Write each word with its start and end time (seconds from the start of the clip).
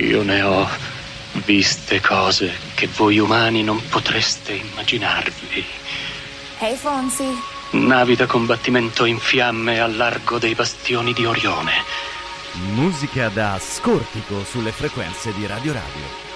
Io 0.00 0.22
ne 0.22 0.40
ho 0.40 0.66
viste 1.44 2.00
cose 2.00 2.50
che 2.74 2.88
voi 2.96 3.18
umani 3.18 3.62
non 3.62 3.86
potreste 3.90 4.52
immaginarvi. 4.52 5.64
Hey 6.58 6.74
Fonsi. 6.74 7.28
Navi 7.72 8.16
da 8.16 8.24
combattimento 8.24 9.04
in 9.04 9.18
fiamme 9.18 9.78
al 9.78 9.94
largo 9.96 10.38
dei 10.38 10.54
bastioni 10.54 11.12
di 11.12 11.26
Orione. 11.26 11.72
Musica 12.72 13.28
da 13.28 13.60
scortico 13.62 14.42
sulle 14.42 14.72
frequenze 14.72 15.34
di 15.34 15.46
Radio 15.46 15.74
Radio. 15.74 16.28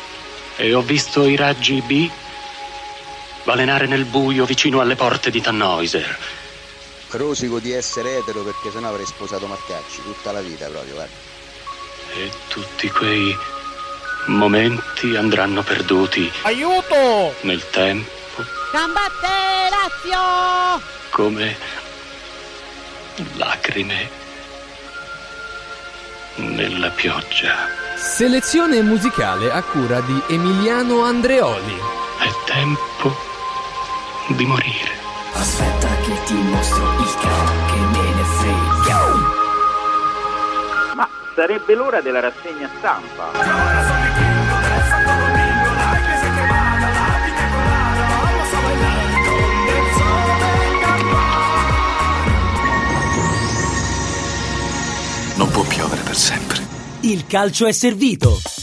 E 0.56 0.74
ho 0.74 0.82
visto 0.82 1.24
i 1.24 1.34
raggi 1.34 1.80
B 1.80 2.10
balenare 3.44 3.86
nel 3.86 4.04
buio 4.04 4.44
vicino 4.44 4.80
alle 4.80 4.94
porte 4.94 5.30
di 5.30 5.40
Tannhäuser. 5.40 6.18
Rosico 7.12 7.60
di 7.60 7.72
essere 7.72 8.18
etero 8.18 8.42
perché 8.42 8.70
sennò 8.70 8.90
avrei 8.90 9.06
sposato 9.06 9.46
Marcacci 9.46 10.02
tutta 10.02 10.32
la 10.32 10.42
vita 10.42 10.66
proprio, 10.66 10.94
guarda. 10.94 11.32
E 12.16 12.30
tutti 12.48 12.90
quei 12.90 13.34
momenti 14.26 15.16
andranno 15.16 15.62
perduti 15.62 16.30
Aiuto! 16.42 17.34
nel 17.42 17.62
tempo 17.70 18.10
Combatte 18.72 19.28
Lazio! 19.70 20.82
come 21.10 21.56
lacrime 23.36 24.22
nella 26.36 26.90
pioggia. 26.90 27.68
Selezione 27.94 28.82
musicale 28.82 29.52
a 29.52 29.62
cura 29.62 30.00
di 30.00 30.20
Emiliano 30.28 31.04
Andreoli. 31.04 31.78
È 32.18 32.28
tempo 32.44 33.14
di 34.28 34.44
morire. 34.44 34.90
Aspetta 35.32 35.88
che 36.02 36.22
ti 36.24 36.34
mostro 36.34 36.82
il 36.98 37.14
capo 37.20 37.52
che 37.66 37.78
me 37.78 38.14
ne 38.14 38.24
frega. 38.24 38.98
Ma 40.94 41.08
sarebbe 41.34 41.74
l'ora 41.74 42.00
della 42.00 42.20
rassegna 42.20 42.68
stampa. 42.78 44.03
Non 55.36 55.50
può 55.50 55.62
piovere 55.64 56.02
per 56.02 56.16
sempre. 56.16 56.64
Il 57.00 57.26
calcio 57.26 57.66
è 57.66 57.72
servito. 57.72 58.53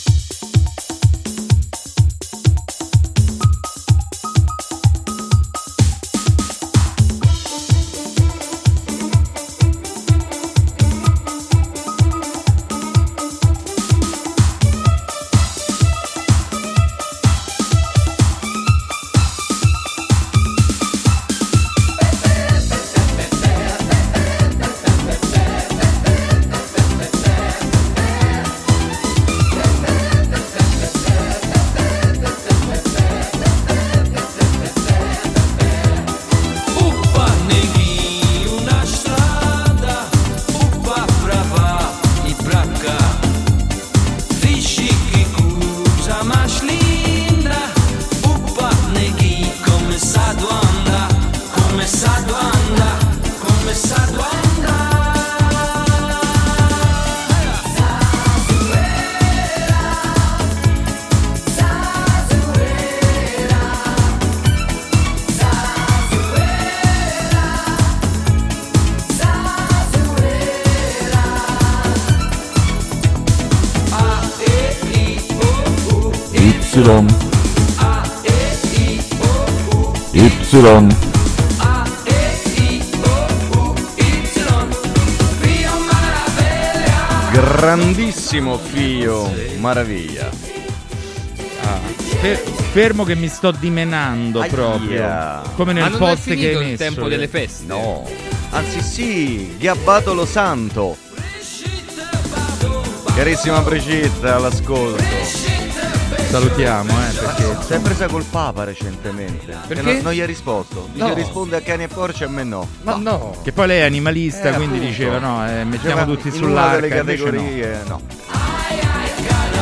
Y 80.61 80.64
Grandissimo 87.33 88.60
Fio, 88.60 89.33
maraviglia. 89.58 90.30
Ah, 91.64 91.80
fe- 92.20 92.44
fermo 92.73 93.04
che 93.05 93.16
mi 93.16 93.27
sto 93.27 93.50
dimenando 93.50 94.42
Aia. 94.42 94.52
proprio. 94.52 95.42
Come 95.55 95.73
nel 95.73 95.98
post 95.98 96.26
che 96.26 96.32
hai 96.33 96.52
il 96.52 96.58
messo. 96.60 96.76
tempo 96.77 97.08
delle 97.08 97.27
feste? 97.27 97.66
No. 97.66 98.08
Anzi 98.52 98.82
sì, 98.82 99.58
Gabbato 99.58 100.14
lo 100.14 100.27
Santo. 100.27 100.95
Carissima 103.16 103.61
Brigitte, 103.61 104.27
all'ascolto. 104.27 105.51
Salutiamo, 106.31 106.92
eh, 106.92 107.11
perché 107.14 107.58
Si 107.65 107.73
è 107.73 107.80
presa 107.81 108.08
col 108.08 108.23
Papa 108.23 108.64
recentemente. 108.64 109.53
Perché? 109.67 109.81
Non, 109.93 110.02
non 110.02 110.14
gli 110.14 110.21
ha 110.21 110.25
risposto. 110.25 110.87
Dice 110.93 111.05
No. 111.08 111.14
risponde 111.14 111.58
a 111.58 111.61
cani 111.61 111.83
e 111.83 111.87
porci, 111.87 112.23
a 112.23 112.30
me 112.30 112.43
no. 112.43 112.65
Ma 112.83 112.95
no. 112.95 113.36
Che 113.43 113.52
poi 113.52 113.67
lei 113.67 113.80
è 113.81 113.83
animalista, 113.83 114.49
Eh, 114.49 114.53
quindi 114.53 114.75
appunto. 114.77 114.86
diceva 114.91 115.20
no, 115.20 115.45
eh, 115.47 115.64
mettiamo 115.65 116.05
Diceva, 116.05 116.05
tutti 116.05 116.31
sull'arca. 116.31 116.80
delle 116.80 116.99
invece 116.99 117.23
no. 117.23 117.31
categorie, 117.31 117.81
no. 117.87 118.02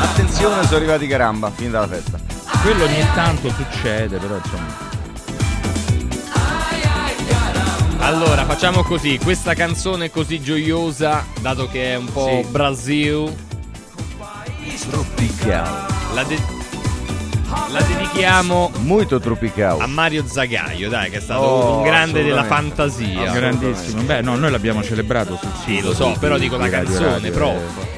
Attenzione, 0.02 0.64
sono 0.66 0.76
arrivati 0.78 1.08
caramba, 1.08 1.52
fin 1.52 1.72
dalla 1.72 1.88
festa. 1.88 2.20
Quello 2.62 2.84
ogni 2.84 3.06
tanto 3.16 3.50
succede, 3.50 4.18
però 4.18 4.36
insomma. 4.36 4.88
Allora, 8.02 8.46
facciamo 8.46 8.84
così, 8.84 9.18
questa 9.22 9.54
canzone 9.56 10.10
così 10.12 10.40
gioiosa, 10.42 11.26
dato 11.42 11.68
che 11.68 11.94
è 11.94 11.96
un 11.96 12.12
po' 12.12 12.42
Sì. 12.44 12.50
Brasil, 12.50 13.36
Tropical. 14.90 15.86
la, 16.14 16.24
de- 16.24 16.58
la 17.72 17.82
dedichiamo 17.82 18.72
Molto 18.80 19.20
tropical. 19.20 19.80
a 19.82 19.88
Mario 19.88 20.26
Zagaio, 20.28 20.90
dai, 20.90 21.10
che 21.10 21.18
è 21.18 21.22
stato 21.22 21.42
Oh, 21.42 21.78
un 21.78 21.84
grande 21.84 22.24
della 22.24 22.44
fantasia. 22.44 23.32
Grandissimo. 23.32 24.02
Beh, 24.04 24.22
no, 24.22 24.36
noi 24.36 24.52
l'abbiamo 24.52 24.84
celebrato 24.84 25.38
sul 25.42 25.52
Sì, 25.66 25.76
sito 25.76 25.88
lo 25.90 25.94
so, 25.94 26.16
però 26.20 26.38
dico 26.38 26.56
di 26.58 26.64
la 26.64 26.70
canzone, 26.70 27.06
Radio, 27.06 27.32
prof. 27.32 27.54
eh. 27.56 27.98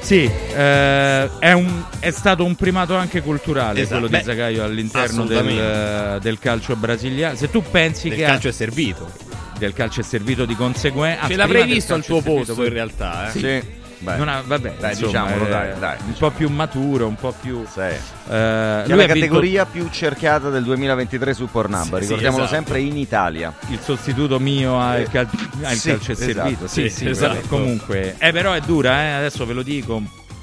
Sì, 0.00 0.30
eh, 0.54 1.30
è, 1.38 1.52
un- 1.52 1.84
è 1.98 2.10
stato 2.10 2.44
un 2.44 2.54
primato 2.54 2.96
anche 2.96 3.20
culturale 3.20 3.80
Esatto, 3.80 4.00
quello 4.00 4.08
beh, 4.08 4.18
di 4.18 4.24
Zagaio 4.24 4.64
all'interno 4.64 5.24
del, 5.24 6.18
del 6.22 6.38
calcio 6.38 6.76
brasiliano. 6.76 7.36
Se 7.36 7.50
tu 7.50 7.62
pensi 7.68 8.06
Il 8.08 8.14
che 8.14 8.22
calcio 8.22 8.46
ha- 8.46 8.50
è 8.50 8.54
servito. 8.54 9.10
del 9.58 9.72
calcio 9.74 10.00
è 10.00 10.04
servito 10.04 10.44
di 10.46 10.54
conseguenza, 10.54 11.26
Ce 11.26 11.34
l'avrei 11.36 11.64
visto 11.66 11.92
al 11.92 12.04
tuo 12.04 12.20
posto 12.22 12.54
poi 12.54 12.68
in 12.68 12.72
realtà, 12.72 13.28
eh. 13.28 13.30
Sì. 13.38 13.76
Beh. 14.00 14.16
Non 14.16 14.28
ha- 14.28 14.42
vabbè, 14.46 14.74
Dai, 14.78 14.90
insomma, 14.92 15.06
diciamolo, 15.10 15.46
è 15.46 15.48
dai, 15.48 15.78
dai. 15.78 15.96
un 16.06 16.14
po' 16.16 16.30
più 16.30 16.48
maturo, 16.48 17.06
un 17.08 17.16
po' 17.16 17.34
più. 17.40 17.64
Sì. 17.72 17.80
eh, 17.80 17.90
è 17.90 17.94
la 18.28 18.82
ha 18.82 18.84
vinto 18.86 19.04
categoria 19.06 19.66
più 19.66 19.88
cercata 19.90 20.50
del 20.50 20.62
2023 20.62 21.34
su 21.34 21.48
Pornhub, 21.50 21.82
Sì, 21.82 21.88
sì, 21.94 21.98
ricordiamolo 21.98 22.44
esatto. 22.44 22.56
sempre 22.56 22.80
in 22.80 22.96
Italia. 22.96 23.52
il 23.70 23.80
sostituto 23.80 24.38
mio 24.38 24.80
al, 24.80 25.00
Eh, 25.00 25.08
cal- 25.10 25.28
al 25.62 25.74
sì, 25.74 25.88
calcio 25.90 26.10
è 26.10 26.14
esatto, 26.14 26.32
servito. 26.32 26.66
Sì, 26.68 26.82
sì, 26.88 26.96
sì, 26.96 27.08
esatto. 27.08 27.46
comunque. 27.48 28.14
Eh, 28.18 28.30
però 28.32 28.52
è 28.52 28.60
dura, 28.60 29.02
eh, 29.02 29.10
adesso 29.10 29.44
ve 29.46 29.52
lo 29.52 29.62
dico. 29.62 30.00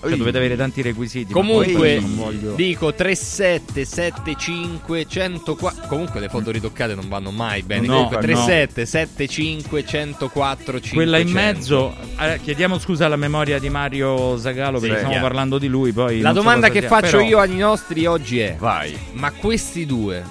Cioè, 0.09 0.17
dovete 0.17 0.37
avere 0.37 0.55
tanti 0.55 0.81
requisiti. 0.81 1.31
Comunque 1.33 1.99
voglio- 1.99 2.53
dico 2.55 2.93
3775 2.93 5.05
104 5.07 5.87
Comunque 5.87 6.19
le 6.19 6.29
foto 6.29 6.51
ritoccate 6.51 6.95
non 6.95 7.07
vanno 7.07 7.31
mai 7.31 7.61
bene. 7.63 7.87
No, 7.87 7.93
Comunque 7.93 8.15
no. 8.17 8.21
3775 8.23 9.85
104 9.85 10.79
500. 10.79 10.95
Quella 10.95 11.17
in 11.17 11.29
mezzo, 11.29 11.93
eh, 12.19 12.39
chiediamo 12.41 12.77
scusa 12.79 13.05
alla 13.05 13.15
memoria 13.15 13.59
di 13.59 13.69
Mario 13.69 14.37
Zagalo 14.37 14.79
perché 14.79 14.95
Sì, 14.95 15.01
stiamo 15.01 15.13
chiaro. 15.13 15.27
parlando 15.27 15.57
di 15.57 15.67
lui. 15.67 15.91
Poi 15.91 16.21
La 16.21 16.29
so 16.29 16.35
domanda 16.35 16.67
cosa 16.67 16.79
che 16.79 16.87
faccio 16.87 17.17
però- 17.17 17.29
io 17.29 17.39
ai 17.39 17.55
nostri 17.55 18.05
oggi 18.05 18.39
è: 18.39 18.55
Vai. 18.57 18.97
Ma 19.13 19.31
questi 19.31 19.85
due 19.85 20.23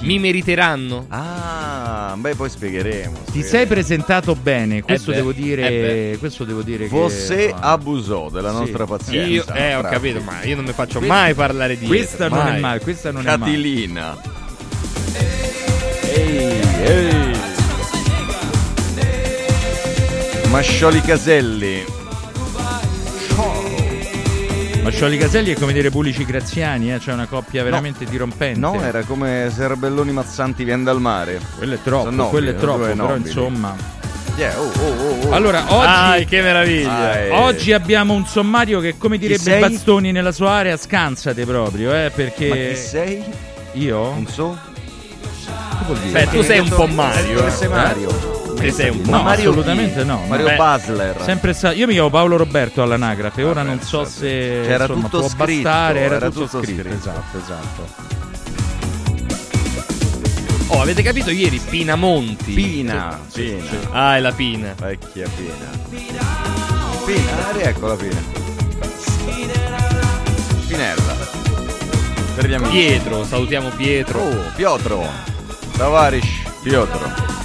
mi 0.00 0.18
meriteranno? 0.18 1.06
Ah, 1.08 2.14
beh, 2.16 2.34
poi 2.34 2.48
spiegheremo. 2.48 3.12
Ti 3.16 3.20
spiegheremo. 3.26 3.48
sei 3.50 3.66
presentato 3.66 4.34
bene, 4.34 4.82
questo 4.82 5.10
Eh 5.10 5.14
beh, 5.14 5.18
devo 5.20 5.30
eh 5.30 5.34
dire. 5.34 5.68
beh. 5.70 6.16
questo 6.18 6.44
devo 6.44 6.62
dire 6.62 6.86
Você 6.88 7.46
che. 7.48 7.54
abusò 7.58 8.28
della 8.30 8.50
Sì. 8.52 8.56
nostra 8.58 8.86
pazienza. 8.86 9.28
Io, 9.28 9.44
eh, 9.54 9.74
ho 9.74 9.82
capito, 9.82 10.20
ma 10.20 10.42
io 10.44 10.56
non 10.56 10.64
mi 10.64 10.72
faccio 10.72 10.98
Questa- 10.98 11.14
mai 11.16 11.34
parlare 11.34 11.78
di 11.78 11.86
Questa 11.86 12.28
non 12.28 12.38
mai. 12.38 12.56
è 12.56 12.60
male, 12.60 12.80
questa 12.80 13.10
non 13.10 13.22
è 13.22 13.24
male. 13.24 13.38
Catilina. 13.38 14.16
Ehi, 16.14 16.60
ehi. 16.84 17.34
Mascioli 20.50 21.00
Caselli. 21.00 21.84
Ma 24.86 24.92
Scioli 24.92 25.18
Caselli 25.18 25.52
è 25.52 25.58
come 25.58 25.72
dire 25.72 25.90
Pulici 25.90 26.24
Graziani, 26.24 26.94
eh? 26.94 27.00
cioè 27.00 27.14
una 27.14 27.26
coppia 27.26 27.64
veramente 27.64 28.04
dirompente. 28.04 28.60
No, 28.60 28.80
era 28.80 29.02
come 29.02 29.50
Serbelloni 29.52 30.12
Mazzanti 30.12 30.62
vien 30.62 30.84
dal 30.84 31.00
mare. 31.00 31.40
Quello 31.56 31.74
è 31.74 31.78
troppo, 31.82 32.10
nobili, 32.10 32.28
quello 32.30 32.50
è 32.50 32.54
troppo, 32.54 32.82
però 32.82 32.94
nobili. 32.94 33.26
insomma. 33.26 33.74
Yeah, 34.36 34.60
oh, 34.60 34.70
oh, 34.78 34.86
oh, 34.86 35.26
oh. 35.26 35.30
Allora, 35.32 35.64
oggi, 35.74 35.88
Ai, 35.88 36.24
che 36.24 36.40
meraviglia. 36.40 37.20
Eh. 37.20 37.30
oggi 37.30 37.72
abbiamo 37.72 38.14
un 38.14 38.26
sommario 38.26 38.78
che, 38.78 38.96
come 38.96 39.18
direbbe? 39.18 39.58
Bastoni 39.58 40.12
nella 40.12 40.30
sua 40.30 40.50
area, 40.50 40.76
scansate 40.76 41.44
proprio, 41.44 41.92
eh, 41.92 42.12
perché... 42.14 42.48
Ma 42.48 42.54
chi 42.54 42.76
sei? 42.76 43.24
Io? 43.72 43.98
Non 43.98 44.28
so. 44.28 44.56
Che 45.78 45.84
vuol 45.84 45.98
dire? 45.98 46.26
Beh, 46.26 46.30
tu 46.30 46.42
sei 46.42 46.60
un 46.60 46.68
po' 46.68 46.86
Mario. 46.86 47.44
Eh. 47.44 47.50
sei 47.50 47.68
Mario? 47.68 48.35
Te 48.56 48.70
sei 48.72 48.90
un 48.90 49.02
po'. 49.02 49.10
No, 49.10 49.22
Mario 49.22 49.50
assolutamente 49.50 50.02
no. 50.04 50.24
Mario 50.26 50.46
Beh, 50.46 50.56
Basler. 50.56 51.20
Sempre 51.22 51.52
sta- 51.52 51.72
Io 51.72 51.86
mi 51.86 51.92
chiamo 51.92 52.10
Paolo 52.10 52.36
Roberto 52.36 52.82
all'anagrafe, 52.82 53.42
ora 53.42 53.62
non 53.62 53.80
so 53.80 54.04
se 54.04 54.62
C'era 54.64 54.84
insomma, 54.84 55.02
tutto 55.08 55.18
può 55.20 55.28
scritto, 55.28 55.62
bastare, 55.62 56.00
era, 56.00 56.14
era 56.16 56.30
tutto, 56.30 56.44
tutto 56.46 56.62
scritto. 56.62 56.80
scritto. 56.82 56.96
Esatto, 56.96 57.38
esatto. 57.38 58.14
Oh, 60.68 60.80
avete 60.80 61.02
capito 61.02 61.30
ieri 61.30 61.58
Pinamonti? 61.60 62.52
Pina. 62.52 63.20
Pina. 63.32 63.62
Ah, 63.92 64.16
è 64.16 64.20
la 64.20 64.32
Pina. 64.32 64.74
Vecchia 64.76 65.28
Pina. 65.36 65.70
Pina, 67.04 67.50
riecco 67.52 67.86
la 67.86 67.94
Pina. 67.94 68.20
Pinella. 70.66 71.14
Pietro, 72.68 73.24
salutiamo 73.24 73.68
Pietro. 73.70 74.18
Oh, 74.20 74.42
Piotro. 74.56 75.06
Tavarish. 75.76 76.42
Piotro. 76.62 77.35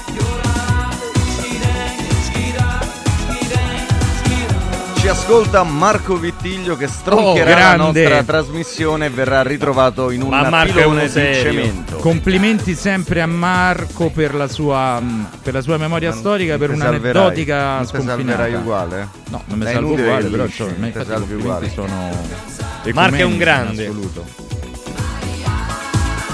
Ascolta 5.11 5.61
Marco 5.63 6.15
Vittiglio 6.15 6.77
che 6.77 6.87
stroncherà 6.87 7.51
Oh, 7.51 7.59
la 7.71 7.75
nostra 7.75 8.23
trasmissione 8.23 9.07
e 9.07 9.09
verrà 9.09 9.41
ritrovato 9.43 10.09
in 10.09 10.21
un 10.21 10.29
pilone 10.63 11.05
di 11.07 11.11
cemento. 11.11 11.97
Complimenti 11.97 12.73
sempre 12.75 13.21
a 13.21 13.25
Marco 13.25 14.09
per 14.09 14.33
la 14.33 14.47
sua, 14.47 14.99
mh, 15.01 15.27
per 15.43 15.53
la 15.53 15.61
sua 15.61 15.77
memoria 15.77 16.11
Ma 16.11 16.15
storica, 16.15 16.57
per 16.57 16.69
ti 16.69 16.75
un'aneddotica 16.75 17.53
salverai? 17.53 17.77
Non 17.77 17.85
sconfinata. 17.87 18.57
uguale? 18.57 19.07
No, 19.29 19.43
non 19.47 19.59
mi 19.59 19.65
salvo 19.65 19.91
uguale, 19.93 20.29
però 20.29 20.43
non 20.43 20.85
infatti 20.85 20.91
ti 20.91 20.99
i 21.01 21.05
salvi 21.05 21.33
complimenti 21.33 21.33
uguale. 21.33 21.69
sono 21.69 22.09
Marco 22.93 23.15
è 23.15 23.23
un 23.23 23.37
grande. 23.37 23.83
assoluto. 23.83 24.49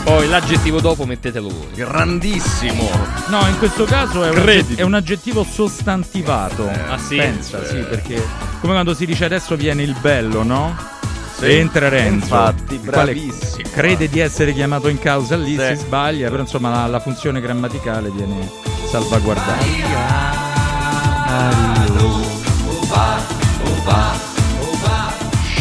Poi 0.07 0.25
l'aggettivo 0.29 0.79
dopo 0.79 1.05
mettetelo 1.05 1.49
voi. 1.49 1.67
Grandissimo. 1.75 2.89
No, 3.27 3.45
in 3.45 3.57
questo 3.57 3.83
caso 3.83 4.23
è 4.23 4.29
un, 4.29 4.63
è 4.77 4.81
un 4.83 4.93
aggettivo 4.93 5.43
sostantivato. 5.43 6.69
Ah, 6.87 6.97
sì? 6.97 7.17
Pensa, 7.17 7.61
Eh. 7.61 7.65
sì, 7.67 7.75
perché 7.81 8.15
come 8.61 8.71
quando 8.71 8.93
si 8.93 9.05
dice 9.05 9.25
adesso 9.25 9.57
viene 9.57 9.83
il 9.83 9.93
bello, 9.99 10.43
no? 10.43 10.73
Sì. 11.37 11.51
Entra 11.51 11.89
Renzo. 11.89 12.23
Infatti, 12.23 12.77
bravissimo. 12.77 13.67
Crede 13.69 14.07
di 14.07 14.19
essere 14.19 14.53
chiamato 14.53 14.87
in 14.87 14.97
causa 14.97 15.35
lì, 15.35 15.57
Sì. 15.57 15.65
si 15.75 15.75
sbaglia, 15.75 16.29
però 16.29 16.41
insomma 16.43 16.69
la, 16.69 16.87
la 16.87 16.99
funzione 17.01 17.41
grammaticale 17.41 18.09
viene 18.09 18.49
salvaguardata. 18.89 19.65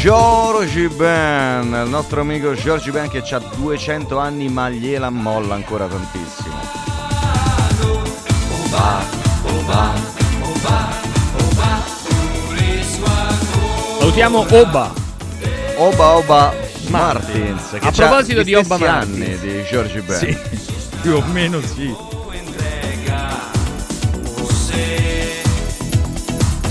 Georgie 0.06 0.88
Ben, 0.88 1.82
il 1.85 1.91
nostro 1.91 2.20
amico 2.20 2.55
Georgie 2.55 2.93
Ben 2.93 3.08
che 3.08 3.25
ha 3.29 3.41
200 3.56 4.17
anni 4.17 4.49
ma 4.49 4.70
gliela 4.70 5.11
molla 5.11 5.55
ancora 5.55 5.88
tantissimo. 5.88 6.55
Salutiamo 13.99 14.47
Oba. 14.49 14.93
Oba 15.75 16.14
Oba 16.14 16.55
Martins. 16.87 17.70
Che 17.70 17.79
A 17.88 17.91
proposito 17.91 18.44
di 18.44 18.55
Oba 18.55 18.79
Martins. 18.79 19.17
anni 19.17 19.38
di 19.41 19.64
Georgie 19.64 20.02
Ben. 20.02 20.19
Sì, 20.19 20.38
più 21.00 21.17
o 21.17 21.25
meno 21.32 21.61
sì. 21.61 22.16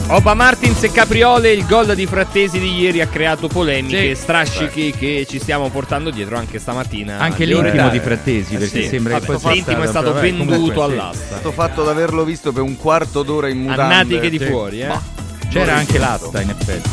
Oba 0.08 0.36
Martins 0.36 0.84
e 0.84 0.92
Capriole, 0.92 1.52
il 1.52 1.66
gol 1.66 1.96
di 1.96 2.06
Frattesi 2.06 2.60
di 2.60 2.78
ieri 2.80 3.02
ha 3.02 3.08
creato 3.08 3.48
polemiche, 3.48 4.14
Sì. 4.16 4.22
strascichi 4.22 4.92
che 4.92 5.26
ci 5.28 5.40
stiamo 5.40 5.70
portando 5.70 6.12
dietro 6.12 6.38
anche 6.38 6.60
stamattina. 6.60 7.18
Anche 7.18 7.44
l'intimo 7.46 7.90
di 7.90 8.00
Frattesi, 8.00 8.54
Eh 8.54 8.60
perché 8.60 8.84
sì. 8.84 8.88
sembra 8.88 9.16
che 9.20 9.26
Vabbè, 9.26 9.32
poi 9.32 9.40
sia 9.42 9.52
l'intimo 9.52 9.82
è 9.84 9.88
stato- 9.88 10.12
stato 10.12 10.14
vabbè, 10.14 10.32
venduto 10.32 10.86
sì. 10.88 10.92
all'asta. 10.94 11.38
Sto 11.40 11.52
fatto 11.52 11.84
di 11.84 11.90
averlo 11.90 12.24
visto 12.24 12.52
per 12.54 12.62
un 12.62 12.78
quarto 12.78 13.24
d'ora 13.24 13.50
in 13.50 13.62
mutande. 13.62 13.96
natiche 13.96 14.30
di 14.30 14.38
Sì. 14.38 14.46
fuori, 14.46 14.82
eh. 14.82 14.88
Ma- 14.88 15.02
C'era 15.50 15.74
anche 15.76 15.98
l'asta 15.98 16.40
in 16.42 16.50
effetti. 16.52 16.90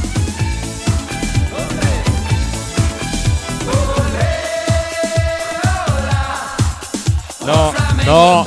No, 7.45 7.73
no, 8.07 8.47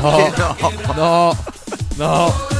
Che 0.00 0.32
no, 0.36 0.56
no. 0.94 0.94
no, 0.94 1.36
no. 1.96 2.53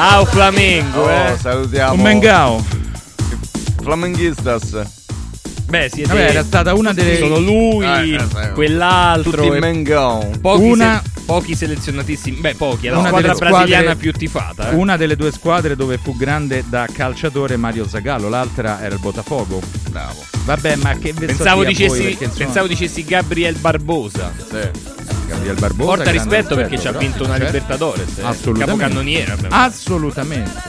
Ah, 0.00 0.20
un 0.20 0.26
Flamengo, 0.26 1.00
Oh, 1.02 1.10
eh. 1.10 1.36
salutiamo. 1.40 1.94
Un 1.94 2.00
Mengao. 2.02 2.64
Flamenguistas. 3.82 4.80
Beh, 5.68 5.90
siete 5.92 6.08
Vabbè, 6.08 6.30
era 6.30 6.44
stata 6.44 6.72
una 6.74 6.92
delle 6.92 7.18
Sono 7.18 7.38
lui, 7.40 7.84
Eh, 7.84 8.14
eh, 8.14 8.20
sì. 8.20 8.52
quell'altro. 8.54 9.42
Tutti 9.42 9.56
e 9.56 9.58
Mengao. 9.58 10.30
pochi, 10.40 10.62
Una- 10.62 11.02
se- 11.04 11.20
pochi 11.26 11.54
selezionatissimi. 11.56 12.36
Beh, 12.38 12.54
pochi, 12.54 12.86
è 12.86 12.90
la 12.90 12.98
Una 12.98 13.08
squadra 13.08 13.32
delle 13.32 13.34
squadre- 13.46 13.66
brasiliana 13.66 13.96
più 13.96 14.12
tifata. 14.12 14.70
Eh. 14.70 14.74
Una 14.76 14.96
delle 14.96 15.16
due 15.16 15.32
squadre 15.32 15.74
dove 15.76 15.98
fu 15.98 16.16
grande 16.16 16.64
da 16.68 16.86
calciatore 16.90 17.56
Mario 17.56 17.86
Zagallo, 17.86 18.28
l'altra 18.28 18.80
era 18.80 18.94
il 18.94 19.00
Botafogo. 19.00 19.60
Bravo. 19.90 20.24
Vabbè, 20.44 20.76
ma 20.76 20.94
che 20.96 21.12
Pensavo 21.12 21.56
voi, 21.64 21.66
dicessi, 21.66 22.12
insomma, 22.12 22.32
pensavo 22.36 22.66
dicessi 22.68 23.04
Gabriel 23.04 23.56
Barbosa. 23.56 24.32
Gabriel 25.28 25.56
Barbosa. 25.58 25.94
Porta 25.94 26.10
rispetto 26.10 26.54
perché 26.56 26.78
ci 26.78 26.88
ha 26.88 26.92
vinto 26.92 27.24
una 27.24 27.36
certo. 27.36 27.52
Libertadores. 27.52 28.18
eh. 28.18 28.22
Assolutamente. 28.24 28.64
Capocannoniere. 28.82 29.36
Assolutamente. 29.50 30.62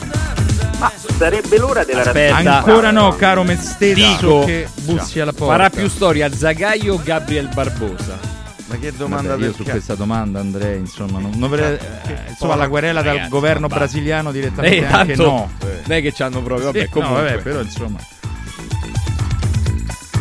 Ma 0.78 0.90
sarebbe 1.18 1.58
l'ora 1.58 1.84
della 1.84 2.00
Aspetta. 2.02 2.36
Ancora 2.36 2.90
no, 2.90 3.14
caro 3.16 3.42
me 3.42 3.56
stesso 3.56 3.94
Dico- 3.94 4.44
che 4.44 4.66
bussi 4.82 5.20
alla 5.20 5.32
porta. 5.32 5.52
Farà 5.56 5.70
più 5.70 5.88
storia 5.88 6.32
Zagaio 6.34 6.94
o 6.94 7.00
Gabriel 7.02 7.48
Barbosa? 7.52 8.18
Ma 8.66 8.76
che 8.78 8.92
domanda 8.92 9.30
Vabbè, 9.30 9.46
io 9.46 9.52
su 9.52 9.64
questa 9.64 9.96
domanda 9.96 10.38
andrei, 10.38 10.78
insomma, 10.78 11.18
non, 11.18 11.32
non 11.34 11.42
avrei- 11.52 11.74
eh, 11.74 12.30
insomma 12.30 12.54
la 12.54 12.68
querela 12.68 13.02
dal 13.02 13.12
Ragazzi, 13.14 13.28
governo 13.30 13.66
brasiliano 13.66 14.30
direttamente 14.30 14.76
Eh, 14.76 14.84
anche 14.86 15.14
tanto 15.16 15.22
no. 15.30 15.50
Non 15.60 15.96
è 15.98 16.00
che 16.00 16.12
c'hanno 16.14 16.40
proprio. 16.40 16.66
Vabbè, 16.66 16.78
Sì, 16.78 16.84
no, 16.84 16.90
comunque. 16.92 17.22
vabbè, 17.30 17.38
però 17.42 17.60
insomma. 17.62 17.98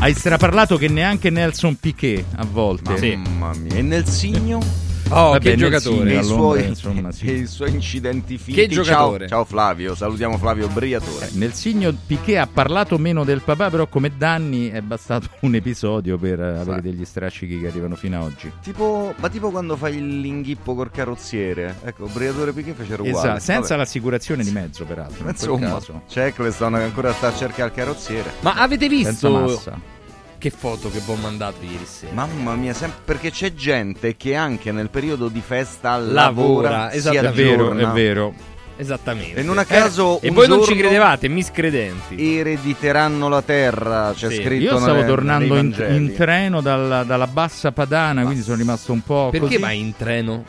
Hai 0.02 0.14
straparlato 0.14 0.78
che 0.78 0.88
neanche 0.88 1.30
Nelson 1.30 1.76
Piquet 1.76 2.24
a 2.36 2.46
volte. 2.46 3.18
Mamma 3.18 3.54
mia. 3.54 3.76
E 3.76 3.82
nel 3.82 4.06
signo? 4.06 4.89
Oh, 5.12 5.32
Vabbè, 5.32 5.40
che 5.40 5.50
nel 5.56 5.58
giocatore. 5.58 6.14
Londra, 6.14 6.22
suoi, 6.22 6.66
insomma, 6.68 7.12
sì. 7.12 7.32
i 7.32 7.48
suoi 7.48 7.72
incidenti 7.72 8.38
finti. 8.38 8.62
Che 8.62 8.68
giocatore. 8.68 9.28
Ciao, 9.28 9.38
ciao 9.40 9.46
Flavio, 9.46 9.96
salutiamo 9.96 10.38
Flavio 10.38 10.68
Briatore. 10.68 11.28
Eh, 11.28 11.30
Nel 11.34 11.54
segno 11.54 11.92
Piquet 12.06 12.38
ha 12.38 12.48
parlato 12.52 12.98
meno 13.00 13.24
del 13.24 13.42
papà, 13.42 13.72
però 13.72 13.88
come 13.88 14.12
danni 14.16 14.70
è 14.70 14.82
bastato 14.82 15.28
un 15.42 15.56
episodio 15.56 16.18
per 16.20 16.40
eh, 16.40 16.60
avere 16.60 16.82
degli 16.82 17.04
strascichi 17.06 17.60
che 17.60 17.68
arrivano 17.68 17.96
fino 17.96 18.20
a 18.20 18.24
oggi. 18.24 18.52
Tipo, 18.62 19.14
ma 19.18 19.30
tipo 19.30 19.50
quando 19.50 19.76
fai 19.76 20.00
l'inghippo 20.22 20.76
col 20.76 20.92
carrozziere. 20.92 21.78
Ecco, 21.84 22.06
Briatore 22.06 22.52
Piquet 22.54 22.76
fecero 22.76 23.02
uguale. 23.04 23.28
Esatto, 23.30 23.40
senza 23.40 23.62
Vabbè. 23.70 23.78
l'assicurazione 23.78 24.44
di 24.44 24.52
mezzo, 24.52 24.86
peraltro. 24.86 25.24
In 25.24 25.30
Insomma, 25.30 25.68
caso. 25.70 26.02
c'è 26.08 26.26
Eccleston 26.28 26.74
che 26.74 26.82
ancora 26.84 27.14
sta 27.14 27.30
a 27.30 27.34
cercare 27.34 27.70
il 27.70 27.76
carrozziere. 27.76 28.32
Ma 28.42 28.54
avete 28.54 28.88
Senza 28.88 29.10
visto 29.10 29.32
massa. 29.32 29.98
Che 30.40 30.50
foto 30.50 30.90
che 30.90 31.00
vi 31.06 31.12
ho 31.12 31.16
mandato 31.16 31.58
ieri 31.64 31.86
sera? 31.86 32.14
Mamma 32.14 32.56
mia, 32.56 32.74
sem- 32.74 32.92
perché 33.06 33.30
c'è 33.30 33.54
gente 33.54 34.16
che 34.18 34.34
anche 34.36 34.72
nel 34.72 34.90
periodo 34.90 35.28
di 35.28 35.42
festa 35.46 35.98
Lavora, 35.98 36.70
lavora, 36.70 36.90
si 36.92 36.98
esattamente. 36.98 37.30
È 37.44 37.46
vero, 37.46 37.74
è 37.78 37.86
vero. 37.94 38.34
Esattamente. 38.78 39.42
E 39.42 39.44
non 39.44 39.58
a 39.58 39.66
caso 39.66 40.22
E 40.22 40.30
un 40.30 40.36
voi 40.36 40.48
non 40.48 40.64
ci 40.64 40.74
credevate, 40.74 41.28
miscredenti. 41.28 42.38
Erediteranno 42.38 43.28
la 43.28 43.42
terra, 43.42 44.14
c'è 44.16 44.30
Sì. 44.30 44.36
scritto 44.42 44.64
Io 44.74 44.78
stavo 44.78 44.94
nelle- 44.94 45.06
tornando 45.08 45.58
in, 45.58 45.76
in 45.90 46.14
treno 46.16 46.62
dalla, 46.62 47.04
dalla 47.04 47.28
bassa 47.28 47.74
padana, 47.74 48.24
quindi 48.24 48.42
sono 48.42 48.56
rimasto 48.56 48.94
un 48.94 49.02
po' 49.02 49.28
Perché 49.32 49.48
così. 49.48 49.58
vai 49.60 49.80
in 49.80 49.94
treno? 49.98 50.46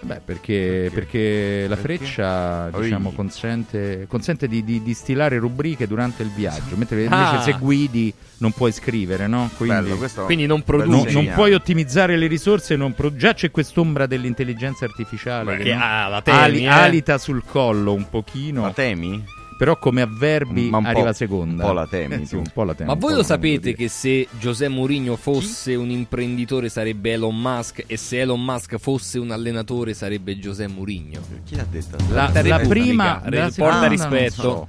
Beh, 0.00 0.20
perché, 0.22 0.90
perché 0.92 1.66
la 1.66 1.76
Perché? 1.76 1.96
freccia 1.96 2.68
diciamo, 2.78 3.12
consente, 3.12 4.04
consente 4.06 4.46
di, 4.48 4.62
di, 4.62 4.82
di 4.82 4.92
stilare 4.92 5.38
rubriche 5.38 5.86
durante 5.86 6.22
il 6.22 6.30
viaggio, 6.30 6.76
mentre 6.76 7.06
Ah. 7.08 7.28
invece 7.30 7.42
se 7.52 7.58
guidi 7.58 8.12
non 8.44 8.52
puoi 8.52 8.72
scrivere, 8.72 9.26
no? 9.26 9.50
Quindi 9.56 9.74
Bello, 9.74 9.96
questo 9.96 10.24
Quindi 10.24 10.44
non 10.46 10.58
non, 10.58 10.64
produci. 10.66 10.90
non 10.96 11.08
segnale. 11.22 11.34
puoi 11.34 11.54
ottimizzare 11.54 12.16
le 12.18 12.26
risorse, 12.26 12.76
non 12.76 12.92
pro- 12.92 13.16
già 13.16 13.32
c'è 13.32 13.50
quest'ombra 13.50 14.04
dell'intelligenza 14.06 14.84
artificiale 14.84 15.56
Beh, 15.56 15.62
che 15.62 15.72
ah, 15.72 16.08
la 16.08 16.20
temi, 16.20 16.38
Ali- 16.38 16.64
eh. 16.64 16.68
alita 16.68 17.16
sul 17.18 17.42
collo 17.44 17.94
un 17.94 18.06
pochino. 18.10 18.60
Ma 18.62 18.72
temi? 18.72 19.24
però 19.56 19.78
come 19.78 20.02
avverbi 20.02 20.68
Ma 20.68 20.80
arriva 20.82 21.12
seconda. 21.12 21.62
un 21.62 21.68
po' 21.70 21.74
la 21.74 21.86
temi, 21.86 22.14
Eh, 22.22 22.26
sì, 22.26 22.42
po' 22.52 22.64
la 22.64 22.74
temi. 22.74 22.88
Ma 22.88 22.96
voi 22.96 23.12
lo 23.12 23.18
la 23.18 23.22
sapete 23.24 23.72
che 23.74 23.88
se 23.88 24.26
José 24.38 24.68
Mourinho 24.68 25.14
fosse 25.16 25.74
un 25.76 25.90
imprenditore 25.90 26.68
sarebbe 26.68 27.12
Elon 27.12 27.40
Musk 27.40 27.84
e 27.86 27.96
se 27.96 28.18
Elon 28.20 28.42
Musk 28.44 28.76
fosse 28.78 29.18
un 29.20 29.30
allenatore 29.30 29.94
sarebbe 29.94 30.36
José 30.38 30.66
Mourinho? 30.66 31.20
Chi 31.46 31.54
l'ha 31.54 31.64
detto? 31.70 31.96
La- 32.10 32.30
Repubblica, 32.34 32.56
la 32.58 32.66
prima- 32.68 33.22
la 33.30 33.50
porta 33.54 33.78
non 33.80 33.88
rispetto. 33.88 34.42
so. 34.42 34.68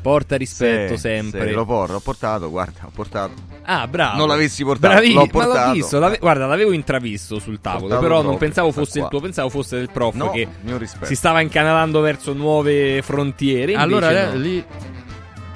Porta 0.00 0.36
rispetto 0.36 0.94
Sì, 0.94 1.00
sempre. 1.00 1.48
sì, 1.48 1.52
l'ho, 1.52 1.64
por- 1.64 1.90
l'ho 1.90 2.00
portato, 2.00 2.48
guarda, 2.50 2.80
ho 2.86 2.90
portato. 2.94 3.32
Ah, 3.64 3.86
bravo. 3.86 4.16
Non 4.16 4.28
l'avessi 4.28 4.64
portato, 4.64 4.94
Bravi- 4.94 5.08
l'ho 5.12 5.14
Ma 5.14 5.20
l'ho 5.22 5.28
portato. 5.30 5.72
visto, 5.72 5.98
l'ave- 5.98 6.18
guarda, 6.18 6.46
l'avevo 6.46 6.72
intravisto 6.72 7.38
sul 7.38 7.60
tavolo, 7.60 7.82
Portato 7.88 8.00
però 8.02 8.22
non 8.22 8.38
pensavo 8.38 8.72
fosse 8.72 8.98
il 8.98 9.00
qua. 9.04 9.10
tuo, 9.10 9.20
pensavo 9.20 9.48
fosse 9.50 9.76
del 9.76 9.90
prof 9.90 10.14
No, 10.14 10.30
che 10.30 10.48
mio 10.62 10.76
rispetto. 10.78 11.04
si 11.04 11.14
stava 11.14 11.40
incanalando 11.40 12.00
verso 12.00 12.32
nuove 12.32 13.02
frontiere. 13.02 13.74
Allora 13.74 14.10
no. 14.10 14.32
eh, 14.32 14.36
lì 14.38 14.64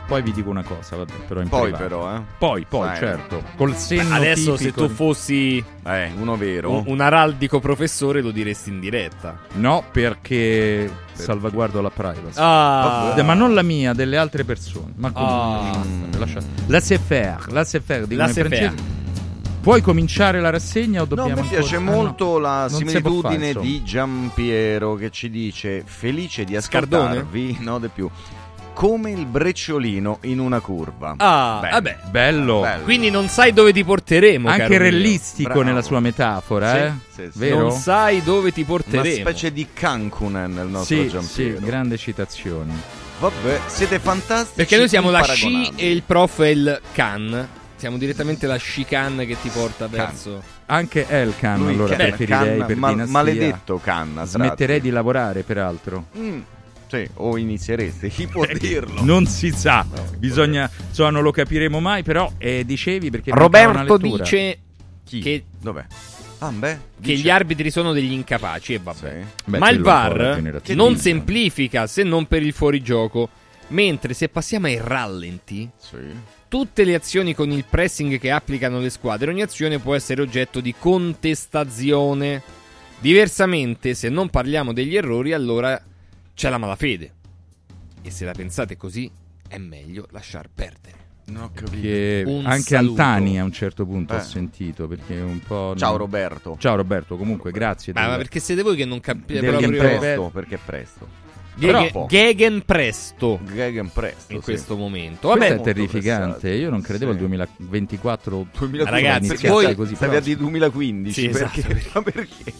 poi 0.06 0.22
vi 0.22 0.32
dico 0.32 0.50
una 0.50 0.62
cosa, 0.62 0.96
vabbè, 0.96 1.12
però 1.26 1.40
in 1.40 1.48
Poi 1.48 1.62
privato. 1.70 1.82
però, 1.82 2.14
eh. 2.16 2.20
Poi, 2.38 2.66
poi, 2.68 2.86
Sai. 2.88 2.98
certo, 2.98 3.42
col 3.56 3.74
senno 3.76 4.14
Adesso 4.14 4.56
se 4.56 4.66
tipico 4.66 4.86
tu 4.86 4.92
fossi 4.94 5.64
Eh, 5.86 6.10
uno 6.18 6.36
vero. 6.36 6.70
un, 6.70 6.82
un 6.86 7.00
araldico 7.00 7.60
professore 7.60 8.20
lo 8.22 8.30
diresti 8.30 8.70
in 8.70 8.80
diretta. 8.80 9.38
No, 9.54 9.84
perché 9.90 10.90
salvaguardo 11.12 11.80
la 11.80 11.90
privacy. 11.90 12.36
Ah. 12.38 13.06
Vabbè, 13.08 13.22
Ma 13.22 13.34
non 13.34 13.54
la 13.54 13.62
mia, 13.62 13.92
delle 13.92 14.16
altre 14.16 14.44
persone. 14.44 14.92
Ma 14.96 15.10
come? 15.10 15.26
Ah. 15.26 15.62
Lasciate, 15.68 16.18
lasciate. 16.18 16.46
Laissez 16.66 17.00
faire, 17.00 17.38
laissez 17.48 17.82
faire, 17.84 18.06
dicono 18.06 18.28
in 18.28 18.34
Laissez 18.34 18.46
francese. 18.46 18.70
faire. 18.70 19.02
Puoi 19.64 19.80
cominciare 19.80 20.40
la 20.42 20.50
rassegna 20.50 21.00
o 21.00 21.06
No, 21.08 21.14
dobbiamo 21.14 21.40
mi 21.40 21.48
piace 21.48 21.76
ancora- 21.76 21.90
Ah, 21.92 21.96
no. 21.96 22.02
molto 22.04 22.38
la 22.38 22.60
Non 22.60 22.68
si 22.68 22.84
può 22.84 22.90
similitudine 22.92 23.46
insomma. 23.46 23.64
di 23.64 23.82
Giampiero 23.82 24.94
che 24.96 25.10
ci 25.10 25.30
dice 25.30 25.82
felice 25.86 26.44
di 26.44 26.54
Scardone? 26.60 27.02
ascoltarvi, 27.04 27.56
no 27.64 27.78
di 27.78 27.88
più, 27.88 28.10
come 28.74 29.10
il 29.12 29.24
brecciolino 29.24 30.18
in 30.22 30.40
una 30.40 30.60
curva. 30.60 31.14
Ah, 31.16 31.58
Bello. 31.60 31.72
vabbè. 31.72 31.96
Bello. 32.10 32.60
Bello. 32.60 32.82
Quindi 32.84 33.08
non 33.10 33.28
sai 33.28 33.52
dove 33.52 33.72
ti 33.72 33.82
porteremo. 33.84 34.48
Anche 34.48 34.76
Bravo. 34.76 35.62
nella 35.62 35.80
sua 35.82 36.00
metafora, 36.00 36.70
Sì, 36.72 36.76
eh? 36.78 36.92
sì, 37.08 37.30
sì. 37.32 37.38
Vero? 37.38 37.60
Non 37.60 37.70
sai 37.72 38.22
dove 38.22 38.52
ti 38.52 38.60
Una 38.60 38.68
porteremo. 38.70 39.14
specie 39.16 39.52
di 39.52 39.66
Cancunen 39.72 40.52
nel 40.52 40.66
nostro 40.66 40.96
Sì, 40.96 41.08
Giampiero. 41.08 41.58
sì, 41.60 41.64
grande 41.64 41.96
citazione. 41.96 42.72
Vabbè, 43.20 43.60
siete 43.66 43.98
fantastici. 44.00 44.56
Perché 44.56 44.76
noi 44.76 44.88
siamo 44.88 45.10
la 45.10 45.22
sci 45.22 45.72
e 45.76 45.90
il 45.90 46.02
prof 46.02 46.40
è 46.42 46.48
il 46.48 46.80
can. 46.92 47.48
Siamo 47.76 47.96
direttamente 47.98 48.46
la 48.46 48.56
sci 48.56 48.84
can 48.84 49.18
che 49.26 49.36
ti 49.40 49.48
porta 49.50 49.86
verso. 49.86 50.42
Anche 50.66 51.06
Elkan, 51.08 51.58
Lui 51.60 51.74
allora 51.74 51.96
Can- 51.96 52.06
preferirei 52.08 52.56
Can- 52.58 52.66
per 52.66 52.76
mal- 52.76 52.92
dinastia. 52.92 53.12
maledetto 53.18 53.80
Canna. 53.82 54.24
Smetterei 54.24 54.80
di 54.80 54.90
lavorare, 54.90 55.42
peraltro. 55.42 56.06
Mm, 56.16 56.40
sì, 56.94 57.08
o 57.14 57.36
iniziereste, 57.36 58.08
chi 58.08 58.26
può 58.26 58.46
dirlo? 58.46 59.02
Non 59.02 59.26
si 59.26 59.50
sa, 59.50 59.84
bisogna, 60.16 60.70
insomma, 60.88 61.10
non 61.10 61.22
lo 61.22 61.30
capiremo 61.32 61.80
mai, 61.80 62.02
però 62.02 62.30
eh, 62.38 62.64
dicevi 62.64 63.10
perché 63.10 63.32
Roberto 63.32 63.96
dice 63.96 64.58
Chi? 65.04 65.20
che, 65.20 65.44
Dov'è? 65.60 65.84
Ah, 66.38 66.50
beh, 66.50 66.78
che 67.00 67.14
gli 67.16 67.30
arbitri 67.30 67.70
sono 67.70 67.92
degli 67.92 68.12
incapaci 68.12 68.74
e 68.74 68.78
vabbè. 68.78 68.98
Sì. 69.22 69.50
Beh, 69.50 69.58
Ma 69.58 69.70
il 69.70 69.80
VAR 69.80 70.62
non 70.74 70.96
semplifica 70.96 71.86
se 71.86 72.02
non 72.02 72.26
per 72.26 72.42
il 72.42 72.52
fuorigioco. 72.52 73.28
Mentre 73.68 74.12
se 74.12 74.28
passiamo 74.28 74.66
ai 74.66 74.78
rallenti, 74.78 75.68
Sì. 75.78 75.96
tutte 76.48 76.84
le 76.84 76.94
azioni 76.94 77.34
con 77.34 77.50
il 77.50 77.64
pressing 77.68 78.18
che 78.18 78.30
applicano 78.30 78.78
le 78.78 78.90
squadre, 78.90 79.30
ogni 79.30 79.40
azione 79.40 79.78
può 79.78 79.94
essere 79.94 80.20
oggetto 80.20 80.60
di 80.60 80.74
contestazione. 80.78 82.42
Diversamente, 82.98 83.94
se 83.94 84.10
non 84.10 84.28
parliamo 84.28 84.74
degli 84.74 84.94
errori, 84.96 85.32
allora 85.32 85.82
c'è 86.34 86.50
la 86.50 86.58
malafede. 86.58 87.12
E 88.02 88.10
se 88.10 88.24
la 88.24 88.32
pensate 88.32 88.76
così, 88.76 89.10
è 89.48 89.56
meglio 89.58 90.06
lasciar 90.10 90.48
perdere. 90.52 91.02
Non 91.26 91.44
ho 91.44 91.50
capito. 91.54 92.46
Anche 92.46 92.62
saluto. 92.62 93.00
Antani 93.00 93.40
a 93.40 93.44
un 93.44 93.52
certo 93.52 93.86
punto 93.86 94.12
Eh. 94.12 94.18
ho 94.18 94.20
sentito 94.20 94.86
perché 94.86 95.18
un 95.20 95.40
po'. 95.40 95.74
Ciao 95.76 95.96
Roberto. 95.96 96.56
Ciao 96.58 96.76
Roberto, 96.76 97.16
comunque 97.16 97.50
grazie. 97.50 97.94
Ma, 97.94 98.08
ma 98.08 98.16
perché 98.16 98.40
siete 98.40 98.62
voi 98.62 98.76
che 98.76 98.84
non 98.84 99.00
capite 99.00 99.40
Perché 99.40 99.56
è 99.64 99.68
proprio 99.68 99.98
presto, 99.98 100.30
perché 100.30 100.54
è 100.56 100.60
presto. 100.62 101.08
Gegen. 101.56 102.06
Gegen 102.08 102.62
presto 102.66 103.38
Gegen 103.52 103.90
presto. 103.92 104.32
in 104.32 104.38
sì. 104.38 104.44
questo 104.44 104.76
momento. 104.76 105.28
Questo 105.28 105.38
Vabbè, 105.38 105.46
è 105.46 105.48
molto 105.56 105.64
terrificante. 105.64 106.38
pressato. 106.40 106.60
Io 106.62 106.70
non 106.70 106.80
credevo 106.80 107.10
Sì. 107.12 107.16
al 107.18 107.22
2024 107.26 108.46
Ragazzi, 108.84 109.26
iniziasse 109.26 109.48
voi- 109.48 109.74
così 109.74 109.94
Stavi 109.94 110.16
a 110.16 110.20
prossimo. 110.20 110.34
di 110.36 110.40
2015 110.42 111.20
Sì, 111.20 111.26
esatto. 111.28 111.60
perché? 111.60 111.90
Ma 111.94 112.02
perché? 112.02 112.52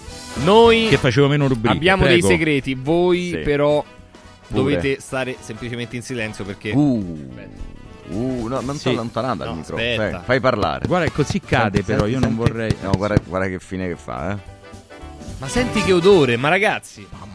noi 0.45 0.87
che 0.89 0.97
facevo 0.97 1.29
meno 1.29 1.49
rubriche. 1.49 1.77
abbiamo 1.77 2.03
prego. 2.05 2.27
dei 2.27 2.37
segreti, 2.37 2.75
voi 2.75 3.31
Sì. 3.31 3.37
però 3.39 3.83
Pure. 3.83 4.61
dovete 4.61 5.01
stare 5.01 5.37
semplicemente 5.41 5.97
in 5.97 6.03
silenzio 6.03 6.45
perché 6.45 6.71
Uh, 6.71 7.31
uh, 8.11 8.47
no, 8.47 8.61
non 8.61 8.75
Sì. 8.75 8.81
sto 8.81 8.91
allontanando 8.91 9.45
dal 9.45 9.53
No, 9.55 9.59
microfono. 9.61 9.97
Fai, 9.97 10.21
fai 10.25 10.41
parlare. 10.41 10.87
Guarda, 10.87 11.11
così 11.11 11.41
cade, 11.41 11.79
Senti, 11.79 11.93
però 11.93 12.07
io 12.07 12.21
non 12.21 12.29
senti. 12.31 12.37
vorrei. 12.37 12.77
No, 12.83 12.91
guarda, 12.97 13.21
guarda 13.27 13.49
che 13.49 13.59
fine 13.59 13.89
che 13.89 13.97
fa, 13.97 14.33
eh. 14.33 14.53
Ma 15.39 15.49
senti 15.49 15.83
che 15.83 15.93
odore, 15.93 16.37
ma 16.37 16.49
ragazzi, 16.49 17.05
Mamma 17.11 17.33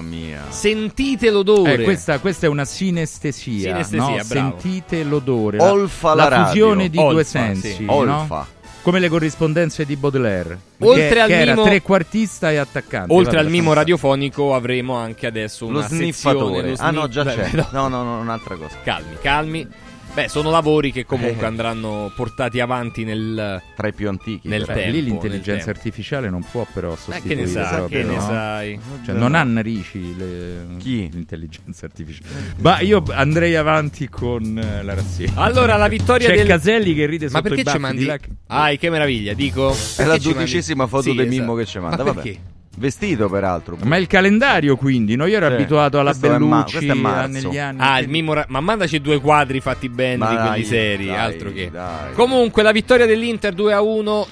mia. 0.00 0.42
sentite 0.48 1.30
l'odore. 1.30 1.74
Eh, 1.74 1.82
questa, 1.82 2.18
questa 2.18 2.46
è 2.46 2.48
una 2.48 2.64
sinestesia. 2.64 3.70
Sinestesia, 3.84 3.98
no? 3.98 4.24
bravo. 4.26 4.60
Sentite 4.60 5.02
l'odore. 5.04 5.58
Olfa 5.60 6.14
la 6.14 6.28
radio. 6.28 6.46
fusione 6.46 6.88
di 6.88 6.98
Olfa, 6.98 7.12
due 7.12 7.24
sì. 7.24 7.30
sensi. 7.30 7.84
no? 7.84 7.92
Olfa. 7.94 8.46
Come 8.82 8.98
le 8.98 9.08
corrispondenze 9.08 9.86
di 9.86 9.96
Baudelaire. 9.96 10.58
Oltre 10.80 11.08
che, 11.08 11.20
al 11.20 11.28
che 11.28 11.40
era 11.40 11.52
mimo- 11.52 11.64
trequartista 11.64 12.50
e 12.50 12.56
attaccante. 12.56 13.14
Oltre 13.14 13.38
al 13.38 13.48
mimo 13.48 13.72
radiofonico 13.72 14.54
avremo 14.54 14.94
anche 14.96 15.26
adesso 15.26 15.64
Lo 15.64 15.78
una 15.78 15.88
sezione 15.88 16.02
sniffatore. 16.02 16.70
lo 16.70 16.76
Ah 16.78 16.90
no, 16.90 17.08
già 17.08 17.24
c'è. 17.24 17.48
no. 17.56 17.68
No, 17.70 17.88
no, 17.88 18.02
no, 18.02 18.18
un'altra 18.18 18.56
cosa. 18.56 18.76
Calmi, 18.82 19.16
calmi. 19.22 19.66
Beh, 20.14 20.28
sono 20.28 20.50
lavori 20.50 20.92
che 20.92 21.04
comunque 21.04 21.42
Eh. 21.42 21.46
andranno 21.48 22.12
portati 22.14 22.60
avanti 22.60 23.02
nel 23.02 23.60
Tra 23.74 23.88
i 23.88 23.92
più 23.92 24.08
antichi. 24.08 24.46
Nel 24.48 24.60
però. 24.60 24.72
stare. 24.72 24.82
tempo, 24.92 24.96
Lì 24.96 25.02
l'intelligenza 25.04 25.70
artificiale 25.70 26.30
non 26.30 26.44
può 26.48 26.64
però 26.72 26.90
Ma 26.90 26.96
sostituire 26.96 27.34
che 27.34 27.40
ne 27.42 27.46
sai, 27.48 27.74
proprio, 27.76 27.98
che 28.00 28.04
ne 28.06 28.14
no? 28.14 28.20
sai? 28.20 28.80
Cioè, 29.04 29.14
non 29.16 29.34
ha 29.34 29.42
narici 29.42 30.16
le- 30.16 30.66
Chi? 30.78 31.10
l'intelligenza 31.10 31.86
artificiale. 31.86 32.54
Ma 32.60 32.78
io 32.80 33.02
andrei 33.10 33.56
avanti 33.56 34.08
con 34.08 34.56
eh, 34.56 34.82
la 34.84 34.94
rassegna. 34.94 35.32
Allora, 35.34 35.76
la 35.76 35.88
vittoria 35.88 36.28
C'è 36.28 36.36
del 36.36 36.46
Caselli 36.46 36.94
che 36.94 37.06
ride 37.06 37.24
Ma 37.24 37.30
sotto 37.32 37.46
i 37.46 37.50
perché 37.50 37.56
ci 37.58 37.64
baffi 37.64 37.78
mandi? 37.80 37.98
di 37.98 38.04
là. 38.06 38.18
Ah, 38.46 38.70
che 38.70 38.90
meraviglia, 38.90 39.32
dico. 39.34 39.74
È 39.96 40.04
la 40.04 40.16
ci 40.18 40.32
dodicesima 40.32 40.76
mandi- 40.86 40.90
foto 40.92 41.10
Sì, 41.10 41.16
del 41.16 41.26
esatto. 41.26 41.40
Mimmo 41.40 41.54
che 41.56 41.64
ci 41.66 41.78
manda. 41.80 41.96
Ma 41.96 42.02
Vabbè. 42.04 42.22
perché? 42.22 42.40
Vestito 42.76 43.28
peraltro. 43.28 43.76
Ma 43.84 43.96
è 43.96 43.98
il 44.00 44.06
calendario 44.06 44.76
quindi, 44.76 45.14
no? 45.16 45.26
Io 45.26 45.36
ero 45.36 45.46
Sì. 45.48 45.52
abituato 45.54 45.98
alla 45.98 46.10
Questo 46.10 46.28
ma- 46.38 46.62
Bellucci 46.64 46.86
è 46.88 46.92
marzo. 46.94 47.48
negli 47.48 47.58
anni. 47.58 47.78
Ah, 47.80 47.98
il 48.00 48.08
Mimmo 48.08 48.32
Ra- 48.32 48.46
ma 48.48 48.60
mandaci 48.60 49.00
due 49.00 49.20
quadri 49.20 49.60
fatti 49.60 49.88
bene 49.88 50.16
Ma 50.16 50.28
di 50.30 50.34
quelli 50.36 50.48
dai, 50.48 50.64
seri, 50.64 51.06
dai, 51.06 51.16
altro 51.16 51.52
che. 51.52 51.70
dai. 51.70 52.12
Comunque 52.14 52.62
la 52.62 52.72
vittoria 52.72 53.06
dell'Inter 53.06 53.52
2 53.54 53.72
a 53.72 53.80
1 53.80 54.26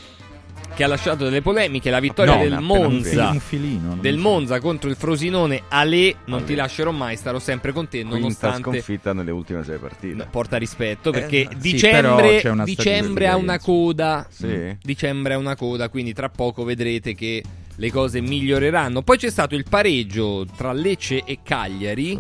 che 0.75 0.85
ha 0.85 0.87
lasciato 0.87 1.25
delle 1.25 1.43
polemiche, 1.43 1.91
la 1.91 2.01
vittoria 2.01 2.35
No, 2.35 2.43
del 2.43 2.59
Monza. 2.61 3.29
un 3.29 3.41
filino. 3.41 3.95
Del 4.01 4.15
so. 4.17 4.21
Monza 4.23 4.59
contro 4.59 4.89
il 4.89 4.97
Frosinone, 4.97 5.65
Ale, 5.69 6.15
non 6.25 6.39
Ale. 6.39 6.47
ti 6.47 6.55
lascerò 6.55 6.91
mai, 6.93 7.15
starò 7.17 7.39
sempre 7.39 7.73
con 7.73 7.89
te, 7.89 7.99
Quinta 8.01 8.17
nonostante 8.17 8.63
sconfitta 8.63 9.13
nelle 9.13 9.31
ultime 9.33 9.63
sei 9.65 9.77
partite. 9.77 10.15
No, 10.15 10.27
porta 10.31 10.57
rispetto 10.57 11.11
perché 11.11 11.43
Eh, 11.43 11.49
sì, 11.61 11.77
però 11.79 12.17
dicembre, 12.17 12.65
dicembre 12.65 13.29
ha 13.29 13.37
una 13.37 13.59
coda. 13.59 14.27
Sì. 14.31 14.75
Dicembre 14.83 15.35
ha 15.35 15.39
una 15.39 15.57
coda, 15.57 15.91
quindi 15.91 16.15
tra 16.15 16.31
poco 16.31 16.65
vedrete 16.65 17.15
che 17.15 17.43
le 17.77 17.91
cose 17.91 18.21
miglioreranno. 18.21 19.03
Poi 19.03 19.17
c'è 19.19 19.31
stato 19.31 19.55
il 19.55 19.65
pareggio 19.69 20.45
tra 20.57 20.73
Lecce 20.73 21.23
e 21.25 21.39
Cagliari 21.43 22.19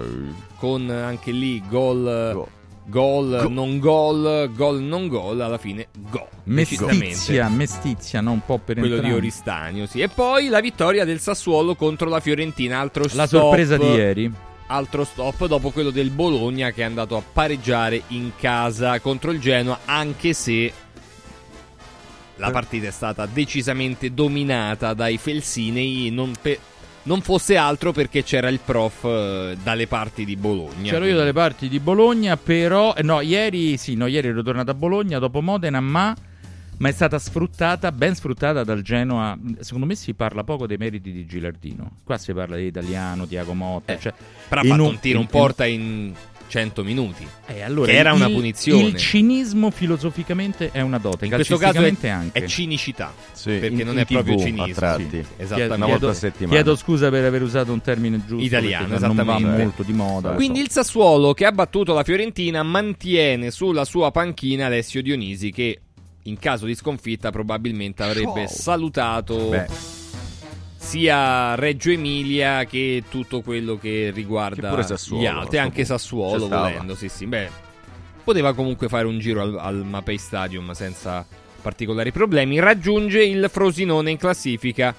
con 0.56 0.88
anche 0.90 1.30
lì 1.32 1.62
gol 1.68 2.32
Go. 2.34 2.48
gol 2.86 3.46
non 3.50 3.78
gol, 3.78 4.50
gol 4.54 4.80
non 4.80 5.08
gol, 5.08 5.40
alla 5.40 5.58
fine 5.58 5.88
gol. 6.10 6.26
Mestizia, 6.44 7.48
mestizia, 7.48 8.20
no? 8.20 8.32
Un 8.32 8.44
po' 8.44 8.58
per 8.58 8.76
Quello 8.76 8.94
di 8.94 9.00
entrambi. 9.00 9.16
Oristanio, 9.16 9.86
sì. 9.86 10.00
E 10.00 10.08
poi 10.08 10.48
la 10.48 10.60
vittoria 10.60 11.04
del 11.04 11.20
Sassuolo 11.20 11.74
contro 11.76 12.08
la 12.08 12.20
Fiorentina, 12.20 12.78
altro 12.80 13.04
La 13.12 13.26
stop- 13.26 13.28
sorpresa 13.42 13.76
di 13.76 13.84
ieri. 13.86 14.32
altro 14.68 15.04
stop 15.04 15.46
dopo 15.46 15.70
quello 15.70 15.90
del 15.90 16.10
Bologna 16.10 16.70
che 16.70 16.80
è 16.82 16.84
andato 16.84 17.16
a 17.16 17.22
pareggiare 17.32 18.02
in 18.08 18.32
casa 18.38 18.98
contro 19.00 19.30
il 19.30 19.38
Genoa, 19.38 19.80
anche 19.84 20.32
se 20.32 20.72
la 22.46 22.50
partita 22.52 22.86
è 22.88 22.90
stata 22.90 23.26
decisamente 23.26 24.12
dominata 24.12 24.94
dai 24.94 25.16
Felsinei, 25.18 26.10
non, 26.10 26.32
pe- 26.40 26.58
non 27.04 27.20
fosse 27.20 27.56
altro 27.56 27.92
perché 27.92 28.22
c'era 28.22 28.48
il 28.48 28.60
prof 28.64 29.04
eh, 29.04 29.56
dalle 29.62 29.86
parti 29.86 30.24
di 30.24 30.36
Bologna. 30.36 30.90
C'ero 30.90 31.04
io 31.04 31.16
dalle 31.16 31.32
parti 31.32 31.68
di 31.68 31.78
Bologna, 31.80 32.36
però 32.36 32.94
eh, 32.94 33.02
no, 33.02 33.20
ieri 33.20 33.76
sì, 33.76 33.94
no, 33.94 34.06
ieri 34.06 34.28
ero 34.28 34.42
tornato 34.42 34.70
a 34.70 34.74
Bologna 34.74 35.18
dopo 35.18 35.40
Modena, 35.40 35.80
ma 35.80 36.14
ma 36.78 36.88
è 36.88 36.92
stata 36.92 37.16
sfruttata, 37.20 37.92
ben 37.92 38.14
sfruttata 38.16 38.64
dal 38.64 38.82
Genoa. 38.82 39.38
Secondo 39.60 39.86
me 39.86 39.94
si 39.94 40.14
parla 40.14 40.42
poco 40.42 40.66
dei 40.66 40.78
meriti 40.78 41.12
di 41.12 41.26
Gilardino. 41.26 41.98
Qua 42.02 42.18
si 42.18 42.32
parla 42.32 42.56
di 42.56 42.64
italiano, 42.64 43.24
Tiago 43.28 43.54
Motta, 43.54 43.92
Eh, 43.92 44.00
cioè, 44.00 44.12
Però 44.48 44.60
ha 44.60 44.64
in 44.64 44.70
fatto 44.70 44.82
un- 44.82 44.88
un 44.88 44.98
tiro, 44.98 45.18
un 45.18 45.24
in- 45.24 45.30
porta 45.30 45.64
in 45.64 46.12
100 46.52 46.84
minuti. 46.84 47.26
Eh, 47.46 47.62
allora, 47.62 47.90
che 47.90 47.96
era 47.96 48.10
il- 48.10 48.16
una 48.16 48.28
punizione. 48.28 48.82
Il 48.88 48.96
cinismo 48.96 49.70
filosoficamente 49.70 50.70
è 50.70 50.82
una 50.82 50.98
dote, 50.98 51.24
in 51.24 51.32
questo 51.32 51.56
caso 51.56 51.80
è, 51.80 52.08
anche. 52.08 52.38
è 52.40 52.46
cinicità. 52.46 53.14
Sì, 53.32 53.52
perché 53.52 53.80
in- 53.80 53.86
non 53.86 53.94
in 53.94 54.00
è 54.00 54.04
proprio 54.04 54.36
TV 54.36 54.42
cinismo. 54.42 54.64
a 54.64 54.68
tratti. 54.74 55.08
Sì, 55.10 55.24
esattamente. 55.38 55.74
Una 55.76 55.86
volta 55.86 56.08
a 56.10 56.12
settimana. 56.12 56.54
Chiedo 56.54 56.76
scusa 56.76 57.08
per 57.08 57.24
aver 57.24 57.40
usato 57.42 57.72
un 57.72 57.80
termine 57.80 58.18
giusto. 58.26 58.44
Italiano, 58.44 58.86
perché 58.88 59.06
non 59.06 59.12
esattamente. 59.18 59.62
molto 59.62 59.82
di 59.82 59.92
moda. 59.94 60.28
lo 60.30 60.34
Quindi 60.36 60.58
so. 60.58 60.64
il 60.64 60.70
Sassuolo 60.70 61.32
che 61.32 61.46
ha 61.46 61.52
battuto 61.52 61.94
la 61.94 62.04
Fiorentina 62.04 62.62
mantiene 62.62 63.50
sulla 63.50 63.86
sua 63.86 64.10
panchina 64.10 64.66
Alessio 64.66 65.00
Dionisi 65.00 65.50
che 65.50 65.80
in 66.24 66.38
caso 66.38 66.66
di 66.66 66.74
sconfitta 66.74 67.30
probabilmente 67.30 68.02
avrebbe 68.02 68.46
Ciao. 68.46 68.54
salutato 68.56 69.48
Beh. 69.48 69.66
Sia 70.82 71.54
Reggio 71.54 71.90
Emilia 71.90 72.64
che 72.64 73.04
tutto 73.08 73.40
quello 73.40 73.78
che 73.78 74.10
riguarda 74.12 74.74
Che 74.74 74.82
Sassuolo, 74.82 75.22
gli 75.22 75.26
altri, 75.26 75.58
anche. 75.58 75.84
Sassuolo 75.84 76.48
volendo, 76.48 76.94
sì 76.96 77.08
sì, 77.08 77.26
beh, 77.26 77.48
poteva 78.24 78.52
comunque 78.52 78.88
fare 78.88 79.06
un 79.06 79.18
giro 79.18 79.42
al, 79.42 79.56
al 79.58 79.84
Mapei 79.86 80.18
Stadium 80.18 80.72
senza 80.72 81.24
particolari 81.62 82.10
problemi, 82.10 82.58
raggiunge 82.58 83.22
il 83.24 83.48
Frosinone 83.50 84.10
in 84.10 84.16
classifica 84.16 84.92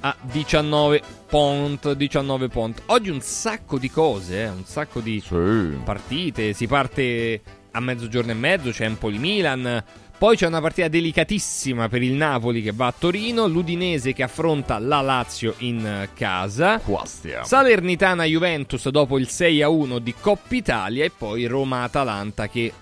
a 0.00 0.16
19 0.20 1.02
pont, 1.28 1.92
19 1.92 2.48
pont. 2.48 2.82
Oggi 2.86 3.10
un 3.10 3.20
sacco 3.20 3.78
di 3.78 3.90
cose, 3.90 4.42
eh, 4.44 4.48
un 4.48 4.64
sacco 4.64 5.00
di 5.00 5.20
Sì. 5.20 5.76
partite, 5.84 6.54
si 6.54 6.66
parte 6.66 7.40
a 7.72 7.80
mezzogiorno 7.80 8.30
e 8.30 8.34
mezzo, 8.34 8.70
c'è 8.70 8.86
Empoli-Milan, 8.86 9.84
poi 10.18 10.36
c'è 10.36 10.46
una 10.46 10.60
partita 10.60 10.88
delicatissima 10.88 11.88
per 11.88 12.02
il 12.02 12.12
Napoli 12.12 12.62
che 12.62 12.72
va 12.72 12.86
a 12.86 12.94
Torino, 12.96 13.46
l'Udinese 13.46 14.12
che 14.12 14.22
affronta 14.22 14.78
la 14.78 15.00
Lazio 15.00 15.54
in 15.58 15.84
eh, 15.84 16.08
casa, 16.14 16.78
Qua 16.78 17.04
stiamo. 17.04 17.44
Salernitana-Juventus 17.44 18.88
dopo 18.88 19.18
il 19.18 19.28
6-1 19.30 19.98
di 19.98 20.14
Coppa 20.18 20.54
Italia 20.54 21.04
e 21.04 21.10
poi 21.10 21.46
Roma-Atalanta 21.46 22.48
che 22.48 22.72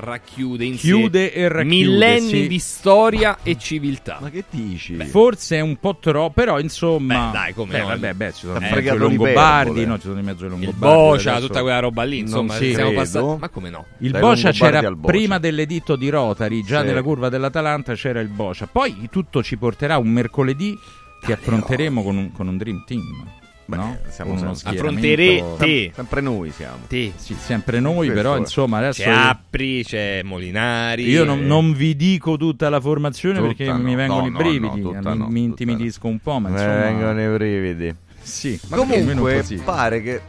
racchiude 0.00 0.64
in 0.64 0.76
Chiude 0.76 1.30
sé 1.30 1.38
e 1.38 1.48
racchiude, 1.48 1.64
millenni 1.64 2.28
sì. 2.28 2.48
di 2.48 2.58
storia 2.58 3.38
e 3.42 3.56
civiltà. 3.58 4.18
Ma 4.20 4.30
che 4.30 4.44
dici? 4.50 4.96
Forse 4.96 5.56
è 5.56 5.60
un 5.60 5.76
po' 5.76 5.96
troppo, 6.00 6.32
però 6.32 6.58
insomma. 6.58 7.26
Beh, 7.26 7.32
dai, 7.32 7.54
come 7.54 7.72
Beh, 7.72 7.78
no? 7.80 7.86
vabbè, 7.86 8.12
beh, 8.14 8.32
ci 8.32 8.40
sono 8.46 8.58
in 8.58 8.68
mezzo 8.72 8.94
i 8.94 8.98
Longobardi, 8.98 9.86
no, 9.86 9.94
ci 9.96 10.06
sono 10.06 10.18
in 10.18 10.24
mezzo 10.24 10.42
i 10.44 10.46
Il 10.46 10.52
Longobardi. 10.52 10.78
Boccia, 10.78 11.30
adesso- 11.32 11.46
tutta 11.46 11.60
quella 11.62 11.78
roba 11.78 12.02
lì, 12.02 12.18
insomma, 12.18 12.56
ci 12.58 12.74
siamo 12.74 12.92
passati. 12.92 13.36
Ma 13.38 13.48
come 13.48 13.70
no? 13.70 13.86
Il 13.98 14.10
Dai 14.10 14.20
Boccia 14.20 14.48
Longobardi 14.48 14.76
c'era 14.78 14.90
Boccia. 14.94 15.12
prima 15.12 15.38
dell'editto 15.38 15.96
di 15.96 16.08
Rotary, 16.08 16.64
già 16.64 16.80
Sì. 16.80 16.86
nella 16.86 17.02
curva 17.02 17.28
dell'Atalanta 17.28 17.94
c'era 17.94 18.20
il 18.20 18.28
Boccia. 18.28 18.66
Poi 18.66 19.08
tutto 19.10 19.42
ci 19.42 19.56
porterà 19.56 19.98
un 19.98 20.08
mercoledì 20.08 20.76
che 21.22 21.32
affronteremo 21.34 22.02
con 22.02 22.16
un, 22.16 22.32
con 22.32 22.48
un 22.48 22.56
Dream 22.56 22.82
Team. 22.86 23.38
Beh, 23.70 23.76
no? 23.76 23.98
siamo 24.08 24.32
uno 24.32 24.54
sempre- 24.54 24.78
Affronterete. 24.78 25.92
Sempre 25.94 26.20
noi 26.20 26.50
siamo. 26.50 26.78
Te. 26.88 27.12
Sì, 27.16 27.34
sempre 27.34 27.80
noi, 27.80 27.94
Questo 28.08 28.14
però 28.14 28.34
è. 28.34 28.38
insomma 28.38 28.78
adesso 28.78 29.02
C'è 29.02 29.10
Appri, 29.10 29.84
c'è 29.84 30.22
Molinari. 30.22 31.08
io 31.08 31.24
non, 31.24 31.38
eh, 31.38 31.42
non 31.42 31.72
vi 31.72 31.94
dico 31.96 32.36
tutta 32.36 32.68
la 32.68 32.80
formazione 32.80 33.36
Tutta 33.36 33.46
perché 33.46 33.66
no, 33.66 33.78
mi 33.78 33.94
vengono 33.94 34.20
no, 34.22 34.26
i 34.26 34.30
brividi, 34.30 34.80
mi, 34.80 34.98
no, 35.00 35.26
mi 35.28 35.42
intimidisco 35.42 36.06
un 36.08 36.18
po', 36.18 36.38
ma 36.38 36.48
insomma 36.50 36.76
vengono 36.80 37.22
i 37.22 37.32
brividi. 37.36 37.94
Sì, 38.22 38.58
ma 38.68 38.76
Comunque, 38.76 39.44
pare 39.64 40.02
che. 40.02 40.20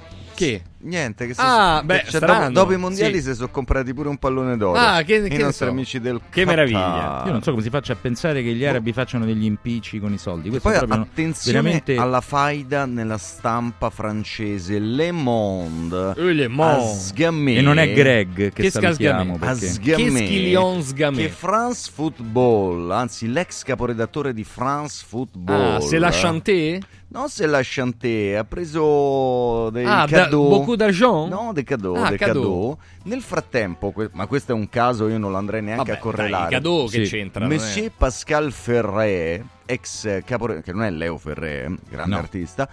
Che? 0.42 0.62
Niente, 0.84 1.28
che 1.28 1.36
si 1.36 1.40
Ah, 1.44 1.84
beh, 1.86 2.06
cioè, 2.10 2.20
dopo, 2.20 2.50
dopo 2.50 2.74
i 2.74 2.78
mondiali 2.78 3.18
Sì. 3.22 3.28
si 3.30 3.36
sono 3.36 3.50
comprati 3.50 3.94
pure 3.94 4.10
un 4.10 4.18
pallone 4.18 4.58
d'oro. 4.58 4.80
Ah, 4.80 5.04
che- 5.04 5.18
I 5.18 5.30
che 5.30 5.38
nostri 5.38 5.66
so. 5.68 5.72
amici 5.72 6.00
del 6.00 6.20
Che 6.32 6.42
Qatar. 6.44 6.46
meraviglia. 6.48 7.24
Io 7.28 7.32
non 7.32 7.44
so 7.44 7.52
come 7.52 7.62
si 7.62 7.70
faccia 7.70 7.94
a 7.94 7.96
pensare 7.96 8.42
che 8.42 8.52
gli 8.56 8.66
arabi 8.66 8.92
facciano 8.92 9.26
degli 9.26 9.46
impicci 9.46 10.00
con 10.00 10.12
i 10.12 10.18
soldi. 10.18 10.50
Questo 10.50 10.68
Poi 10.70 10.78
è 10.78 10.82
proprio 10.82 11.02
attenzione 11.04 11.60
veramente 11.62 11.96
alla 11.96 12.22
faida 12.22 12.86
nella 12.88 13.20
stampa 13.20 13.92
francese 13.92 14.80
Le 14.80 15.12
Monde 15.12 16.14
Eh, 16.18 16.34
Le 16.34 16.48
Monde. 16.48 17.54
E 17.54 17.62
non 17.62 17.78
è 17.78 17.94
Greg 17.94 18.52
che, 18.52 18.64
Che 18.64 18.72
salutiamo 18.72 19.36
scasgamè. 19.38 19.52
a 19.52 19.56
perché 19.56 19.68
sgamé 19.68 20.20
Che 20.26 21.22
che 21.22 21.30
France 21.30 21.92
Football 21.94 22.90
anzi 22.90 23.32
l'ex 23.32 23.62
caporedattore 23.62 24.34
di 24.34 24.44
France 24.44 25.04
Football 25.08 25.76
Ah, 25.76 25.80
se 25.82 26.00
la 26.00 26.10
chanté? 26.12 26.80
Non 27.14 27.28
se 27.30 27.46
la 27.46 27.60
chanté 27.62 28.38
ha 28.38 28.44
preso 28.46 29.70
dei 29.72 29.86
Ah, 29.86 30.06
da- 30.06 30.24
cadeau 30.24 30.48
beaucoup 30.48 30.76
d'argent? 30.78 31.30
no 31.30 31.52
dei 31.54 31.64
cadeau, 31.66 31.96
Ah, 31.96 32.08
dei 32.10 32.18
cadeau. 32.18 32.42
cadeau. 32.42 32.78
nel 33.04 33.22
frattempo 33.22 33.92
que- 33.92 34.10
ma 34.14 34.28
questo 34.28 34.54
è 34.54 34.56
un 34.56 34.70
caso 34.70 35.08
io 35.10 35.18
non 35.18 35.32
lo 35.32 35.38
andrei 35.38 35.62
neanche 35.62 35.84
Vabbè, 35.92 35.98
a 35.98 36.02
correlare 36.02 36.44
dai, 36.44 36.52
Cadeau 36.52 36.88
che 36.88 37.06
Sì. 37.06 37.12
c'entra? 37.18 37.44
non 37.44 37.52
è? 37.52 37.56
Monsieur 37.56 37.92
Pascal 37.98 38.52
Ferré, 38.54 39.44
ex 39.66 40.24
capore- 40.24 40.62
che 40.62 40.72
non 40.72 40.84
è 40.84 40.90
Leo 40.90 41.18
Ferré, 41.18 41.66
eh, 41.66 41.76
grande 41.90 42.16
No. 42.16 42.18
artista, 42.22 42.70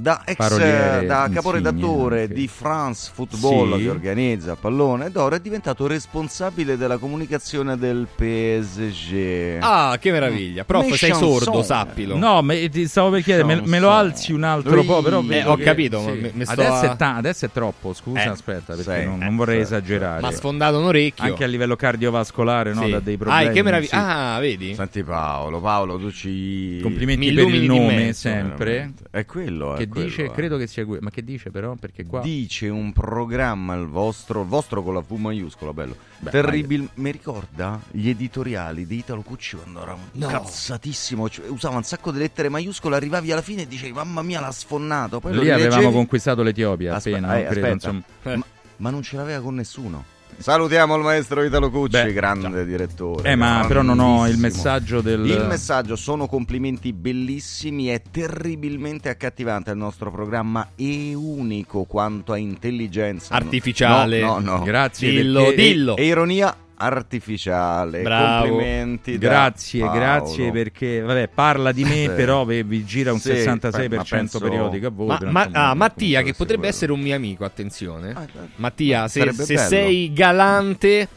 da, 0.00 0.22
ex, 0.24 0.36
Paroliere 0.36 1.02
eh, 1.02 1.06
da 1.06 1.28
caporedattore 1.32 2.22
anche. 2.22 2.34
di 2.34 2.46
France 2.46 3.10
Football 3.12 3.76
Sì. 3.78 3.82
che 3.82 3.90
organizza 3.90 4.54
pallone 4.54 5.10
d'oro 5.10 5.34
è 5.34 5.40
diventato 5.40 5.88
responsabile 5.88 6.76
della 6.76 6.98
comunicazione 6.98 7.76
del 7.76 8.06
PSG. 8.14 9.58
Ah, 9.60 9.96
che 10.00 10.12
meraviglia. 10.12 10.64
Prof, 10.64 10.86
Mais 10.86 10.98
sei 10.98 11.10
chanson. 11.10 11.38
sordo, 11.40 11.62
sappilo. 11.64 12.16
No, 12.16 12.42
ma 12.42 12.54
ti 12.70 12.86
stavo 12.86 13.10
per 13.10 13.22
chiedere, 13.22 13.44
me, 13.44 13.62
me 13.64 13.80
lo 13.80 13.90
alzi 13.90 14.32
un 14.32 14.44
altro 14.44 14.78
Ui. 14.78 14.86
po', 14.86 15.02
però 15.02 15.20
Eh, 15.28 15.44
ho 15.44 15.56
che- 15.56 15.62
capito, 15.64 16.00
sì. 16.00 16.10
me- 16.12 16.30
me 16.32 16.44
adesso, 16.46 16.72
a- 16.72 16.92
è 16.92 16.96
ta- 16.96 17.16
adesso 17.16 17.44
è 17.46 17.50
troppo, 17.50 17.92
scusa, 17.92 18.22
Eh, 18.22 18.28
aspetta, 18.28 18.74
perché 18.76 19.00
sì, 19.00 19.04
non, 19.06 19.20
eh, 19.20 19.24
non 19.24 19.36
vorrei 19.36 19.56
sì, 19.56 19.62
esagerare. 19.62 20.20
Ma 20.20 20.28
ha 20.28 20.32
sfondato 20.32 20.78
un 20.78 20.84
orecchio. 20.84 21.24
Anche 21.24 21.42
a 21.44 21.46
livello 21.48 21.74
cardiovascolare, 21.76 22.72
no, 22.72 22.84
Sì. 22.84 22.90
da 22.90 23.00
dei 23.00 23.16
problemi. 23.16 23.46
Ah, 23.46 23.50
che 23.50 23.62
meraviglia. 23.62 23.90
sì. 23.90 23.96
Ah, 23.96 24.38
vedi? 24.38 24.74
Senti 24.74 25.02
Paolo, 25.02 25.60
Paolo 25.60 25.98
tu 25.98 26.10
ci... 26.12 26.78
Complimenti 26.82 27.32
per 27.32 27.48
il 27.48 27.64
nome, 27.64 28.12
sempre. 28.12 28.92
È 29.10 29.24
quello, 29.24 29.74
Che 29.76 29.87
quello, 29.88 30.06
dice, 30.06 30.24
eh. 30.24 30.30
credo 30.30 30.56
che 30.56 30.66
sia 30.66 30.84
que- 30.84 30.98
ma 31.00 31.10
che 31.10 31.24
dice 31.24 31.50
però? 31.50 31.74
Perché 31.74 32.04
qua 32.04 32.20
Dice 32.20 32.68
un 32.68 32.92
programma 32.92 33.74
il 33.74 33.86
vostro, 33.86 34.42
il 34.42 34.46
vostro 34.48 34.82
con 34.82 34.94
la 34.94 35.00
V 35.00 35.10
maiuscola, 35.12 35.72
bello. 35.72 35.96
Beh, 36.18 36.30
Terribile. 36.30 36.88
Mi 36.94 37.10
ricorda 37.10 37.80
gli 37.90 38.08
editoriali 38.08 38.86
di 38.86 38.96
Italo 38.98 39.22
Cucci 39.22 39.56
quando 39.56 39.82
era 39.82 39.94
un 39.94 40.00
No. 40.12 40.26
cazzatissimo. 40.28 41.28
cioè, 41.28 41.48
usava 41.48 41.76
un 41.76 41.82
sacco 41.84 42.10
di 42.12 42.18
lettere 42.18 42.48
maiuscole, 42.48 42.96
arrivavi 42.96 43.32
alla 43.32 43.42
fine 43.42 43.62
e 43.62 43.66
dicevi 43.66 43.92
mamma 43.92 44.22
mia 44.22 44.40
l'ha 44.40 44.50
sfonnato. 44.52 45.20
Poi 45.20 45.32
lo 45.34 45.40
lì 45.42 45.50
avevamo 45.50 45.70
rileggevi- 45.76 45.94
conquistato 45.94 46.42
l'Etiopia 46.42 46.94
Aspe- 46.96 47.10
appena, 47.12 47.38
eh, 47.38 47.44
credo. 47.46 48.02
Ma, 48.22 48.44
ma 48.76 48.90
non 48.90 49.02
ce 49.02 49.16
l'aveva 49.16 49.40
con 49.40 49.54
nessuno. 49.54 50.04
Salutiamo 50.40 50.94
il 50.94 51.02
maestro 51.02 51.42
Italo 51.42 51.68
Cucci, 51.68 52.00
Beh, 52.00 52.12
grande 52.12 52.64
direttore. 52.64 53.32
Eh, 53.32 53.34
ma 53.34 53.64
però 53.66 53.82
non 53.82 53.98
ho 53.98 54.26
il 54.28 54.38
messaggio 54.38 55.00
del 55.00 55.26
Il 55.26 55.44
messaggio 55.46 55.96
sono 55.96 56.26
complimenti 56.28 56.92
bellissimi, 56.92 57.86
è 57.86 58.00
terribilmente 58.08 59.08
accattivante 59.08 59.72
il 59.72 59.76
nostro 59.76 60.12
programma 60.12 60.70
e 60.76 61.12
unico 61.12 61.84
quanto 61.84 62.32
a 62.32 62.36
intelligenza 62.36 63.34
Artificiale. 63.34 64.20
No, 64.20 64.38
no, 64.38 64.58
no. 64.58 64.62
Grazie 64.62 65.10
Dillo, 65.10 65.42
perché- 65.44 65.56
dillo. 65.56 65.96
E 65.96 66.04
ironia 66.06 66.56
artificiale. 66.78 68.02
Bravo. 68.02 68.46
Complimenti. 68.48 69.18
Grazie, 69.18 69.80
Paolo. 69.80 69.98
grazie 69.98 70.50
perché 70.52 71.00
vabbè, 71.00 71.28
parla 71.28 71.72
di 71.72 71.84
me, 71.84 72.02
Sì. 72.04 72.10
però 72.10 72.44
vi, 72.44 72.84
gira 72.84 73.12
un 73.12 73.18
Sì, 73.20 73.30
66% 73.32 73.96
ma 73.96 74.04
penso- 74.08 74.38
periodico 74.40 74.86
a 74.86 74.90
voi. 74.90 75.06
Ma, 75.08 75.30
ma- 75.30 75.48
ah, 75.52 75.74
Mattia, 75.74 76.22
che 76.22 76.32
potrebbe 76.32 76.54
quello. 76.62 76.66
essere 76.74 76.92
un 76.92 77.00
mio 77.00 77.14
amico, 77.16 77.44
attenzione. 77.44 78.12
Ah, 78.12 78.26
Mattia, 78.56 79.08
se, 79.08 79.20
sarebbe 79.20 79.44
se 79.44 79.54
bello. 79.54 79.68
sei 79.68 80.12
galante, 80.12 81.08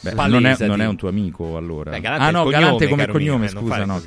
beh, 0.00 0.12
non, 0.28 0.46
è, 0.46 0.56
non 0.66 0.80
è 0.80 0.86
un 0.86 0.96
tuo 0.96 1.08
amico 1.08 1.56
allora. 1.56 1.90
Beh, 1.90 2.00
Galante 2.00 2.24
ah 2.24 2.30
no, 2.30 2.44
Galante 2.48 2.86
cognome, 2.86 3.06
come 3.06 3.18
cognome, 3.18 3.38
mio, 3.38 3.58
eh, 3.58 3.60
scusa, 3.62 3.84
no. 3.84 3.98
Sì, 4.00 4.06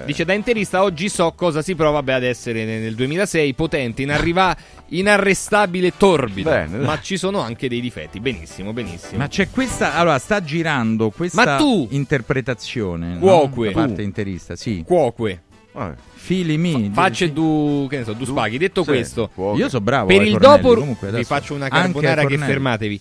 sì. 0.00 0.04
Dice 0.06 0.24
da 0.24 0.32
interista 0.32 0.82
oggi 0.82 1.08
so 1.08 1.32
cosa 1.32 1.62
si 1.62 1.74
prova 1.74 2.02
beh, 2.02 2.12
ad 2.14 2.22
essere 2.24 2.64
nel 2.64 2.80
nel 2.82 2.94
2006 2.94 3.54
potente, 3.54 4.02
inarriva- 4.02 4.56
inarrestabile, 4.88 5.92
torbido. 5.96 6.50
Bene, 6.50 6.78
ma 6.78 7.00
ci 7.00 7.16
sono 7.16 7.40
anche 7.40 7.68
dei 7.68 7.80
difetti. 7.80 8.20
Benissimo, 8.20 8.72
benissimo. 8.72 9.18
Ma 9.18 9.28
c'è 9.28 9.48
questa, 9.50 9.94
allora 9.94 10.18
sta 10.18 10.42
girando 10.42 11.10
questa 11.10 11.44
Ma 11.44 11.56
tu- 11.56 11.86
interpretazione 11.90 13.14
no? 13.14 13.18
Cuoque. 13.20 13.66
da 13.68 13.72
parte 13.72 14.02
interista, 14.02 14.56
sì. 14.56 14.82
Cuoque, 14.86 15.42
Vabbè. 15.72 15.94
Fili 16.26 16.58
mi. 16.58 16.90
facce 16.92 17.32
du, 17.32 17.86
che 17.88 17.98
ne 17.98 18.04
so, 18.04 18.12
du 18.12 18.24
spaghi. 18.24 18.58
Detto 18.58 18.82
Sì, 18.82 18.88
questo, 18.88 19.30
cuoco. 19.32 19.56
Io 19.58 19.68
so 19.68 19.80
bravo 19.80 20.08
per 20.08 20.20
ai 20.22 20.28
il 20.30 20.38
dopo 20.38 20.74
comunque 20.74 21.12
vi 21.12 21.22
faccio 21.22 21.54
una 21.54 21.68
carbonara 21.68 22.24
che 22.24 22.36
fermatevi. 22.36 23.00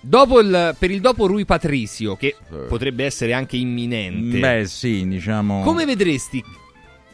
Dopo 0.00 0.40
il, 0.40 0.76
per 0.78 0.90
il 0.90 1.00
dopo 1.00 1.26
Rui 1.26 1.46
Patricio, 1.46 2.14
che 2.16 2.36
Sì. 2.46 2.54
potrebbe 2.68 3.04
essere 3.06 3.32
anche 3.32 3.56
imminente. 3.56 4.38
Beh, 4.38 4.64
sì, 4.66 5.08
diciamo. 5.08 5.62
Come 5.62 5.86
vedresti, 5.86 6.44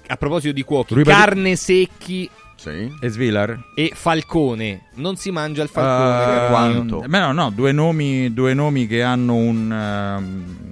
a 0.08 0.16
proposito 0.16 0.52
di 0.52 0.62
cuochi, 0.62 0.94
Rui 0.94 1.04
carne 1.04 1.54
secchi 1.54 2.28
Sì. 2.56 2.92
E 3.00 3.08
Svilar? 3.08 3.58
e 3.76 3.92
falcone? 3.94 4.88
Non 4.94 5.14
si 5.16 5.30
mangia 5.30 5.62
il 5.62 5.68
falcone? 5.68 6.46
Eh, 6.46 6.48
quanto? 6.48 7.04
beh, 7.06 7.18
no, 7.20 7.32
no, 7.32 7.50
due 7.50 7.70
nomi, 7.70 8.32
due 8.32 8.54
nomi 8.54 8.88
che 8.88 9.02
hanno 9.02 9.34
un, 9.34 9.72
ehm, 9.72 10.70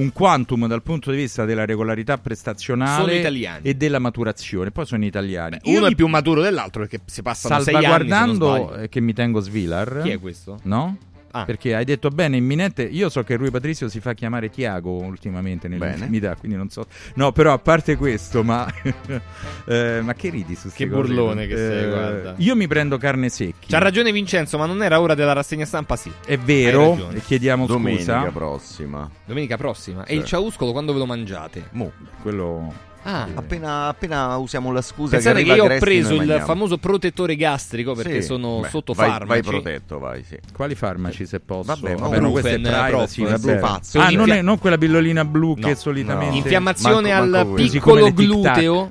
un 0.00 0.12
quantum 0.12 0.66
dal 0.66 0.82
punto 0.82 1.10
di 1.10 1.16
vista 1.16 1.44
della 1.44 1.64
regolarità 1.64 2.18
prestazionale 2.18 3.22
Sono 3.22 3.58
e 3.62 3.74
della 3.74 3.98
maturazione. 3.98 4.70
Poi 4.70 4.86
sono 4.86 5.04
italiani. 5.04 5.58
Uno 5.64 5.80
Io 5.80 5.86
è 5.86 5.94
più 5.94 6.06
maturo 6.06 6.40
dell'altro 6.40 6.82
perché 6.82 7.00
si 7.04 7.22
passano 7.22 7.60
sei 7.60 7.74
anni 7.74 7.84
salvaguardando 7.84 8.74
eh, 8.74 8.88
che 8.88 9.00
mi 9.00 9.12
tengo 9.12 9.40
Svilar. 9.40 10.00
Chi 10.02 10.10
è 10.10 10.18
questo? 10.18 10.58
No? 10.62 10.96
Ah. 11.32 11.44
Perché 11.44 11.74
hai 11.74 11.84
detto 11.84 12.08
bene, 12.08 12.36
imminente. 12.36 12.82
Io 12.82 13.08
so 13.08 13.22
che 13.22 13.36
Rui 13.36 13.50
Patrizio 13.50 13.88
si 13.88 14.00
fa 14.00 14.14
chiamare 14.14 14.50
Tiago 14.50 14.90
ultimamente 15.02 15.68
Bene. 15.68 15.84
nell'intimità, 15.92 16.34
quindi 16.36 16.56
non 16.56 16.68
so. 16.70 16.86
No, 17.14 17.32
però 17.32 17.52
a 17.52 17.58
parte 17.58 17.96
questo, 17.96 18.42
ma. 18.42 18.66
eh, 19.66 20.00
ma 20.02 20.14
che 20.14 20.30
ridi 20.30 20.54
su 20.54 20.68
Che 20.70 20.88
cose? 20.88 21.00
burlone 21.00 21.46
che 21.46 21.56
sei, 21.56 21.84
Eh, 21.84 21.88
guarda. 21.88 22.34
Io 22.38 22.56
mi 22.56 22.66
prendo 22.66 22.98
carne 22.98 23.28
secchi. 23.28 23.68
C'ha 23.68 23.78
ragione 23.78 24.12
Vincenzo, 24.12 24.58
ma 24.58 24.66
non 24.66 24.82
era 24.82 25.00
ora 25.00 25.14
della 25.14 25.32
rassegna 25.32 25.64
stampa? 25.64 25.96
Sì. 25.96 26.10
È 26.26 26.36
vero, 26.36 27.10
e 27.10 27.20
chiediamo 27.20 27.66
Domenica 27.66 28.18
scusa. 28.18 28.30
prossima. 28.32 29.10
Domenica 29.24 29.56
prossima. 29.56 30.04
E 30.04 30.14
Sì. 30.14 30.18
il 30.18 30.24
ciauscolo 30.24 30.72
quando 30.72 30.92
ve 30.92 30.98
lo 30.98 31.06
mangiate? 31.06 31.68
Mo, 31.72 31.92
Quello. 32.22 32.88
Ah, 33.02 33.26
appena, 33.34 33.86
appena 33.88 34.36
usiamo 34.36 34.72
la 34.72 34.82
scusa 34.82 35.16
pensate 35.16 35.42
che 35.42 35.48
che, 35.50 35.56
io 35.56 35.64
ho 35.64 35.78
preso 35.78 36.14
il 36.14 36.42
famoso 36.44 36.76
protettore 36.76 37.34
gastrico 37.34 37.94
perché 37.94 38.20
Sì, 38.20 38.26
sono 38.26 38.60
beh, 38.60 38.68
sotto 38.68 38.92
vai, 38.92 39.08
farmaci. 39.08 39.40
Vai 39.40 39.42
protetto, 39.42 39.98
vai, 39.98 40.22
sì. 40.22 40.38
Quali 40.52 40.74
farmaci 40.74 41.24
se 41.24 41.40
posso? 41.40 41.62
Vabbè, 41.74 41.94
ma 41.94 42.00
Vabbè, 42.08 42.20
no, 42.20 42.30
questa 42.30 42.50
è 42.50 42.60
privacy, 42.60 43.24
prof, 43.24 43.40
vabbè. 43.40 43.58
pazzo. 43.58 44.00
Ah, 44.00 44.10
non, 44.10 44.30
è, 44.30 44.42
non 44.42 44.58
quella 44.58 44.76
pillolina 44.76 45.24
blu 45.24 45.54
No, 45.56 45.66
che 45.66 45.74
solitamente. 45.76 46.30
no. 46.30 46.36
Infiammazione 46.36 47.10
Manco- 47.10 47.30
manco 47.36 47.48
al 47.48 47.54
piccolo 47.70 48.12
gluteo. 48.12 48.90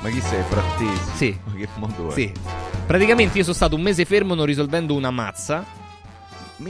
Ma 0.00 0.08
chi 0.08 0.20
sei, 0.20 0.42
frattesi? 0.48 1.10
Sì. 1.14 1.38
Ma 1.44 1.52
che 1.54 1.68
modo 1.76 2.08
è? 2.08 2.12
Sì. 2.12 2.32
Praticamente 2.86 3.36
io 3.36 3.44
sono 3.44 3.54
stato 3.54 3.76
un 3.76 3.82
mese 3.82 4.04
fermo 4.06 4.34
non 4.34 4.46
risolvendo 4.46 4.94
una 4.94 5.10
mazza. 5.10 5.64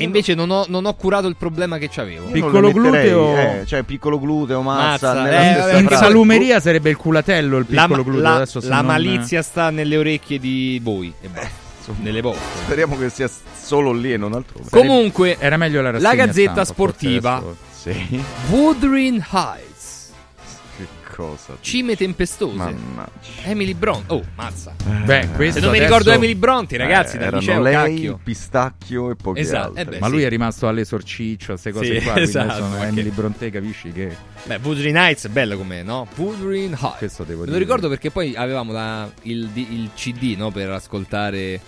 E 0.00 0.04
invece 0.04 0.34
non 0.34 0.50
ho, 0.50 0.64
non 0.68 0.84
ho 0.86 0.94
curato 0.94 1.26
il 1.26 1.36
problema 1.36 1.78
che 1.78 1.88
c'avevo. 1.88 2.26
Piccolo 2.30 2.70
gluteo- 2.72 3.36
eh, 3.36 3.62
cioè 3.66 3.82
piccolo 3.82 4.18
gluteo, 4.18 4.62
mazza, 4.62 5.14
Mazza, 5.14 5.70
eh, 5.72 5.78
in 5.78 5.86
frase. 5.86 6.04
salumeria 6.04 6.60
sarebbe 6.60 6.90
il 6.90 6.96
culatello 6.96 7.58
il 7.58 7.66
La, 7.68 7.82
piccolo 7.82 8.02
gluteo. 8.04 8.20
la- 8.22 8.34
Adesso 8.36 8.60
la 8.64 8.76
non- 8.76 8.86
malizia 8.86 9.42
sta 9.42 9.70
nelle 9.70 9.96
orecchie 9.96 10.38
di 10.38 10.80
voi 10.82 11.12
e 11.20 11.28
basta. 11.28 11.50
insomma. 11.78 11.98
nelle 12.02 12.20
vostre. 12.20 12.44
Speriamo 12.64 12.96
che 12.98 13.08
sia 13.10 13.28
solo 13.60 13.92
lì 13.92 14.12
e 14.12 14.16
non 14.16 14.32
altrove. 14.34 14.68
Comunque, 14.70 15.36
Era 15.38 15.56
meglio 15.56 15.80
la 15.82 15.90
la 15.98 16.14
Gazzetta 16.14 16.50
stampa, 16.52 16.64
Sportiva, 16.64 17.42
Sì. 17.74 17.90
Heights, 17.90 19.70
Che 19.70 19.71
cosa? 21.28 21.56
cime 21.60 21.96
tempestose, 21.96 22.56
Mannaggia. 22.56 23.10
Emily 23.44 23.74
Bronte. 23.74 24.12
Oh, 24.12 24.24
mazza. 24.34 24.74
Beh, 25.04 25.28
questo 25.34 25.54
Se 25.54 25.60
non 25.60 25.70
mi 25.70 25.78
adesso- 25.78 25.82
ricordo 25.82 26.10
Emily 26.12 26.34
Bronte, 26.34 26.76
ragazzi, 26.76 27.16
Eh, 27.16 27.18
dal 27.18 27.28
erano 27.28 27.40
liceo, 27.40 27.60
lei, 27.62 27.72
cacchio. 27.74 28.20
pistacchio 28.22 29.10
e 29.10 29.16
pochi 29.16 29.40
Esatto, 29.40 29.74
eh 29.76 29.84
beh, 29.84 29.98
Ma 29.98 30.06
sì. 30.06 30.12
lui 30.12 30.22
è 30.22 30.28
rimasto 30.28 30.68
all'esorciccio, 30.68 31.46
queste 31.52 31.72
cose 31.72 31.84
Sì, 31.98 32.02
qua. 32.04 32.12
Quindi 32.12 32.30
esatto, 32.30 32.54
sono 32.54 32.70
perché- 32.76 32.86
Emily 32.88 33.10
Bronte, 33.10 33.50
capisci 33.50 33.92
che. 33.92 34.16
Beh, 34.44 34.58
Wuthering 34.62 34.96
Heights 34.96 35.26
è 35.26 35.28
bello 35.28 35.56
com'è, 35.56 35.82
no? 35.82 36.06
Wuthering 36.16 36.74
Heights. 36.80 36.98
Questo 36.98 37.24
devo 37.24 37.40
Me 37.40 37.44
dire. 37.46 37.58
lo 37.58 37.62
ricordo 37.64 37.88
perché 37.88 38.10
poi 38.10 38.34
avevamo 38.36 38.72
la- 38.72 39.10
il, 39.22 39.48
il 39.54 39.90
CD, 39.94 40.34
no? 40.36 40.50
Per 40.50 40.68
ascoltare 40.70 41.60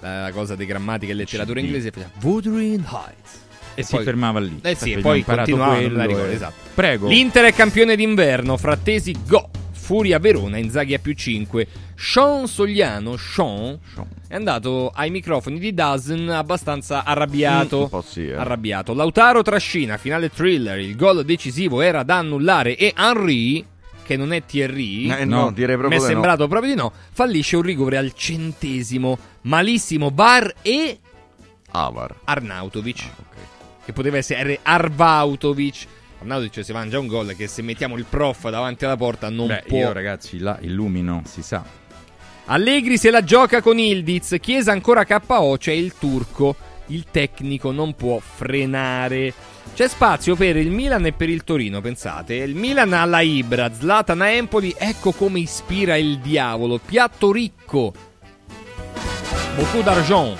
la 0.00 0.30
cosa 0.32 0.54
di 0.56 0.66
grammatica 0.66 1.12
e 1.12 1.14
letteratura 1.14 1.58
CD. 1.60 1.64
inglese. 1.64 1.92
Wuthering 2.22 2.84
Heights. 2.90 3.44
E 3.76 3.82
si 3.84 3.96
fermava 3.98 4.40
lì. 4.40 4.58
Eh 4.62 4.74
sì, 4.74 4.92
e 4.92 4.98
poi 4.98 4.98
abbiamo 5.00 5.16
imparato 5.16 5.50
continuava, 5.50 5.74
quello 5.80 6.02
ricordo, 6.06 6.30
e- 6.30 6.34
esatto. 6.34 6.54
Prego. 6.74 7.08
L'Inter 7.08 7.44
è 7.44 7.52
campione 7.54 7.94
d'inverno, 7.96 8.56
Frattesi 8.56 9.14
go. 9.26 9.50
Furia 9.72 10.18
Verona, 10.18 10.56
Inzaghi 10.58 10.94
a 10.94 10.98
più 10.98 11.12
5. 11.12 11.66
Sean 11.94 12.48
Sogliano, 12.48 13.16
Sean, 13.16 13.78
Sean. 13.94 14.06
è 14.26 14.34
andato 14.34 14.90
ai 14.92 15.10
microfoni 15.10 15.60
di 15.60 15.72
Dazen 15.72 16.28
abbastanza 16.28 17.04
arrabbiato. 17.04 17.78
Mm, 17.78 17.82
un 17.82 17.88
po' 17.88 18.02
sì, 18.02 18.26
eh. 18.26 18.34
Arrabbiato. 18.34 18.94
Lautaro 18.94 19.42
trascina, 19.42 19.96
finale 19.96 20.28
thriller, 20.28 20.80
il 20.80 20.96
gol 20.96 21.24
decisivo 21.24 21.82
era 21.82 22.02
da 22.02 22.16
annullare 22.16 22.76
e 22.76 22.94
Henry, 22.96 23.64
che 24.04 24.16
non 24.16 24.32
è 24.32 24.44
Thierry, 24.44 25.08
Eh, 25.08 25.24
no, 25.24 25.52
direi 25.52 25.76
mi 25.76 25.82
proprio 25.82 26.00
è 26.00 26.02
di 26.02 26.08
no. 26.08 26.10
sembrato 26.12 26.48
proprio 26.48 26.74
di 26.74 26.76
no, 26.80 26.92
fallisce 27.12 27.54
un 27.54 27.62
rigore 27.62 27.96
al 27.96 28.12
centesimo. 28.12 29.16
Malissimo 29.42 30.10
VAR 30.12 30.52
e 30.62 30.98
Avar. 31.70 32.12
Arnautovic 32.24 33.02
Ah, 33.02 33.14
ok. 33.20 33.36
Che 33.86 33.92
poteva 33.92 34.16
essere 34.16 34.58
Arvautovic. 34.62 35.86
Arnautovic 36.18 36.64
si 36.64 36.72
mangia 36.72 36.98
un 36.98 37.06
gol 37.06 37.36
che 37.36 37.46
se 37.46 37.62
mettiamo 37.62 37.96
il 37.96 38.04
prof 38.04 38.50
davanti 38.50 38.84
alla 38.84 38.96
porta 38.96 39.30
non 39.30 39.46
Beh, 39.46 39.62
può. 39.64 39.78
io 39.78 39.92
ragazzi, 39.92 40.38
là 40.40 40.58
illumino, 40.60 41.22
si 41.24 41.40
sa. 41.40 41.64
Allegri 42.46 42.98
se 42.98 43.10
la 43.10 43.22
gioca 43.22 43.62
con 43.62 43.78
Ildiz, 43.78 44.38
Chiesa 44.40 44.72
ancora 44.72 45.04
KO, 45.06 45.56
c'è 45.56 45.70
il 45.70 45.94
turco. 45.96 46.56
Il 46.86 47.06
tecnico 47.12 47.70
non 47.70 47.94
può 47.94 48.18
frenare. 48.18 49.32
C'è 49.72 49.86
spazio 49.86 50.34
per 50.34 50.56
il 50.56 50.70
Milan 50.72 51.06
e 51.06 51.12
per 51.12 51.28
il 51.28 51.44
Torino, 51.44 51.80
pensate. 51.80 52.34
Il 52.34 52.56
Milan 52.56 52.92
alla 52.92 53.20
Ibra, 53.20 53.72
Zlatan 53.72 54.20
a 54.20 54.30
Empoli, 54.30 54.74
ecco 54.76 55.12
come 55.12 55.38
ispira 55.38 55.96
il 55.96 56.18
diavolo. 56.18 56.78
Piatto 56.84 57.30
ricco. 57.30 57.92
Beaucoup 59.54 59.82
d'argent 59.84 60.36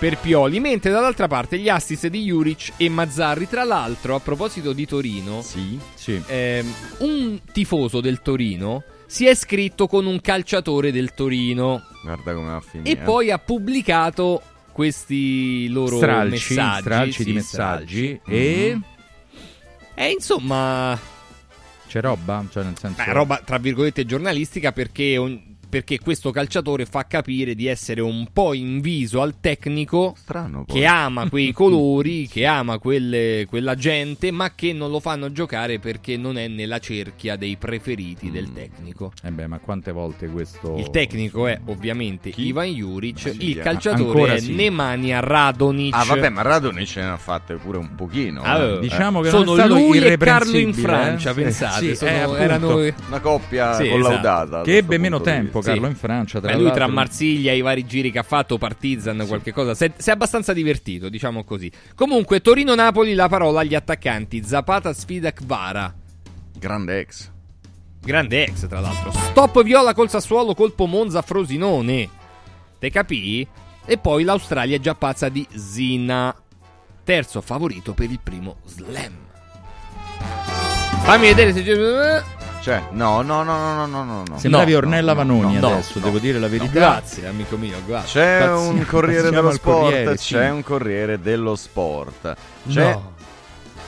per 0.00 0.16
Pioli, 0.18 0.58
mentre 0.60 0.90
dall'altra 0.90 1.28
parte 1.28 1.58
gli 1.58 1.68
assist 1.68 2.06
di 2.08 2.24
Juric 2.24 2.72
e 2.78 2.88
Mazzarri. 2.88 3.46
Tra 3.48 3.64
l'altro, 3.64 4.14
a 4.16 4.20
proposito 4.20 4.72
di 4.72 4.86
Torino, 4.86 5.42
Sì. 5.42 5.78
Sì. 5.94 6.20
ehm, 6.26 6.72
un 7.00 7.40
tifoso 7.52 8.00
del 8.00 8.22
Torino 8.22 8.82
si 9.06 9.26
è 9.26 9.34
scritto 9.34 9.86
con 9.86 10.06
un 10.06 10.20
calciatore 10.20 10.90
del 10.90 11.12
Torino 11.14 11.82
Guarda 12.02 12.32
come 12.32 12.50
va 12.50 12.60
finire. 12.60 12.90
e 12.90 12.96
poi 12.96 13.30
ha 13.30 13.38
pubblicato 13.38 14.40
questi 14.72 15.68
loro 15.68 15.96
stralci, 15.98 16.54
messaggi, 16.54 16.80
stralci 16.80 17.18
di 17.24 17.30
sì, 17.30 17.32
messaggi. 17.36 18.20
stralci. 18.22 18.40
E 18.42 18.78
E 19.96 20.10
insomma, 20.12 20.98
c'è 21.88 22.00
roba? 22.00 22.42
Cioè, 22.50 22.62
nel 22.64 22.78
senso. 22.78 23.02
beh, 23.04 23.12
roba 23.12 23.42
tra 23.44 23.58
virgolette 23.58 24.06
giornalistica 24.06 24.72
perché, 24.72 25.16
un- 25.18 25.48
perché 25.70 25.98
questo 25.98 26.30
calciatore 26.32 26.84
fa 26.84 27.06
capire 27.06 27.54
di 27.54 27.66
essere 27.66 28.00
un 28.02 28.26
po' 28.32 28.52
inviso 28.52 29.22
al 29.22 29.36
tecnico 29.40 30.14
Strano 30.18 30.64
che 30.66 30.84
ama 30.84 31.28
quei 31.30 31.52
colori, 31.54 32.26
che 32.28 32.44
ama 32.44 32.78
quelle- 32.78 33.46
quella 33.48 33.74
gente, 33.76 34.30
ma 34.32 34.52
che 34.54 34.72
non 34.72 34.90
lo 34.90 35.00
fanno 35.00 35.30
giocare 35.32 35.78
perché 35.78 36.16
non 36.16 36.36
è 36.36 36.48
nella 36.48 36.78
cerchia 36.80 37.36
dei 37.36 37.56
preferiti 37.56 38.30
del 38.30 38.52
tecnico. 38.52 39.12
Eh 39.22 39.30
beh, 39.30 39.46
ma 39.46 39.58
quante 39.58 39.92
volte 39.92 40.26
questo. 40.28 40.76
Il 40.76 40.90
tecnico 40.90 41.46
è 41.46 41.58
ovviamente 41.66 42.30
Chi? 42.30 42.46
Ivan 42.46 42.66
Juric, 42.66 43.18
sì, 43.18 43.50
il 43.50 43.58
eh. 43.58 43.62
calciatore 43.62 44.34
è 44.34 44.40
sì. 44.40 44.54
Nemanja 44.54 45.20
Radonic. 45.20 45.94
Ah, 45.94 46.04
vabbè, 46.04 46.28
ma 46.30 46.42
Radonic 46.42 46.96
ne 46.96 47.04
ha 47.10 47.16
fatte 47.16 47.54
pure 47.54 47.78
un 47.78 47.94
pochino. 47.94 48.42
Ah, 48.42 48.58
eh. 48.58 48.72
eh. 48.74 48.78
Diciamo 48.80 49.20
che 49.20 49.28
Sono 49.30 49.54
non 49.54 49.68
lui 49.68 49.98
e 49.98 50.16
Carlo 50.16 50.58
in 50.58 50.74
Francia, 50.74 51.30
eh? 51.30 51.34
pensate, 51.34 51.86
Sì, 51.90 51.94
sono- 51.96 52.10
eh, 52.10 52.18
appunto. 52.20 52.40
erano 52.40 52.68
Una 53.08 53.20
coppia 53.20 53.74
Sì, 53.74 53.88
collaudata. 53.88 54.44
da 54.44 54.62
Che 54.62 54.76
ebbe 54.76 54.98
meno 54.98 55.20
tempo. 55.20 55.59
Carlo 55.60 55.84
Sì. 55.84 55.90
in 55.90 55.96
Francia. 55.96 56.40
Tra 56.40 56.52
Beh, 56.52 56.58
lui 56.58 56.72
tra. 56.72 56.86
Marsiglia 56.86 57.52
e 57.52 57.56
i 57.56 57.60
vari 57.60 57.86
giri 57.86 58.10
che 58.10 58.18
ha 58.18 58.22
fatto, 58.22 58.58
Partizan, 58.58 59.24
qualche 59.26 59.52
cosa, 59.52 59.74
si 59.74 59.84
è, 59.84 59.92
si 59.96 60.08
è 60.10 60.12
abbastanza 60.12 60.52
divertito, 60.52 61.08
diciamo 61.08 61.44
così. 61.44 61.70
Comunque, 61.94 62.40
Torino-Napoli, 62.40 63.14
la 63.14 63.28
parola 63.28 63.60
agli 63.60 63.74
attaccanti. 63.74 64.42
Zapata 64.44 64.92
sfida 64.92 65.32
Kvara. 65.32 65.94
Grande 66.58 66.98
ex. 67.00 67.30
Grande 68.02 68.44
ex, 68.44 68.66
tra 68.66 68.80
l'altro. 68.80 69.12
Stop 69.12 69.62
viola 69.62 69.92
col 69.94 70.08
Sassuolo, 70.08 70.54
colpo 70.54 70.86
Monza 70.86 71.22
Frosinone. 71.22 72.08
Te 72.78 72.90
capì? 72.90 73.46
E 73.84 73.98
poi 73.98 74.24
l'Australia 74.24 74.76
è 74.76 74.80
già 74.80 74.94
pazza 74.94 75.28
di 75.28 75.46
Zina. 75.54 76.34
Terzo 77.04 77.40
favorito 77.40 77.92
per 77.92 78.10
il 78.10 78.20
primo 78.22 78.56
slam. 78.64 79.12
Fammi 81.02 81.26
vedere 81.26 81.52
se... 81.52 81.62
Cioè, 82.60 82.88
no, 82.90 83.22
no, 83.22 83.42
no, 83.42 83.74
no, 83.74 83.86
no, 83.86 84.04
no, 84.04 84.22
no. 84.26 84.38
Sembravi 84.38 84.74
Ornella 84.74 85.12
no, 85.12 85.18
Vanoni 85.18 85.58
no, 85.58 85.68
adesso, 85.68 85.98
devo 85.98 86.18
dire 86.18 86.38
la 86.38 86.48
verità. 86.48 86.70
grazie, 86.70 87.26
amico 87.26 87.56
mio, 87.56 87.78
grazie. 87.86 88.20
C'è 88.20 88.46
Pazzi- 88.46 88.68
un 88.68 88.86
Corriere 88.86 89.30
dello 89.30 89.50
Sport, 89.50 89.80
corriere, 89.82 90.16
sì. 90.18 90.34
c'è 90.34 90.50
un 90.50 90.62
Corriere 90.62 91.20
dello 91.20 91.56
Sport. 91.56 92.36
C'è 92.68 92.98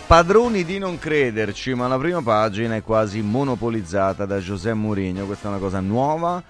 Padroni 0.06 0.64
di 0.64 0.78
non 0.78 0.98
crederci, 0.98 1.74
ma 1.74 1.86
la 1.86 1.98
prima 1.98 2.22
pagina 2.22 2.74
è 2.74 2.82
quasi 2.82 3.20
monopolizzata 3.20 4.24
da 4.26 4.40
Giuseppe 4.40 4.74
Mourinho, 4.74 5.26
questa 5.26 5.48
è 5.48 5.50
una 5.50 5.60
cosa 5.60 5.80
nuova 5.80 6.42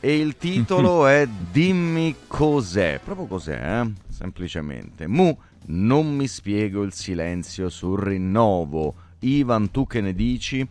e 0.00 0.18
il 0.18 0.36
titolo 0.36 1.04
è 1.08 1.26
Dimmi 1.26 2.14
cos'è, 2.26 3.00
proprio 3.02 3.26
cos'è, 3.26 3.80
eh? 3.82 3.90
semplicemente. 4.10 5.06
Mu, 5.06 5.36
non 5.66 6.14
mi 6.14 6.26
spiego 6.26 6.82
il 6.82 6.92
silenzio 6.92 7.68
sul 7.68 7.98
rinnovo. 7.98 8.94
Ivan, 9.20 9.70
tu 9.70 9.86
che 9.86 10.00
ne 10.00 10.14
dici? 10.14 10.66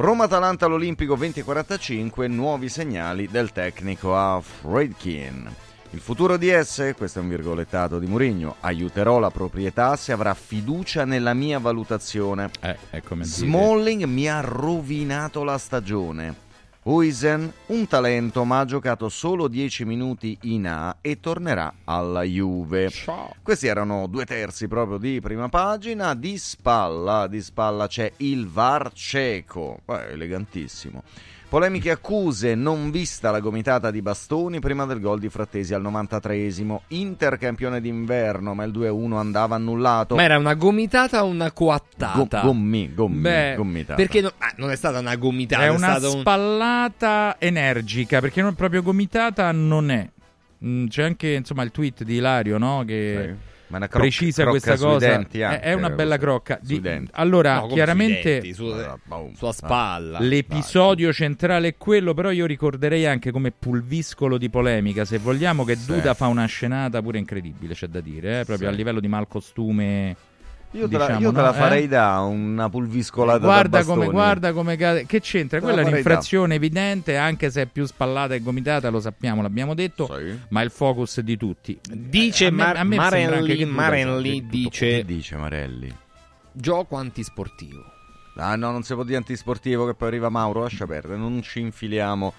Roma-Atalanta 0.00 0.66
all'Olimpico 0.66 1.16
2045, 1.16 2.28
nuovi 2.28 2.68
segnali 2.68 3.26
del 3.26 3.50
tecnico 3.50 4.16
a 4.16 4.40
Fredkin. 4.40 5.52
Il 5.90 5.98
futuro 5.98 6.36
di 6.36 6.46
esse, 6.50 6.94
questo 6.94 7.18
è 7.18 7.22
un 7.22 7.28
virgolettato 7.28 7.98
di 7.98 8.06
Mourinho, 8.06 8.54
aiuterò 8.60 9.18
la 9.18 9.30
proprietà 9.30 9.96
se 9.96 10.12
avrà 10.12 10.34
fiducia 10.34 11.04
nella 11.04 11.34
mia 11.34 11.58
valutazione. 11.58 12.48
Eh. 12.60 12.76
Smalling 13.22 14.04
mi 14.04 14.28
ha 14.28 14.38
rovinato 14.40 15.42
la 15.42 15.58
stagione. 15.58 16.46
Huisen, 16.88 17.52
un 17.66 17.86
talento, 17.86 18.44
ma 18.44 18.60
ha 18.60 18.64
giocato 18.64 19.10
solo 19.10 19.46
10 19.46 19.84
minuti 19.84 20.38
in 20.44 20.66
A 20.66 20.96
e 21.02 21.20
tornerà 21.20 21.70
alla 21.84 22.22
Juve. 22.22 22.90
Questi 23.42 23.66
erano 23.66 24.06
due 24.06 24.24
terzi 24.24 24.68
proprio 24.68 24.96
di 24.96 25.20
prima 25.20 25.50
pagina. 25.50 26.14
Di 26.14 26.38
spalla, 26.38 27.26
di 27.26 27.42
spalla 27.42 27.88
c'è 27.88 28.10
il 28.16 28.48
VAR 28.48 28.90
cieco, 28.94 29.80
Beh, 29.84 30.12
elegantissimo. 30.12 31.02
Polemiche 31.48 31.90
accuse, 31.90 32.54
non 32.54 32.90
vista 32.90 33.30
la 33.30 33.40
gomitata 33.40 33.90
di 33.90 34.02
Bastoni 34.02 34.58
prima 34.60 34.84
del 34.84 35.00
gol 35.00 35.18
di 35.18 35.30
Frattesi 35.30 35.72
al 35.72 35.80
93esimo. 35.80 36.80
Inter 36.88 37.38
campione 37.38 37.80
d'inverno, 37.80 38.52
ma 38.52 38.64
il 38.64 38.70
2-1 38.70 39.16
andava 39.16 39.54
annullato. 39.54 40.14
Ma 40.14 40.24
era 40.24 40.36
una 40.36 40.52
gomitata 40.52 41.24
o 41.24 41.28
una 41.28 41.50
coattata? 41.50 42.42
Go- 42.42 42.48
gommi, 42.48 42.92
gommi, 42.92 43.20
Beh, 43.20 43.54
gomitata. 43.56 43.94
Perché 43.94 44.20
no- 44.20 44.32
ah, 44.36 44.52
non 44.56 44.70
è 44.70 44.76
stata 44.76 44.98
una 44.98 45.16
gomitata, 45.16 45.62
È 45.62 45.66
è, 45.68 45.70
una 45.70 45.96
stata 45.96 46.10
un... 46.10 46.20
spallata 46.20 47.36
energica, 47.38 48.20
perché 48.20 48.42
non 48.42 48.54
proprio 48.54 48.82
gomitata 48.82 49.50
non 49.50 49.90
è. 49.90 50.06
Mm, 50.62 50.88
C'è 50.88 51.02
anche 51.02 51.32
insomma 51.32 51.62
il 51.62 51.70
tweet 51.70 52.04
di 52.04 52.16
Ilario, 52.16 52.58
no? 52.58 52.84
Che 52.86 53.36
Sì. 53.40 53.46
Ma 53.68 53.78
crocca- 53.78 53.98
precisa 53.98 54.42
crocca 54.42 54.50
questa 54.50 54.76
sui 54.76 54.86
cosa. 54.86 55.14
anche, 55.14 55.60
è 55.60 55.72
una 55.72 55.90
bella 55.90 56.16
crocca. 56.18 56.58
Di-. 56.62 56.82
Allora, 57.12 57.60
No, 57.60 57.66
chiaramente 57.68 58.32
denti, 58.40 58.54
su- 58.54 58.74
boom. 59.04 59.34
sulla 59.34 59.52
spalla. 59.52 60.18
L'episodio 60.20 61.12
centrale 61.12 61.68
è 61.68 61.76
quello, 61.76 62.14
però 62.14 62.30
io 62.30 62.46
ricorderei 62.46 63.06
anche 63.06 63.30
come 63.30 63.50
pulviscolo 63.50 64.38
di 64.38 64.48
polemica, 64.50 65.04
se 65.04 65.18
vogliamo, 65.18 65.64
che 65.64 65.76
Sì. 65.76 65.92
Duda 65.92 66.14
fa 66.14 66.26
una 66.26 66.46
scenata 66.46 67.00
pure 67.02 67.18
incredibile, 67.18 67.74
c'è 67.74 67.86
da 67.86 68.00
dire, 68.00 68.40
eh, 68.40 68.44
proprio 68.44 68.68
Sì. 68.68 68.74
a 68.74 68.76
livello 68.76 69.00
di 69.00 69.08
malcostume. 69.08 70.16
Io 70.72 70.86
te 70.86 70.98
la, 70.98 71.06
diciamo, 71.06 71.20
io 71.24 71.30
te 71.30 71.36
no? 71.36 71.42
la 71.42 71.50
Eh? 71.54 71.58
farei 71.58 71.88
da 71.88 72.20
una 72.20 72.68
pulviscolata 72.68 73.38
Guarda 73.38 73.78
da 73.78 73.84
come, 73.84 74.06
guarda 74.06 74.52
come 74.52 74.76
cade- 74.76 75.06
Che 75.06 75.20
c'entra? 75.20 75.58
Te 75.60 75.64
la 75.64 75.72
Quella 75.72 75.86
è 75.88 75.90
un'infrazione 75.90 76.54
evidente, 76.56 77.16
anche 77.16 77.50
se 77.50 77.62
è 77.62 77.66
più 77.66 77.86
spallata 77.86 78.34
e 78.34 78.40
gomitata, 78.40 78.90
lo 78.90 79.00
sappiamo, 79.00 79.40
l'abbiamo 79.40 79.72
detto, 79.74 80.06
Sì. 80.14 80.38
ma 80.50 80.60
è 80.60 80.64
il 80.64 80.70
focus 80.70 81.20
di 81.20 81.36
tutti. 81.38 81.78
Dice 81.90 82.44
Eh, 82.44 82.48
a 82.48 82.50
me- 82.50 82.56
Mar- 82.64 82.76
a 82.76 82.84
me 82.84 82.96
sembra 82.96 83.16
anche 83.38 83.64
Marelli, 83.64 83.64
Marelli 83.64 84.46
dice 84.46 84.86
Che 84.98 85.04
dice 85.06 85.36
Marelli? 85.36 85.94
gioco 86.52 86.96
antisportivo. 86.96 87.84
Ah 88.36 88.54
no, 88.54 88.70
non 88.70 88.82
si 88.82 88.94
può 88.94 89.02
dire 89.04 89.16
antisportivo 89.16 89.86
che 89.86 89.94
poi 89.94 90.08
arriva 90.08 90.28
Mauro, 90.28 90.60
lascia 90.62 90.86
perdere, 90.86 91.16
non 91.16 91.40
ci 91.42 91.60
infiliamo 91.60 92.32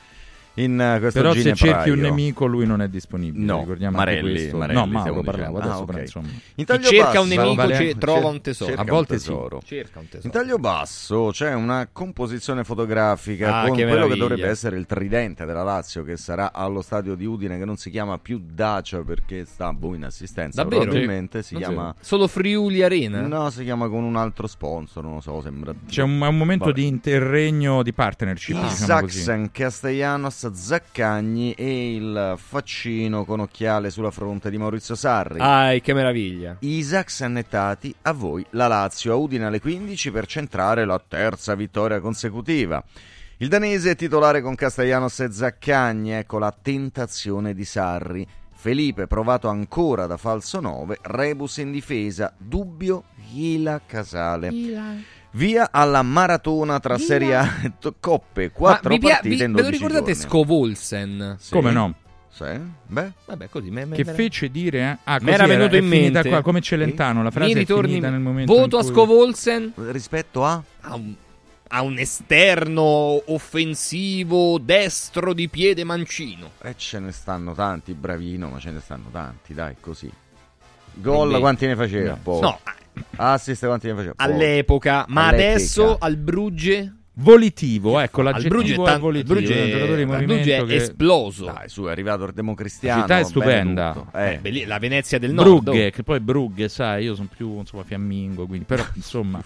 in 0.64 0.74
uh, 0.96 1.00
questo 1.00 1.20
Però 1.22 1.34
se 1.34 1.54
cerchi 1.54 1.90
un 1.90 2.00
nemico 2.00 2.46
lui 2.46 2.66
non 2.66 2.82
è 2.82 2.88
disponibile, 2.90 3.46
No, 3.46 3.60
ricordiamo 3.60 3.98
Marelli, 3.98 4.32
questo. 4.32 4.58
Marelli, 4.58 4.80
no, 4.80 4.86
Mauro 4.86 5.22
dicendo. 5.22 5.58
adesso, 5.60 5.82
Ah, 5.82 5.86
però, 5.86 5.98
ok. 5.98 6.04
insomma. 6.04 6.28
In 6.28 6.40
Chi 6.56 6.66
taglio 6.66 6.88
cerca 6.88 7.06
basso- 7.06 7.22
un 7.22 7.28
nemico 7.28 7.56
vale- 7.56 7.76
ce- 7.76 7.98
trova 7.98 8.28
un 8.28 8.42
tesoro. 8.42 8.74
A 8.74 8.84
volte 8.84 9.14
un 9.14 9.20
sì. 9.20 9.26
tesoro. 9.28 9.62
Cerca 9.64 10.00
un 10.00 10.06
tesoro. 10.10 10.26
In 10.28 10.32
taglio 10.32 10.58
basso 10.58 11.30
c'è 11.32 11.54
una 11.54 11.88
composizione 11.92 12.64
fotografica 12.64 13.62
Ah, 13.62 13.68
con 13.68 13.76
che 13.78 13.86
quello 13.86 14.08
che 14.08 14.16
dovrebbe 14.16 14.48
essere 14.48 14.78
il 14.78 14.86
tridente 14.86 15.46
della 15.46 15.64
Lazio 15.64 16.04
che 16.04 16.18
sarà 16.18 16.52
allo 16.54 16.82
stadio 16.82 17.16
di 17.16 17.26
Udine 17.26 17.58
che 17.58 17.66
non 17.66 17.78
si 17.78 17.90
chiama 17.90 18.18
più 18.18 18.42
Dacia 18.44 19.02
perché 19.04 19.46
sta 19.46 19.72
boh, 19.74 19.96
in 19.96 20.04
assistenza 20.06 20.62
Davvero? 20.64 20.84
probabilmente 20.84 21.42
si 21.44 21.54
Non 21.54 21.64
chiama 21.64 21.96
Solo 22.00 22.28
Friuli 22.28 22.84
Arena? 22.84 23.22
No, 23.22 23.50
si 23.50 23.64
chiama 23.64 23.88
con 23.88 24.04
un 24.04 24.16
altro 24.16 24.48
sponsor, 24.48 25.04
non 25.04 25.16
lo 25.16 25.22
so, 25.22 25.42
sembra 25.42 25.74
C'è 25.88 26.02
un, 26.02 26.20
un 26.22 26.38
momento 26.38 26.66
Vabbè. 26.66 26.80
di 26.80 26.86
interregno 26.88 27.84
di 27.84 27.94
partnership, 27.94 28.56
diciamo 28.56 29.02
così. 29.02 29.20
Zaccagni 30.54 31.54
e 31.54 31.96
il 31.96 32.36
faccino 32.38 33.26
con 33.26 33.40
occhiale 33.40 33.90
sulla 33.90 34.12
fronte 34.12 34.50
di 34.50 34.58
Maurizio 34.58 34.96
Sarri. 34.96 35.40
Ah, 35.40 35.74
che 35.80 35.94
meraviglia. 35.94 36.58
Isaacsen 36.60 37.38
e 37.38 37.48
Tati, 37.48 37.94
a 38.04 38.12
voi 38.12 38.46
la 38.52 38.68
Lazio 38.68 39.14
a 39.14 39.16
Udine 39.16 39.46
alle 39.46 39.60
15 39.60 40.12
per 40.12 40.26
centrare 40.26 40.86
la 40.86 41.02
terza 41.06 41.56
vittoria 41.56 42.00
consecutiva. 42.00 42.84
Il 43.38 43.48
danese 43.48 43.92
è 43.92 43.96
titolare 43.96 44.42
con 44.42 44.56
Castellanos 44.56 45.20
e 45.22 45.32
Zaccagni, 45.32 46.12
ecco 46.12 46.40
la 46.40 46.54
tentazione 46.62 47.54
di 47.54 47.64
Sarri. 47.64 48.28
Felipe 48.54 49.08
provato 49.08 49.48
ancora 49.48 50.06
da 50.06 50.18
falso 50.18 50.60
9, 50.60 50.98
Rebus 51.04 51.58
in 51.58 51.72
difesa, 51.72 52.34
dubbio 52.38 53.06
Hila 53.32 53.80
Casale. 53.86 54.50
Via 55.32 55.70
alla 55.72 56.02
maratona 56.02 56.80
tra 56.80 56.98
Serie 56.98 57.36
A 57.36 57.48
e 57.64 57.72
Coppe, 58.00 58.50
quattro 58.52 58.90
Ma 58.90 58.96
vi 58.96 59.02
partite 59.02 59.36
vi- 59.36 59.44
in 59.44 59.52
ve 59.54 59.62
12 59.62 59.64
lo 59.64 59.70
ricordate 59.88 60.14
giorni. 60.14 60.28
Scovolsen? 60.30 61.36
Sì. 61.40 61.52
Come 61.52 61.72
no? 61.72 61.94
Sì? 62.32 62.46
Beh, 62.88 63.12
Vabbè, 63.26 63.50
così 63.50 63.70
me, 63.70 63.86
me- 63.86 63.96
Che 63.96 64.06
fece 64.06 64.50
dire... 64.50 64.80
eh? 64.80 64.98
Ah, 65.04 65.14
Mi 65.16 65.26
così 65.26 65.32
era 65.34 65.46
venuto 65.46 65.76
in 65.76 65.86
mente. 65.88 66.30
qua, 66.30 66.42
come 66.42 66.62
Celentano, 66.62 67.22
la 67.22 67.32
frase 67.32 67.48
Mi 67.48 67.54
è 67.54 67.58
ritorni 67.58 68.00
nel 68.00 68.20
momento 68.20 68.54
Voto 68.54 68.78
a 68.78 68.84
Scovolsen 68.84 69.74
rispetto 69.92 70.44
a 70.46 70.62
a 70.82 70.96
un, 70.96 71.14
a 71.68 71.82
un 71.84 71.98
esterno 72.00 73.22
offensivo 73.32 74.58
destro 74.58 75.34
di 75.34 75.48
piede 75.50 75.84
mancino. 75.84 76.52
Eh, 76.64 76.74
ce 76.78 77.00
ne 77.00 77.12
stanno 77.12 77.54
tanti, 77.54 77.94
bravino, 77.94 78.48
ma 78.50 78.60
ce 78.60 78.72
ne 78.72 78.80
stanno 78.80 79.10
tanti, 79.12 79.54
dai, 79.54 79.76
così. 79.80 80.12
Gol 80.94 81.38
quanti 81.40 81.68
ne 81.68 81.76
faceva? 81.76 82.10
No. 82.12 82.20
Pochi. 82.24 82.42
No, 82.42 82.60
Assist 83.16 83.66
quanti 83.66 83.88
ne 83.88 83.94
faceva? 83.96 84.14
All'epoca, 84.18 85.06
ma 85.08 85.28
All'epoca. 85.28 85.50
adesso 85.50 85.98
al 86.00 86.16
Brugge 86.18 86.94
Volitivo, 87.22 88.00
ecco, 88.00 88.22
l'aggettivo 88.22 88.86
è, 88.86 88.88
è 88.88 88.92
tan- 88.92 89.00
volitivo. 89.02 89.34
Brugge 89.34 89.54
è 89.54 90.02
un 90.02 90.12
è- 90.12 90.44
è 90.44 90.66
che... 90.66 90.76
esploso. 90.76 91.46
Dai, 91.46 91.68
su, 91.70 91.84
è 91.84 91.92
arrivato 91.92 92.24
il 92.24 92.34
democristiano. 92.34 92.96
La 93.02 93.02
città 93.08 93.20
è 93.20 93.24
stupenda. 93.24 94.06
Eh, 94.14 94.40
Eh, 94.42 94.66
la 94.66 94.80
Venezia 94.80 95.20
del 95.20 95.34
Nord. 95.34 95.64
Brugge, 95.64 95.92
che 95.92 96.04
poi 96.04 96.20
Brugge, 96.20 96.70
sai, 96.70 97.04
io 97.04 97.16
sono 97.16 97.28
più 97.36 97.58
insomma 97.60 97.84
fiammingo, 97.84 98.46
quindi 98.48 98.66
però 98.66 98.84
insomma 98.96 99.42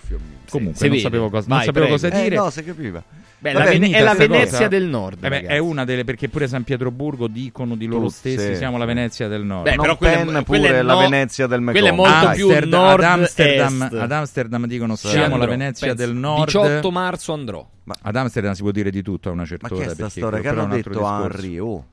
comunque 0.50 0.80
non 0.88 0.90
vede. 0.90 1.02
sapevo 1.02 1.30
cosa, 1.30 1.48
non 1.48 1.58
Vai, 1.58 1.66
sapevo 1.66 1.86
prego. 1.88 2.02
cosa 2.02 2.08
Eh, 2.20 2.24
dire. 2.24 2.36
no, 2.36 2.50
si 2.50 2.64
capiva. 2.64 3.04
Beh, 3.44 3.52
Vabbè, 3.52 3.78
la 3.78 3.88
è 3.98 4.02
la 4.02 4.14
Venezia 4.14 4.58
cosa. 4.58 4.68
del 4.70 4.84
Nord. 4.86 5.22
Eh 5.22 5.28
beh, 5.30 5.42
è 5.42 5.58
una 5.58 5.84
delle 5.84 6.06
perché 6.06 6.30
pure 6.30 6.48
San 6.48 6.64
Pietroburgo 6.64 7.28
dicono 7.28 7.76
di 7.76 7.88
loro 7.88 8.06
Tutte, 8.08 8.14
stessi 8.38 8.56
siamo 8.56 8.78
la. 8.78 8.86
Venezia 8.86 9.28
del 9.28 9.44
Nord. 9.44 9.64
Beh, 9.64 9.76
Non 9.76 9.82
però 9.86 9.98
quella 9.98 10.40
è- 10.40 10.44
pure 10.44 10.68
è 10.70 10.82
la 10.82 10.94
no- 10.94 11.00
Venezia 11.00 11.48
del 11.48 11.62
quella 11.64 11.88
è 11.88 11.92
Mekong. 11.92 11.98
molto 12.10 12.26
Dai. 12.26 12.36
più 12.36 12.46
Amsterdam, 12.48 12.84
ad, 12.86 13.02
Amsterdam, 13.02 14.02
ad 14.04 14.12
Amsterdam 14.12 14.66
dicono 14.68 14.96
Sì. 14.96 15.08
siamo 15.10 15.36
la 15.38 15.46
Venezia 15.46 15.88
penso. 15.88 16.06
del 16.06 16.16
Nord. 16.16 16.46
18 16.46 16.92
marzo 16.92 17.34
andrò. 17.34 17.63
Ad 18.02 18.16
Amsterdam 18.16 18.54
si 18.54 18.62
può 18.62 18.72
dire 18.72 18.90
di 18.90 19.02
tutto 19.02 19.30
a 19.30 19.32
una 19.34 19.46
certa 19.46 19.68
Ma 19.70 19.78
che 19.78 19.86
è 19.86 19.90
sta 19.90 20.10
storia? 20.10 20.40
Che 20.40 20.48
hanno 20.48 20.68
detto 20.68 21.06
a. 21.06 21.24
Henry? 21.24 21.60
Oh. 21.60 21.86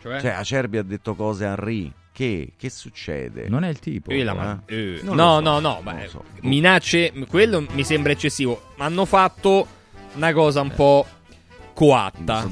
Cioè? 0.00 0.20
Cioè, 0.20 0.30
Acerbi 0.30 0.78
ha 0.78 0.82
detto 0.82 1.14
cose 1.14 1.44
a 1.44 1.50
Henry. 1.50 1.92
Che? 2.12 2.52
Che 2.56 2.70
succede? 2.70 3.46
Non 3.48 3.62
è 3.64 3.68
il 3.68 3.78
tipo. 3.78 4.10
Eh, 4.10 4.20
Eh? 4.20 4.24
ma- 4.24 4.62
eh, 4.64 5.00
no, 5.02 5.14
so, 5.14 5.40
no, 5.40 5.58
no, 5.58 5.80
ma, 5.82 5.96
so. 6.06 6.24
minacce, 6.40 7.12
quello 7.28 7.66
mi 7.72 7.84
sembra 7.84 8.12
eccessivo. 8.12 8.72
Hanno 8.78 9.04
fatto 9.04 9.66
una 10.14 10.32
cosa 10.32 10.62
un 10.62 10.72
po' 10.74 11.06
coatta. 11.74 12.48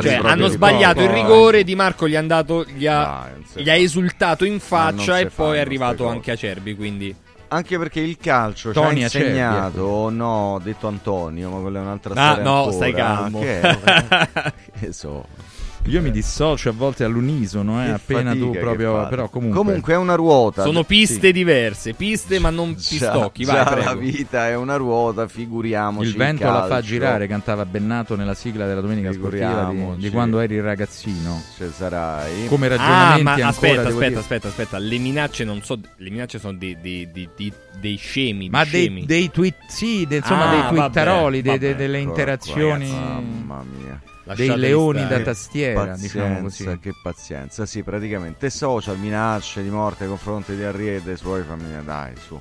Cioè, 0.00 0.20
hanno 0.22 0.46
sbagliato 0.46 1.00
il 1.00 1.08
poco, 1.08 1.18
eh. 1.18 1.22
rigore. 1.22 1.64
Di 1.64 1.74
Marco 1.74 2.06
gli, 2.08 2.14
ha 2.14 2.22
dato- 2.22 2.64
gli 2.64 2.86
ha, 2.86 3.32
si 3.44 3.62
gli 3.62 3.68
ha 3.68 3.74
esultato 3.74 4.44
in 4.44 4.60
faccia 4.60 5.18
e 5.18 5.26
poi 5.26 5.56
è 5.56 5.60
arrivato 5.60 6.06
anche 6.06 6.30
Acerbi. 6.30 6.76
Quindi 6.76 7.12
Anche 7.52 7.78
perché 7.78 7.98
il 8.00 8.16
calcio 8.16 8.70
Tony 8.70 8.98
ci 8.98 9.02
ha 9.02 9.06
Acerbi, 9.06 9.26
insegnato, 9.28 10.08
no, 10.10 10.52
ho 10.54 10.58
detto 10.60 10.86
Antonio, 10.86 11.50
ma 11.50 11.60
quella 11.60 11.80
è 11.80 11.82
un'altra 11.82 12.14
Ah, 12.14 12.32
storia 12.34 12.42
no, 12.44 12.54
ancora. 12.58 12.72
stai 12.72 12.92
calmo. 12.92 13.40
Che, 13.40 14.52
che 14.78 14.92
so. 14.92 15.24
Io 15.86 16.00
mi 16.02 16.10
dissocio 16.12 16.68
a 16.68 16.72
volte 16.72 17.02
all'unisono, 17.04 17.82
eh, 17.84 17.88
appena 17.90 18.32
tu 18.34 18.50
proprio. 18.50 19.08
Però 19.08 19.28
comunque. 19.28 19.58
Comunque 19.58 19.92
è 19.94 19.96
una 19.96 20.14
ruota. 20.14 20.62
sono 20.62 20.84
piste 20.84 21.28
Sì. 21.28 21.32
diverse, 21.32 21.94
piste 21.94 22.38
ma 22.38 22.50
non 22.50 22.74
Già- 22.74 22.88
pistocchi. 23.10 23.44
già 23.44 23.52
Vai, 23.64 23.64
la 23.64 23.70
prego. 23.90 23.98
vita 23.98 24.46
è 24.48 24.54
una 24.56 24.76
ruota, 24.76 25.26
figuriamoci. 25.26 26.08
Il 26.10 26.16
vento 26.16 26.44
la 26.44 26.66
fa 26.66 26.80
girare, 26.80 27.26
cantava 27.26 27.64
Bennato 27.64 28.14
nella 28.14 28.34
sigla 28.34 28.66
della 28.66 28.80
domenica 28.82 29.12
sportiva 29.12 29.70
di, 29.72 29.84
di 29.96 30.10
quando 30.10 30.38
eri 30.38 30.60
ragazzino. 30.60 31.42
Ci 31.56 31.64
sarai. 31.74 32.46
Come 32.46 32.66
Ah, 32.66 32.76
ragionamenti 32.76 33.22
ma 33.22 33.30
ancora 33.32 33.48
aspetta, 33.48 33.74
devo 33.74 33.88
aspetta, 33.88 34.08
dire. 34.08 34.20
aspetta, 34.20 34.48
aspetta. 34.48 34.78
Le 34.78 34.98
minacce 34.98 35.44
non 35.44 35.62
so. 35.62 35.78
Le 35.96 36.10
minacce 36.10 36.38
sono 36.38 36.56
di- 36.56 36.76
di- 36.80 37.08
di- 37.10 37.28
di- 37.34 37.52
dei 37.80 37.96
scemi. 37.96 38.48
Ma 38.48 38.64
dei, 38.64 38.82
scemi. 38.84 39.06
dei 39.06 39.30
tweet, 39.30 39.56
sì, 39.66 40.06
de- 40.06 40.16
insomma, 40.16 40.46
Ah, 40.46 40.50
dei 40.50 40.60
vabbè, 40.60 40.74
twittaroli, 40.76 41.42
de- 41.42 41.50
vabbè, 41.50 41.74
delle 41.74 41.98
Ecco, 41.98 42.08
interazioni, 42.10 42.90
Mamma 42.90 43.64
mia. 43.76 44.00
Dei 44.34 44.56
leoni 44.56 45.00
stare. 45.00 45.18
da 45.18 45.24
tastiera, 45.24 45.96
diciamo 45.96 46.40
così. 46.42 46.64
Pazienza, 46.64 46.76
che 46.78 46.92
pazienza. 47.02 47.66
Sì, 47.66 47.82
praticamente 47.82 48.50
social, 48.50 48.98
minacce 48.98 49.62
di 49.62 49.70
morte 49.70 50.00
nei 50.00 50.08
confronti 50.08 50.54
di 50.54 50.62
e 50.62 51.02
dei 51.02 51.16
suoi 51.16 51.42
familiari. 51.42 51.84
Dai, 51.84 52.12
su. 52.16 52.40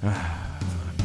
Ah, 0.00 0.58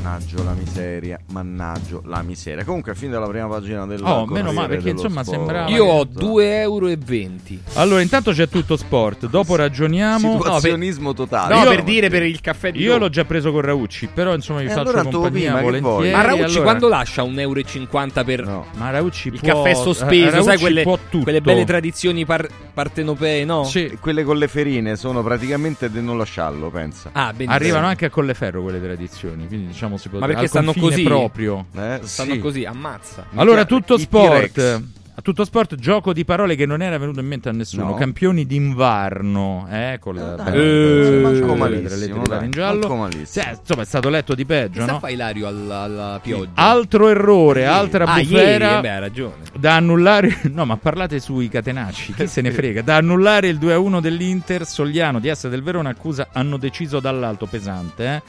Mannaggio 0.07 0.41
la 0.41 0.53
miseria, 0.53 1.19
mannaggio 1.31 2.01
la 2.05 2.21
miseria. 2.21 2.63
Comunque, 2.63 2.95
fin 2.95 3.11
dalla 3.11 3.27
prima 3.27 3.47
pagina 3.47 3.85
del 3.85 4.01
Oh, 4.05 4.25
meno 4.25 4.53
male, 4.53 4.69
perché, 4.69 4.91
insomma, 4.91 5.21
Sport. 5.21 5.37
sembrava- 5.37 5.69
Io 5.69 5.83
ho 5.83 6.07
Esatto. 6.09 6.25
2,20 6.25 7.59
euro. 7.59 7.79
Allora, 7.81 8.01
intanto 8.01 8.31
c'è 8.31 8.47
tutto 8.47 8.77
sport, 8.77 9.27
dopo 9.27 9.55
ragioniamo. 9.57 10.31
Situazionismo 10.37 11.13
totale. 11.13 11.53
No, 11.53 11.63
Io- 11.63 11.69
per 11.71 11.83
dire 11.83 12.09
per 12.09 12.23
il 12.23 12.39
caffè 12.39 12.71
di 12.71 12.79
Io 12.79 12.91
dopo. 12.93 13.03
l'ho 13.03 13.09
già 13.09 13.25
preso 13.25 13.51
con 13.51 13.59
Raucci, 13.61 14.07
però 14.13 14.33
insomma 14.33 14.59
vi 14.61 14.67
E 14.67 14.69
faccio 14.69 14.79
allora 14.81 15.03
compagnia 15.03 15.29
prima, 15.55 15.61
volentieri. 15.61 16.11
Ma 16.11 16.21
Raucci 16.21 16.43
allora- 16.43 16.61
quando 16.63 16.87
lascia 16.87 17.23
1,50 17.23 18.21
euro 18.21 18.23
per 18.23 18.45
No. 18.45 18.65
Ma 18.77 18.89
Raucci 18.91 19.27
il 19.27 19.39
può... 19.41 19.61
caffè 19.61 19.75
sospeso, 19.75 20.29
Raucci 20.31 20.43
sai 20.47 20.57
quelle, 20.57 20.83
quelle 21.21 21.41
belle 21.41 21.65
tradizioni 21.65 22.25
par- 22.25 22.47
partenopee, 22.73 23.43
no? 23.43 23.65
Sì. 23.65 23.97
Quelle 23.99 24.23
con 24.23 24.37
le 24.37 24.47
ferine 24.47 24.95
sono 24.95 25.21
praticamente 25.21 25.91
di 25.91 26.01
non 26.01 26.17
lasciarlo, 26.17 26.69
pensa. 26.69 27.09
Ah, 27.11 27.31
benissimo. 27.31 27.51
Arrivano 27.53 27.87
anche 27.87 28.05
a 28.05 28.09
Colleferro 28.09 28.61
quelle 28.61 28.81
tradizioni, 28.81 29.47
quindi 29.47 29.67
diciamo 29.67 29.96
si 29.97 30.09
può 30.09 30.19
Ma 30.19 30.25
perché 30.27 30.41
al 30.43 30.47
stanno 30.49 30.73
così? 30.73 31.03
proprio. 31.03 31.65
Eh, 31.75 31.99
Stanno 32.03 32.33
sì. 32.33 32.39
così, 32.39 32.63
ammazza. 32.65 33.25
Allora, 33.35 33.65
tutto 33.65 33.95
i 33.95 33.99
sport. 33.99 34.51
T-Rex. 34.51 34.81
A 35.19 35.21
tutto 35.23 35.45
sport, 35.45 35.73
gioco 35.73 36.13
di 36.13 36.23
parole 36.25 36.55
che 36.55 36.67
non 36.67 36.79
era 36.83 36.95
venuto 36.99 37.19
in 37.21 37.25
mente 37.25 37.49
a 37.49 37.51
nessuno. 37.51 37.85
No. 37.85 37.93
Campioni 37.95 38.45
d'inverno, 38.45 39.67
eh, 39.67 39.97
con 39.99 40.13
la 40.13 40.35
bella- 40.35 40.51
eh, 40.53 41.19
manco 41.23 41.55
malissimo, 41.55 42.21
dai, 42.21 42.45
in 42.45 42.51
giallo. 42.51 42.95
malissimo. 42.95 43.25
Sì, 43.25 43.41
insomma, 43.59 43.81
è 43.81 43.85
stato 43.85 44.09
letto 44.09 44.35
di 44.35 44.45
peggio, 44.45 44.83
sta 44.83 44.91
no? 44.91 44.99
fa 44.99 45.09
Ilario 45.09 45.47
alla, 45.47 45.79
alla 45.81 46.19
pioggia? 46.21 46.51
Altro 46.53 47.07
errore, 47.09 47.65
altra 47.65 48.05
ah, 48.05 48.19
ieri, 48.19 48.29
bufera 48.29 48.77
eh 48.77 48.81
beh, 48.81 48.89
ha 48.89 48.99
ragione. 48.99 49.33
da 49.57 49.75
annullare. 49.75 50.41
No, 50.57 50.65
ma 50.65 50.77
parlate 50.77 51.19
sui 51.19 51.49
catenacci, 51.49 52.13
chi 52.13 52.27
se 52.27 52.41
ne 52.41 52.51
frega. 52.53 52.83
Da 52.83 52.97
annullare 52.97 53.47
il 53.47 53.57
2-1 53.57 53.99
dell'Inter, 53.99 54.67
Sogliano 54.67 55.19
di 55.19 55.31
S 55.33 55.47
del 55.49 55.63
Verona 55.63 55.89
accusa 55.89 56.27
hanno 56.31 56.57
deciso 56.57 56.99
dall'alto 56.99 57.47
pesante, 57.47 58.05
eh. 58.05 58.21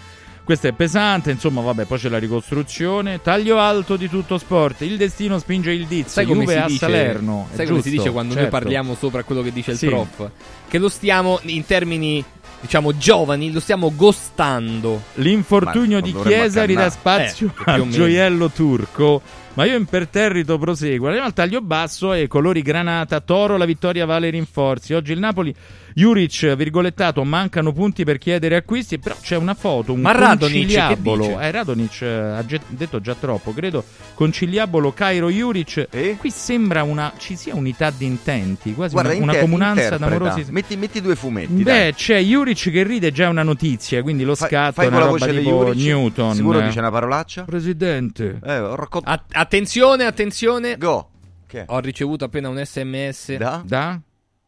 Questo 0.48 0.66
è 0.68 0.72
pesante, 0.72 1.30
insomma, 1.30 1.60
vabbè, 1.60 1.84
poi 1.84 1.98
c'è 1.98 2.08
la 2.08 2.16
ricostruzione. 2.16 3.20
Taglio 3.20 3.58
alto 3.58 3.96
di 3.96 4.08
tutto 4.08 4.38
sport. 4.38 4.80
Il 4.80 4.96
destino 4.96 5.38
spinge 5.38 5.72
il 5.72 5.84
Diz. 5.84 6.06
Sai 6.06 6.24
come 6.24 6.44
Juve 6.44 6.52
si 6.54 6.58
a 6.58 6.64
dice? 6.64 6.78
Salerno. 6.78 7.48
Sai 7.52 7.66
come 7.66 7.82
si 7.82 7.90
dice 7.90 8.10
quando 8.10 8.32
certo. 8.32 8.48
noi 8.48 8.58
parliamo 8.58 8.94
sopra 8.94 9.22
quello 9.24 9.42
che 9.42 9.52
dice 9.52 9.72
il 9.72 9.76
Sì. 9.76 9.88
prof? 9.88 10.30
Che 10.66 10.78
lo 10.78 10.88
stiamo 10.88 11.38
in 11.42 11.66
termini 11.66 12.24
diciamo 12.62 12.96
giovani, 12.96 13.52
lo 13.52 13.60
stiamo 13.60 13.92
gostando. 13.94 15.02
L'infortunio 15.16 15.98
Ma 15.98 16.06
di 16.06 16.14
Chiesa 16.14 16.64
ridà 16.64 16.88
spazio 16.88 17.52
Eh, 17.66 17.70
al 17.70 17.86
gioiello 17.88 18.48
turco. 18.48 19.20
Ma 19.58 19.64
io 19.64 19.76
imperterrito 19.76 20.56
proseguo. 20.56 21.06
Arriviamo 21.06 21.26
al 21.26 21.34
taglio 21.34 21.60
basso 21.60 22.12
e 22.12 22.28
colori 22.28 22.62
granata. 22.62 23.18
Toro, 23.18 23.56
la 23.56 23.64
vittoria 23.64 24.06
vale 24.06 24.30
rinforzi. 24.30 24.94
Oggi 24.94 25.10
il 25.10 25.18
Napoli, 25.18 25.52
Juric, 25.94 26.54
virgolettato, 26.54 27.24
mancano 27.24 27.72
punti 27.72 28.04
per 28.04 28.18
chiedere 28.18 28.54
acquisti. 28.54 29.00
Però 29.00 29.16
c'è 29.20 29.34
una 29.34 29.54
foto, 29.54 29.92
un 29.94 30.02
Ma 30.02 30.12
conciliabolo. 30.12 31.40
Eh, 31.40 31.50
Radonic 31.50 32.02
eh, 32.02 32.06
ha 32.06 32.46
ge- 32.46 32.60
detto 32.68 33.00
già 33.00 33.16
troppo, 33.16 33.52
credo. 33.52 33.82
Conciliabolo 34.14 34.92
Cairo 34.92 35.28
Juric. 35.28 35.88
E? 35.90 36.14
Qui 36.16 36.30
sembra 36.30 36.84
una, 36.84 37.12
ci 37.16 37.34
sia 37.34 37.56
unità 37.56 37.90
di 37.90 38.06
intenti, 38.06 38.74
quasi 38.74 38.92
Guarda, 38.92 39.10
una, 39.10 39.22
una 39.22 39.32
inter- 39.32 39.44
comunanza 39.44 39.96
d'amorosi. 39.98 40.46
Metti, 40.50 40.76
metti 40.76 41.00
due 41.00 41.16
fumetti. 41.16 41.52
Beh, 41.52 41.62
dai. 41.64 41.94
c'è 41.94 42.20
Juric 42.20 42.70
che 42.70 42.84
ride 42.84 43.10
già 43.10 43.24
è 43.24 43.28
una 43.28 43.42
notizia, 43.42 44.02
quindi 44.02 44.22
lo 44.22 44.36
Fai- 44.36 44.48
scatto 44.48 44.72
fai 44.74 44.84
è 44.86 44.88
una 44.88 44.98
roba 45.00 45.26
tipo 45.26 45.64
Juric? 45.64 45.82
Newton. 45.82 46.34
Sicuro 46.34 46.60
dice 46.60 46.78
una 46.78 46.92
parolaccia? 46.92 47.42
Presidente. 47.42 48.38
Eh, 48.44 48.58
ho 48.60 48.76
raccontato. 48.76 49.24
A- 49.32 49.46
attenzione, 49.48 50.04
attenzione. 50.04 50.76
Go. 50.76 51.08
Che? 51.46 51.64
Ho 51.68 51.78
ricevuto 51.80 52.26
appena 52.26 52.50
un 52.50 52.62
sms. 52.62 53.36
Da? 53.36 53.62
Da? 53.64 53.98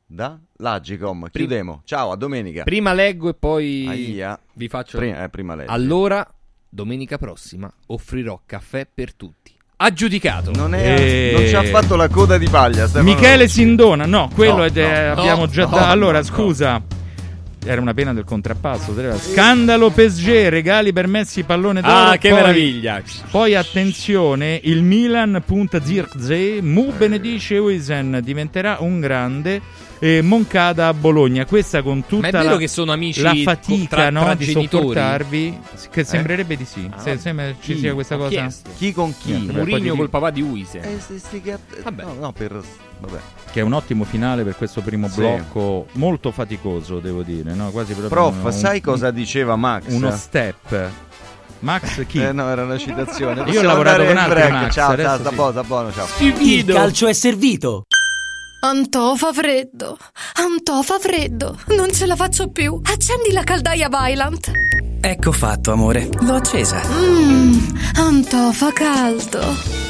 Da? 0.07 0.39
L'Agicom. 0.59 1.31
Chiudemo. 1.33 1.81
Ciao, 1.87 2.13
a 2.13 2.17
domenica. 2.17 2.65
Prima 2.65 2.93
leggo 2.93 3.31
e 3.31 3.35
poi 3.35 3.87
Aia. 3.89 4.39
vi 4.55 4.69
faccio. 4.69 4.99
Prima, 4.99 5.23
eh, 5.25 5.29
prima 5.31 5.55
lei. 5.55 5.67
Allora, 5.69 6.27
domenica 6.69 7.17
prossima 7.17 7.73
offrirò 7.87 8.43
caffè 8.45 8.87
per 8.93 9.15
tutti. 9.15 9.55
Aggiudicato. 9.77 10.51
Non, 10.51 10.75
è, 10.75 11.01
Eh. 11.01 11.33
non 11.33 11.47
ci 11.47 11.55
ha 11.57 11.63
fatto 11.63 11.97
la 11.97 12.09
coda 12.09 12.37
di 12.37 12.47
paglia. 12.51 12.87
Stefano 12.87 13.05
Michele 13.11 13.45
Rossi. 13.45 13.55
Sindona, 13.55 14.05
no, 14.05 14.29
quello 14.35 14.57
No, 14.57 14.65
è 14.65 14.71
de- 14.71 15.07
no, 15.07 15.13
abbiamo 15.13 15.45
no, 15.47 15.51
già 15.51 15.65
no, 15.65 15.71
dato. 15.71 15.85
Allora, 15.87 16.19
no, 16.19 16.25
scusa. 16.25 16.83
Era 17.63 17.81
una 17.81 17.93
pena 17.93 18.15
del 18.15 18.25
contrappasso. 18.25 18.95
Scandalo 19.19 19.91
PSG, 19.91 20.49
regali 20.49 20.93
per 20.95 21.07
Messi, 21.07 21.43
pallone 21.43 21.83
d'oro. 21.83 21.93
Ah, 21.93 22.17
che 22.17 22.31
poi- 22.31 22.39
meraviglia. 22.41 23.03
Poi 23.31 23.55
attenzione, 23.55 24.59
il 24.65 24.83
Milan 24.83 25.43
punta 25.45 25.83
Zirkzee, 25.85 26.63
Mu 26.63 26.93
benedice 26.97 27.59
Uisen, 27.59 28.21
diventerà 28.23 28.79
un 28.81 28.99
grande 29.01 29.61
e 29.99 30.23
Moncada 30.23 30.87
a 30.89 30.95
Bologna. 30.95 31.45
Questa 31.45 31.83
con 31.83 31.99
Ma 31.99 32.05
tutta 32.09 32.29
è 32.29 32.31
vero 32.31 32.45
la, 32.53 32.57
che 32.57 32.67
sono 32.69 32.93
amici 32.93 33.21
la 33.21 33.35
fatica 33.35 33.97
tra, 33.97 34.11
no, 34.11 34.23
tra 34.23 34.35
di 34.35 34.45
genitori? 34.47 34.69
sopportarvi, 34.87 35.59
che 35.91 36.05
sembrerebbe 36.05 36.57
di 36.57 36.65
sì. 36.65 36.89
Ah, 36.91 36.99
Se- 36.99 37.19
sembra 37.19 37.53
ci 37.61 37.77
sia 37.77 37.93
questa 37.93 38.17
cosa. 38.17 38.31
chiesto. 38.31 38.71
Chi 38.79 38.93
con 38.95 39.15
chi? 39.15 39.33
Niente, 39.33 39.53
Murigno 39.53 39.93
di- 39.93 39.99
col 39.99 40.09
papà 40.09 40.31
di 40.31 40.41
Uise. 40.41 40.81
Eh, 40.81 40.99
sti- 40.99 41.19
sti 41.19 41.43
gat- 41.43 41.83
Vabbè. 41.83 42.03
No, 42.05 42.15
no, 42.19 42.33
per... 42.33 42.59
Vabbè. 43.01 43.19
Che 43.51 43.59
è 43.61 43.63
un 43.63 43.73
ottimo 43.73 44.05
finale 44.05 44.45
per 44.45 44.57
questo 44.57 44.81
primo 44.81 45.09
Sì. 45.09 45.17
blocco, 45.17 45.87
molto 45.93 46.31
faticoso, 46.31 47.01
devo 47.01 47.23
dire, 47.23 47.53
no? 47.55 47.71
Quasi 47.71 47.95
proprio 47.95 48.09
Prof, 48.31 48.45
un- 48.45 48.53
sai 48.53 48.81
cosa 48.81 49.11
diceva 49.11 49.57
Max? 49.57 49.85
Uno 49.89 50.11
step. 50.13 50.89
Max 51.61 52.07
chi? 52.07 52.23
Eh, 52.23 52.33
no, 52.33 52.49
era 52.49 52.63
una 52.65 52.79
citazione. 52.79 53.43
Io 53.51 53.61
ho 53.61 53.65
lavorato 53.65 54.03
con 54.03 54.11
in 54.11 54.17
altri 54.17 54.35
break. 54.35 54.51
Max, 54.51 54.73
Ciao, 54.73 54.97
ciao, 54.97 55.19
sta 55.19 55.29
sì. 55.31 55.35
buono, 55.35 55.51
sta 55.51 55.63
buono, 55.65 55.93
ciao. 55.93 56.07
Il 56.19 56.65
calcio 56.65 57.07
è 57.09 57.13
servito. 57.13 57.83
Antò 58.61 59.15
fa 59.17 59.33
freddo. 59.33 59.97
Antò 60.35 60.83
fa 60.83 60.99
freddo. 60.99 61.59
Non 61.77 61.91
ce 61.93 62.07
la 62.07 62.15
faccio 62.17 62.49
più. 62.49 62.79
Accendi 62.85 63.33
la 63.33 63.43
caldaia 63.43 63.89
Vylant. 63.89 64.51
Ecco 65.01 65.33
fatto, 65.33 65.73
amore. 65.73 66.09
L'ho 66.21 66.35
accesa. 66.35 66.81
Mmm, 66.87 67.77
Antò 67.97 68.53
fa 68.53 68.71
caldo. 68.73 69.90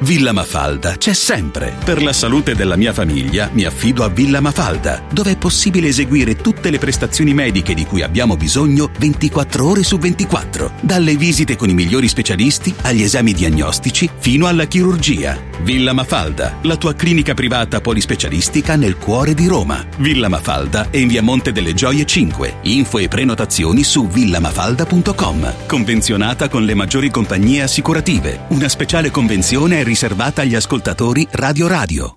Villa 0.00 0.32
Mafalda 0.32 0.96
c'è 0.96 1.12
sempre. 1.12 1.76
Per 1.84 2.02
la 2.02 2.12
salute 2.12 2.54
della 2.54 2.76
mia 2.76 2.92
famiglia 2.92 3.50
mi 3.52 3.64
affido 3.64 4.04
a 4.04 4.08
Villa 4.08 4.40
Mafalda, 4.40 5.02
dove 5.12 5.32
è 5.32 5.36
possibile 5.36 5.88
eseguire 5.88 6.36
tutte 6.36 6.70
le 6.70 6.78
prestazioni 6.78 7.34
mediche 7.34 7.74
di 7.74 7.84
cui 7.84 8.02
abbiamo 8.02 8.36
bisogno 8.36 8.90
24 8.96 9.66
ore 9.66 9.82
su 9.82 9.98
24. 9.98 10.72
Dalle 10.82 11.16
visite 11.16 11.56
con 11.56 11.68
i 11.68 11.74
migliori 11.74 12.06
specialisti 12.06 12.72
agli 12.82 13.02
esami 13.02 13.32
diagnostici 13.32 14.08
fino 14.18 14.46
alla 14.46 14.66
chirurgia. 14.66 15.47
Villa 15.62 15.92
Mafalda, 15.92 16.58
la 16.62 16.76
tua 16.76 16.94
clinica 16.94 17.34
privata 17.34 17.80
polispecialistica 17.80 18.76
nel 18.76 18.96
cuore 18.96 19.34
di 19.34 19.46
Roma. 19.46 19.84
Villa 19.98 20.28
Mafalda 20.28 20.88
è 20.90 20.96
in 20.98 21.08
via 21.08 21.22
Monte 21.22 21.52
delle 21.52 21.74
Gioie 21.74 22.04
5. 22.04 22.58
Info 22.62 22.98
e 22.98 23.08
prenotazioni 23.08 23.82
su 23.82 24.06
villamafalda.com. 24.06 25.66
Convenzionata 25.66 26.48
con 26.48 26.64
le 26.64 26.74
maggiori 26.74 27.10
compagnie 27.10 27.62
assicurative. 27.62 28.46
Una 28.48 28.68
speciale 28.68 29.10
convenzione 29.10 29.80
è 29.80 29.84
riservata 29.84 30.42
agli 30.42 30.54
ascoltatori 30.54 31.26
Radio 31.30 31.66
Radio. 31.66 32.16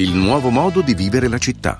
Il 0.01 0.15
nuovo 0.15 0.49
modo 0.49 0.81
di 0.81 0.95
vivere 0.95 1.27
la 1.27 1.37
città. 1.37 1.79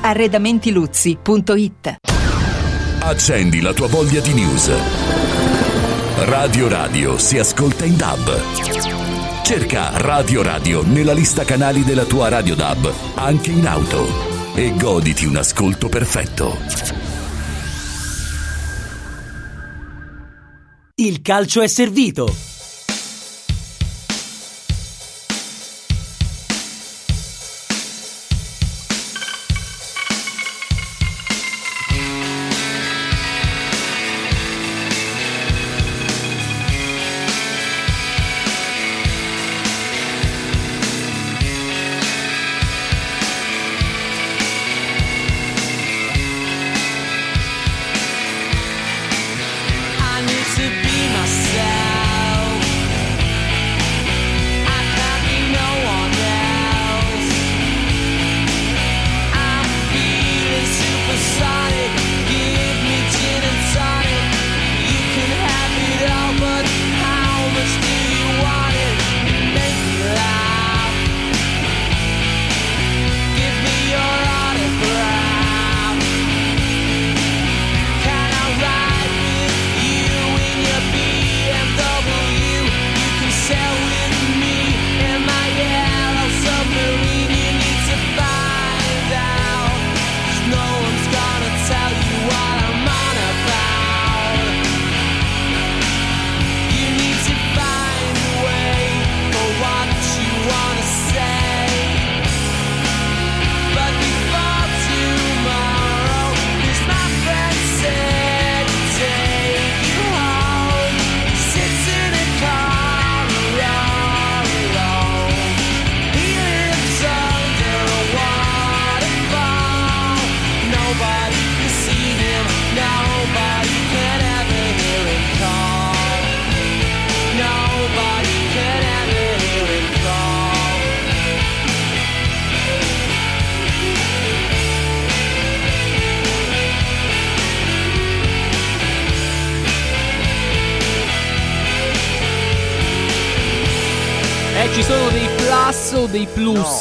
Arredamentiluzzi.it 0.00 1.96
Accendi 3.02 3.60
la 3.60 3.72
tua 3.72 3.86
voglia 3.88 4.20
di 4.20 4.32
news. 4.32 4.70
Radio 6.26 6.68
Radio 6.68 7.18
si 7.18 7.38
ascolta 7.38 7.84
in 7.84 7.96
DAB. 7.96 9.42
Cerca 9.42 9.90
Radio 9.94 10.42
Radio 10.42 10.82
nella 10.82 11.12
lista 11.12 11.44
canali 11.44 11.82
della 11.82 12.04
tua 12.04 12.28
Radio 12.28 12.54
DAB, 12.54 12.92
anche 13.14 13.50
in 13.50 13.66
auto. 13.66 14.06
E 14.54 14.74
goditi 14.76 15.24
un 15.24 15.36
ascolto 15.36 15.88
perfetto. 15.88 16.58
Il 20.96 21.22
calcio 21.22 21.62
è 21.62 21.66
servito. 21.68 22.49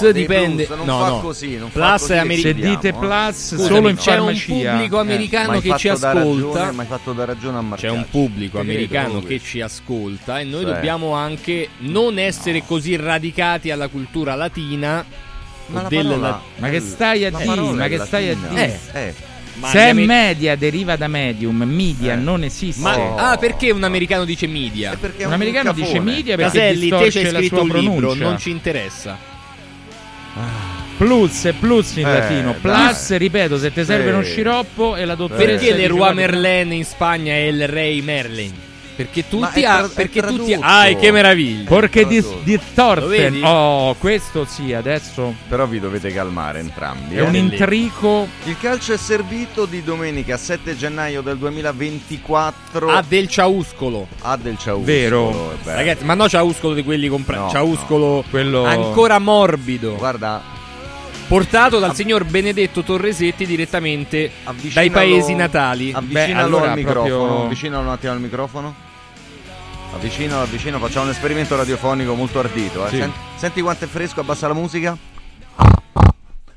No, 0.08 0.12
dipende. 0.12 0.64
plus, 0.66 0.78
non 0.78 0.86
no, 0.86 1.00
fa 1.00 1.08
no. 1.10 1.20
così, 1.20 1.58
non 1.58 1.70
fa 1.70 1.80
plus 1.80 2.02
così 2.02 2.14
è 2.14 2.18
americano. 2.18 2.54
diamo, 2.54 2.76
Dite 2.76 2.94
plus 2.94 3.36
Scusami, 3.50 3.68
solo 3.68 3.90
in 3.90 3.96
c'è 3.96 4.12
un 4.18 4.26
farmacia. 4.26 4.46
pubblico 4.72 4.96
Eh. 4.98 5.00
americano 5.02 5.52
M'hai 5.52 5.62
che 5.62 5.78
ci 5.78 5.88
ascolta. 5.90 6.14
ragione, 6.60 6.72
m'hai 6.72 6.86
fatto 6.86 7.14
da 7.14 7.26
ragione 7.26 7.58
a 7.58 7.76
C'è 7.76 7.90
un 7.90 8.06
pubblico 8.10 8.60
americano 8.60 9.22
che 9.22 9.40
ci 9.40 9.62
ascolta 9.62 10.40
e 10.40 10.44
noi 10.44 10.64
Cioè. 10.64 10.74
dobbiamo 10.74 11.14
anche 11.14 11.70
non 11.80 12.18
essere 12.20 12.64
così 12.66 12.96
radicati 12.96 13.72
alla 13.72 13.88
cultura 13.88 14.36
latina. 14.36 15.06
Ma 15.68 15.82
parola- 15.82 16.18
la- 16.18 16.42
Ma 16.58 16.70
che 16.70 16.80
stai 16.80 17.26
a 17.26 17.30
dire? 17.30 17.46
Ma 17.74 17.88
che 17.88 18.00
stai 18.00 18.30
a 18.30 18.36
dire? 18.50 18.80
Eh. 18.94 19.14
Ma 19.60 19.68
Se 19.68 19.80
è 19.80 19.90
amer- 19.90 20.06
media 20.08 20.56
deriva 20.56 20.96
da 20.96 21.08
medium, 21.10 21.64
media 21.64 22.14
Eh. 22.14 22.16
non 22.16 22.44
esiste. 22.46 22.82
Ma 22.82 23.16
ah, 23.32 23.38
perché 23.38 23.72
un 23.72 23.84
americano 23.84 24.24
dice 24.24 24.48
media? 24.48 24.94
È 25.18 25.26
Un 25.26 25.34
americano 25.34 25.74
dice 25.74 25.92
cafone. 25.94 26.12
media 26.12 26.36
perché 26.38 26.58
Caselli, 26.60 26.90
te 26.90 27.10
c'hai 27.10 27.32
la 27.32 27.42
sua 27.42 27.62
un 27.62 27.68
libro, 27.68 27.96
pronuncia. 27.98 28.24
non 28.24 28.38
ci 28.40 28.50
interessa. 28.52 29.18
Plus 31.00 31.46
è 31.46 31.54
plus 31.54 31.96
in 31.96 32.06
Eh, 32.06 32.20
latino. 32.20 32.56
dai. 32.62 32.88
Plus, 32.88 33.16
ripeto, 33.16 33.58
se 33.58 33.72
ti 33.72 33.86
serve 33.86 34.08
Sì. 34.10 34.10
uno 34.14 34.22
sciroppo 34.22 34.96
e 34.98 35.06
la 35.06 35.16
dottoressa 35.16 35.46
Perché 35.46 35.74
le 35.74 35.88
Roi 35.88 35.98
guarda- 35.98 36.16
Merlin 36.22 36.74
in 36.74 36.84
Spagna 36.84 37.32
è 37.32 37.38
il 37.48 37.68
Re 37.70 38.02
Merlin? 38.02 38.54
Perché 39.00 39.30
tutti, 39.30 39.62
è 39.62 39.66
ha- 39.66 39.78
tra- 39.78 39.86
è 39.86 39.90
perché 39.94 40.20
tutti 40.22 40.48
tradotto. 40.52 40.60
Ai, 40.68 40.98
che 40.98 41.10
meraviglia! 41.12 41.70
Perché 41.70 42.06
distorten. 42.06 43.08
vedi? 43.08 43.40
Oh, 43.46 43.94
questo 43.94 44.44
sì, 44.44 44.74
adesso 44.74 45.34
Però 45.48 45.66
vi 45.66 45.80
dovete 45.80 46.12
calmare 46.12 46.60
entrambi. 46.60 47.16
è 47.16 47.22
un 47.22 47.34
eh. 47.34 47.38
intrico. 47.38 48.28
Il 48.44 48.58
calcio 48.60 48.92
è 48.92 48.98
servito 48.98 49.64
di 49.64 49.82
domenica 49.86 50.36
7 50.36 50.76
gennaio 50.76 51.22
del 51.22 51.38
2024 51.38 52.90
Ha 52.90 53.02
del 53.08 53.30
ciauscolo. 53.30 54.06
a 54.24 54.36
del 54.36 54.58
Ciauscolo. 54.58 54.84
Vero. 54.86 55.52
è. 55.64 55.74
Ragazzi, 55.76 56.04
ma 56.04 56.14
no 56.14 56.28
ciauscolo 56.28 56.74
di 56.74 56.84
quelli 56.84 57.08
comprati. 57.08 57.42
No, 57.44 57.50
ciauscolo 57.52 58.26
Quello 58.30 58.66
ancora 58.66 59.18
morbido. 59.20 59.96
Guarda, 59.96 60.42
Portato 61.30 61.78
dal 61.78 61.94
signor 61.94 62.24
Benedetto 62.24 62.82
Torresetti 62.82 63.46
direttamente 63.46 64.32
dai 64.74 64.90
paesi 64.90 65.36
natali. 65.36 65.92
Avvicinalo 65.94 66.34
Beh, 66.34 66.42
allora 66.42 66.72
al 66.72 66.78
microfono. 66.78 67.04
proprio- 67.18 67.44
Avvicinalo 67.46 67.84
un 67.84 67.90
attimo 67.90 68.12
al 68.14 68.20
microfono. 68.20 68.76
Avvicinalo, 69.94 70.42
avvicino, 70.42 70.80
facciamo 70.80 71.06
un 71.06 71.12
esperimento 71.12 71.56
radiofonico 71.56 72.16
molto 72.16 72.40
ardito. 72.40 72.84
eh. 72.88 72.90
Sì. 72.90 72.98
Sen- 72.98 73.14
senti 73.36 73.62
quanto 73.62 73.86
è 73.86 73.88
fresco, 73.88 74.22
abbassa 74.22 74.48
la 74.48 74.56
musica. 74.56 74.98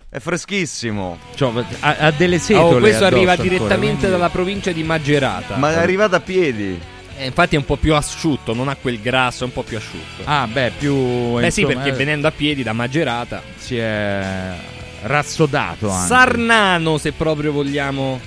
È 0.08 0.18
freschissimo. 0.18 1.18
Cioè, 1.34 1.64
ha, 1.80 1.96
ha 1.98 2.10
delle 2.10 2.36
Oh, 2.36 2.38
setole. 2.38 2.80
questo 2.80 3.04
addosso 3.04 3.14
arriva 3.16 3.30
ancora, 3.32 3.48
direttamente 3.48 3.96
quindi- 3.98 4.10
dalla 4.16 4.28
provincia 4.30 4.72
di 4.72 4.82
Magerata. 4.82 5.56
Ma 5.56 5.70
è 5.72 5.76
arrivato 5.76 6.16
a 6.16 6.20
piedi. 6.20 6.80
Eh, 7.22 7.26
infatti 7.26 7.54
è 7.54 7.58
un 7.58 7.64
po' 7.64 7.76
più 7.76 7.94
asciutto, 7.94 8.52
non 8.54 8.68
ha 8.68 8.74
quel 8.76 9.00
grasso, 9.00 9.44
è 9.44 9.46
un 9.46 9.52
po' 9.52 9.62
più 9.62 9.76
asciutto. 9.76 10.22
Ah, 10.24 10.46
beh, 10.50 10.72
più. 10.78 11.34
Beh 11.38 11.50
sì, 11.50 11.60
insomma, 11.60 11.80
perché 11.80 11.94
eh, 11.94 11.98
venendo 11.98 12.26
a 12.26 12.32
piedi 12.32 12.62
da 12.62 12.72
Magerata. 12.72 13.42
si 13.56 13.76
è 13.76 14.52
rassodato 15.02 15.88
anche. 15.90 16.06
Sarnano, 16.06 16.98
se 16.98 17.12
proprio 17.12 17.52
vogliamo. 17.52 18.20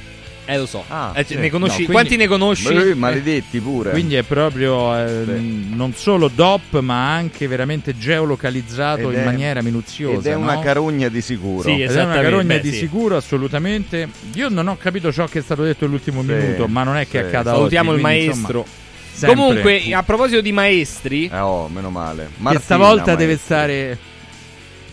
Eh, 0.48 0.58
lo 0.60 0.68
so. 0.68 0.84
Ah, 0.88 1.12
Eh, 1.16 1.24
sì. 1.24 1.34
ne 1.36 1.50
conosci? 1.50 1.72
No, 1.72 1.76
quindi- 1.88 1.92
Quanti 1.92 2.16
ne 2.18 2.28
conosci? 2.28 2.72
Beh, 2.72 2.94
maledetti 2.94 3.60
pure. 3.60 3.90
Quindi 3.90 4.14
è 4.14 4.22
proprio 4.22 4.96
eh, 4.96 5.24
Sì. 5.26 5.70
non 5.74 5.94
solo 5.96 6.28
DOP, 6.28 6.80
ma 6.82 7.14
anche 7.16 7.48
veramente 7.48 7.98
geolocalizzato 7.98 9.10
Ed 9.10 9.16
in 9.16 9.22
è- 9.22 9.26
maniera 9.26 9.64
minuziosa. 9.64 10.20
Ed 10.20 10.26
è 10.28 10.36
una 10.36 10.54
no? 10.54 10.60
carogna 10.60 11.10
di 11.10 11.22
sicuro. 11.22 11.64
Sì, 11.68 11.82
Ed 11.82 11.90
è 11.90 12.04
una 12.04 12.14
carogna 12.22 12.56
beh, 12.56 12.60
di 12.62 12.72
sì. 12.72 12.78
sicuro, 12.78 13.18
assolutamente. 13.18 14.08
Io 14.36 14.50
non 14.50 14.68
ho 14.68 14.78
capito 14.78 15.12
ciò 15.12 15.26
che 15.26 15.40
è 15.40 15.42
stato 15.42 15.64
detto 15.64 15.86
all'ultimo 15.86 16.22
Sì, 16.22 16.28
minuto, 16.28 16.68
ma 16.68 16.84
non 16.84 16.98
è 16.98 17.08
che 17.08 17.22
sì. 17.22 17.26
accada 17.26 17.52
Salutiamo 17.54 17.90
oggi. 17.92 18.00
il 18.02 18.06
quindi, 18.06 18.26
maestro. 18.28 18.60
insomma, 18.60 18.84
sempre. 19.16 19.36
Comunque, 19.36 19.94
a 19.94 20.04
proposito 20.04 20.42
di 20.42 20.52
maestri, 20.52 21.30
Eh, 21.32 21.40
oh, 21.40 21.68
meno 21.68 21.90
male. 21.90 22.26
che 22.26 22.32
Martina, 22.42 22.64
stavolta 22.64 23.16
deve 23.16 23.26
maestro. 23.34 23.46
stare 23.56 23.98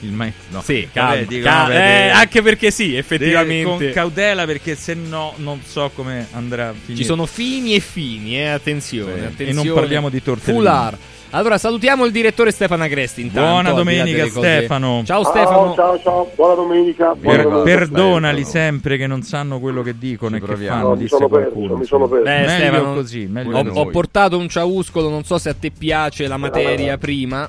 il 0.01 0.11
maestro. 0.13 0.43
No. 0.49 0.63
sì, 0.63 0.89
Vabbè, 0.93 1.09
calma, 1.09 1.23
dico, 1.27 1.45
cal- 1.45 1.69
vabbè, 1.69 1.75
eh, 1.75 1.79
deve- 1.99 2.11
anche 2.11 2.43
perché 2.43 2.71
sì, 2.71 2.87
deve- 2.87 2.99
effettivamente. 2.99 3.65
con 3.65 3.91
cautela 3.93 4.45
perché 4.47 4.75
se 4.75 4.95
no 4.95 5.33
non 5.37 5.61
so 5.65 5.91
come 5.95 6.27
andrà 6.33 6.71
a 6.71 6.73
finire. 6.73 6.97
Ci 6.97 7.05
sono 7.05 7.27
fini 7.27 7.75
e 7.75 7.81
fini, 7.81 8.37
eh, 8.39 8.47
attenzione, 8.47 9.13
Sì. 9.15 9.19
E 9.21 9.25
attenzione. 9.27 9.53
non 9.69 9.75
parliamo 9.75 10.09
di 10.09 10.23
tortellini. 10.23 10.59
Fular. 10.65 10.99
Allora, 11.35 11.57
salutiamo 11.57 12.05
il 12.05 12.13
direttore 12.13 12.51
Stefano 12.51 12.83
Agresti. 12.83 13.23
Intanto, 13.23 13.49
Buona 13.49 13.73
domenica, 13.73 14.27
Stefano. 14.27 15.03
Ciao 15.07 15.25
Stefano. 15.25 15.75
ciao, 15.75 15.99
ciao, 16.01 16.31
buona 16.35 16.55
domenica. 16.55 17.15
Buona 17.15 17.37
Per- 17.39 17.43
domenica. 17.51 17.63
perdonali 17.79 18.43
Stefano. 18.45 18.65
sempre 18.65 18.97
che 18.99 19.07
non 19.07 19.23
sanno 19.23 19.59
quello 19.59 19.81
che 19.83 19.97
dicono 19.97 20.37
Ci 20.37 20.43
e 20.45 20.47
che 20.47 20.57
fanno, 20.57 20.89
No, 20.89 20.91
mi 20.93 20.99
disse 20.99 21.17
sono 21.17 21.29
perso, 21.31 21.51
qualcuno. 21.51 21.77
mi 21.79 21.85
sono 21.87 22.07
perso. 22.09 22.25
Beh, 22.25 22.31
Meglio 22.41 22.49
Stefano, 22.51 22.95
così, 22.95 23.27
meglio 23.27 23.57
ho, 23.57 23.67
ho 23.81 23.87
portato 23.87 24.37
un 24.37 24.49
ciauscolo, 24.49 25.09
non 25.09 25.25
so 25.25 25.39
se 25.39 25.49
a 25.49 25.55
te 25.55 25.71
piace 25.71 26.27
la 26.27 26.37
materia 26.37 26.99
prima, 26.99 27.49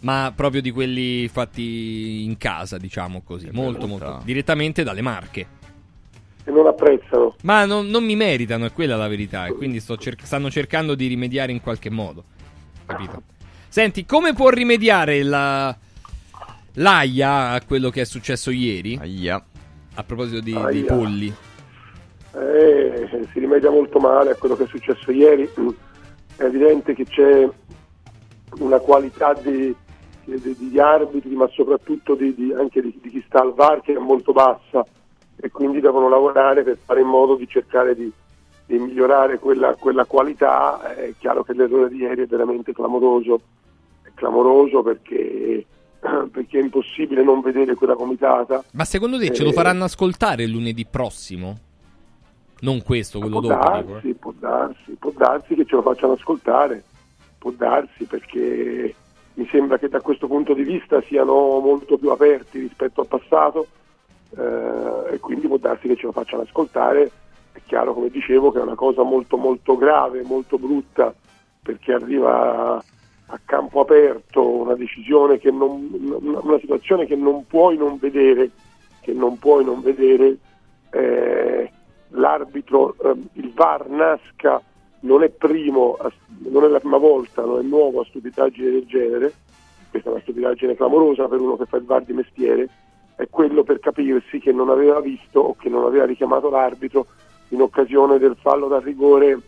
ma 0.00 0.32
proprio 0.34 0.60
di 0.60 0.72
quelli 0.72 1.28
fatti 1.28 2.24
in 2.24 2.36
casa, 2.36 2.78
diciamo 2.78 3.22
così. 3.24 3.48
molto, 3.52 3.86
bontà. 3.86 4.06
molto. 4.10 4.22
Direttamente 4.24 4.82
dalle 4.82 5.02
marche. 5.02 5.46
E 6.42 6.50
non 6.50 6.66
apprezzano. 6.66 7.36
Ma 7.42 7.64
non, 7.64 7.86
non 7.86 8.02
mi 8.02 8.16
meritano, 8.16 8.64
è 8.66 8.72
quella 8.72 8.96
la 8.96 9.06
verità. 9.06 9.46
E 9.46 9.52
quindi 9.54 9.78
sto 9.78 9.96
cer- 9.96 10.24
stanno 10.24 10.50
cercando 10.50 10.96
di 10.96 11.06
rimediare 11.06 11.52
in 11.52 11.60
qualche 11.60 11.90
modo. 11.90 12.24
Capito? 12.90 13.22
Senti, 13.68 14.04
come 14.04 14.32
può 14.34 14.48
rimediare 14.50 15.22
la... 15.22 15.74
l'AIA 16.74 17.50
a 17.50 17.60
quello 17.64 17.90
che 17.90 18.00
è 18.02 18.04
successo 18.04 18.50
ieri? 18.50 18.98
Ahia. 19.00 19.42
A 19.94 20.02
proposito 20.04 20.40
di- 20.40 20.54
Aia. 20.54 20.66
dei 20.70 20.82
polli. 20.84 21.34
Eh, 22.32 23.08
si 23.32 23.38
rimedia 23.38 23.70
molto 23.70 23.98
male 23.98 24.30
a 24.32 24.34
quello 24.34 24.56
che 24.56 24.64
è 24.64 24.66
successo 24.66 25.10
ieri. 25.12 25.48
È 26.36 26.42
evidente 26.44 26.94
che 26.94 27.04
c'è 27.04 27.48
una 28.58 28.78
qualità 28.78 29.34
di, 29.34 29.74
di- 30.24 30.56
di 30.58 30.80
arbitri, 30.80 31.34
ma 31.34 31.48
soprattutto 31.48 32.14
di- 32.14 32.34
di- 32.34 32.52
anche 32.52 32.82
di, 32.82 32.98
di 33.02 33.10
chi 33.10 33.22
sta 33.26 33.40
al 33.40 33.54
VAR 33.54 33.80
che 33.82 33.92
è 33.94 33.98
molto 33.98 34.32
bassa 34.32 34.84
e 35.42 35.50
quindi 35.50 35.80
devono 35.80 36.08
lavorare 36.08 36.62
per 36.62 36.76
fare 36.84 37.00
in 37.00 37.06
modo 37.06 37.34
di 37.36 37.46
cercare 37.48 37.94
di, 37.94 38.10
di 38.70 38.78
migliorare 38.78 39.38
quella, 39.40 39.74
quella 39.74 40.04
qualità. 40.04 40.94
È 40.94 41.12
chiaro 41.18 41.42
che 41.42 41.52
l'errore 41.54 41.88
di 41.88 41.96
ieri 41.96 42.22
è 42.22 42.26
veramente 42.26 42.72
clamoroso, 42.72 43.40
è 44.02 44.10
clamoroso 44.14 44.82
perché, 44.82 45.66
perché 46.30 46.58
è 46.58 46.62
impossibile 46.62 47.24
non 47.24 47.40
vedere 47.40 47.74
quella 47.74 47.96
comitata. 47.96 48.62
Ma 48.72 48.84
secondo 48.84 49.18
te 49.18 49.32
ce 49.32 49.42
lo 49.42 49.48
Eh, 49.50 49.52
faranno 49.52 49.84
ascoltare 49.84 50.46
lunedì 50.46 50.86
prossimo? 50.86 51.58
Non 52.60 52.82
questo, 52.82 53.18
quello 53.18 53.40
può 53.40 53.48
dopo. 53.48 53.68
darsi, 53.68 54.06
dico, 54.06 54.06
eh. 54.06 54.14
può 54.14 54.32
darsi, 54.38 54.96
può 54.98 55.10
darsi 55.16 55.54
che 55.54 55.64
ce 55.64 55.74
lo 55.76 55.82
facciano 55.82 56.12
ascoltare, 56.12 56.84
può 57.38 57.50
darsi 57.50 58.04
perché 58.04 58.94
mi 59.34 59.48
sembra 59.50 59.78
che 59.78 59.88
da 59.88 60.00
questo 60.00 60.26
punto 60.28 60.52
di 60.54 60.62
vista 60.62 61.00
siano 61.08 61.58
molto 61.58 61.96
più 61.96 62.10
aperti 62.10 62.60
rispetto 62.60 63.00
al 63.00 63.06
passato 63.06 63.66
eh, 64.36 65.14
e 65.14 65.18
quindi 65.20 65.48
può 65.48 65.56
darsi 65.56 65.88
che 65.88 65.96
ce 65.96 66.06
lo 66.06 66.12
facciano 66.12 66.42
ascoltare. 66.42 67.10
Chiaro, 67.70 67.94
come 67.94 68.08
dicevo, 68.08 68.50
che 68.50 68.58
è 68.58 68.62
una 68.62 68.74
cosa 68.74 69.04
molto 69.04 69.36
molto 69.36 69.76
grave, 69.76 70.24
molto 70.24 70.58
brutta 70.58 71.14
perché 71.62 71.92
arriva 71.92 72.82
a 73.26 73.40
campo 73.44 73.78
aperto 73.78 74.44
una 74.44 74.74
decisione 74.74 75.38
che 75.38 75.52
non, 75.52 75.88
una 76.42 76.58
situazione 76.58 77.06
che 77.06 77.14
non 77.14 77.46
puoi 77.46 77.76
non 77.76 77.96
vedere, 78.00 78.50
che 79.00 79.12
non 79.12 79.38
puoi 79.38 79.64
non 79.64 79.82
vedere. 79.82 80.36
eh, 80.90 81.70
l'arbitro, 82.08 82.96
ehm, 83.04 83.28
il 83.34 83.52
VAR 83.54 83.88
nasca 83.88 84.60
non 85.02 85.22
è 85.22 85.28
primo, 85.28 85.96
non 86.38 86.64
è 86.64 86.66
la 86.66 86.80
prima 86.80 86.98
volta, 86.98 87.44
non 87.44 87.60
è 87.60 87.62
nuovo 87.62 88.00
a 88.00 88.04
stupidaggini 88.04 88.68
del 88.68 88.86
genere, 88.86 89.32
questa 89.90 90.08
è 90.08 90.12
una 90.12 90.22
stupidaggine 90.22 90.74
clamorosa 90.74 91.28
per 91.28 91.38
uno 91.38 91.56
che 91.56 91.66
fa 91.66 91.76
il 91.76 91.84
VAR 91.84 92.02
di 92.02 92.14
mestiere, 92.14 92.68
è 93.14 93.28
quello 93.30 93.62
per 93.62 93.78
capirsi 93.78 94.40
che 94.40 94.50
non 94.50 94.70
aveva 94.70 94.98
visto 94.98 95.38
o 95.38 95.54
che 95.56 95.68
non 95.68 95.84
aveva 95.84 96.04
richiamato 96.04 96.50
l'arbitro 96.50 97.06
in 97.50 97.60
occasione 97.60 98.18
del 98.18 98.36
fallo 98.40 98.68
da 98.68 98.80
rigore 98.80 99.38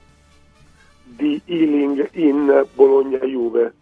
di 1.05 1.41
Ealing 1.45 2.09
in 2.13 2.67
Bologna-Juve. 2.75 3.75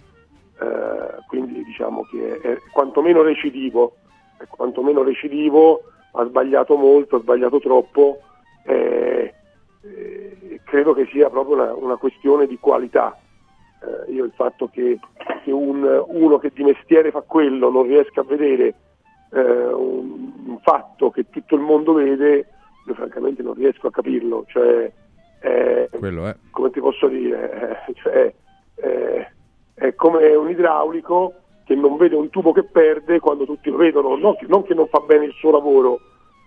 Eh, 0.61 1.25
quindi 1.29 1.65
diciamo 1.65 2.05
che 2.05 2.41
è 2.41 2.59
quantomeno 2.73 3.23
recidivo, 3.23 3.95
è 4.39 4.45
quantomeno 4.47 5.03
recidivo, 5.03 5.83
ha 6.13 6.25
sbagliato 6.27 6.77
molto, 6.77 7.17
ha 7.17 7.21
sbagliato 7.21 7.61
troppo, 7.61 8.21
eh, 8.67 9.33
eh, 9.83 10.61
credo 10.65 10.93
che 10.93 11.09
sia 11.11 11.31
proprio 11.31 11.55
una, 11.57 11.75
una 11.75 11.97
questione 11.97 12.47
di 12.47 12.59
qualità. 12.59 13.17
Eh, 13.83 14.13
io 14.13 14.25
il 14.25 14.33
fatto 14.35 14.69
che, 14.69 14.99
che 15.45 15.51
un- 15.51 16.05
uno 16.09 16.39
che 16.39 16.51
di 16.53 16.63
mestiere 16.63 17.11
fa 17.11 17.23
quello 17.23 17.71
non 17.71 17.85
riesca 17.85 18.21
a 18.21 18.25
vedere 18.25 18.75
eh, 19.33 19.41
un, 19.41 20.33
un 20.47 20.59
fatto 20.61 21.11
che 21.11 21.31
tutto 21.31 21.55
il 21.55 21.63
mondo 21.63 21.95
vede, 21.95 22.47
io 22.91 22.95
francamente 22.95 23.43
non 23.43 23.55
riesco 23.55 23.87
a 23.87 23.91
capirlo. 23.93 24.45
Cioè, 24.49 24.93
eh, 25.43 25.89
come 26.51 26.71
ti 26.71 26.81
posso 26.81 27.09
dire, 27.09 27.85
eh, 27.87 27.95
cioè, 27.95 28.35
eh, 28.77 29.31
è 29.75 29.95
come 29.95 30.35
un 30.35 30.51
idraulico 30.51 31.35
che 31.65 31.75
non 31.75 31.97
vede 31.97 32.17
un 32.17 32.31
tubo 32.31 32.53
che 32.53 32.65
perde 32.65 33.21
quando 33.21 33.45
tutti 33.45 33.71
lo 33.71 33.77
vedono, 33.77 34.17
non 34.17 34.37
che 34.37 34.47
non, 34.49 34.65
che 34.65 34.75
non 34.75 34.89
fa 34.89 35.01
bene 35.01 35.27
il 35.27 35.33
suo 35.35 35.53
lavoro, 35.53 36.01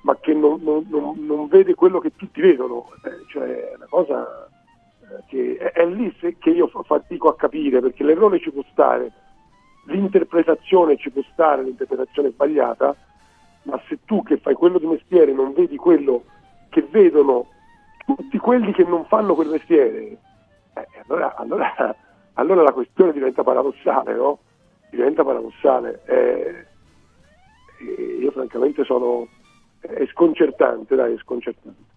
ma 0.03 0.17
che 0.19 0.33
non, 0.33 0.59
non- 0.61 0.85
non- 0.89 1.47
vede 1.47 1.75
quello 1.75 1.99
che 1.99 2.11
tutti 2.15 2.41
vedono. 2.41 2.89
Eh, 3.05 3.25
cioè, 3.29 3.47
è 3.71 3.75
una 3.75 3.87
cosa 3.89 4.49
eh, 5.01 5.23
che 5.27 5.55
è, 5.57 5.71
è 5.71 5.85
lì 5.85 6.13
che 6.39 6.49
io 6.49 6.67
fa- 6.67 6.83
fatico 6.83 7.29
a 7.29 7.35
capire, 7.35 7.79
perché 7.79 8.03
l'errore 8.03 8.39
ci 8.39 8.51
può 8.51 8.63
stare, 8.71 9.11
l'interpretazione 9.85 10.97
ci 10.97 11.09
può 11.09 11.21
stare, 11.31 11.63
l'interpretazione 11.63 12.31
sbagliata, 12.31 12.93
ma 13.63 13.81
se 13.87 13.99
tu 14.03 14.23
che 14.23 14.37
fai 14.37 14.55
quello 14.55 14.77
di 14.77 14.85
mestiere 14.87 15.31
non 15.31 15.53
vedi 15.53 15.77
quello 15.77 16.25
che 16.73 16.81
vedono 16.89 17.47
tutti 18.05 18.37
quelli 18.39 18.73
che 18.73 18.83
non 18.83 19.05
fanno 19.05 19.35
quel 19.35 19.49
mestiere, 19.49 20.17
eh, 20.73 20.87
allora, 21.07 21.35
allora- 21.35 21.95
allora 22.33 22.63
la 22.63 22.71
questione 22.71 23.13
diventa 23.13 23.43
paradossale, 23.43 24.15
no? 24.15 24.39
Diventa 24.89 25.23
paradossale. 25.23 26.01
Eh, 26.05 26.65
io 28.19 28.31
francamente 28.31 28.83
sono... 28.83 29.27
è 29.79 30.05
sconcertante, 30.11 30.95
dai, 30.95 31.13
è 31.13 31.17
sconcertante. 31.19 31.91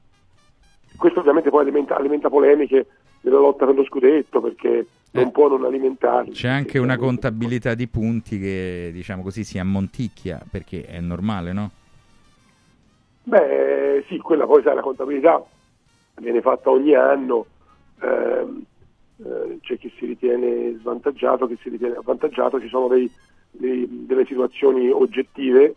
Questo 0.97 1.21
ovviamente 1.21 1.51
poi 1.51 1.63
alimenta, 1.63 1.97
alimenta 1.97 2.29
polemiche 2.29 2.87
nella 3.23 3.39
lotta 3.39 3.67
per 3.67 3.75
lo 3.75 3.85
scudetto, 3.85 4.41
perché 4.41 4.87
non 5.13 5.31
può 5.33 5.49
non 5.49 5.65
alimentarli. 5.65 6.33
C'è 6.33 6.49
anche 6.49 6.79
una 6.79 6.97
contabilità 6.97 7.75
di 7.75 7.87
punti 7.89 8.39
che, 8.39 8.91
diciamo 8.93 9.23
così, 9.23 9.45
si 9.45 9.59
ammonticchia, 9.59 10.41
perché 10.51 10.85
è 10.85 11.01
normale, 11.01 11.53
no? 11.53 11.71
Beh, 13.29 14.05
sì, 14.07 14.19
quella 14.19 14.47
poi 14.47 14.63
sai, 14.63 14.77
la 14.77 14.83
contabilità 14.83 15.45
viene 16.21 16.41
fatta 16.41 16.71
ogni 16.71 16.95
anno 16.95 17.47
ehm, 18.01 18.63
eh, 19.25 19.59
c'è 19.63 19.77
chi 19.79 19.93
si 19.99 20.07
ritiene 20.07 20.77
svantaggiato, 20.79 21.49
chi 21.49 21.59
si 21.61 21.71
ritiene 21.71 21.97
avvantaggiato, 21.97 22.61
ci 22.61 22.69
sono 22.69 22.87
dei- 22.87 23.11
dei- 23.51 24.07
delle 24.07 24.25
situazioni 24.27 24.91
oggettive 24.91 25.75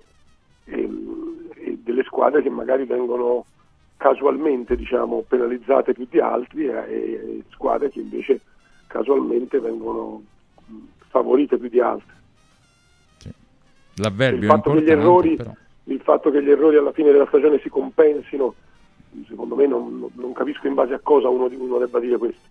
ehm, 0.66 1.50
e 1.56 1.80
delle 1.84 2.04
squadre 2.04 2.44
che 2.44 2.52
magari 2.52 2.86
vengono 2.86 3.46
casualmente 3.98 4.76
diciamo, 4.76 5.24
penalizzate 5.28 5.94
più 5.94 6.06
di 6.08 6.20
altri 6.20 6.68
e, 6.68 6.72
e 6.72 7.44
squadre 7.50 7.90
che 7.90 8.00
invece 8.00 8.42
casualmente 8.86 9.60
vengono 9.60 10.22
favorite 11.08 11.58
più 11.58 11.70
di 11.70 11.80
altre. 11.80 12.18
L'avverbio 13.96 14.38
Il 14.38 14.46
è 14.46 14.48
fatto, 14.48 14.72
che 14.74 14.82
gli 14.84 14.90
errori, 14.92 15.36
però. 15.36 15.52
Il 15.94 16.02
fatto 16.02 16.30
che 16.30 16.44
gli 16.44 16.50
errori 16.50 16.78
alla 16.78 16.92
fine 16.92 17.12
della 17.12 17.28
stagione 17.28 17.60
si 17.60 17.70
compensino, 17.70 18.54
secondo 19.28 19.56
me 19.56 19.66
non, 19.66 20.08
non 20.14 20.34
capisco 20.34 20.68
in 20.68 20.76
base 20.76 20.94
a 20.94 21.00
cosa 21.00 21.30
uno, 21.30 21.46
uno 21.52 21.78
debba 21.78 22.00
dire 22.00 22.18
questo. 22.18 22.48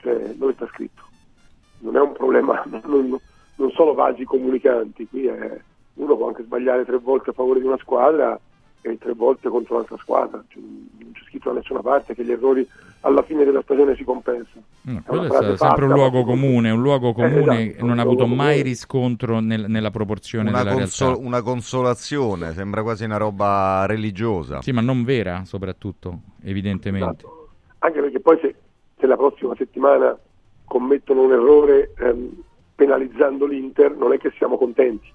Cioè, 0.00 0.34
dove 0.34 0.54
sta 0.54 0.66
scritto? 0.68 1.02
Non 1.80 1.96
è 1.96 2.00
un 2.00 2.12
problema, 2.12 2.62
non, 2.84 3.18
non 3.56 3.70
sono 3.72 3.92
vasi 3.94 4.24
comunicanti, 4.24 5.06
qui 5.08 5.26
è- 5.26 5.60
uno 5.94 6.16
può 6.16 6.28
anche 6.28 6.44
sbagliare 6.44 6.84
tre 6.84 6.98
volte 6.98 7.30
a 7.30 7.32
favore 7.32 7.60
di 7.60 7.66
una 7.66 7.78
squadra 7.78 8.38
e 8.80 8.98
tre 8.98 9.12
volte 9.14 9.48
contro 9.48 9.76
l'altra 9.76 9.96
squadra. 9.98 10.42
Cioè, 10.48 10.62
non 10.62 11.10
c'è 11.12 11.24
scritto 11.24 11.50
da 11.50 11.56
nessuna 11.58 11.80
parte 11.80 12.14
che 12.14 12.24
gli 12.24 12.30
errori 12.30 12.66
alla 13.00 13.22
fine 13.22 13.44
della 13.44 13.62
stagione 13.62 13.94
si 13.96 14.04
compensano. 14.04 14.62
No, 14.82 14.98
È 14.98 15.02
quello 15.02 15.22
è 15.24 15.26
stato 15.28 15.56
sempre 15.56 15.84
un 15.84 15.92
luogo 15.92 16.24
comune, 16.24 16.70
un 16.70 16.80
luogo 16.80 17.12
comune 17.12 17.38
esatto, 17.62 17.76
che 17.78 17.82
non 17.84 17.98
ha 17.98 18.02
avuto 18.02 18.26
mai 18.26 18.36
comune. 18.56 18.62
riscontro 18.62 19.40
nel- 19.40 19.66
nella 19.68 19.90
proporzione 19.90 20.48
Una, 20.50 20.62
della 20.62 20.72
consol- 20.74 21.08
realtà. 21.08 21.26
una 21.26 21.42
consolazione, 21.42 22.52
sembra 22.54 22.82
quasi 22.82 23.04
una 23.04 23.16
roba 23.16 23.84
religiosa. 23.86 24.60
Sì, 24.62 24.72
ma 24.72 24.80
non 24.80 25.04
vera, 25.04 25.44
soprattutto, 25.44 26.20
evidentemente. 26.42 27.24
Anche 27.78 28.00
perché 28.00 28.20
poi 28.20 28.38
se, 28.40 28.54
se 28.98 29.06
la 29.06 29.16
prossima 29.16 29.54
settimana 29.56 30.18
commettono 30.64 31.22
un 31.22 31.32
errore 31.32 31.92
ehm, 31.98 32.42
penalizzando 32.74 33.46
l'Inter, 33.46 33.94
non 33.96 34.12
è 34.12 34.18
che 34.18 34.32
siamo 34.36 34.58
contenti, 34.58 35.12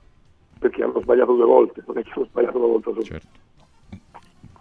perché 0.60 0.84
hanno 0.84 1.02
sbagliato 1.02 1.34
due 1.34 1.46
volte, 1.46 1.84
non 1.86 1.98
è 1.98 2.04
che 2.04 2.12
hanno 2.16 2.26
sbagliato 2.26 2.58
una 2.58 2.68
volta 2.68 2.92
sola. 2.94 3.20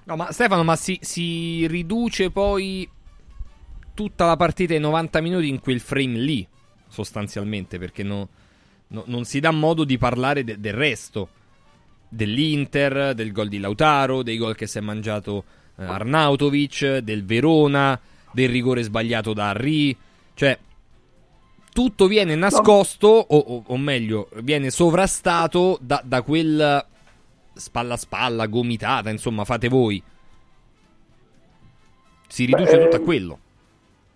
No, 0.04 0.16
ma 0.16 0.32
Stefano, 0.32 0.64
ma 0.64 0.74
si, 0.74 0.98
si 1.00 1.64
riduce 1.68 2.30
poi 2.32 2.88
tutta 4.02 4.26
la 4.26 4.36
partita 4.36 4.74
ai 4.74 4.80
90 4.80 5.20
minuti 5.20 5.48
in 5.48 5.60
quel 5.60 5.78
frame 5.78 6.18
lì, 6.18 6.46
sostanzialmente, 6.88 7.78
perché 7.78 8.02
no- 8.02 8.28
no- 8.88 9.04
non 9.06 9.24
si 9.24 9.38
dà 9.38 9.52
modo 9.52 9.84
di 9.84 9.96
parlare 9.96 10.42
de- 10.42 10.58
del 10.58 10.72
resto. 10.72 11.28
Dell'Inter, 12.08 13.14
del 13.14 13.30
gol 13.30 13.48
di 13.48 13.58
Lautaro, 13.58 14.22
dei 14.24 14.36
gol 14.36 14.56
che 14.56 14.66
si 14.66 14.78
è 14.78 14.80
mangiato 14.80 15.44
eh, 15.78 15.84
Arnautovic, 15.84 16.98
del 16.98 17.24
Verona, 17.24 17.98
del 18.32 18.48
rigore 18.50 18.82
sbagliato 18.82 19.32
da 19.32 19.50
Arri. 19.50 19.96
Cioè, 20.34 20.58
tutto 21.72 22.06
viene 22.08 22.34
nascosto, 22.34 23.06
o, 23.06 23.36
o- 23.38 23.62
o 23.64 23.76
meglio, 23.78 24.28
viene 24.42 24.70
sovrastato 24.70 25.78
da, 25.80 26.02
da 26.04 26.22
quel 26.22 26.84
spalla 27.54 27.94
a 27.94 27.96
spalla, 27.96 28.46
gomitata, 28.46 29.10
insomma, 29.10 29.44
fate 29.44 29.68
voi. 29.68 30.02
Si 32.28 32.44
riduce 32.44 32.76
Beh, 32.76 32.82
tutto 32.82 32.96
a 32.96 32.98
ehm, 32.98 33.04
quello. 33.04 33.38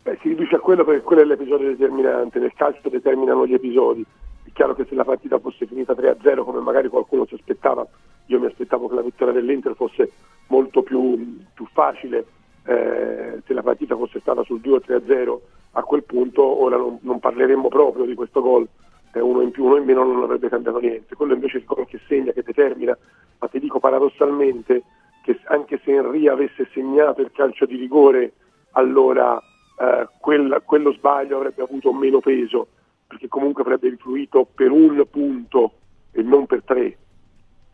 Beh, 0.07 0.19
si 0.23 0.29
riduce 0.29 0.55
a 0.55 0.61
quello 0.61 0.85
perché 0.85 1.03
quello 1.03 1.23
è 1.23 1.25
l'episodio 1.25 1.67
determinante, 1.67 2.39
nel 2.39 2.53
calcio 2.55 2.89
determinano 2.89 3.45
gli 3.45 3.55
episodi. 3.55 4.07
È 4.45 4.51
chiaro 4.53 4.77
che 4.77 4.85
se 4.85 4.95
la 4.95 5.03
partita 5.03 5.41
fosse 5.41 5.67
finita 5.67 5.95
3-0 5.95 6.45
come 6.45 6.61
magari 6.61 6.87
qualcuno 6.87 7.27
si 7.27 7.35
aspettava, 7.35 7.85
io 8.27 8.39
mi 8.39 8.47
aspettavo 8.47 8.87
che 8.87 8.95
la 8.95 9.03
vittoria 9.03 9.35
dell'Inter 9.35 9.75
fosse 9.75 10.13
molto 10.47 10.85
più, 10.85 11.43
più 11.53 11.67
facile, 11.73 12.25
eh, 12.67 13.43
se 13.45 13.53
la 13.53 13.65
partita 13.65 13.97
fosse 13.97 14.21
stata 14.21 14.45
sul 14.45 14.61
2-3-0 14.61 15.39
a 15.73 15.83
quel 15.83 16.05
punto 16.05 16.45
ora 16.45 16.77
non, 16.77 16.99
non 17.01 17.19
parleremmo 17.19 17.67
proprio 17.67 18.05
di 18.05 18.15
questo 18.15 18.41
gol, 18.41 18.65
eh, 19.13 19.19
uno 19.21 19.41
in 19.41 19.51
più, 19.51 19.65
uno 19.65 19.75
in 19.75 19.85
meno 19.87 20.05
non 20.05 20.23
avrebbe 20.23 20.49
cambiato 20.49 20.79
niente. 20.79 21.17
Quello 21.17 21.35
invece 21.35 21.57
è 21.57 21.61
il 21.63 21.67
gol 21.67 21.85
che 21.85 21.99
segna, 22.07 22.31
che 22.31 22.45
determina, 22.45 22.97
ma 23.41 23.49
ti 23.49 23.59
dico 23.59 23.81
paradossalmente 23.81 24.85
che 25.25 25.41
anche 25.47 25.81
se 25.83 25.91
Henry 25.91 26.29
avesse 26.29 26.69
segnato 26.73 27.23
il 27.23 27.33
calcio 27.33 27.67
di 27.67 27.75
rigore, 27.75 28.35
allora 28.71 29.43
eh, 29.79 30.09
quel- 30.19 30.63
quello 30.65 30.93
sbaglio 30.93 31.37
avrebbe 31.37 31.63
avuto 31.63 31.93
meno 31.93 32.21
peso, 32.21 32.69
perché 33.07 33.29
comunque 33.29 33.63
avrebbe 33.63 33.89
influito 33.89 34.47
per 34.55 34.71
un 34.71 35.05
punto 35.11 35.73
e 36.13 36.23
non 36.23 36.47
per 36.47 36.63
tre. 36.65 36.97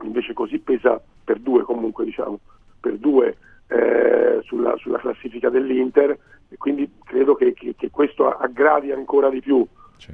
Invece 0.03 0.33
così 0.33 0.59
pesa 0.59 1.01
per 1.25 1.39
due 1.39 1.63
comunque, 1.63 2.05
diciamo, 2.05 2.39
per 2.81 2.97
due 2.99 3.37
eh, 3.69 4.41
sulla, 4.43 4.77
sulla 4.77 4.99
classifica 4.99 5.49
dell'Inter 5.49 6.11
e 6.51 6.57
quindi 6.59 6.91
credo 7.05 7.35
che, 7.35 7.55
che- 7.55 7.75
che 7.75 7.89
questo 7.91 8.29
aggravi 8.29 8.93
ancora 8.93 9.31
di 9.31 9.41
più 9.41 9.65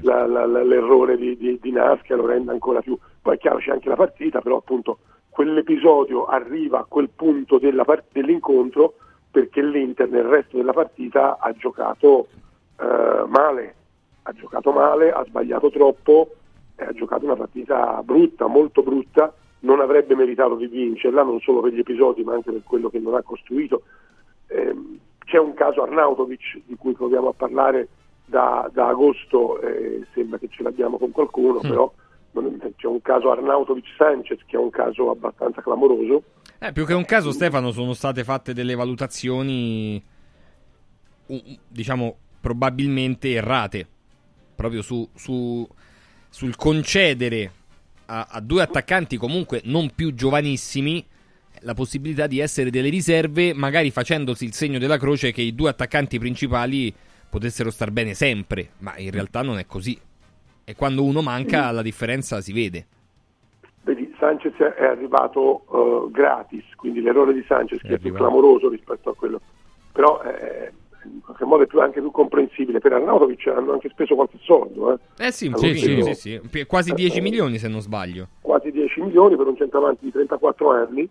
la- 0.02 0.26
la- 0.26 0.46
la- 0.46 0.62
l'errore 0.62 1.16
di, 1.16 1.36
di, 1.36 1.58
di 1.60 1.72
Nasca, 1.72 2.14
lo 2.14 2.26
renda 2.26 2.52
ancora 2.52 2.80
più. 2.80 2.96
Poi 3.20 3.34
è 3.34 3.38
chiaro 3.38 3.58
c'è 3.58 3.72
anche 3.72 3.88
la 3.88 3.96
partita, 3.96 4.40
però 4.40 4.58
appunto 4.58 4.98
quell'episodio 5.30 6.26
arriva 6.26 6.80
a 6.80 6.84
quel 6.84 7.08
punto 7.08 7.58
della 7.58 7.84
dell'incontro 8.12 8.94
perché 9.30 9.62
l'Inter 9.62 10.08
nel 10.08 10.24
resto 10.24 10.56
della 10.56 10.72
partita 10.72 11.38
ha 11.38 11.52
giocato 11.52 12.28
eh, 12.80 13.24
male, 13.26 13.74
ha 14.22 14.32
giocato 14.32 14.72
male, 14.72 15.10
ha 15.10 15.24
sbagliato 15.24 15.70
troppo 15.70 16.30
e 16.76 16.84
ha 16.84 16.92
giocato 16.92 17.24
una 17.24 17.36
partita 17.36 18.02
brutta, 18.02 18.46
molto 18.46 18.82
brutta, 18.82 19.32
non 19.60 19.80
avrebbe 19.80 20.14
meritato 20.14 20.54
di 20.54 20.66
vincerla, 20.66 21.22
non 21.22 21.40
solo 21.40 21.60
per 21.60 21.72
gli 21.72 21.80
episodi 21.80 22.22
ma 22.22 22.34
anche 22.34 22.52
per 22.52 22.62
quello 22.64 22.88
che 22.88 22.98
non 23.00 23.14
ha 23.14 23.22
costruito. 23.22 23.82
Ehm, 24.48 24.98
c'è 25.24 25.38
un 25.38 25.52
caso 25.54 25.82
Arnautovic 25.82 26.62
di 26.64 26.76
cui 26.76 26.92
proviamo 26.92 27.28
a 27.28 27.34
parlare 27.34 27.88
da, 28.24 28.68
da 28.72 28.88
agosto, 28.88 29.60
eh, 29.60 30.06
sembra 30.14 30.38
che 30.38 30.48
ce 30.48 30.62
l'abbiamo 30.62 30.98
con 30.98 31.10
qualcuno, 31.10 31.60
però 31.60 31.92
non- 32.32 32.58
c'è 32.76 32.86
un 32.86 33.02
caso 33.02 33.30
Arnautovic 33.30 33.86
Sanchez 33.96 34.40
che 34.46 34.56
è 34.56 34.60
un 34.60 34.70
caso 34.70 35.10
abbastanza 35.10 35.60
clamoroso. 35.60 36.22
Eh, 36.60 36.72
più 36.72 36.84
che 36.84 36.94
un 36.94 37.04
caso, 37.04 37.30
Stefano, 37.30 37.70
sono 37.70 37.94
state 37.94 38.24
fatte 38.24 38.52
delle 38.52 38.74
valutazioni, 38.74 40.02
diciamo, 41.68 42.16
probabilmente 42.40 43.32
errate. 43.32 43.86
Proprio 44.56 44.82
su, 44.82 45.08
su- 45.14 45.68
sul 46.28 46.56
concedere 46.56 47.52
a, 48.06 48.26
a 48.30 48.40
due 48.40 48.62
attaccanti 48.62 49.16
comunque 49.16 49.60
non 49.64 49.92
più 49.94 50.12
giovanissimi 50.14 51.06
la 51.60 51.74
possibilità 51.74 52.26
di 52.26 52.40
essere 52.40 52.70
delle 52.70 52.88
riserve, 52.88 53.52
magari 53.54 53.90
facendosi 53.90 54.44
il 54.44 54.54
segno 54.54 54.78
della 54.78 54.98
croce 54.98 55.32
che 55.32 55.42
i 55.42 55.54
due 55.54 55.70
attaccanti 55.70 56.18
principali 56.18 56.92
potessero 57.28 57.70
star 57.70 57.90
bene 57.90 58.14
sempre, 58.14 58.70
ma 58.78 58.96
in 58.98 59.10
realtà 59.10 59.42
non 59.42 59.58
è 59.58 59.66
così. 59.66 59.98
E 60.64 60.74
quando 60.74 61.04
uno 61.04 61.22
manca 61.22 61.70
la 61.70 61.82
differenza 61.82 62.40
si 62.40 62.52
vede. 62.52 62.86
Sanchez 64.18 64.54
è 64.56 64.84
arrivato 64.84 65.62
eh, 66.06 66.10
gratis, 66.10 66.64
quindi 66.76 67.00
l'errore 67.00 67.32
di 67.32 67.44
Sanchez 67.46 67.80
che 67.80 67.86
è, 67.94 67.98
più 67.98 68.10
arrivato. 68.10 68.24
clamoroso 68.24 68.68
rispetto 68.68 69.10
a 69.10 69.14
quello, 69.14 69.40
però 69.92 70.20
eh, 70.22 70.72
in 71.04 71.20
qualche 71.22 71.44
modo 71.44 71.62
è 71.62 71.66
più- 71.66 71.80
anche 71.80 72.00
più 72.00 72.10
comprensibile. 72.10 72.80
Per 72.80 72.92
Arnautovic 72.92 73.46
hanno 73.46 73.72
anche 73.72 73.88
speso 73.90 74.14
qualche 74.14 74.38
soldo, 74.42 74.92
eh. 74.92 75.26
Eh 75.26 75.32
sì, 75.32 75.48
pochino, 75.50 75.74
speso 76.02 76.12
sì, 76.14 76.40
sì. 76.50 76.66
Quasi 76.66 76.92
10 76.92 77.20
milioni 77.20 77.58
se 77.58 77.68
non 77.68 77.80
sbaglio. 77.80 78.28
quasi 78.40 78.70
10 78.72 79.00
milioni 79.02 79.36
per 79.36 79.46
un 79.46 79.56
centravanti 79.56 80.04
di 80.04 80.10
34 80.12 80.70
anni. 80.72 81.08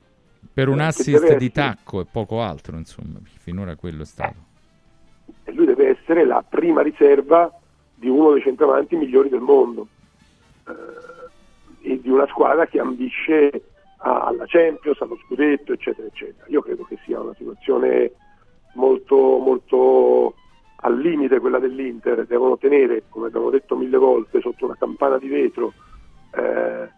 Per 0.53 0.67
un 0.69 0.79
Eh, 0.79 0.85
assist 0.85 1.35
di 1.37 1.51
tacco 1.51 2.01
e 2.01 2.05
poco 2.11 2.41
altro, 2.41 2.77
insomma, 2.77 3.19
finora 3.39 3.75
quello 3.75 4.01
è 4.01 4.05
stato. 4.05 4.35
e 5.43 5.51
lui 5.53 5.65
deve 5.65 5.89
essere 5.97 6.25
la 6.25 6.43
prima 6.47 6.81
riserva 6.81 7.51
di 7.95 8.07
uno 8.09 8.31
dei 8.33 8.41
centravanti 8.41 8.95
migliori 8.95 9.29
del 9.29 9.39
mondo 9.39 9.87
eh, 10.67 10.71
e 11.87 11.99
di 12.01 12.09
una 12.09 12.27
squadra 12.27 12.65
che 12.65 12.79
ambisce 12.79 13.63
alla 13.99 14.43
Champions, 14.45 14.99
allo 15.01 15.17
scudetto, 15.25 15.73
eccetera, 15.73 16.07
eccetera. 16.07 16.45
Io 16.49 16.61
credo 16.61 16.83
che 16.83 16.97
sia 17.05 17.19
una 17.19 17.33
situazione 17.35 18.11
molto, 18.75 19.15
molto 19.15 20.35
al 20.81 20.99
limite 20.99 21.39
quella 21.39 21.59
dell'Inter, 21.59 22.25
devono 22.27 22.57
tenere, 22.57 23.03
come 23.09 23.27
abbiamo 23.27 23.49
detto 23.49 23.75
mille 23.75 23.97
volte, 23.97 24.41
sotto 24.41 24.65
una 24.65 24.75
campana 24.77 25.17
di 25.17 25.27
vetro 25.27 25.73
eh, 26.35 26.89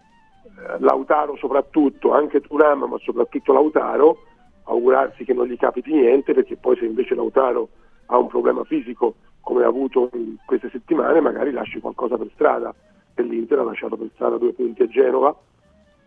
Lautaro 0.79 1.37
soprattutto, 1.37 2.11
anche 2.11 2.41
Turam, 2.41 2.83
ma 2.83 2.97
soprattutto 2.99 3.53
Lautaro, 3.53 4.17
augurarsi 4.65 5.23
che 5.23 5.33
non 5.33 5.47
gli 5.47 5.55
capiti 5.55 5.93
niente, 5.93 6.33
perché 6.33 6.57
poi 6.57 6.75
se 6.77 6.85
invece 6.85 7.15
Lautaro 7.15 7.69
ha 8.07 8.17
un 8.17 8.27
problema 8.27 8.63
fisico 8.63 9.15
come 9.39 9.63
ha 9.63 9.67
avuto 9.67 10.09
in 10.13 10.35
queste 10.45 10.69
settimane, 10.69 11.21
magari 11.21 11.51
lasci 11.51 11.79
qualcosa 11.79 12.17
per 12.17 12.29
strada. 12.33 12.73
E 13.16 13.22
l'Inter 13.24 13.60
ha 13.60 13.64
lasciato 13.64 13.97
per 13.97 14.10
strada 14.14 14.38
due 14.38 14.53
punti 14.53 14.84
a 14.84 14.88
Genova. 14.88 15.36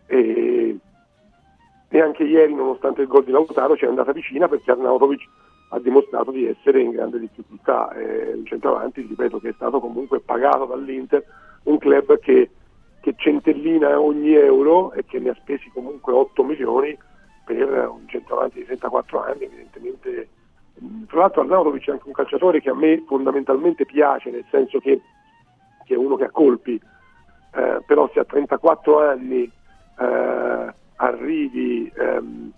E, 0.07 0.77
e 1.89 2.01
anche 2.01 2.23
ieri, 2.23 2.53
nonostante 2.55 3.01
il 3.01 3.07
gol 3.07 3.23
di 3.23 3.31
Lautaro, 3.31 3.75
ci 3.75 3.85
è 3.85 3.87
andata 3.87 4.11
vicina 4.11 4.47
perché 4.47 4.71
Arnautovic 4.71 5.27
ha 5.69 5.79
dimostrato 5.79 6.31
di 6.31 6.47
essere 6.47 6.81
in 6.81 6.91
grande 6.91 7.19
difficoltà. 7.19 7.89
È 7.89 8.33
un 8.33 8.45
centravanti, 8.45 9.01
ripeto, 9.01 9.39
che 9.39 9.49
è 9.49 9.53
stato 9.53 9.79
comunque 9.79 10.19
pagato 10.19 10.65
dall'Inter, 10.65 11.23
un 11.63 11.77
club 11.77 12.19
che, 12.19 12.49
che 12.99 13.13
centellina 13.17 13.99
ogni 13.99 14.33
euro 14.33 14.91
e 14.93 15.03
che 15.05 15.19
ne 15.19 15.29
ha 15.29 15.35
spesi 15.35 15.69
comunque 15.71 16.13
8 16.13 16.43
milioni 16.43 16.97
per 17.43 17.89
un 17.89 18.07
centravanti 18.07 18.59
di 18.59 18.65
34 18.65 19.23
anni, 19.23 19.43
evidentemente. 19.43 20.29
Tra 21.07 21.19
l'altro 21.19 21.41
Arnautovic 21.41 21.87
è 21.87 21.91
anche 21.91 22.07
un 22.07 22.13
calciatore 22.13 22.61
che 22.61 22.69
a 22.69 22.75
me 22.75 23.03
fondamentalmente 23.05 23.85
piace, 23.85 24.31
nel 24.31 24.45
senso 24.49 24.79
che, 24.79 25.01
che 25.85 25.93
è 25.93 25.97
uno 25.97 26.15
che 26.15 26.25
ha 26.25 26.31
colpi, 26.31 26.79
eh, 27.55 27.81
però 27.85 28.09
se 28.13 28.19
a 28.19 28.25
34 28.25 29.09
anni 29.09 29.43
eh, 29.43 30.73
arrivi, 30.95 31.91
ehm, 31.95 32.51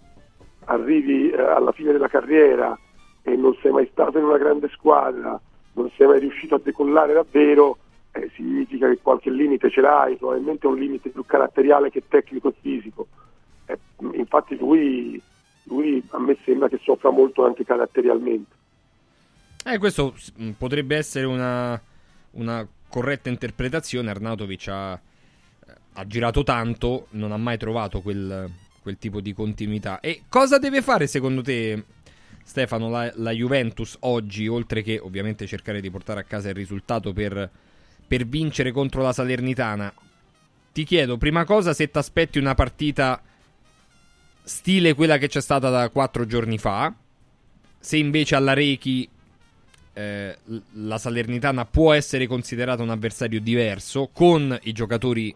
arrivi 0.65 1.29
eh, 1.29 1.41
alla 1.41 1.71
fine 1.71 1.91
della 1.91 2.07
carriera 2.07 2.77
e 3.21 3.35
non 3.35 3.57
sei 3.61 3.71
mai 3.71 3.87
stato 3.91 4.17
in 4.17 4.25
una 4.25 4.37
grande 4.37 4.69
squadra, 4.69 5.39
non 5.73 5.89
sei 5.97 6.07
mai 6.07 6.19
riuscito 6.19 6.55
a 6.55 6.61
decollare 6.63 7.13
davvero, 7.13 7.77
eh, 8.11 8.29
significa 8.35 8.87
che 8.87 8.99
qualche 9.01 9.29
limite 9.29 9.69
ce 9.69 9.81
l'hai, 9.81 10.15
probabilmente 10.15 10.67
un 10.67 10.77
limite 10.77 11.09
più 11.09 11.25
caratteriale 11.25 11.89
che 11.89 12.03
tecnico 12.07 12.49
e 12.49 12.53
fisico. 12.61 13.07
Eh, 13.65 13.77
infatti 14.13 14.57
lui, 14.57 15.21
lui 15.63 16.01
a 16.11 16.19
me 16.19 16.37
sembra 16.45 16.69
che 16.69 16.79
soffra 16.81 17.09
molto 17.09 17.45
anche 17.45 17.65
caratterialmente. 17.65 18.53
Eh, 19.65 19.77
questo 19.79 20.13
potrebbe 20.57 20.95
essere 20.95 21.25
una, 21.25 21.81
una 22.31 22.65
corretta 22.89 23.29
interpretazione. 23.29 24.09
Arnautovic 24.09 24.67
ha, 24.67 24.91
ha 25.93 26.07
girato 26.07 26.43
tanto, 26.43 27.07
non 27.11 27.31
ha 27.31 27.37
mai 27.37 27.57
trovato 27.57 28.01
quel, 28.01 28.49
quel 28.81 28.97
tipo 28.97 29.21
di 29.21 29.33
continuità. 29.33 29.99
E 29.99 30.23
cosa 30.29 30.57
deve 30.57 30.81
fare 30.81 31.07
secondo 31.07 31.41
te, 31.41 31.83
Stefano, 32.43 32.89
la, 32.89 33.11
la 33.15 33.31
Juventus 33.31 33.97
oggi, 34.01 34.47
oltre 34.47 34.81
che 34.81 34.99
ovviamente 34.99 35.47
cercare 35.47 35.81
di 35.81 35.89
portare 35.89 36.19
a 36.19 36.23
casa 36.23 36.49
il 36.49 36.55
risultato 36.55 37.13
per, 37.13 37.49
per 38.07 38.27
vincere 38.27 38.71
contro 38.71 39.01
la 39.01 39.13
Salernitana? 39.13 39.93
Ti 40.71 40.83
chiedo, 40.83 41.17
prima 41.17 41.45
cosa, 41.45 41.73
se 41.73 41.89
ti 41.89 41.97
aspetti 41.97 42.37
una 42.37 42.53
partita 42.53 43.21
stile 44.43 44.93
quella 44.93 45.17
che 45.17 45.27
c'è 45.27 45.41
stata 45.41 45.69
da 45.69 45.89
quattro 45.89 46.25
giorni 46.25 46.57
fa, 46.57 46.93
se 47.79 47.97
invece 47.97 48.35
alla 48.35 48.53
Rechi 48.53 49.09
eh, 49.97 50.37
la 50.73 50.97
Salernitana 50.97 51.65
può 51.65 51.93
essere 51.93 52.27
considerata 52.27 52.83
un 52.83 52.89
avversario 52.89 53.39
diverso 53.39 54.09
con 54.11 54.57
i 54.63 54.73
giocatori 54.73 55.33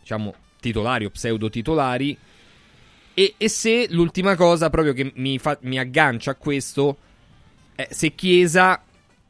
diciamo 0.00 0.32
titolari 0.60 1.04
o 1.06 1.10
pseudo 1.10 1.50
titolari 1.50 2.16
e, 3.12 3.34
e 3.36 3.48
se 3.48 3.88
l'ultima 3.90 4.36
cosa 4.36 4.70
proprio 4.70 4.92
che 4.92 5.10
mi, 5.16 5.38
fa- 5.38 5.58
mi 5.62 5.78
aggancia 5.78 6.30
a 6.30 6.34
questo 6.36 6.98
è 7.74 7.88
se 7.90 8.14
Chiesa 8.14 8.80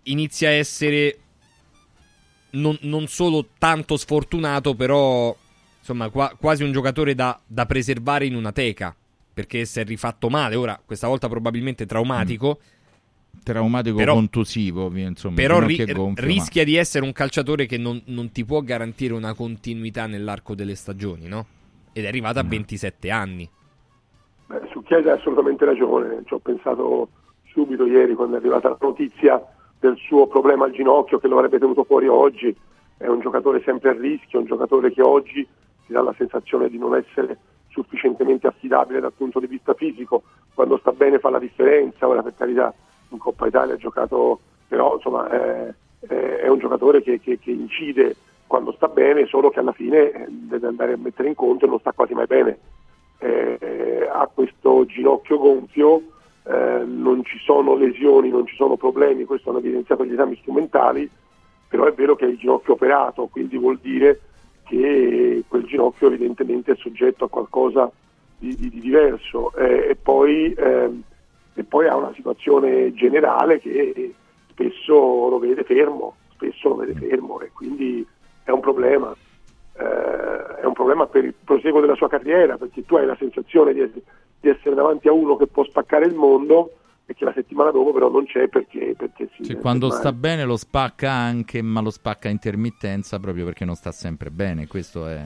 inizia 0.05 0.49
a 0.49 0.53
essere 0.53 1.19
non, 2.51 2.77
non 2.83 3.07
solo 3.07 3.49
tanto 3.57 3.97
sfortunato 3.97 4.75
però 4.75 5.35
insomma 5.79 6.11
qua- 6.11 6.37
quasi 6.39 6.65
un 6.65 6.73
giocatore 6.73 7.15
da, 7.15 7.41
da 7.47 7.65
preservare 7.65 8.27
in 8.27 8.35
una 8.35 8.53
teca 8.53 8.95
perché 9.33 9.67
si 9.67 9.81
è 9.81 9.85
rifatto 9.85 10.31
male. 10.31 10.55
Ora 10.55 10.81
questa 10.83 11.09
volta 11.09 11.29
probabilmente 11.29 11.85
traumatico 11.85 12.59
Traumatico 13.43 13.97
Però- 13.97 14.15
contusivo, 14.15 14.91
insomma. 14.97 15.35
però 15.37 15.61
ri- 15.61 15.77
gonfio, 15.93 16.05
ma- 16.09 16.13
rischia 16.17 16.65
di 16.65 16.77
essere 16.77 17.05
un 17.05 17.13
calciatore 17.13 17.67
che 17.67 17.79
non, 17.79 18.01
non 18.07 18.31
ti 18.33 18.45
può 18.45 18.61
garantire 18.61 19.15
una 19.15 19.35
continuità 19.35 20.07
nell'arco 20.07 20.55
delle 20.55 20.75
stagioni, 20.75 21.29
no? 21.29 21.47
Ed 21.93 22.05
è 22.05 22.09
arrivato 22.09 22.39
a 22.39 22.43
27 22.43 23.11
anni. 23.11 23.49
Beh, 24.47 24.61
su 24.71 24.83
Chiesa 24.83 25.13
hai 25.13 25.19
assolutamente 25.19 25.65
ragione, 25.65 26.23
ci 26.27 26.35
ho 26.35 26.39
pensato 26.39 27.09
subito 27.45 27.87
ieri 27.87 28.15
quando 28.15 28.37
è 28.37 28.39
arrivata 28.39 28.69
la 28.69 28.79
notizia 28.81 29.43
del 29.79 29.97
suo 29.97 30.27
problema 30.27 30.65
al 30.65 30.73
ginocchio 30.73 31.19
che 31.19 31.29
lo 31.29 31.37
avrebbe 31.37 31.59
tenuto 31.59 31.85
fuori 31.85 32.07
oggi. 32.09 32.55
È 32.99 33.07
un 33.07 33.21
giocatore 33.21 33.63
sempre 33.65 33.91
a 33.91 33.93
rischio, 33.93 34.39
un 34.41 34.47
giocatore 34.47 34.93
che 34.93 35.03
oggi 35.03 35.47
ti 35.87 35.93
dà 35.93 36.03
la 36.03 36.15
sensazione 36.17 36.69
di 36.69 36.79
non 36.79 36.95
essere 36.97 37.39
sufficientemente 37.69 38.47
affidabile 38.47 39.01
dal 39.01 39.13
punto 39.13 39.39
di 39.39 39.47
vista 39.47 39.75
fisico. 39.75 40.23
Quando 40.55 40.79
sta 40.79 40.93
bene 40.93 41.19
fa 41.19 41.29
la 41.31 41.39
differenza, 41.39 42.09
ora 42.09 42.23
per 42.23 42.35
carità 42.35 42.73
in 43.17 43.23
Coppa 43.23 43.47
Italia 43.47 43.75
ha 43.75 43.79
giocato, 43.79 44.39
però 44.69 44.95
insomma 44.95 45.29
è, 45.31 45.75
è- 46.07 46.49
un 46.49 46.59
giocatore 46.59 47.03
che, 47.03 47.19
che- 47.21 47.39
che 47.39 47.51
incide 47.51 48.15
quando 48.47 48.73
sta 48.73 48.87
bene, 48.89 49.27
solo 49.27 49.51
che 49.51 49.59
alla 49.59 49.73
fine 49.73 50.11
eh, 50.13 50.27
deve 50.29 50.69
andare 50.69 50.93
a 50.93 50.97
mettere 50.97 51.29
in 51.29 51.35
conto 51.35 51.65
e 51.65 51.69
non 51.69 51.81
sta 51.81 51.93
quasi 51.93 52.15
mai 52.15 52.27
bene. 52.27 52.59
Eh, 53.19 54.09
ha 54.13 54.29
questo 54.33 54.85
ginocchio 54.87 55.39
gonfio, 55.39 56.03
eh, 56.45 56.83
non 56.87 57.25
ci 57.25 57.39
sono 57.39 57.75
lesioni, 57.75 58.29
non 58.29 58.47
ci 58.47 58.55
sono 58.55 58.77
problemi, 58.77 59.25
questo 59.25 59.51
hanno 59.51 59.59
evidenziato 59.59 60.05
gli 60.05 60.13
esami 60.13 60.37
strumentali, 60.37 61.09
però 61.69 61.85
è 61.87 61.93
vero 61.93 62.15
che 62.15 62.27
è 62.27 62.29
il 62.29 62.37
ginocchio 62.39 62.75
operato, 62.75 63.27
quindi 63.27 63.57
vuol 63.59 63.79
dire 63.83 64.21
che 64.65 65.43
quel 65.49 65.65
ginocchio 65.65 66.09
evidentemente 66.09 66.73
è 66.73 66.77
soggetto 66.77 67.25
a 67.25 67.29
qualcosa 67.29 67.91
di, 68.39 68.55
di- 68.55 68.71
di 68.71 68.81
diverso. 68.81 69.53
Eh, 69.57 69.89
e, 69.91 69.97
poi, 69.97 70.53
ehm, 70.57 71.03
e 71.57 71.65
poi 71.65 71.89
ha 71.89 71.97
una 71.97 72.13
situazione 72.15 72.93
generale 72.95 73.59
che 73.59 74.15
spesso 74.51 75.29
lo 75.29 75.39
vede 75.39 75.65
fermo, 75.65 76.17
spesso 76.33 76.69
lo 76.69 76.77
vede 76.77 76.95
fermo 76.95 77.41
e 77.41 77.51
quindi 77.53 78.07
è 78.45 78.51
un 78.51 78.61
problema 78.61 79.15
eh, 79.79 80.61
è 80.61 80.65
un 80.65 80.73
problema 80.73 81.07
per 81.07 81.25
il 81.25 81.35
proseguo 81.35 81.81
della 81.81 81.97
sua 81.97 82.09
carriera 82.09 82.57
perché 82.57 82.85
tu 82.85 82.97
hai 82.97 83.07
la 83.07 83.17
sensazione 83.19 83.73
di 83.73 83.81
essere, 83.81 84.03
di 84.41 84.49
essere 84.49 84.75
davanti 84.75 85.09
a 85.09 85.13
uno 85.13 85.37
che 85.37 85.47
può 85.47 85.65
spaccare 85.65 86.07
il 86.07 86.15
mondo 86.15 86.73
e 87.07 87.15
che 87.15 87.25
la 87.25 87.33
settimana 87.33 87.71
dopo 87.71 87.93
però 87.93 88.11
non 88.11 88.25
c'è 88.25 88.49
perché, 88.49 88.95
perché 88.97 89.29
si 89.35 89.45
Cioè, 89.45 89.59
quando 89.59 89.91
sta 89.91 90.13
bene 90.13 90.45
lo 90.45 90.57
spacca 90.57 91.11
anche, 91.11 91.63
ma 91.63 91.81
lo 91.81 91.91
spacca 91.91 92.29
a 92.29 92.33
intermittenza 92.33 93.19
proprio 93.21 93.45
perché 93.45 93.65
non 93.65 93.77
sta 93.77 93.93
sempre 93.93 94.31
bene. 94.31 94.67
Questo 94.67 95.07
è 95.07 95.25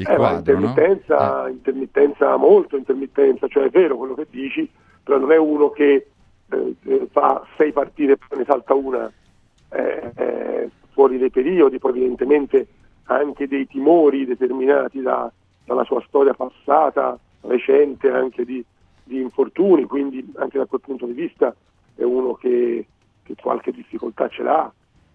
il 0.00 0.08
Eh, 0.08 0.16
quadro, 0.16 0.58
no? 0.58 0.66
intermittenza, 0.66 1.48
intermittenza, 1.48 2.36
molto 2.36 2.76
intermittenza, 2.76 3.48
cioè 3.48 3.64
è 3.64 3.70
vero 3.70 3.96
quello 3.96 4.14
che 4.14 4.26
dici, 4.30 4.68
però 5.02 5.18
non 5.18 5.32
è 5.32 5.36
uno 5.36 5.70
che 5.70 6.06
eh, 6.48 6.74
eh, 6.84 7.08
fa 7.10 7.44
sei 7.56 7.72
partite 7.72 8.12
e 8.12 8.16
poi 8.16 8.38
ne 8.38 8.44
salta 8.44 8.74
una 8.74 9.10
eh, 9.70 10.12
eh, 10.16 10.70
fuori 10.92 11.18
dei 11.18 11.30
periodi, 11.30 11.78
poi 11.78 11.90
evidentemente 11.90 12.66
ha 13.04 13.16
anche 13.16 13.46
dei 13.48 13.66
timori 13.66 14.26
determinati 14.26 15.00
da- 15.00 15.30
dalla 15.64 15.84
sua 15.84 16.02
storia 16.06 16.34
passata, 16.34 17.18
recente 17.42 18.10
anche 18.10 18.44
di, 18.44 18.64
di 19.04 19.20
infortuni, 19.20 19.84
quindi 19.84 20.32
anche 20.36 20.58
da 20.58 20.66
quel 20.66 20.80
punto 20.80 21.06
di 21.06 21.12
vista 21.12 21.54
è 21.94 22.02
uno 22.02 22.34
che, 22.34 22.86
che 23.22 23.34
qualche 23.40 23.72
difficoltà 23.72 24.28
ce 24.28 24.42
l'ha, 24.42 24.72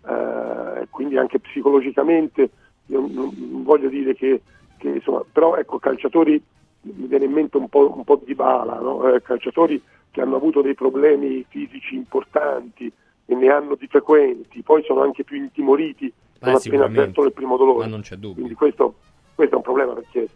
eh, 0.08 0.88
quindi 0.90 1.18
anche 1.18 1.40
psicologicamente 1.40 2.50
io 2.88 3.08
non 3.10 3.64
voglio 3.64 3.90
dire 3.90 4.14
che, 4.16 4.42
che, 4.82 4.90
insomma, 4.90 5.24
però 5.32 5.56
ecco 5.56 5.78
calciatori 5.78 6.42
mi 6.82 7.08
viene 7.08 7.26
in 7.26 7.32
mente 7.32 7.58
un 7.58 7.70
po', 7.70 7.94
un 7.96 8.04
po 8.04 8.20
di 8.26 8.34
bala, 8.34 8.80
no? 8.80 9.14
Eh, 9.14 9.22
calciatori 9.22 9.82
che 10.10 10.22
hanno 10.22 10.36
avuto 10.36 10.62
dei 10.62 10.74
problemi 10.74 11.46
fisici 11.48 11.96
importanti 11.96 12.92
e 13.26 13.36
ne 13.36 13.50
hanno 13.50 13.76
di 13.76 13.88
frequenti, 13.88 14.62
poi 14.62 14.84
sono 14.84 15.04
anche 15.04 15.24
più 15.24 15.38
intimoriti 15.38 16.12
non 16.40 16.56
appena 16.56 16.86
avvertono 16.86 17.28
il 17.28 17.34
primo 17.34 17.56
dolore. 17.56 17.86
Ma 17.86 17.86
non 17.86 18.02
c'è 18.02 18.16
dubbio. 18.16 18.34
Quindi 18.34 18.56
questo, 18.56 18.96
questo 19.36 19.54
è 19.54 19.58
un 19.58 19.64
problema 19.64 19.94
perché 19.94 20.28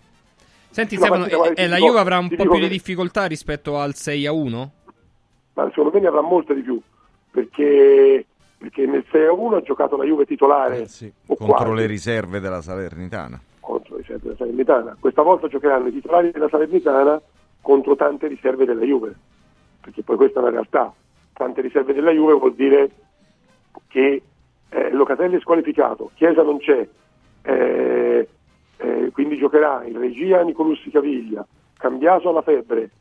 Senti, 0.69 0.95
No, 0.97 1.01
Stefano, 1.05 1.23
dico, 1.23 1.45
eh, 1.45 1.63
eh, 1.63 1.67
la 1.67 1.77
Juve 1.77 1.99
avrà 1.99 2.19
un 2.19 2.27
po' 2.29 2.43
più 2.43 2.59
di 2.59 2.67
difficoltà 2.67 3.25
rispetto 3.25 3.79
al 3.79 3.95
6 3.95 4.25
a 4.25 4.33
1? 4.33 4.71
ma 5.53 5.69
secondo 5.69 5.91
me 5.93 6.01
ne 6.01 6.07
avrà 6.07 6.21
molte 6.21 6.53
di 6.53 6.61
più 6.61 6.81
perché, 7.31 8.25
perché 8.57 8.85
nel 8.85 9.05
6 9.09 9.25
a 9.25 9.31
1 9.31 9.55
ha 9.55 9.61
giocato 9.61 9.95
la 9.97 10.03
Juve 10.03 10.25
titolare 10.25 10.81
Eh, 10.81 11.13
contro 11.25 11.45
quasi, 11.45 11.73
le 11.75 11.85
riserve 11.85 12.39
della 12.39 12.61
Salernitana. 12.61 13.39
Contro 13.65 13.95
le 13.95 14.01
riserve 14.01 14.21
della 14.21 14.35
Salernitana. 14.37 14.95
Questa 14.99 15.23
volta 15.23 15.47
giocheranno 15.47 15.87
i 15.87 15.91
titolari 15.91 16.31
della 16.31 16.47
Salernitana 16.47 17.19
contro 17.61 17.95
tante 17.95 18.27
riserve 18.27 18.65
della 18.65 18.85
Juve, 18.85 19.15
perché 19.81 20.03
poi 20.03 20.15
questa 20.15 20.39
è 20.39 20.43
una 20.43 20.51
realtà. 20.51 20.93
Tante 21.33 21.61
riserve 21.61 21.93
della 21.93 22.11
Juve 22.11 22.33
vuol 22.33 22.53
dire 22.53 22.91
che 23.87 24.21
eh, 24.69 24.91
Locatelli 24.91 25.37
è 25.37 25.39
squalificato, 25.39 26.11
Chiesa 26.13 26.43
non 26.43 26.59
c'è, 26.59 26.87
eh, 27.41 28.27
eh, 28.77 29.11
quindi 29.11 29.37
giocherà 29.37 29.83
in 29.83 29.97
regia 29.97 30.41
Nicolussi 30.43 30.91
Caviglia, 30.91 31.45
Cambiaso 31.77 32.29
alla 32.29 32.41
febbre, 32.41 32.91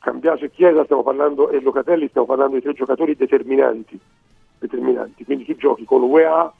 Cambiaso 0.00 0.44
e 0.44 0.50
Chiesa 0.50 0.84
parlando 0.84 1.48
e 1.50 1.60
Locatelli 1.60 2.08
stiamo 2.08 2.26
parlando 2.26 2.56
di 2.56 2.62
tre 2.62 2.74
giocatori 2.74 3.14
determinanti, 3.14 3.98
determinanti. 4.58 5.24
quindi 5.24 5.44
tu 5.44 5.56
giochi 5.56 5.84
con 5.84 6.02
UEA 6.02 6.52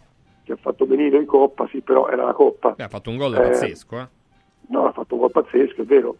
che 0.49 0.55
ha 0.55 0.57
fatto 0.57 0.87
benino 0.87 1.17
in 1.17 1.27
Coppa, 1.27 1.69
sì 1.69 1.83
però 1.83 2.09
era 2.09 2.25
la 2.25 2.33
Coppa, 2.33 2.71
Beh, 2.71 2.85
ha 2.85 2.89
fatto 2.89 3.11
un 3.11 3.19
gol 3.19 3.35
Eh, 3.35 3.41
pazzesco, 3.41 3.99
eh. 3.99 4.09
No, 4.69 4.87
ha 4.87 4.93
fatto 4.93 5.15
un 5.15 5.21
gol 5.21 5.31
pazzesco, 5.31 5.83
è 5.83 5.85
vero, 5.85 6.17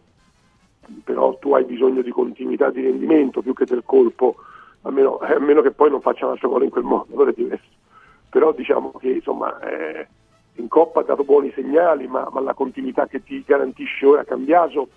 però 1.03 1.35
tu 1.39 1.53
hai 1.53 1.65
bisogno 1.65 2.01
di 2.03 2.11
continuità 2.11 2.69
di 2.69 2.83
rendimento 2.83 3.41
più 3.41 3.53
che 3.53 3.65
del 3.65 3.81
colpo, 3.83 4.35
a 4.83 4.91
meno, 4.91 5.19
eh, 5.21 5.33
a 5.33 5.39
meno 5.39 5.61
che 5.61 5.71
poi 5.71 5.89
non 5.89 6.01
faccia 6.01 6.25
un 6.25 6.33
altro 6.33 6.49
gol 6.49 6.63
in 6.63 6.69
quel 6.69 6.83
modo, 6.83 7.07
allora 7.11 7.31
è 7.31 7.33
diverso. 7.33 7.67
Però 8.29 8.53
diciamo 8.53 8.91
che 8.99 9.09
insomma 9.09 9.59
eh, 9.61 10.07
in 10.53 10.67
Coppa 10.67 10.99
ha 10.99 11.03
dato 11.03 11.23
buoni 11.23 11.51
segnali, 11.55 12.07
ma, 12.07 12.29
ma 12.31 12.39
la 12.39 12.53
continuità 12.53 13.07
che 13.07 13.23
ti 13.23 13.43
garantisce 13.43 14.05
ora 14.05 14.23
Cambiaso 14.23 14.89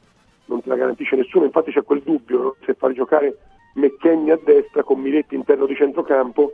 non 0.46 0.60
te 0.60 0.68
la 0.68 0.76
garantisce 0.76 1.16
nessuno, 1.16 1.46
infatti 1.46 1.70
c'è 1.70 1.82
quel 1.82 2.02
dubbio 2.02 2.42
no? 2.42 2.56
se 2.66 2.74
far 2.74 2.92
giocare 2.92 3.38
McKenny 3.74 4.30
a 4.30 4.38
destra 4.42 4.82
con 4.82 5.00
Miretti 5.00 5.34
interno 5.34 5.64
di 5.64 5.74
centrocampo 5.74 6.52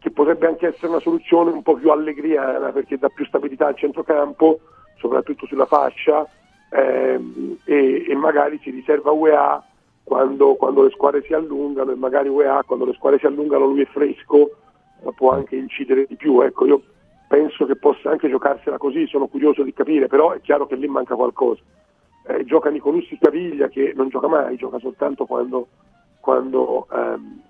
che 0.00 0.10
potrebbe 0.10 0.48
anche 0.48 0.66
essere 0.66 0.88
una 0.88 1.00
soluzione 1.00 1.52
un 1.52 1.62
po' 1.62 1.74
più 1.74 1.90
allegriana 1.90 2.72
perché 2.72 2.98
dà 2.98 3.08
più 3.08 3.24
stabilità 3.26 3.66
al 3.66 3.76
centrocampo, 3.76 4.58
soprattutto 4.98 5.46
sulla 5.46 5.66
fascia, 5.66 6.26
ehm, 6.70 7.58
e, 7.64 8.06
e 8.08 8.14
magari 8.16 8.58
si 8.62 8.70
riserva 8.70 9.12
UEA 9.12 9.62
quando, 10.02 10.56
quando 10.56 10.82
le 10.82 10.90
squadre 10.90 11.22
si 11.22 11.34
allungano 11.34 11.92
e 11.92 11.94
magari 11.94 12.28
UEA 12.28 12.64
quando 12.66 12.86
le 12.86 12.94
squadre 12.94 13.20
si 13.20 13.26
allungano 13.26 13.66
lui 13.66 13.82
è 13.82 13.86
fresco 13.86 14.56
può 15.14 15.32
anche 15.32 15.56
incidere 15.56 16.06
di 16.06 16.16
più. 16.16 16.40
Ecco, 16.40 16.66
io 16.66 16.82
penso 17.28 17.64
che 17.66 17.76
possa 17.76 18.10
anche 18.10 18.28
giocarsela 18.28 18.78
così, 18.78 19.06
sono 19.06 19.26
curioso 19.26 19.62
di 19.62 19.72
capire, 19.72 20.06
però 20.06 20.32
è 20.32 20.40
chiaro 20.40 20.66
che 20.66 20.76
lì 20.76 20.86
manca 20.88 21.14
qualcosa. 21.14 21.62
Eh, 22.26 22.44
gioca 22.44 22.68
Nicolussi 22.70 23.18
Caviglia 23.18 23.68
che 23.68 23.92
non 23.94 24.08
gioca 24.08 24.28
mai, 24.28 24.56
gioca 24.56 24.78
soltanto 24.78 25.24
quando, 25.24 25.68
quando 26.20 26.86
ehm, 26.92 27.42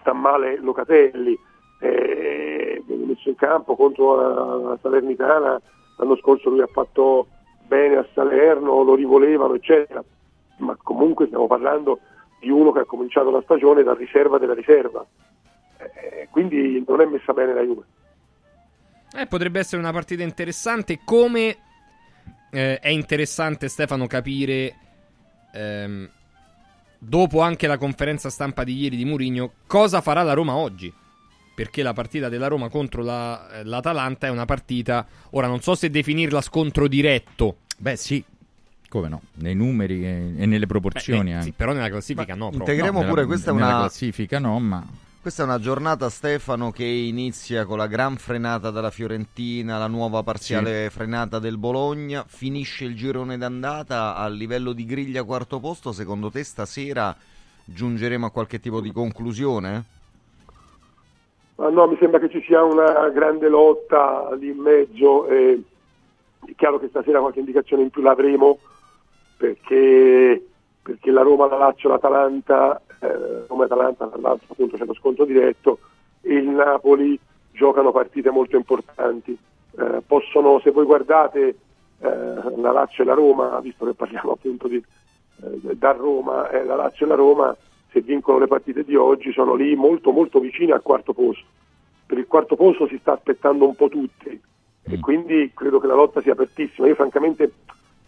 sta 0.00 0.12
male 0.12 0.58
Locatelli, 0.60 1.38
eh, 1.80 2.82
viene 2.86 3.04
messo 3.04 3.28
in 3.28 3.36
campo 3.36 3.76
contro 3.76 4.16
la, 4.16 4.68
la 4.70 4.78
Salernitana, 4.80 5.60
l'anno 5.96 6.16
scorso 6.16 6.50
lui 6.50 6.60
ha 6.60 6.68
fatto 6.70 7.28
bene 7.66 7.96
a 7.96 8.06
Salerno, 8.14 8.82
lo 8.82 8.94
rivolevano 8.94 9.54
eccetera, 9.54 10.02
ma 10.58 10.76
comunque 10.82 11.26
stiamo 11.26 11.46
parlando 11.46 12.00
di 12.40 12.50
uno 12.50 12.72
che 12.72 12.80
ha 12.80 12.84
cominciato 12.84 13.30
la 13.30 13.42
stagione 13.42 13.82
da 13.82 13.94
riserva 13.94 14.38
della 14.38 14.54
riserva, 14.54 15.04
eh, 15.78 16.28
quindi 16.30 16.82
non 16.86 17.00
è 17.00 17.04
messa 17.04 17.32
bene 17.32 17.54
la 17.54 17.62
Juve. 17.62 17.82
Eh, 19.16 19.26
potrebbe 19.26 19.58
essere 19.58 19.80
una 19.80 19.92
partita 19.92 20.22
interessante. 20.22 21.00
Come 21.04 21.56
eh, 22.50 22.78
è 22.78 22.88
interessante, 22.88 23.68
Stefano, 23.68 24.06
capire 24.06 24.74
ehm, 25.52 26.08
dopo 26.98 27.40
anche 27.40 27.66
la 27.66 27.78
conferenza 27.78 28.28
stampa 28.28 28.64
di 28.64 28.74
ieri 28.74 28.96
di 28.96 29.04
Mourinho 29.04 29.52
cosa 29.66 30.00
farà 30.00 30.22
la 30.22 30.34
Roma 30.34 30.56
oggi. 30.56 30.92
Perché 31.58 31.82
la 31.82 31.92
partita 31.92 32.28
della 32.28 32.46
Roma 32.46 32.68
contro 32.68 33.02
la- 33.02 33.50
eh, 33.50 33.64
l'Atalanta 33.64 34.28
è 34.28 34.30
una 34.30 34.44
partita. 34.44 35.04
Ora 35.30 35.48
non 35.48 35.60
so 35.60 35.74
se 35.74 35.90
definirla 35.90 36.40
scontro 36.40 36.86
diretto. 36.86 37.56
Beh, 37.76 37.96
sì. 37.96 38.22
Come 38.88 39.08
no? 39.08 39.22
Nei 39.34 39.56
numeri 39.56 40.04
e, 40.04 40.34
e 40.36 40.46
nelle 40.46 40.66
proporzioni 40.68 41.24
Beh, 41.24 41.30
eh, 41.30 41.32
anche. 41.32 41.46
sì, 41.46 41.52
però 41.56 41.72
nella 41.72 41.88
classifica 41.88 42.36
no. 42.36 42.50
proprio. 42.50 42.60
Integriamo 42.60 43.00
nella- 43.00 43.10
pure, 43.10 43.26
questa 43.26 43.50
è 43.50 43.54
nella 43.54 43.66
una 43.66 43.78
classifica 43.78 44.38
no, 44.38 44.60
ma 44.60 44.86
Questa 45.20 45.42
è 45.42 45.46
una 45.46 45.58
giornata, 45.58 46.08
Stefano, 46.10 46.70
che 46.70 46.84
inizia 46.84 47.64
con 47.64 47.76
la 47.76 47.88
gran 47.88 48.16
frenata 48.18 48.70
della 48.70 48.92
Fiorentina, 48.92 49.78
la 49.78 49.88
nuova 49.88 50.22
parziale 50.22 50.90
frenata 50.90 51.40
del 51.40 51.58
Bologna, 51.58 52.24
finisce 52.24 52.84
il 52.84 52.94
girone 52.94 53.36
d'andata 53.36 54.14
a 54.14 54.28
livello 54.28 54.72
di 54.72 54.84
griglia 54.84 55.24
quarto 55.24 55.58
posto. 55.58 55.90
Secondo 55.90 56.30
te 56.30 56.44
stasera 56.44 57.14
giungeremo 57.64 58.26
a 58.26 58.30
qualche 58.30 58.60
tipo 58.60 58.80
di 58.80 58.92
conclusione? 58.92 59.96
Ma 61.58 61.70
no, 61.70 61.88
mi 61.88 61.96
sembra 61.98 62.20
che 62.20 62.28
ci 62.28 62.40
sia 62.42 62.62
una 62.62 63.08
grande 63.08 63.48
lotta 63.48 64.32
lì 64.38 64.50
in 64.50 64.58
mezzo. 64.58 65.26
e 65.26 65.60
è 66.46 66.54
chiaro 66.54 66.78
che 66.78 66.88
stasera 66.88 67.18
qualche 67.20 67.40
indicazione 67.40 67.82
in 67.82 67.90
più 67.90 68.00
l'avremo 68.00 68.58
perché, 69.36 70.46
perché 70.80 71.10
la 71.10 71.22
Roma, 71.22 71.48
la 71.48 71.58
Lazio, 71.58 71.88
l'Atalanta, 71.88 72.80
eh, 73.00 73.44
Roma 73.48 73.62
e 73.62 73.66
Atalanta, 73.66 74.06
tra 74.06 74.20
l'altro 74.20 74.46
appunto 74.50 74.76
c'è 74.76 74.84
lo 74.84 74.94
scontro 74.94 75.24
diretto 75.24 75.80
e 76.20 76.34
il 76.34 76.48
Napoli 76.48 77.18
giocano 77.50 77.90
partite 77.90 78.30
molto 78.30 78.56
importanti. 78.56 79.36
Eh, 79.78 80.02
possono, 80.06 80.60
se 80.60 80.70
voi 80.70 80.84
guardate 80.84 81.56
eh, 82.00 82.56
la 82.56 82.70
Lazio 82.70 83.02
e 83.02 83.06
la 83.06 83.14
Roma, 83.14 83.58
visto 83.60 83.84
che 83.84 83.94
parliamo 83.94 84.30
appunto 84.30 84.68
di, 84.68 84.76
eh, 84.76 85.74
da 85.76 85.90
Roma, 85.90 86.48
eh, 86.50 86.64
la 86.64 86.76
Lazio 86.76 87.04
e 87.04 87.08
la 87.08 87.16
Roma, 87.16 87.56
se 87.90 88.00
vincono 88.00 88.38
le 88.38 88.46
partite 88.46 88.84
di 88.84 88.94
oggi, 88.94 89.32
sono 89.32 89.54
lì 89.54 89.74
molto 89.74 90.10
molto 90.10 90.40
vicini 90.40 90.72
al 90.72 90.82
quarto 90.82 91.12
posto. 91.12 91.44
Per 92.06 92.18
il 92.18 92.26
quarto 92.26 92.56
posto 92.56 92.86
si 92.86 92.98
sta 92.98 93.12
aspettando 93.12 93.66
un 93.66 93.74
po' 93.74 93.88
tutti 93.88 94.40
e 94.82 95.00
quindi 95.00 95.50
credo 95.54 95.78
che 95.78 95.86
la 95.86 95.94
lotta 95.94 96.22
sia 96.22 96.32
apertissima. 96.32 96.86
Io 96.86 96.94
francamente 96.94 97.52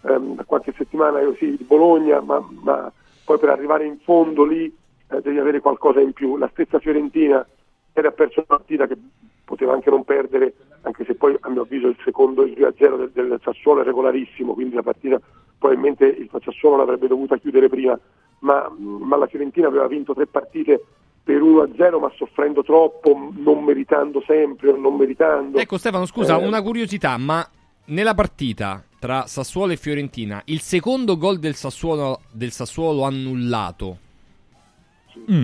ehm, 0.02 0.36
da 0.36 0.44
qualche 0.44 0.72
settimana 0.76 1.20
ero 1.20 1.34
sì 1.34 1.56
di 1.56 1.64
Bologna, 1.64 2.20
ma, 2.20 2.42
ma 2.62 2.90
poi 3.24 3.38
per 3.38 3.50
arrivare 3.50 3.84
in 3.84 3.98
fondo 3.98 4.44
lì 4.44 4.64
eh, 5.10 5.20
devi 5.20 5.38
avere 5.38 5.60
qualcosa 5.60 6.00
in 6.00 6.12
più. 6.12 6.36
La 6.36 6.48
stessa 6.52 6.78
Fiorentina 6.78 7.46
era 7.92 8.10
perso 8.10 8.44
una 8.46 8.56
partita 8.56 8.86
che 8.86 8.96
poteva 9.44 9.72
anche 9.72 9.90
non 9.90 10.04
perdere, 10.04 10.54
anche 10.82 11.04
se 11.04 11.14
poi 11.14 11.36
a 11.40 11.48
mio 11.50 11.62
avviso 11.62 11.88
il 11.88 11.96
secondo, 12.04 12.44
il 12.44 12.52
2-0 12.52 12.96
del, 12.96 13.10
del 13.10 13.40
Sassuolo 13.42 13.80
è 13.80 13.84
regolarissimo, 13.84 14.54
quindi 14.54 14.76
la 14.76 14.82
partita 14.82 15.20
probabilmente 15.58 16.06
il 16.06 16.30
Sassuolo 16.42 16.76
l'avrebbe 16.76 17.08
dovuta 17.08 17.36
chiudere 17.36 17.68
prima, 17.68 17.98
ma, 18.40 18.70
ma 18.78 19.16
la 19.16 19.26
Fiorentina 19.26 19.68
aveva 19.68 19.86
vinto 19.86 20.14
tre 20.14 20.26
partite 20.26 20.84
per 21.22 21.40
1-0 21.40 21.98
ma 21.98 22.10
soffrendo 22.16 22.62
troppo, 22.62 23.30
non 23.36 23.64
meritando 23.64 24.22
sempre 24.26 24.70
o 24.70 24.76
non 24.76 24.96
meritando. 24.96 25.58
Ecco 25.58 25.78
Stefano, 25.78 26.06
scusa, 26.06 26.38
Eh, 26.38 26.46
una 26.46 26.62
curiosità, 26.62 27.16
ma 27.16 27.46
nella 27.86 28.14
partita 28.14 28.82
tra 28.98 29.26
Sassuolo 29.26 29.72
e 29.72 29.76
Fiorentina, 29.76 30.42
il 30.46 30.60
secondo 30.60 31.16
gol 31.16 31.38
del 31.38 31.54
Sassuolo, 31.54 32.20
del 32.32 32.50
Sassuolo 32.50 33.04
annullato, 33.04 33.98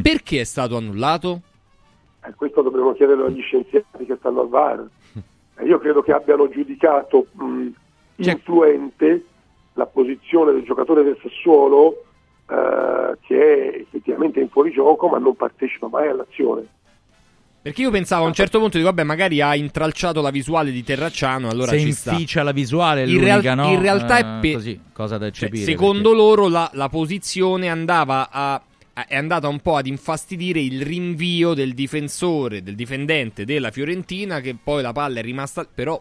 perché 0.02 0.40
è 0.40 0.44
stato 0.44 0.76
annullato? 0.76 1.40
Eh, 2.24 2.34
questo 2.34 2.62
dovremmo 2.62 2.92
chiederlo 2.92 3.26
agli 3.26 3.40
scienziati 3.42 4.04
che 4.04 4.16
stanno 4.18 4.40
al 4.42 4.48
VAR. 4.48 4.88
Eh, 5.58 5.64
io 5.64 5.78
credo 5.78 6.02
che 6.02 6.12
abbiano 6.12 6.50
giudicato 6.50 7.28
mh, 7.32 7.68
influente 8.16 9.24
la 9.72 9.86
posizione 9.86 10.52
del 10.52 10.64
giocatore 10.64 11.02
del 11.02 11.18
Sassuolo 11.22 12.04
eh, 12.48 13.16
che 13.26 13.70
è 13.72 13.80
effettivamente 13.80 14.40
in 14.40 14.48
fuorigioco 14.48 15.08
ma 15.08 15.18
non 15.18 15.34
partecipa 15.36 15.88
mai 15.88 16.08
all'azione. 16.08 16.66
Perché 17.62 17.82
io 17.82 17.90
pensavo 17.90 18.24
a 18.24 18.28
un 18.28 18.32
certo 18.32 18.60
punto, 18.60 18.76
dico, 18.76 18.88
vabbè, 18.90 19.02
magari 19.02 19.40
ha 19.40 19.56
intralciato 19.56 20.20
la 20.20 20.30
visuale 20.30 20.70
di 20.70 20.84
Terracciano, 20.84 21.48
allora 21.48 21.72
se 21.72 21.80
ci 21.80 21.90
sta. 21.92 22.12
inficia 22.12 22.44
la 22.44 22.52
visuale 22.52 23.02
è 23.02 23.06
In 23.06 23.14
l'unica, 23.14 23.40
real- 23.40 23.56
no? 23.56 23.70
in 23.72 23.80
realtà 23.80 24.18
è 24.18 24.20
Eh, 24.36 24.40
pe- 24.40 24.52
così, 24.52 24.80
cosa 24.92 25.18
da 25.18 25.30
Cioè, 25.30 25.46
eccepire. 25.48 25.64
secondo 25.64 26.12
loro 26.14 26.46
la, 26.46 26.70
la 26.74 26.88
posizione 26.88 27.68
andava 27.68 28.30
a, 28.30 28.54
a- 28.92 29.06
è 29.08 29.16
andata 29.16 29.48
un 29.48 29.58
po' 29.58 29.74
ad 29.74 29.88
infastidire 29.88 30.60
il 30.60 30.80
rinvio 30.82 31.54
del 31.54 31.74
difensore, 31.74 32.62
del 32.62 32.76
difendente 32.76 33.44
della 33.44 33.72
Fiorentina, 33.72 34.38
che 34.40 34.54
poi 34.62 34.80
la 34.80 34.92
palla 34.92 35.18
è 35.18 35.22
rimasta. 35.22 35.66
Però 35.74 36.00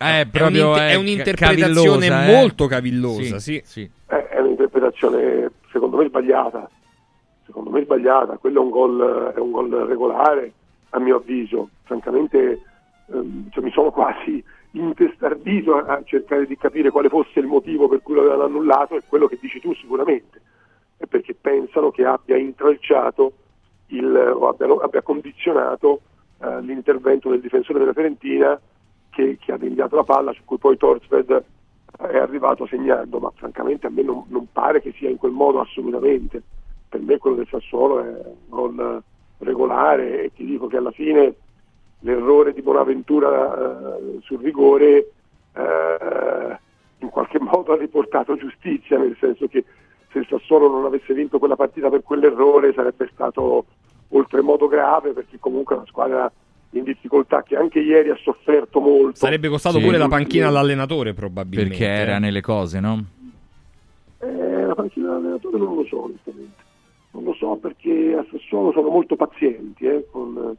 Eh, 0.00 0.26
proprio, 0.30 0.68
un'inter- 0.70 0.88
eh, 0.88 0.92
è 0.92 0.94
un'interpretazione 0.94 2.06
cavillosa, 2.08 2.24
eh. 2.24 2.34
molto 2.34 2.66
cavillosa. 2.66 3.38
Sì, 3.38 3.60
sì. 3.62 3.82
Eh, 4.08 4.28
è 4.30 4.38
un'interpretazione 4.82 5.52
secondo 5.70 5.96
me 5.96 6.06
sbagliata. 6.06 6.68
Secondo 7.44 7.70
me 7.70 7.82
sbagliata, 7.82 8.38
quello 8.38 8.60
è 8.60 8.64
un 8.64 8.70
gol, 8.70 9.32
è 9.34 9.38
un 9.38 9.50
gol 9.50 9.70
regolare 9.70 10.52
a 10.90 10.98
mio 10.98 11.16
avviso. 11.16 11.70
Francamente 11.84 12.62
ehm, 13.12 13.50
cioè, 13.50 13.62
mi 13.62 13.70
sono 13.70 13.90
quasi 13.90 14.42
intestardito 14.72 15.76
a, 15.76 16.02
cercare 16.04 16.46
di 16.46 16.56
capire 16.56 16.90
quale 16.90 17.08
fosse 17.08 17.40
il 17.40 17.46
motivo 17.46 17.88
per 17.88 18.02
cui 18.02 18.14
lo 18.14 18.20
avevano 18.20 18.44
annullato 18.44 18.96
e 18.96 19.02
quello 19.06 19.26
che 19.26 19.38
dici 19.40 19.60
tu 19.60 19.74
sicuramente, 19.74 20.40
è 20.96 21.06
perché 21.06 21.34
pensano 21.34 21.90
che 21.90 22.04
abbia 22.04 22.36
intralciato 22.36 23.32
il, 23.88 24.14
o 24.14 24.48
abbia, 24.48 24.66
abbia 24.82 25.02
condizionato 25.02 26.00
eh, 26.38 26.60
l'intervento 26.62 27.28
del 27.28 27.40
difensore 27.40 27.80
della 27.80 27.92
Fiorentina 27.92 28.58
che, 29.10 29.36
che 29.38 29.52
ha 29.52 29.58
deviato 29.58 29.96
la 29.96 30.04
palla 30.04 30.32
su 30.32 30.40
cui 30.44 30.56
poi 30.56 30.78
Torsved 30.78 31.44
è 31.98 32.18
arrivato 32.18 32.66
segnando, 32.66 33.18
ma 33.18 33.30
francamente 33.34 33.86
a 33.86 33.90
me 33.90 34.02
non, 34.02 34.24
non 34.28 34.46
pare 34.50 34.80
che 34.80 34.92
sia 34.92 35.08
in 35.08 35.18
quel 35.18 35.32
modo 35.32 35.60
assolutamente. 35.60 36.42
Per 36.88 37.00
me 37.00 37.18
quello 37.18 37.36
del 37.36 37.48
Sassuolo 37.48 38.00
è 38.00 38.08
un 38.08 38.48
gol 38.48 39.02
regolare 39.38 40.24
e 40.24 40.32
ti 40.34 40.44
dico 40.44 40.66
che 40.66 40.76
alla 40.76 40.90
fine 40.90 41.34
l'errore 42.00 42.52
di 42.52 42.62
Bonaventura 42.62 43.96
eh, 43.96 44.18
sul 44.22 44.40
rigore 44.40 45.10
eh, 45.54 46.58
in 46.98 47.08
qualche 47.08 47.40
modo 47.40 47.72
ha 47.72 47.76
riportato 47.76 48.36
giustizia, 48.36 48.98
nel 48.98 49.16
senso 49.18 49.46
che 49.46 49.64
se 50.10 50.18
il 50.18 50.26
Sassuolo 50.28 50.68
non 50.68 50.84
avesse 50.84 51.14
vinto 51.14 51.38
quella 51.38 51.56
partita 51.56 51.88
per 51.88 52.02
quell'errore 52.02 52.72
sarebbe 52.72 53.08
stato 53.12 53.64
oltremodo 54.08 54.68
grave 54.68 55.12
perché 55.12 55.38
comunque 55.38 55.76
una 55.76 55.86
squadra 55.86 56.30
in 56.74 56.84
difficoltà 56.84 57.42
che 57.42 57.56
anche 57.56 57.80
ieri 57.80 58.10
ha 58.10 58.16
sofferto 58.22 58.80
molto. 58.80 59.16
Sarebbe 59.16 59.48
costato 59.48 59.78
Sì. 59.78 59.84
pure 59.84 59.98
la 59.98 60.08
panchina 60.08 60.48
all'allenatore, 60.48 61.12
probabilmente. 61.14 61.76
Perché 61.76 61.92
era 61.92 62.18
nelle 62.18 62.40
cose, 62.40 62.80
no? 62.80 63.04
Eh, 64.18 64.66
la 64.66 64.74
panchina 64.74 65.08
dell'allenatore 65.08 65.58
non 65.58 65.74
lo 65.76 65.84
so 65.84 66.04
onestamente. 66.04 66.60
Non 67.10 67.24
lo 67.24 67.34
so 67.34 67.56
perché 67.56 68.14
a 68.18 68.24
Sassuolo 68.30 68.72
sono 68.72 68.88
molto 68.88 69.16
pazienti, 69.16 69.84
eh, 69.84 70.06
con, 70.10 70.56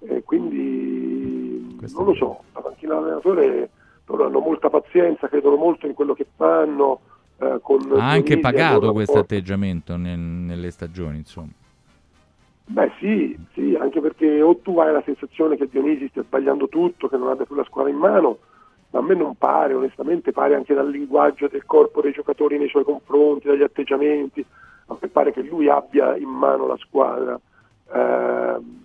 eh, 0.00 0.22
quindi 0.24 1.76
non 1.94 2.04
lo 2.06 2.14
so. 2.14 2.40
La 2.54 2.60
panchina 2.60 2.94
dell'allenatore 2.94 3.70
loro 4.06 4.26
hanno 4.26 4.40
molta 4.40 4.68
pazienza, 4.68 5.28
credono 5.28 5.56
molto 5.56 5.86
in 5.86 5.94
quello 5.94 6.14
che 6.14 6.26
fanno. 6.36 7.00
eh, 7.38 7.58
con 7.60 7.80
Ha 7.98 8.08
anche 8.10 8.38
pagato 8.38 8.92
questo 8.92 9.18
atteggiamento 9.18 9.96
nel- 9.96 10.16
nelle 10.18 10.70
stagioni, 10.70 11.16
insomma. 11.18 11.48
Beh 12.64 12.92
sì, 12.98 13.36
sì, 13.52 13.76
anche 13.78 14.00
perché 14.00 14.40
o 14.40 14.56
tu 14.56 14.78
hai 14.78 14.92
la 14.92 15.02
sensazione 15.04 15.56
che 15.56 15.68
Dionisi 15.68 16.08
stia 16.08 16.22
sbagliando 16.22 16.68
tutto, 16.68 17.08
che 17.08 17.16
non 17.16 17.28
abbia 17.28 17.44
più 17.44 17.54
la 17.54 17.64
squadra 17.64 17.90
in 17.90 17.98
mano, 17.98 18.38
ma 18.90 19.00
a 19.00 19.02
me 19.02 19.14
non 19.14 19.34
pare, 19.36 19.74
onestamente 19.74 20.32
pare 20.32 20.54
anche 20.54 20.72
dal 20.74 20.88
linguaggio 20.88 21.48
del 21.48 21.64
corpo 21.66 22.00
dei 22.00 22.12
giocatori 22.12 22.58
nei 22.58 22.68
suoi 22.68 22.84
confronti, 22.84 23.48
dagli 23.48 23.62
atteggiamenti, 23.62 24.44
a 24.86 24.96
me 24.98 25.08
pare 25.08 25.32
che 25.32 25.42
lui 25.42 25.68
abbia 25.68 26.16
in 26.16 26.28
mano 26.28 26.66
la 26.66 26.76
squadra. 26.78 27.38
Ehm, 27.92 28.80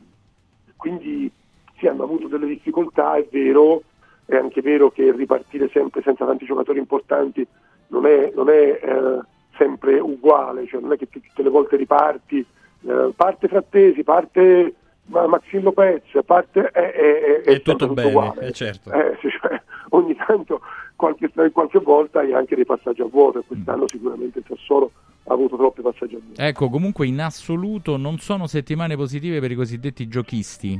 quindi 0.75 1.31
sì, 1.77 1.87
hanno 1.87 2.03
avuto 2.03 2.27
delle 2.27 2.47
difficoltà, 2.47 3.15
è 3.15 3.27
vero, 3.29 3.83
è 4.25 4.35
anche 4.35 4.61
vero 4.61 4.89
che 4.89 5.11
ripartire 5.11 5.69
sempre 5.69 6.01
senza 6.01 6.25
tanti 6.25 6.45
giocatori 6.45 6.79
importanti 6.79 7.45
non 7.89 8.05
è, 8.05 8.31
non 8.35 8.49
è, 8.49 8.79
eh, 8.83 9.19
sempre 9.57 9.99
uguale, 9.99 10.67
cioè 10.67 10.81
non 10.81 10.91
è 10.91 10.97
che 10.97 11.07
tu 11.09 11.19
tutte 11.19 11.43
le 11.43 11.49
volte 11.49 11.77
riparti, 11.77 12.45
eh, 12.85 13.11
parte 13.15 13.47
Frattesi, 13.47 14.03
parte 14.03 14.73
ma- 15.05 15.27
Maxim 15.27 15.61
Lopez, 15.63 16.03
parte 16.25 16.69
è, 16.71 16.91
è- 16.91 16.91
è- 16.91 17.41
è 17.43 17.51
È 17.53 17.61
tutto 17.61 17.85
sempre 17.85 18.03
bene, 18.03 18.07
uguale. 18.09 18.47
eh, 18.47 18.51
certo. 18.51 18.91
Eh, 18.91 19.17
sì, 19.21 19.29
cioè, 19.41 19.61
ogni 19.91 20.15
tanto, 20.15 20.61
qualche, 20.95 21.29
qualche 21.51 21.79
volta 21.79 22.19
hai 22.19 22.33
anche 22.33 22.55
dei 22.55 22.65
passaggi 22.65 23.01
a 23.01 23.05
vuoto 23.05 23.39
e 23.39 23.43
quest'anno 23.47 23.87
sicuramente 23.87 24.39
il 24.39 24.45
Sassuolo 24.47 24.91
ha 25.29 25.33
avuto 25.33 25.55
troppi 25.57 25.81
passaggi 25.81 26.15
a 26.15 26.19
vuoto. 26.23 26.41
Ecco, 26.41 26.69
comunque 26.69 27.07
in 27.07 27.21
assoluto 27.21 27.97
non 27.97 28.17
sono 28.19 28.47
settimane 28.47 28.95
positive 28.95 29.39
per 29.39 29.51
i 29.51 29.55
cosiddetti 29.55 30.07
giochisti. 30.07 30.77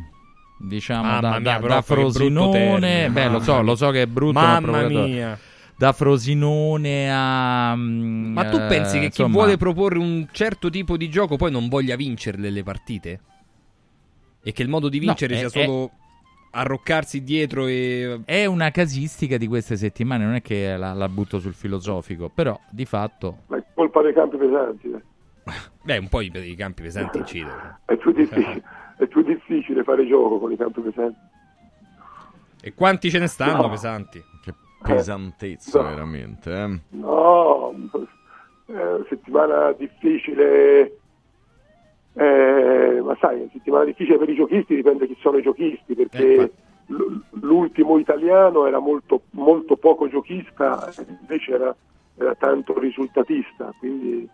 Diciamo 0.59 1.03
Mamma 1.03 1.19
da, 1.19 1.39
mia, 1.39 1.59
da- 1.59 1.67
da 1.67 1.81
Frosinone, 1.81 3.09
beh, 3.11 3.29
lo 3.29 3.39
so, 3.39 3.61
lo 3.61 3.75
so 3.75 3.91
che 3.91 4.01
è 4.03 4.07
brutto, 4.07 4.39
Mamma 4.39 4.87
mia. 4.87 5.37
Da 5.77 5.91
Frosinone 5.93 7.11
a. 7.13 7.75
mm, 7.75 8.33
Ma 8.33 8.49
tu 8.49 8.57
eh, 8.57 8.65
pensi 8.67 8.93
che 8.93 8.99
chi 9.09 9.21
insomma, 9.21 9.33
vuole 9.33 9.57
proporre 9.57 9.99
un 9.99 10.27
certo 10.31 10.69
tipo 10.71 10.97
di 10.97 11.07
gioco 11.09 11.35
poi 11.35 11.51
non 11.51 11.67
voglia 11.69 11.95
vincerle 11.95 12.49
le 12.49 12.63
partite? 12.63 13.19
E 14.41 14.51
che 14.53 14.63
il 14.63 14.69
modo 14.69 14.89
di 14.89 14.97
No, 14.99 15.05
vincere 15.05 15.35
è- 15.35 15.37
sia 15.37 15.49
solo 15.49 15.91
arroccarsi 16.49 17.21
dietro 17.23 17.67
e... 17.67 18.21
È 18.25 18.45
una 18.45 18.71
casistica 18.71 19.37
di 19.37 19.45
queste 19.45 19.75
settimane, 19.77 20.23
non 20.25 20.33
è 20.35 20.41
che 20.41 20.75
la, 20.77 20.93
la 20.93 21.07
butto 21.09 21.37
sul 21.39 21.53
filosofico, 21.53 22.29
però 22.33 22.59
di 22.71 22.85
fatto. 22.85 23.43
Ma 23.47 23.57
è 23.57 23.63
colpa 23.75 24.01
dei 24.01 24.13
campi 24.13 24.37
pesanti. 24.37 24.87
eh. 24.91 25.01
Beh, 25.83 25.97
un 25.97 26.07
po' 26.07 26.21
i, 26.21 26.31
i 26.33 26.55
campi 26.55 26.81
pesanti 26.81 27.19
incidono. 27.19 27.79
È 27.85 27.95
più, 27.97 28.11
difficile, 28.13 28.63
è 28.97 29.05
più 29.05 29.21
difficile 29.21 29.83
fare 29.83 30.07
gioco 30.07 30.39
con 30.39 30.51
i 30.51 30.57
campi 30.57 30.81
pesanti. 30.81 31.19
E 32.61 32.73
quanti 32.73 33.11
ce 33.11 33.19
ne 33.19 33.27
stanno 33.27 33.61
No. 33.63 33.69
pesanti? 33.69 34.23
Che 34.41 34.53
pesantezza, 34.81 35.81
no. 35.81 35.89
veramente. 35.89 36.51
eh. 36.51 36.79
No, 36.89 37.73
eh, 38.67 39.05
settimana 39.09 39.71
difficile, 39.73 40.99
eh, 42.13 43.01
ma 43.03 43.15
sai, 43.19 43.49
settimana 43.51 43.85
difficile 43.85 44.17
per 44.17 44.29
i 44.29 44.35
giochisti 44.35 44.75
dipende 44.75 45.07
chi 45.07 45.17
sono 45.19 45.37
i 45.37 45.41
giochisti, 45.41 45.95
perché 45.95 46.53
l- 46.87 47.17
l'ultimo 47.41 47.97
italiano 47.97 48.65
era 48.65 48.79
molto, 48.79 49.23
molto 49.31 49.75
poco 49.77 50.07
giochista, 50.07 50.93
invece 51.19 51.51
era, 51.53 51.75
era 52.17 52.35
tanto 52.35 52.77
risultatista, 52.79 53.73
quindi 53.77 54.27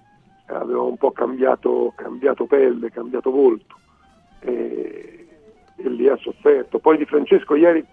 aveva 0.45 0.81
un 0.81 0.97
po' 0.97 1.11
cambiato, 1.11 1.93
cambiato 1.95 2.45
pelle, 2.45 2.91
cambiato 2.91 3.31
volto 3.31 3.75
e, 4.39 5.27
e 5.75 5.89
lì 5.89 6.07
ha 6.07 6.17
sofferto. 6.17 6.79
Poi 6.79 6.97
di 6.97 7.05
Francesco 7.05 7.55
ieri 7.55 7.83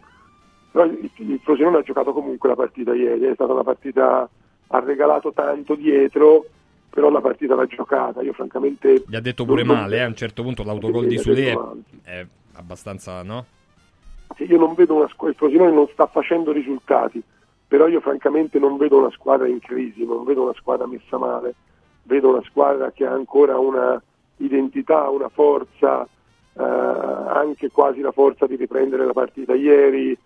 però 0.71 0.85
il, 0.85 1.11
il 1.17 1.41
Frosinone 1.43 1.79
ha 1.79 1.83
giocato 1.83 2.13
comunque 2.13 2.49
la 2.49 2.55
partita 2.55 2.95
ieri, 2.95 3.25
è 3.25 3.35
stata 3.35 3.53
una 3.53 3.65
partita, 3.65 4.29
ha 4.69 4.79
regalato 4.81 5.33
tanto 5.33 5.75
dietro, 5.75 6.45
però 6.89 7.11
la 7.11 7.21
partita 7.21 7.55
l'ha 7.55 7.67
giocata. 7.67 8.23
Io 8.23 8.33
francamente... 8.33 9.05
Gli 9.07 9.17
ha 9.17 9.21
detto 9.21 9.45
pure 9.45 9.63
non- 9.63 9.77
male, 9.77 9.97
eh, 9.97 10.03
a 10.03 10.07
un 10.07 10.15
certo 10.15 10.43
punto 10.43 10.63
l'autogol 10.63 11.09
Sì, 11.09 11.09
di 11.09 11.35
detto 11.35 11.77
è, 12.05 12.11
è 12.11 12.27
abbastanza, 12.55 13.23
no? 13.23 13.45
Sì, 14.37 14.45
io 14.45 14.59
non 14.59 14.75
vedo 14.75 14.95
una 14.95 15.09
squadra, 15.09 15.31
il 15.31 15.37
Frosinone 15.37 15.73
non 15.73 15.89
sta 15.93 16.07
facendo 16.07 16.53
risultati, 16.53 17.23
però 17.67 17.89
io 17.89 18.01
francamente 18.01 18.59
non 18.59 18.77
vedo 18.77 18.99
una 18.99 19.11
squadra 19.11 19.49
in 19.49 19.59
crisi, 19.59 20.05
non 20.05 20.25
vedo 20.25 20.43
una 20.43 20.55
squadra 20.55 20.87
messa 20.87 21.19
male, 21.19 21.55
vedo 22.05 22.29
una 22.31 22.43
squadra 22.43 22.93
che 22.93 23.05
ha 23.07 23.13
ancora 23.13 23.59
una 23.59 24.01
identità, 24.37 25.09
una 25.09 25.29
forza, 25.29 26.07
eh, 26.53 26.63
anche 26.63 27.71
quasi 27.71 28.01
la 28.01 28.13
forza 28.13 28.47
di 28.47 28.57
riprendere 28.57 29.05
la 29.05 29.13
partita 29.13 29.55
ieri. 29.55 30.17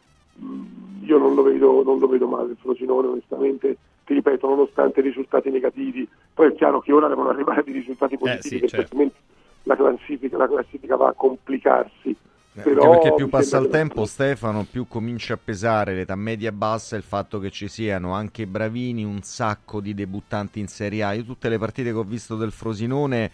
Mm, 0.42 1.04
Io 1.04 1.18
non 1.18 1.34
lo 1.34 1.42
vedo, 1.42 1.82
non 1.82 1.98
lo 1.98 2.06
vedo 2.08 2.26
male 2.26 2.52
il 2.52 2.56
Frosinone, 2.58 3.08
onestamente, 3.08 3.76
ti 4.06 4.14
ripeto, 4.14 4.48
nonostante 4.48 5.00
i 5.00 5.02
risultati 5.02 5.50
negativi, 5.50 6.08
poi 6.32 6.48
è 6.48 6.54
chiaro 6.54 6.80
che 6.80 6.92
ora 6.92 7.08
devono 7.08 7.28
arrivare 7.28 7.62
dei 7.62 7.74
risultati 7.74 8.16
positivi, 8.16 8.42
sì, 8.48 8.58
perché 8.60 8.68
certo. 8.68 8.82
altrimenti 8.84 9.16
la 9.64 9.76
classifica, 9.76 10.36
la 10.38 10.48
classifica 10.48 10.96
va 10.96 11.08
a 11.08 11.12
complicarsi. 11.12 12.16
Eh, 12.56 12.62
Però 12.62 12.90
perché 12.90 13.14
più 13.14 13.28
passa 13.28 13.42
il 13.42 13.48
sembra 13.50 13.70
che- 13.70 13.76
tempo, 13.76 14.04
Stefano, 14.06 14.66
più 14.70 14.86
comincia 14.86 15.34
a 15.34 15.38
pesare 15.42 15.94
l'età 15.94 16.14
media 16.14 16.52
bassa 16.52 16.94
e 16.94 16.98
il 16.98 17.04
fatto 17.04 17.38
che 17.38 17.50
ci 17.50 17.68
siano 17.68 18.12
anche 18.12 18.46
bravini, 18.46 19.04
un 19.04 19.22
sacco 19.22 19.80
di 19.80 19.92
debuttanti 19.92 20.60
in 20.60 20.68
Serie 20.68 21.02
A. 21.02 21.12
Io 21.14 21.24
tutte 21.24 21.48
le 21.48 21.58
partite 21.58 21.90
che 21.90 21.96
ho 21.98 22.04
visto 22.04 22.36
del 22.36 22.52
Frosinone 22.52 23.30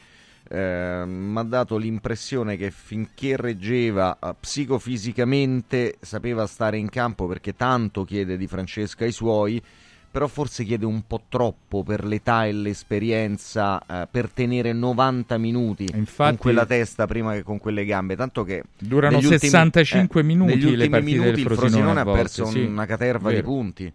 mi 0.57 1.39
ha 1.39 1.43
dato 1.45 1.77
l'impressione 1.77 2.57
che 2.57 2.71
finché 2.73 3.37
reggeva 3.37 4.19
eh, 4.21 4.35
psicofisicamente 4.39 5.97
sapeva 6.01 6.47
stare 6.47 6.77
in 6.77 6.89
campo 6.89 7.27
perché 7.27 7.55
tanto 7.55 8.05
chiede 8.05 8.37
di 8.37 8.47
Francesca 8.49 9.05
ai 9.05 9.13
suoi, 9.13 9.63
però 10.11 10.27
forse 10.27 10.65
chiede 10.65 10.87
un 10.87 11.03
po' 11.07 11.23
troppo 11.29 11.85
per 11.85 12.05
l'età 12.05 12.47
e 12.47 12.53
l'esperienza 12.53 13.81
eh, 13.87 14.09
per 14.11 14.29
tenere 14.31 14.73
90 14.73 15.39
minuti 15.39 15.87
Infatti- 15.95 16.31
con 16.31 16.39
quella 16.39 16.67
testa 16.67 17.07
prima 17.07 17.33
che 17.35 17.45
con 17.45 17.59
quelle 17.59 17.85
gambe, 17.85 18.17
tanto 18.17 18.43
che 18.43 18.65
Durano 18.77 19.17
negli 19.17 19.27
ultimi- 19.27 19.51
65 19.51 20.23
minuti 20.25 20.51
negli 20.55 20.65
le 20.65 20.71
ultimi 20.87 20.89
del 20.91 21.03
minuti 21.05 21.41
il 21.41 21.47
Frosinone 21.47 21.71
Frosinone 21.71 21.99
a 21.99 22.01
ha 22.01 22.05
volte, 22.05 22.21
perso 22.23 22.45
sì. 22.47 22.65
una 22.65 22.87
caterva 22.87 23.29
di 23.29 23.35
Vero. 23.37 23.47
punti. 23.47 23.93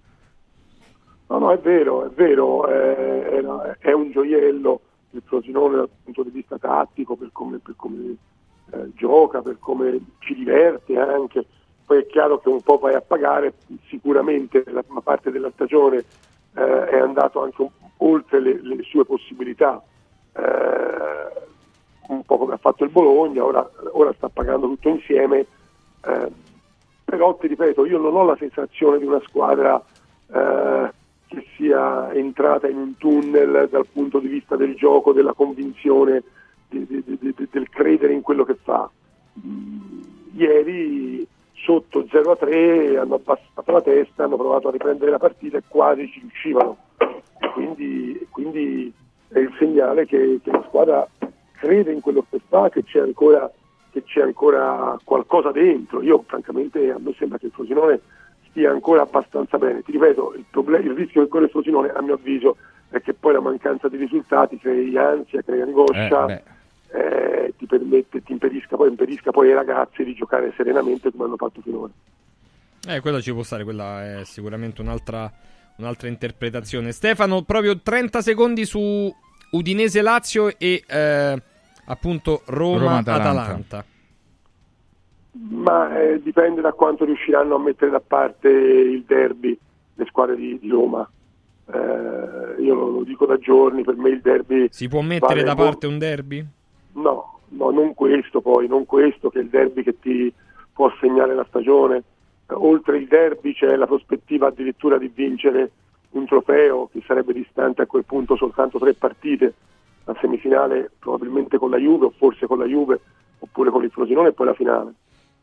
No, 1.28 1.40
no, 1.40 1.52
è 1.52 1.58
vero, 1.60 2.06
è 2.06 2.10
vero, 2.16 2.68
è, 2.68 2.96
è- 3.28 3.78
è 3.80 3.92
un 3.92 4.12
gioiello 4.12 4.80
il 5.18 5.24
Frosinone 5.26 5.76
dal 5.76 5.90
punto 6.04 6.24
di 6.24 6.30
vista 6.30 6.58
tattico, 6.58 7.16
per 7.16 7.30
come, 7.32 7.58
per 7.60 7.76
come, 7.76 8.16
eh, 8.72 8.92
gioca, 8.96 9.42
per 9.42 9.58
come 9.60 10.00
ci 10.20 10.36
diverte 10.36 10.98
anche. 10.98 11.46
Poi 11.86 12.00
è 12.00 12.06
chiaro 12.08 12.40
che 12.40 12.50
un 12.50 12.62
po' 12.62 12.78
vai 12.78 12.96
a 12.96 13.02
pagare, 13.02 13.54
sicuramente 13.88 14.64
la 14.68 14.82
prima 14.82 15.02
parte 15.02 15.32
della 15.32 15.52
stagione 15.54 16.04
eh, 16.56 16.86
è 16.88 17.00
andato 17.00 17.44
anche 17.44 17.62
un- 17.62 17.70
oltre 17.98 18.40
le, 18.40 18.60
le 18.62 18.82
sue 18.84 19.06
possibilità, 19.06 19.82
eh, 20.34 21.44
un 22.08 22.24
po' 22.24 22.38
come 22.38 22.54
ha 22.54 22.58
fatto 22.58 22.84
il 22.84 22.90
Bologna, 22.90 23.44
ora, 23.44 23.70
ora 23.92 24.14
sta 24.14 24.30
pagando 24.30 24.68
tutto 24.68 24.90
insieme, 24.90 25.46
eh, 26.06 26.32
però 27.04 27.36
ti 27.36 27.48
ripeto, 27.48 27.86
io 27.86 28.00
non 28.00 28.16
ho 28.16 28.24
la 28.24 28.36
sensazione 28.38 28.98
di 28.98 29.06
una 29.06 29.22
squadra 29.26 29.82
eh, 30.34 30.92
sia 31.56 32.14
entrata 32.14 32.68
in 32.68 32.78
un 32.78 32.98
tunnel 32.98 33.68
dal 33.70 33.88
punto 33.92 34.20
di 34.20 34.28
vista 34.28 34.56
del 34.56 34.76
gioco, 34.76 35.12
della 35.14 35.34
convinzione, 35.34 36.24
di- 36.70 36.86
di- 36.88 37.04
di- 37.20 37.48
del 37.52 37.70
credere 37.70 38.14
in 38.14 38.22
quello 38.22 38.44
che 38.44 38.56
fa. 38.62 38.90
Mm, 39.46 40.02
Ieri 40.38 41.26
sotto 41.54 42.06
0 42.10 42.32
a 42.32 42.36
3 42.36 42.98
hanno 42.98 43.16
abbassato 43.16 43.72
la 43.72 43.82
testa, 43.82 44.26
hanno 44.26 44.36
provato 44.36 44.68
a 44.68 44.72
riprendere 44.72 45.12
la 45.12 45.18
partita 45.18 45.58
e 45.58 45.64
quasi 45.68 46.10
ci 46.12 46.20
riuscivano. 46.20 46.78
Quindi, 47.54 48.28
quindi 48.32 48.94
è 49.30 49.40
il 49.40 49.54
segnale 49.58 50.06
che, 50.06 50.40
che 50.44 50.52
la 50.52 50.64
squadra 50.68 51.08
crede 51.54 51.92
in 51.94 52.02
quello 52.02 52.26
che 52.30 52.40
fa, 52.48 52.70
che 52.70 52.84
c'è 52.84 53.00
ancora, 53.00 53.50
che 53.92 54.04
c'è 54.04 54.22
ancora 54.22 55.00
qualcosa 55.04 55.52
dentro. 55.52 56.02
Io 56.02 56.24
francamente 56.28 56.92
a 56.92 57.00
me 57.00 57.14
sembra 57.18 57.38
che 57.38 57.46
il 57.48 57.52
Frosinone 57.54 58.02
stia 58.56 58.72
ancora 58.72 59.02
abbastanza 59.02 59.58
bene. 59.58 59.84
Ti 59.84 59.92
ripeto, 59.92 60.34
il, 60.38 60.46
proble- 60.50 60.80
il 60.80 60.94
rischio 60.94 61.24
che 61.24 61.28
corre 61.28 61.46
il 61.46 61.50
Frosinone, 61.50 61.90
a 61.90 62.02
mio 62.02 62.14
avviso, 62.14 62.56
è 62.90 63.02
che 63.02 63.14
poi 63.14 63.34
la 63.34 63.42
mancanza 63.42 63.90
di 63.90 63.98
risultati 63.98 64.58
crei 64.58 64.96
ansia, 64.98 65.42
crei 65.42 65.60
angoscia, 65.62 66.28
Eh, 66.28 66.44
eh, 66.94 67.54
ti 67.58 67.66
permette, 67.66 68.24
ti 68.24 68.32
impedisca 68.32 68.78
poi, 68.78 68.88
impedisca 68.88 69.32
poi 69.32 69.50
ai 69.50 69.56
ragazzi 69.56 70.06
di 70.06 70.14
giocare 70.14 70.54
serenamente 70.56 71.12
come 71.12 71.26
hanno 71.26 71.36
fatto 71.36 71.60
finora. 71.62 71.92
Eh, 72.88 73.02
quello 73.02 73.20
ci 73.20 73.34
può 73.34 73.44
stare, 73.44 73.66
quella 73.66 74.20
è 74.20 74.24
sicuramente 74.24 74.82
un'altra, 74.82 75.30
un'altra 75.78 76.08
interpretazione. 76.08 76.94
Stefano, 76.94 77.42
proprio 77.42 77.82
30 77.82 78.22
secondi 78.22 78.64
su 78.64 79.14
Udinese 79.52 80.02
Lazio 80.02 80.58
e 80.58 80.84
eh, 80.88 81.42
appunto 81.86 82.44
Roma-Atalanta. 82.46 83.12
Roma-Atalanta. 83.18 83.86
Ma 85.38 86.00
eh, 86.00 86.22
dipende 86.22 86.62
da 86.62 86.72
quanto 86.72 87.04
riusciranno 87.04 87.56
a 87.56 87.60
mettere 87.60 87.92
da 87.92 88.00
parte 88.00 88.48
il 88.48 89.04
derby, 89.04 89.58
le 89.96 90.06
squadre 90.06 90.38
di, 90.38 90.58
di 90.60 90.70
Roma. 90.70 91.08
Eh, 91.68 92.62
io 92.62 92.74
lo, 92.74 92.90
lo 92.90 93.04
dico 93.04 93.26
da 93.26 93.38
giorni, 93.38 93.84
per 93.84 93.98
me 93.98 94.10
il 94.10 94.22
derby... 94.22 94.68
Si 94.70 94.88
può 94.88 95.02
mettere 95.02 95.42
vale 95.42 95.44
da 95.44 95.56
parte 95.56 95.88
un 95.88 95.98
derby? 95.98 96.46
No, 96.94 97.40
no, 97.50 97.70
non 97.72 97.94
questo 97.94 98.40
poi, 98.40 98.68
non 98.68 98.86
questo 98.86 99.30
che 99.30 99.40
è 99.40 99.42
il 99.42 99.50
derby 99.50 99.84
che 99.84 100.00
ti 100.00 100.34
può 100.72 100.90
segnare 101.02 101.36
la 101.36 101.46
stagione. 101.50 101.98
Eh, 102.48 102.54
oltre 102.54 102.98
il 102.98 103.08
derby 103.08 103.54
c'è 103.54 103.76
la 103.76 103.88
prospettiva 103.88 104.48
addirittura 104.48 104.98
di 104.98 105.12
vincere 105.14 105.72
un 106.12 106.26
trofeo 106.26 106.88
che 106.94 107.04
sarebbe 107.06 107.34
distante 107.34 107.82
a 107.82 107.88
quel 107.88 108.06
punto 108.06 108.38
soltanto 108.38 108.80
tre 108.80 108.94
partite, 108.94 109.54
la 110.06 110.16
semifinale 110.22 110.92
probabilmente 110.98 111.58
con 111.58 111.72
la 111.72 111.78
Juve 111.78 112.06
o 112.06 112.14
forse 112.16 112.46
con 112.48 112.60
la 112.60 112.66
Juve 112.66 113.02
oppure 113.40 113.70
con 113.70 113.84
il 113.84 113.92
Frosinone 113.92 114.30
e 114.30 114.32
poi 114.32 114.46
la 114.46 114.54
finale. 114.54 114.94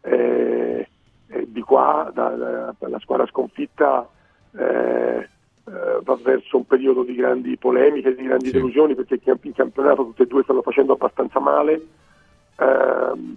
Eh, 0.02 0.88
eh, 1.28 1.46
di 1.48 1.60
qua 1.62 2.10
da- 2.12 2.30
da- 2.30 2.74
la 2.88 2.98
squadra 2.98 3.26
sconfitta 3.26 4.08
eh, 4.58 5.28
eh, 5.64 6.00
va 6.02 6.18
verso 6.22 6.56
un 6.56 6.66
periodo 6.66 7.04
di 7.04 7.14
grandi 7.14 7.56
polemiche, 7.56 8.14
di 8.14 8.24
grandi 8.24 8.50
delusioni 8.50 8.94
perché 8.94 9.20
in 9.24 9.52
campionato 9.54 10.04
tutte 10.04 10.24
e 10.24 10.26
due 10.26 10.42
stanno 10.42 10.62
facendo 10.62 10.92
abbastanza 10.94 11.38
male. 11.38 11.86
Ehm, 12.58 13.36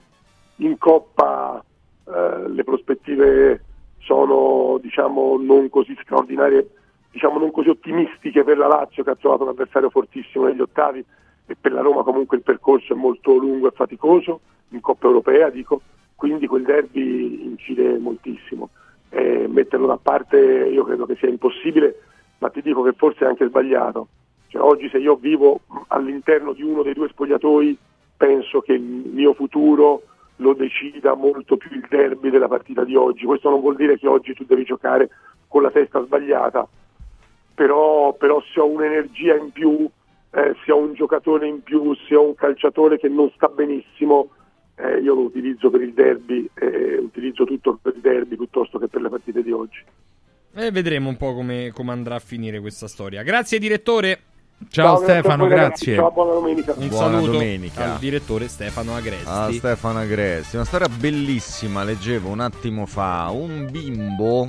in 0.58 0.78
Coppa 0.78 1.64
eh, 2.06 2.50
le 2.50 2.64
prospettive 2.64 3.64
sono 4.00 4.80
diciamo 4.82 5.38
non 5.40 5.70
così 5.70 5.98
straordinarie 6.02 6.70
diciamo 7.12 7.40
non 7.40 7.52
così 7.52 7.70
ottimistiche 7.70 8.44
per 8.44 8.58
la 8.58 8.68
Lazio 8.68 9.04
che 9.04 9.12
ha 9.12 9.16
trovato 9.16 9.44
un 9.44 9.50
avversario 9.50 9.90
fortissimo 9.90 10.46
negli 10.46 10.62
ottavi. 10.62 11.06
E 11.48 11.56
per 11.56 11.72
la 11.72 11.82
Roma 11.82 12.02
comunque 12.02 12.38
il 12.38 12.44
percorso 12.44 12.94
è 12.94 12.96
molto 12.96 13.36
lungo 13.36 13.68
e 13.68 13.72
faticoso 13.72 14.40
in 14.70 14.82
Coppa 14.82 15.06
Europea 15.06 15.50
dico, 15.50 15.82
quindi 16.26 16.48
quel 16.48 16.64
derby 16.64 17.44
incide 17.44 18.00
moltissimo. 18.00 18.72
E 19.10 19.46
metterlo 19.48 19.86
da 19.86 20.00
parte 20.02 20.38
io 20.40 20.84
credo 20.84 21.06
che 21.06 21.16
sia 21.18 21.30
impossibile, 21.30 22.02
ma 22.40 22.50
ti 22.50 22.64
dico 22.64 22.82
che 22.82 22.94
forse 22.94 23.26
è 23.26 23.28
anche 23.28 23.48
sbagliato. 23.48 24.08
Cioè, 24.48 24.60
oggi 24.60 24.90
se 24.90 24.98
io 24.98 25.18
vivo 25.18 25.60
all'interno 25.90 26.54
di 26.54 26.64
uno 26.64 26.82
dei 26.82 26.96
due 26.96 27.10
spogliatoi 27.10 27.78
penso 28.18 28.62
che 28.62 28.74
il 28.74 28.82
mio 28.82 29.36
futuro 29.36 30.02
lo 30.38 30.54
decida 30.54 31.14
molto 31.14 31.58
più 31.58 31.70
il 31.74 31.86
derby 31.88 32.32
della 32.32 32.48
partita 32.48 32.84
di 32.84 32.96
oggi. 32.96 33.26
Questo 33.26 33.52
non 33.52 33.62
vuol 33.62 33.76
dire 33.76 34.00
che 34.00 34.08
oggi 34.08 34.34
tu 34.34 34.46
devi 34.46 34.64
giocare 34.64 35.10
con 35.48 35.62
la 35.62 35.70
testa 35.70 36.04
sbagliata, 36.04 36.68
però, 37.54 38.14
però 38.14 38.42
se 38.52 38.60
ho 38.60 38.66
un'energia 38.66 39.36
in 39.36 39.52
più, 39.52 39.88
eh, 40.32 40.56
se 40.66 40.72
ho 40.72 40.78
un 40.78 40.96
giocatore 40.96 41.48
in 41.48 41.62
più, 41.62 41.94
se 42.08 42.16
ho 42.16 42.26
un 42.26 42.34
calciatore 42.34 42.98
che 42.98 43.10
non 43.10 43.30
sta 43.36 43.48
benissimo, 43.48 44.32
eh, 44.76 45.00
io 45.00 45.14
lo 45.16 45.22
utilizzo 45.22 45.70
per 45.70 45.82
il 45.82 45.94
derby, 45.94 46.50
eh, 46.54 46.98
utilizzo 46.98 47.46
tutto 47.46 47.80
per 47.82 47.94
il 47.96 48.02
derby 48.02 48.36
piuttosto 48.36 48.78
che 48.78 48.88
per 48.88 49.02
le 49.02 49.10
partite 49.10 49.42
di 49.42 49.52
oggi. 49.52 49.84
E 50.54 50.72
vedremo 50.72 51.10
un 51.10 51.18
po' 51.18 51.34
come, 51.34 51.72
come 51.74 51.92
andrà 51.92 52.16
a 52.16 52.20
finire 52.20 52.60
questa 52.60 52.88
storia. 52.88 53.24
Grazie 53.24 53.60
direttore. 53.60 54.20
Ciao, 54.70 54.96
Ciao, 54.96 55.04
Stefano, 55.04 55.48
grazie. 55.48 55.96
Ciao, 55.96 56.12
buona 56.12 56.32
domenica. 56.34 56.74
Un 56.78 56.88
Buona 56.88 57.12
saluto 57.12 57.32
domenica. 57.34 57.92
al 57.94 58.00
direttore 58.00 58.48
Stefano 58.48 58.96
Agresti. 58.96 59.26
Ah, 59.28 59.52
Stefano 59.52 60.00
Agresti, 60.00 60.56
una 60.56 60.64
storia 60.66 60.88
bellissima, 60.88 61.84
leggevo 61.84 62.30
un 62.30 62.40
attimo 62.40 62.86
fa, 62.86 63.30
un 63.32 63.68
bimbo 63.70 64.48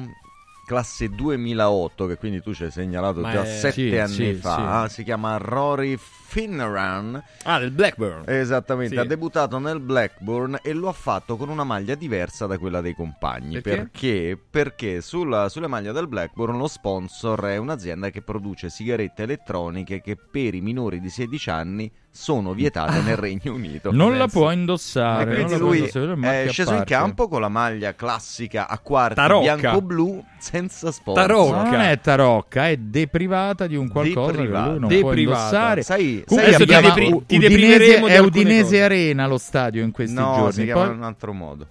classe 0.64 1.08
2008, 1.08 2.06
che 2.06 2.16
quindi 2.16 2.40
tu 2.40 2.54
ci 2.54 2.64
hai 2.64 2.70
segnalato 2.70 3.20
Ma 3.20 3.32
già 3.32 3.42
è- 3.42 3.46
sette 3.46 3.72
sì, 3.72 3.96
anni 3.96 4.12
sì, 4.12 4.34
fa, 4.34 4.88
si 4.88 5.02
chiama 5.02 5.36
Rory 5.38 5.96
Finneran. 6.26 7.22
Ah, 7.44 7.58
del 7.58 7.70
Blackburn. 7.70 8.24
Esattamente, 8.26 8.94
Sì. 8.94 9.00
ha 9.00 9.04
debuttato 9.04 9.58
nel 9.58 9.80
Blackburn 9.80 10.58
e 10.62 10.72
lo 10.72 10.88
ha 10.88 10.92
fatto 10.92 11.36
con 11.36 11.48
una 11.48 11.64
maglia 11.64 11.94
diversa 11.94 12.46
da 12.46 12.58
quella 12.58 12.80
dei 12.80 12.94
compagni. 12.94 13.60
Perché? 13.60 13.76
Perché? 13.90 14.38
Perché 14.50 15.00
sulla, 15.00 15.48
sulle 15.48 15.66
maglie 15.68 15.92
del 15.92 16.08
Blackburn 16.08 16.58
lo 16.58 16.66
sponsor 16.68 17.40
è 17.44 17.56
un'azienda 17.56 18.10
che 18.10 18.22
produce 18.22 18.68
sigarette 18.70 19.22
elettroniche 19.22 20.00
che 20.00 20.16
per 20.16 20.54
i 20.54 20.60
minori 20.60 21.00
di 21.00 21.08
16 21.08 21.50
anni 21.50 21.90
sono 22.10 22.54
vietate 22.54 23.02
nel 23.02 23.16
Regno 23.16 23.52
Unito. 23.52 23.92
Non 23.92 24.12
la 24.12 24.20
Pensa. 24.24 24.38
può 24.38 24.50
E 24.50 24.54
indossare. 24.54 25.24
non 25.24 25.34
quindi 25.34 25.52
la 25.52 25.58
può 25.58 25.66
lui 25.66 25.76
indossare, 25.78 26.44
è 26.44 26.48
sceso 26.48 26.74
in 26.74 26.84
campo 26.84 27.28
con 27.28 27.40
la 27.42 27.48
maglia 27.50 27.94
classica 27.94 28.68
a 28.68 28.78
quarti 28.78 29.16
Tarocca. 29.16 29.56
bianco-blu 29.56 30.24
senza 30.38 30.90
sponsor. 30.90 31.28
No, 31.30 31.50
non 31.62 31.74
è 31.80 32.00
tarocca, 32.00 32.68
è 32.68 32.76
deprivata 32.78 33.66
di 33.66 33.76
un 33.76 33.88
qualcosa 33.90 34.32
Deprivata. 34.32 34.64
che 34.64 34.70
lui 34.70 34.78
non 34.80 34.88
può 34.88 35.08
Deprivata. 35.10 35.44
indossare. 35.46 35.82
Sai- 35.82 36.15
Comunque 36.24 36.52
sai 36.52 36.66
ti 36.66 36.72
depri- 36.82 37.22
ti 37.26 37.36
Udinese, 37.36 38.00
è 38.04 38.18
Udinese 38.18 38.62
cose. 38.62 38.82
Arena 38.82 39.26
lo 39.26 39.38
stadio 39.38 39.82
in 39.82 39.90
questi 39.90 40.14
No, 40.14 40.34
giorni. 40.36 40.52
si 40.52 40.64
chiama 40.64 40.80
Poi- 40.84 40.90
in 40.92 40.96
un 40.98 41.04
altro 41.04 41.32
modo. 41.32 41.66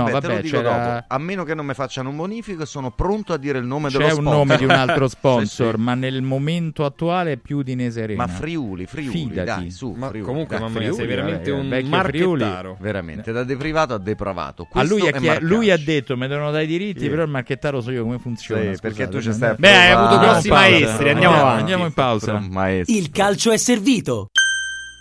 No, 0.00 0.04
vabbè, 0.04 0.20
te 0.20 0.26
vabbè, 0.26 0.34
lo 0.36 0.42
dico 0.42 0.56
c'era- 0.56 0.92
dopo. 0.92 1.04
A 1.08 1.18
meno 1.18 1.44
che 1.44 1.54
non 1.54 1.66
mi 1.66 1.74
facciano 1.74 2.08
un 2.10 2.16
bonifico, 2.16 2.64
sono 2.64 2.90
pronto 2.90 3.32
a 3.32 3.36
dire 3.36 3.58
il 3.58 3.64
nome 3.66 3.88
dello 3.90 4.04
C'è 4.04 4.10
un 4.12 4.20
sponsor. 4.20 4.34
nome 4.36 4.56
di 4.56 4.64
un 4.64 4.70
altro 4.70 5.08
sponsor, 5.08 5.70
Sì, 5.74 5.76
sì. 5.76 5.82
ma 5.82 5.94
nel 5.94 6.22
momento 6.22 6.84
attuale 6.84 7.32
è 7.32 7.36
più 7.36 7.58
Udinese 7.58 8.02
Arena. 8.02 8.24
Ma 8.26 8.28
Friuli, 8.28 8.86
Friuli, 8.86 9.10
Fidati. 9.10 9.44
dai, 9.60 9.70
su, 9.70 9.92
Ma 9.96 10.08
Friuli. 10.08 10.24
comunque, 10.26 10.56
dai, 10.58 10.66
mamma 10.66 10.78
mia, 10.80 10.92
sei 10.92 11.06
veramente 11.06 11.50
vabbè, 11.50 11.62
un 11.62 11.68
vecchio 11.68 12.02
Friuli. 12.02 12.40
marchettaro. 12.42 12.76
Veramente, 12.80 13.32
da 13.32 13.44
deprivato 13.44 13.94
a 13.94 13.98
depravato. 13.98 14.66
A 14.72 14.82
lui, 14.82 15.00
chie- 15.12 15.40
lui 15.40 15.70
ha 15.70 15.76
detto 15.78 16.16
mi 16.16 16.26
devono 16.28 16.50
dare 16.50 16.64
i 16.64 16.66
diritti, 16.66 17.00
Sì. 17.00 17.08
però 17.08 17.22
il 17.22 17.30
marchettaro 17.30 17.80
so 17.80 17.90
io 17.90 18.02
come 18.02 18.18
funziona. 18.18 18.60
Sì, 18.60 18.66
scusate. 18.68 18.88
perché 18.88 19.08
tu 19.08 19.20
ci 19.20 19.32
stai 19.32 19.50
a 19.50 19.54
Beh, 19.58 19.74
hai 19.74 19.90
avuto 19.92 20.18
grossi 20.18 20.48
maestri, 20.48 21.10
andiamo 21.10 21.36
avanti. 21.36 21.60
Andiamo 21.60 21.84
in 21.86 21.92
pausa. 21.92 22.42
Il 22.86 23.10
calcio 23.10 23.50
è 23.52 23.56
servito. 23.56 24.30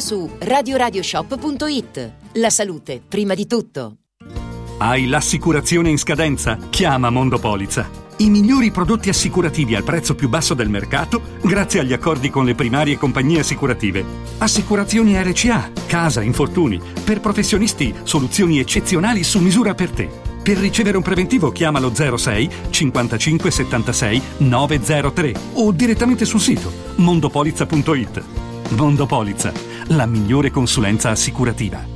su 0.00 0.30
radioradioshop.it. 0.38 2.12
La 2.34 2.48
salute, 2.48 3.02
prima 3.06 3.34
di 3.34 3.46
tutto. 3.46 3.96
Hai 4.78 5.06
l'assicurazione 5.06 5.90
in 5.90 5.98
scadenza? 5.98 6.56
Chiama 6.70 7.10
Mondopolizza. 7.10 7.86
I 8.18 8.30
migliori 8.30 8.70
prodotti 8.70 9.10
assicurativi 9.10 9.74
al 9.74 9.84
prezzo 9.84 10.14
più 10.14 10.30
basso 10.30 10.54
del 10.54 10.70
mercato 10.70 11.20
grazie 11.42 11.80
agli 11.80 11.92
accordi 11.92 12.30
con 12.30 12.46
le 12.46 12.54
primarie 12.54 12.96
compagnie 12.96 13.40
assicurative. 13.40 14.02
Assicurazioni 14.38 15.22
RCA, 15.22 15.70
casa, 15.86 16.22
infortuni. 16.22 16.80
Per 17.04 17.20
professionisti, 17.20 17.94
soluzioni 18.02 18.58
eccezionali 18.58 19.22
su 19.24 19.40
misura 19.40 19.74
per 19.74 19.90
te. 19.90 20.08
Per 20.42 20.56
ricevere 20.56 20.96
un 20.96 21.02
preventivo 21.02 21.50
chiamalo 21.50 21.92
06 21.94 22.50
55 22.70 23.50
76 23.50 24.22
903 24.38 25.34
o 25.54 25.70
direttamente 25.72 26.24
sul 26.24 26.40
sito 26.40 26.72
mondopolizza.it. 26.96 28.45
Mondopolizza, 28.70 29.52
la 29.88 30.06
migliore 30.06 30.50
consulenza 30.50 31.10
assicurativa. 31.10 31.95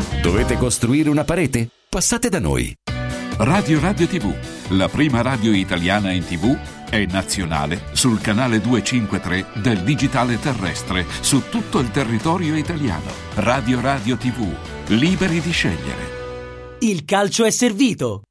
Dovete 0.21 0.57
costruire 0.57 1.09
una 1.09 1.23
parete? 1.23 1.69
Passate 1.89 2.29
da 2.29 2.39
noi. 2.39 2.73
Radio 3.37 3.79
Radio 3.79 4.07
TV, 4.07 4.33
la 4.69 4.87
prima 4.87 5.21
radio 5.21 5.51
italiana 5.51 6.11
in 6.11 6.23
TV, 6.23 6.55
è 6.89 7.05
nazionale 7.05 7.81
sul 7.93 8.19
canale 8.21 8.61
253 8.61 9.61
del 9.61 9.79
digitale 9.83 10.39
terrestre 10.39 11.05
su 11.21 11.43
tutto 11.49 11.79
il 11.79 11.89
territorio 11.89 12.55
italiano. 12.55 13.11
Radio 13.35 13.81
Radio 13.81 14.17
TV, 14.17 14.45
liberi 14.87 15.39
di 15.39 15.51
scegliere. 15.51 16.77
Il 16.79 17.05
calcio 17.05 17.45
è 17.45 17.49
servito. 17.51 18.23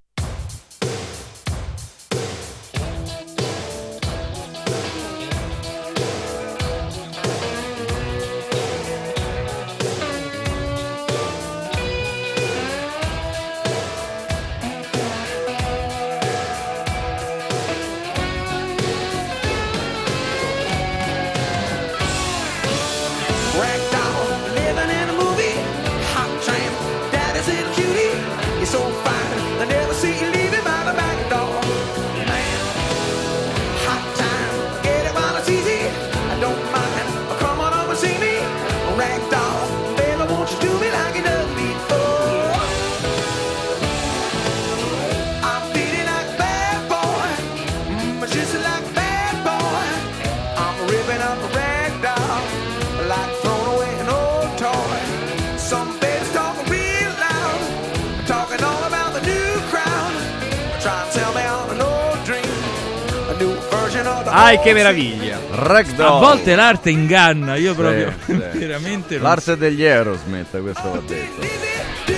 Meraviglia! 64.93 65.39
Ragdoll. 65.51 66.07
A 66.07 66.19
volte 66.19 66.55
l'arte 66.55 66.91
inganna, 66.91 67.57
io 67.57 67.75
proprio 67.75 68.13
Sì, 68.25 68.33
sì. 68.53 68.59
veramente 68.59 69.19
L'arte 69.19 69.57
degli 69.57 69.85
Aerosmith, 69.85 70.61
questo 70.61 70.91
va 70.91 71.01
detto. 71.07 71.47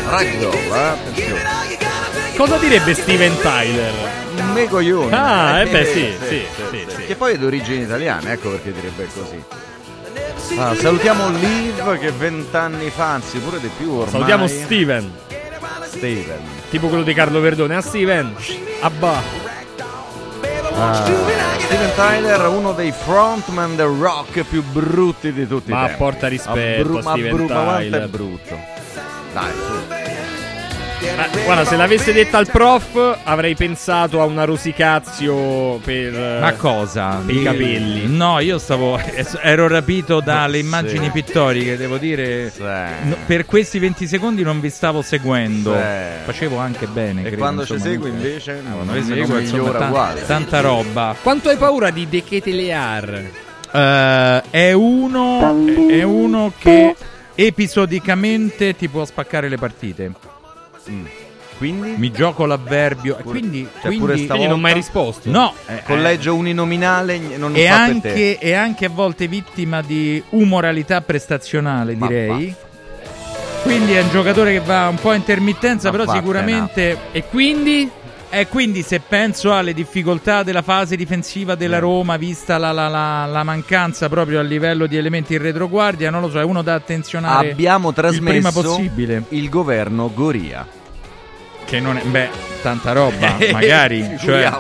Ragdoll, 0.09 0.55
eh, 0.55 0.79
attenzione. 0.79 1.41
Cosa 2.37 2.57
direbbe 2.57 2.95
Steven 2.95 3.39
Tyler? 3.41 3.93
Me 4.53 4.67
coglione. 4.67 5.15
Ah, 5.15 5.61
eh 5.61 5.67
beh, 5.67 5.85
sì, 5.85 5.93
sì, 5.93 6.17
sì, 6.19 6.29
sì, 6.29 6.45
sì, 6.71 6.85
sì, 6.89 6.97
sì. 6.97 7.07
Che 7.07 7.15
poi 7.15 7.35
è 7.35 7.39
d'origine 7.39 7.83
italiana, 7.83 8.33
ecco 8.33 8.51
perché 8.51 8.73
direbbe 8.73 9.07
così. 9.13 9.43
Ah, 10.59 10.75
salutiamo 10.75 11.31
Liv 11.31 11.99
che 11.99 12.11
vent'anni 12.11 12.91
fa, 12.91 13.13
anzi 13.13 13.39
pure 13.39 13.61
di 13.61 13.71
più 13.77 13.91
ormai. 13.93 14.11
Salutiamo 14.11 14.47
Steven. 14.47 15.13
Steven. 15.87 16.41
Tipo 16.71 16.89
quello 16.89 17.05
di 17.05 17.15
Carlo 17.15 17.41
Verdone. 17.41 17.77
A 17.77 17.81
Steven. 17.81 18.35
Abba. 18.81 19.42
Ah, 20.85 21.05
Steven 21.61 21.95
Tyler, 21.95 22.49
uno 22.49 22.73
dei 22.73 22.91
frontman 22.91 23.77
del 23.77 23.87
rock 23.87 24.43
più 24.43 24.65
brutti 24.65 25.33
di 25.33 25.47
tutti 25.47 25.71
i 25.71 25.73
Ma 25.73 25.85
tempi. 25.87 25.97
porta 25.99 26.27
rispetto 26.27 26.99
a 26.99 27.03
ma 27.03 27.13
Steven 27.13 27.45
ma 27.47 27.63
quanto 27.63 27.97
è 27.97 28.07
brutto. 28.09 28.59
Dai, 29.33 29.53
Eh, 31.15 31.45
guarda, 31.45 31.65
se 31.65 31.77
l'avesse 31.77 32.13
detta 32.13 32.39
al 32.39 32.51
prof, 32.51 33.19
avrei 33.25 33.55
pensato 33.55 34.21
a 34.21 34.25
una 34.25 34.45
rosicazio 34.45 35.77
per. 35.79 36.13
Ma 36.41 36.53
cosa? 36.55 37.21
Per 37.25 37.35
i 37.35 37.43
capelli. 37.43 38.07
No, 38.07 38.39
io 38.41 38.59
stavo. 38.59 38.99
ero 39.43 39.69
rapito 39.69 40.21
dalle 40.21 40.59
immagini 40.59 41.11
pittoriche, 41.11 41.77
devo 41.77 41.99
dire. 41.99 42.51
no, 43.03 43.17
per 43.27 43.45
questi 43.45 43.79
20 43.79 44.07
secondi 44.07 44.43
non 44.43 44.61
vi 44.61 44.71
stavo 44.71 45.03
seguendo. 45.03 45.75
Sì. 45.75 46.25
Facevo 46.25 46.57
anche 46.57 46.87
bene. 46.87 47.21
E 47.21 47.25
credo, 47.25 47.37
quando 47.37 47.67
ci 47.67 47.79
segui 47.79 48.09
invece 48.09 48.61
No, 48.63 48.77
non, 48.77 48.87
quando 48.87 49.15
non 49.15 49.27
seguo, 49.27 49.39
insomma, 49.39 49.87
uguale. 49.87 50.25
tanta 50.27 50.61
roba. 50.61 51.15
Quanto 51.21 51.51
hai 51.51 51.57
paura 51.57 51.91
di 51.91 52.09
De 52.09 52.25
Ketelear? 52.25 53.31
Eh, 53.71 54.43
è 54.51 54.73
uno. 54.73 55.67
È 55.89 56.03
uno 56.03 56.53
che 56.59 56.95
episodicamente 57.35 58.75
ti 58.77 58.89
può 58.89 59.05
spaccare 59.05 59.49
le 59.49 59.57
partite. 59.57 60.11
Mm. 60.91 61.05
Quindi? 61.59 61.95
Mi 61.97 62.11
gioco 62.11 62.45
l'avverbio. 62.45 63.17
Pure- 63.23 63.39
quindi, 63.39 63.63
cioè, 63.73 63.83
quindi- 63.83 63.99
pure? 63.99 64.27
Quindi 64.27 64.47
non 64.49 64.61
mi 64.61 64.67
hai 64.69 64.75
risposto? 64.75 65.31
No, 65.31 65.55
eh, 65.67 65.83
Collegio 65.85 66.35
uninominale 66.35 67.19
non 67.37 67.55
e 67.55 67.67
fa 67.67 67.73
per 67.73 67.81
anche, 67.95 68.13
te. 68.13 68.39
e 68.41 68.53
anche 68.55 68.87
a 68.87 68.89
volte 68.89 69.29
vittima 69.29 69.81
di 69.81 70.21
umoralità 70.31 71.01
prestazionale, 71.03 71.95
Ma 71.95 72.07
direi. 72.09 72.55
Quindi 73.63 73.93
è 73.93 74.03
un 74.03 74.11
giocatore 74.11 74.53
che 74.55 74.61
va 74.61 74.89
un 74.89 74.97
po' 74.97 75.11
a 75.11 75.15
intermittenza, 75.15 75.93
Ma 75.93 75.99
però 75.99 76.13
sicuramente. 76.13 76.99
E 77.13 77.25
quindi? 77.31 77.89
E 78.35 78.49
quindi 78.49 78.81
se 78.81 79.01
penso 79.01 79.53
alle 79.53 79.75
difficoltà 79.75 80.43
della 80.43 80.63
fase 80.63 80.97
difensiva 80.97 81.55
della 81.55 81.79
Roma, 81.79 82.17
vista 82.17 82.57
la, 82.57 82.73
la- 82.73 82.89
la- 82.89 83.27
la 83.27 83.43
mancanza 83.43 84.09
proprio 84.09 84.41
a 84.41 84.43
livello 84.43 84.87
di 84.87 84.97
elementi 84.97 85.35
in 85.35 85.43
retroguardia, 85.43 86.09
non 86.09 86.23
lo 86.23 86.31
so, 86.31 86.41
è 86.41 86.43
uno 86.43 86.63
da 86.63 86.73
attenzionare 86.73 87.51
Abbiamo 87.51 87.89
il 87.91 87.95
prima 87.95 88.11
trasmesso 88.51 88.63
possibile. 88.63 89.25
il 89.29 89.51
governo 89.51 90.11
Goria. 90.15 90.67
Che 91.65 91.79
non 91.81 91.99
è, 91.99 92.03
beh, 92.05 92.31
tanta 92.63 92.93
roba, 92.93 93.37
magari. 93.53 94.17
cioè, 94.19 94.51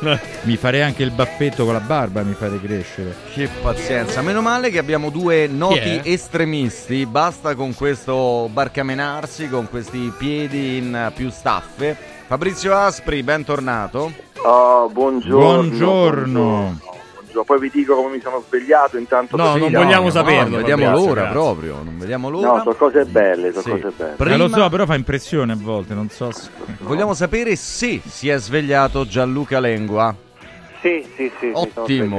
mi 0.42 0.56
farei 0.56 0.82
anche 0.82 1.02
il 1.02 1.10
baffetto 1.10 1.64
con 1.64 1.72
la 1.72 1.80
barba, 1.80 2.22
mi 2.22 2.34
fate 2.34 2.60
crescere. 2.60 3.16
Che 3.32 3.48
pazienza. 3.62 4.20
Meno 4.20 4.42
male 4.42 4.68
che 4.68 4.76
abbiamo 4.78 5.08
due 5.08 5.46
noti 5.46 5.78
è? 5.78 6.00
estremisti. 6.04 7.06
Basta 7.06 7.54
con 7.54 7.74
questo 7.74 8.50
barcamenarsi, 8.52 9.48
con 9.48 9.70
questi 9.70 10.12
piedi 10.18 10.76
in 10.76 10.94
eh, 10.94 11.10
più 11.14 11.30
staffe. 11.30 12.18
Fabrizio 12.30 12.76
Aspri, 12.76 13.24
bentornato. 13.24 14.12
Oh, 14.44 14.88
buongiorno. 14.88 15.36
Buongiorno. 15.40 16.78
pomeriggio, 16.80 17.42
poi 17.42 17.58
vi 17.58 17.70
dico 17.70 17.96
come 17.96 18.14
mi 18.14 18.20
sono 18.20 18.40
svegliato 18.46 18.98
intanto. 18.98 19.36
No, 19.36 19.56
non 19.56 19.72
vogliamo 19.72 20.04
no, 20.04 20.10
saperlo. 20.10 20.50
non 20.58 20.58
vediamo 20.64 20.90
l'ora 20.92 21.22
grazie. 21.22 21.32
proprio, 21.32 21.82
non 21.82 21.98
vediamo 21.98 22.28
l'ora. 22.30 22.52
No, 22.52 22.58
sono 22.62 22.74
cose 22.76 23.04
belle, 23.04 23.50
sono 23.50 23.62
Sì. 23.64 23.70
cose 23.70 23.92
belle. 23.96 24.14
Prima- 24.16 24.34
Eh, 24.36 24.38
lo 24.38 24.48
so, 24.48 24.68
però 24.68 24.86
fa 24.86 24.94
impressione 24.94 25.54
a 25.54 25.56
volte, 25.58 25.94
non 25.94 26.08
so 26.08 26.30
se... 26.30 26.50
Vogliamo 26.78 27.14
sapere 27.14 27.56
se 27.56 28.00
si 28.06 28.28
è 28.28 28.38
svegliato 28.38 29.04
Gianluca 29.04 29.58
Lengua. 29.58 30.14
Sì, 30.80 31.06
sì, 31.14 31.30
sì, 31.38 31.50
Ottimo. 31.52 32.16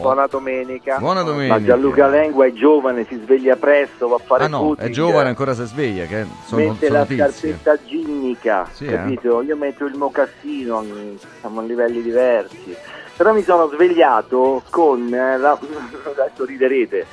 Buona 0.00 0.26
domenica. 0.26 0.98
Buona 0.98 1.22
domenica. 1.22 1.54
Ma 1.58 1.64
Gianluca 1.64 2.06
Lengua 2.06 2.46
è 2.46 2.52
giovane, 2.52 3.04
si 3.08 3.18
sveglia 3.24 3.56
presto, 3.56 4.06
va 4.06 4.16
a 4.16 4.20
fare 4.24 4.44
Ah 4.44 4.48
no, 4.48 4.58
footing, 4.58 4.88
è 4.88 4.92
giovane 4.92 5.28
ancora 5.30 5.52
si 5.52 5.64
sveglia, 5.64 6.04
che 6.06 6.24
sono, 6.46 6.62
mette 6.62 6.86
sono 6.86 6.92
la 6.92 7.06
notizie. 7.08 7.28
scarpetta 7.56 7.78
ginnica, 7.84 8.68
Sì, 8.70 8.86
eh? 8.86 8.92
capito? 8.92 9.42
Io 9.42 9.56
metto 9.56 9.84
il 9.86 9.96
mocassino, 9.96 10.82
mm, 10.82 11.14
siamo 11.40 11.60
a 11.60 11.62
livelli 11.64 12.02
diversi. 12.02 12.76
Però 13.16 13.32
mi 13.32 13.42
sono 13.42 13.68
svegliato 13.68 14.62
con 14.70 15.12
eh, 15.12 15.36
la... 15.38 15.58
adesso 15.58 16.44
riderete. 16.44 17.06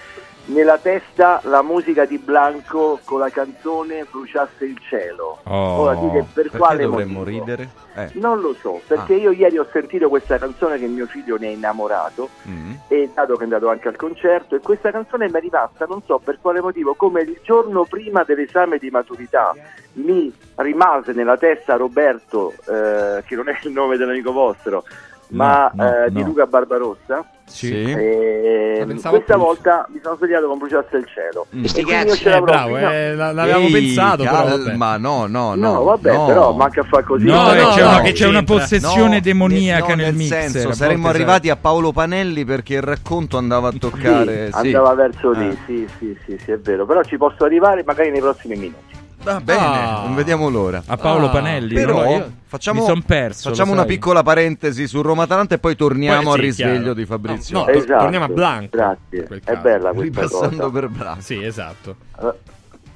Nella 0.44 0.80
testa 0.80 1.40
la 1.46 1.62
musica 1.62 2.04
di 2.06 2.18
Blanco 2.18 3.00
con 3.06 3.20
la 3.20 3.30
canzone 3.30 4.06
Bruciasse 4.10 4.66
il 4.66 4.78
cielo. 4.90 5.40
Oh, 5.44 5.82
Ora 5.82 5.96
dite 5.96 6.26
per 6.34 6.50
quale 6.50 6.84
dovremmo 6.84 7.20
motivo? 7.20 7.40
ridere? 7.46 7.70
Eh. 7.96 8.10
Non 8.16 8.40
lo 8.42 8.54
so, 8.60 8.82
perché 8.88 9.14
io 9.14 9.32
ieri 9.32 9.58
ho 9.60 9.68
sentito 9.72 10.10
questa 10.10 10.38
canzone 10.40 10.78
che 10.80 10.88
mio 10.88 11.06
figlio 11.06 11.38
ne 11.38 11.48
è 11.48 11.52
innamorato 11.52 12.30
Mm. 12.50 12.72
e 12.88 13.10
dato 13.14 13.36
che 13.36 13.42
è 13.42 13.44
andato 13.44 13.70
anche 13.70 13.88
al 13.88 13.96
concerto 13.96 14.56
e 14.56 14.60
questa 14.60 14.92
canzone 14.92 15.28
mi 15.30 15.38
è 15.38 15.40
rimasta, 15.42 15.86
non 15.86 16.02
so 16.06 16.18
per 16.18 16.40
quale 16.42 16.60
motivo, 16.60 16.96
come 16.96 17.22
il 17.22 17.40
giorno 17.44 17.86
prima 17.86 18.24
dell'esame 18.24 18.78
di 18.78 18.90
maturità 18.90 19.54
mi 19.94 20.34
rimase 20.56 21.14
nella 21.14 21.38
testa 21.38 21.76
Roberto, 21.76 22.52
eh, 22.68 23.24
che 23.26 23.36
non 23.36 23.48
è 23.48 23.58
il 23.64 23.72
nome 23.72 23.96
dell'amico 23.98 24.32
vostro, 24.32 24.84
ma 25.32 25.72
no, 25.74 26.06
eh, 26.06 26.12
di 26.12 26.22
no. 26.22 26.28
Luca 26.28 26.46
Barbarossa. 26.46 27.26
Sì. 27.46 27.92
E 27.92 28.86
Ma 29.04 29.10
questa 29.10 29.36
volta 29.36 29.86
mi 29.92 30.00
sono 30.02 30.16
svegliato 30.16 30.48
con 30.48 30.58
Bruciasse 30.58 30.96
il 30.98 31.06
cielo. 31.06 31.48
Mm. 31.54 31.64
E 31.66 31.68
ce 32.16 32.36
eh, 32.36 32.40
bravo, 32.42 32.78
eh, 32.78 33.14
la- 33.14 33.34
l'avevamo 33.34 33.66
Ehi, 33.66 33.72
pensato, 33.74 34.24
però 34.24 34.46
calma, 34.46 34.96
no, 34.98 35.26
no, 35.28 35.56
no. 35.56 35.74
No, 35.74 35.84
vabbè, 35.84 36.14
no. 36.14 36.26
però 36.28 36.54
manca 36.54 36.80
a 36.80 36.84
fare 36.86 37.04
così. 37.04 37.26
No, 37.26 37.44
No, 37.44 37.54
eh, 37.54 37.62
no, 37.62 37.70
c'è, 37.72 37.82
no, 37.82 37.90
una, 37.90 38.02
che 38.02 38.12
c'è 38.14 38.28
una 38.28 38.44
possessione 38.44 39.16
No, 39.16 39.20
demoniaca 39.22 39.88
no, 39.90 39.96
nel, 39.96 40.06
nel 40.06 40.16
mixer. 40.16 40.50
senso, 40.50 40.72
saremmo 40.72 41.10
arrivati 41.10 41.50
a 41.50 41.58
Paolo 41.58 41.92
Panelli 41.92 42.46
perché 42.46 42.76
il 42.76 42.84
racconto 42.84 43.38
andava 43.38 43.68
a 43.68 43.74
toccare. 43.78 44.46
Sì, 44.46 44.52
sì. 44.60 44.66
andava 44.68 44.94
verso 44.94 45.32
lì, 45.32 45.50
Eh. 45.50 45.58
sì, 45.66 45.88
sì, 46.00 46.18
sì, 46.26 46.38
sì, 46.46 46.52
è 46.52 46.58
vero. 46.58 46.86
Però 46.86 47.04
ci 47.04 47.18
posso 47.18 47.44
arrivare 47.44 47.84
magari 47.84 48.12
nei 48.12 48.22
prossimi 48.22 48.56
minuti. 48.56 49.00
Va 49.24 49.40
bene, 49.40 49.60
Ah. 49.60 50.02
non 50.06 50.16
vediamo 50.16 50.50
l'ora. 50.50 50.82
A 50.86 50.98
Paolo 50.98 51.28
Ah, 51.28 51.30
Panelli. 51.30 51.76
Però 51.76 52.04
no, 52.04 52.10
io 52.10 52.32
facciamo, 52.48 52.80
mi 52.82 52.88
son 52.88 53.02
perso. 53.04 53.50
facciamo 53.50 53.72
una 53.72 53.82
sai. 53.82 53.90
piccola 53.92 54.24
parentesi 54.24 54.88
su 54.88 55.02
Roma 55.04 55.24
Atalanta 55.24 55.54
e 55.56 55.60
poi 55.60 55.76
torniamo 55.76 56.24
Poi 56.24 56.34
al 56.34 56.40
sì, 56.40 56.46
risveglio 56.46 56.78
chiaro. 56.80 56.94
di 56.96 57.06
Fabrizio. 57.06 57.58
No, 57.60 57.66
to- 57.66 57.72
Esatto, 57.72 58.00
torniamo 58.00 58.26
a 58.26 58.30
Blanco. 58.30 58.78
Grazie, 58.78 59.28
è 59.44 59.56
bella 59.58 59.92
questa 59.92 60.02
Ripassando 60.22 60.58
cosa. 60.58 60.70
per 60.72 60.88
Blanco. 60.90 61.22
Sì, 61.22 61.44
esatto. 61.44 61.96
Eh, 62.20 62.34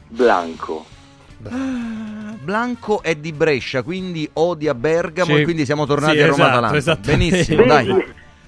Blanco. 0.07 0.85
Blanco 2.41 3.03
è 3.03 3.15
di 3.15 3.31
Brescia, 3.31 3.83
quindi 3.83 4.27
odia 4.33 4.73
Bergamo 4.73 5.35
Sì. 5.35 5.41
e 5.41 5.43
quindi 5.43 5.65
siamo 5.65 5.85
tornati 5.85 6.15
Sì, 6.17 6.21
a 6.23 6.27
Roma 6.27 6.43
esatto, 6.43 6.67
Atalanta. 6.81 6.95
Benissimo, 7.11 7.65
dai. 7.65 7.85
Vedi, 7.85 8.03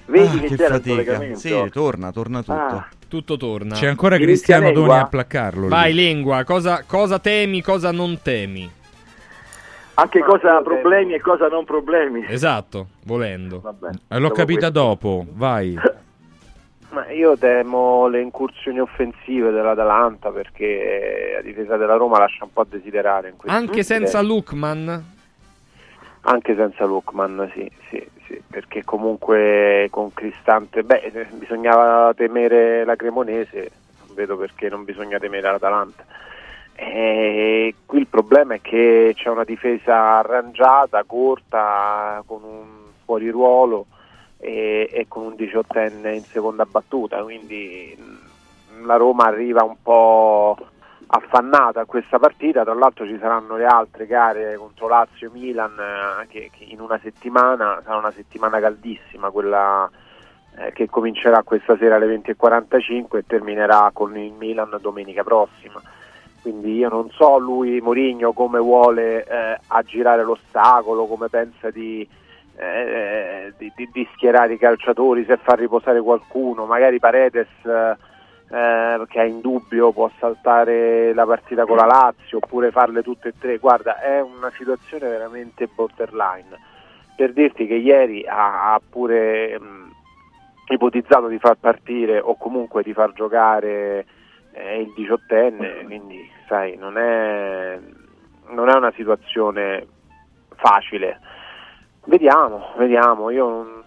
vedi 0.06 0.36
Ah, 0.36 0.40
che, 0.40 0.56
che 0.56 0.66
fatica. 0.66 1.20
Sì, 1.34 1.68
torna, 1.70 2.10
torna 2.10 2.42
tutto. 2.42 2.84
Tutto 3.08 3.36
torna. 3.36 3.74
C'è 3.74 3.86
ancora 3.86 4.16
Inizia 4.16 4.32
Cristiano 4.58 4.64
lei, 4.66 4.74
Doni 4.74 4.98
a 4.98 5.06
placcarlo. 5.06 5.62
lì. 5.62 5.68
Vai, 5.68 5.94
lingua, 5.94 6.44
cosa, 6.44 6.84
cosa 6.86 7.18
temi, 7.18 7.62
cosa 7.62 7.90
non 7.92 8.20
temi? 8.22 8.70
anche 9.94 10.20
cosa 10.20 10.60
problemi 10.62 11.14
e 11.14 11.20
cosa 11.20 11.48
non 11.48 11.64
problemi. 11.64 12.24
Esatto, 12.28 12.86
volendo. 13.04 13.60
Vabbè, 13.60 13.88
Eh, 14.08 14.14
L'ho 14.18 14.28
dopo 14.28 14.34
capita 14.34 14.70
questo. 14.70 14.78
dopo, 14.78 15.26
vai. 15.32 15.76
Ma 16.90 17.10
io 17.10 17.36
temo 17.36 18.06
le 18.06 18.20
incursioni 18.20 18.78
offensive 18.78 19.50
dell'Atalanta 19.50 20.30
perché 20.30 21.32
la 21.34 21.42
difesa 21.42 21.76
della 21.76 21.96
Roma 21.96 22.18
lascia 22.18 22.44
un 22.44 22.52
po' 22.52 22.60
a 22.60 22.66
desiderare. 22.70 23.30
In 23.30 23.36
questo 23.36 23.58
Anche 23.58 23.82
senza 23.82 24.20
Eh, 24.20 24.22
Lukman? 24.22 25.04
Anche 26.20 26.54
senza 26.54 26.84
Lukman, 26.84 27.50
sì, 27.54 27.68
sì, 27.90 28.08
sì, 28.28 28.42
perché 28.46 28.84
comunque 28.84 29.88
con 29.90 30.12
Cristante, 30.12 30.82
beh, 30.82 31.10
eh, 31.12 31.26
bisognava 31.32 32.12
temere 32.14 32.84
la 32.84 32.94
Cremonese, 32.94 33.70
non 34.06 34.14
vedo 34.14 34.36
perché 34.36 34.68
non 34.68 34.84
bisogna 34.84 35.18
temere 35.18 35.50
l'Atalanta. 35.50 36.04
E 36.74 37.74
qui 37.86 38.00
il 38.00 38.06
problema 38.06 38.54
è 38.54 38.60
che 38.60 39.14
c'è 39.16 39.30
una 39.30 39.44
difesa 39.44 40.18
arrangiata, 40.18 41.02
corta, 41.04 42.22
con 42.26 42.42
un 42.44 42.66
fuoriruolo 43.06 43.86
e, 44.36 44.90
e 44.92 45.06
con 45.08 45.24
un 45.24 45.34
diciottenne 45.34 46.14
in 46.14 46.24
seconda 46.24 46.66
battuta, 46.66 47.22
quindi 47.22 47.96
la 48.84 48.96
Roma 48.96 49.24
arriva 49.24 49.64
un 49.64 49.76
po' 49.82 50.56
affannata 51.10 51.86
questa 51.86 52.18
partita, 52.18 52.64
tra 52.64 52.74
l'altro 52.74 53.06
ci 53.06 53.18
saranno 53.18 53.56
le 53.56 53.64
altre 53.64 54.06
gare 54.06 54.56
contro 54.56 54.88
Lazio 54.88 55.28
e 55.28 55.30
Milan 55.32 55.72
eh, 55.78 56.26
che, 56.26 56.50
che 56.52 56.64
in 56.64 56.80
una 56.80 56.98
settimana, 57.02 57.80
sarà 57.82 57.96
una 57.96 58.10
settimana 58.10 58.60
caldissima, 58.60 59.30
quella 59.30 59.90
eh, 60.56 60.72
che 60.72 60.88
comincerà 60.88 61.42
questa 61.42 61.76
sera 61.78 61.96
alle 61.96 62.14
20.45 62.14 63.16
e 63.16 63.24
terminerà 63.26 63.90
con 63.92 64.16
il 64.18 64.32
Milan 64.32 64.76
domenica 64.80 65.22
prossima. 65.22 65.80
Quindi 66.42 66.76
io 66.76 66.88
non 66.88 67.10
so 67.10 67.38
lui 67.38 67.80
Mourinho 67.80 68.32
come 68.32 68.58
vuole 68.58 69.24
eh, 69.24 69.58
aggirare 69.68 70.22
l'ostacolo, 70.22 71.06
come 71.06 71.28
pensa 71.28 71.70
di, 71.70 72.06
eh, 72.56 73.52
di, 73.56 73.72
di- 73.74 73.88
di 73.92 74.08
schierare 74.14 74.54
i 74.54 74.58
calciatori, 74.58 75.24
se 75.24 75.38
far 75.38 75.58
riposare 75.58 76.00
qualcuno, 76.00 76.66
magari 76.66 76.98
Paredes 76.98 77.48
eh, 78.50 79.02
che 79.08 79.20
è 79.20 79.24
in 79.24 79.40
dubbio 79.40 79.92
può 79.92 80.10
saltare 80.18 81.12
la 81.14 81.26
partita 81.26 81.64
con 81.66 81.76
la 81.76 81.84
Lazio 81.86 82.38
oppure 82.38 82.70
farle 82.70 83.02
tutte 83.02 83.28
e 83.28 83.34
tre. 83.38 83.58
Guarda, 83.58 84.00
è 84.00 84.20
una 84.20 84.50
situazione 84.56 85.08
veramente 85.08 85.68
borderline. 85.74 86.58
Per 87.16 87.32
dirti 87.32 87.66
che 87.66 87.74
ieri 87.74 88.24
ha, 88.26 88.72
ha 88.74 88.80
pure 88.88 89.58
mh, 89.58 89.90
ipotizzato 90.68 91.26
di 91.28 91.38
far 91.38 91.56
partire 91.58 92.20
o 92.20 92.36
comunque 92.36 92.82
di 92.82 92.92
far 92.92 93.12
giocare 93.12 94.06
eh, 94.52 94.80
il 94.80 94.92
diciottenne, 94.94 95.84
quindi 95.84 96.30
sai, 96.46 96.76
non 96.76 96.96
è, 96.96 97.78
non 98.50 98.68
è 98.68 98.74
una 98.74 98.92
situazione 98.94 99.86
facile. 100.56 101.20
Vediamo, 102.04 102.72
vediamo. 102.78 103.30
Io 103.30 103.48
non- 103.48 103.84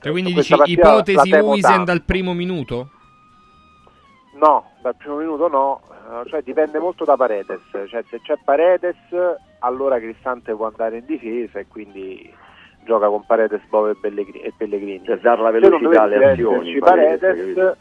Cioè, 0.00 0.12
quindi 0.12 0.32
dici 0.32 0.54
ipotesi 0.66 1.30
tanto. 1.60 1.84
dal 1.84 2.02
primo 2.02 2.32
minuto? 2.32 2.90
No, 4.38 4.64
dal 4.82 4.94
primo 4.96 5.16
minuto 5.16 5.48
no, 5.48 5.80
eh, 6.22 6.28
cioè 6.28 6.42
dipende 6.42 6.78
molto 6.78 7.04
da 7.04 7.16
Paredes, 7.16 7.60
cioè 7.88 8.02
se 8.08 8.20
c'è 8.20 8.36
Paredes 8.44 8.96
allora 9.60 9.98
Cristante 9.98 10.54
può 10.54 10.66
andare 10.66 10.98
in 10.98 11.06
difesa 11.06 11.58
e 11.58 11.66
quindi 11.66 12.32
gioca 12.84 13.08
con 13.08 13.24
Paredes, 13.26 13.62
Bove 13.68 13.92
e 13.92 13.96
Pellegrini. 14.00 14.40
E 14.44 14.52
Pellegrini. 14.56 15.00
Per 15.00 15.20
dare 15.20 15.40
la 15.40 15.50
Se 15.50 15.58
velocità 15.58 16.02
alle 16.02 16.24
azioni. 16.32 16.58
esserci 16.58 16.78
Paredes, 16.78 17.20
Paredes, 17.20 17.76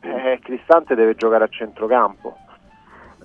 eh, 0.00 0.38
Cristante 0.42 0.94
deve 0.94 1.14
giocare 1.14 1.44
a 1.44 1.48
centrocampo, 1.48 2.36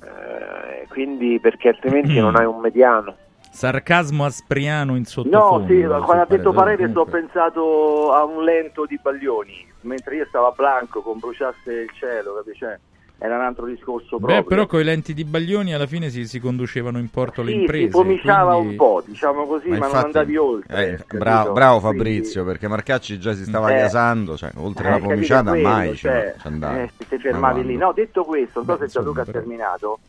Eh, 0.04 0.88
quindi 0.90 1.40
perché 1.40 1.70
altrimenti 1.70 2.20
non 2.20 2.36
hai 2.36 2.46
un 2.46 2.60
mediano. 2.60 3.16
Sarcasmo 3.56 4.26
aspriano 4.26 4.92
in 4.96 5.04
No, 5.04 5.06
sottofondo. 5.06 5.68
sì, 5.68 5.82
su 5.82 5.88
quando 6.04 6.24
ha 6.24 6.26
detto 6.28 6.52
Paredes 6.52 6.94
ho 6.96 7.06
pensato 7.06 8.12
a 8.12 8.26
un 8.26 8.44
lento 8.44 8.86
di 8.86 9.00
Baglioni, 9.02 9.66
mentre 9.82 10.18
io 10.18 10.26
stavo 10.28 10.48
a 10.48 10.54
Blanco 10.54 11.02
con 11.02 11.20
bruciasse 11.20 11.72
il 11.72 11.90
cielo, 11.98 12.36
capisci? 12.36 12.60
Cioè, 12.60 12.78
era 13.18 13.36
un 13.36 13.44
altro 13.44 13.66
discorso 13.66 14.18
proprio. 14.18 14.42
Beh, 14.42 14.44
però 14.44 14.66
con 14.66 14.82
i 14.82 14.84
lenti 14.84 15.14
di 15.14 15.24
Baglioni 15.24 15.74
alla 15.74 15.88
fine 15.88 16.10
si, 16.10 16.28
si 16.28 16.38
conducevano 16.42 16.98
in 17.00 17.10
porto 17.10 17.44
le 17.44 17.52
sì, 17.52 17.60
imprese. 17.62 17.86
si 17.86 17.90
pomiciava 17.92 18.52
quindi- 18.56 18.70
un 18.72 18.76
po', 18.76 19.02
diciamo 19.06 19.46
così, 19.46 19.70
ma, 19.70 19.78
non 19.78 19.86
infatti, 19.88 20.06
andavi 20.06 20.36
oltre. 20.36 20.88
eh, 20.90 21.18
bravo, 21.18 21.54
bravo 21.54 21.80
Quindi- 21.80 21.98
Fabrizio, 21.98 22.44
perché 22.44 22.68
Marcacci 22.68 23.18
già 23.20 23.34
si 23.34 23.46
stava 23.46 23.70
Eh, 23.74 23.80
gasando, 23.80 24.36
cioè, 24.36 24.52
oltre 24.58 24.88
eh, 24.88 24.92
la 24.92 25.00
pomiciata 25.00 25.52
quello, 25.52 25.68
mai 25.70 25.92
ci, 25.92 25.98
cioè, 26.00 26.36
ci 26.42 26.46
andava. 26.48 26.82
eh, 26.82 26.90
se 27.08 27.18
fermavi 27.20 27.62
Ma 27.62 27.66
lì. 27.66 27.78
No, 27.78 27.94
detto 27.94 28.26
questo, 28.26 28.64
non 28.66 28.76
so 28.76 28.84
se 28.84 28.92
Gianluca 28.92 29.22
ha 29.22 29.24
però. 29.26 29.40
terminato. 29.40 30.00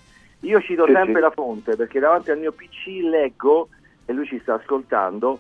Io 0.47 0.61
cito 0.61 0.87
Sì, 0.87 0.93
sempre 0.93 1.15
sì. 1.15 1.21
la 1.21 1.31
fonte 1.31 1.77
perché 1.77 1.99
davanti 2.01 2.31
al 2.31 2.39
mio 2.39 2.53
PC 2.53 3.03
leggo, 3.03 3.69
e 4.05 4.13
lui 4.13 4.27
ci 4.27 4.39
sta 4.41 4.55
ascoltando, 4.55 5.39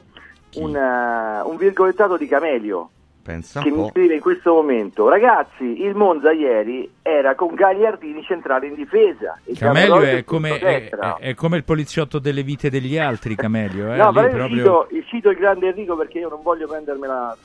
un, 0.56 0.74
eh, 0.76 1.40
un 1.42 1.56
virgolettato 1.56 2.16
di 2.16 2.26
Camelio 2.26 2.90
Pensa 3.22 3.60
che 3.60 3.70
mi 3.70 3.88
scrive 3.90 4.14
in 4.14 4.20
questo 4.20 4.54
momento 4.54 5.08
ragazzi 5.08 5.82
il 5.82 5.96
Monza 5.96 6.30
ieri 6.30 6.88
era 7.02 7.34
con 7.34 7.54
Gagliardini 7.54 8.22
centrale 8.22 8.68
in 8.68 8.74
difesa 8.76 9.36
e 9.44 9.52
Camelio 9.54 10.00
è 10.00 10.22
come, 10.22 10.56
è, 10.58 10.88
è- 11.18 11.34
come 11.34 11.56
il 11.56 11.64
poliziotto 11.64 12.20
delle 12.20 12.44
vite 12.44 12.70
degli 12.70 12.96
altri, 12.96 13.34
Camelio. 13.34 13.92
Eh? 13.92 13.96
no, 13.98 14.10
Lì 14.10 14.14
ma 14.14 14.22
io 14.22 14.28
proprio- 14.30 14.86
cito, 14.88 14.88
cito 15.08 15.30
il 15.30 15.36
grande 15.38 15.66
Enrico 15.68 15.96
perché 15.96 16.20
io 16.20 16.28
non 16.28 16.40
voglio 16.42 16.68
prendermela, 16.68 17.36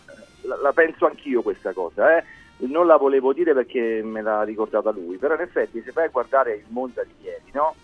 la, 0.42 0.56
la 0.62 0.72
penso 0.72 1.08
anch'io 1.08 1.42
questa 1.42 1.74
cosa, 1.74 2.16
eh. 2.16 2.24
Non 2.68 2.86
la 2.86 2.98
volevo 2.98 3.34
dire 3.34 3.54
perché 3.54 4.02
me 4.04 4.22
l'ha 4.22 4.44
ricordata 4.44 4.92
lui, 4.92 5.18
però 5.18 5.36
in 5.36 5.42
effetti 5.42 5.82
se 5.82 5.92
vai 5.92 6.06
a 6.06 6.10
guardare 6.10 6.54
il 6.56 6.66
Monza 6.68 7.04
di 7.04 7.14
ieri, 7.22 7.52
no? 7.54 7.76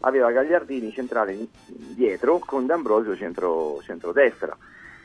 aveva 0.00 0.30
Gagliardini 0.30 0.92
centrale 0.92 1.36
dietro 1.66 2.38
con 2.38 2.66
D'Ambrosio 2.66 3.16
centro, 3.16 3.80
centrodestra. 3.82 4.56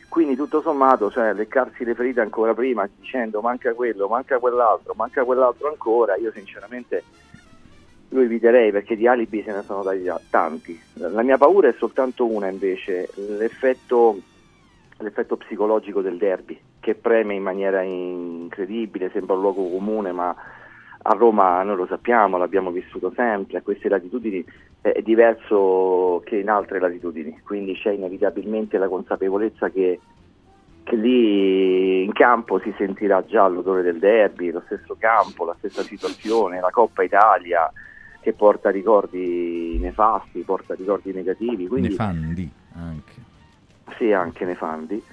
Quindi 0.09 0.35
tutto 0.35 0.61
sommato, 0.61 1.09
cioè, 1.09 1.33
leccarsi 1.33 1.85
le 1.85 1.95
ferite 1.95 2.19
ancora 2.19 2.53
prima 2.53 2.87
dicendo 2.99 3.39
manca 3.39 3.73
quello, 3.73 4.09
manca 4.09 4.39
quell'altro, 4.39 4.93
manca 4.93 5.23
quell'altro 5.23 5.69
ancora, 5.69 6.17
io 6.17 6.31
sinceramente 6.33 7.03
lo 8.09 8.19
eviterei 8.19 8.71
perché 8.71 8.97
di 8.97 9.07
alibi 9.07 9.41
se 9.41 9.53
ne 9.53 9.63
sono 9.63 9.83
dati 9.83 10.03
tanti. 10.29 10.79
La 10.95 11.21
mia 11.21 11.37
paura 11.37 11.69
è 11.69 11.75
soltanto 11.77 12.25
una 12.25 12.49
invece, 12.49 13.09
l'effetto, 13.15 14.19
l'effetto 15.01 15.37
psicologico 15.37 16.01
del 16.01 16.17
derby 16.17 16.59
che 16.79 16.95
preme 16.95 17.35
in 17.35 17.43
maniera 17.43 17.81
incredibile, 17.81 19.11
sembra 19.11 19.35
un 19.35 19.41
luogo 19.41 19.69
comune, 19.69 20.11
ma 20.11 20.35
a 21.03 21.13
Roma 21.13 21.63
noi 21.63 21.75
lo 21.75 21.87
sappiamo, 21.87 22.37
l'abbiamo 22.37 22.71
vissuto 22.71 23.11
sempre, 23.15 23.57
a 23.57 23.61
queste 23.61 23.89
latitudini 23.89 24.45
è 24.81 25.01
diverso 25.01 26.21
che 26.25 26.37
in 26.37 26.49
altre 26.49 26.79
latitudini, 26.79 27.41
quindi 27.43 27.75
c'è 27.75 27.91
inevitabilmente 27.91 28.77
la 28.77 28.87
consapevolezza 28.87 29.69
che, 29.69 29.99
che 30.83 30.95
lì 30.95 32.03
in 32.03 32.11
campo 32.13 32.59
si 32.59 32.73
sentirà 32.77 33.23
già 33.25 33.47
l'odore 33.47 33.83
del 33.83 33.99
derby, 33.99 34.51
lo 34.51 34.63
stesso 34.65 34.95
campo, 34.97 35.45
la 35.45 35.55
stessa 35.59 35.81
situazione, 35.83 36.59
la 36.59 36.71
Coppa 36.71 37.03
Italia 37.03 37.71
che 38.21 38.33
porta 38.33 38.69
ricordi 38.69 39.77
nefasti, 39.79 40.41
porta 40.41 40.75
ricordi 40.75 41.11
negativi. 41.11 41.67
Quindi, 41.67 41.89
Nefandi 41.89 42.51
anche. 42.75 43.10
Sì, 43.97 44.11
anche 44.11 44.45
nefandi. 44.45 45.03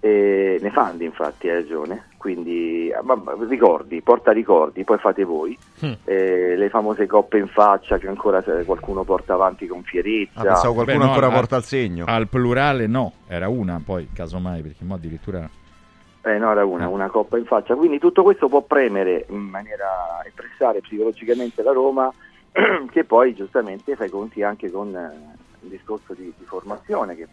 E 0.00 0.58
nefandi 0.62 1.04
infatti, 1.04 1.48
hai 1.48 1.56
ragione, 1.56 2.04
quindi 2.18 2.92
ma- 3.02 3.16
ma 3.16 3.34
ricordi, 3.48 4.00
porta 4.00 4.30
ricordi, 4.30 4.84
poi 4.84 4.98
fate 4.98 5.24
voi, 5.24 5.58
Mm. 5.84 5.92
Eh, 6.04 6.56
le 6.56 6.68
famose 6.70 7.06
coppe 7.06 7.38
in 7.38 7.46
faccia 7.48 7.98
che 7.98 8.08
ancora 8.08 8.42
qualcuno 8.64 9.04
porta 9.04 9.34
avanti 9.34 9.66
con 9.68 9.82
fierezza. 9.82 10.40
Ah, 10.40 10.44
pensavo 10.44 10.74
qualcuno 10.74 10.98
Beh, 10.98 11.04
no, 11.04 11.10
ancora 11.10 11.26
al- 11.26 11.32
porta 11.34 11.56
il 11.56 11.62
segno. 11.64 12.04
Al 12.06 12.26
plurale 12.28 12.86
no, 12.88 13.12
era 13.28 13.48
una 13.48 13.80
poi, 13.84 14.08
casomai, 14.12 14.62
perché 14.62 14.84
mo 14.84 14.94
addirittura... 14.94 15.48
Eh, 16.22 16.38
no, 16.38 16.50
era 16.50 16.64
una, 16.64 16.88
una 16.88 17.08
coppa 17.08 17.38
in 17.38 17.44
faccia. 17.44 17.74
Quindi 17.76 17.98
tutto 18.00 18.22
questo 18.24 18.48
può 18.48 18.62
premere 18.62 19.26
in 19.28 19.38
maniera 19.38 20.20
e 20.26 20.32
pressare 20.34 20.80
psicologicamente 20.80 21.62
la 21.62 21.72
Roma, 21.72 22.12
che 22.90 23.04
poi 23.04 23.34
giustamente 23.34 23.94
fa 23.94 24.04
i 24.04 24.10
conti 24.10 24.42
anche 24.42 24.68
con 24.70 24.94
eh, 24.94 25.36
il 25.60 25.68
discorso 25.70 26.14
di, 26.14 26.32
di 26.36 26.44
formazione 26.44 27.14
che 27.14 27.28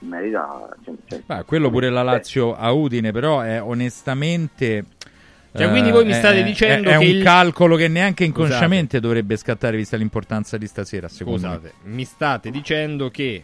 merita. 0.00 0.68
cioè- 0.84 0.94
cioè- 1.06 1.22
Beh, 1.24 1.44
quello 1.44 1.70
pure 1.70 1.90
la 1.90 2.02
Lazio 2.02 2.54
a 2.54 2.70
Udine, 2.72 3.12
però 3.12 3.40
è 3.40 3.62
onestamente... 3.62 4.84
Cioè, 5.56 5.66
eh, 5.66 5.70
quindi 5.70 5.90
voi 5.92 6.04
mi 6.04 6.10
è- 6.10 6.14
state 6.14 6.40
è- 6.40 6.42
dicendo 6.42 6.88
è, 6.88 6.98
che 6.98 7.04
un 7.04 7.04
il- 7.04 7.22
calcolo 7.22 7.76
che 7.76 7.86
neanche 7.86 8.24
inconsciamente 8.24 8.98
dovrebbe 8.98 9.36
scattare 9.36 9.76
vista 9.76 9.96
l'importanza 9.96 10.56
di 10.58 10.66
stasera, 10.66 11.08
secondo 11.08 11.38
Scusate, 11.46 11.72
mi 11.84 12.04
state 12.04 12.50
dicendo 12.50 13.08
che, 13.08 13.40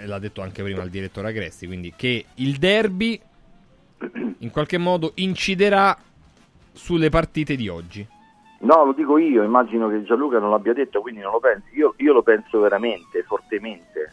e 0.00 0.06
l'ha 0.06 0.18
detto 0.18 0.42
anche 0.42 0.62
prima 0.64 0.82
il 0.82 0.90
direttore 0.90 1.28
Agresti, 1.28 1.66
quindi 1.68 1.92
che 1.94 2.24
il 2.34 2.56
derby 2.56 3.20
in 4.38 4.50
qualche 4.50 4.76
modo 4.76 5.12
inciderà 5.16 5.96
sulle 6.72 7.10
partite 7.10 7.54
di 7.54 7.68
oggi. 7.68 8.04
No, 8.62 8.84
lo 8.84 8.92
dico 8.92 9.16
io, 9.16 9.44
immagino 9.44 9.88
che 9.88 10.02
Gianluca 10.02 10.40
non 10.40 10.50
l'abbia 10.50 10.72
detto, 10.72 11.00
quindi 11.00 11.20
non 11.20 11.30
lo 11.30 11.38
pensi. 11.38 11.68
Io, 11.76 11.94
io 11.98 12.12
lo 12.12 12.22
penso 12.22 12.58
veramente, 12.58 13.22
fortemente, 13.22 14.03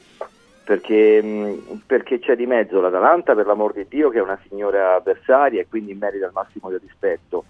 perché, 0.72 1.22
mh, 1.22 1.82
perché 1.86 2.20
c'è 2.20 2.38
di 2.38 2.46
mezzo 2.46 2.80
l'Atalanta, 2.80 3.36
per 3.36 3.46
l'amor 3.46 3.74
di 3.74 3.86
Dio, 3.90 4.10
che 4.10 4.20
è 4.20 4.22
una 4.22 4.40
signora 4.48 4.96
avversaria 4.96 5.60
e 5.60 5.68
quindi 5.68 5.94
merita 5.94 6.28
il 6.28 6.32
massimo 6.34 6.70
del 6.70 6.80
rispetto. 6.80 7.44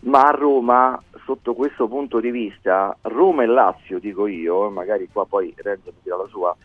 Ma 0.00 0.22
a 0.22 0.30
Roma, 0.30 0.98
sotto 1.26 1.52
questo 1.52 1.86
punto 1.86 2.18
di 2.18 2.30
vista, 2.30 2.96
Roma 3.02 3.42
e 3.42 3.46
Lazio, 3.46 3.98
dico 3.98 4.26
io, 4.26 4.70
magari 4.70 5.06
qua 5.12 5.26
poi 5.26 5.52
Renzo 5.54 5.90
mi 5.90 6.00
dirà 6.02 6.16
la 6.16 6.26
sua, 6.28 6.56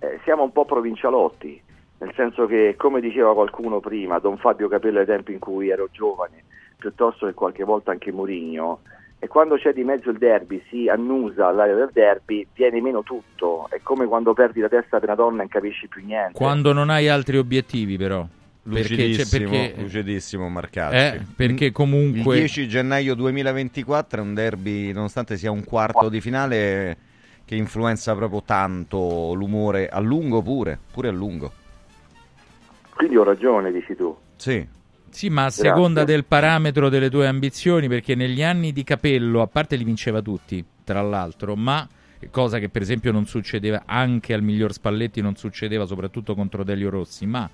eh, 0.00 0.18
siamo 0.24 0.42
un 0.42 0.50
po' 0.50 0.64
provincialotti, 0.64 1.62
nel 1.98 2.12
senso 2.16 2.46
che, 2.46 2.74
come 2.76 3.00
diceva 3.00 3.32
qualcuno 3.32 3.78
prima, 3.78 4.18
Don 4.18 4.38
Fabio 4.38 4.66
Capello 4.66 4.98
ai 4.98 5.06
tempi 5.06 5.32
in 5.32 5.38
cui 5.38 5.68
ero 5.68 5.86
giovane, 5.92 6.42
piuttosto 6.76 7.26
che 7.26 7.34
qualche 7.34 7.62
volta 7.62 7.92
anche 7.92 8.10
Mourinho, 8.10 8.80
e 9.26 9.28
quando 9.28 9.56
c'è 9.56 9.72
di 9.72 9.82
mezzo 9.82 10.10
il 10.10 10.18
derby, 10.18 10.62
si 10.70 10.88
annusa 10.88 11.48
all'area 11.48 11.74
del 11.74 11.90
derby, 11.92 12.46
viene 12.54 12.80
meno 12.80 13.02
tutto, 13.02 13.66
è 13.70 13.80
come 13.82 14.06
quando 14.06 14.32
perdi 14.34 14.60
la 14.60 14.68
testa 14.68 15.00
per 15.00 15.08
una 15.08 15.16
donna 15.16 15.34
e 15.34 15.38
non 15.38 15.48
capisci 15.48 15.88
più 15.88 16.04
niente. 16.04 16.32
Quando 16.32 16.72
non 16.72 16.90
hai 16.90 17.08
altri 17.08 17.36
obiettivi, 17.36 17.96
però. 17.96 18.24
Perché, 18.62 18.84
cioè, 18.84 19.06
Lucidissimo, 19.06 19.50
perché, 19.50 19.74
lucidissimo 19.80 20.48
Marcacci. 20.48 20.96
eh, 20.96 21.26
perché 21.34 21.72
comunque... 21.72 22.34
Il 22.34 22.40
10 22.42 22.68
gennaio 22.68 23.14
2024 23.16 24.20
è 24.20 24.24
un 24.24 24.34
derby, 24.34 24.92
nonostante 24.92 25.36
sia 25.36 25.50
un 25.50 25.64
quarto 25.64 26.08
di 26.08 26.20
finale, 26.20 26.96
che 27.44 27.56
influenza 27.56 28.14
proprio 28.14 28.42
tanto 28.44 29.34
l'umore, 29.34 29.88
a 29.88 29.98
lungo 29.98 30.40
pure, 30.40 30.78
pure 30.92 31.08
a 31.08 31.12
lungo. 31.12 31.52
Quindi 32.94 33.16
ho 33.16 33.24
ragione, 33.24 33.72
dici 33.72 33.94
tu. 33.96 34.16
Sì. 34.36 34.74
Sì, 35.16 35.30
ma 35.30 35.40
a 35.40 35.44
Grazie. 35.44 35.70
seconda 35.70 36.04
del 36.04 36.26
parametro 36.26 36.90
delle 36.90 37.08
tue 37.08 37.26
ambizioni, 37.26 37.88
perché 37.88 38.14
negli 38.14 38.42
anni 38.42 38.70
di 38.70 38.84
Capello, 38.84 39.40
a 39.40 39.46
parte 39.46 39.76
li 39.76 39.82
vinceva 39.82 40.20
tutti, 40.20 40.62
tra 40.84 41.00
l'altro, 41.00 41.56
ma 41.56 41.88
cosa 42.30 42.58
che 42.58 42.68
per 42.68 42.82
esempio 42.82 43.12
non 43.12 43.24
succedeva 43.24 43.84
anche 43.86 44.34
al 44.34 44.42
miglior 44.42 44.74
Spalletti, 44.74 45.22
non 45.22 45.34
succedeva 45.34 45.86
soprattutto 45.86 46.34
contro 46.34 46.64
Delio 46.64 46.90
Rossi, 46.90 47.24
ma 47.24 47.48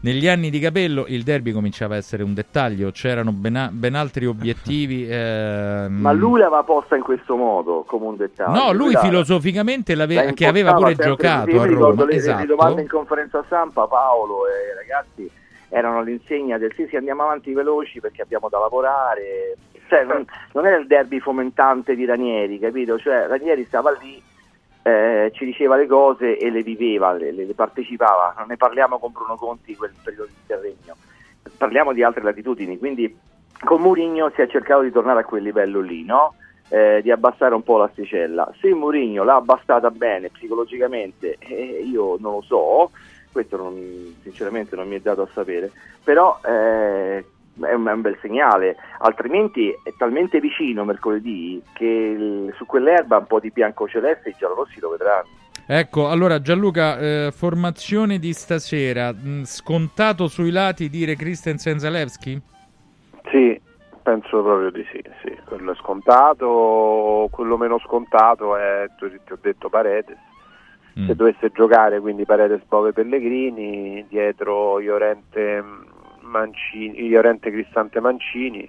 negli 0.00 0.26
anni 0.26 0.50
di 0.50 0.58
Capello 0.58 1.04
il 1.06 1.22
derby 1.22 1.52
cominciava 1.52 1.94
a 1.94 1.98
essere 1.98 2.24
un 2.24 2.34
dettaglio, 2.34 2.90
c'erano 2.90 3.30
ben, 3.30 3.54
a- 3.54 3.70
ben 3.72 3.94
altri 3.94 4.26
obiettivi. 4.26 5.06
ehm, 5.08 5.92
Ma 6.00 6.10
lui 6.10 6.40
l'aveva 6.40 6.64
posta 6.64 6.96
in 6.96 7.02
questo 7.02 7.36
modo, 7.36 7.84
come 7.86 8.06
un 8.06 8.16
dettaglio. 8.16 8.50
No, 8.64 8.72
lui 8.72 8.94
la- 8.94 9.00
filosoficamente 9.02 9.94
l'ave- 9.94 10.14
la 10.16 10.32
che 10.32 10.46
aveva 10.48 10.74
pure 10.74 10.96
giocato 10.96 11.52
così. 11.52 11.56
a 11.56 11.66
Roma, 11.66 12.04
le, 12.04 12.10
le 12.10 12.16
esatto. 12.16 12.46
domande 12.46 12.82
in 12.82 12.88
conferenza 12.88 13.44
stampa, 13.46 13.86
Paolo 13.86 14.38
e 14.48 14.72
i 14.72 14.88
ragazzi 14.88 15.44
erano 15.68 15.98
all'insegna 15.98 16.58
del 16.58 16.72
sì, 16.74 16.86
sì, 16.88 16.96
andiamo 16.96 17.22
avanti 17.22 17.52
veloci 17.52 18.00
perché 18.00 18.22
abbiamo 18.22 18.48
da 18.48 18.58
lavorare. 18.58 19.56
Cioè, 19.88 20.04
non, 20.04 20.24
non 20.52 20.66
era 20.66 20.76
il 20.76 20.86
derby 20.86 21.20
fomentante 21.20 21.94
di 21.94 22.04
Ranieri, 22.04 22.58
capito? 22.58 22.98
Cioè, 22.98 23.26
Ranieri 23.26 23.64
stava 23.64 23.96
lì, 24.00 24.20
eh, 24.82 25.30
ci 25.34 25.44
diceva 25.44 25.76
le 25.76 25.86
cose 25.86 26.38
e 26.38 26.50
le 26.50 26.62
viveva, 26.62 27.12
le, 27.12 27.32
le- 27.32 27.44
le 27.44 27.54
partecipava. 27.54 28.34
Non 28.38 28.46
ne 28.48 28.56
parliamo 28.56 28.98
con 28.98 29.12
Bruno 29.12 29.36
Conti 29.36 29.76
quel 29.76 29.94
periodo 30.02 30.26
di 30.26 30.46
terreno, 30.46 30.96
parliamo 31.56 31.92
di 31.92 32.02
altre 32.02 32.22
latitudini. 32.22 32.78
Quindi 32.78 33.16
con 33.64 33.80
Mourinho 33.80 34.30
si 34.34 34.42
è 34.42 34.48
cercato 34.48 34.82
di 34.82 34.90
tornare 34.90 35.20
a 35.20 35.24
quel 35.24 35.42
livello 35.42 35.80
lì, 35.80 36.04
no? 36.04 36.34
Eh, 36.68 37.00
di 37.00 37.12
abbassare 37.12 37.54
un 37.54 37.62
po' 37.62 37.76
l'asticella. 37.76 38.52
Se 38.60 38.74
Mourinho 38.74 39.22
l'ha 39.22 39.36
abbassata 39.36 39.90
bene 39.92 40.30
psicologicamente, 40.30 41.36
eh, 41.38 41.82
io 41.84 42.16
non 42.18 42.32
lo 42.32 42.42
so, 42.42 42.90
questo 43.36 43.58
non- 43.58 44.16
sinceramente 44.22 44.74
non 44.76 44.88
mi 44.88 44.96
è 44.96 45.00
dato 45.00 45.20
a 45.22 45.28
sapere, 45.34 45.70
però 46.02 46.40
eh, 46.42 47.18
è, 47.18 47.72
un, 47.74 47.86
è 47.86 47.92
un 47.92 48.00
bel 48.00 48.16
segnale, 48.22 48.76
altrimenti 49.00 49.68
è 49.82 49.92
talmente 49.98 50.40
vicino 50.40 50.84
mercoledì 50.84 51.62
che 51.74 51.84
il- 51.84 52.54
su 52.56 52.64
quell'erba 52.64 53.18
un 53.18 53.26
po' 53.26 53.38
di 53.38 53.50
bianco 53.50 53.86
celeste 53.86 54.30
i 54.30 54.36
giallorossi 54.38 54.80
lo 54.80 54.88
vedranno. 54.90 55.28
Ecco, 55.66 56.08
allora 56.08 56.40
Gianluca, 56.40 56.98
eh, 56.98 57.30
formazione 57.30 58.18
di 58.18 58.32
stasera, 58.32 59.12
mh, 59.12 59.42
scontato 59.44 60.28
sui 60.28 60.50
lati 60.50 60.88
dire 60.88 61.14
Christensen 61.14 61.78
Zalewski? 61.78 62.40
Sì, 63.30 63.60
penso 64.02 64.42
proprio 64.42 64.70
di 64.70 64.86
sì, 64.90 65.02
sì. 65.22 65.36
Quello 65.44 65.72
è 65.72 65.74
scontato, 65.74 67.28
quello 67.30 67.58
meno 67.58 67.78
scontato 67.80 68.56
è, 68.56 68.86
ti 68.98 69.32
ho 69.32 69.38
detto 69.42 69.68
Paredes. 69.68 70.16
Mm. 70.98 71.06
Se 71.06 71.14
dovesse 71.14 71.50
giocare 71.52 72.00
quindi 72.00 72.24
Paredes, 72.24 72.62
Bove, 72.66 72.92
Pellegrini, 72.92 74.06
dietro 74.08 74.80
Iorente, 74.80 75.62
Mancini, 76.22 77.02
Iorente 77.04 77.50
Cristante 77.50 78.00
Mancini 78.00 78.66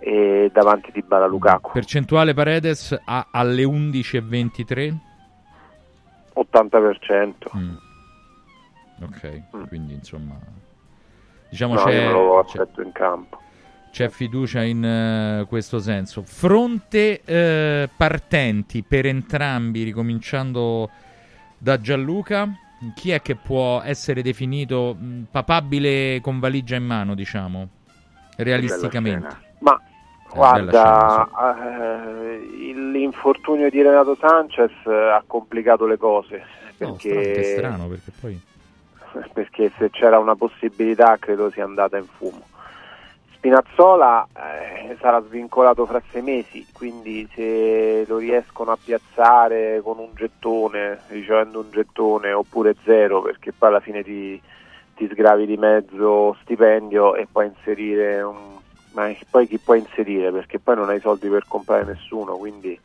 e 0.00 0.50
davanti 0.52 0.90
di 0.92 1.02
Bala 1.02 1.26
Lukaku. 1.26 1.72
Percentuale 1.72 2.32
Paredes 2.34 2.98
a- 3.04 3.28
alle 3.30 3.64
11.23? 3.64 4.94
80%. 6.34 7.34
Mm. 7.56 7.74
Ok, 9.02 9.66
quindi 9.68 9.94
insomma... 9.94 10.34
Diciamo 11.50 11.74
Mm. 11.74 11.76
No, 11.76 11.84
c'è, 11.84 12.10
lo 12.10 12.44
c'è- 12.46 12.60
aspetto 12.60 12.80
in 12.80 12.92
campo. 12.92 13.38
c'è 13.90 14.08
fiducia 14.08 14.62
in 14.62 14.82
eh, 14.84 15.44
questo 15.46 15.78
senso. 15.80 16.22
Fronte 16.22 17.20
eh, 17.24 17.88
partenti 17.94 18.82
per 18.82 19.04
entrambi, 19.04 19.82
ricominciando 19.82 20.88
da 21.62 21.80
Gianluca, 21.80 22.48
chi 22.92 23.12
è 23.12 23.22
che 23.22 23.36
può 23.36 23.80
essere 23.82 24.20
definito 24.20 24.96
mh, 24.98 25.26
papabile 25.30 26.20
con 26.20 26.40
valigia 26.40 26.74
in 26.74 26.84
mano, 26.84 27.14
diciamo, 27.14 27.68
realisticamente? 28.38 29.36
Ma 29.58 29.80
Eh, 29.80 30.34
guarda, 30.34 31.28
eh, 31.56 32.38
l'infortunio 32.90 33.70
di 33.70 33.80
Renato 33.80 34.16
Sanchez 34.16 34.72
eh, 34.86 34.92
ha 34.92 35.22
complicato 35.24 35.86
le 35.86 35.96
cose. 35.98 36.44
No, 36.78 36.96
Perché, 36.96 37.10
strano, 37.10 37.30
è 37.30 37.42
strano 37.44 37.86
perché 37.86 38.10
poi... 38.20 38.40
perché 39.32 39.72
se 39.78 39.90
c'era 39.90 40.18
una 40.18 40.34
possibilità 40.34 41.16
credo 41.18 41.48
sia 41.50 41.62
andata 41.64 41.96
in 41.96 42.06
fumo. 42.06 42.42
Spinazzola 43.42 44.28
eh, 44.36 44.96
sarà 45.00 45.20
svincolato 45.20 45.84
fra 45.84 46.00
sei 46.12 46.22
mesi, 46.22 46.64
quindi 46.72 47.28
se 47.34 48.04
lo 48.06 48.18
riescono 48.18 48.70
a 48.70 48.78
piazzare 48.80 49.80
con 49.82 49.98
un 49.98 50.10
gettone, 50.14 51.00
ricevendo 51.08 51.58
un 51.58 51.72
gettone 51.72 52.32
oppure 52.32 52.76
zero, 52.84 53.20
perché 53.20 53.52
poi 53.52 53.70
alla 53.70 53.80
fine 53.80 54.04
ti, 54.04 54.40
ti 54.94 55.08
sgravi 55.10 55.44
di 55.44 55.56
mezzo 55.56 56.36
stipendio 56.42 57.16
e 57.16 57.26
puoi 57.26 57.46
inserire 57.46 58.22
un... 58.22 58.60
ma 58.92 59.12
poi 59.28 59.48
chi 59.48 59.58
puoi 59.58 59.80
inserire? 59.80 60.30
Perché 60.30 60.60
poi 60.60 60.76
non 60.76 60.90
hai 60.90 61.00
soldi 61.00 61.26
per 61.26 61.42
comprare 61.48 61.82
nessuno 61.82 62.36
quindi 62.36 62.78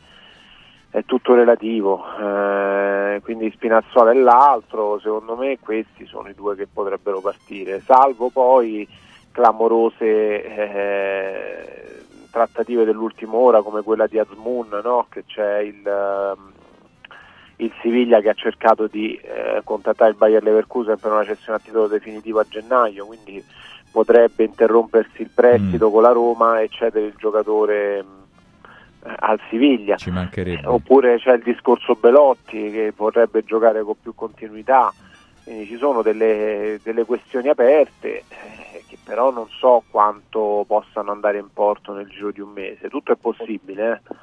è 0.90 1.06
tutto 1.06 1.36
relativo. 1.36 2.04
Eh, 2.20 3.22
quindi 3.24 3.52
Spinazzola 3.52 4.10
e 4.10 4.16
l'altro 4.16 4.98
secondo 5.02 5.36
me 5.36 5.60
questi 5.60 6.08
sono 6.08 6.30
i 6.30 6.34
due 6.34 6.56
che 6.56 6.66
potrebbero 6.66 7.22
partire 7.22 7.84
salvo 7.86 8.30
poi 8.30 9.06
clamorose 9.38 10.44
eh, 10.44 12.04
trattative 12.32 12.86
dell'ultima 12.86 13.36
ora 13.36 13.62
come 13.62 13.84
quella 13.84 14.08
di 14.08 14.18
Azmoun 14.18 14.82
no? 14.84 15.06
che 15.10 15.26
c'è 15.28 15.60
il, 15.60 15.88
ehm, 15.88 16.52
il 17.58 17.72
Siviglia 17.80 18.20
che 18.20 18.30
ha 18.30 18.34
cercato 18.34 18.88
di 18.88 19.14
eh, 19.14 19.62
contattare 19.64 20.10
il 20.10 20.18
Bayer 20.18 20.42
Leverkusen 20.42 20.98
per 20.98 21.12
una 21.12 21.24
cessione 21.24 21.60
a 21.60 21.62
titolo 21.62 21.86
definitivo 21.86 22.40
a 22.40 22.48
gennaio 22.50 23.06
quindi 23.06 23.44
potrebbe 23.92 24.44
interrompersi 24.44 25.22
il 25.22 25.30
prestito 25.34 25.92
con 25.92 26.02
la 26.02 26.12
Roma 26.12 26.60
e 26.60 26.70
cedere 26.70 27.06
il 27.06 27.16
giocatore 27.16 28.02
mh, 28.02 29.14
al 29.20 29.40
Siviglia. 29.50 29.98
Oppure 30.66 31.18
c'è 31.18 31.34
il 31.34 31.44
discorso 31.44 31.96
Belotti 31.96 32.70
che 32.70 32.94
vorrebbe 32.96 33.44
giocare 33.44 33.82
con 33.84 33.96
più 34.02 34.14
continuità. 34.14 34.94
Quindi 35.44 35.66
ci 35.66 35.78
sono 35.78 36.02
delle, 36.02 36.80
delle 36.84 37.06
questioni 37.06 37.48
aperte 37.48 38.24
eh, 38.28 38.84
però 39.08 39.32
non 39.32 39.48
so 39.48 39.84
quanto 39.90 40.66
possano 40.68 41.12
andare 41.12 41.38
in 41.38 41.48
porto 41.54 41.94
nel 41.94 42.10
giro 42.10 42.32
di 42.32 42.42
un 42.42 42.50
mese 42.50 42.90
tutto 42.90 43.14
è 43.14 43.16
possibile 43.16 43.92
eh. 43.94 44.16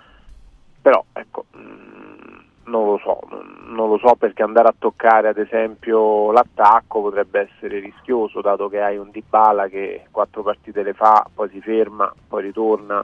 però 0.83 1.03
ecco 1.11 1.47
mh, 1.53 2.43
non 2.65 2.85
lo 2.85 2.99
so 2.99 3.21
non 3.31 3.89
lo 3.89 3.97
so 3.97 4.15
perché 4.15 4.43
andare 4.43 4.69
a 4.69 4.75
toccare 4.79 5.29
ad 5.29 5.39
esempio 5.39 6.31
l'attacco 6.33 7.01
potrebbe 7.01 7.49
essere 7.51 7.79
rischioso 7.79 8.43
dato 8.43 8.69
che 8.69 8.83
hai 8.83 8.99
un 8.99 9.11
Dybala 9.11 9.69
che 9.69 10.07
quattro 10.11 10.43
partite 10.43 10.83
le 10.83 10.93
fa 10.93 11.27
poi 11.33 11.49
si 11.49 11.63
ferma 11.63 12.13
poi 12.29 12.43
ritorna 12.43 13.03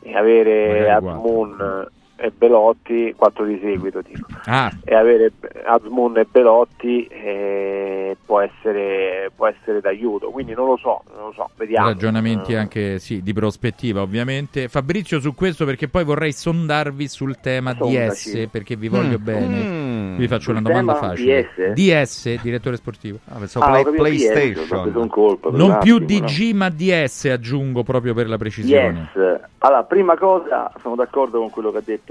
e 0.00 0.16
avere 0.16 0.90
Azmoun 0.90 1.86
e 2.20 2.30
Belotti 2.36 3.14
quattro 3.16 3.44
di 3.44 3.58
seguito 3.62 4.00
dico 4.02 4.26
Ah, 4.46 4.70
e 4.84 4.94
avere 4.94 5.32
Azmoun 5.64 6.18
e 6.18 6.26
Belotti 6.30 7.04
eh, 7.06 8.16
può, 8.24 8.40
essere, 8.40 9.30
può 9.34 9.46
essere 9.46 9.80
d'aiuto 9.80 10.30
quindi 10.30 10.52
non 10.54 10.66
lo 10.66 10.76
so 10.76 11.02
non 11.14 11.26
lo 11.26 11.32
so 11.32 11.48
vediamo 11.56 11.86
ragionamenti 11.88 12.54
anche 12.54 12.98
sì, 12.98 13.22
di 13.22 13.32
prospettiva 13.32 14.02
ovviamente. 14.02 14.68
Fabrizio 14.68 15.20
su 15.20 15.34
questo 15.34 15.64
perché 15.64 15.88
poi 15.88 16.04
vorrei 16.04 16.32
sondarvi 16.32 17.08
sul 17.08 17.38
tema 17.40 17.74
Sondaci. 17.74 18.30
DS 18.42 18.48
perché 18.50 18.76
vi 18.76 18.88
voglio 18.88 19.18
Mm. 19.18 19.24
bene. 19.24 19.62
Mm. 19.62 20.16
Vi 20.16 20.28
faccio 20.28 20.50
una 20.50 20.60
Sul 20.60 20.68
domanda 20.68 20.94
tema 20.94 21.08
facile. 21.08 21.48
DS? 21.56 21.72
DS, 21.72 22.40
direttore 22.42 22.76
sportivo. 22.76 23.18
pensavo 23.38 23.66
Play- 23.66 23.80
ho 23.80 23.84
capito 23.84 24.02
PlayStation. 24.02 24.92
PS, 24.92 25.08
colpo 25.10 25.50
Non 25.50 25.78
più 25.80 25.96
attimo, 25.96 26.20
no? 26.20 26.26
DG 26.26 26.52
ma 26.54 26.68
DS 26.68 27.24
aggiungo 27.26 27.82
proprio 27.82 28.12
per 28.14 28.28
la 28.28 28.36
precisione. 28.36 29.10
Yes. 29.14 29.40
Allora, 29.58 29.82
prima 29.84 30.16
cosa, 30.16 30.72
sono 30.80 30.94
d'accordo 30.94 31.38
con 31.38 31.50
quello 31.50 31.70
che 31.70 31.78
ha 31.78 31.82
detto 31.84 32.09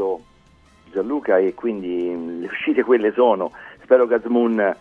Gianluca 0.91 1.38
e 1.38 1.53
quindi 1.53 2.09
mh, 2.09 2.39
le 2.41 2.47
uscite 2.47 2.84
quelle 2.84 3.11
sono. 3.11 3.51
Spero 3.84 4.07
che 4.07 4.15
Azmoun 4.15 4.76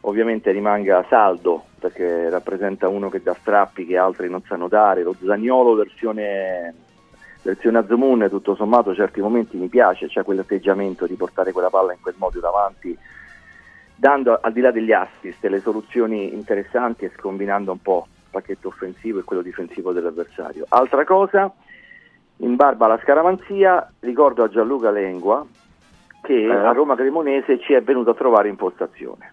ovviamente 0.00 0.50
rimanga 0.50 1.04
saldo 1.08 1.64
perché 1.78 2.28
rappresenta 2.30 2.88
uno 2.88 3.08
che 3.08 3.22
dà 3.22 3.34
strappi 3.34 3.86
che 3.86 3.96
altri 3.96 4.28
non 4.28 4.42
sanno 4.42 4.68
dare. 4.68 5.02
Lo 5.02 5.14
Zagnolo 5.24 5.74
versione, 5.74 6.74
versione 7.42 7.78
Azmoun 7.78 8.26
tutto 8.28 8.54
sommato 8.54 8.94
certi 8.94 9.20
momenti 9.20 9.56
mi 9.56 9.68
piace, 9.68 10.06
c'è 10.06 10.22
quell'atteggiamento 10.22 11.06
di 11.06 11.14
portare 11.14 11.52
quella 11.52 11.70
palla 11.70 11.92
in 11.92 12.00
quel 12.00 12.14
modo 12.18 12.40
davanti 12.40 12.96
dando 14.02 14.36
al 14.42 14.52
di 14.52 14.60
là 14.60 14.72
degli 14.72 14.90
assist 14.90 15.44
le 15.44 15.60
soluzioni 15.60 16.34
interessanti 16.34 17.04
e 17.04 17.12
scombinando 17.16 17.70
un 17.70 17.80
po' 17.80 18.08
il 18.08 18.30
pacchetto 18.30 18.66
offensivo 18.66 19.20
e 19.20 19.22
quello 19.22 19.42
difensivo 19.42 19.92
dell'avversario. 19.92 20.66
Altra 20.70 21.04
cosa, 21.04 21.52
in 22.42 22.56
barba 22.56 22.86
alla 22.86 22.98
scaramanzia, 23.02 23.90
ricordo 24.00 24.42
a 24.44 24.48
Gianluca 24.48 24.90
Lengua 24.90 25.44
che 26.22 26.46
a 26.48 26.70
Roma 26.72 26.94
Cremonese 26.94 27.58
ci 27.60 27.72
è 27.72 27.82
venuto 27.82 28.10
a 28.10 28.14
trovare 28.14 28.48
in 28.48 28.56
postazione. 28.56 29.32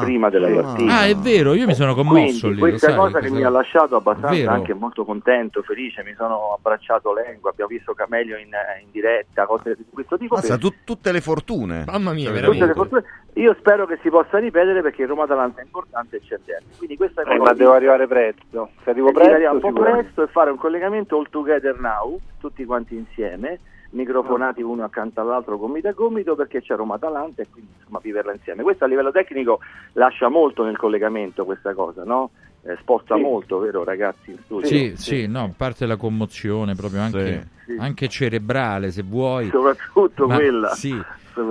prima 0.00 0.28
della 0.28 0.60
partita. 0.60 0.92
Ah, 0.94 1.06
è 1.06 1.14
vero, 1.16 1.54
io 1.54 1.64
mi 1.64 1.72
sono 1.74 1.94
commosso 1.94 2.48
Quindi 2.48 2.48
lì. 2.50 2.58
questa 2.58 2.88
sai, 2.88 2.96
cosa 2.98 3.12
che 3.14 3.18
questa- 3.28 3.38
mi 3.38 3.44
ha 3.44 3.48
lasciato 3.48 3.96
abbastanza 3.96 4.36
Vero. 4.36 4.50
anche 4.50 4.74
molto 4.74 5.06
contento, 5.06 5.62
felice, 5.62 6.02
mi 6.04 6.12
sono 6.18 6.52
abbracciato 6.54 7.14
Lengua, 7.14 7.48
abbiamo 7.48 7.70
visto 7.70 7.94
Camelio 7.94 8.36
in, 8.36 8.48
in 8.82 8.90
diretta, 8.90 9.46
cose 9.46 9.76
di 9.76 9.86
questo 9.90 10.18
tipo. 10.18 10.34
Mazza, 10.34 10.58
tu- 10.58 10.74
tutte 10.84 11.10
le 11.12 11.22
fortune. 11.22 11.84
Mamma 11.86 12.12
mia, 12.12 12.30
Tutte 12.42 12.66
le 12.66 12.74
fortune. 12.74 13.04
Io 13.40 13.54
spero 13.58 13.86
che 13.86 13.98
si 14.02 14.10
possa 14.10 14.38
ripetere 14.38 14.82
perché 14.82 15.06
Roma 15.06 15.24
Atalanta 15.24 15.60
è 15.62 15.64
importante 15.64 16.16
e 16.16 16.20
c'è 16.20 16.38
dentro. 16.44 16.76
Quindi 16.76 16.96
questa 16.96 17.22
Eh, 17.22 17.24
cosa 17.24 17.42
ma 17.42 17.52
devo 17.54 17.72
arrivare 17.72 18.06
presto 18.06 18.70
se 18.84 18.90
arrivo 18.90 19.08
e 19.08 19.12
presto 19.12 19.50
un 19.54 19.60
po' 19.60 19.72
presto 19.80 20.22
e 20.22 20.26
fare 20.26 20.50
un 20.50 20.58
collegamento 20.58 21.16
all 21.16 21.26
together 21.30 21.78
now, 21.80 22.18
tutti 22.38 22.64
quanti 22.66 22.96
insieme, 22.96 23.60
microfonati 23.92 24.60
uno 24.60 24.84
accanto 24.84 25.22
all'altro 25.22 25.56
gomito 25.56 25.88
a 25.88 25.92
gomito 25.92 26.34
perché 26.34 26.60
c'è 26.60 26.76
Roma 26.76 26.96
Atalanta 26.96 27.40
e 27.40 27.46
quindi 27.50 27.70
insomma 27.78 27.98
viverla 28.02 28.32
insieme. 28.32 28.62
Questo 28.62 28.84
a 28.84 28.86
livello 28.86 29.10
tecnico 29.10 29.60
lascia 29.94 30.28
molto 30.28 30.62
nel 30.62 30.76
collegamento 30.76 31.46
questa 31.46 31.72
cosa, 31.72 32.04
no? 32.04 32.30
Eh, 32.62 32.76
sposta 32.82 33.14
Sì. 33.14 33.22
molto, 33.22 33.58
vero 33.58 33.84
ragazzi 33.84 34.32
in 34.32 34.38
studio? 34.44 34.66
Sì, 34.66 34.92
sì, 34.96 35.26
no, 35.26 35.44
a 35.44 35.50
parte 35.56 35.86
la 35.86 35.96
commozione 35.96 36.74
proprio 36.74 37.00
anche, 37.00 37.48
Sì. 37.64 37.76
anche 37.78 38.06
cerebrale 38.08 38.90
se 38.90 39.02
vuoi. 39.02 39.48
Soprattutto 39.48 40.26
Ma- 40.26 40.34
quella. 40.34 40.68
Sì. 40.74 40.94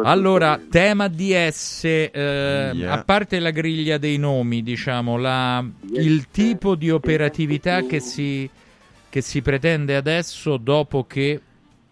Allora, 0.04 0.60
tema 0.70 1.08
DS, 1.08 1.84
eh, 1.84 2.72
Yeah. 2.74 2.94
a 2.94 3.04
parte 3.04 3.40
la 3.40 3.52
griglia 3.52 3.98
dei 3.98 4.18
nomi, 4.18 4.62
diciamo, 4.64 5.18
la- 5.18 5.64
il 5.94 6.28
tipo 6.30 6.76
di 6.76 6.90
operatività 6.90 7.82
che 7.84 8.00
si, 8.00 8.50
che 9.10 9.22
si 9.22 9.42
pretende 9.42 9.96
adesso 9.96 10.58
dopo 10.58 11.06
che 11.06 11.42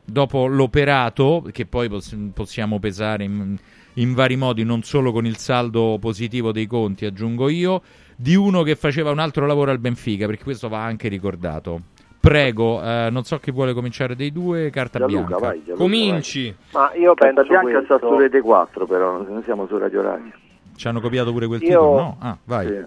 dopo 0.10 0.45
l'operato, 0.48 1.45
che 1.52 1.65
poi 1.65 1.90
poss- 1.90 2.15
possiamo 2.34 2.80
pesare 2.80 3.24
in, 3.26 3.57
in 3.95 4.14
vari 4.14 4.38
modi, 4.38 4.64
non 4.64 4.84
solo 4.84 5.11
con 5.11 5.26
il 5.26 5.38
saldo 5.38 5.98
positivo 5.99 6.52
dei 6.53 6.65
conti, 6.65 7.06
aggiungo 7.06 7.49
io, 7.49 7.82
di 8.15 8.36
uno 8.36 8.64
che 8.64 8.76
faceva 8.76 9.11
un 9.11 9.19
altro 9.19 9.45
lavoro 9.45 9.72
al 9.72 9.80
Benfica, 9.80 10.26
perché 10.26 10.44
questo 10.44 10.69
va 10.69 10.84
anche 10.84 11.07
ricordato. 11.10 11.82
Prego, 12.19 12.81
eh, 12.84 13.10
non 13.11 13.23
so 13.23 13.38
chi 13.39 13.52
vuole 13.52 13.73
cominciare 13.73 14.15
dei 14.15 14.31
due, 14.31 14.69
carta 14.69 14.99
Gianluca, 14.99 15.26
bianca. 15.27 15.45
vai, 15.48 15.57
Gianluca, 15.64 15.77
Cominci. 15.84 16.56
Ma 16.73 16.91
io 16.95 17.14
Carta 17.14 17.41
penso 17.41 17.49
bianca 17.49 17.84
sta 17.85 17.98
questo. 17.99 18.07
su 18.10 18.18
Rete 18.18 18.41
4 18.41 18.85
però, 18.85 19.22
noi 19.22 19.44
siamo 19.44 19.65
su 19.68 19.77
Radio 19.77 20.02
Radio. 20.02 20.31
Ci 20.76 20.88
hanno 20.88 20.99
copiato 20.99 21.31
pure 21.31 21.48
quel 21.48 21.61
Io- 21.61 21.68
titolo, 21.68 21.91
no? 21.95 22.18
Ah, 22.19 22.38
vai. 22.44 22.68
Sì. 22.68 22.85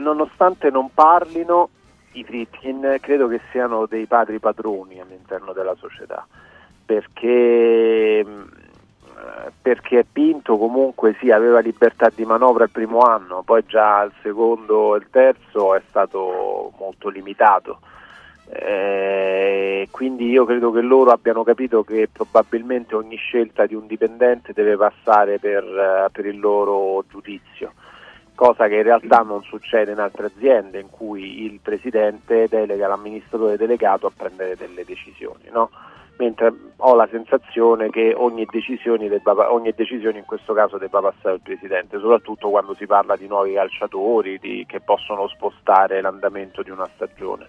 nonostante 0.00 0.70
non 0.70 0.90
parlino, 0.92 1.68
i 2.12 2.24
Fritkin 2.24 2.96
credo 3.00 3.26
che 3.28 3.40
siano 3.50 3.86
dei 3.86 4.06
padri 4.06 4.38
padroni 4.38 5.00
all'interno 5.00 5.52
della 5.52 5.74
società, 5.78 6.26
perché, 6.84 8.20
eh, 8.20 8.24
perché 9.60 10.04
Pinto 10.10 10.56
comunque 10.58 11.16
sì, 11.20 11.30
aveva 11.30 11.58
libertà 11.60 12.10
di 12.14 12.24
manovra 12.24 12.64
il 12.64 12.70
primo 12.70 13.00
anno, 13.00 13.42
poi 13.44 13.64
già 13.66 14.02
il 14.02 14.12
secondo 14.22 14.94
e 14.94 14.98
il 14.98 15.06
terzo 15.10 15.74
è 15.74 15.82
stato 15.88 16.72
molto 16.78 17.08
limitato. 17.08 17.80
Eh, 18.56 19.88
quindi 19.90 20.28
io 20.28 20.44
credo 20.44 20.70
che 20.70 20.80
loro 20.80 21.10
abbiano 21.10 21.42
capito 21.42 21.82
che 21.82 22.08
probabilmente 22.12 22.94
ogni 22.94 23.16
scelta 23.16 23.66
di 23.66 23.74
un 23.74 23.86
dipendente 23.86 24.52
deve 24.52 24.76
passare 24.76 25.38
per, 25.38 25.64
eh, 25.64 26.08
per 26.12 26.26
il 26.26 26.38
loro 26.38 27.04
giudizio 27.08 27.72
cosa 28.34 28.66
che 28.66 28.76
in 28.76 28.82
realtà 28.82 29.18
non 29.18 29.42
succede 29.42 29.92
in 29.92 30.00
altre 30.00 30.26
aziende 30.26 30.80
in 30.80 30.90
cui 30.90 31.44
il 31.44 31.60
presidente 31.62 32.48
delega 32.48 32.88
l'amministratore 32.88 33.56
delegato 33.56 34.06
a 34.06 34.12
prendere 34.14 34.56
delle 34.56 34.84
decisioni, 34.84 35.44
no? 35.50 35.70
mentre 36.16 36.52
ho 36.76 36.94
la 36.94 37.08
sensazione 37.10 37.90
che 37.90 38.12
ogni 38.16 38.46
decisione, 38.48 39.08
debba, 39.08 39.52
ogni 39.52 39.72
decisione 39.74 40.18
in 40.18 40.24
questo 40.24 40.52
caso 40.52 40.78
debba 40.78 41.00
passare 41.00 41.34
al 41.34 41.40
presidente, 41.40 41.98
soprattutto 41.98 42.50
quando 42.50 42.74
si 42.74 42.86
parla 42.86 43.16
di 43.16 43.26
nuovi 43.26 43.54
calciatori 43.54 44.38
di- 44.38 44.64
che 44.68 44.80
possono 44.80 45.26
spostare 45.28 46.00
l'andamento 46.00 46.62
di 46.62 46.70
una 46.70 46.88
stagione. 46.94 47.48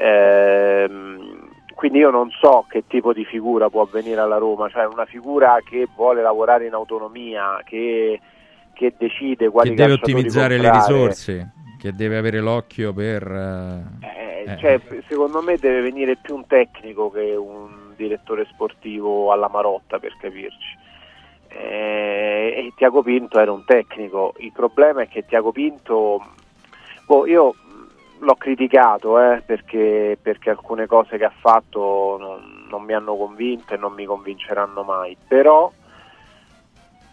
Ehm, 0.00 1.48
quindi 1.74 1.98
io 1.98 2.10
non 2.10 2.30
so 2.30 2.64
che 2.68 2.84
tipo 2.86 3.12
di 3.12 3.24
figura 3.24 3.68
può 3.68 3.82
avvenire 3.82 4.20
alla 4.20 4.38
Roma, 4.38 4.68
cioè 4.68 4.86
una 4.86 5.04
figura 5.04 5.58
che 5.68 5.86
vuole 5.94 6.22
lavorare 6.22 6.66
in 6.66 6.72
autonomia, 6.72 7.60
che, 7.64 8.20
che 8.74 8.94
decide 8.98 9.48
quali 9.50 9.70
Che 9.70 9.74
deve 9.76 9.92
ottimizzare 9.92 10.56
le 10.56 10.68
comprare. 10.68 10.92
risorse, 10.94 11.52
che 11.78 11.92
deve 11.94 12.16
avere 12.18 12.40
l'occhio 12.40 12.92
per... 12.92 13.22
eh, 13.30 14.06
Eh, 14.06 14.52
eh, 14.52 14.56
cioè, 14.58 14.80
secondo 15.08 15.42
me 15.42 15.56
deve 15.56 15.80
venire 15.82 16.16
più 16.16 16.34
un 16.34 16.46
tecnico 16.46 17.10
che 17.10 17.34
un 17.34 17.92
direttore 17.96 18.46
sportivo 18.50 19.32
alla 19.32 19.48
Marotta 19.48 19.98
per 19.98 20.16
capirci. 20.18 20.78
Eh, 21.48 22.54
e 22.56 22.72
Tiago 22.76 23.02
Pinto 23.02 23.38
era 23.38 23.52
un 23.52 23.64
tecnico. 23.64 24.34
Il 24.38 24.52
problema 24.52 25.02
è 25.02 25.08
che 25.08 25.24
Tiago 25.26 25.50
Pinto, 25.52 26.22
boh, 27.06 27.26
io 27.26 27.54
l'ho 28.20 28.34
criticato 28.34 29.18
eh, 29.18 29.42
perché, 29.44 30.18
perché 30.20 30.50
alcune 30.50 30.86
cose 30.86 31.16
che 31.16 31.24
ha 31.24 31.32
fatto 31.34 32.16
non, 32.18 32.66
non 32.68 32.82
mi 32.82 32.92
hanno 32.92 33.16
convinto 33.16 33.74
e 33.74 33.76
non 33.76 33.92
mi 33.92 34.04
convinceranno 34.04 34.82
mai. 34.82 35.16
Però 35.26 35.70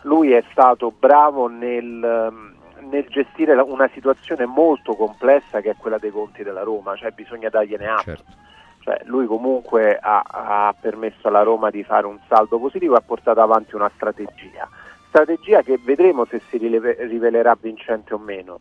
lui 0.01 0.31
è 0.31 0.43
stato 0.51 0.91
bravo 0.91 1.47
nel, 1.47 2.31
nel 2.79 3.05
gestire 3.09 3.53
una 3.53 3.89
situazione 3.93 4.45
molto 4.45 4.95
complessa 4.95 5.61
che 5.61 5.71
è 5.71 5.75
quella 5.77 5.97
dei 5.97 6.11
conti 6.11 6.43
della 6.43 6.63
Roma, 6.63 6.95
cioè 6.95 7.11
bisogna 7.11 7.49
dargliene 7.49 7.87
atto. 7.87 8.03
Certo. 8.03 8.45
Cioè, 8.79 9.01
lui 9.03 9.25
comunque 9.25 9.97
ha, 10.01 10.23
ha 10.25 10.75
permesso 10.79 11.27
alla 11.27 11.43
Roma 11.43 11.69
di 11.69 11.83
fare 11.83 12.05
un 12.05 12.19
saldo 12.27 12.57
positivo 12.57 12.93
e 12.93 12.97
ha 12.97 13.01
portato 13.01 13.41
avanti 13.41 13.75
una 13.75 13.91
strategia. 13.93 14.69
Strategia 15.09 15.61
che 15.61 15.77
vedremo 15.83 16.25
se 16.25 16.41
si 16.49 16.57
rivelerà 16.57 17.57
vincente 17.59 18.13
o 18.13 18.17
meno. 18.17 18.59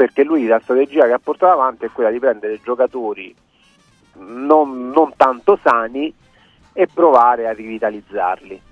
Perché 0.00 0.24
lui 0.24 0.46
la 0.46 0.58
strategia 0.60 1.04
che 1.04 1.12
ha 1.12 1.20
portato 1.22 1.52
avanti 1.52 1.84
è 1.84 1.90
quella 1.90 2.08
di 2.08 2.18
prendere 2.18 2.58
giocatori 2.64 3.36
non, 4.14 4.88
non 4.88 5.12
tanto 5.14 5.58
sani 5.62 6.10
e 6.72 6.86
provare 6.86 7.46
a 7.46 7.52
rivitalizzarli. 7.52 8.62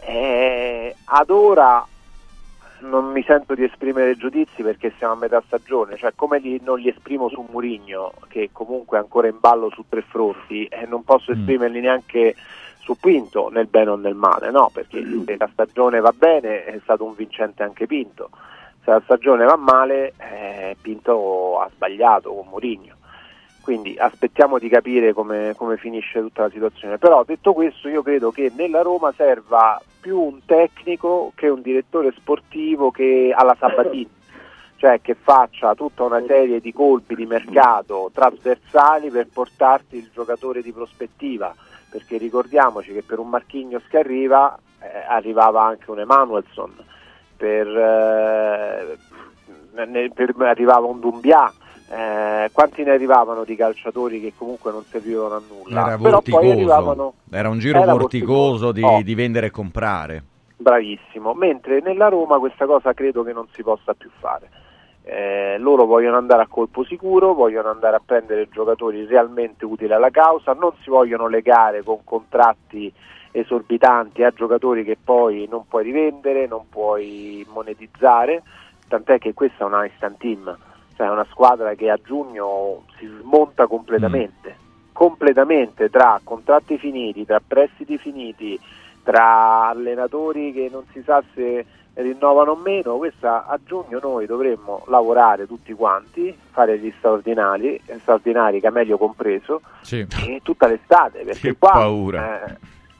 Eh, 0.00 0.96
ad 1.04 1.30
ora 1.30 1.86
non 2.80 3.12
mi 3.12 3.22
sento 3.22 3.54
di 3.54 3.62
esprimere 3.62 4.16
giudizi 4.16 4.64
perché 4.64 4.92
siamo 4.98 5.12
a 5.12 5.16
metà 5.16 5.40
stagione, 5.46 5.96
cioè 5.96 6.10
come 6.16 6.40
li- 6.40 6.60
non 6.64 6.80
li 6.80 6.88
esprimo 6.88 7.28
su 7.28 7.46
Murigno 7.48 8.14
che 8.26 8.50
comunque 8.50 8.98
è 8.98 9.00
ancora 9.00 9.28
in 9.28 9.38
ballo 9.38 9.70
su 9.70 9.84
tre 9.88 10.02
fronti 10.02 10.64
e 10.64 10.86
non 10.86 11.04
posso 11.04 11.30
esprimerli 11.30 11.78
neanche 11.78 12.34
su 12.80 12.96
Pinto 12.98 13.48
nel 13.48 13.68
bene 13.68 13.90
o 13.90 13.94
nel 13.94 14.16
male, 14.16 14.50
no, 14.50 14.70
perché 14.72 15.06
se 15.24 15.36
la 15.38 15.48
stagione 15.52 16.00
va 16.00 16.12
bene 16.12 16.64
è 16.64 16.80
stato 16.82 17.04
un 17.04 17.14
vincente 17.14 17.62
anche 17.62 17.86
Pinto, 17.86 18.30
se 18.82 18.90
la 18.90 19.00
stagione 19.04 19.44
va 19.44 19.56
male 19.56 20.14
eh, 20.18 20.76
Pinto 20.80 21.60
ha 21.60 21.68
sbagliato 21.74 22.32
con 22.32 22.46
Murigno. 22.48 22.96
Quindi 23.60 23.96
aspettiamo 23.98 24.58
di 24.58 24.68
capire 24.68 25.12
come, 25.12 25.52
come 25.56 25.76
finisce 25.76 26.20
tutta 26.20 26.42
la 26.42 26.50
situazione. 26.50 26.96
Però 26.96 27.22
detto 27.24 27.52
questo 27.52 27.88
io 27.88 28.02
credo 28.02 28.30
che 28.30 28.50
nella 28.56 28.80
Roma 28.80 29.12
serva 29.14 29.80
più 30.00 30.18
un 30.18 30.44
tecnico 30.46 31.32
che 31.34 31.48
un 31.48 31.60
direttore 31.60 32.12
sportivo 32.16 32.90
che 32.90 33.34
alla 33.36 33.54
Sabatini, 33.58 34.08
cioè 34.76 35.00
che 35.02 35.14
faccia 35.14 35.74
tutta 35.74 36.04
una 36.04 36.22
serie 36.26 36.60
di 36.60 36.72
colpi 36.72 37.14
di 37.14 37.26
mercato 37.26 38.10
trasversali 38.14 39.10
per 39.10 39.28
portarti 39.30 39.96
il 39.98 40.08
giocatore 40.14 40.62
di 40.62 40.72
prospettiva, 40.72 41.54
perché 41.90 42.16
ricordiamoci 42.16 42.92
che 42.94 43.02
per 43.02 43.18
un 43.18 43.28
Marchignos 43.28 43.86
che 43.88 43.98
arriva 43.98 44.58
eh, 44.80 45.04
arrivava 45.08 45.64
anche 45.64 45.90
un 45.90 46.00
Emanuelson, 46.00 46.74
per, 47.38 47.66
eh, 47.68 48.98
per- 50.12 50.34
arrivava 50.40 50.86
un 50.86 51.00
Dumbia. 51.00 51.50
Eh, 51.90 52.50
quanti 52.52 52.82
ne 52.82 52.90
arrivavano 52.90 53.44
di 53.44 53.56
calciatori 53.56 54.20
che 54.20 54.34
comunque 54.36 54.70
non 54.70 54.82
servivano 54.90 55.36
a 55.36 55.40
nulla? 55.48 55.86
Era 55.86 55.96
Però 55.96 56.20
poi 56.20 56.50
arrivavano 56.50 57.14
Era 57.30 57.48
un 57.48 57.58
giro 57.58 57.80
Era 57.80 57.92
vorticoso 57.92 58.72
di, 58.72 58.82
Oh. 58.82 59.00
di 59.02 59.14
vendere 59.14 59.46
e 59.46 59.50
comprare. 59.50 60.22
Bravissimo, 60.56 61.32
mentre 61.32 61.80
nella 61.80 62.08
Roma 62.08 62.38
questa 62.38 62.66
cosa 62.66 62.92
credo 62.92 63.22
che 63.22 63.32
non 63.32 63.46
si 63.52 63.62
possa 63.62 63.94
più 63.94 64.10
fare. 64.18 64.50
Eh, 65.04 65.56
loro 65.58 65.86
vogliono 65.86 66.18
andare 66.18 66.42
a 66.42 66.46
colpo 66.46 66.84
sicuro, 66.84 67.32
vogliono 67.32 67.70
andare 67.70 67.96
a 67.96 68.02
prendere 68.04 68.48
giocatori 68.50 69.06
realmente 69.06 69.64
utili 69.64 69.94
alla 69.94 70.10
causa, 70.10 70.52
non 70.52 70.72
si 70.82 70.90
vogliono 70.90 71.28
legare 71.28 71.82
con 71.82 72.00
contratti 72.04 72.92
esorbitanti 73.30 74.22
a 74.22 74.30
giocatori 74.30 74.84
che 74.84 74.96
poi 75.02 75.46
non 75.50 75.66
puoi 75.68 75.84
rivendere, 75.84 76.46
non 76.46 76.68
puoi 76.68 77.44
monetizzare, 77.52 78.42
tant'è 78.88 79.18
che 79.18 79.34
questa 79.34 79.64
è 79.64 79.66
una 79.66 79.84
instant 79.84 80.18
team, 80.18 80.56
cioè 80.96 81.06
è 81.06 81.10
una 81.10 81.26
squadra 81.30 81.74
che 81.74 81.90
a 81.90 81.98
giugno 82.02 82.84
si 82.98 83.06
smonta 83.20 83.66
completamente, 83.66 84.56
completamente 84.92 85.90
tra 85.90 86.20
contratti 86.24 86.78
finiti, 86.78 87.24
tra 87.24 87.40
prestiti 87.46 87.98
finiti, 87.98 88.58
tra 89.02 89.68
allenatori 89.68 90.52
che 90.52 90.68
non 90.70 90.84
si 90.92 91.02
sa 91.02 91.22
se 91.34 91.64
rinnovano 91.94 92.52
o 92.52 92.56
meno, 92.56 92.96
questa 92.96 93.46
a 93.46 93.58
giugno 93.64 93.98
noi 94.00 94.26
dovremmo 94.26 94.84
lavorare 94.86 95.46
tutti 95.48 95.72
quanti, 95.72 96.36
fare 96.50 96.78
gli 96.78 96.92
straordinari, 96.98 97.80
straordinari 98.00 98.60
Camelio 98.60 98.96
compreso, 98.98 99.62
Sì. 99.80 100.06
e 100.26 100.40
tutta 100.44 100.68
l'estate, 100.68 101.24
perché 101.24 101.40
Che 101.48 101.56
qua 101.58 101.72
paura. 101.72 102.44
eh, 102.46 102.56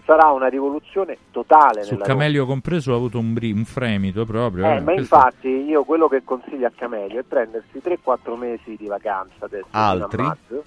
sarà 0.09 0.29
una 0.31 0.47
rivoluzione 0.49 1.19
totale 1.31 1.83
Su 1.83 1.93
nella 1.93 2.07
Roma. 2.07 2.19
Camelio 2.19 2.47
compreso 2.47 2.93
ha 2.95 2.97
avuto 2.97 3.19
un, 3.19 3.35
bri- 3.35 3.53
un 3.53 3.67
fremito 3.67 4.25
proprio. 4.25 4.65
Eh, 4.65 4.77
eh. 4.77 4.81
ma 4.81 4.93
Questo- 4.95 5.15
infatti 5.17 5.49
io 5.49 5.85
quello 5.85 6.09
che 6.09 6.23
consiglio 6.25 6.67
a 6.67 6.73
Camelio 6.75 7.21
è 7.21 7.25
prendersi 7.25 7.79
3-4 7.83 8.35
mesi 8.39 8.75
di 8.77 8.87
vacanza 8.87 9.45
adesso 9.45 9.67
Altri? 9.73 10.23
maggio, 10.23 10.65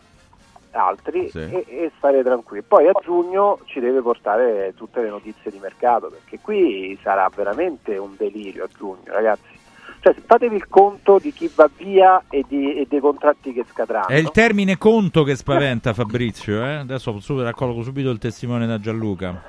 altri 0.74 1.28
Sì. 1.30 1.40
e, 1.40 1.66
e 1.68 1.92
stare 1.98 2.22
tranquilli. 2.22 2.62
Poi 2.62 2.88
a 2.88 2.92
giugno 3.02 3.58
ci 3.66 3.80
deve 3.80 4.02
portare 4.02 4.74
tutte 4.78 5.02
le 5.02 5.10
notizie 5.10 5.50
di 5.50 5.58
mercato 5.60 6.10
perché 6.10 6.38
qui 6.40 6.96
sarà 7.02 7.28
veramente 7.36 7.98
un 7.98 8.14
delirio 8.16 8.66
a 8.66 8.70
giugno, 8.78 9.02
ragazzi. 9.06 9.58
Cioè, 10.02 10.16
fatevi 10.26 10.56
il 10.56 10.68
conto 10.68 11.20
di 11.20 11.32
chi 11.32 11.50
va 11.54 11.70
via 11.78 12.24
e, 12.30 12.44
di- 12.48 12.74
e 12.76 12.88
dei 12.90 13.00
contratti 13.00 13.54
che 13.54 13.64
scadranno. 13.70 14.08
È 14.08 14.16
il 14.16 14.32
termine 14.32 14.78
conto 14.78 15.24
che 15.24 15.36
spaventa 15.36 15.94
Fabrizio. 15.94 16.64
Eh? 16.66 16.74
Adesso 16.78 17.20
subito 17.20 17.46
raccolgo 17.46 17.84
subito 17.84 18.10
il 18.10 18.18
testimone 18.18 18.66
da 18.66 18.80
Gianluca. 18.80 19.42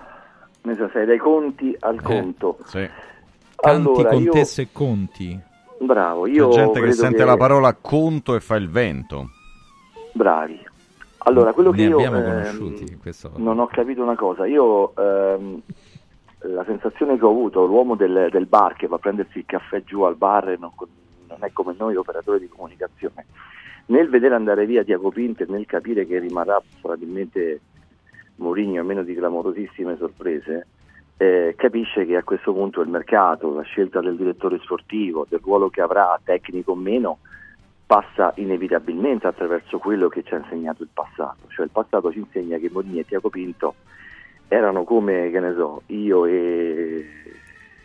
Ne 0.62 0.74
so, 0.76 0.90
sei 0.92 1.06
dai 1.06 1.16
conti 1.18 1.74
al 1.80 1.96
Eh, 1.96 2.02
conto. 2.02 2.58
Sì. 2.66 2.86
Tanti 3.56 3.88
Allora, 3.88 4.10
io- 4.12 4.16
contesse 4.30 4.62
e 4.62 4.68
conti. 4.72 5.40
Bravo, 5.80 6.24
C'è 6.24 6.30
io 6.30 6.48
gente 6.50 6.80
che 6.82 6.92
sente 6.92 7.16
che- 7.18 7.24
la 7.24 7.36
parola 7.36 7.74
conto 7.74 8.34
e 8.36 8.40
fa 8.40 8.56
il 8.56 8.68
vento. 8.68 9.30
Bravi. 10.12 10.60
Allora, 11.24 11.52
quello 11.52 11.70
che 11.70 11.82
ne 11.84 11.88
io 11.88 11.96
abbiamo 11.96 12.16
ehm, 12.18 12.74
non 13.36 13.58
ho 13.60 13.66
capito 13.68 14.02
una 14.02 14.16
cosa. 14.16 14.46
Io 14.46 14.92
ehm, 14.96 15.62
la 16.44 16.64
sensazione 16.64 17.16
che 17.16 17.24
ho 17.24 17.30
avuto, 17.30 17.64
l'uomo 17.64 17.94
del, 17.94 18.28
del 18.30 18.46
bar 18.46 18.74
che 18.74 18.86
va 18.86 18.96
a 18.96 19.00
prendersi 19.00 19.38
il 19.38 19.46
caffè 19.46 19.82
giù 19.84 20.02
al 20.02 20.16
bar 20.16 20.50
e 20.50 20.56
non, 20.58 20.72
non 21.28 21.38
è 21.40 21.52
come 21.52 21.74
noi 21.76 21.96
operatori 21.96 22.40
di 22.40 22.48
comunicazione, 22.48 23.26
nel 23.86 24.08
vedere 24.08 24.34
andare 24.34 24.66
via 24.66 24.84
Pinto 24.84 25.42
e 25.42 25.46
nel 25.48 25.66
capire 25.66 26.06
che 26.06 26.18
rimarrà 26.18 26.60
probabilmente 26.80 27.60
Mourinho 28.36 28.80
a 28.80 28.84
meno 28.84 29.02
di 29.02 29.14
clamorosissime 29.14 29.96
sorprese, 29.96 30.66
eh, 31.16 31.54
capisce 31.56 32.06
che 32.06 32.16
a 32.16 32.24
questo 32.24 32.52
punto 32.52 32.80
il 32.80 32.88
mercato, 32.88 33.54
la 33.54 33.62
scelta 33.62 34.00
del 34.00 34.16
direttore 34.16 34.58
sportivo, 34.58 35.26
del 35.28 35.40
ruolo 35.42 35.68
che 35.68 35.80
avrà, 35.80 36.18
tecnico 36.22 36.72
o 36.72 36.76
meno, 36.76 37.18
passa 37.86 38.32
inevitabilmente 38.36 39.26
attraverso 39.26 39.78
quello 39.78 40.08
che 40.08 40.22
ci 40.22 40.34
ha 40.34 40.38
insegnato 40.38 40.82
il 40.82 40.88
passato. 40.92 41.48
Cioè 41.48 41.66
il 41.66 41.70
passato 41.70 42.10
ci 42.10 42.18
insegna 42.18 42.56
che 42.58 42.70
Mourinho 42.72 43.00
e 43.00 43.04
Tiago 43.04 43.28
Pinto 43.28 43.74
erano 44.52 44.84
come, 44.84 45.30
che 45.30 45.40
ne 45.40 45.54
so, 45.56 45.82
io 45.86 46.26
e 46.26 47.06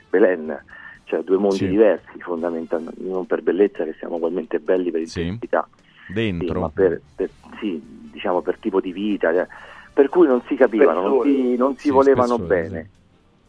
Belen, 0.09 0.63
cioè 1.05 1.21
due 1.23 1.37
mondi 1.37 1.59
Sì. 1.59 1.67
diversi 1.69 2.19
fondamentalmente, 2.19 3.01
non 3.03 3.25
per 3.25 3.41
bellezza 3.41 3.85
che 3.85 3.95
siamo 3.97 4.15
ugualmente 4.15 4.59
belli 4.59 4.91
per 4.91 5.01
intensità, 5.01 5.67
Dentro. 6.13 6.53
sì, 6.53 6.59
ma 6.59 6.69
per, 6.69 7.01
per- 7.15 7.29
sì, 7.59 7.81
diciamo 8.11 8.41
per 8.41 8.57
tipo 8.57 8.81
di 8.81 8.91
vita, 8.91 9.31
eh. 9.31 9.47
per 9.93 10.09
cui 10.09 10.27
non 10.27 10.41
si 10.47 10.55
capivano, 10.55 11.01
non 11.07 11.21
si, 11.23 11.55
non 11.55 11.75
si 11.75 11.87
Sì, 11.87 11.89
volevano 11.89 12.35
spessore, 12.35 12.61
bene. 12.69 12.89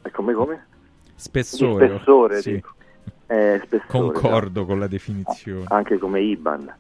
E 0.03 0.11
come 0.13 0.33
come? 0.33 0.67
Spessore. 1.17 1.87
Di 1.89 1.93
spessore, 1.95 2.41
sì. 2.41 2.63
Eh, 3.31 3.61
spessore, 3.65 3.87
Concordo 3.89 4.65
con 4.65 4.79
la 4.79 4.87
definizione. 4.87 5.65
anche 5.69 5.99
come 5.99 6.21
IBAN. 6.21 6.73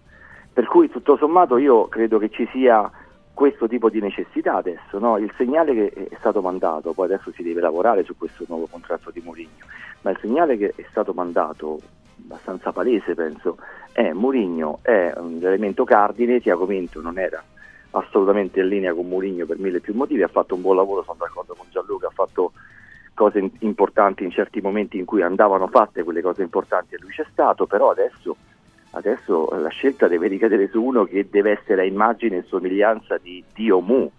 Per 0.52 0.66
cui 0.66 0.88
tutto 0.88 1.16
sommato 1.16 1.56
io 1.58 1.88
credo 1.88 2.18
che 2.18 2.30
ci 2.30 2.48
sia 2.52 2.90
questo 3.38 3.68
tipo 3.68 3.88
di 3.88 4.00
necessità 4.00 4.56
adesso, 4.56 4.98
no? 4.98 5.16
il 5.16 5.32
segnale 5.36 5.72
che 5.72 6.08
è 6.10 6.16
stato 6.18 6.42
mandato, 6.42 6.92
poi 6.92 7.04
adesso 7.04 7.30
si 7.30 7.44
deve 7.44 7.60
lavorare 7.60 8.02
su 8.02 8.16
questo 8.16 8.44
nuovo 8.48 8.66
contratto 8.68 9.12
di 9.12 9.20
Mourinho, 9.20 9.64
ma 10.00 10.10
il 10.10 10.18
segnale 10.20 10.56
che 10.56 10.72
è 10.74 10.84
stato 10.90 11.12
mandato, 11.12 11.78
abbastanza 12.20 12.72
palese 12.72 13.14
penso, 13.14 13.58
è 13.92 14.10
Mourinho 14.10 14.80
è 14.82 15.12
un 15.18 15.38
elemento 15.40 15.84
cardine, 15.84 16.40
Tiago 16.40 16.66
Pinto 16.66 17.00
non 17.00 17.16
era 17.16 17.40
assolutamente 17.92 18.58
in 18.58 18.66
linea 18.66 18.92
con 18.92 19.06
Mourinho 19.06 19.46
per 19.46 19.60
mille 19.60 19.78
più 19.78 19.94
motivi, 19.94 20.24
ha 20.24 20.28
fatto 20.28 20.56
un 20.56 20.60
buon 20.62 20.74
lavoro, 20.74 21.04
sono 21.04 21.18
d'accordo 21.20 21.54
con 21.56 21.68
Gianluca, 21.70 22.08
ha 22.08 22.12
fatto 22.12 22.50
cose 23.14 23.52
importanti 23.60 24.24
in 24.24 24.32
certi 24.32 24.60
momenti 24.60 24.98
in 24.98 25.04
cui 25.04 25.22
andavano 25.22 25.68
fatte 25.68 26.02
quelle 26.02 26.22
cose 26.22 26.42
importanti 26.42 26.96
e 26.96 26.98
lui 27.00 27.12
c'è 27.12 27.26
stato, 27.30 27.66
però 27.66 27.90
adesso, 27.90 28.34
adesso 28.92 29.48
la 29.60 29.68
scelta 29.68 30.08
deve 30.08 30.28
ricadere 30.28 30.68
su 30.68 30.82
uno 30.82 31.04
che 31.04 31.28
deve 31.30 31.58
essere 31.58 31.82
a 31.82 31.84
immagine 31.84 32.38
e 32.38 32.44
somiglianza 32.46 33.18
di 33.18 33.42
Dio 33.54 33.80
Mu, 33.80 34.10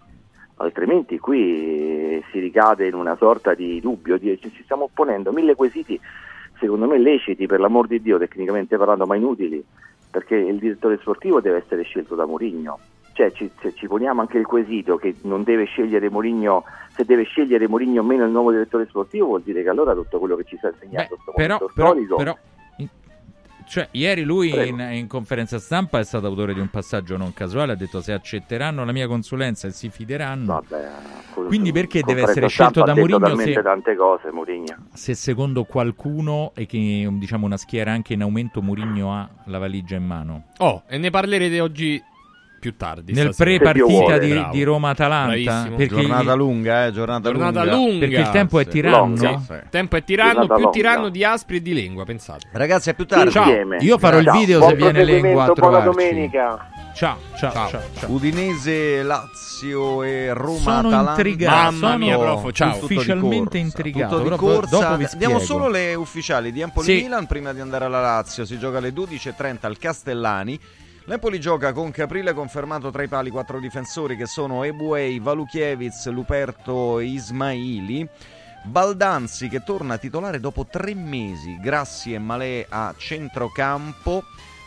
altrimenti 0.56 1.18
qui 1.18 2.22
si 2.30 2.38
ricade 2.38 2.86
in 2.86 2.94
una 2.94 3.16
sorta 3.16 3.54
di 3.54 3.80
dubbio, 3.80 4.18
di- 4.18 4.38
ci 4.40 4.62
stiamo 4.62 4.84
opponendo. 4.84 5.32
Mille 5.32 5.54
quesiti 5.54 5.98
secondo 6.58 6.86
me 6.86 6.98
leciti 6.98 7.46
per 7.46 7.58
l'amor 7.60 7.86
di 7.86 8.00
Dio 8.02 8.18
tecnicamente 8.18 8.76
parlando 8.76 9.06
ma 9.06 9.16
inutili 9.16 9.64
perché 10.10 10.36
il 10.36 10.58
direttore 10.58 10.98
sportivo 10.98 11.40
deve 11.40 11.58
essere 11.58 11.82
scelto 11.82 12.14
da 12.14 12.26
Mourinho. 12.26 12.78
Cioè 13.12 13.32
ci, 13.32 13.50
se 13.60 13.74
ci 13.74 13.86
poniamo 13.86 14.20
anche 14.20 14.38
il 14.38 14.46
quesito 14.46 14.96
che 14.96 15.14
non 15.22 15.42
deve 15.42 15.64
scegliere 15.64 16.08
Mourinho 16.10 16.64
se 16.94 17.04
deve 17.04 17.24
scegliere 17.24 17.68
Mourinho 17.68 18.02
meno 18.02 18.24
il 18.24 18.30
nuovo 18.30 18.50
direttore 18.50 18.86
sportivo 18.86 19.26
vuol 19.26 19.42
dire 19.42 19.62
che 19.62 19.68
allora 19.68 19.94
tutto 19.94 20.18
quello 20.18 20.36
che 20.36 20.44
ci 20.44 20.56
sta 20.56 20.68
insegnando 20.68 21.16
questo 21.16 21.32
Però, 21.34 21.58
però, 21.74 21.94
però, 22.16 22.38
Cioè, 23.70 23.86
ieri 23.92 24.24
lui 24.24 24.50
in, 24.50 24.80
in 24.80 25.06
conferenza 25.06 25.60
stampa 25.60 26.00
è 26.00 26.04
stato 26.04 26.26
autore 26.26 26.54
di 26.54 26.58
un 26.58 26.66
passaggio 26.70 27.16
non 27.16 27.32
casuale, 27.32 27.70
ha 27.70 27.76
detto 27.76 28.00
se 28.00 28.12
accetteranno 28.12 28.84
la 28.84 28.90
mia 28.90 29.06
consulenza 29.06 29.68
e 29.68 29.70
si 29.70 29.90
fideranno. 29.90 30.64
Quindi 31.46 31.70
perché 31.70 32.02
deve 32.02 32.22
essere 32.22 32.48
scelto 32.48 32.82
da 32.82 32.96
Mourinho 32.96 33.36
se, 33.36 33.62
tante 33.62 33.94
cose, 33.94 34.32
Mourinho. 34.32 34.74
se 34.92 35.14
secondo 35.14 35.62
qualcuno 35.62 36.50
e 36.56 36.66
che 36.66 37.08
diciamo 37.12 37.46
una 37.46 37.56
schiera 37.56 37.92
anche 37.92 38.14
in 38.14 38.22
aumento 38.22 38.60
Mourinho 38.60 39.14
ha 39.14 39.28
la 39.44 39.58
valigia 39.58 39.94
in 39.94 40.04
mano? 40.04 40.46
Oh, 40.58 40.82
e 40.88 40.98
ne 40.98 41.10
parlerete 41.10 41.60
oggi 41.60 42.02
più 42.60 42.76
tardi. 42.76 43.12
Nel 43.12 43.32
stasera. 43.32 43.58
pre-partita 43.58 44.18
di, 44.18 44.46
di 44.52 44.62
Roma-Atalanta? 44.62 45.66
Giornata 45.86 46.34
lunga, 46.34 46.86
eh, 46.86 46.92
giornata, 46.92 47.28
Giornata 47.30 47.64
lunga. 47.64 47.98
Perché 47.98 48.20
il 48.20 48.30
tempo 48.30 48.60
è 48.60 48.64
Sì. 48.64 48.70
tiranno? 48.70 49.16
Sì. 49.16 49.54
Tempo 49.70 49.96
è 49.96 50.04
tiranno, 50.04 50.30
Giornata 50.32 50.54
più 50.54 50.62
longa. 50.64 50.76
tiranno 50.76 51.08
di 51.08 51.24
aspri 51.24 51.56
e 51.56 51.62
di 51.62 51.74
lingua, 51.74 52.04
pensate. 52.04 52.46
Ragazzi, 52.52 52.90
a 52.90 52.94
più 52.94 53.06
tardi. 53.06 53.30
Ciao. 53.32 53.50
Io 53.80 53.98
farò 53.98 54.18
il 54.18 54.30
video 54.30 54.58
Buon 54.58 54.70
se 54.70 54.76
viene 54.76 55.04
Lengua 55.04 55.42
a 55.42 55.46
proseguimento, 55.46 55.60
buona 55.60 55.80
trovarci. 55.80 56.12
domenica. 56.12 56.68
Ciao, 56.92 57.16
ciao, 57.36 57.52
ciao. 57.52 57.68
ciao. 57.98 58.10
Udinese, 58.10 59.02
Lazio 59.02 60.02
e 60.02 60.32
Roma 60.34 60.58
Sono 60.58 60.88
Atalanta. 60.88 61.10
intrigato, 61.12 61.70
Mamma 61.72 61.96
mia, 61.96 62.18
prof, 62.18 62.52
ciao. 62.52 62.76
Ufficialmente 62.82 63.58
intrigato. 63.58 64.16
Tutto 64.18 64.28
di 64.30 64.36
corsa. 64.36 64.78
dopo 64.80 64.96
vi 64.96 65.06
Diamo 65.16 65.38
solo 65.38 65.68
le 65.68 65.94
ufficiali 65.94 66.52
di 66.52 66.60
Empoli 66.60 66.84
Sì. 66.86 67.02
Milan 67.02 67.26
prima 67.26 67.52
di 67.52 67.60
andare 67.60 67.84
alla 67.86 68.00
Lazio. 68.00 68.44
Si 68.44 68.58
gioca 68.58 68.78
alle 68.78 68.92
12.30 68.92 69.66
al 69.66 69.78
Castellani. 69.78 70.58
L'Empoli 71.10 71.40
gioca 71.40 71.72
con 71.72 71.90
Caprile 71.90 72.32
confermato 72.32 72.92
tra 72.92 73.02
i 73.02 73.08
pali 73.08 73.30
quattro 73.30 73.58
difensori 73.58 74.16
che 74.16 74.26
sono 74.26 74.62
Ebuei, 74.62 75.18
Valukiewicz, 75.18 76.06
Luperto 76.06 77.00
e 77.00 77.06
Ismaili. 77.06 78.08
Baldanzi 78.62 79.48
che 79.48 79.64
torna 79.64 79.98
titolare 79.98 80.38
dopo 80.38 80.66
tre 80.66 80.94
mesi, 80.94 81.58
Grassi 81.58 82.14
e 82.14 82.20
Malè 82.20 82.64
a 82.68 82.94
centrocampo. 82.96 84.22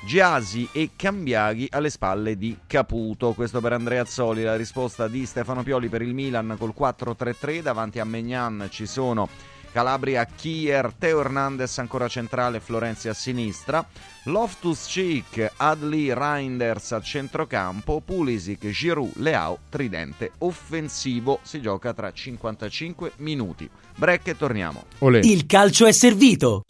Giasi 0.05 0.67
e 0.73 0.89
Cambiaghi 0.97 1.69
alle 1.71 1.89
spalle 1.89 2.35
di 2.35 2.57
Caputo. 2.67 3.31
Questo 3.31 3.61
per 3.61 3.71
Andrea 3.71 4.01
Azzoli, 4.01 4.43
la 4.43 4.57
risposta 4.57 5.07
di 5.07 5.25
Stefano 5.25 5.63
Pioli 5.63 5.87
per 5.87 6.01
il 6.01 6.13
Milan 6.13 6.57
col 6.59 6.73
4-3-3. 6.77 7.61
Davanti 7.61 7.99
a 7.99 8.03
Megnan 8.03 8.67
ci 8.69 8.85
sono 8.85 9.29
Calabria, 9.73 10.23
Kier, 10.25 10.93
Teo 10.99 11.19
Hernandez 11.19 11.79
ancora 11.79 12.07
centrale, 12.07 12.59
Florenzi 12.59 13.09
a 13.09 13.13
sinistra. 13.13 13.83
Loftus 14.25 14.85
Cheek, 14.85 15.53
Adli, 15.57 16.13
Reinders 16.13 16.91
a 16.91 17.01
centrocampo, 17.01 17.99
Pulisic, 18.05 18.69
Giroud, 18.69 19.13
Leao, 19.15 19.57
tridente 19.69 20.31
offensivo. 20.37 21.39
Si 21.41 21.59
gioca 21.59 21.91
tra 21.93 22.11
55 22.11 23.13
minuti. 23.17 23.67
Break 23.95 24.27
e 24.27 24.37
torniamo. 24.37 24.85
Il 25.23 25.47
calcio 25.47 25.87
è 25.87 25.91
servito. 25.91 26.61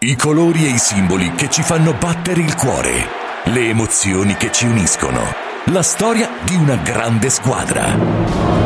I 0.00 0.16
colori 0.16 0.66
e 0.66 0.70
i 0.70 0.78
simboli 0.78 1.30
che 1.32 1.48
ci 1.48 1.62
fanno 1.62 1.94
battere 1.94 2.42
il 2.42 2.54
cuore, 2.56 3.08
le 3.44 3.68
emozioni 3.68 4.34
che 4.34 4.50
ci 4.50 4.66
uniscono, 4.66 5.22
la 5.66 5.82
storia 5.82 6.28
di 6.44 6.56
una 6.56 6.76
grande 6.76 7.30
squadra. 7.30 8.65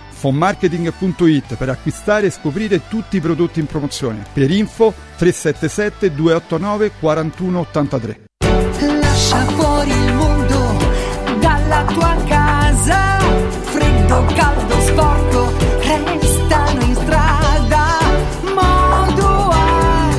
Fonmarketing.it 0.21 1.55
per 1.55 1.69
acquistare 1.69 2.27
e 2.27 2.29
scoprire 2.29 2.87
tutti 2.87 3.17
i 3.17 3.19
prodotti 3.19 3.59
in 3.59 3.65
promozione. 3.65 4.23
Per 4.31 4.51
info 4.51 4.93
377 5.17 6.13
289 6.13 6.91
4183. 6.99 8.19
Lascia 8.99 9.43
fuori 9.45 9.89
il 9.89 10.13
mondo 10.13 10.77
dalla 11.39 11.85
tua 11.85 12.15
casa. 12.27 13.17
Freddo, 13.63 14.25
caldo, 14.35 14.79
sporco, 14.81 15.53
restano 15.79 16.81
in 16.83 16.93
strada. 16.93 17.85
Modoal, 18.53 20.15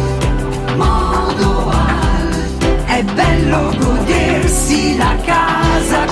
Modoal. 0.79 2.45
È 2.87 3.05
bello 3.05 3.73
godersi 3.79 4.97
la 4.97 5.17
casa. 5.25 6.12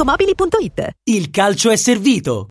ValentinoAutomobili.it 0.03 0.89
Il 1.03 1.29
calcio 1.29 1.69
è 1.69 1.75
servito. 1.75 2.47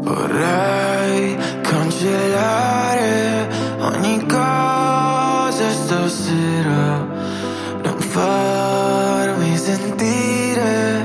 Vorrei 0.00 1.36
cancellare 1.62 3.48
ogni 3.78 4.26
cosa 4.26 5.70
stasera, 5.70 7.06
non 7.82 7.98
farmi 7.98 9.56
sentire 9.56 10.97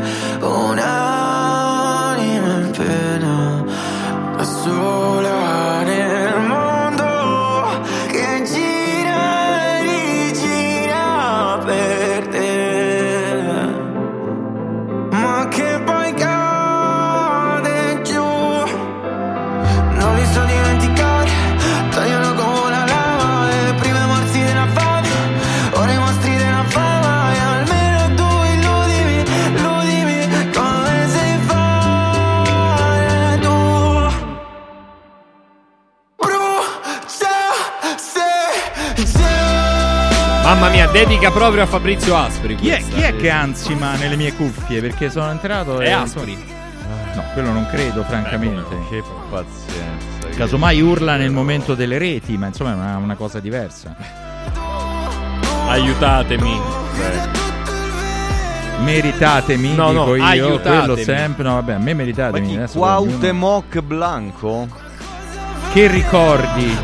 Mamma 40.54 40.70
mia, 40.70 40.88
dedica 40.88 41.32
proprio 41.32 41.64
a 41.64 41.66
Fabrizio 41.66 42.16
Aspri. 42.16 42.54
Chi 42.54 42.70
è, 42.70 42.78
chi 42.88 43.02
è 43.02 43.16
che 43.16 43.32
ansima 43.32 43.96
nelle 43.96 44.16
mie 44.16 44.34
cuffie? 44.34 44.82
Perché 44.82 45.10
sono 45.10 45.32
entrato 45.32 45.80
È 45.80 45.88
e... 45.88 45.92
Aspri. 45.92 46.38
No, 47.16 47.24
quello 47.34 47.52
non 47.52 47.66
credo, 47.72 48.04
francamente. 48.04 48.76
Che 48.88 49.02
pazienza. 49.32 50.28
Casomai 50.38 50.80
urla 50.80 51.16
nel 51.16 51.32
momento 51.32 51.74
delle 51.74 51.98
reti, 51.98 52.38
ma 52.38 52.46
insomma 52.48 52.72
è 52.72 52.76
una, 52.76 52.98
una 52.98 53.16
cosa 53.16 53.40
diversa. 53.40 53.96
Aiutatemi. 55.70 56.62
Meritatemi, 58.84 59.74
No, 59.74 59.92
no, 59.92 60.04
dico 60.04 60.16
io, 60.18 60.24
aiutatemi. 60.24 60.78
quello 60.78 60.96
sempre. 60.98 61.44
No, 61.46 61.54
vabbè, 61.56 61.74
a 61.74 61.80
me 61.80 61.94
meritatemi. 61.96 62.48
Chi? 62.48 62.56
adesso 62.58 62.80
ognuno- 62.80 63.02
Cuauhtemoc 63.08 63.80
Blanco? 63.82 64.68
Che 65.74 65.88
ricordi? 65.88 66.78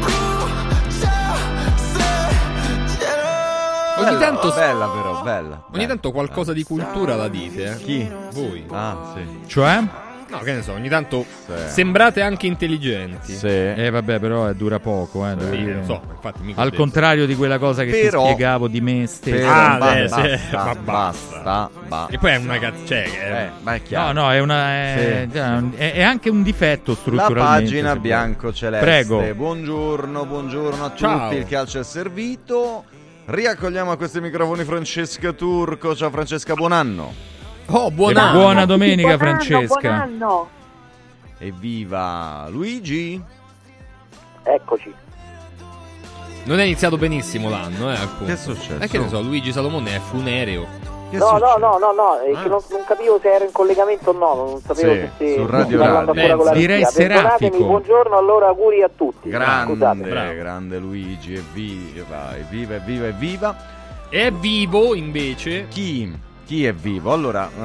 Ogni 3.99 4.05
Bella, 4.05 4.19
tanto 4.19 4.49
bella 4.53 4.87
però, 4.87 5.21
bella. 5.21 5.63
Ogni 5.73 5.87
tanto 5.87 6.11
qualcosa 6.11 6.53
di 6.53 6.63
cultura 6.63 7.15
la 7.15 7.27
dite, 7.27 7.71
eh? 7.73 7.77
Chi? 7.77 8.11
Voi. 8.33 8.65
Ah, 8.71 9.13
sì. 9.15 9.47
Cioè? 9.47 9.83
No, 10.31 10.37
che 10.41 10.53
ne 10.53 10.61
so, 10.61 10.73
ogni 10.73 10.89
tanto 10.89 11.25
sembrate 11.65 12.21
anche 12.21 12.45
intelligenti. 12.45 13.33
Sì. 13.33 13.47
Eh 13.47 13.89
vabbè, 13.89 14.19
però 14.19 14.47
eh, 14.49 14.53
dura 14.55 14.77
poco, 14.79 15.25
eh, 15.27 15.33
Sì, 15.39 15.49
dire. 15.49 15.81
so, 15.87 15.99
infatti 16.11 16.53
Al 16.55 16.71
contrario 16.71 17.25
di 17.25 17.33
quella 17.35 17.57
cosa 17.57 17.83
che 17.83 17.89
Però- 17.89 18.21
ti 18.25 18.33
spiegavo 18.33 18.67
di 18.67 18.79
me 18.79 19.07
stesso. 19.07 19.49
Ah, 19.49 19.77
beh, 19.79 20.07
sì, 20.07 20.19
basta, 20.19 20.63
ma 20.63 20.75
basta, 20.75 21.69
basta. 21.87 22.13
E 22.13 22.19
poi 22.19 22.31
è 22.31 22.35
una 22.35 22.59
cazzo. 22.59 22.85
Cioè, 22.85 23.03
è- 23.05 23.41
Eh, 23.45 23.49
ma 23.63 23.73
è 23.73 23.77
No, 23.79 23.83
chiaro. 23.87 24.11
no, 24.21 24.31
è, 24.31 24.39
una, 24.39 24.67
è, 24.69 25.27
è- 25.29 25.93
è 25.93 26.01
anche 26.03 26.29
un 26.29 26.43
difetto 26.43 26.91
La 26.91 26.97
strutturalmente. 26.97 27.43
pagina 27.63 27.95
bianco-celeste. 27.95 28.85
Prego. 28.85 29.33
Buongiorno, 29.33 30.25
buongiorno 30.27 30.85
a 30.85 30.91
Ciao. 30.93 31.29
tutti. 31.29 31.39
Il 31.41 31.47
calcio 31.47 31.79
è 31.79 31.83
servito. 31.83 32.83
Riaccogliamo 33.31 33.91
a 33.91 33.95
questi 33.95 34.19
microfoni 34.21 34.63
Francesca 34.63 35.31
Turco. 35.33 35.95
Ciao 35.95 36.09
Francesca, 36.09 36.55
buon 36.55 36.71
anno. 36.71 37.13
Oh, 37.67 37.91
buon 37.91 38.17
anno. 38.17 38.39
buona 38.39 38.65
domenica, 38.65 39.15
Buon 39.17 39.27
anno, 39.29 39.39
Francesca. 39.43 39.79
buon 39.81 39.93
anno. 39.93 40.49
Evviva 41.37 42.47
Luigi. 42.49 43.21
Eccoci. 44.41 44.91
Non 46.45 46.59
è 46.59 46.63
iniziato 46.63 46.97
benissimo 46.97 47.49
l'anno, 47.51 47.91
eh, 47.91 47.97
appunto. 47.97 48.25
Che 48.25 48.33
è 48.33 48.35
successo? 48.35 48.81
Eh, 48.81 48.87
che 48.87 48.97
ne 48.97 49.07
so, 49.07 49.21
Luigi 49.21 49.51
Salomone 49.51 49.95
è 49.97 49.99
funereo. 49.99 50.67
Che 51.09 51.17
No, 51.17 51.37
no, 51.39 51.55
no, 51.57 51.77
no, 51.79 51.91
no, 51.91 52.09
Ah. 52.11 52.41
che 52.43 52.47
non, 52.49 52.59
non 52.69 52.83
capivo 52.85 53.19
se 53.21 53.31
ero 53.33 53.43
in 53.45 53.51
collegamento 53.51 54.11
o 54.11 54.13
no, 54.13 54.33
non 54.51 54.61
sapevo 54.61 54.93
Sì, 54.93 55.09
se 55.17 55.33
su 55.37 55.45
Radio 55.47 55.79
Radio. 55.81 56.43
la 56.43 56.51
Direi 56.51 56.85
serafico. 56.85 57.57
buongiorno, 57.65 58.15
allora 58.17 58.47
auguri 58.47 58.83
a 58.83 58.89
tutti. 58.95 59.29
Grande, 59.29 59.73
Scusate. 59.73 60.35
grande 60.35 60.77
Luigi, 60.77 61.33
evviva, 61.33 62.35
evviva, 62.37 62.75
evviva, 62.75 63.05
evviva. 63.07 63.55
È 64.09 64.31
vivo, 64.31 64.93
invece. 64.93 65.67
Chi? 65.67 66.27
Chi 66.45 66.65
è 66.65 66.73
vivo? 66.73 67.11
Allora, 67.13 67.47
eh, 67.47 67.61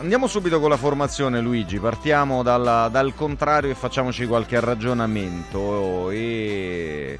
andiamo 0.00 0.26
subito 0.26 0.60
con 0.60 0.68
la 0.70 0.76
formazione 0.76 1.40
Luigi, 1.40 1.78
partiamo 1.78 2.42
dalla- 2.42 2.88
dal 2.90 3.14
contrario 3.14 3.70
e 3.70 3.74
facciamoci 3.74 4.26
qualche 4.26 4.60
ragionamento 4.60 6.10
e, 6.10 7.18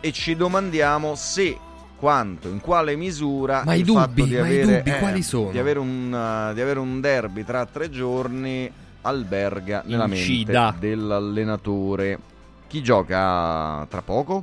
e 0.00 0.12
ci 0.12 0.34
domandiamo 0.34 1.14
se, 1.14 1.54
quanto, 2.06 2.48
in 2.48 2.60
quale 2.60 2.96
misura 2.96 3.62
Ma 3.64 3.74
i 3.74 3.78
il 3.78 3.84
dubbi, 3.84 3.98
fatto 4.00 4.12
di 4.24 4.30
ma 4.32 4.48
i 4.48 4.60
avere, 4.60 5.22
sono? 5.22 5.50
Di 5.52 5.58
avere, 5.60 5.78
un, 5.78 6.48
eh, 6.50 6.52
di 6.54 6.60
avere 6.60 6.80
un 6.80 7.00
derby 7.00 7.44
tra 7.44 7.64
tre 7.64 7.90
giorni 7.90 8.68
alberga 9.02 9.84
nella 9.86 10.06
Incida. 10.08 10.70
mente 10.72 10.88
dell'allenatore. 10.88 12.18
Chi 12.66 12.82
gioca 12.82 13.86
tra 13.88 14.02
poco? 14.02 14.42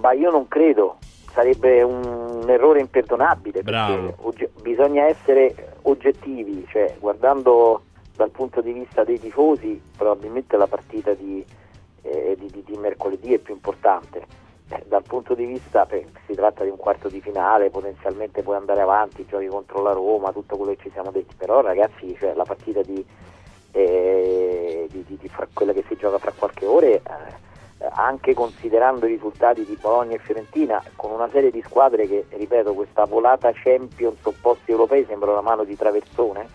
Ma 0.00 0.12
io 0.12 0.32
non 0.32 0.48
credo, 0.48 0.98
sarebbe 1.32 1.82
un 1.82 2.44
errore 2.48 2.80
imperdonabile 2.80 3.62
Bravo. 3.62 3.94
perché 3.94 4.14
ogge- 4.22 4.50
bisogna 4.60 5.04
essere 5.04 5.74
oggettivi, 5.82 6.66
cioè 6.68 6.96
guardando 6.98 7.84
dal 8.16 8.30
punto 8.30 8.60
di 8.60 8.72
vista 8.72 9.04
dei 9.04 9.20
tifosi 9.20 9.80
probabilmente 9.96 10.56
la 10.56 10.66
partita 10.66 11.12
di, 11.14 11.44
eh, 12.02 12.36
di- 12.40 12.50
di- 12.50 12.64
di 12.66 12.76
mercoledì 12.76 13.34
è 13.34 13.38
più 13.38 13.54
importante. 13.54 14.38
Eh, 14.72 14.84
dal 14.86 15.02
punto 15.02 15.34
di 15.34 15.46
vista, 15.46 15.84
beh, 15.84 16.06
si 16.26 16.34
tratta 16.34 16.62
di 16.62 16.70
un 16.70 16.76
quarto 16.76 17.08
di 17.08 17.20
finale, 17.20 17.70
potenzialmente 17.70 18.42
puoi 18.42 18.56
andare 18.56 18.80
avanti, 18.80 19.26
giochi 19.28 19.46
contro 19.46 19.82
la 19.82 19.92
Roma, 19.92 20.30
tutto 20.32 20.56
quello 20.56 20.72
che 20.72 20.82
ci 20.82 20.90
siamo 20.92 21.10
detti, 21.10 21.34
però 21.36 21.60
ragazzi 21.60 22.14
cioè, 22.18 22.34
la 22.34 22.44
partita 22.44 22.80
di, 22.82 23.04
eh, 23.72 24.86
di- 24.90 25.04
di- 25.06 25.16
di 25.20 25.28
fra- 25.28 25.48
quella 25.52 25.72
che 25.72 25.84
si 25.88 25.96
gioca 25.96 26.18
fra 26.18 26.32
qualche 26.36 26.66
ore 26.66 26.94
eh, 26.94 27.38
anche 27.92 28.34
considerando 28.34 29.06
i 29.06 29.12
risultati 29.12 29.64
di 29.64 29.76
Bologna 29.80 30.14
e 30.14 30.18
Fiorentina, 30.18 30.82
con 30.96 31.10
una 31.10 31.28
serie 31.32 31.50
di 31.50 31.62
squadre 31.66 32.06
che, 32.06 32.26
ripeto, 32.28 32.74
questa 32.74 33.04
volata 33.06 33.50
Champions 33.54 34.18
o 34.24 34.34
posti 34.40 34.70
europei 34.70 35.04
sembra 35.06 35.30
una 35.32 35.40
mano 35.40 35.64
di 35.64 35.76
traversone, 35.76 36.46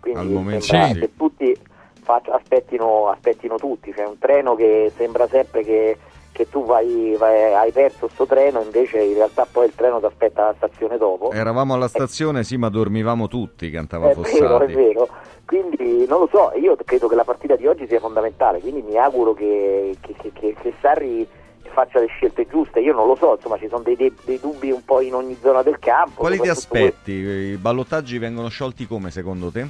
quindi 0.00 0.20
Al 0.20 0.26
momento 0.28 0.64
sembra 0.64 0.98
che 1.06 1.16
tutti 1.16 1.56
fac- 2.02 2.28
aspettino, 2.30 3.08
aspettino 3.08 3.56
tutti, 3.56 3.92
c'è 3.92 4.04
un 4.04 4.18
treno 4.18 4.56
che 4.56 4.90
sembra 4.96 5.28
sempre 5.28 5.62
che, 5.62 5.96
che 6.32 6.48
tu 6.48 6.64
vai, 6.64 7.14
vai- 7.18 7.52
hai 7.54 7.70
perso 7.72 8.08
sto 8.08 8.24
treno, 8.26 8.60
invece 8.62 9.00
in 9.02 9.14
realtà 9.14 9.46
poi 9.50 9.66
il 9.66 9.74
treno 9.74 9.98
ti 10.00 10.06
aspetta 10.06 10.44
alla 10.44 10.54
stazione 10.56 10.96
dopo. 10.96 11.30
Eravamo 11.30 11.74
alla 11.74 11.88
stazione, 11.88 12.42
sì, 12.42 12.56
ma 12.56 12.68
dormivamo 12.70 13.28
tutti, 13.28 13.70
cantava 13.70 14.10
È 14.10 14.14
vero, 14.14 14.22
è 14.26 14.30
Fossati. 14.30 14.72
vero. 14.72 15.08
Quindi 15.44 16.06
non 16.06 16.20
lo 16.20 16.28
so, 16.32 16.52
io 16.56 16.76
credo 16.84 17.08
che 17.08 17.14
la 17.14 17.24
partita 17.24 17.56
di 17.56 17.66
oggi 17.66 17.86
sia 17.86 18.00
fondamentale, 18.00 18.60
quindi 18.60 18.80
mi 18.82 18.96
auguro 18.96 19.34
che, 19.34 19.94
che, 20.00 20.14
che- 20.14 20.32
che- 20.32 20.54
che 20.60 20.72
Sarri 20.80 21.28
faccia 21.74 22.00
le 22.00 22.06
scelte 22.06 22.46
giuste. 22.48 22.80
Io 22.80 22.94
non 22.94 23.06
lo 23.06 23.14
so, 23.16 23.34
insomma, 23.34 23.58
ci 23.58 23.68
sono 23.68 23.82
dei, 23.82 23.96
dei- 23.96 24.14
dei 24.24 24.38
dubbi 24.40 24.70
un 24.70 24.84
po' 24.84 25.00
in 25.00 25.14
ogni 25.14 25.36
zona 25.42 25.62
del 25.62 25.78
campo. 25.78 26.20
Quali 26.20 26.38
ti 26.40 26.48
aspetti? 26.48 27.12
I 27.12 27.56
ballottaggi 27.56 28.18
vengono 28.18 28.48
sciolti 28.48 28.86
come 28.86 29.10
secondo 29.10 29.50
te? 29.50 29.66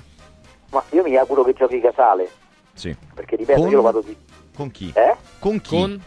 Ma 0.70 0.82
io 0.90 1.02
mi 1.02 1.16
auguro 1.16 1.43
che 1.43 1.52
giochi 1.55 1.80
Casale, 1.80 2.28
Sì. 2.72 2.94
perché 3.14 3.36
ripeto, 3.36 3.60
Con- 3.60 3.70
io 3.70 3.76
lo 3.76 3.82
vado 3.82 4.01
di... 4.01 4.16
Con 4.55 4.70
chi? 4.70 4.93
Eh? 4.94 5.16
Con 5.39 5.60
chi? 5.60 6.01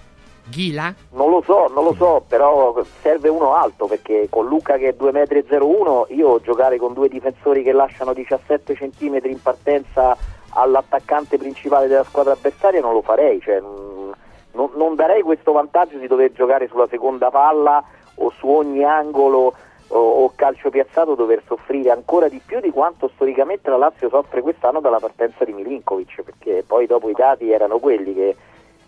Ghila? 0.49 0.93
Non 1.11 1.29
lo 1.29 1.41
so, 1.41 1.67
non 1.73 1.83
lo 1.83 1.93
so, 1.93 2.23
però 2.27 2.75
serve 3.01 3.29
uno 3.29 3.55
alto 3.55 3.87
perché 3.87 4.27
con 4.29 4.47
Luca 4.47 4.77
che 4.77 4.89
è 4.89 4.95
2,01 4.97 6.11
m 6.11 6.15
io 6.15 6.39
giocare 6.41 6.77
con 6.77 6.93
due 6.93 7.09
difensori 7.09 7.63
che 7.63 7.71
lasciano 7.71 8.13
17 8.13 8.73
cm 8.73 9.19
in 9.23 9.41
partenza 9.41 10.15
all'attaccante 10.49 11.37
principale 11.37 11.87
della 11.87 12.03
squadra 12.03 12.33
avversaria 12.33 12.79
non 12.79 12.93
lo 12.93 13.01
farei, 13.01 13.39
cioè, 13.41 13.59
mm, 13.59 14.11
non, 14.53 14.69
non 14.75 14.95
darei 14.95 15.21
questo 15.21 15.51
vantaggio 15.51 15.97
di 15.97 16.07
dover 16.07 16.31
giocare 16.31 16.67
sulla 16.67 16.87
seconda 16.87 17.29
palla 17.29 17.83
o 18.15 18.31
su 18.31 18.47
ogni 18.47 18.83
angolo 18.83 19.53
o, 19.87 19.97
o 19.97 20.31
calcio 20.35 20.69
piazzato 20.69 21.15
dover 21.15 21.41
soffrire 21.45 21.91
ancora 21.91 22.27
di 22.27 22.41
più 22.43 22.59
di 22.59 22.71
quanto 22.71 23.09
storicamente 23.13 23.69
la 23.69 23.77
Lazio 23.77 24.09
soffre 24.09 24.41
quest'anno 24.41 24.79
dalla 24.79 24.99
partenza 24.99 25.43
di 25.43 25.53
Milinkovic 25.53 26.21
perché 26.23 26.63
poi 26.65 26.85
dopo 26.85 27.09
i 27.09 27.13
dati 27.13 27.51
erano 27.51 27.79
quelli 27.79 28.13
che 28.13 28.35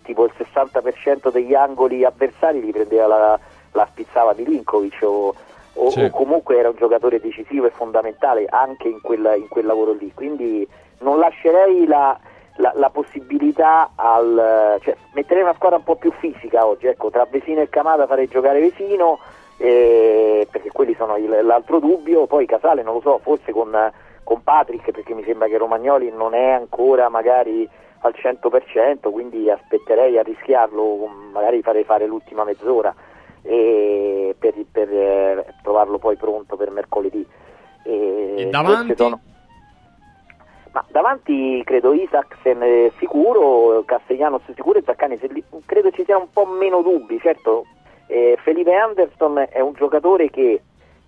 tipo 0.08 0.24
il 0.26 0.32
60% 0.38 1.30
degli 1.32 1.54
angoli 1.54 2.04
avversari 2.06 2.62
li 2.62 2.72
prendeva 2.72 3.06
la, 3.08 3.40
la 3.74 3.88
spizzava 3.92 4.34
Milinkovic 4.36 5.00
o, 5.04 5.36
o- 5.74 5.90
Sì. 5.92 6.04
o 6.06 6.10
comunque 6.10 6.58
era 6.58 6.70
un 6.70 6.76
giocatore 6.78 7.20
decisivo 7.20 7.68
e 7.68 7.70
fondamentale 7.72 8.48
anche 8.50 8.88
in 8.88 9.02
quel, 9.02 9.36
in 9.38 9.48
quel 9.50 9.66
lavoro 9.66 9.92
lì 9.92 10.12
quindi 10.16 10.68
non 11.00 11.20
lascerei 11.20 11.86
la, 11.86 12.18
la- 12.56 12.72
la 12.76 12.90
possibilità 12.90 13.92
al 13.96 14.78
cioè 14.82 14.96
metterei 15.14 15.44
una 15.44 15.54
squadra 15.54 15.78
un 15.78 15.84
po' 15.84 15.96
più 15.98 16.12
fisica 16.14 16.66
oggi 16.66 16.88
ecco 16.88 17.10
tra 17.12 17.28
Vesino 17.30 17.62
e 17.62 17.70
Camada 17.70 18.08
farei 18.08 18.28
giocare 18.28 18.60
Vesino 18.60 19.20
eh, 19.58 20.48
perché 20.50 20.72
quelli 20.72 20.96
sono 20.96 21.18
il- 21.18 21.40
l'altro 21.44 21.80
dubbio 21.80 22.26
poi 22.26 22.46
Casale 22.48 22.82
non 22.84 22.96
lo 22.96 23.02
so 23.02 23.20
forse 23.22 23.52
con, 23.52 23.76
con 24.24 24.42
Patrick 24.44 24.92
perché 24.92 25.14
mi 25.14 25.24
sembra 25.24 25.48
che 25.48 25.58
Romagnoli 25.58 26.10
non 26.12 26.34
è 26.34 26.52
ancora 26.52 27.10
magari 27.10 27.70
al 28.00 28.14
100% 28.16 29.12
quindi 29.12 29.50
aspetterei 29.50 30.18
a 30.18 30.24
rischiarlo 30.24 31.08
magari 31.32 31.62
farei 31.62 31.84
fare 31.84 32.06
l'ultima 32.06 32.44
mezz'ora 32.44 32.94
e 33.42 34.36
per, 34.38 34.54
per, 34.72 34.90
eh, 34.92 35.46
trovarlo 35.62 35.98
poi 35.98 36.16
pronto 36.18 36.56
per 36.56 36.70
mercoledì 36.72 37.26
e, 37.84 38.34
E 38.38 38.46
davanti? 38.50 38.96
sono- 38.96 39.20
ma 40.74 40.84
davanti 40.90 41.64
credo 41.64 41.94
Isaacsen 41.94 42.92
sicuro, 43.00 43.84
Castellanos 43.86 44.44
sicuro 44.54 44.78
e 44.80 44.84
Zaccani 44.86 45.18
credo 45.66 45.90
ci 45.92 46.04
siano 46.04 46.22
un 46.22 46.32
po' 46.32 46.46
meno 46.46 46.82
dubbi, 46.82 47.20
certo 47.20 47.66
eh, 48.08 48.38
Felipe 48.42 48.74
Anderson 48.74 49.46
è 49.50 49.60
un 49.60 49.74
giocatore 49.74 50.30
che 50.30 50.62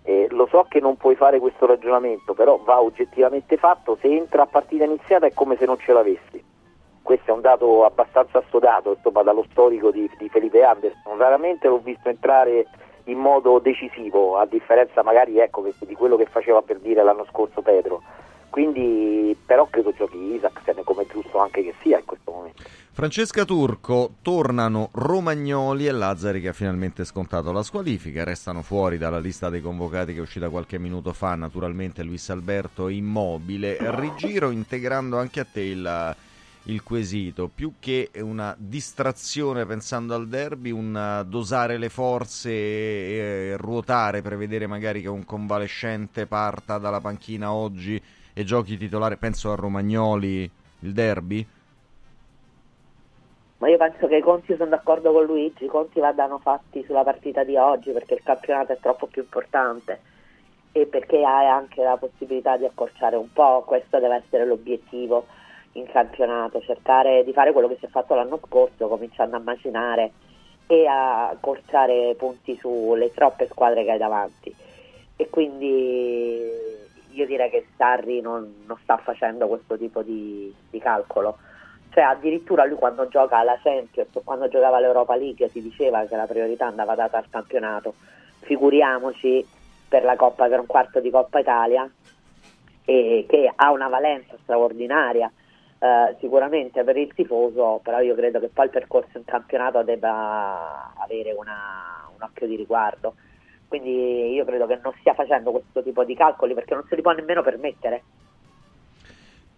eh, 0.03 0.28
lo 0.32 0.48
so 0.49 0.66
che 0.68 0.80
non 0.80 0.98
puoi 0.98 1.16
fare 1.16 1.40
questo 1.40 1.66
ragionamento, 1.66 2.34
però 2.34 2.57
va 2.57 2.82
oggettivamente 2.82 3.57
fatto, 3.57 3.98
se 4.02 4.07
entra 4.07 4.44
a 4.44 4.48
partita 4.48 4.84
iniziata 4.84 5.26
è 5.26 5.34
come 5.34 5.56
se 5.57 5.66
non 5.66 5.78
ce 5.78 5.94
l'avessi. 5.94 6.44
Questo 7.10 7.31
è 7.31 7.34
un 7.34 7.41
dato 7.41 7.86
abbastanza 7.86 8.44
stodato, 8.49 8.94
insomma, 8.95 9.23
dallo 9.23 9.44
storico 9.49 9.90
di, 9.90 10.07
di 10.19 10.30
Felipe 10.30 10.61
Anderson. 10.61 11.18
Raramente 11.18 11.68
l'ho 11.68 11.80
visto 11.80 12.07
entrare 12.07 12.68
in 13.06 13.18
modo 13.18 13.57
decisivo, 13.57 14.38
a 14.38 14.45
differenza 14.45 15.02
magari 15.02 15.40
ecco, 15.40 15.68
di 15.80 15.95
quello 15.95 16.18
che 16.18 16.27
faceva 16.27 16.61
per 16.61 16.77
dire 16.77 17.03
l'anno 17.03 17.26
scorso 17.31 17.64
Pedro. 17.64 18.03
Quindi, 18.52 19.36
però 19.44 19.68
credo 19.72 19.91
giochi 19.91 20.36
Isaacsen 20.36 20.84
come 20.84 21.07
giusto 21.07 21.40
anche 21.40 21.64
che 21.64 21.73
sia 21.81 21.98
in 21.98 22.06
questo 22.06 22.31
momento. 22.31 22.61
Francesca 22.91 23.44
Turco, 23.44 24.11
tornano 24.22 24.90
Romagnoli 24.91 25.88
e 25.88 25.91
Lazzari 25.91 26.40
che 26.40 26.49
ha 26.49 26.53
finalmente 26.53 27.06
scontato 27.06 27.52
la 27.52 27.64
squalifica, 27.64 28.23
restano 28.23 28.61
fuori 28.61 28.99
dalla 28.99 29.18
lista 29.18 29.49
dei 29.49 29.61
convocati 29.61 30.14
che 30.14 30.19
è 30.19 30.22
uscita 30.22 30.49
qualche 30.49 30.77
minuto 30.77 31.11
fa, 31.14 31.34
naturalmente 31.34 32.03
Luis 32.03 32.30
Alberto 32.30 32.88
immobile, 32.88 33.77
rigiro 33.80 34.52
integrando 34.52 35.18
anche 35.18 35.40
a 35.40 35.48
te 35.52 35.61
il, 35.61 36.15
il 36.70 36.84
quesito, 36.84 37.50
più 37.54 37.74
che 37.80 38.12
una 38.22 38.56
distrazione 38.58 39.66
pensando 39.66 40.14
al 40.14 40.28
derby, 40.28 40.72
un 40.72 41.26
dosare 41.28 41.78
le 41.78 41.90
forze 41.90 42.52
e, 42.52 43.58
ruotare, 43.58 44.22
prevedere 44.22 44.68
magari 44.68 45.02
che 45.02 45.10
un 45.10 45.26
convalescente 45.26 46.28
parta 46.28 46.78
dalla 46.78 47.02
panchina 47.02 47.52
oggi 47.52 48.02
e 48.34 48.44
giochi 48.44 48.78
titolare, 48.78 49.18
penso 49.18 49.52
a 49.52 49.56
Romagnoli, 49.56 50.50
il 50.82 50.94
derby? 50.94 51.46
Ma 53.58 53.68
io 53.68 53.78
penso 53.78 54.08
che 54.08 54.18
i 54.18 54.22
conti, 54.22 54.56
sono 54.56 54.70
d'accordo 54.70 55.12
con 55.12 55.26
Luigi, 55.26 55.66
i 55.66 55.68
conti 55.68 56.00
vadano 56.00 56.38
fatti 56.38 56.84
sulla 56.86 57.04
partita 57.04 57.44
di 57.44 57.58
oggi 57.58 57.91
perché 57.91 58.14
il 58.14 58.24
campionato 58.24 58.72
è 58.72 58.78
troppo 58.80 59.08
più 59.08 59.24
importante 59.24 60.00
e 60.72 60.86
perché 60.86 61.18
hai 61.26 61.48
anche 61.48 61.84
la 61.84 61.98
possibilità 61.98 62.56
di 62.58 62.66
accorciare 62.66 63.16
un 63.16 63.34
po', 63.34 63.64
questo 63.66 64.00
deve 64.00 64.24
essere 64.24 64.46
l'obiettivo 64.46 65.26
in 65.74 65.86
campionato, 65.88 66.62
cercare 66.62 67.24
di 67.24 67.34
fare 67.34 67.52
quello 67.52 67.68
che 67.68 67.78
si 67.80 67.86
è 67.86 67.90
fatto 67.90 68.16
l'anno 68.16 68.40
scorso, 68.46 68.88
cominciando 68.88 69.36
a 69.36 69.40
macinare 69.40 70.12
e 70.68 70.86
a 70.86 71.30
accorciare 71.30 72.16
punti 72.16 72.58
sulle 72.58 73.12
troppe 73.14 73.48
squadre 73.48 73.84
che 73.84 73.91
hai 73.91 73.98
davanti. 73.98 74.54
E 75.16 75.30
quindi 75.30 76.40
io 77.12 77.26
direi 77.26 77.50
che 77.50 77.68
Sarri 77.76 78.22
non, 78.22 78.64
non 78.66 78.78
sta 78.82 78.98
facendo 78.98 79.48
questo 79.48 79.78
tipo 79.78 80.02
di, 80.02 80.54
di 80.70 80.80
calcolo. 80.80 81.38
Cioè 81.91 82.04
addirittura 82.04 82.66
lui 82.66 82.78
quando 82.78 83.08
gioca 83.08 83.38
alla 83.38 83.60
Champions 83.62 84.10
quando 84.24 84.48
giocava 84.48 84.78
all'Europa 84.78 85.16
League 85.16 85.50
si 85.50 85.62
diceva 85.62 86.06
che 86.06 86.16
la 86.16 86.28
priorità 86.28 86.68
andava 86.68 86.96
data 86.96 87.18
al 87.18 87.30
campionato. 87.30 87.96
Figuriamoci 88.41 89.46
per 89.88 90.04
la 90.04 90.16
Coppa, 90.16 90.48
per 90.48 90.60
un 90.60 90.68
quarto 90.68 91.00
di 91.00 91.10
Coppa 91.10 91.40
Italia, 91.40 91.90
e 92.86 93.26
che 93.28 93.52
ha 93.54 93.72
una 93.72 93.88
valenza 93.88 94.36
straordinaria 94.44 95.32
eh, 95.80 96.16
sicuramente 96.20 96.84
per 96.84 96.98
il 96.98 97.14
tifoso, 97.14 97.80
però 97.84 98.00
io 98.02 98.16
credo 98.16 98.40
che 98.40 98.50
poi 98.50 98.66
il 98.66 98.72
percorso 98.72 99.18
in 99.18 99.24
campionato 99.26 99.84
debba 99.84 100.94
avere 100.96 101.32
una- 101.34 102.10
un 102.14 102.22
occhio 102.22 102.48
di 102.48 102.56
riguardo. 102.56 103.16
Quindi 103.68 104.32
io 104.34 104.46
credo 104.46 104.66
che 104.68 104.78
non 104.78 104.94
stia 105.00 105.14
facendo 105.14 105.52
questo 105.52 105.84
tipo 105.84 106.04
di 106.04 106.16
calcoli 106.16 106.54
perché 106.56 106.74
non 106.74 106.86
se 106.88 106.96
li 106.96 107.02
può 107.02 107.12
nemmeno 107.12 107.44
permettere. 107.44 108.06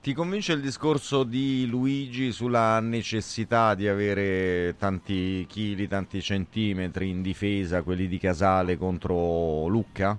Ti 0.01 0.13
convince 0.13 0.53
il 0.53 0.61
discorso 0.61 1.23
di 1.23 1.67
Luigi 1.67 2.31
sulla 2.31 2.79
necessità 2.79 3.75
di 3.75 3.87
avere 3.87 4.75
tanti 4.77 5.45
chili, 5.47 5.87
tanti 5.87 6.21
centimetri 6.23 7.09
in 7.09 7.21
difesa, 7.21 7.83
quelli 7.83 8.07
di 8.07 8.17
Casale 8.17 8.77
contro 8.77 9.67
Lucca? 9.67 10.17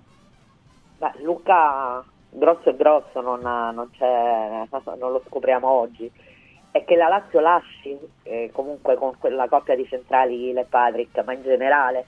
Beh, 1.01 1.12
Luca 1.23 2.03
grosso 2.32 2.70
e 2.70 2.76
grosso 2.76 3.20
non, 3.20 3.40
non 3.40 3.90
non 4.98 5.12
lo 5.12 5.22
scopriamo 5.26 5.68
oggi. 5.68 6.10
È 6.70 6.84
che 6.84 6.96
la 6.96 7.09
Lazio 7.09 7.40
lasci 7.40 7.98
eh, 8.22 8.50
comunque 8.52 8.96
con 8.96 9.12
quella 9.18 9.46
coppia 9.46 9.76
di 9.76 9.86
centrali 9.86 10.48
Ile 10.48 10.64
Patrick, 10.64 11.22
ma 11.24 11.34
in 11.34 11.42
generale 11.42 12.06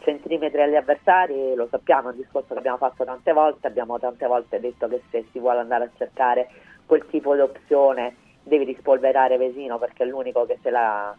centimetri 0.00 0.62
agli 0.62 0.76
avversari, 0.76 1.54
lo 1.54 1.66
sappiamo, 1.70 2.08
è 2.08 2.12
un 2.12 2.18
discorso 2.18 2.52
che 2.52 2.58
abbiamo 2.58 2.78
fatto 2.78 3.04
tante 3.04 3.32
volte, 3.32 3.66
abbiamo 3.66 3.98
tante 3.98 4.26
volte 4.26 4.60
detto 4.60 4.88
che 4.88 5.02
se 5.10 5.26
si 5.32 5.38
vuole 5.38 5.60
andare 5.60 5.84
a 5.84 5.90
cercare 5.96 6.48
quel 6.86 7.04
tipo 7.10 7.34
di 7.34 7.40
opzione 7.40 8.16
devi 8.42 8.64
rispolverare 8.64 9.36
Vesino 9.36 9.78
perché 9.78 10.04
è 10.04 10.06
l'unico 10.06 10.46
che 10.46 10.58
te 10.62 10.70
la, 10.70 11.14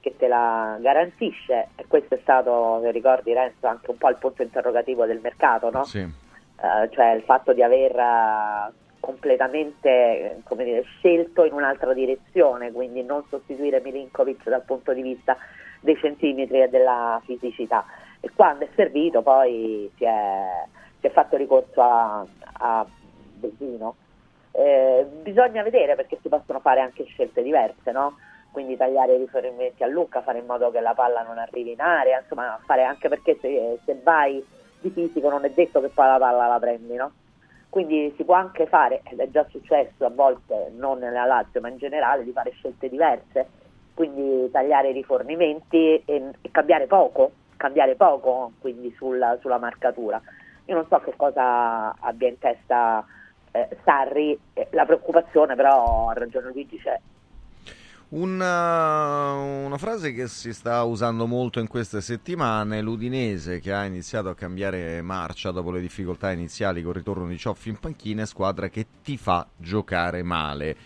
che 0.00 0.14
te 0.16 0.28
la 0.28 0.76
garantisce 0.80 1.68
e 1.74 1.86
questo 1.88 2.14
è 2.14 2.18
stato, 2.20 2.80
se 2.82 2.90
ricordi 2.90 3.32
Renzo, 3.32 3.66
anche 3.66 3.90
un 3.90 3.96
po' 3.96 4.10
il 4.10 4.16
punto 4.16 4.42
interrogativo 4.42 5.06
del 5.06 5.20
mercato, 5.20 5.70
no? 5.70 5.84
Sì. 5.84 6.24
Eh, 6.60 6.88
cioè 6.90 7.12
il 7.12 7.22
fatto 7.22 7.52
di 7.52 7.62
aver 7.62 7.94
eh, 7.96 8.72
completamente 9.00 10.42
dire, 10.56 10.82
scelto 10.98 11.44
in 11.44 11.52
un'altra 11.52 11.92
direzione, 11.92 12.72
quindi 12.72 13.02
non 13.02 13.24
sostituire 13.28 13.80
Milinkovic 13.80 14.48
dal 14.48 14.64
punto 14.64 14.92
di 14.92 15.02
vista 15.02 15.36
dei 15.80 15.96
centimetri 15.96 16.62
e 16.62 16.68
della 16.68 17.20
fisicità. 17.24 17.84
E 18.20 18.30
quando 18.34 18.64
è 18.64 18.68
servito 18.74 19.22
poi 19.22 19.90
si 19.96 20.04
è, 20.04 20.64
si 21.00 21.06
è 21.06 21.10
fatto 21.10 21.36
ricorso 21.36 21.80
a, 21.82 22.26
a 22.54 22.86
Vesino. 23.38 23.96
Eh, 24.52 25.06
bisogna 25.22 25.62
vedere 25.62 25.94
perché 25.94 26.18
si 26.22 26.28
possono 26.28 26.60
fare 26.60 26.80
anche 26.80 27.04
scelte 27.04 27.42
diverse, 27.42 27.92
no? 27.92 28.16
quindi 28.50 28.78
tagliare 28.78 29.16
i 29.16 29.18
riferimenti 29.18 29.82
a 29.82 29.86
Lucca, 29.86 30.22
fare 30.22 30.38
in 30.38 30.46
modo 30.46 30.70
che 30.70 30.80
la 30.80 30.94
palla 30.94 31.22
non 31.22 31.36
arrivi 31.36 31.72
in 31.72 31.80
area, 31.82 32.20
insomma 32.20 32.58
fare 32.64 32.84
anche 32.84 33.06
perché 33.10 33.36
se, 33.38 33.78
se 33.84 34.00
vai 34.02 34.42
di 34.86 34.90
fisico 34.90 35.28
non 35.28 35.44
è 35.44 35.50
detto 35.50 35.80
che 35.80 35.88
poi 35.88 36.06
la 36.06 36.18
palla 36.18 36.46
la 36.46 36.58
prendi, 36.58 36.94
no? 36.94 37.12
Quindi 37.68 38.12
si 38.16 38.24
può 38.24 38.34
anche 38.34 38.66
fare, 38.66 39.02
ed 39.04 39.18
è 39.18 39.28
già 39.28 39.44
successo 39.50 40.06
a 40.06 40.10
volte, 40.10 40.72
non 40.76 40.98
nella 40.98 41.24
Lazio 41.24 41.60
ma 41.60 41.68
in 41.68 41.76
generale, 41.76 42.24
di 42.24 42.32
fare 42.32 42.50
scelte 42.52 42.88
diverse, 42.88 43.48
quindi 43.94 44.50
tagliare 44.50 44.90
i 44.90 44.92
rifornimenti 44.92 46.02
e, 46.04 46.30
e 46.40 46.50
cambiare 46.50 46.86
poco, 46.86 47.32
cambiare 47.56 47.94
poco 47.96 48.52
quindi 48.60 48.94
sulla, 48.96 49.36
sulla 49.40 49.58
marcatura. 49.58 50.20
Io 50.66 50.74
non 50.74 50.86
so 50.88 50.98
che 50.98 51.14
cosa 51.16 51.94
abbia 52.00 52.28
in 52.28 52.38
testa 52.38 53.04
eh, 53.52 53.68
Sarri, 53.84 54.38
eh, 54.54 54.68
la 54.70 54.84
preoccupazione 54.84 55.54
però, 55.54 56.08
ha 56.08 56.14
ragione 56.14 56.50
Luigi, 56.50 56.78
c'è. 56.78 56.98
Una, 58.08 59.32
una 59.32 59.78
frase 59.78 60.12
che 60.12 60.28
si 60.28 60.52
sta 60.52 60.84
usando 60.84 61.26
molto 61.26 61.58
in 61.58 61.66
queste 61.66 62.00
settimane, 62.00 62.80
l'Udinese 62.80 63.58
che 63.58 63.72
ha 63.72 63.84
iniziato 63.84 64.28
a 64.28 64.34
cambiare 64.36 65.02
marcia 65.02 65.50
dopo 65.50 65.72
le 65.72 65.80
difficoltà 65.80 66.30
iniziali 66.30 66.82
con 66.82 66.92
il 66.92 66.98
ritorno 66.98 67.26
di 67.26 67.36
Cioffi 67.36 67.68
in 67.68 67.80
panchina, 67.80 68.24
squadra 68.24 68.68
che 68.68 68.86
ti 69.02 69.16
fa 69.16 69.44
giocare 69.56 70.22
male. 70.22 70.76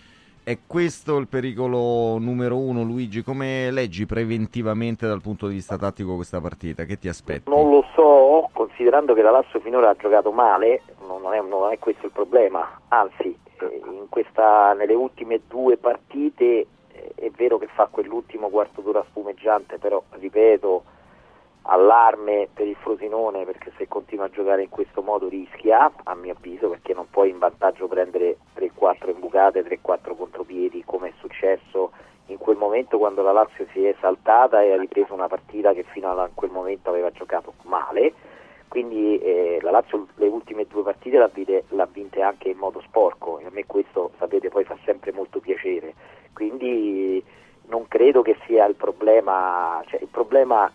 È 0.42 0.56
questo 0.66 1.18
il 1.18 1.28
pericolo 1.28 2.16
numero 2.16 2.56
uno, 2.56 2.82
Luigi? 2.84 3.22
Come 3.22 3.70
leggi 3.70 4.06
preventivamente 4.06 5.06
dal 5.06 5.20
punto 5.20 5.46
di 5.46 5.56
vista 5.56 5.76
tattico 5.76 6.14
questa 6.14 6.40
partita? 6.40 6.84
Che 6.84 6.98
ti 6.98 7.08
aspetti? 7.08 7.50
Non 7.50 7.68
lo 7.68 7.84
so, 7.94 8.48
considerando 8.54 9.12
che 9.12 9.20
la 9.20 9.30
Lazio 9.30 9.60
finora 9.60 9.90
ha 9.90 9.96
giocato 9.96 10.32
male, 10.32 10.80
non 11.06 11.34
è, 11.34 11.42
non 11.42 11.70
è 11.70 11.78
questo 11.78 12.06
il 12.06 12.12
problema, 12.12 12.80
anzi 12.88 13.38
eh, 13.58 14.06
questa, 14.08 14.72
nelle 14.72 14.94
ultime 14.94 15.42
due 15.46 15.76
partite 15.76 16.44
eh, 16.44 16.66
è 17.14 17.30
vero 17.30 17.58
che 17.58 17.66
fa 17.66 17.88
quell'ultimo 17.90 18.48
quarto 18.48 18.80
d'ora 18.80 19.04
spumeggiante, 19.08 19.78
però 19.78 20.02
ripeto, 20.10 20.84
allarme 21.62 22.48
per 22.52 22.66
il 22.66 22.76
Frosinone 22.76 23.44
perché 23.44 23.72
se 23.76 23.86
continua 23.86 24.26
a 24.26 24.30
giocare 24.30 24.62
in 24.62 24.68
questo 24.68 25.02
modo 25.02 25.28
rischia, 25.28 25.92
a 26.04 26.14
mio 26.14 26.32
avviso, 26.32 26.68
perché 26.68 26.94
non 26.94 27.08
puoi 27.10 27.30
in 27.30 27.38
vantaggio 27.38 27.86
prendere 27.86 28.38
3-4 28.56 29.10
imbucate, 29.10 29.64
3-4 29.64 30.16
contropiedi 30.16 30.82
come 30.84 31.08
è 31.08 31.12
successo 31.18 31.92
in 32.26 32.38
quel 32.38 32.56
momento 32.56 32.98
quando 32.98 33.22
la 33.22 33.32
Lazio 33.32 33.66
si 33.72 33.84
è 33.84 33.94
esaltata 33.96 34.62
e 34.62 34.72
ha 34.72 34.78
ripreso 34.78 35.12
una 35.12 35.28
partita 35.28 35.72
che 35.72 35.82
fino 35.82 36.10
a 36.10 36.30
quel 36.32 36.50
momento 36.50 36.90
aveva 36.90 37.10
giocato 37.10 37.54
male. 37.62 38.12
Quindi 38.68 39.18
eh, 39.18 39.58
la 39.62 39.72
Lazio 39.72 40.06
le 40.14 40.28
ultime 40.28 40.64
due 40.66 40.84
partite 40.84 41.18
l'ha, 41.18 41.30
l'ha 41.70 41.88
vinte 41.92 42.22
anche 42.22 42.50
in 42.50 42.56
modo 42.56 42.80
sporco 42.82 43.40
e 43.40 43.46
a 43.46 43.50
me 43.50 43.66
questo 43.66 44.12
sapete 44.18 44.48
poi 44.48 44.62
fa 44.62 44.76
sempre 44.84 45.12
molto 45.12 45.40
piacere. 45.40 45.92
Quindi 46.32 47.22
non 47.68 47.86
credo 47.88 48.22
che 48.22 48.36
sia 48.46 48.66
il 48.66 48.74
problema, 48.74 49.82
cioè 49.86 50.00
il 50.00 50.08
problema 50.08 50.70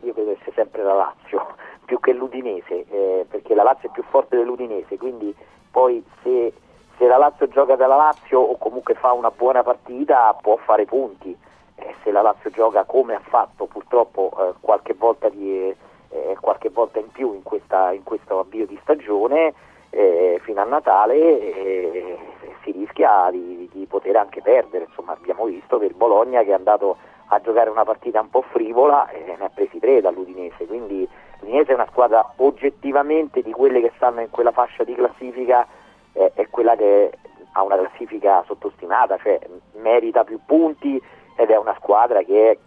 io 0.00 0.12
credo 0.12 0.34
che 0.34 0.40
sia 0.44 0.52
sempre 0.54 0.82
la 0.82 0.94
Lazio 0.94 1.54
più 1.84 2.00
che 2.00 2.12
l'Udinese, 2.12 2.84
eh, 2.88 3.26
perché 3.28 3.54
la 3.54 3.62
Lazio 3.62 3.88
è 3.88 3.92
più 3.92 4.02
forte 4.04 4.36
dell'Udinese, 4.36 4.96
quindi 4.96 5.34
poi 5.70 6.02
se, 6.22 6.52
se 6.96 7.06
la 7.06 7.16
Lazio 7.16 7.48
gioca 7.48 7.76
dalla 7.76 7.96
Lazio 7.96 8.40
o 8.40 8.56
comunque 8.58 8.94
fa 8.94 9.12
una 9.12 9.30
buona 9.30 9.62
partita 9.62 10.36
può 10.40 10.56
fare 10.56 10.84
punti, 10.84 11.36
eh, 11.76 11.94
se 12.02 12.10
la 12.10 12.22
Lazio 12.22 12.50
gioca 12.50 12.84
come 12.84 13.14
ha 13.14 13.20
fatto 13.20 13.66
purtroppo 13.66 14.32
eh, 14.38 14.54
qualche 14.60 14.94
volta 14.94 15.28
di 15.28 15.74
eh, 16.14 16.36
qualche 16.40 16.70
volta 16.70 17.00
in 17.00 17.10
più 17.10 17.34
in, 17.34 17.42
questa, 17.42 17.92
in 17.92 18.04
questo 18.04 18.38
avvio 18.38 18.66
di 18.66 18.78
stagione 18.82 19.52
eh, 19.94 20.40
fino 20.42 20.60
a 20.60 20.64
Natale 20.64 21.14
eh, 21.14 22.18
si 22.62 22.72
rischia 22.72 23.28
di, 23.30 23.68
di 23.72 23.86
poter 23.86 24.16
anche 24.16 24.42
perdere. 24.42 24.86
Insomma, 24.88 25.12
abbiamo 25.12 25.44
visto 25.44 25.78
che 25.78 25.86
il 25.86 25.94
Bologna 25.94 26.42
che 26.42 26.50
è 26.50 26.54
andato 26.54 26.96
a 27.28 27.40
giocare 27.40 27.70
una 27.70 27.84
partita 27.84 28.20
un 28.20 28.28
po' 28.28 28.42
frivola 28.42 29.08
eh, 29.08 29.34
ne 29.38 29.44
ha 29.44 29.50
presi 29.52 29.78
tre 29.78 30.00
dall'Udinese, 30.00 30.66
quindi 30.66 31.08
l'Udinese 31.40 31.72
è 31.72 31.74
una 31.74 31.88
squadra 31.90 32.32
oggettivamente 32.36 33.40
di 33.42 33.52
quelle 33.52 33.80
che 33.80 33.92
stanno 33.96 34.20
in 34.20 34.30
quella 34.30 34.52
fascia 34.52 34.84
di 34.84 34.94
classifica, 34.94 35.66
eh, 36.12 36.32
è 36.34 36.48
quella 36.50 36.76
che 36.76 37.12
ha 37.52 37.62
una 37.62 37.78
classifica 37.78 38.42
sottostimata, 38.46 39.16
cioè 39.18 39.38
merita 39.76 40.24
più 40.24 40.40
punti 40.44 41.00
ed 41.36 41.50
è 41.50 41.56
una 41.56 41.74
squadra 41.78 42.22
che 42.22 42.58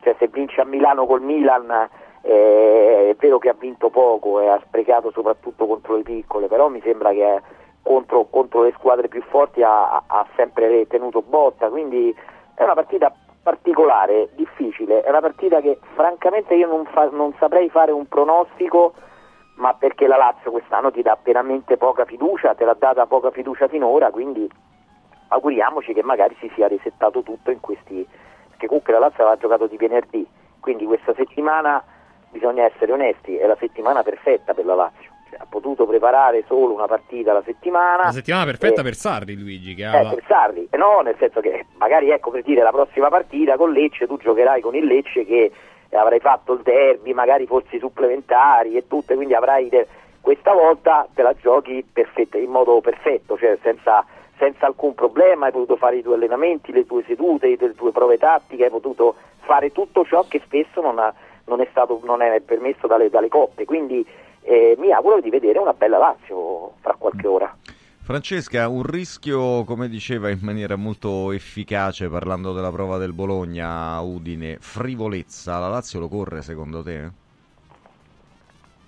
cioè, 0.00 0.16
se 0.18 0.26
vince 0.28 0.60
a 0.60 0.64
Milano 0.64 1.06
col 1.06 1.22
Milan 1.22 1.88
eh, 2.22 3.08
è 3.10 3.16
vero 3.18 3.38
che 3.38 3.48
ha 3.48 3.56
vinto 3.58 3.90
poco 3.90 4.40
e 4.40 4.48
ha 4.48 4.60
sprecato 4.64 5.10
soprattutto 5.10 5.66
contro 5.66 5.96
le 5.96 6.02
piccole, 6.02 6.46
però 6.46 6.68
mi 6.68 6.80
sembra 6.82 7.10
che 7.10 7.40
contro, 7.82 8.26
contro 8.30 8.62
le 8.62 8.72
squadre 8.76 9.08
più 9.08 9.22
forti 9.22 9.62
ha, 9.62 10.02
ha, 10.06 10.26
sempre 10.36 10.86
tenuto 10.86 11.22
botta, 11.22 11.68
quindi 11.68 12.14
è 12.54 12.62
una 12.62 12.74
partita 12.74 13.12
particolare, 13.42 14.28
difficile, 14.34 15.02
è 15.02 15.08
una 15.08 15.20
partita 15.20 15.60
che 15.60 15.78
francamente 15.94 16.54
io 16.54 16.68
non, 16.68 16.84
fa, 16.86 17.08
non 17.10 17.34
saprei 17.38 17.68
fare 17.68 17.90
un 17.90 18.06
pronostico, 18.06 18.94
ma 19.56 19.74
perché 19.74 20.06
la 20.06 20.16
Lazio 20.16 20.52
quest'anno 20.52 20.92
ti 20.92 21.02
dà 21.02 21.18
veramente 21.20 21.76
poca 21.76 22.04
fiducia, 22.04 22.54
te 22.54 22.64
l'ha 22.64 22.76
data 22.78 23.06
poca 23.06 23.32
fiducia 23.32 23.66
finora, 23.66 24.10
quindi 24.10 24.48
auguriamoci 25.28 25.92
che 25.92 26.02
magari 26.02 26.36
si 26.38 26.50
sia 26.54 26.68
risettato 26.68 27.22
tutto 27.22 27.50
in 27.50 27.58
questi, 27.58 28.06
perché 28.50 28.68
comunque 28.68 28.92
la 28.92 29.00
Lazio 29.00 29.24
aveva 29.24 29.40
giocato 29.40 29.66
di 29.66 29.76
venerdì, 29.76 30.26
quindi 30.60 30.84
questa 30.84 31.12
settimana 31.14 31.82
bisogna 32.32 32.64
essere 32.64 32.90
onesti, 32.92 33.36
è 33.36 33.46
la 33.46 33.56
settimana 33.60 34.02
perfetta 34.02 34.54
per 34.54 34.64
la 34.64 34.74
Lazio. 34.74 35.10
Cioè, 35.30 35.38
ha 35.40 35.46
potuto 35.48 35.86
preparare 35.86 36.42
solo 36.46 36.74
una 36.74 36.86
partita 36.86 37.30
alla 37.30 37.42
settimana. 37.44 38.04
La 38.04 38.12
settimana 38.12 38.44
perfetta 38.44 38.80
e- 38.80 38.84
per 38.84 38.94
Sarri, 38.94 39.38
Luigi, 39.38 39.74
che 39.74 39.82
eh, 39.82 39.86
ha... 39.86 40.08
per 40.10 40.24
Sarri, 40.26 40.66
Eh, 40.70 40.76
no, 40.76 41.00
nel 41.00 41.16
senso 41.18 41.40
che 41.40 41.66
magari 41.76 42.10
ecco 42.10 42.30
per 42.30 42.42
dire 42.42 42.62
la 42.62 42.72
prossima 42.72 43.08
partita 43.08 43.56
con 43.56 43.70
Lecce 43.72 44.06
tu 44.06 44.16
giocherai 44.16 44.60
con 44.60 44.74
il 44.74 44.84
Lecce 44.86 45.24
che 45.24 45.52
avrai 45.92 46.20
fatto 46.20 46.54
il 46.54 46.62
derby, 46.62 47.12
magari 47.12 47.46
forse 47.46 47.78
supplementari 47.78 48.76
e 48.76 48.86
tutte, 48.88 49.14
quindi 49.14 49.34
avrai 49.34 49.68
de- 49.68 49.86
questa 50.20 50.52
volta 50.52 51.06
te 51.14 51.22
la 51.22 51.34
giochi 51.34 51.84
perfetta, 51.90 52.38
in 52.38 52.50
modo 52.50 52.80
perfetto, 52.80 53.36
cioè 53.36 53.58
senza, 53.62 54.04
senza 54.38 54.66
alcun 54.66 54.94
problema, 54.94 55.46
hai 55.46 55.52
potuto 55.52 55.76
fare 55.76 55.96
i 55.96 56.02
tuoi 56.02 56.14
allenamenti, 56.14 56.72
le 56.72 56.86
tue 56.86 57.02
sedute, 57.06 57.56
le 57.58 57.74
tue 57.74 57.90
prove 57.90 58.18
tattiche, 58.18 58.64
hai 58.64 58.70
potuto 58.70 59.14
fare 59.40 59.72
tutto 59.72 60.04
ciò 60.04 60.24
che 60.28 60.40
spesso 60.44 60.80
non, 60.80 60.98
ha- 60.98 61.12
non 61.52 61.60
è, 61.60 61.68
stato, 61.70 62.00
non 62.04 62.22
è 62.22 62.40
permesso 62.40 62.86
dalle, 62.86 63.10
dalle 63.10 63.28
coppe, 63.28 63.64
quindi 63.64 64.04
eh, 64.40 64.74
mi 64.78 64.90
auguro 64.90 65.20
di 65.20 65.30
vedere 65.30 65.58
una 65.58 65.74
bella 65.74 65.98
Lazio 65.98 66.72
fra 66.80 66.94
qualche 66.98 67.26
ora. 67.26 67.56
Francesca, 68.00 68.68
un 68.68 68.82
rischio, 68.82 69.62
come 69.64 69.88
diceva 69.88 70.28
in 70.30 70.40
maniera 70.42 70.74
molto 70.74 71.30
efficace 71.30 72.08
parlando 72.08 72.52
della 72.52 72.72
prova 72.72 72.98
del 72.98 73.12
Bologna 73.12 74.00
Udine, 74.00 74.56
frivolezza, 74.58 75.58
la 75.58 75.68
Lazio 75.68 76.00
lo 76.00 76.08
corre 76.08 76.42
secondo 76.42 76.82
te? 76.82 77.10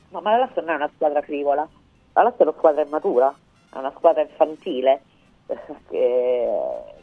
No, 0.08 0.20
ma 0.20 0.32
la 0.32 0.38
Lazio 0.38 0.62
non 0.62 0.70
è 0.70 0.74
una 0.74 0.90
squadra 0.94 1.22
frivola, 1.22 1.68
la 2.12 2.22
Lazio 2.22 2.40
è 2.40 2.48
una 2.48 2.56
squadra 2.56 2.82
immatura, 2.82 3.34
è 3.72 3.78
una 3.78 3.92
squadra 3.94 4.22
infantile, 4.22 5.02
che 5.88 6.48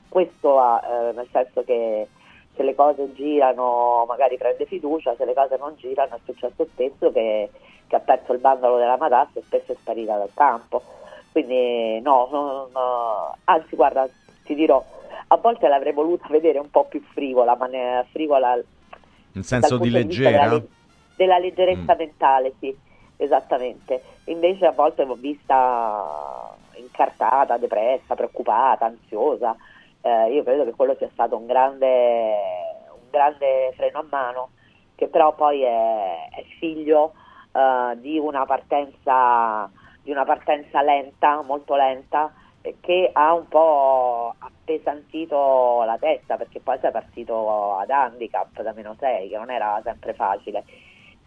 questo 0.10 0.60
ha, 0.60 0.82
eh, 0.84 1.12
nel 1.14 1.28
senso 1.32 1.64
che 1.64 2.08
se 2.62 2.64
le 2.64 2.76
cose 2.76 3.14
girano 3.14 4.06
magari 4.08 4.38
prende 4.38 4.66
fiducia, 4.66 5.16
se 5.18 5.26
le 5.26 5.34
cose 5.34 5.58
non 5.58 5.74
girano 5.76 6.16
è 6.16 6.20
successo 6.24 6.68
spesso 6.72 7.12
che, 7.12 7.50
che 7.88 7.96
ha 7.96 8.00
perso 8.00 8.34
il 8.34 8.40
bandolo 8.40 8.78
della 8.78 8.98
matassa 8.98 9.40
e 9.40 9.44
spesso 9.44 9.72
è 9.72 9.76
sparita 9.76 10.18
dal 10.18 10.30
campo. 10.34 10.82
Quindi 11.32 12.00
no, 12.02 12.28
no, 12.32 12.70
no, 12.72 13.36
anzi 13.46 13.76
guarda, 13.76 14.08
ti 14.44 14.54
dirò, 14.54 14.84
a 15.28 15.38
volte 15.38 15.68
l'avrei 15.68 15.94
voluta 15.94 16.28
vedere 16.30 16.60
un 16.60 16.70
po' 16.70 16.86
più 16.86 17.02
frivola, 17.14 17.56
ma 17.56 17.66
ne, 17.66 18.06
frivola 18.12 18.60
In 19.34 19.44
senso 19.44 19.78
di 19.78 19.90
leggera? 19.90 20.48
Della, 20.48 20.64
della 21.16 21.38
leggerezza 21.40 21.96
mentale, 21.96 22.54
sì, 22.60 22.76
esattamente. 23.18 24.04
Invece 24.26 24.66
a 24.68 24.72
volte 24.72 25.06
l'ho 25.06 25.16
vista 25.16 26.54
incartata, 26.76 27.58
depressa, 27.58 28.14
preoccupata, 28.14 28.86
ansiosa. 28.86 29.56
Eh, 30.02 30.34
io 30.34 30.44
credo 30.44 30.66
che 30.66 30.74
quello 30.74 30.96
sia 30.96 31.10
stato 31.12 31.38
un 31.38 31.46
grande, 31.46 32.36
un 32.92 33.10
grande 33.10 33.74
freno 33.76 34.00
a 34.00 34.06
mano, 34.10 34.50
che 34.96 35.08
però 35.08 35.34
poi 35.34 35.62
è, 35.62 36.30
è 36.30 36.44
figlio 36.60 37.14
eh, 37.54 37.98
di 38.00 38.18
una 38.18 38.46
partenza 38.46 39.70
di 40.04 40.12
una 40.12 40.26
partenza 40.26 40.82
lenta, 40.82 41.42
molto 41.44 41.76
lenta, 41.76 42.34
che 42.80 43.10
ha 43.14 43.34
un 43.34 43.48
po' 43.48 44.34
appesantito 44.38 45.84
la 45.84 45.98
testa 45.98 46.38
perché 46.38 46.60
poi 46.60 46.78
sei 46.80 46.92
partito 46.92 47.78
ad 47.78 47.90
handicap 47.90 48.62
da 48.62 48.74
meno 48.74 48.96
6, 49.00 49.30
che 49.30 49.38
non 49.38 49.50
era 49.50 49.80
sempre 49.84 50.14
facile 50.14 50.64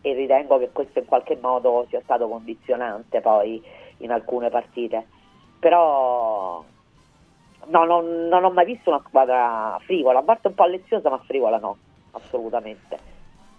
e 0.06 0.12
ritengo 0.12 0.58
che 0.58 0.70
questo 0.70 0.98
in 0.98 1.06
qualche 1.06 1.38
modo 1.40 1.86
sia 1.88 2.00
stato 2.02 2.28
condizionante 2.28 3.22
poi 3.22 3.62
in 3.98 4.10
alcune 4.10 4.50
partite. 4.50 5.06
Però 5.58 6.62
no, 7.68 7.84
non, 7.84 8.28
non 8.28 8.44
ho 8.44 8.50
mai 8.50 8.64
visto 8.66 8.90
una 8.90 9.02
squadra 9.06 9.78
frivola, 9.84 10.18
a 10.20 10.22
parte 10.22 10.48
un 10.48 10.54
po' 10.54 10.64
leziosa 10.66 11.10
ma 11.10 11.18
frivola 11.24 11.58
no, 11.58 11.76
assolutamente. 12.12 12.98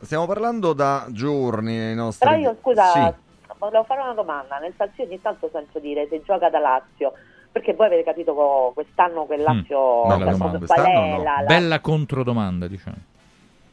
Stiamo 0.01 0.25
parlando 0.27 0.73
da 0.73 1.05
giorni 1.09 1.75
nei 1.77 1.95
nostri... 1.95 2.27
Però 2.27 2.39
io 2.39 2.55
scusa, 2.61 2.83
Sì. 2.91 3.13
volevo 3.57 3.83
fare 3.85 4.01
una 4.01 4.13
domanda, 4.13 4.57
nel 4.59 4.73
senso 4.77 5.01
io 5.01 5.07
ogni 5.07 5.21
tanto 5.21 5.49
sento 5.51 5.79
dire 5.79 6.07
se 6.09 6.21
gioca 6.23 6.49
da 6.49 6.59
Lazio, 6.59 7.13
Perché 7.55 7.73
voi 7.73 7.85
avete 7.85 8.03
capito 8.03 8.71
quest'anno 8.73 9.25
che 9.27 9.37
Lazio 9.37 10.03
Mm, 10.03 10.07
Bella 10.09 10.25
cioè, 10.25 10.31
domanda. 10.37 10.65
qual 10.65 10.85
è 10.85 10.93
no. 11.11 11.23
la, 11.23 11.35
la- 11.39 11.45
Bella 11.45 11.79
controdomanda, 11.79 12.67
diciamo. 12.67 12.97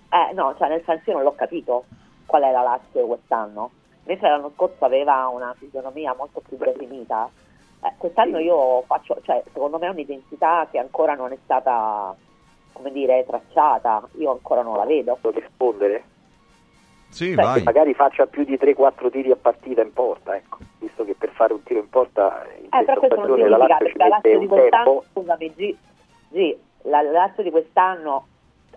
Eh, 0.08 0.32
no, 0.34 0.54
cioè 0.56 0.68
nel 0.68 0.82
senso 0.86 1.10
io 1.10 1.16
non 1.16 1.24
l'ho 1.24 1.34
capito 1.34 1.84
qual 2.24 2.42
è 2.44 2.52
la 2.52 2.62
Lazio 2.62 3.04
quest'anno. 3.06 3.70
Mentre 4.04 4.28
l'anno 4.30 4.52
scorso 4.54 4.84
aveva 4.84 5.26
una 5.26 5.52
fisionomia 5.58 6.14
molto 6.16 6.40
più 6.46 6.56
definita, 6.58 7.28
eh, 7.84 7.92
quest'anno 7.98 8.38
io 8.38 8.82
faccio, 8.82 9.18
cioè 9.22 9.42
secondo 9.52 9.78
me 9.78 9.86
è 9.86 9.90
un'identità 9.90 10.66
che 10.70 10.78
ancora 10.78 11.14
non 11.14 11.32
è 11.32 11.38
stata, 11.44 12.14
come 12.72 12.92
dire, 12.92 13.24
tracciata. 13.26 14.08
Io 14.18 14.30
ancora 14.30 14.62
non 14.62 14.76
la 14.76 14.84
vedo. 14.84 15.18
Posso 15.20 15.38
rispondere? 15.38 16.04
Sì, 17.08 17.34
Beh, 17.34 17.42
vai. 17.42 17.62
magari 17.62 17.92
faccia 17.92 18.26
più 18.26 18.44
di 18.44 18.56
3-4 18.56 19.10
tiri 19.10 19.30
a 19.30 19.36
partita 19.36 19.82
in 19.82 19.92
porta, 19.92 20.34
ecco. 20.34 20.58
Visto 20.78 21.04
che 21.04 21.14
per 21.14 21.30
fare 21.30 21.52
un 21.52 21.62
tiro 21.62 21.80
in 21.80 21.88
porta 21.90 22.42
in 22.58 22.64
Eh, 22.64 22.68
questa 22.70 22.94
però 22.94 23.00
questo 23.00 23.36
non 23.36 23.48
la 23.50 23.56
Lazio 23.58 23.86
ci 23.88 23.96
la 23.98 24.04
mette 24.04 24.08
Lazio 24.08 24.38
di 24.38 24.44
un 24.44 24.50
quest'anno, 24.50 24.84
tempo. 24.84 25.04
scusami 25.12 25.52
G, 25.54 25.76
G, 26.30 26.56
la 26.82 27.02
Lazio 27.02 27.42
di 27.42 27.50
quest'anno 27.50 28.26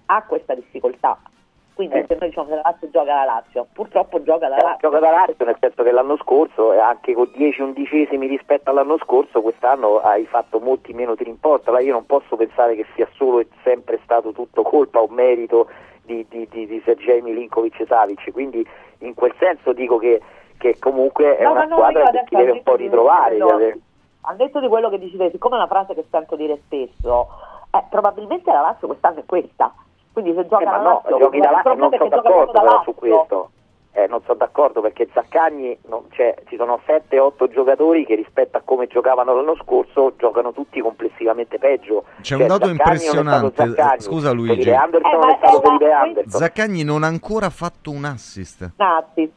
ha 0.08 0.22
questa 0.24 0.54
difficoltà. 0.54 1.18
Quindi 1.76 1.98
Eh. 1.98 2.06
se 2.08 2.16
noi 2.18 2.30
diciamo 2.30 2.48
che 2.48 2.56
la 2.56 2.62
Lazio 2.64 2.90
gioca 2.90 3.14
la 3.14 3.24
Lazio, 3.26 3.68
purtroppo 3.74 4.24
gioca 4.24 4.48
la 4.48 4.56
Eh, 4.56 4.62
Lazio. 4.64 4.90
gioca 4.90 5.00
da 5.00 5.12
Lazio 5.12 5.44
nel 5.46 5.58
senso 5.60 5.84
che 5.84 5.92
l'anno 5.92 6.16
scorso, 6.18 6.72
e 6.72 6.80
anche 6.80 7.14
con 7.14 7.30
10 7.34 7.62
undicesimi 7.62 8.28
rispetto 8.28 8.70
all'anno 8.70 8.98
scorso, 9.00 9.42
quest'anno 9.42 10.00
hai 10.00 10.26
fatto 10.26 10.60
molti 10.62 10.94
meno 10.94 11.16
tiri 11.16 11.30
in 11.32 11.40
porta. 11.40 11.70
Allora 11.70 11.84
io 11.84 11.92
non 11.92 12.06
posso 12.06 12.38
pensare 12.38 12.76
che 12.76 12.86
sia 12.96 13.08
solo 13.16 13.40
e 13.42 13.48
sempre 13.64 14.00
stato 14.04 14.32
tutto 14.32 14.62
colpa 14.64 15.02
o 15.02 15.08
merito 15.10 15.68
di, 16.04 16.26
di, 16.30 16.48
di, 16.50 16.66
di 16.66 16.82
Sergej 16.86 17.22
Milinkovic 17.22 17.84
Savic. 17.86 18.32
Quindi 18.32 18.66
in 19.00 19.14
quel 19.14 19.34
senso 19.38 19.74
dico 19.74 19.98
che, 19.98 20.22
che 20.58 20.80
comunque 20.80 21.36
è 21.36 21.44
No, 21.44 21.52
una 21.52 21.64
no, 21.64 21.68
no, 21.68 21.76
squadra 21.76 22.10
che 22.10 22.24
si 22.30 22.36
deve 22.36 22.52
un 22.52 22.64
po' 22.64 22.76
ritrovare. 22.76 23.36
quello- 23.38 23.58
deve- 23.58 23.80
Al 24.28 24.38
detto 24.38 24.62
di 24.62 24.68
quello 24.70 24.90
che 24.90 24.98
dici 24.98 25.18
te, 25.18 25.30
siccome 25.30 25.56
è 25.56 25.58
una 25.58 25.68
frase 25.68 25.94
che 25.94 26.06
sento 26.10 26.38
dire 26.38 26.58
spesso, 26.66 27.28
eh, 27.70 27.84
probabilmente 27.90 28.50
la 28.52 28.62
Lazio 28.62 28.88
quest'anno 28.88 29.20
è 29.20 29.26
questa. 29.26 29.74
Quindi 30.16 30.34
se 30.34 30.48
gioca 30.48 30.62
Eh, 30.64 30.66
ma 30.66 30.78
no, 30.82 31.04
giochi 31.10 31.40
da 31.40 31.46
il 31.48 31.52
Lazio, 31.52 31.74
non 31.74 31.92
sono 31.92 32.08
d'accordo 32.10 32.52
da 32.54 32.62
però 32.62 32.84
su 32.84 32.96
questo. 32.96 33.50
Eh, 33.92 34.08
non 34.08 34.22
sono 34.24 34.38
d'accordo 34.38 34.80
perché 34.80 35.10
Zaccagni 35.14 35.78
non- 35.88 36.06
cioè, 36.12 36.36
ci 36.48 36.56
sono 36.56 36.80
7-8 36.86 37.50
giocatori 37.50 38.06
che 38.06 38.16
rispetto 38.16 38.56
a 38.58 38.62
come 38.64 38.88
giocavano 38.88 39.34
l'anno 39.36 39.56
scorso 39.58 40.14
giocano 40.18 40.54
tutti 40.54 40.80
complessivamente 40.80 41.58
peggio. 41.60 42.04
C'è 42.18 42.22
Cioè, 42.36 42.42
un 42.42 42.48
dato 42.48 42.66
Zaccagni 42.68 42.72
impressionante. 42.78 43.68
Zaccagni, 43.68 44.00
Scusa 44.02 44.32
Luigi. 44.32 44.70
Anderson 44.72 45.12
Eh, 45.14 45.18
ma 45.18 45.34
è 45.34 45.38
stato 45.38 45.68
Anderson. 45.70 46.40
Zaccagni 46.42 46.84
non 46.84 47.04
ha 47.04 47.08
ancora 47.08 47.50
fatto 47.50 47.92
un 47.92 48.06
assist. 48.06 48.72
Nazi. 48.78 49.32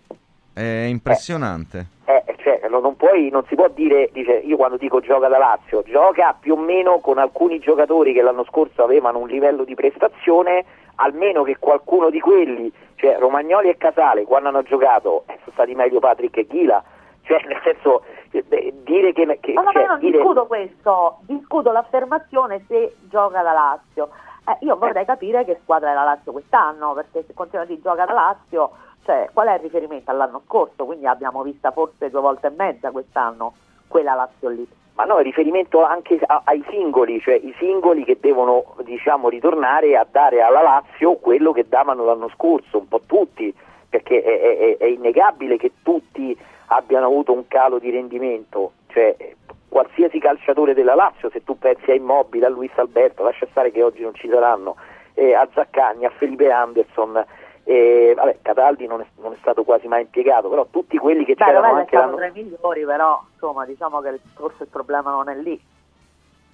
È 0.58 0.86
impressionante. 0.86 1.86
Eh, 2.04 2.24
cioè, 2.38 2.62
non, 2.68 2.96
puoi- 2.96 3.28
non 3.30 3.44
si 3.46 3.54
può 3.54 3.68
dire, 3.68 4.10
dice, 4.12 4.32
io 4.32 4.56
quando 4.56 4.76
dico 4.76 4.98
gioca 5.00 5.28
da 5.28 5.38
Lazio, 5.38 5.82
gioca 5.86 6.34
più 6.38 6.54
o 6.54 6.56
meno 6.56 6.98
con 6.98 7.18
alcuni 7.18 7.58
giocatori 7.60 8.12
che 8.12 8.22
l'anno 8.22 8.44
scorso 8.44 8.82
avevano 8.82 9.18
un 9.18 9.28
livello 9.28 9.62
di 9.64 9.74
prestazione, 9.74 10.64
almeno 10.96 11.44
che 11.44 11.58
qualcuno 11.60 12.10
di 12.10 12.18
quelli, 12.18 12.72
cioè 12.96 13.18
Romagnoli 13.18 13.68
e 13.68 13.76
Casale, 13.76 14.24
quando 14.24 14.48
hanno 14.48 14.62
giocato, 14.62 15.22
eh, 15.26 15.38
sono 15.40 15.52
stati 15.52 15.74
meglio 15.76 16.00
Patrick 16.00 16.36
e 16.38 16.46
Ghila, 16.46 16.82
cioè 17.22 17.40
nel 17.46 17.60
senso, 17.62 18.02
eh, 18.32 18.74
dire 18.82 19.12
che... 19.12 19.38
che 19.40 19.52
No, 19.52 19.62
no, 19.62 19.70
cioè, 19.70 19.82
no, 19.82 19.88
non 19.92 20.00
dire- 20.00 20.18
discuto 20.18 20.46
questo, 20.46 21.18
discuto 21.26 21.70
l'affermazione 21.70 22.64
se 22.66 22.96
gioca 23.08 23.42
la 23.42 23.52
Lazio. 23.52 24.08
Eh, 24.48 24.56
io 24.64 24.76
vorrei 24.76 25.04
capire 25.04 25.44
che 25.44 25.58
squadra 25.62 25.90
è 25.90 25.94
la 25.94 26.04
Lazio 26.04 26.32
quest'anno, 26.32 26.94
perché 26.94 27.24
se 27.26 27.34
continua 27.34 27.66
di 27.66 27.78
gioca 27.82 28.06
la 28.06 28.12
Lazio, 28.14 28.70
cioè 29.04 29.28
qual 29.32 29.48
è 29.48 29.54
il 29.54 29.60
riferimento 29.60 30.10
all'anno 30.10 30.40
scorso? 30.46 30.86
Quindi 30.86 31.06
abbiamo 31.06 31.42
vista 31.42 31.70
forse 31.70 32.08
due 32.08 32.20
volte 32.22 32.46
e 32.46 32.52
mezza 32.56 32.90
quest'anno 32.90 33.52
quella 33.88 34.14
Lazio 34.14 34.48
lì. 34.48 34.66
Ma 34.94 35.04
no, 35.04 35.18
è 35.18 35.22
riferimento 35.22 35.84
anche 35.84 36.18
a- 36.24 36.40
ai 36.44 36.64
singoli, 36.70 37.20
cioè 37.20 37.34
i 37.34 37.54
singoli 37.58 38.04
che 38.04 38.18
devono 38.20 38.74
diciamo 38.82 39.28
ritornare 39.28 39.96
a 39.96 40.06
dare 40.10 40.40
alla 40.40 40.62
Lazio 40.62 41.16
quello 41.16 41.52
che 41.52 41.66
davano 41.68 42.04
l'anno 42.04 42.28
scorso, 42.30 42.78
un 42.78 42.88
po' 42.88 43.02
tutti, 43.06 43.54
perché 43.88 44.22
è, 44.22 44.40
è- 44.40 44.76
è- 44.78 44.86
innegabile 44.86 45.56
che 45.58 45.72
tutti 45.82 46.36
abbiano 46.68 47.06
avuto 47.06 47.32
un 47.32 47.46
calo 47.48 47.78
di 47.78 47.90
rendimento, 47.90 48.72
cioè 48.88 49.14
eh, 49.18 49.36
qualsiasi 49.68 50.18
calciatore 50.18 50.74
della 50.74 50.94
Lazio, 50.94 51.30
se 51.30 51.44
tu 51.44 51.58
pensi 51.58 51.90
a 51.90 51.94
Immobile, 51.94 52.46
a 52.46 52.48
Luis 52.48 52.70
Alberto, 52.76 53.22
lascia 53.22 53.46
stare 53.50 53.70
che 53.70 53.82
oggi 53.82 54.02
non 54.02 54.14
ci 54.14 54.28
saranno, 54.28 54.76
eh, 55.14 55.34
a 55.34 55.48
Zaccagni, 55.52 56.04
a 56.04 56.10
Felipe 56.10 56.50
Anderson, 56.50 57.24
eh, 57.64 58.14
vabbè, 58.16 58.38
Cataldi 58.42 58.86
non 58.86 59.00
è, 59.00 59.06
non 59.20 59.32
è 59.32 59.36
stato 59.40 59.64
quasi 59.64 59.88
mai 59.88 60.02
impiegato, 60.02 60.48
però 60.48 60.66
tutti 60.70 60.96
quelli 60.96 61.24
che 61.24 61.34
Beh, 61.34 61.44
c'erano 61.44 61.66
Rovella 61.66 61.76
è 61.76 61.80
anche 61.80 61.96
l'anno 61.96 62.16
tra 62.16 62.26
i 62.26 62.32
migliori, 62.32 62.84
però 62.84 63.22
insomma 63.32 63.64
diciamo 63.66 64.00
che 64.00 64.20
forse 64.34 64.62
il 64.62 64.68
problema 64.70 65.10
non 65.10 65.28
è 65.28 65.34
lì. 65.34 65.60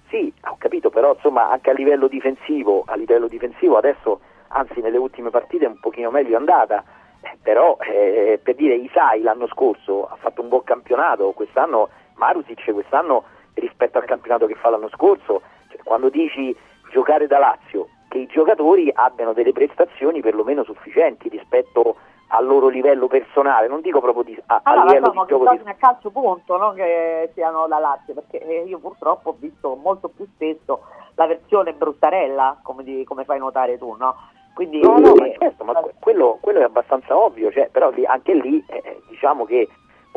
Sì, 0.09 0.31
ho 0.43 0.55
capito, 0.57 0.89
però 0.89 1.13
insomma 1.13 1.49
anche 1.49 1.69
a 1.69 1.73
livello 1.73 2.07
difensivo, 2.07 2.83
a 2.85 2.95
livello 2.95 3.27
difensivo 3.27 3.77
adesso, 3.77 4.19
anzi 4.49 4.81
nelle 4.81 4.97
ultime 4.97 5.29
partite 5.29 5.65
è 5.65 5.69
un 5.69 5.79
pochino 5.79 6.11
meglio 6.11 6.37
andata, 6.37 6.83
Eh, 7.21 7.37
però 7.41 7.77
eh, 7.79 8.39
per 8.43 8.53
dire 8.55 8.75
Isai 8.75 9.21
l'anno 9.21 9.47
scorso 9.47 10.05
ha 10.07 10.15
fatto 10.15 10.41
un 10.41 10.49
buon 10.49 10.63
campionato, 10.63 11.31
quest'anno 11.31 11.89
Marusic 12.15 12.71
quest'anno 12.73 13.23
rispetto 13.53 13.97
al 13.97 14.05
campionato 14.05 14.45
che 14.47 14.55
fa 14.55 14.69
l'anno 14.69 14.89
scorso, 14.89 15.41
cioè, 15.69 15.79
quando 15.83 16.09
dici 16.09 16.55
giocare 16.91 17.27
da 17.27 17.39
Lazio, 17.39 17.87
che 18.09 18.19
i 18.19 18.27
giocatori 18.27 18.91
abbiano 18.93 19.33
delle 19.33 19.51
prestazioni 19.51 20.21
perlomeno 20.21 20.63
sufficienti 20.63 21.29
rispetto 21.29 21.95
al 22.29 22.45
loro 22.45 22.67
livello 22.67 23.07
personale, 23.07 23.67
non 23.67 23.81
dico 23.81 24.01
proprio 24.01 24.23
di, 24.23 24.37
a, 24.47 24.55
a 24.55 24.61
Allora, 24.63 24.85
livello 24.85 25.05
insomma, 25.07 25.21
di 25.25 25.27
che 25.27 25.37
gioco 25.37 25.63
di 25.63 25.69
a 25.69 25.73
calcio 25.75 26.09
punto, 26.09 26.57
non 26.57 26.73
che 26.75 27.29
siano 27.33 27.67
da 27.67 27.77
Lazio, 27.79 28.13
perché 28.13 28.39
eh, 28.41 28.63
io 28.63 28.79
purtroppo 28.79 29.29
ho 29.29 29.35
visto 29.37 29.75
molto 29.75 30.09
più 30.09 30.25
spesso 30.33 30.81
la 31.15 31.27
versione 31.27 31.73
bruttarella, 31.73 32.59
come, 32.63 32.83
di- 32.83 33.03
come 33.05 33.23
fai 33.25 33.39
notare 33.39 33.77
tu, 33.77 33.95
no? 33.97 34.15
Quindi, 34.53 34.79
No, 34.81 34.97
no, 34.97 35.13
ma 35.15 35.25
eh, 35.27 35.35
certo, 35.37 35.63
ma 35.63 35.73
que- 35.73 35.93
quello, 35.99 36.37
quello 36.41 36.59
è 36.59 36.63
abbastanza 36.63 37.15
ovvio, 37.17 37.51
cioè, 37.51 37.69
però 37.69 37.89
lì- 37.91 38.05
anche 38.05 38.33
lì 38.33 38.63
eh, 38.67 39.01
diciamo 39.09 39.45
che 39.45 39.67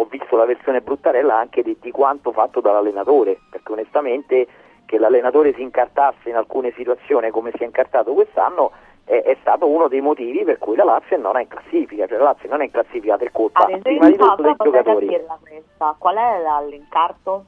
ho 0.00 0.04
visto 0.04 0.36
la 0.36 0.44
versione 0.44 0.80
bruttarella 0.80 1.36
anche 1.36 1.62
di, 1.62 1.76
di 1.80 1.90
quanto 1.90 2.32
fatto 2.32 2.60
dall'allenatore, 2.60 3.38
perché 3.50 3.72
onestamente 3.72 4.46
che 4.86 4.98
l'allenatore 4.98 5.52
si 5.54 5.62
incartasse 5.62 6.28
in 6.28 6.36
alcune 6.36 6.72
situazioni 6.76 7.30
come 7.30 7.50
si 7.54 7.62
è 7.62 7.66
incartato 7.66 8.14
quest'anno 8.14 8.70
eh, 9.04 9.22
è 9.22 9.36
stato 9.40 9.66
uno 9.66 9.88
dei 9.88 10.00
motivi 10.00 10.44
per 10.44 10.58
cui 10.58 10.76
la 10.76 10.84
Lazio 10.84 11.18
non 11.18 11.36
è 11.36 11.42
in 11.42 11.48
classifica, 11.48 12.06
cioè 12.06 12.18
la 12.18 12.24
Lazio 12.24 12.48
non 12.48 12.60
è 12.60 12.64
in 12.64 12.70
classifica 12.70 13.16
per 13.16 13.32
colpa 13.32 13.64
ad 13.64 13.80
prima 13.80 14.06
di 14.06 14.14
esempio, 14.14 14.26
tutto 14.28 14.42
dei 14.42 14.54
giocatori. 14.58 15.06
questa. 15.06 15.96
Qual 15.98 16.16
è 16.16 16.40
la- 16.42 16.60
l'incarto? 16.60 17.44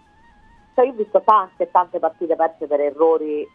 Cioè, 0.74 0.86
io 0.86 0.93
ho 0.93 0.97
visto 0.97 1.22
tante 1.24 1.70
tante 1.70 1.98
partite 1.98 2.35
perse 2.35 2.66
per 2.66 2.81
errori 2.81 3.47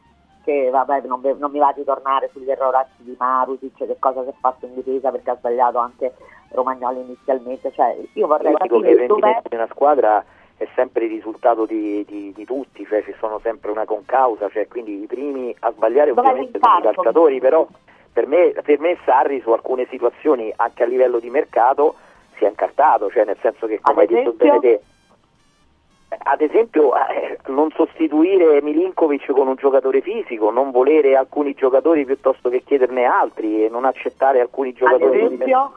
che 0.43 0.69
vabbè 0.69 1.01
non, 1.01 1.21
non 1.37 1.51
mi 1.51 1.59
va 1.59 1.73
di 1.75 1.83
tornare 1.83 2.29
sugli 2.31 2.49
erroracci 2.49 3.03
di 3.03 3.15
Marusic, 3.17 3.77
che 3.77 3.97
cosa 3.99 4.23
si 4.23 4.29
è 4.29 4.33
fatto 4.39 4.67
in 4.67 4.75
difesa 4.75 5.09
perché 5.11 5.31
ha 5.31 5.37
sbagliato 5.37 5.79
anche 5.79 6.13
Romagnoli 6.49 7.01
inizialmente, 7.01 7.71
cioè 7.73 7.97
io 8.13 8.27
vorrei 8.27 8.51
Io 8.51 8.57
dico 8.61 8.79
che 8.79 8.87
capire 8.87 9.03
il 9.03 9.07
rendimento 9.07 9.49
di 9.49 9.55
una 9.55 9.67
squadra 9.69 10.23
è 10.57 10.67
sempre 10.73 11.05
il 11.05 11.11
risultato 11.11 11.65
di, 11.65 12.05
di- 12.05 12.31
di 12.33 12.45
tutti, 12.45 12.85
cioè 12.85 13.03
ci 13.03 13.13
sono 13.19 13.39
sempre 13.39 13.71
una 13.71 13.85
concausa, 13.85 14.49
cioè 14.49 14.67
quindi 14.67 15.01
i 15.03 15.05
primi 15.05 15.53
a 15.59 15.71
sbagliare 15.71 16.13
Dov'è 16.13 16.29
ovviamente 16.29 16.59
sono 16.61 16.77
i 16.77 16.81
calciatori, 16.81 17.39
però 17.39 17.67
per 18.13 18.27
me, 18.27 18.53
per 18.63 18.79
me 18.79 18.97
Sarri 19.03 19.41
su 19.41 19.51
alcune 19.51 19.85
situazioni 19.89 20.53
anche 20.55 20.83
a 20.83 20.85
livello 20.85 21.19
di 21.19 21.29
mercato 21.29 21.95
si 22.37 22.45
è 22.45 22.47
incartato, 22.47 23.09
cioè 23.09 23.25
nel 23.25 23.37
senso 23.41 23.67
che 23.67 23.79
come 23.81 24.01
hai 24.01 24.07
detto 24.07 24.33
esempio? 24.33 24.59
bene 24.59 24.59
te, 24.59 24.81
ad 26.23 26.41
esempio 26.41 26.93
eh, 26.95 27.37
non 27.47 27.71
sostituire 27.71 28.61
Milinkovic 28.61 29.31
con 29.31 29.47
un 29.47 29.55
giocatore 29.55 29.99
fisico, 29.99 30.51
non 30.51 30.71
volere 30.71 31.17
alcuni 31.17 31.53
giocatori 31.53 32.05
piuttosto 32.05 32.49
che 32.49 32.63
chiederne 32.63 33.03
altri 33.03 33.65
e 33.65 33.69
non 33.69 33.83
accettare 33.83 34.39
alcuni 34.39 34.69
ad 34.69 34.75
giocatori 34.75 35.23
esempio 35.23 35.73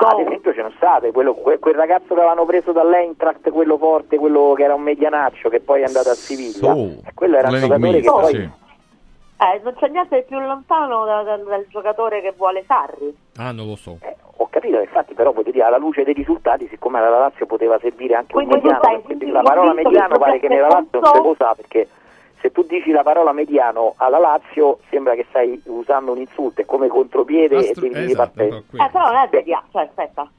ma 0.00 0.08
ad 0.08 0.20
esempio 0.20 0.52
ce 0.54 0.62
ne 0.62 0.72
state, 0.76 1.12
quello- 1.12 1.34
que- 1.34 1.58
quel 1.58 1.74
ragazzo 1.74 2.06
che 2.08 2.20
avevano 2.20 2.44
preso 2.44 2.72
dall'Eintracht, 2.72 3.50
quello 3.50 3.76
forte, 3.78 4.18
quello 4.18 4.52
che 4.56 4.64
era 4.64 4.74
un 4.74 4.82
medianaccio 4.82 5.48
che 5.48 5.60
poi 5.60 5.80
è 5.82 5.84
andato 5.84 6.10
a 6.10 6.14
Siviglia, 6.14 6.72
So, 6.72 6.72
Eh, 7.06 7.12
quello 7.14 7.36
era 7.36 7.48
un 7.48 7.58
giocatore 7.58 8.00
che 8.00 8.10
poi... 8.10 8.32
sì. 8.34 8.36
eh, 9.38 9.60
non 9.62 9.74
c'è 9.78 9.88
niente 9.88 10.16
di 10.16 10.22
più 10.26 10.38
lontano 10.40 11.04
da- 11.04 11.22
da- 11.22 11.36
dal 11.36 11.66
giocatore 11.68 12.20
che 12.20 12.32
vuole 12.36 12.64
Sarri. 12.66 13.16
Ah, 13.36 13.52
non 13.52 13.66
lo 13.66 13.76
so. 13.76 13.98
Ho 14.38 14.48
capito, 14.50 14.78
infatti 14.80 15.14
però 15.14 15.32
voglio 15.32 15.50
dire, 15.50 15.64
alla 15.64 15.78
luce 15.78 16.04
dei 16.04 16.12
risultati, 16.14 16.66
siccome 16.68 17.00
la 17.00 17.08
Lazio 17.08 17.46
poteva 17.46 17.78
servire 17.78 18.14
anche 18.16 18.34
Quindi 18.34 18.54
un 18.54 18.60
mediano, 18.62 19.00
quindi 19.02 19.30
la 19.30 19.40
parola 19.42 19.72
mediano 19.72 20.18
pare 20.18 20.38
che 20.40 20.48
nella 20.48 20.68
Lazio 20.68 21.00
non 21.00 21.10
si 21.14 21.20
può 21.20 21.30
usare, 21.30 21.54
perché 21.56 21.88
se 22.40 22.52
tu 22.52 22.62
dici 22.62 22.90
la 22.90 23.02
parola 23.02 23.32
mediano 23.32 23.94
alla 23.96 24.18
Lazio 24.18 24.78
sembra 24.90 25.14
che 25.14 25.26
stai 25.28 25.60
usando 25.66 26.12
un 26.12 26.18
insulto, 26.18 26.60
è 26.60 26.64
come 26.64 26.88
contropiede 26.88 27.56
Astro- 27.56 27.86
e 27.86 27.90
devi 27.90 28.12
esatto, 28.12 28.30
partenza. 28.34 28.84
Eh, 28.84 28.90
però 28.90 29.06
non 29.06 29.16
è 29.16 29.28
media, 29.32 29.62
cioè 29.72 29.82
aspetta. 29.82 30.30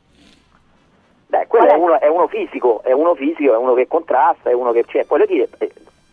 Beh, 1.27 1.47
quello 1.47 1.67
è 1.67 1.75
uno, 1.75 1.99
è 1.99 2.07
uno 2.07 2.27
fisico, 2.27 2.81
è 2.83 2.93
uno 2.93 3.13
fisico, 3.15 3.53
è 3.53 3.57
uno 3.57 3.73
che 3.73 3.87
contrasta, 3.87 4.49
è 4.49 4.53
uno 4.53 4.71
che 4.71 4.85
c'è. 4.85 5.05
Voglio 5.05 5.25
dire, 5.25 5.49
è 5.57 5.67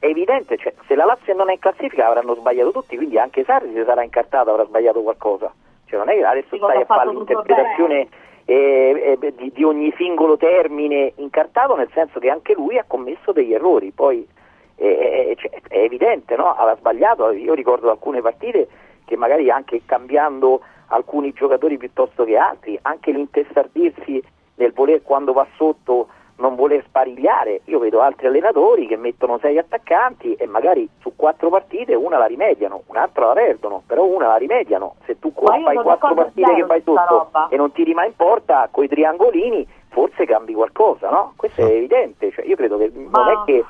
è 0.05 0.09
evidente, 0.09 0.59
cioè, 0.59 0.75
se 0.87 0.95
la 0.95 1.07
Lazio 1.07 1.33
non 1.33 1.49
è 1.49 1.55
in 1.55 1.59
classifica 1.59 2.07
avranno 2.07 2.35
sbagliato 2.35 2.73
tutti, 2.73 2.95
quindi 2.95 3.19
anche 3.19 3.43
Sarri 3.43 3.73
si 3.73 3.83
sarà 3.87 4.03
incartato, 4.03 4.51
avrà 4.51 4.67
sbagliato 4.67 5.01
qualcosa. 5.01 5.51
Cioè, 5.87 5.99
non 5.99 6.11
è 6.11 6.15
che 6.15 6.25
adesso 6.25 6.57
stai 6.57 6.83
a 6.83 6.85
fare 6.85 7.11
l'interpretazione 7.11 8.09
eh, 8.45 9.17
eh, 9.19 9.33
di, 9.35 9.51
di 9.51 9.65
ogni 9.65 9.95
singolo 9.97 10.37
termine 10.37 11.15
incartato, 11.17 11.75
nel 11.75 11.89
senso 11.95 12.19
che 12.19 12.29
anche 12.29 12.53
lui 12.53 12.77
ha 12.77 12.85
commesso 12.87 13.33
degli 13.33 13.55
errori. 13.55 13.93
Poi 13.93 14.29
eh, 14.77 15.37
cioè, 15.39 15.61
è 15.69 15.79
evidente, 15.79 16.37
no? 16.37 16.55
aveva 16.55 16.77
sbagliato. 16.77 17.31
Io 17.33 17.55
ricordo 17.55 17.91
alcune 17.91 18.21
partite 18.21 18.69
che 19.05 19.17
magari 19.17 19.51
anche 19.51 19.83
cambiando 19.85 20.61
alcuni 20.89 21.33
giocatori 21.33 21.77
piuttosto 21.77 22.25
che 22.25 22.37
altri, 22.37 22.79
anche 22.83 23.11
l'intestardirsi 23.11 24.23
nel 24.57 24.73
voler 24.73 25.03
quando 25.03 25.33
va 25.33 25.47
sotto 25.57 26.09
non 26.37 26.57
voler 26.57 26.83
sparigliare. 26.87 27.61
Io 27.67 27.79
vedo 27.79 28.01
altri 28.01 28.27
allenatori 28.27 28.87
che 28.87 28.97
mettono 28.97 29.39
sei 29.39 29.59
attaccanti 29.59 30.35
e 30.35 30.47
magari 30.47 30.89
su 31.01 31.13
quattro 31.15 31.49
partite 31.49 31.95
una 31.95 32.19
la 32.19 32.27
rimediano, 32.27 32.83
un'altra 32.87 33.27
la 33.27 33.33
perdono, 33.35 33.83
però 33.87 34.05
una 34.05 34.29
la 34.29 34.37
rimediano. 34.37 34.97
Se 35.05 35.19
tu 35.19 35.33
io 35.37 35.63
fai 35.63 35.77
quattro 35.77 36.15
partite 36.15 36.55
che 36.55 36.65
vai 36.65 36.83
sotto 36.83 37.05
roba. 37.09 37.49
e 37.49 37.57
non 37.57 37.73
tiri 37.73 37.95
mai 37.95 38.09
in 38.09 38.17
porta 38.17 38.69
coi 38.71 38.89
triangolini, 38.89 39.67
forse 39.89 40.25
cambi 40.25 40.55
qualcosa, 40.55 41.09
no? 41.09 41.35
Questo 41.37 41.61
è 41.61 41.71
evidente, 41.71 42.33
cioè, 42.33 42.45
io 42.45 42.57
credo 42.57 42.79
che 42.79 42.91
non 42.93 43.29
è 43.29 43.45
che. 43.45 43.65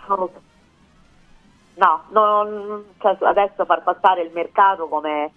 No, 1.76 2.02
non- 2.10 2.84
cioè, 2.98 3.16
adesso 3.20 3.64
far 3.64 3.82
passare 3.82 4.22
il 4.22 4.30
mercato 4.32 4.86
come 4.88 5.32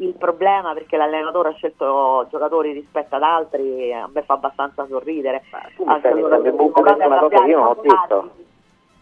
il 0.00 0.14
problema 0.14 0.74
perché 0.74 0.96
l'allenatore 0.96 1.48
ha 1.48 1.52
scelto 1.52 2.26
giocatori 2.30 2.72
rispetto 2.72 3.16
ad 3.16 3.22
altri 3.22 3.92
a 3.92 4.08
me 4.12 4.22
fa 4.22 4.34
abbastanza 4.34 4.86
sorridere. 4.86 5.42
tu 5.76 5.84
mi 5.84 5.98
stai 5.98 6.14
mettendo 6.14 6.48
in 6.48 6.56
bocca 6.56 6.80
una 6.94 7.18
cosa 7.18 7.28
che 7.42 7.48
io 7.48 7.58
non 7.58 7.66
ho 7.66 7.76
detto. 7.80 8.30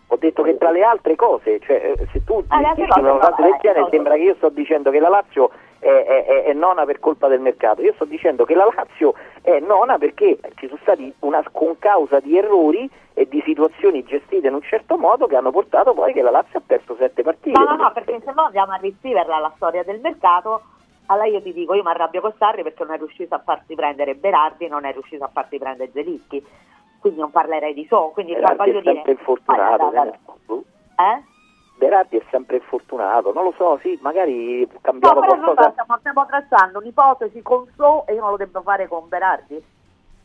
Ho 0.08 0.16
detto 0.18 0.42
che 0.44 0.56
tra 0.56 0.70
le 0.70 0.84
altre 0.84 1.16
cose, 1.16 1.58
cioè, 1.60 1.94
eh, 1.98 2.06
se 2.12 2.22
tu 2.24 2.42
Ah, 2.48 2.72
dici 2.76 2.88
una 3.00 3.10
cosa 3.18 3.34
le 3.38 3.50
del 3.50 3.58
genere 3.60 3.88
sembra 3.90 4.14
che 4.14 4.20
io 4.20 4.34
sto 4.36 4.48
dicendo 4.50 4.90
che 4.92 5.00
la 5.00 5.08
Lazio 5.08 5.50
è, 5.78 6.04
è- 6.04 6.44
è- 6.44 6.52
nona 6.52 6.84
per 6.84 6.98
colpa 6.98 7.28
del 7.28 7.40
mercato. 7.40 7.82
Io 7.82 7.92
sto 7.94 8.04
dicendo 8.04 8.44
che 8.44 8.54
la 8.54 8.68
Lazio 8.74 9.14
è 9.42 9.58
nona 9.60 9.98
perché 9.98 10.38
ci 10.56 10.66
sono 10.66 10.78
stati 10.82 11.12
una 11.20 11.42
concausa 11.50 12.20
di 12.20 12.36
errori 12.36 12.88
e 13.14 13.26
di 13.28 13.40
situazioni 13.44 14.02
gestite 14.04 14.48
in 14.48 14.54
un 14.54 14.62
certo 14.62 14.98
modo 14.98 15.26
che 15.26 15.36
hanno 15.36 15.50
portato 15.50 15.94
poi 15.94 16.12
che 16.12 16.22
la 16.22 16.30
Lazio 16.30 16.58
ha 16.58 16.62
perso 16.66 16.96
sette 16.96 17.22
partite. 17.22 17.58
No, 17.58 17.64
no, 17.70 17.76
no, 17.76 17.92
perché 17.92 18.20
se 18.24 18.32
no 18.34 18.42
andiamo 18.44 18.72
a 18.72 18.76
riscriverla 18.76 19.38
la 19.38 19.52
storia 19.56 19.82
del 19.84 20.00
mercato. 20.00 20.62
Allora 21.08 21.26
io 21.28 21.40
ti 21.40 21.52
dico, 21.52 21.72
io 21.74 21.84
mi 21.84 21.90
arrabbio 21.90 22.20
con 22.20 22.34
Sarri 22.36 22.64
perché 22.64 22.82
non 22.82 22.94
è 22.94 22.98
riuscito 22.98 23.34
a 23.36 23.38
farsi 23.44 23.74
prendere 23.76 24.16
Berardi, 24.16 24.66
non 24.66 24.84
è 24.84 24.92
riuscito 24.92 25.22
a 25.22 25.30
farsi 25.32 25.56
prendere 25.56 25.90
Zelischi, 25.92 26.44
quindi 26.98 27.20
non 27.20 27.30
parlerei 27.30 27.74
di 27.74 27.86
so. 27.86 28.10
Quindi 28.12 28.32
Berardi 28.34 28.56
voglio 28.56 28.80
dire, 28.80 29.02
infortunato. 29.06 29.90
Guarda, 29.90 30.12
eh. 30.96 31.22
Berardi 31.76 32.16
è 32.16 32.22
sempre 32.30 32.56
infortunato, 32.56 33.32
non 33.32 33.44
lo 33.44 33.54
so, 33.56 33.78
sì, 33.82 33.98
magari 34.00 34.60
No, 34.60 34.78
cambiamo 34.80 35.20
però 35.20 35.34
qualcosa. 35.40 35.70
stiamo, 35.72 35.96
stiamo 35.98 36.26
tracciando 36.26 36.78
un'ipotesi 36.78 37.42
con 37.42 37.66
So 37.76 38.06
e 38.06 38.14
io 38.14 38.20
non 38.22 38.30
lo 38.30 38.36
devo 38.36 38.62
fare 38.62 38.88
con 38.88 39.08
Berardi. 39.08 39.62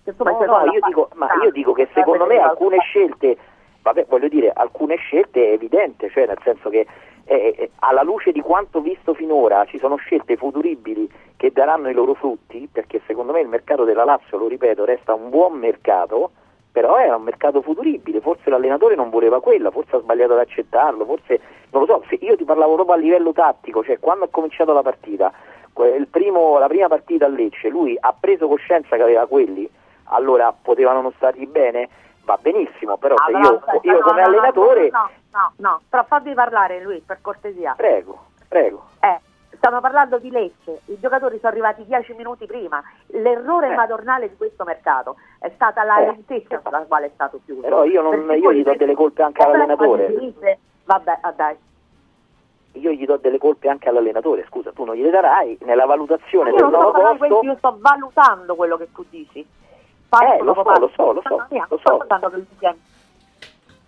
Insomma, 0.05 0.31
No, 0.31 0.39
se 0.39 0.45
no, 0.45 0.65
io 0.71 0.79
dico, 0.85 1.09
ma 1.15 1.27
io 1.43 1.51
dico 1.51 1.73
che 1.73 1.85
serve 1.93 1.99
secondo 2.01 2.25
me 2.25 2.37
alcune 2.39 2.79
scelte, 2.79 3.37
vabbè, 3.81 4.05
voglio 4.07 4.29
dire, 4.29 4.51
alcune 4.53 4.95
scelte 4.95 5.49
è 5.49 5.51
evidente, 5.53 6.09
cioè 6.09 6.25
nel 6.25 6.39
senso 6.43 6.69
che 6.69 6.87
eh, 7.25 7.55
eh, 7.57 7.71
alla 7.79 8.01
luce 8.01 8.31
di 8.31 8.41
quanto 8.41 8.81
visto 8.81 9.13
finora 9.13 9.65
ci 9.65 9.77
sono 9.77 9.97
scelte 9.97 10.37
futuribili 10.37 11.09
che 11.37 11.51
daranno 11.51 11.89
i 11.89 11.93
loro 11.93 12.13
frutti, 12.13 12.67
perché 12.71 13.01
secondo 13.05 13.31
me 13.33 13.41
il 13.41 13.47
mercato 13.47 13.83
della 13.83 14.03
Lazio, 14.05 14.37
lo 14.37 14.47
ripeto, 14.47 14.85
resta 14.85 15.13
un 15.13 15.29
buon 15.29 15.53
mercato, 15.59 16.31
però 16.71 16.95
è 16.95 17.13
un 17.13 17.23
mercato 17.23 17.61
futuribile, 17.61 18.21
forse 18.21 18.49
l'allenatore 18.49 18.95
non 18.95 19.09
voleva 19.09 19.41
quella, 19.41 19.71
forse 19.71 19.97
ha 19.97 19.99
sbagliato 19.99 20.33
ad 20.33 20.39
accettarlo, 20.39 21.05
forse 21.05 21.39
non 21.71 21.81
lo 21.83 21.87
so, 21.87 22.03
se 22.07 22.15
io 22.21 22.35
ti 22.37 22.43
parlavo 22.45 22.75
proprio 22.75 22.95
a 22.95 22.99
livello 22.99 23.33
tattico, 23.33 23.83
cioè 23.83 23.99
quando 23.99 24.25
ha 24.25 24.29
cominciato 24.29 24.71
la 24.73 24.81
partita, 24.81 25.31
primo- 26.09 26.57
la 26.57 26.67
prima 26.67 26.87
partita 26.87 27.25
a 27.25 27.29
Lecce, 27.29 27.69
lui 27.69 27.97
ha 27.99 28.13
preso 28.17 28.47
coscienza 28.47 28.95
che 28.95 29.01
aveva 29.01 29.25
quelli, 29.27 29.69
allora 30.05 30.53
potevano 30.59 31.01
non 31.01 31.11
stargli 31.13 31.47
bene, 31.47 31.89
va 32.23 32.37
benissimo, 32.41 32.97
però 32.97 33.15
Ah, 33.15 33.25
se 33.25 33.31
però 33.31 33.43
io, 33.43 33.55
aspetta, 33.57 33.87
io 33.87 33.93
no, 33.93 33.99
come 34.05 34.21
no, 34.21 34.27
allenatore, 34.27 34.89
No, 34.91 35.09
no, 35.31 35.51
no, 35.57 35.81
però 35.89 36.03
fammi 36.03 36.33
parlare 36.33 36.81
lui, 36.81 37.01
per 37.05 37.19
cortesia. 37.21 37.73
prego, 37.75 38.17
prego. 38.47 38.83
Eh, 38.99 39.19
stiamo 39.61 39.79
parlando 39.79 40.17
di 40.17 40.31
Lecce, 40.31 40.81
i 40.85 40.97
giocatori 40.99 41.37
sono 41.37 41.51
arrivati 41.51 41.85
dieci 41.85 42.13
minuti 42.13 42.47
prima. 42.47 42.81
L'errore 43.09 43.71
Eh. 43.71 43.75
madornale 43.75 44.27
di 44.29 44.35
questo 44.35 44.63
mercato 44.63 45.17
è 45.37 45.51
stata 45.53 45.83
la 45.83 45.99
Eh. 45.99 46.05
lentezza 46.07 46.57
con 46.59 46.71
la 46.71 46.79
quale 46.87 47.05
è 47.05 47.11
stato 47.13 47.39
chiuso. 47.45 47.61
Però 47.61 47.83
io, 47.83 48.01
non, 48.01 48.27
io 48.35 48.51
gli 48.51 48.63
do 48.63 48.73
delle 48.75 48.95
colpe 48.95 49.21
anche 49.21 49.43
all'allenatore. 49.43 50.33
Vabbè, 50.85 51.17
ah, 51.21 51.31
dai. 51.31 51.55
Io 52.73 52.89
gli 52.91 53.05
do 53.05 53.17
delle 53.17 53.37
colpe 53.37 53.69
anche 53.69 53.87
all'allenatore, 53.87 54.45
scusa, 54.47 54.71
tu 54.71 54.83
non 54.83 54.95
gliele 54.95 55.11
darai 55.11 55.55
nella 55.61 55.85
valutazione 55.85 56.49
Io 56.49 56.55
del 56.55 56.67
nuovo 56.69 56.91
posto. 56.91 57.17
questo, 57.17 57.41
io 57.43 57.55
sto 57.57 57.77
valutando 57.79 58.55
quello 58.55 58.77
che 58.77 58.91
tu 58.91 59.05
dici. 59.09 59.45
Passo 60.09 60.23
Eh, 60.23 60.41
lo 60.41 60.53
so, 60.55 60.63
lo 60.63 60.91
so, 60.95 61.11
lo 61.13 61.21
so, 61.21 61.35
Mamma 61.35 61.47
mia, 61.51 61.65
lo 61.69 61.79
so. 61.83 61.97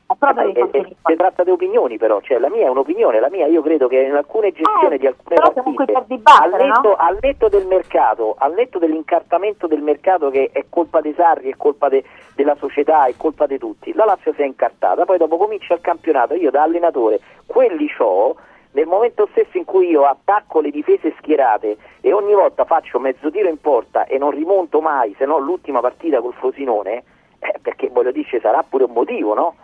Eh, 0.05 0.51
eh, 0.53 0.69
eh, 0.71 0.95
si 1.05 1.15
tratta 1.15 1.43
di 1.43 1.49
opinioni 1.49 1.97
però, 1.97 2.21
cioè 2.21 2.37
la 2.37 2.49
mia 2.49 2.65
è 2.65 2.69
un'opinione, 2.69 3.19
la 3.19 3.29
mia 3.29 3.47
io 3.47 3.61
credo 3.61 3.87
che 3.87 3.99
in 3.99 4.13
alcune 4.13 4.51
gestioni 4.51 4.95
Eh, 4.95 4.97
di 4.99 5.07
alcune 5.07 5.85
partite, 5.85 6.21
al, 6.23 6.51
netto, 6.51 6.89
no? 6.89 6.95
al 6.97 7.17
netto 7.19 7.49
del 7.49 7.65
mercato, 7.65 8.35
al 8.37 8.53
netto 8.53 8.79
dell'incartamento 8.79 9.65
del 9.65 9.81
mercato 9.81 10.29
che 10.29 10.49
è 10.53 10.65
colpa 10.69 11.01
dei 11.01 11.13
Sarri, 11.13 11.51
è 11.51 11.55
colpa 11.57 11.89
de- 11.89 12.03
della 12.35 12.55
società, 12.55 13.05
è 13.05 13.15
colpa 13.17 13.47
di 13.47 13.57
tutti, 13.57 13.93
la 13.93 14.05
Lazio 14.05 14.33
si 14.33 14.41
è 14.41 14.45
incartata, 14.45 15.05
poi 15.05 15.17
dopo 15.17 15.37
comincia 15.37 15.73
il 15.73 15.81
campionato, 15.81 16.35
io 16.35 16.51
da 16.51 16.61
allenatore 16.61 17.19
quelli 17.45 17.87
c'ho, 17.87 18.35
nel 18.71 18.85
momento 18.85 19.27
stesso 19.31 19.57
in 19.57 19.65
cui 19.65 19.89
io 19.89 20.03
attacco 20.03 20.59
le 20.59 20.69
difese 20.69 21.13
schierate 21.17 21.77
e 22.01 22.13
ogni 22.13 22.33
volta 22.33 22.65
faccio 22.65 22.99
mezzo 22.99 23.31
tiro 23.31 23.49
in 23.49 23.59
porta 23.59 24.05
e 24.05 24.17
non 24.17 24.31
rimonto 24.31 24.79
mai, 24.79 25.15
se 25.17 25.25
no 25.25 25.37
l'ultima 25.39 25.79
partita 25.79 26.21
col 26.21 26.33
Frosinone, 26.33 27.03
perché 27.61 27.89
voglio 27.89 28.11
dire 28.11 28.27
ci 28.27 28.39
sarà 28.39 28.63
pure 28.67 28.85
un 28.85 28.93
motivo, 28.93 29.33
no? 29.33 29.55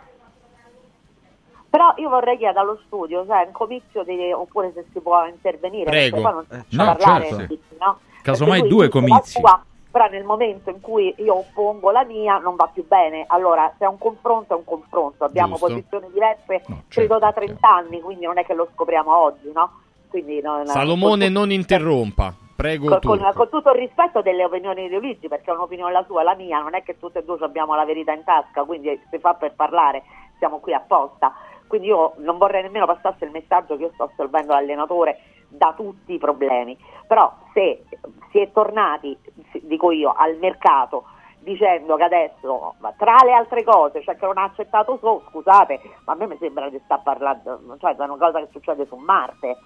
Però 1.70 1.94
io 1.98 2.08
vorrei 2.08 2.36
chiedere 2.36 2.58
allo 2.58 2.78
studio, 2.86 3.24
sai, 3.26 3.46
un 3.46 3.52
comizio 3.52 4.02
di- 4.02 4.32
oppure 4.32 4.72
se 4.74 4.84
si 4.92 4.98
può 5.00 5.24
intervenire, 5.26 5.88
Prego. 5.88 6.20
poi 6.20 6.32
non 6.32 6.44
si 6.48 6.54
Eh, 6.56 6.64
no, 6.76 6.84
parlare, 6.84 7.28
certo. 7.28 7.56
no? 7.78 7.98
Casomai 8.22 8.66
due 8.66 8.88
comizi. 8.88 9.38
sua, 9.38 9.62
però 9.88 10.08
nel 10.08 10.24
momento 10.24 10.70
in 10.70 10.80
cui 10.80 11.14
io 11.18 11.36
oppongo 11.38 11.92
la 11.92 12.04
mia 12.04 12.38
non 12.38 12.56
va 12.56 12.68
più 12.72 12.84
bene. 12.86 13.24
Allora, 13.28 13.72
se 13.78 13.84
è 13.84 13.88
un 13.88 13.98
confronto 13.98 14.54
è 14.54 14.56
un 14.56 14.64
confronto, 14.64 15.22
abbiamo 15.24 15.52
Giusto. 15.56 15.66
posizioni 15.68 16.06
diverse, 16.12 16.62
certo, 16.66 16.82
credo 16.88 17.18
da 17.18 17.32
30 17.32 17.68
anni, 17.68 18.00
quindi 18.00 18.24
non 18.26 18.38
è 18.38 18.44
che 18.44 18.54
lo 18.54 18.68
scopriamo 18.74 19.16
oggi, 19.16 19.50
no? 19.54 19.70
Quindi 20.08 20.40
non- 20.40 20.66
Salomone 20.66 21.24
con- 21.26 21.32
non 21.32 21.52
interrompa. 21.52 22.34
Prego 22.56 22.98
con- 22.98 23.30
con 23.34 23.48
tutto 23.48 23.70
il 23.70 23.76
rispetto 23.78 24.20
delle 24.20 24.44
opinioni 24.44 24.86
di 24.88 24.94
Luigi, 24.96 25.28
perché 25.28 25.50
è 25.50 25.54
un'opinione 25.54 25.92
la 25.92 26.04
sua, 26.06 26.22
la 26.24 26.34
mia, 26.34 26.58
non 26.60 26.74
è 26.74 26.82
che 26.82 26.98
tutte 26.98 27.20
e 27.20 27.24
due 27.24 27.38
abbiamo 27.40 27.74
la 27.74 27.84
verità 27.86 28.12
in 28.12 28.22
tasca, 28.24 28.64
quindi 28.64 29.00
si 29.08 29.18
fa 29.18 29.32
per 29.34 29.54
parlare, 29.54 30.02
siamo 30.38 30.58
qui 30.58 30.74
apposta. 30.74 31.32
Quindi 31.70 31.86
io 31.86 32.14
non 32.16 32.36
vorrei 32.36 32.62
nemmeno 32.62 32.84
passasse 32.84 33.24
il 33.24 33.30
messaggio 33.30 33.76
che 33.76 33.84
io 33.84 33.90
sto 33.94 34.10
assolvendo 34.12 34.52
l'allenatore 34.54 35.20
da 35.46 35.72
tutti 35.76 36.14
i 36.14 36.18
problemi. 36.18 36.76
Però 37.06 37.32
se 37.54 37.84
si 38.32 38.40
è 38.40 38.50
tornati, 38.50 39.16
dico 39.62 39.92
io, 39.92 40.12
al 40.12 40.36
mercato 40.38 41.04
dicendo 41.38 41.94
che 41.94 42.02
adesso, 42.02 42.74
ma 42.80 42.92
tra 42.98 43.14
le 43.24 43.32
altre 43.32 43.62
cose, 43.62 44.02
cioè 44.02 44.16
che 44.16 44.26
non 44.26 44.36
ha 44.38 44.42
accettato 44.42 44.98
so, 45.00 45.22
scusate, 45.28 45.80
ma 46.06 46.14
a 46.14 46.16
me 46.16 46.26
mi 46.26 46.36
sembra 46.40 46.68
che 46.70 46.80
sta 46.84 46.98
parlando, 46.98 47.60
cioè 47.78 47.94
è 47.94 48.02
una 48.02 48.16
cosa 48.16 48.40
che 48.40 48.48
succede 48.50 48.84
su 48.86 48.96
Marte. 48.96 49.56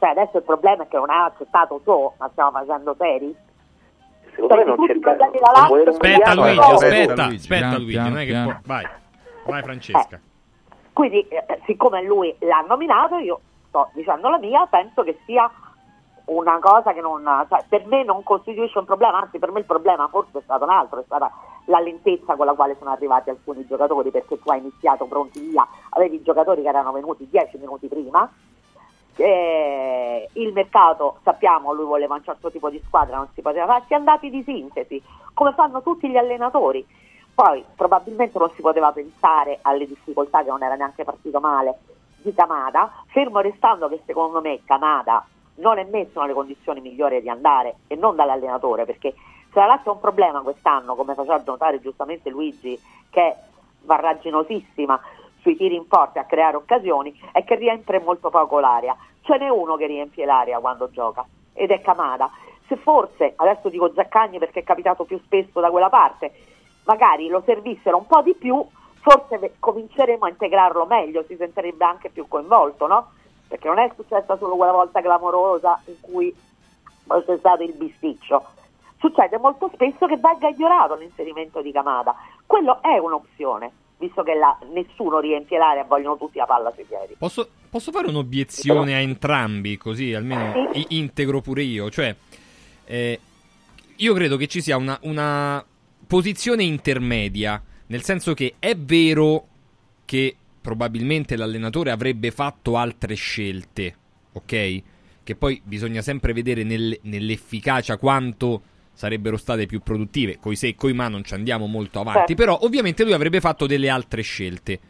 Cioè 0.00 0.10
adesso 0.10 0.38
il 0.38 0.42
problema 0.42 0.82
è 0.82 0.88
che 0.88 0.96
non 0.96 1.10
ha 1.10 1.26
accettato 1.26 1.80
so, 1.84 2.14
ma 2.18 2.28
stiamo 2.32 2.50
facendo 2.50 2.96
seri? 2.98 3.32
Secondo 4.34 4.56
me 4.56 4.64
Perché 4.64 4.80
non 4.80 4.86
cercare 4.88 5.16
un 5.80 5.88
Aspetta 5.88 6.34
Luigi, 6.34 6.56
no, 6.56 6.62
aspetta, 6.64 7.14
Luigi, 7.14 7.34
aspetta 7.36 7.60
piano, 7.60 7.76
Luigi, 7.76 7.92
piano, 7.92 8.08
non 8.08 8.24
piano. 8.24 8.50
può- 8.50 8.60
Vai, 8.64 8.86
vai 9.46 9.62
Francesca. 9.62 10.20
Quindi, 10.92 11.26
eh, 11.28 11.60
siccome 11.64 12.02
lui 12.02 12.34
l'ha 12.40 12.64
nominato, 12.66 13.16
io 13.16 13.40
sto 13.68 13.90
dicendo 13.94 14.28
la 14.28 14.38
mia, 14.38 14.66
penso 14.66 15.02
che 15.02 15.18
sia 15.24 15.50
una 16.26 16.58
cosa 16.60 16.92
che 16.92 17.00
non, 17.00 17.24
cioè, 17.48 17.64
per 17.68 17.86
me 17.86 18.04
non 18.04 18.22
costituisce 18.22 18.78
un 18.78 18.84
problema, 18.84 19.18
anzi 19.18 19.38
per 19.38 19.50
me 19.50 19.60
il 19.60 19.64
problema 19.64 20.06
forse 20.08 20.38
è 20.38 20.42
stato 20.42 20.64
un 20.64 20.70
altro, 20.70 21.00
è 21.00 21.04
stata 21.04 21.30
la 21.66 21.80
lentezza 21.80 22.36
con 22.36 22.46
la 22.46 22.54
quale 22.54 22.76
sono 22.78 22.90
arrivati 22.90 23.30
alcuni 23.30 23.66
giocatori, 23.66 24.10
perché 24.10 24.40
tu 24.40 24.50
hai 24.50 24.58
iniziato 24.58 25.06
pronti 25.06 25.40
via, 25.40 25.66
avevi 25.90 26.22
giocatori 26.22 26.62
che 26.62 26.68
erano 26.68 26.92
venuti 26.92 27.26
10 27.28 27.58
minuti 27.58 27.88
prima, 27.88 28.30
eh, 29.16 30.28
il 30.32 30.52
mercato 30.52 31.18
sappiamo 31.22 31.72
lui 31.72 31.84
voleva 31.84 32.14
un 32.14 32.24
certo 32.24 32.50
tipo 32.50 32.70
di 32.70 32.80
squadra 32.86 33.16
non 33.18 33.28
si 33.34 33.42
poteva 33.42 33.66
fare 33.66 33.84
si 33.86 33.92
è 33.92 33.96
andati 33.96 34.30
di 34.30 34.42
sintesi 34.42 35.02
come 35.34 35.52
fanno 35.52 35.82
tutti 35.82 36.08
gli 36.08 36.16
allenatori 36.16 36.84
poi 37.34 37.64
probabilmente 37.74 38.38
non 38.38 38.50
si 38.50 38.60
poteva 38.60 38.92
pensare 38.92 39.58
alle 39.62 39.86
difficoltà 39.86 40.42
che 40.42 40.50
non 40.50 40.62
era 40.62 40.74
neanche 40.74 41.04
partito 41.04 41.40
male 41.40 41.78
di 42.16 42.32
Camada 42.34 43.04
fermo 43.06 43.40
restando 43.40 43.88
che 43.88 44.00
secondo 44.06 44.40
me 44.40 44.60
Camada 44.64 45.26
non 45.56 45.78
è 45.78 45.84
messo 45.84 46.20
nelle 46.20 46.32
condizioni 46.32 46.80
migliori 46.80 47.20
di 47.20 47.28
andare 47.28 47.76
e 47.86 47.96
non 47.96 48.16
dall'allenatore 48.16 48.84
perché 48.84 49.14
se 49.52 49.58
la 49.58 49.66
Lazio 49.66 49.90
ha 49.90 49.94
un 49.94 50.00
problema 50.00 50.40
quest'anno 50.40 50.94
come 50.94 51.14
faceva 51.14 51.42
notare 51.44 51.80
giustamente 51.80 52.30
Luigi 52.30 52.78
che 53.10 53.20
è 53.20 53.36
farraginosissima 53.84 55.00
sui 55.42 55.56
tiri 55.56 55.74
in 55.74 55.86
porta 55.86 56.20
a 56.20 56.24
creare 56.24 56.56
occasioni 56.56 57.14
è 57.32 57.44
che 57.44 57.56
riempie 57.56 58.00
molto 58.00 58.30
poco 58.30 58.60
l'area. 58.60 58.96
Ce 59.22 59.36
n'è 59.36 59.48
uno 59.48 59.76
che 59.76 59.86
riempie 59.86 60.24
l'area 60.24 60.58
quando 60.60 60.88
gioca 60.90 61.26
ed 61.52 61.70
è 61.70 61.80
Camada. 61.80 62.30
se 62.66 62.76
forse, 62.76 63.34
adesso 63.36 63.68
dico 63.68 63.92
Zaccagni 63.92 64.38
perché 64.38 64.60
è 64.60 64.64
capitato 64.64 65.04
più 65.04 65.20
spesso 65.24 65.60
da 65.60 65.70
quella 65.70 65.90
parte, 65.90 66.32
magari 66.84 67.28
lo 67.28 67.42
servissero 67.44 67.96
un 67.96 68.06
po' 68.06 68.22
di 68.22 68.34
più, 68.34 68.64
forse 69.00 69.54
cominceremo 69.58 70.24
a 70.24 70.28
integrarlo 70.28 70.86
meglio, 70.86 71.24
si 71.26 71.36
sentirebbe 71.36 71.84
anche 71.84 72.10
più 72.10 72.26
coinvolto, 72.28 72.86
no? 72.86 73.10
Perché 73.48 73.68
non 73.68 73.78
è 73.78 73.90
successa 73.96 74.36
solo 74.36 74.56
quella 74.56 74.72
volta 74.72 75.00
clamorosa 75.00 75.80
in 75.86 75.96
cui 76.00 76.34
c'è 77.06 77.36
stato 77.38 77.62
il 77.62 77.74
bisticcio. 77.74 78.44
Succede 78.98 79.36
molto 79.38 79.68
spesso 79.74 80.06
che 80.06 80.16
venga 80.16 80.48
ignorato 80.48 80.94
l'inserimento 80.94 81.60
di 81.60 81.72
Camada. 81.72 82.14
Quello 82.46 82.80
è 82.80 82.96
un'opzione, 82.98 83.70
visto 83.98 84.22
che 84.22 84.34
là 84.34 84.56
nessuno 84.72 85.18
riempie 85.18 85.58
l'area 85.58 85.84
vogliono 85.84 86.16
tutti 86.16 86.38
la 86.38 86.46
palla 86.46 86.72
sui 86.72 86.84
piedi. 86.84 87.16
Posso, 87.18 87.48
posso 87.68 87.90
fare 87.90 88.08
un'obiezione 88.08 88.94
a 88.94 88.98
entrambi, 88.98 89.76
così 89.76 90.14
almeno 90.14 90.70
i- 90.72 90.86
integro 90.90 91.40
pure 91.40 91.62
io? 91.62 91.90
Cioè, 91.90 92.14
eh, 92.84 93.20
io 93.96 94.14
credo 94.14 94.36
che 94.36 94.46
ci 94.46 94.62
sia 94.62 94.76
una, 94.76 94.96
una 95.02 95.62
posizione 96.06 96.62
intermedia, 96.62 97.62
nel 97.86 98.02
senso 98.02 98.34
che 98.34 98.54
è 98.58 98.76
vero 98.76 99.46
che 100.04 100.36
probabilmente 100.60 101.36
l'allenatore 101.36 101.90
avrebbe 101.90 102.30
fatto 102.30 102.76
altre 102.76 103.14
scelte, 103.14 103.96
ok? 104.32 104.82
Che 105.24 105.36
poi 105.36 105.60
bisogna 105.64 106.02
sempre 106.02 106.32
vedere 106.32 106.62
nel- 106.62 106.98
nell'efficacia 107.02 107.96
quanto 107.96 108.62
sarebbero 108.92 109.36
state 109.36 109.66
più 109.66 109.80
produttive. 109.80 110.38
Coi 110.38 110.56
se 110.56 110.68
e 110.68 110.74
coi 110.74 110.92
ma 110.92 111.08
non 111.08 111.24
ci 111.24 111.34
andiamo 111.34 111.66
molto 111.66 112.00
avanti, 112.00 112.34
però 112.34 112.58
ovviamente 112.62 113.04
lui 113.04 113.12
avrebbe 113.12 113.40
fatto 113.40 113.66
delle 113.66 113.88
altre 113.88 114.22
scelte. 114.22 114.80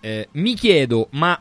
Eh, 0.00 0.28
mi 0.32 0.54
chiedo, 0.54 1.08
ma 1.12 1.40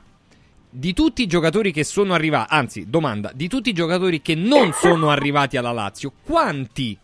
di 0.70 0.94
tutti 0.94 1.24
i 1.24 1.28
giocatori 1.28 1.72
che 1.72 1.84
sono 1.84 2.14
arrivati, 2.14 2.54
anzi, 2.54 2.90
domanda, 2.90 3.32
di 3.34 3.48
tutti 3.48 3.70
i 3.70 3.74
giocatori 3.74 4.22
che 4.22 4.36
non 4.36 4.72
sono 4.74 5.10
arrivati 5.10 5.58
alla 5.58 5.72
Lazio, 5.72 6.14
quanti 6.24 6.98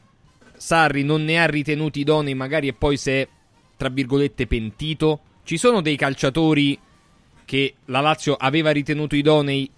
Sarri 0.66 1.04
non 1.04 1.24
ne 1.24 1.40
ha 1.40 1.46
ritenuti 1.46 2.00
idonei 2.00 2.34
magari 2.34 2.68
e 2.68 2.74
poi 2.74 2.98
si 2.98 3.12
è, 3.12 3.28
tra 3.78 3.88
virgolette, 3.90 4.48
pentito? 4.48 5.20
Ci 5.44 5.58
sono 5.58 5.80
dei 5.80 5.96
calciatori 5.96 6.80
che 7.46 7.76
la 7.86 8.00
Lazio 8.00 8.34
aveva 8.34 8.72
ritenuto 8.72 9.16
idonei, 9.16 9.70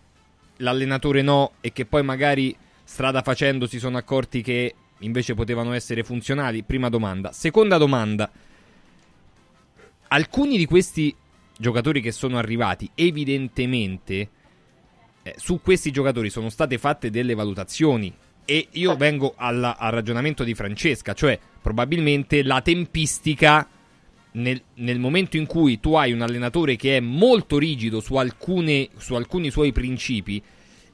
l'allenatore 0.59 1.21
no, 1.21 1.55
e 1.59 1.73
che 1.73 1.85
poi 1.85 2.03
magari 2.03 2.55
strada 2.85 3.21
facendo 3.21 3.67
si 3.67 3.79
sono 3.79 3.97
accorti 3.97 4.41
che 4.41 4.75
invece 4.99 5.33
potevano 5.33 5.73
essere 5.73 6.05
funzionali? 6.05 6.63
Prima 6.63 6.87
domanda. 6.87 7.33
Seconda 7.33 7.77
domanda. 7.77 8.31
Alcuni 10.07 10.55
di 10.55 10.65
questi 10.65 11.13
giocatori 11.57 11.99
che 11.99 12.13
sono 12.13 12.37
arrivati, 12.37 12.89
evidentemente, 12.95 14.29
eh, 15.21 15.35
su 15.35 15.59
questi 15.61 15.91
giocatori 15.91 16.29
sono 16.29 16.47
state 16.47 16.77
fatte 16.77 17.09
delle 17.09 17.35
valutazioni. 17.35 18.15
E 18.49 18.67
io 18.71 18.95
vengo 18.95 19.33
alla- 19.35 19.77
al 19.77 19.91
ragionamento 19.91 20.45
di 20.45 20.53
Francesca, 20.53 21.13
cioè 21.13 21.37
probabilmente 21.61 22.43
la 22.43 22.61
tempistica 22.61 23.67
nel, 24.31 24.61
nel 24.75 24.99
momento 24.99 25.35
in 25.35 25.45
cui 25.45 25.81
tu 25.81 25.95
hai 25.95 26.13
un 26.13 26.21
allenatore 26.21 26.77
che 26.77 26.95
è 26.95 26.99
molto 27.01 27.57
rigido 27.57 27.99
su, 27.99 28.15
alcune, 28.15 28.87
su 28.95 29.15
alcuni 29.15 29.51
suoi 29.51 29.73
principi, 29.73 30.41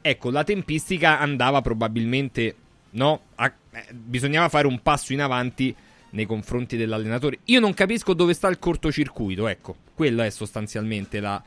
ecco, 0.02 0.32
la 0.32 0.44
tempistica 0.44 1.20
andava 1.20 1.62
probabilmente, 1.62 2.56
no? 2.92 3.22
A- 3.36 3.54
eh, 3.72 3.86
bisognava 3.94 4.50
fare 4.50 4.66
un 4.66 4.82
passo 4.82 5.14
in 5.14 5.22
avanti 5.22 5.76
nei 6.12 6.26
confronti 6.26 6.76
dell'allenatore. 6.76 7.40
Io 7.46 7.60
non 7.60 7.76
capisco 7.76 8.16
dove 8.16 8.34
sta 8.34 8.48
il 8.48 8.58
cortocircuito, 8.58 9.48
ecco, 9.48 9.76
quella 9.94 10.26
è 10.26 10.32
sostanzialmente 10.32 11.20
la, 11.20 11.42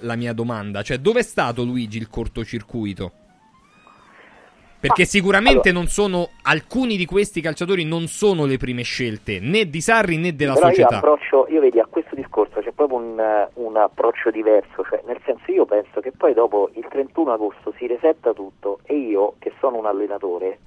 la 0.00 0.16
mia 0.16 0.34
domanda. 0.34 0.82
Cioè, 0.82 0.98
dove 0.98 1.20
è 1.20 1.24
stato 1.24 1.64
Luigi 1.64 1.96
il 1.96 2.08
cortocircuito? 2.10 3.12
Perché 4.82 5.04
sicuramente 5.04 5.68
allora- 5.68 5.84
non 5.84 5.86
sono 5.86 6.28
alcuni 6.42 6.96
di 6.96 7.06
questi 7.06 7.40
calciatori 7.40 7.84
non 7.84 8.08
sono 8.08 8.46
le 8.46 8.56
prime 8.56 8.82
scelte 8.82 9.38
né 9.40 9.70
di 9.70 9.80
Sarri 9.80 10.16
né 10.16 10.34
della 10.34 10.54
Però 10.54 10.66
io 10.66 10.74
società. 10.74 10.96
approccio, 10.96 11.46
io 11.50 11.60
vedi 11.60 11.78
a 11.78 11.86
questo 11.88 12.16
discorso 12.16 12.58
c'è 12.60 12.72
proprio 12.72 12.98
un, 12.98 13.18
eh, 13.18 13.48
un 13.54 13.76
approccio 13.76 14.30
diverso, 14.32 14.82
cioè 14.88 15.00
nel 15.06 15.20
senso 15.24 15.52
io 15.52 15.64
penso 15.66 16.00
che 16.00 16.10
poi 16.10 16.34
dopo 16.34 16.68
il 16.74 16.84
31 16.90 17.32
agosto 17.32 17.72
si 17.78 17.86
resetta 17.86 18.32
tutto 18.32 18.80
e 18.82 18.96
io 18.96 19.34
che 19.38 19.52
sono 19.60 19.78
un 19.78 19.86
allenatore 19.86 20.58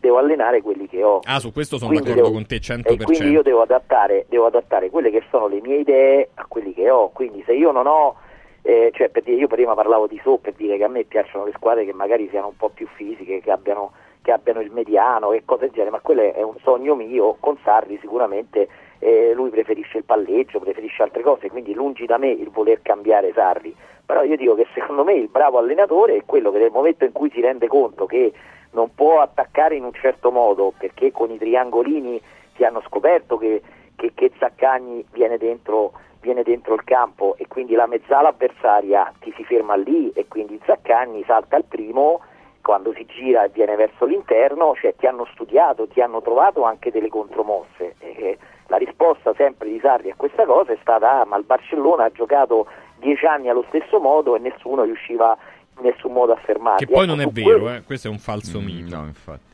devo 0.00 0.18
allenare 0.18 0.62
quelli 0.62 0.88
che 0.88 1.04
ho. 1.04 1.20
Ah, 1.24 1.38
su 1.38 1.52
questo 1.52 1.76
sono 1.78 1.90
Quindi 1.90 2.08
d'accordo 2.08 2.28
devo- 2.30 2.38
con 2.40 2.46
te 2.48 2.54
E 2.56 2.60
100%. 2.60 3.04
quindi 3.04 3.34
io 3.34 3.42
devo 3.42 3.62
adattare, 3.62 4.26
devo 4.28 4.46
adattare 4.46 4.90
quelle 4.90 5.10
che 5.10 5.22
sono 5.30 5.46
le 5.46 5.60
mie 5.60 5.76
idee 5.80 6.30
a 6.34 6.44
quelli 6.48 6.72
che 6.74 6.90
ho. 6.90 7.10
Quindi 7.10 7.42
se 7.46 7.52
io 7.52 7.70
non 7.70 7.86
ho, 7.86 8.16
eh, 8.62 8.90
cioè 8.94 9.08
per 9.08 9.22
dire, 9.22 9.36
io 9.36 9.46
prima 9.46 9.74
parlavo 9.74 10.06
di 10.06 10.20
so 10.22 10.36
per 10.36 10.52
dire 10.54 10.76
che 10.76 10.84
a 10.84 10.88
me 10.88 11.04
piacciono 11.04 11.44
le 11.44 11.52
squadre 11.52 11.84
che 11.84 11.92
magari 11.92 12.28
siano 12.28 12.48
un 12.48 12.56
po' 12.56 12.68
più 12.68 12.86
fisiche, 12.94 13.40
che 13.40 13.50
abbiano, 13.50 13.92
che 14.22 14.32
abbiano 14.32 14.60
il 14.60 14.70
mediano 14.70 15.32
e 15.32 15.42
cose 15.44 15.62
del 15.62 15.70
genere, 15.70 15.90
ma 15.90 16.00
quello 16.00 16.22
è 16.22 16.42
un 16.42 16.56
sogno 16.62 16.94
mio. 16.94 17.36
Con 17.40 17.56
Sarri 17.62 17.98
sicuramente 18.00 18.68
eh, 18.98 19.32
lui 19.34 19.50
preferisce 19.50 19.98
il 19.98 20.04
palleggio, 20.04 20.60
preferisce 20.60 21.02
altre 21.02 21.22
cose, 21.22 21.50
quindi 21.50 21.74
lungi 21.74 22.06
da 22.06 22.18
me 22.18 22.30
il 22.30 22.50
voler 22.50 22.82
cambiare 22.82 23.32
Sarri. 23.32 23.74
Però 24.04 24.22
io 24.22 24.36
dico 24.36 24.54
che 24.54 24.66
secondo 24.74 25.04
me 25.04 25.14
il 25.14 25.28
bravo 25.28 25.58
allenatore 25.58 26.16
è 26.16 26.24
quello 26.26 26.50
che 26.50 26.58
nel 26.58 26.72
momento 26.72 27.04
in 27.04 27.12
cui 27.12 27.30
si 27.30 27.40
rende 27.40 27.68
conto 27.68 28.06
che 28.06 28.32
non 28.72 28.94
può 28.94 29.20
attaccare 29.20 29.76
in 29.76 29.84
un 29.84 29.92
certo 29.92 30.30
modo 30.30 30.72
perché 30.76 31.12
con 31.12 31.30
i 31.30 31.38
triangolini 31.38 32.20
si 32.56 32.64
hanno 32.64 32.82
scoperto 32.86 33.36
che, 33.38 33.62
che, 33.96 34.12
che 34.14 34.32
Zaccagni 34.38 35.04
viene 35.12 35.38
dentro, 35.38 35.92
viene 36.20 36.42
dentro 36.42 36.74
il 36.74 36.84
campo 36.84 37.34
e 37.38 37.46
quindi 37.48 37.74
la 37.74 37.86
mezzala 37.86 38.28
avversaria 38.28 39.12
ti 39.20 39.32
si 39.36 39.44
ferma 39.44 39.74
lì 39.74 40.10
e 40.12 40.26
quindi 40.28 40.60
Zaccagni 40.64 41.24
salta 41.26 41.56
al 41.56 41.64
primo 41.64 42.20
quando 42.62 42.92
si 42.94 43.06
gira 43.06 43.44
e 43.44 43.48
viene 43.48 43.74
verso 43.74 44.04
l'interno, 44.04 44.74
cioè 44.74 44.94
ti 44.94 45.06
hanno 45.06 45.26
studiato, 45.32 45.88
ti 45.88 46.00
hanno 46.02 46.20
trovato 46.20 46.62
anche 46.62 46.90
delle 46.90 47.08
contromosse. 47.08 47.94
E 48.00 48.38
la 48.66 48.76
risposta 48.76 49.32
sempre 49.34 49.68
di 49.70 49.78
Sarri 49.80 50.10
a 50.10 50.14
questa 50.14 50.44
cosa 50.44 50.72
è 50.72 50.78
stata: 50.82 51.20
ah, 51.20 51.24
ma 51.24 51.36
il 51.38 51.44
Barcellona 51.44 52.04
ha 52.04 52.10
giocato 52.12 52.66
dieci 52.98 53.24
anni 53.24 53.48
allo 53.48 53.64
stesso 53.68 53.98
modo 53.98 54.36
e 54.36 54.40
nessuno 54.40 54.82
riusciva 54.82 55.36
in 55.78 55.84
nessun 55.86 56.12
modo 56.12 56.32
a 56.32 56.36
fermarli. 56.36 56.84
Che 56.84 56.92
poi 56.92 57.04
Ecco, 57.04 57.14
non 57.14 57.20
è 57.22 57.26
vero, 57.28 57.58
quello- 57.58 57.74
eh. 57.74 57.82
questo 57.82 58.08
è 58.08 58.10
un 58.10 58.18
falso 58.18 58.60
mito. 58.60 58.94
No, 58.94 59.06
infatti. 59.06 59.49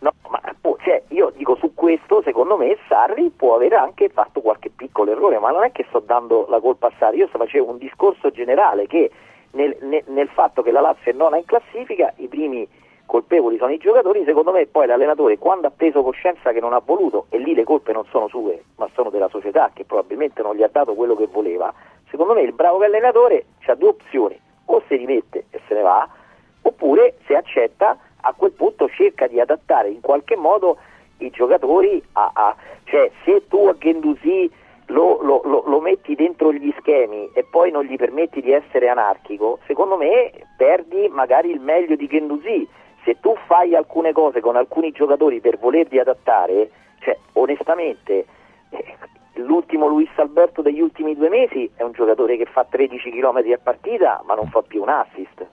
No, 0.00 0.12
ma 0.28 0.40
oh, 0.62 0.76
cioè, 0.82 1.02
io 1.08 1.30
dico 1.36 1.56
su 1.56 1.74
questo, 1.74 2.22
secondo 2.22 2.56
me 2.56 2.76
Sarri 2.88 3.30
può 3.30 3.54
aver 3.54 3.74
anche 3.74 4.08
fatto 4.08 4.40
qualche 4.40 4.70
piccolo 4.70 5.12
errore, 5.12 5.38
ma 5.38 5.50
non 5.50 5.64
è 5.64 5.72
che 5.72 5.84
sto 5.88 6.00
dando 6.00 6.46
la 6.48 6.58
colpa 6.60 6.86
a 6.86 6.92
Sarri, 6.98 7.18
io 7.18 7.28
sto 7.28 7.38
facendo 7.38 7.70
un 7.70 7.78
discorso 7.78 8.30
generale 8.30 8.86
che 8.86 9.10
nel, 9.52 9.76
nel- 9.80 10.04
nel 10.06 10.28
fatto 10.28 10.62
che 10.62 10.70
la 10.70 10.80
Lazio 10.80 11.12
è 11.12 11.14
nona 11.14 11.36
in 11.36 11.44
classifica, 11.44 12.12
i 12.16 12.28
primi 12.28 12.66
colpevoli 13.04 13.58
sono 13.58 13.72
i 13.72 13.78
giocatori, 13.78 14.24
secondo 14.24 14.52
me 14.52 14.66
poi 14.66 14.86
l'allenatore 14.86 15.36
quando 15.36 15.66
ha 15.66 15.72
preso 15.74 16.02
coscienza 16.02 16.52
che 16.52 16.60
non 16.60 16.72
ha 16.72 16.80
voluto, 16.82 17.26
e 17.28 17.38
lì 17.38 17.54
le 17.54 17.64
colpe 17.64 17.92
non 17.92 18.04
sono 18.06 18.28
sue, 18.28 18.62
ma 18.76 18.88
sono 18.94 19.10
della 19.10 19.28
società 19.28 19.70
che 19.74 19.84
probabilmente 19.84 20.42
non 20.42 20.54
gli 20.54 20.62
ha 20.62 20.70
dato 20.70 20.94
quello 20.94 21.14
che 21.14 21.26
voleva, 21.26 21.74
secondo 22.08 22.32
me 22.32 22.42
il 22.42 22.52
bravo 22.52 22.82
allenatore 22.82 23.44
ha 23.66 23.74
due 23.74 23.88
opzioni, 23.88 24.40
o 24.66 24.82
si 24.86 24.96
rimette 24.96 25.46
e 25.50 25.60
se 25.66 25.74
ne 25.74 25.82
va, 25.82 26.08
oppure 26.62 27.16
se 27.26 27.36
accetta 27.36 27.98
a 28.20 28.32
quel 28.36 28.52
punto 28.52 28.88
cerca 28.88 29.26
di 29.26 29.40
adattare 29.40 29.88
in 29.90 30.00
qualche 30.00 30.36
modo 30.36 30.78
i 31.18 31.30
giocatori 31.30 32.02
a, 32.12 32.30
a- 32.32 32.56
cioè 32.84 33.10
se 33.24 33.46
tu 33.48 33.66
a 33.66 33.76
Gendouzi 33.78 34.50
lo, 34.86 35.20
lo- 35.22 35.42
lo- 35.44 35.62
lo 35.66 35.80
metti 35.80 36.14
dentro 36.14 36.52
gli 36.52 36.72
schemi 36.78 37.30
e 37.34 37.44
poi 37.48 37.70
non 37.70 37.84
gli 37.84 37.96
permetti 37.96 38.40
di 38.40 38.50
essere 38.52 38.88
anarchico, 38.88 39.58
secondo 39.66 39.96
me 39.96 40.32
perdi 40.56 41.08
magari 41.08 41.50
il 41.50 41.60
meglio 41.60 41.94
di 41.96 42.06
Gendouzi. 42.08 42.66
Se 43.04 43.16
tu 43.20 43.34
fai 43.46 43.74
alcune 43.74 44.12
cose 44.12 44.40
con 44.40 44.56
alcuni 44.56 44.90
giocatori 44.92 45.40
per 45.40 45.58
volerli 45.58 45.98
adattare, 45.98 46.70
cioè 47.00 47.16
onestamente 47.34 48.26
eh, 48.70 48.84
l'ultimo 49.34 49.86
Luis 49.86 50.10
Alberto 50.16 50.60
degli 50.60 50.80
ultimi 50.80 51.14
due 51.16 51.28
mesi 51.30 51.70
è 51.76 51.82
un 51.82 51.92
giocatore 51.92 52.36
che 52.36 52.44
fa 52.46 52.66
13 52.68 53.10
km 53.10 53.36
a 53.54 53.58
partita 53.62 54.22
ma 54.26 54.34
non 54.34 54.48
fa 54.48 54.60
più 54.62 54.82
un 54.82 54.88
assist. 54.90 55.46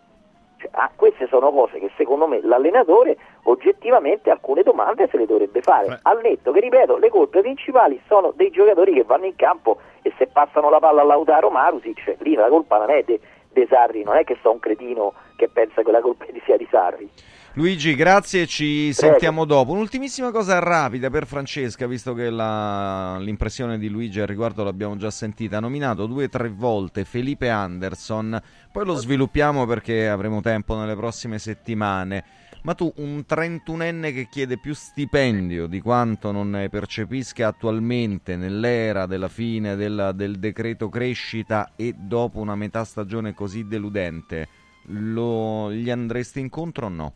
Ah, 0.72 0.90
queste 0.96 1.28
sono 1.28 1.52
cose 1.52 1.80
che 1.80 1.92
secondo 1.98 2.28
me 2.28 2.40
l'allenatore 2.42 3.18
oggettivamente 3.44 4.30
alcune 4.30 4.64
domande 4.64 5.08
se 5.12 5.18
le 5.18 5.26
dovrebbe 5.26 5.62
fare. 5.62 6.00
Al 6.04 6.20
netto 6.22 6.52
che 6.52 6.60
ripeto, 6.60 6.98
le 6.98 7.10
colpe 7.10 7.42
principali 7.42 8.02
sono 8.08 8.34
dei 8.36 8.50
giocatori 8.50 8.94
che 8.94 9.04
vanno 9.04 9.26
in 9.26 9.36
campo 9.36 9.78
e 10.02 10.14
se 10.18 10.28
passano 10.28 10.70
la 10.70 10.80
palla 10.80 11.02
a 11.02 11.06
Lautaro 11.06 11.50
Marusic, 11.50 12.16
lì 12.20 12.34
la 12.34 12.48
colpa 12.48 12.78
non 12.78 12.90
è 12.90 13.04
de 13.04 13.20
Sarri, 13.68 14.04
non 14.04 14.16
è 14.16 14.24
che 14.24 14.36
sto 14.40 14.52
un 14.52 14.60
cretino 14.60 15.14
che 15.36 15.50
pensa 15.50 15.82
che 15.82 15.92
la 15.92 16.02
colpa 16.02 16.26
sia 16.46 16.58
di 16.58 16.68
Sarri. 16.70 17.10
Luigi, 17.54 17.96
grazie, 17.96 18.46
ci 18.46 18.94
sentiamo 18.94 19.44
dopo. 19.44 19.72
Un'ultimissima 19.72 20.30
cosa 20.30 20.60
rapida 20.60 21.10
per 21.10 21.26
Francesca, 21.26 21.88
visto 21.88 22.14
che 22.14 22.30
la- 22.30 23.18
l'impressione 23.18 23.80
di 23.80 23.90
Luigi 23.90 24.20
al 24.20 24.28
riguardo 24.28 24.64
l'abbiamo 24.64 24.96
già 24.96 25.10
sentita. 25.10 25.58
Ha 25.58 25.62
nominato 25.62 26.06
due 26.06 26.26
o 26.26 26.30
tre 26.30 26.50
volte 26.50 27.04
Felipe 27.04 27.50
Anderson, 27.50 28.40
poi 28.78 28.86
lo 28.86 28.94
sviluppiamo 28.94 29.66
perché 29.66 30.08
avremo 30.08 30.40
tempo 30.40 30.76
nelle 30.76 30.96
prossime 30.96 31.40
settimane. 31.40 32.24
Ma 32.62 32.76
tu, 32.76 32.94
un 32.98 33.24
31enne 33.28 34.14
che 34.14 34.28
chiede 34.30 34.60
più 34.60 34.76
stipendio 34.76 35.66
di 35.66 35.82
quanto 35.82 36.32
non 36.32 36.52
ne 36.52 36.70
percepisca 36.70 37.48
attualmente 37.48 38.36
nell'era 38.36 39.08
della 39.08 39.30
fine 39.30 39.76
della- 39.76 40.12
del 40.12 40.38
decreto 40.38 40.90
crescita 40.90 41.72
e 41.76 41.96
dopo 41.98 42.38
una 42.38 42.54
metà 42.54 42.84
stagione 42.84 43.34
così 43.34 43.68
deludente, 43.68 44.48
lo- 44.90 45.72
gli 45.72 45.90
andresti 45.90 46.40
incontro 46.40 46.86
o 46.86 46.90
no? 46.90 47.14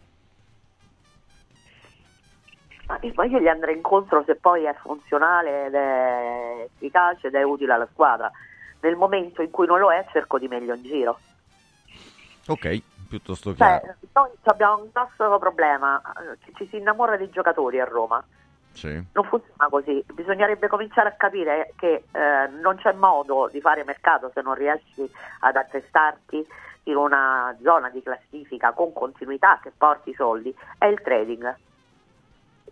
ma 3.13 3.25
io 3.25 3.39
gli 3.39 3.47
andrei 3.47 3.75
incontro 3.75 4.23
se 4.25 4.35
poi 4.35 4.63
è 4.63 4.73
funzionale 4.81 5.67
ed 5.67 5.73
è 5.75 6.69
efficace 6.73 7.27
ed 7.27 7.35
è 7.35 7.43
utile 7.43 7.73
alla 7.73 7.87
squadra. 7.91 8.29
Nel 8.81 8.95
momento 8.95 9.43
in 9.43 9.51
cui 9.51 9.67
non 9.67 9.79
lo 9.79 9.91
è, 9.91 10.03
cerco 10.11 10.39
di 10.39 10.47
meglio 10.47 10.73
in 10.73 10.81
giro. 10.81 11.19
Ok, 12.47 12.81
piuttosto 13.07 13.53
chiaro. 13.53 13.85
Cioè, 13.85 13.95
noi 14.13 14.29
abbiamo 14.43 14.83
un 14.83 14.89
grosso 14.91 15.37
problema, 15.37 16.01
eh, 16.01 16.37
ci 16.55 16.67
si 16.69 16.77
innamora 16.77 17.17
dei 17.17 17.29
giocatori 17.29 17.79
a 17.79 17.85
Roma. 17.85 18.23
Sì. 18.73 19.03
Non 19.11 19.25
funziona 19.25 19.67
così, 19.69 20.03
bisognerebbe 20.13 20.67
cominciare 20.67 21.09
a 21.09 21.13
capire 21.13 21.73
che 21.75 22.05
eh, 22.11 22.47
non 22.61 22.77
c'è 22.77 22.93
modo 22.93 23.49
di 23.51 23.59
fare 23.59 23.83
mercato 23.83 24.31
se 24.33 24.41
non 24.41 24.53
riesci 24.53 25.09
ad 25.39 25.55
attestarti 25.57 26.45
in 26.83 26.95
una 26.95 27.55
zona 27.61 27.89
di 27.89 28.01
classifica 28.01 28.71
con 28.71 28.93
continuità 28.93 29.59
che 29.61 29.71
porti 29.75 30.13
soldi, 30.13 30.55
è 30.77 30.85
il 30.85 31.01
trading. 31.01 31.55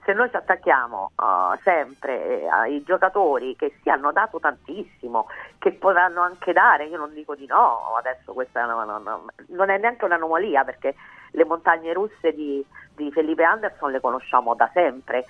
Se 0.04 0.14
noi 0.14 0.30
ci 0.30 0.36
attacchiamo 0.38 1.12
eh, 1.16 1.60
sempre 1.64 2.42
eh, 2.42 2.48
ai 2.48 2.84
giocatori 2.84 3.56
che 3.56 3.76
si 3.82 3.90
hanno 3.90 4.12
dato 4.12 4.40
tantissimo, 4.40 5.28
che 5.60 5.72
potranno 5.74 6.22
anche 6.22 6.52
dare, 6.54 6.86
io 6.86 6.98
non 6.98 7.14
dico 7.14 7.36
di 7.36 7.46
no, 7.46 7.96
adesso 7.98 8.34
questa 8.34 8.66
no- 8.66 8.86
no- 8.86 8.98
no- 9.00 9.26
non 9.50 9.70
è 9.70 9.78
neanche 9.78 10.06
un'anomalia 10.06 10.64
perché 10.64 10.96
le 11.32 11.46
montagne 11.46 11.94
russe 11.94 12.34
di, 12.34 12.66
di 12.96 13.12
Felipe 13.12 13.44
Anderson 13.44 13.92
le 13.92 14.00
conosciamo 14.00 14.56
da 14.56 14.70
sempre, 14.74 15.26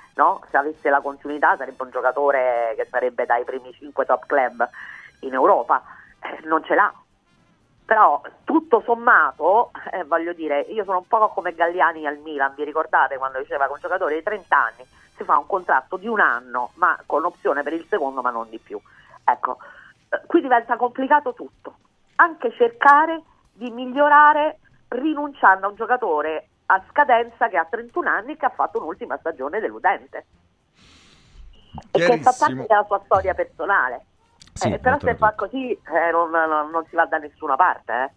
se 0.49 0.57
avesse 0.57 0.89
la 0.89 1.01
continuità 1.01 1.57
sarebbe 1.57 1.83
un 1.83 1.89
giocatore 1.91 2.73
che 2.77 2.85
sarebbe 2.89 3.25
dai 3.25 3.43
primi 3.43 3.73
5 3.73 4.05
top 4.05 4.25
club 4.27 4.67
in 5.21 5.33
Europa, 5.33 5.83
Eh, 6.21 6.45
non 6.47 6.63
ce 6.65 6.75
l'ha. 6.75 6.93
Però 7.89 8.21
tutto 8.43 8.83
sommato, 8.85 9.71
eh, 9.91 10.03
voglio 10.03 10.33
dire, 10.33 10.59
io 10.59 10.83
sono 10.83 10.99
un 10.99 11.07
po' 11.07 11.29
come 11.29 11.55
Galliani 11.55 12.05
al 12.05 12.19
Milan, 12.19 12.53
vi 12.53 12.63
ricordate 12.63 13.17
quando 13.17 13.39
diceva 13.39 13.65
che 13.65 13.71
un 13.71 13.79
giocatore 13.79 14.13
di 14.13 14.21
30 14.21 14.55
anni 14.55 14.85
si 15.15 15.23
fa 15.23 15.39
un 15.39 15.47
contratto 15.47 15.97
di 15.97 16.07
un 16.07 16.19
anno, 16.19 16.69
ma 16.75 17.01
con 17.07 17.25
opzione 17.25 17.63
per 17.63 17.73
il 17.73 17.87
secondo, 17.89 18.21
ma 18.21 18.29
non 18.29 18.47
di 18.47 18.59
più. 18.59 18.79
Ecco, 19.23 19.57
eh, 20.07 20.21
qui 20.27 20.39
diventa 20.39 20.77
complicato 20.77 21.33
tutto, 21.33 21.77
anche 22.17 22.51
cercare 22.51 23.23
di 23.53 23.71
migliorare 23.71 24.59
rinunciando 24.89 25.65
a 25.65 25.69
un 25.69 25.75
giocatore 25.75 26.49
a 26.67 26.83
scadenza 26.91 27.47
che 27.47 27.57
ha 27.57 27.65
31 27.65 28.07
anni 28.07 28.33
e 28.33 28.37
che 28.37 28.45
ha 28.45 28.51
fatto 28.51 28.77
un'ultima 28.77 29.17
stagione 29.17 29.59
deludente 29.59 30.27
e 31.89 32.05
che 32.05 32.19
fa 32.19 32.35
parte 32.37 32.67
della 32.67 32.85
sua 32.85 33.01
storia 33.03 33.33
personale. 33.33 34.05
Sì, 34.53 34.71
Eh, 34.73 34.79
però 34.79 34.97
se 34.99 35.15
fa 35.15 35.33
così 35.35 35.71
eh, 35.71 36.11
non, 36.11 36.29
non- 36.31 36.69
non 36.69 36.85
si 36.89 36.95
va 36.95 37.05
da 37.05 37.17
nessuna 37.17 37.55
parte. 37.55 37.93
Eh. 37.93 38.09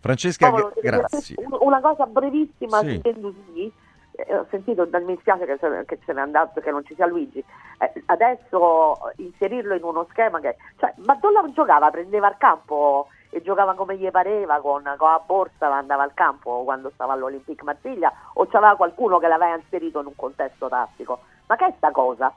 Francesca, 0.00 0.50
gra- 0.50 0.70
dire 0.80 0.96
grazie. 0.98 1.34
un- 1.38 1.56
Una 1.60 1.80
cosa 1.80 2.06
brevissima 2.06 2.78
Sì. 2.80 2.94
su 2.94 3.00
Gendouzi. 3.00 3.72
Eh, 4.16 4.36
ho 4.36 4.46
sentito, 4.48 4.88
mi 5.04 5.16
spiace 5.18 5.44
che 5.44 5.58
che 5.86 5.98
se 6.04 6.12
n'è 6.12 6.20
andato, 6.20 6.60
che 6.60 6.70
non 6.70 6.84
ci 6.84 6.94
sia 6.94 7.06
Luigi. 7.06 7.42
Eh, 7.78 8.02
adesso 8.06 8.96
inserirlo 9.16 9.74
in 9.74 9.82
uno 9.82 10.06
schema 10.10 10.38
che. 10.40 10.56
Cioè, 10.76 10.94
ma 11.04 11.14
Dolla 11.16 11.42
giocava, 11.52 11.90
prendeva 11.90 12.28
il 12.28 12.36
campo 12.38 13.08
e 13.30 13.42
giocava 13.42 13.74
come 13.74 13.96
gli 13.96 14.08
pareva 14.10 14.60
con, 14.60 14.82
con 14.96 15.08
la 15.08 15.20
borsa, 15.26 15.74
andava 15.74 16.04
al 16.04 16.14
campo 16.14 16.62
quando 16.62 16.90
stava 16.94 17.14
all'Olympique 17.14 17.64
Marsiglia 17.64 18.12
o 18.34 18.46
c'aveva 18.46 18.76
qualcuno 18.76 19.18
che 19.18 19.26
l'aveva 19.26 19.56
inserito 19.56 19.98
in 20.00 20.06
un 20.06 20.14
contesto 20.14 20.68
tattico. 20.68 21.20
Ma 21.46 21.56
che 21.56 21.66
è 21.66 21.74
sta 21.76 21.90
cosa? 21.90 22.32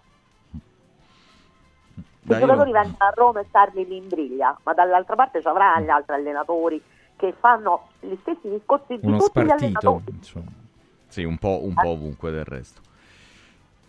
I 2.27 2.31
Dai, 2.31 2.39
io 2.41 2.45
giocatori 2.45 2.71
non- 2.71 2.81
vengono 2.81 3.03
a 3.05 3.13
Roma 3.15 3.39
e 3.39 3.45
starli 3.47 3.87
lì 3.87 3.95
in 3.97 4.07
briglia, 4.09 4.57
ma 4.63 4.73
dall'altra 4.73 5.15
parte 5.15 5.39
ci 5.41 5.47
avrà 5.47 5.79
gli 5.79 5.87
altri 5.89 6.15
allenatori 6.15 6.81
che 7.15 7.33
fanno 7.39 7.87
gli 8.01 8.13
stessi 8.21 8.49
discorsi 8.49 8.97
di 8.99 9.05
Uno 9.07 9.17
tutti 9.17 9.39
gli 9.39 9.43
spartito, 9.45 9.63
allenatori. 9.65 10.03
insomma. 10.17 10.51
Sì, 11.07 11.23
un 11.23 11.37
po', 11.37 11.63
un 11.63 11.73
po' 11.73 11.87
ovunque 11.87 12.31
del 12.31 12.43
resto. 12.43 12.81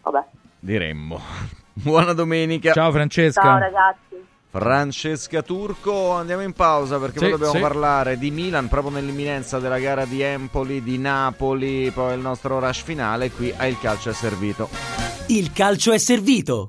Vabbè. 0.02 0.24
Diremmo. 0.60 1.20
Buona 1.74 2.12
domenica. 2.12 2.73
Ciao 2.73 2.93
Francesca. 2.93 3.43
Ciao 3.43 3.59
ragazzi. 3.59 4.24
Francesca 4.51 5.43
Turco, 5.43 6.12
andiamo 6.12 6.43
in 6.43 6.52
pausa 6.52 6.98
perché 6.98 7.19
Sì, 7.19 7.24
poi 7.24 7.31
dobbiamo 7.32 7.52
sì. 7.55 7.60
parlare 7.60 8.16
di 8.19 8.31
Milan 8.31 8.69
proprio 8.69 8.93
nell'imminenza 8.93 9.59
della 9.59 9.78
gara 9.78 10.05
di 10.06 10.23
Empoli, 10.23 10.82
di 10.82 10.97
Napoli, 10.97 11.90
poi 11.90 12.15
il 12.15 12.20
nostro 12.20 12.59
rush 12.59 12.82
finale, 12.82 13.31
qui 13.31 13.52
a 13.56 13.66
Il 13.66 13.78
Calcio 13.78 14.10
è 14.10 14.15
Servito. 14.15 14.69
Il 15.27 15.52
calcio 15.52 15.93
è 15.93 15.98
servito. 15.98 16.69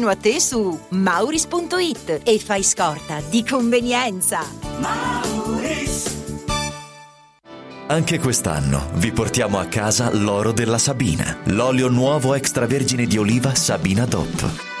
a 0.07 0.15
te 0.15 0.39
su 0.39 0.79
mauris.it 0.89 2.21
e 2.23 2.39
fai 2.39 2.63
scorta 2.63 3.21
di 3.29 3.45
convenienza. 3.45 4.39
Anche 7.87 8.19
quest'anno 8.19 8.89
vi 8.93 9.11
portiamo 9.11 9.59
a 9.59 9.65
casa 9.65 10.13
l'oro 10.13 10.53
della 10.53 10.77
Sabina, 10.77 11.39
l'olio 11.45 11.89
nuovo 11.89 12.35
extravergine 12.35 13.05
di 13.05 13.17
oliva 13.17 13.53
Sabina 13.53 14.05
DOP. 14.05 14.80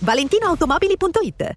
ValentinoAutomobili.it 0.00 1.52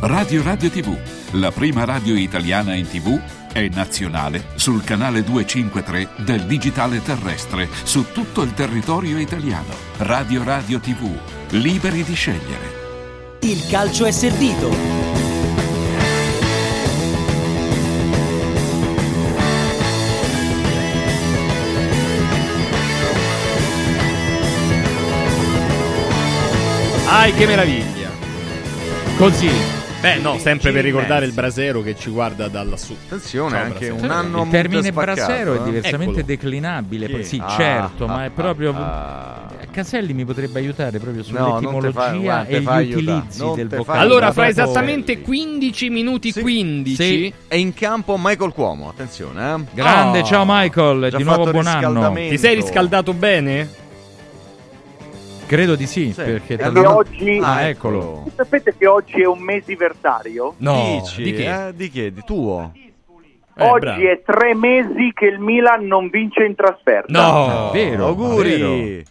Radio 0.00 0.42
Radio 0.42 0.70
TV, 0.70 0.96
la 1.32 1.50
prima 1.50 1.84
radio 1.84 2.14
italiana 2.14 2.74
in 2.74 2.88
TV, 2.88 3.20
è 3.52 3.68
nazionale 3.68 4.46
sul 4.54 4.82
canale 4.82 5.22
253 5.22 6.24
del 6.24 6.46
digitale 6.46 7.02
terrestre 7.02 7.68
su 7.82 8.10
tutto 8.12 8.42
il 8.42 8.54
territorio 8.54 9.18
italiano. 9.18 9.74
Radio 9.98 10.42
Radio 10.42 10.80
TV, 10.80 11.06
liberi 11.50 12.02
di 12.02 12.14
scegliere. 12.14 13.38
Il 13.40 13.66
calcio 13.68 14.06
è 14.06 14.10
servito. 14.10 15.19
Ai 27.10 27.32
che 27.34 27.46
meraviglia. 27.46 28.08
Così. 29.16 29.50
Beh, 30.00 30.16
no, 30.16 30.38
sempre 30.38 30.72
per 30.72 30.82
ricordare 30.82 31.26
il 31.26 31.32
brasero 31.32 31.82
che 31.82 31.94
ci 31.94 32.08
guarda 32.08 32.48
da 32.48 32.62
lassù. 32.62 32.96
Attenzione, 33.06 33.50
Ciao, 33.50 33.62
anche 33.64 33.86
Brasero. 33.88 34.04
un 34.04 34.10
anno 34.10 34.42
Il 34.44 34.48
termine 34.48 34.92
brasero 34.92 35.54
è 35.54 35.60
eh. 35.60 35.64
diversamente 35.64 36.20
Eccolo. 36.20 36.26
declinabile. 36.26 37.08
Poi- 37.10 37.24
Sì, 37.24 37.42
Ah, 37.44 37.54
certo, 37.54 38.06
ma 38.06 38.14
ah, 38.20 38.24
è 38.24 38.30
proprio. 38.30 38.74
ah. 38.74 39.48
Caselli 39.70 40.14
mi 40.14 40.24
potrebbe 40.24 40.58
aiutare 40.58 40.98
proprio 40.98 41.22
No, 41.28 41.38
non 41.60 41.60
te 41.60 41.66
fa- 41.66 41.70
sull'etimologia 42.10 42.18
guarda, 42.20 42.44
te 42.44 42.54
e 42.56 42.60
gli 42.60 42.64
fa 42.64 42.72
aiutare. 42.72 43.02
utilizzi 43.18 43.38
Non 43.40 43.54
del 43.54 43.68
te 43.68 43.70
fa 43.76 43.82
vocabolo. 43.82 44.04
Allora, 44.04 44.32
fra 44.32 44.42
Proprio- 44.44 44.64
esattamente 44.64 45.20
15 45.20 45.90
minuti 45.90 46.32
15. 46.32 46.94
Sì, 47.02 47.32
è 47.46 47.54
in 47.56 47.74
campo 47.74 48.16
Michael 48.18 48.52
Cuomo, 48.52 48.88
attenzione, 48.88 49.54
eh. 49.54 49.58
Grande, 49.74 50.20
Oh. 50.20 50.24
ciao 50.24 50.44
Michael, 50.46 51.08
Già 51.10 51.16
di 51.18 51.22
nuovo 51.24 51.40
fatto 51.44 51.50
buon 51.52 51.66
anno. 51.66 51.78
riscaldamento. 51.88 52.30
Ti 52.34 52.38
sei 52.38 52.54
riscaldato 52.54 53.12
bene? 53.12 53.68
Credo 55.50 55.74
di 55.74 55.86
sì, 55.88 56.12
perché 56.14 56.32
Perché 56.56 56.56
talmente- 56.58 56.88
oggi- 56.88 57.40
Ah, 57.42 57.62
eccolo. 57.62 58.30
Sapete 58.36 58.72
che 58.78 58.86
oggi 58.86 59.20
è 59.20 59.26
un 59.26 59.40
mesiversario? 59.40 60.54
No, 60.58 61.00
Dici, 61.02 61.22
di 61.24 61.32
che? 61.32 61.66
eh, 61.68 61.74
di 61.74 61.90
che? 61.90 62.12
Di 62.12 62.22
tuo? 62.24 62.70
Eh, 62.74 63.64
oggi 63.66 63.84
bravo. 63.84 64.00
è 64.08 64.22
tre 64.24 64.54
mesi 64.54 65.10
che 65.12 65.26
il 65.26 65.40
Milan 65.40 65.86
non 65.86 66.08
vince 66.08 66.44
in 66.44 66.54
trasferta. 66.54 67.10
No, 67.20 67.70
vero, 67.72 68.06
Auguri. 68.06 68.50
vero. 68.60 69.02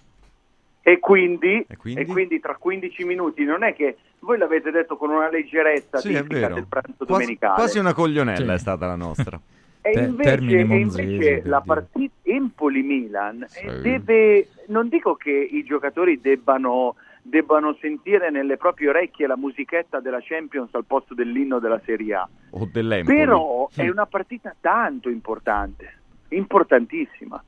E 0.82 1.00
quindi, 1.00 1.66
E 1.68 1.76
quindi? 1.76 2.00
e 2.02 2.06
quindi 2.06 2.40
tra 2.40 2.56
15 2.58 3.04
minuti 3.04 3.44
non 3.44 3.64
è 3.66 3.76
che 3.76 3.98
voi 4.20 4.38
l'avete 4.38 4.72
detto 4.72 4.96
con 4.96 5.10
una 5.10 5.30
leggerezza 5.30 5.98
Sì, 6.00 6.14
vero. 6.26 6.56
del 6.56 6.68
pranzo 6.68 6.94
Quasi, 7.06 7.12
domenicale. 7.12 7.54
quasi 7.56 7.80
una 7.80 7.94
coglionella 7.94 8.54
Sì. 8.54 8.56
è 8.56 8.60
stata 8.60 8.88
la 8.88 8.96
nostra. 8.96 9.38
E 9.90 9.94
Te- 9.94 10.00
invece, 10.02 10.58
e 10.58 10.62
invece 10.62 11.42
la 11.46 11.62
partita 11.62 12.14
Empoli-Milan 12.24 13.44
eh, 13.44 13.48
Sì. 13.48 13.82
deve, 13.82 14.48
non 14.68 14.88
dico 14.88 15.16
che 15.16 15.32
i 15.32 15.64
giocatori 15.64 16.22
debbano, 16.22 16.96
debbano 17.24 17.76
sentire 17.80 18.30
nelle 18.30 18.58
proprie 18.58 18.90
orecchie 18.90 19.26
la 19.28 19.36
musichetta 19.38 20.00
della 20.00 20.20
Champions 20.22 20.74
al 20.76 20.86
posto 20.86 21.14
dell'inno 21.16 21.60
della 21.60 21.82
Serie 21.86 22.14
A, 22.14 22.30
O 22.52 22.70
dell'Empoli. 22.72 23.18
però 23.18 23.68
è 23.76 23.90
una 23.90 24.06
partita 24.06 24.56
tanto 24.60 25.10
importante, 25.10 25.92
importantissima, 26.30 27.44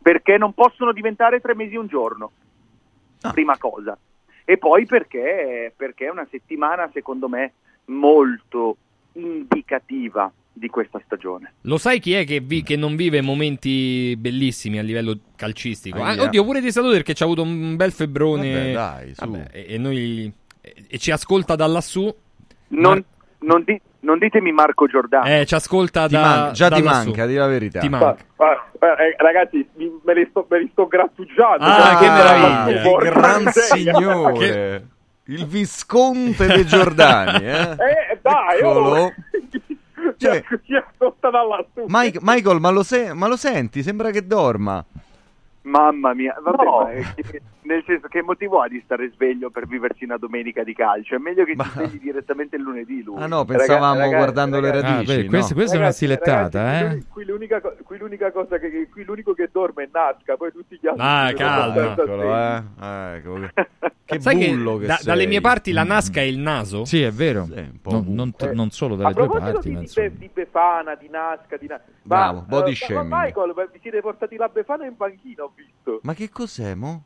perché 0.00 0.38
non 0.38 0.52
possono 0.52 0.92
diventare 0.92 1.40
tre 1.40 1.54
mesi 1.56 1.74
un 1.76 1.86
giorno, 1.88 2.30
Ah. 3.22 3.32
prima 3.32 3.58
cosa. 3.58 3.98
E 4.44 4.58
poi 4.58 4.86
perché, 4.86 5.72
perché 5.76 6.06
è 6.06 6.10
una 6.10 6.26
settimana, 6.30 6.88
secondo 6.92 7.28
me, 7.28 7.52
molto 7.86 8.76
indicativa 9.12 10.32
di 10.52 10.68
questa 10.68 11.00
stagione. 11.04 11.54
Lo 11.62 11.78
sai 11.78 12.00
chi 12.00 12.14
è 12.14 12.24
che, 12.24 12.40
vi- 12.40 12.62
che 12.62 12.76
non 12.76 12.96
vive 12.96 13.20
momenti 13.22 14.14
bellissimi 14.18 14.78
a 14.78 14.82
livello 14.82 15.18
calcistico? 15.36 16.02
Ah, 16.02 16.20
oddio, 16.22 16.44
pure 16.44 16.60
di 16.60 16.70
Saluter 16.70 17.02
che 17.02 17.14
ci 17.14 17.22
ha 17.22 17.26
avuto 17.26 17.42
un 17.42 17.76
bel 17.76 17.92
febbrone. 17.92 18.52
Vabbè, 18.52 18.72
dai, 18.72 19.14
su. 19.14 19.24
Vabbè, 19.30 19.48
e, 19.52 19.66
e 19.68 19.78
noi 19.78 20.32
e, 20.60 20.74
e 20.88 20.98
ci 20.98 21.10
ascolta 21.10 21.56
da 21.56 21.66
lassù. 21.66 22.12
Non, 22.68 23.02
non 23.38 23.62
di- 23.64 23.80
non 24.00 24.18
ditemi 24.18 24.52
Marco 24.52 24.86
Giordano. 24.86 25.24
Eh, 25.26 25.46
ci 25.46 25.54
ascolta 25.54 26.06
Ti 26.06 26.14
da 26.14 26.20
man- 26.20 26.52
già 26.52 26.68
da 26.68 26.76
ti 26.76 26.82
lassù. 26.82 27.06
manca, 27.08 27.26
di 27.26 27.34
la 27.34 27.46
verità. 27.46 27.80
Ti 27.80 27.88
manca. 27.88 28.16
eh, 28.16 29.14
ragazzi, 29.18 29.66
me 30.04 30.14
li 30.14 30.26
sto, 30.30 30.86
grattugiando. 30.86 31.64
Ah, 31.64 31.98
che 31.98 32.08
meraviglia. 32.08 32.98
Che 32.98 33.10
gran 33.10 33.52
signore. 33.52 34.86
Il 35.26 35.46
visconte 35.46 36.46
dei 36.46 36.66
Giordani, 36.66 37.44
eh? 37.46 37.60
Eh, 37.70 38.18
dai, 38.20 38.58
Eccolo. 38.58 38.96
oh. 38.98 39.12
Cioè- 40.16 40.42
ci 40.64 40.74
ascolta 40.76 41.30
da 41.30 41.42
lassù. 41.42 41.84
Mike- 41.86 42.20
Michael, 42.22 42.60
ma 42.60 42.70
lo, 42.70 42.82
se- 42.82 43.12
ma 43.14 43.26
lo 43.26 43.36
senti? 43.36 43.82
Sembra 43.82 44.10
che 44.10 44.26
dorma. 44.26 44.84
Mamma 45.62 46.14
mia, 46.14 46.34
vabbè, 46.42 46.64
No. 46.64 46.80
ma 46.82 46.90
è 46.90 47.02
che- 47.14 47.42
nel 47.70 47.84
senso 47.86 48.08
che 48.08 48.22
motivo 48.22 48.60
ha 48.60 48.68
di 48.68 48.80
stare 48.84 49.10
sveglio 49.14 49.50
per 49.50 49.66
viversi 49.66 50.04
una 50.04 50.16
domenica 50.16 50.64
di 50.64 50.74
calcio? 50.74 51.14
È 51.14 51.18
meglio 51.18 51.44
che 51.44 51.54
si 51.56 51.68
svegli 51.70 52.00
direttamente 52.00 52.56
il 52.56 52.62
lunedì 52.62 53.02
lui. 53.02 53.20
Ah 53.22 53.26
no, 53.26 53.44
pensavamo 53.44 53.94
Ragazzi, 53.98 54.14
guardando 54.16 54.60
le 54.60 54.70
ragazzi, 54.70 54.92
radici. 54.92 55.12
Ah, 55.12 55.14
beh, 55.16 55.22
no? 55.22 55.28
questa, 55.28 55.54
questa 55.54 55.72
è 55.74 55.76
una 55.76 55.84
Ragazzi, 55.86 56.04
stilettata, 56.04 56.62
ragazzi, 56.64 56.96
eh? 56.96 57.04
Qui 57.08 57.24
l'unica, 57.24 57.60
qui 57.60 57.98
l'unica 57.98 58.32
cosa 58.32 58.58
che, 58.58 58.88
qui 58.90 59.04
l'unico 59.04 59.32
che 59.34 59.48
dorme 59.52 59.84
è 59.84 59.88
Nazca, 59.92 60.36
poi 60.36 60.50
tutti 60.52 60.78
gli 60.80 60.86
altri. 60.86 61.02
Ah, 61.02 61.26
abbastanza 61.26 62.02
Eccolo, 62.02 62.36
eh. 62.36 62.62
Ecco. 63.16 63.38
Che 64.04 64.20
Sai 64.20 64.36
bullo 64.48 64.74
che 64.74 64.80
che 64.80 64.86
da- 64.86 64.94
sei. 64.96 65.06
dalle 65.06 65.26
mie 65.26 65.40
parti 65.40 65.72
la 65.72 65.84
Nasca 65.84 66.20
è 66.20 66.24
il 66.24 66.38
naso? 66.38 66.84
Sì, 66.84 67.02
è 67.02 67.10
vero. 67.12 67.44
Sì, 67.44 67.52
un 67.58 67.80
po' 67.80 67.90
Non, 67.92 68.00
ovunque. 68.00 68.14
non 68.16 68.34
t- 68.34 68.52
non 68.56 68.70
solo 68.70 68.96
dalle 68.96 69.14
due 69.14 69.28
parti, 69.28 69.68
di, 69.68 69.74
ma 69.74 69.78
di, 69.78 69.84
insomma. 69.84 70.08
Di 70.08 70.30
Befana, 70.32 70.94
di 70.96 71.08
Nasca, 71.08 71.56
di 71.56 71.66
Na- 71.68 71.80
Bravo, 72.02 72.40
ma, 72.40 72.44
body 72.46 72.72
eh, 72.72 72.74
shaming. 72.74 73.08
Ma 73.08 73.22
Michael, 73.24 73.54
vi 73.72 73.78
siete 73.80 74.00
portati 74.00 74.36
la 74.36 74.48
Befana 74.48 74.86
in 74.86 74.96
panchina, 74.96 75.44
ho 75.44 75.52
visto. 75.54 76.00
Ma 76.02 76.14
che 76.14 76.28
cos'è, 76.30 76.74
mo? 76.74 77.04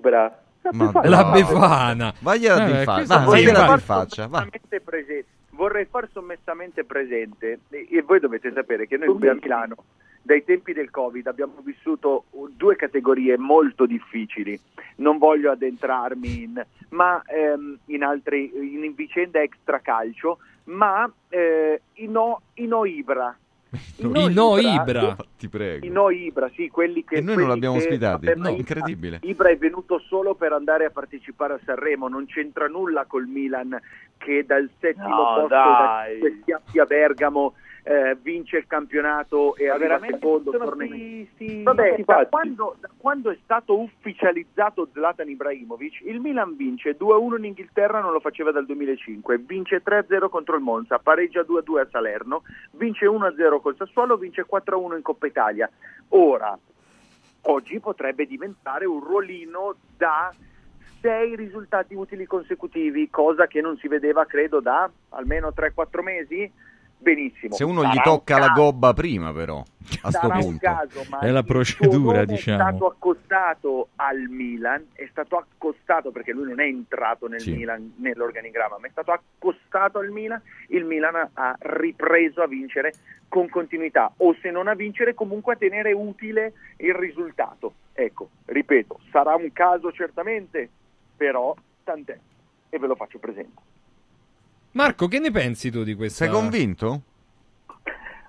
Ibra. 0.00 0.42
La 0.62 0.70
Ma 0.72 0.84
Befana. 0.86 1.08
La. 1.08 1.24
Befana. 1.30 2.14
Vagliela 2.20 2.62
Eh, 2.62 2.66
di 2.66 2.78
in 2.78 2.84
faccia. 2.84 2.92
questo 2.94 3.14
Va, 3.14 3.20
sì, 3.20 3.26
vagliela 3.28 3.52
di 3.52 3.58
in 3.60 3.66
Fatto 3.66 3.80
faccia. 3.80 4.26
Va. 4.26 4.38
assolutamente 4.38 4.80
presente. 4.80 5.26
vorrei 5.60 5.84
far 5.84 6.08
sommessamente 6.12 6.84
presente, 6.84 7.58
e 7.70 8.02
voi 8.06 8.18
dovete 8.18 8.50
sapere 8.52 8.86
che 8.86 8.96
noi 8.96 9.08
qui 9.14 9.28
a 9.28 9.34
Milano, 9.34 9.76
dai 10.22 10.42
tempi 10.44 10.72
del 10.72 10.90
Covid, 10.90 11.26
abbiamo 11.26 11.54
vissuto 11.62 12.24
due 12.56 12.76
categorie 12.76 13.36
molto 13.36 13.84
difficili. 13.84 14.58
Non 14.96 15.18
voglio 15.18 15.50
addentrarmi 15.50 16.42
in, 16.42 16.66
ma, 16.90 17.22
ehm, 17.26 17.78
in, 17.86 18.02
altri, 18.02 18.50
in 18.54 18.94
vicende 18.94 19.42
extracalcio, 19.42 20.38
ma 20.64 21.10
eh, 21.28 21.80
i 21.94 22.06
no, 22.06 22.40
i 22.54 22.66
no 23.98 24.28
no 24.28 24.58
Ibra. 24.58 25.16
Ti 25.38 25.48
prego. 25.48 25.86
I 25.86 25.88
no 25.88 26.10
Ibra, 26.10 26.50
sì, 26.54 26.68
quelli 26.68 27.04
che... 27.04 27.16
E 27.16 27.20
noi 27.20 27.36
non 27.36 27.48
l'abbiamo 27.48 27.76
ma 27.76 28.48
No, 28.48 28.48
incredibile. 28.56 29.18
Ibra 29.22 29.48
è 29.50 29.56
venuto 29.56 29.98
solo 30.00 30.34
per 30.34 30.52
andare 30.52 30.86
a 30.86 30.90
partecipare 30.90 31.54
a 31.54 31.60
Sanremo, 31.64 32.08
non 32.08 32.26
c'entra 32.26 32.66
nulla 32.66 33.04
col 33.06 33.26
Milan 33.26 33.80
che 34.18 34.44
dal 34.44 34.68
settimo 34.78 35.08
No, 35.08 35.34
posto 35.34 35.48
dai. 35.48 36.18
da 36.18 36.28
schiaffi 36.42 36.78
a 36.78 36.84
Bergamo 36.84 37.54
eh, 37.82 38.16
vince 38.20 38.58
il 38.58 38.66
campionato 38.66 39.56
e 39.56 39.66
Ma 39.66 39.74
arriva 39.74 39.98
veramente 39.98 40.18
secondo 40.18 40.50
torneo. 40.50 40.88
sti- 40.88 41.30
sti- 41.34 41.62
Vabbè, 41.62 42.02
da 42.04 42.26
quando, 42.26 42.76
da 42.80 42.90
quando 42.96 43.30
è 43.30 43.38
stato 43.42 43.80
ufficializzato 43.80 44.88
Zlatan 44.92 45.28
Ibrahimovic, 45.28 46.00
il 46.02 46.20
Milan 46.20 46.56
vince 46.56 46.96
2-1 46.96 47.38
in 47.38 47.44
Inghilterra, 47.44 48.00
non 48.00 48.12
lo 48.12 48.20
faceva 48.20 48.50
dal 48.50 48.66
2005, 48.66 49.38
vince 49.38 49.82
3-0 49.82 50.28
contro 50.28 50.56
il 50.56 50.62
Monza, 50.62 50.98
pareggia 50.98 51.42
2-2 51.42 51.80
a 51.80 51.88
Salerno, 51.90 52.42
vince 52.72 53.06
1-0 53.06 53.60
col 53.60 53.76
Sassuolo, 53.76 54.16
vince 54.16 54.44
4-1 54.46 54.96
in 54.96 55.02
Coppa 55.02 55.26
Italia. 55.26 55.70
Ora, 56.08 56.58
oggi 57.42 57.80
potrebbe 57.80 58.26
diventare 58.26 58.84
un 58.84 59.00
ruolino 59.02 59.74
da 59.96 60.32
sei 61.00 61.34
risultati 61.34 61.94
utili 61.94 62.26
consecutivi, 62.26 63.08
cosa 63.08 63.46
che 63.46 63.60
non 63.62 63.76
si 63.78 63.88
vedeva 63.88 64.26
credo 64.26 64.60
da 64.60 64.90
almeno 65.10 65.52
3-4 65.56 66.02
mesi. 66.02 66.52
Benissimo. 67.02 67.54
Se 67.54 67.64
uno 67.64 67.82
gli 67.84 67.98
tocca 68.02 68.38
la 68.38 68.48
gobba 68.48 68.92
prima, 68.92 69.32
però, 69.32 69.58
a 69.58 70.10
sto 70.10 70.10
sarà 70.10 70.34
un 70.34 70.40
punto. 70.42 70.58
caso, 70.60 71.00
È 71.18 71.30
la 71.30 71.42
procedura, 71.42 72.26
diciamo. 72.26 72.58
È 72.58 72.68
stato 72.68 72.86
accostato 72.86 73.88
al 73.96 74.18
Milan, 74.28 74.84
è 74.92 75.08
stato 75.10 75.38
accostato 75.38 76.10
perché 76.10 76.32
lui 76.32 76.48
non 76.48 76.60
è 76.60 76.64
entrato 76.64 77.26
nel 77.26 77.40
Sì. 77.40 77.52
Milan 77.52 77.94
nell'organigramma, 77.96 78.76
ma 78.78 78.86
è 78.86 78.90
stato 78.90 79.12
accostato 79.12 79.98
al 79.98 80.10
Milan. 80.10 80.42
Il 80.68 80.84
Milan 80.84 81.30
ha 81.32 81.56
ripreso 81.60 82.42
a 82.42 82.46
vincere 82.46 82.92
con 83.28 83.48
continuità, 83.48 84.12
o 84.18 84.36
se 84.42 84.50
non 84.50 84.68
a 84.68 84.74
vincere, 84.74 85.14
comunque 85.14 85.54
a 85.54 85.56
tenere 85.56 85.92
utile 85.92 86.52
il 86.78 86.94
risultato. 86.94 87.74
Ecco, 87.94 88.28
ripeto, 88.44 89.00
sarà 89.10 89.34
un 89.36 89.50
caso 89.54 89.90
certamente, 89.92 90.68
però 91.16 91.54
tant'è 91.82 92.18
e 92.68 92.78
ve 92.78 92.86
lo 92.86 92.94
faccio 92.94 93.18
presente. 93.18 93.60
Marco, 94.72 95.08
che 95.08 95.18
ne 95.18 95.30
pensi 95.30 95.70
tu 95.70 95.82
di 95.82 95.94
questa? 95.94 96.24
Sei 96.24 96.32
convinto? 96.32 97.02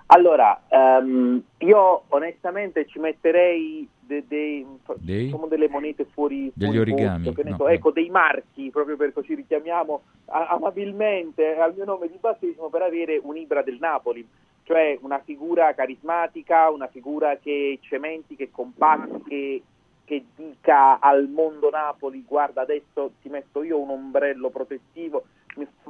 Allora, 0.06 0.62
ehm, 0.68 1.40
io 1.58 2.02
onestamente 2.08 2.86
ci 2.86 2.98
metterei 2.98 3.88
de- 4.00 4.24
dei- 4.28 4.66
Dei? 4.96 5.24
diciamo 5.24 5.46
delle 5.46 5.68
monete 5.68 6.04
fuori, 6.04 6.50
Degli 6.52 6.74
fuori 6.74 6.92
origami, 6.92 7.24
posto, 7.24 7.42
no, 7.48 7.56
so, 7.56 7.62
no. 7.62 7.68
ecco 7.70 7.90
dei 7.92 8.10
marchi, 8.10 8.68
proprio 8.70 8.96
per 8.96 9.12
così 9.14 9.34
richiamiamo 9.34 10.02
a- 10.26 10.48
amabilmente 10.48 11.56
al 11.56 11.72
mio 11.74 11.84
nome 11.86 12.08
di 12.08 12.18
battesimo 12.20 12.68
per 12.68 12.82
avere 12.82 13.18
un 13.22 13.36
Ibra 13.38 13.62
del 13.62 13.78
Napoli, 13.80 14.26
cioè 14.64 14.98
una 15.00 15.20
figura 15.24 15.72
carismatica, 15.74 16.68
una 16.70 16.88
figura 16.88 17.36
che 17.36 17.78
cementi, 17.80 18.36
che 18.36 18.50
compatti, 18.50 19.22
che, 19.26 19.62
che 20.04 20.24
dica 20.36 20.98
al 21.00 21.26
mondo 21.28 21.70
Napoli 21.70 22.22
guarda 22.26 22.60
adesso 22.60 23.12
ti 23.22 23.30
metto 23.30 23.62
io 23.62 23.78
un 23.80 23.88
ombrello 23.88 24.50
protettivo, 24.50 25.24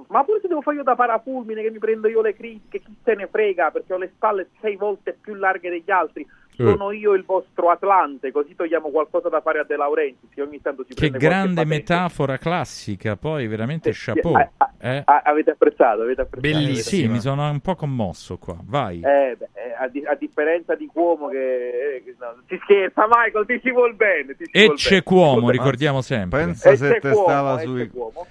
ma 0.08 0.24
pure 0.24 0.40
se 0.40 0.48
devo 0.48 0.60
fare 0.60 0.76
io 0.76 0.82
da 0.82 0.94
parafulmine 0.94 1.62
che 1.62 1.70
mi 1.70 1.78
prendo 1.78 2.08
io 2.08 2.20
le 2.20 2.34
critiche, 2.34 2.80
chi 2.80 2.94
se 3.02 3.14
ne 3.14 3.26
frega 3.26 3.70
perché 3.70 3.94
ho 3.94 3.98
le 3.98 4.10
spalle 4.14 4.48
sei 4.60 4.76
volte 4.76 5.16
più 5.20 5.34
larghe 5.34 5.70
degli 5.70 5.90
altri, 5.90 6.26
sono 6.54 6.90
io 6.92 7.14
il 7.14 7.24
vostro 7.24 7.70
Atlante, 7.70 8.30
così 8.30 8.54
togliamo 8.54 8.90
qualcosa 8.90 9.28
da 9.28 9.40
fare 9.40 9.58
a 9.60 9.64
De 9.64 9.74
Laurentiis 9.76 10.30
che 10.34 10.42
ogni 10.42 10.60
tanto 10.60 10.84
si 10.86 10.94
Che 10.94 11.10
grande 11.10 11.64
metafora 11.64 12.36
classica, 12.36 13.16
poi 13.16 13.46
veramente 13.46 13.90
chapeau. 13.92 14.34
Ah, 14.34 14.50
ah, 14.58 14.70
eh. 14.78 15.02
ah, 15.04 15.22
avete 15.24 15.52
apprezzato, 15.52 16.02
avete 16.02 16.20
apprezzato. 16.20 16.56
avete 16.56 16.74
Sì, 16.82 17.08
mi 17.08 17.20
sono 17.20 17.48
un 17.48 17.60
po' 17.60 17.74
commosso 17.74 18.36
qua. 18.38 18.56
Vai. 18.64 18.98
Eh, 18.98 19.36
beh, 19.36 19.48
eh, 19.54 19.72
a, 19.78 19.88
di- 19.88 20.04
a 20.04 20.14
differenza 20.14 20.74
di 20.74 20.86
Cuomo 20.86 21.28
che, 21.28 21.94
eh, 21.96 22.02
che 22.04 22.14
no, 22.18 22.34
ti 22.46 22.58
scherza 22.62 23.06
Michael, 23.08 23.46
ti 23.46 23.60
ci 23.60 23.70
vuol 23.70 23.94
bene. 23.94 24.36
Ti 24.36 24.44
ci 24.44 24.50
E 24.52 24.64
vuol 24.66 24.76
c'è 24.76 24.88
bene. 24.90 25.02
Cuomo, 25.02 25.50
ricordiamo 25.50 26.02
sempre. 26.02 26.44
Pensa 26.44 26.70
E 26.70 26.76
se 26.76 26.88
c'è 26.90 27.00
te 27.00 27.10
Cuomo, 27.10 27.26
stava 27.26 27.60
e 27.60 27.64
sui... 27.64 27.80
c'è 27.80 27.90
Cuomo, 27.90 28.26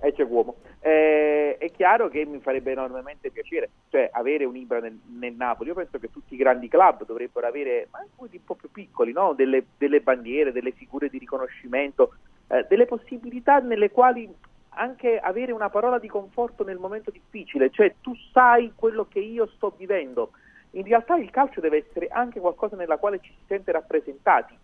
e 0.00 0.12
c'è 0.12 0.26
Cuomo. 0.26 0.56
Eh, 0.86 1.56
è 1.56 1.70
chiaro 1.70 2.10
che 2.10 2.26
mi 2.26 2.40
farebbe 2.40 2.72
enormemente 2.72 3.30
piacere, 3.30 3.70
cioè 3.88 4.10
avere 4.12 4.44
un 4.44 4.54
Ibra 4.54 4.80
nel, 4.80 5.00
nel 5.18 5.32
Napoli. 5.32 5.70
Io 5.70 5.74
penso 5.74 5.98
che 5.98 6.10
tutti 6.10 6.34
i 6.34 6.36
grandi 6.36 6.68
club 6.68 7.06
dovrebbero 7.06 7.46
avere, 7.46 7.88
ma 7.90 8.00
anche 8.00 8.36
un 8.36 8.44
po' 8.44 8.54
più 8.54 8.70
piccoli, 8.70 9.12
no? 9.12 9.32
delle, 9.32 9.64
delle 9.78 10.02
bandiere, 10.02 10.52
delle 10.52 10.72
figure 10.72 11.08
di 11.08 11.16
riconoscimento, 11.16 12.16
eh, 12.48 12.66
delle 12.68 12.84
possibilità 12.84 13.60
nelle 13.60 13.90
quali 13.90 14.30
anche 14.76 15.18
avere 15.18 15.52
una 15.52 15.70
parola 15.70 15.98
di 15.98 16.08
conforto 16.08 16.64
nel 16.64 16.76
momento 16.76 17.10
difficile, 17.10 17.70
cioè 17.70 17.94
tu 18.02 18.14
sai 18.30 18.72
quello 18.76 19.06
che 19.08 19.20
io 19.20 19.46
sto 19.54 19.72
vivendo. 19.74 20.32
In 20.72 20.84
realtà 20.84 21.16
il 21.16 21.30
calcio 21.30 21.60
deve 21.60 21.86
essere 21.88 22.08
anche 22.08 22.40
qualcosa 22.40 22.76
nella 22.76 22.98
quale 22.98 23.20
ci 23.22 23.30
si 23.30 23.44
sente 23.46 23.72
rappresentati 23.72 24.54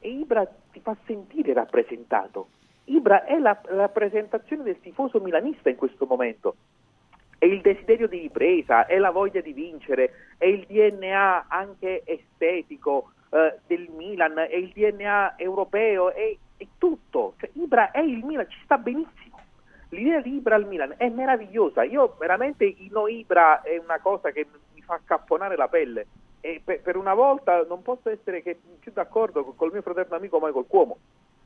e 0.00 0.10
Ibra 0.10 0.46
ti 0.70 0.80
fa 0.80 0.94
sentire 1.06 1.54
rappresentato. 1.54 2.48
Ibra 2.84 3.24
è 3.24 3.38
la 3.38 3.58
rappresentazione 3.62 4.64
del 4.64 4.80
tifoso 4.80 5.20
milanista 5.20 5.68
in 5.68 5.76
questo 5.76 6.06
momento. 6.06 6.56
È 7.38 7.44
il 7.44 7.60
desiderio 7.60 8.08
di 8.08 8.18
ripresa, 8.18 8.86
è 8.86 8.98
la 8.98 9.10
voglia 9.10 9.40
di 9.40 9.52
vincere, 9.52 10.12
è 10.38 10.46
il 10.46 10.64
DNA 10.66 11.46
anche 11.48 12.02
estetico 12.04 13.12
eh, 13.30 13.58
del 13.66 13.88
Milan, 13.96 14.38
è 14.38 14.54
il 14.54 14.70
DNA 14.74 15.38
europeo, 15.38 16.12
è, 16.12 16.36
è 16.56 16.66
tutto. 16.78 17.34
Cioè, 17.38 17.50
Ibra 17.54 17.90
è 17.90 18.00
il 18.00 18.24
Milan, 18.24 18.48
ci 18.48 18.60
sta 18.64 18.78
benissimo. 18.78 19.40
L'idea 19.90 20.20
di 20.20 20.36
Ibra 20.36 20.54
al 20.54 20.66
Milan 20.66 20.94
è 20.96 21.08
meravigliosa. 21.08 21.82
Io 21.82 22.16
veramente 22.18 22.64
il 22.64 22.88
no 22.90 23.08
Ibra 23.08 23.62
è 23.62 23.76
una 23.78 24.00
cosa 24.00 24.30
che 24.30 24.46
mi 24.74 24.80
fa 24.82 25.00
capponare 25.04 25.56
la 25.56 25.68
pelle. 25.68 26.06
E 26.40 26.60
per, 26.64 26.80
per 26.80 26.96
una 26.96 27.14
volta 27.14 27.64
non 27.64 27.82
posso 27.82 28.08
essere 28.08 28.42
che 28.42 28.58
più 28.80 28.90
d'accordo 28.92 29.44
col 29.44 29.70
mio 29.72 29.82
fraterno 29.82 30.16
amico 30.16 30.40
Michael 30.40 30.66
Cuomo. 30.66 30.98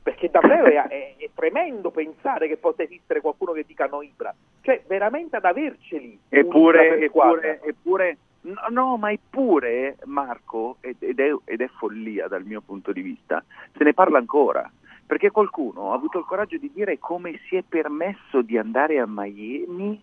Perché 0.07 0.29
davvero 0.29 0.67
è, 0.67 0.81
è- 0.87 1.15
è 1.17 1.29
tremendo 1.35 1.91
pensare 1.91 2.47
che 2.47 2.55
possa 2.55 2.83
esistere 2.83 3.19
qualcuno 3.19 3.51
che 3.51 3.65
dica 3.67 3.87
no 3.87 4.01
Ibra. 4.01 4.33
Cioè, 4.61 4.83
veramente 4.87 5.35
ad 5.35 5.43
averceli. 5.43 6.17
Eppure, 6.29 6.97
eppure, 7.01 7.59
eppure, 7.61 8.17
no, 8.43 8.61
no, 8.69 8.95
ma 8.95 9.11
eppure, 9.11 9.97
Marco, 10.05 10.77
ed 10.79 11.19
è, 11.19 11.35
ed 11.43 11.59
è 11.59 11.67
follia 11.77 12.29
dal 12.29 12.45
mio 12.45 12.61
punto 12.61 12.93
di 12.93 13.01
vista, 13.01 13.43
se 13.75 13.83
ne 13.83 13.93
parla 13.93 14.17
ancora, 14.17 14.71
perché 15.05 15.29
qualcuno 15.29 15.91
ha 15.91 15.95
avuto 15.95 16.19
il 16.19 16.25
coraggio 16.25 16.57
di 16.57 16.71
dire 16.73 16.99
come 16.99 17.41
si 17.49 17.57
è 17.57 17.63
permesso 17.67 18.41
di 18.41 18.57
andare 18.57 18.99
a 18.99 19.05
Miami, 19.05 20.01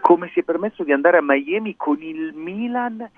come 0.00 0.28
si 0.32 0.40
è 0.40 0.42
permesso 0.44 0.84
di 0.84 0.92
andare 0.92 1.16
a 1.16 1.22
Miami 1.24 1.74
con 1.74 2.00
il 2.00 2.34
Milan 2.34 3.10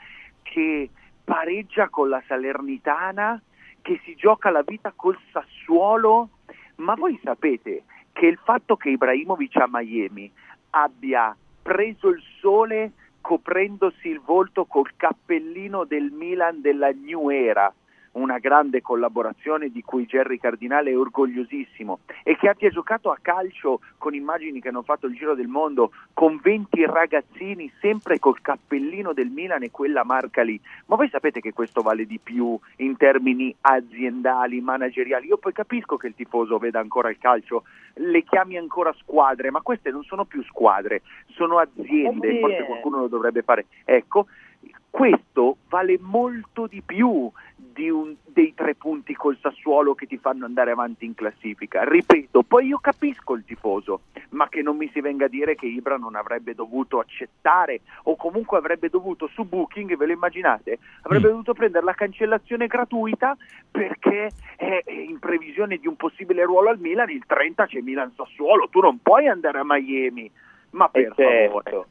che 0.43 0.89
pareggia 1.23 1.91
con 1.91 2.09
la 2.09 2.23
Salernitana, 2.27 3.39
che 3.86 4.00
si 4.02 4.16
gioca 4.16 4.50
la 4.50 4.62
vita 4.62 4.92
col 4.97 5.16
Sassuolo, 5.31 6.31
ma 6.76 6.94
voi 6.94 7.16
sapete 7.23 7.84
che 8.12 8.26
il 8.26 8.36
fatto 8.42 8.74
che 8.74 8.90
Ibrahimovic 8.90 9.55
a 9.58 9.68
Miami 9.70 10.28
abbia 10.70 11.36
preso 11.62 12.08
il 12.08 12.20
sole 12.40 12.90
coprendosi 13.20 14.08
il 14.08 14.20
volto 14.20 14.65
col 14.65 14.90
cappellino 14.97 15.84
del 15.84 16.10
Milan 16.10 16.60
della 16.62 16.90
New 16.90 17.31
Era, 17.31 17.73
una 18.17 18.39
grande 18.39 18.83
collaborazione 18.83 19.70
di 19.70 19.83
cui 19.83 20.07
Jerry 20.07 20.39
Cardinale 20.39 20.91
è 20.91 20.99
orgogliosissimo 20.99 22.01
e 22.23 22.36
che 22.36 22.49
abbia 22.49 22.70
giocato 22.70 23.11
a 23.11 23.19
calcio 23.20 23.81
con 23.99 24.15
immagini 24.15 24.61
che 24.61 24.69
hanno 24.69 24.83
fatto 24.83 25.07
il 25.07 25.15
giro 25.15 25.35
del 25.35 25.49
mondo 25.49 25.93
con 26.12 26.39
20 26.43 26.85
ragazzini 26.86 27.70
sempre 27.81 28.19
col 28.19 28.41
cappellino 28.41 29.12
del 29.12 29.28
Milan 29.28 29.62
e 29.62 29.70
quella 29.70 30.05
marca 30.05 30.43
lì. 30.43 30.61
Ma 30.86 30.97
voi 30.97 31.09
sapete 31.09 31.41
che 31.41 31.53
questo 31.53 31.83
vale 31.83 32.07
di 32.07 32.19
più 32.23 32.59
in 32.77 32.97
termini 32.97 33.55
aziendali, 33.61 34.61
manageriali. 34.61 35.27
Io 35.27 35.39
poi 35.39 35.53
capisco 35.53 35.97
che 35.97 36.09
il 36.09 36.15
tifoso 36.15 36.59
veda 36.59 36.81
ancora 36.81 37.11
il 37.11 37.19
calcio, 37.19 37.65
le 37.95 38.23
chiami 38.25 38.57
ancora 38.57 38.95
squadre, 38.99 39.51
ma 39.51 39.61
queste 39.61 39.91
non 39.91 40.03
sono 40.05 40.25
più 40.25 40.43
squadre, 40.45 41.03
sono 41.28 41.59
aziende, 41.59 42.41
forse 42.41 42.65
qualcuno 42.65 43.01
lo 43.01 43.09
dovrebbe 43.09 43.43
fare. 43.43 43.67
Ecco, 43.85 44.27
questo 44.91 45.59
vale 45.69 45.99
molto 46.01 46.67
di 46.67 46.81
più 46.85 47.31
di 47.57 47.91
un- 47.91 48.15
dei 48.25 48.55
tre 48.55 48.75
punti 48.75 49.15
col 49.15 49.36
Sassuolo 49.39 49.95
che 49.95 50.07
ti 50.07 50.17
fanno 50.17 50.47
andare 50.47 50.70
avanti 50.70 51.05
in 51.05 51.15
classifica. 51.15 51.85
Ripeto, 51.85 52.43
poi 52.43 52.67
io 52.67 52.78
capisco 52.78 53.35
il 53.35 53.45
tifoso, 53.45 54.01
ma 54.31 54.49
che 54.49 54.62
non 54.62 54.77
mi 54.78 54.89
si 54.93 55.01
venga 55.03 55.27
a 55.27 55.28
dire 55.28 55.55
che 55.55 55.67
Ibra 55.67 55.97
non 55.99 56.15
avrebbe 56.17 56.55
dovuto 56.55 56.99
accettare 56.99 57.81
o 58.05 58.17
comunque 58.17 58.57
avrebbe 58.57 58.89
dovuto 58.89 59.27
su 59.27 59.45
Booking, 59.45 59.95
ve 59.97 60.07
lo 60.07 60.12
immaginate, 60.12 60.78
avrebbe 61.03 61.28
dovuto 61.28 61.53
prendere 61.53 61.85
la 61.85 61.93
cancellazione 61.95 62.67
gratuita 62.67 63.36
perché 63.70 64.31
è 64.57 64.83
è 64.86 64.91
in 64.91 65.19
previsione 65.19 65.77
di 65.77 65.86
un 65.86 65.97
possibile 65.97 66.45
ruolo 66.45 66.70
al 66.70 66.78
Milan, 66.78 67.11
il 67.11 67.25
30 67.27 67.67
c'è 67.67 67.81
Milan 67.81 68.12
Sassuolo, 68.17 68.69
tu 68.70 68.81
non 68.81 68.99
puoi 69.03 69.27
andare 69.28 69.59
a 69.59 69.65
Miami. 69.65 70.31
Ma 70.70 70.89
per 70.89 71.03
Eh, 71.03 71.12
certo. 71.15 71.61
favore. 71.61 71.86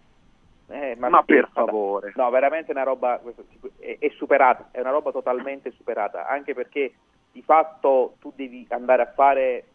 Eh, 0.68 0.96
ma, 0.98 1.10
Ma 1.10 1.24
per 1.24 1.50
favore. 1.54 2.12
No, 2.16 2.30
veramente 2.30 2.72
una 2.72 2.84
roba 2.84 3.22
è, 3.78 3.98
è 4.00 4.10
superata, 4.10 4.70
è 4.72 4.80
una 4.80 4.90
roba 4.92 5.12
totalmente 5.12 5.72
superata, 5.72 6.28
anche 6.28 6.54
perché 6.54 6.94
di 7.32 7.42
fatto 7.42 8.16
tu 8.20 8.32
devi 8.36 8.66
andare 8.70 9.04
a 9.04 9.12
fare 9.14 9.66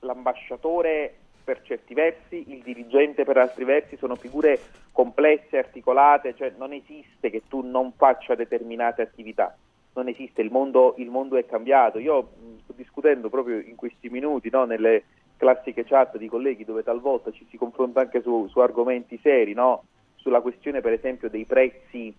l'ambasciatore 0.00 1.14
per 1.42 1.62
certi 1.62 1.94
versi, 1.94 2.52
il 2.52 2.62
dirigente 2.62 3.24
per 3.24 3.38
altri 3.38 3.64
versi, 3.64 3.96
sono 3.96 4.14
figure 4.14 4.60
complesse, 4.92 5.58
articolate, 5.58 6.34
cioè 6.36 6.52
non 6.56 6.72
esiste 6.72 7.30
che 7.30 7.42
tu 7.48 7.62
non 7.62 7.92
faccia 7.96 8.34
determinate 8.34 9.00
attività, 9.00 9.56
non 9.94 10.08
esiste, 10.08 10.42
il 10.42 10.50
mondo, 10.50 10.94
il 10.98 11.08
mondo 11.08 11.36
è 11.36 11.46
cambiato. 11.46 11.98
Io 11.98 12.28
sto 12.62 12.74
discutendo 12.76 13.30
proprio 13.30 13.58
in 13.58 13.76
questi 13.76 14.10
minuti, 14.10 14.50
no, 14.50 14.66
nelle 14.66 15.04
classiche 15.38 15.84
chat 15.84 16.18
di 16.18 16.28
colleghi 16.28 16.64
dove 16.64 16.82
talvolta 16.82 17.30
ci 17.30 17.46
si 17.48 17.56
confronta 17.56 18.00
anche 18.00 18.20
su, 18.20 18.46
su 18.48 18.58
argomenti 18.58 19.18
seri, 19.22 19.54
no? 19.54 19.84
Sulla 20.18 20.40
questione 20.40 20.80
per 20.80 20.92
esempio 20.92 21.28
dei 21.30 21.44
prezzi 21.44 22.14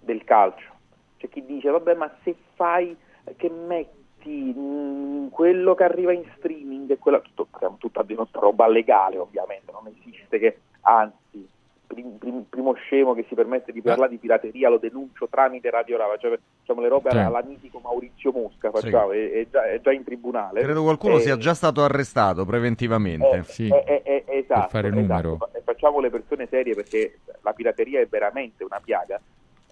del 0.00 0.24
calcio. 0.24 0.76
C'è 1.18 1.28
chi 1.28 1.44
dice, 1.44 1.70
vabbè, 1.70 1.94
ma 1.94 2.10
se 2.22 2.34
fai 2.54 2.96
che 3.36 3.50
metti 3.50 4.30
mh, 4.30 5.30
quello 5.30 5.74
che 5.74 5.84
arriva 5.84 6.12
in 6.12 6.24
streaming 6.36 6.90
e 6.90 6.98
quello, 6.98 7.22
parliamo 7.50 7.76
tutta 7.78 8.02
di 8.02 8.14
nostra 8.14 8.40
roba 8.40 8.68
legale 8.68 9.18
ovviamente, 9.18 9.72
non 9.72 9.86
esiste 9.86 10.38
che, 10.38 10.58
anzi, 10.82 11.48
prim- 11.88 12.18
prim- 12.18 12.44
primo 12.48 12.74
scemo 12.74 13.14
che 13.14 13.24
si 13.28 13.34
permette 13.34 13.72
di 13.72 13.82
parlare 13.82 14.10
di 14.10 14.18
pirateria 14.18 14.68
lo 14.68 14.78
denuncio 14.78 15.26
tramite 15.28 15.70
Radio 15.70 15.96
Rava, 15.96 16.16
cioè 16.18 16.38
facciamo 16.60 16.80
le 16.82 16.88
robe 16.88 17.10
Sì. 17.10 17.16
alla, 17.16 17.42
mitico 17.42 17.80
Maurizio 17.82 18.30
Mosca, 18.30 18.70
facciamo, 18.70 19.10
è, 19.12 19.32
è 19.32 19.46
già, 19.50 19.64
è 19.68 19.80
già 19.80 19.90
in 19.92 20.04
tribunale. 20.04 20.60
Credo 20.60 20.82
qualcuno 20.82 21.16
Eh, 21.16 21.20
sia 21.20 21.36
già 21.36 21.54
stato 21.54 21.82
arrestato 21.82 22.44
preventivamente. 22.44 23.44
eh, 23.56 23.82
eh, 23.84 24.02
eh, 24.04 24.24
esatto, 24.26 24.68
fare 24.68 24.88
esatto. 24.88 25.00
numero. 25.02 25.36
Fa- 25.36 25.48
Facciamo 25.64 26.00
le 26.00 26.10
persone 26.10 26.46
serie 26.48 26.74
perché 26.74 27.18
la 27.42 27.52
pirateria 27.52 28.00
è 28.00 28.06
veramente 28.06 28.64
una 28.64 28.80
piaga, 28.82 29.20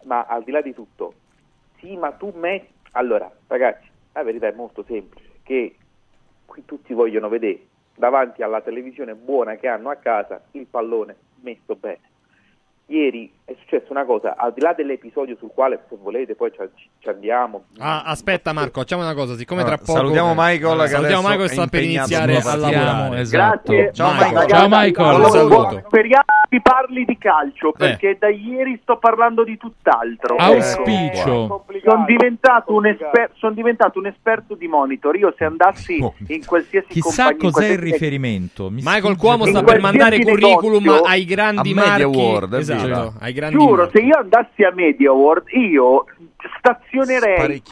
ma 0.04 0.24
al 0.24 0.42
di 0.44 0.50
là 0.50 0.60
di 0.60 0.72
tutto, 0.74 1.12
sì, 1.80 1.96
ma 1.96 2.12
tu 2.12 2.32
metti... 2.36 2.72
Allora, 2.92 3.30
ragazzi, 3.46 3.86
la 4.12 4.22
verità 4.22 4.46
è 4.46 4.52
molto 4.52 4.84
semplice, 4.86 5.28
che 5.42 5.76
qui 6.46 6.64
tutti 6.64 6.94
vogliono 6.94 7.28
vedere 7.28 7.66
davanti 7.96 8.42
alla 8.42 8.60
televisione 8.60 9.14
buona 9.14 9.56
che 9.56 9.68
hanno 9.68 9.90
a 9.90 9.96
casa 9.96 10.40
il 10.52 10.66
pallone 10.66 11.16
messo 11.40 11.74
bene. 11.76 12.00
Ieri 12.86 13.32
è 13.48 13.54
successa 13.60 13.86
una 13.90 14.04
cosa, 14.04 14.34
al 14.36 14.52
di 14.52 14.60
là 14.60 14.72
dell'episodio 14.72 15.36
sul 15.38 15.52
quale 15.54 15.78
se 15.88 15.96
volete 16.02 16.34
poi 16.34 16.50
ci, 16.50 16.58
ci 16.98 17.08
andiamo. 17.08 17.66
Ah, 17.78 18.02
aspetta 18.02 18.52
Marco, 18.52 18.80
facciamo 18.80 19.02
una 19.02 19.14
cosa, 19.14 19.36
siccome 19.36 19.60
Allora, 19.60 19.76
tra 19.76 19.84
poco 19.86 19.98
salutiamo 19.98 20.34
Michael, 20.34 20.80
che 20.80 20.88
salutiamo 20.88 21.28
Michael 21.28 21.50
sta 21.50 21.66
per 21.68 21.82
iniziare 21.84 22.36
a 22.38 22.56
lavorare. 22.56 23.20
Esatto. 23.20 23.72
Grazie. 23.72 23.92
Ciao, 23.92 24.12
Michael. 24.14 24.48
Ciao, 24.48 24.68
Michael. 24.68 25.08
allora, 25.08 25.28
saluto. 25.28 25.82
Speriamo 25.86 26.24
che 26.48 26.60
parli 26.60 27.04
di 27.04 27.18
calcio 27.18 27.70
perché 27.70 28.16
da 28.18 28.28
ieri 28.28 28.80
sto 28.82 28.98
parlando 28.98 29.44
di 29.44 29.56
tutt'altro. 29.56 30.34
Auspicio. 30.36 31.64
Sono 31.84 32.04
diventato, 32.04 32.74
un 32.74 32.86
esper- 32.86 33.30
son 33.34 33.54
diventato 33.54 34.00
un 34.00 34.06
esperto 34.06 34.56
di 34.56 34.66
monitor. 34.66 35.14
Io 35.16 35.32
se 35.38 35.44
andassi 35.44 35.96
in 36.26 36.44
qualsiasi 36.44 36.88
Chissà 36.88 37.26
compagnia, 37.30 37.50
cos'è 37.52 37.68
il 37.68 37.78
riferimento. 37.78 38.70
Mi 38.70 38.80
Michael 38.82 39.16
Cuomo 39.16 39.46
sta 39.46 39.62
per 39.62 39.80
mandare 39.80 40.18
curriculum 40.18 40.82
negozio- 40.82 41.04
ai 41.04 41.24
grandi 41.24 41.74
marchi. 41.74 42.02
World, 42.04 42.54
esatto, 42.54 43.14
ai 43.20 43.34
grandi 43.36 43.56
Giuro, 43.56 43.82
marchi. 43.84 43.98
se 43.98 44.04
io 44.04 44.16
andassi 44.16 44.62
a 44.64 44.72
Media 44.74 45.12
World, 45.12 45.48
io 45.52 46.04
stazionerei 46.58 47.62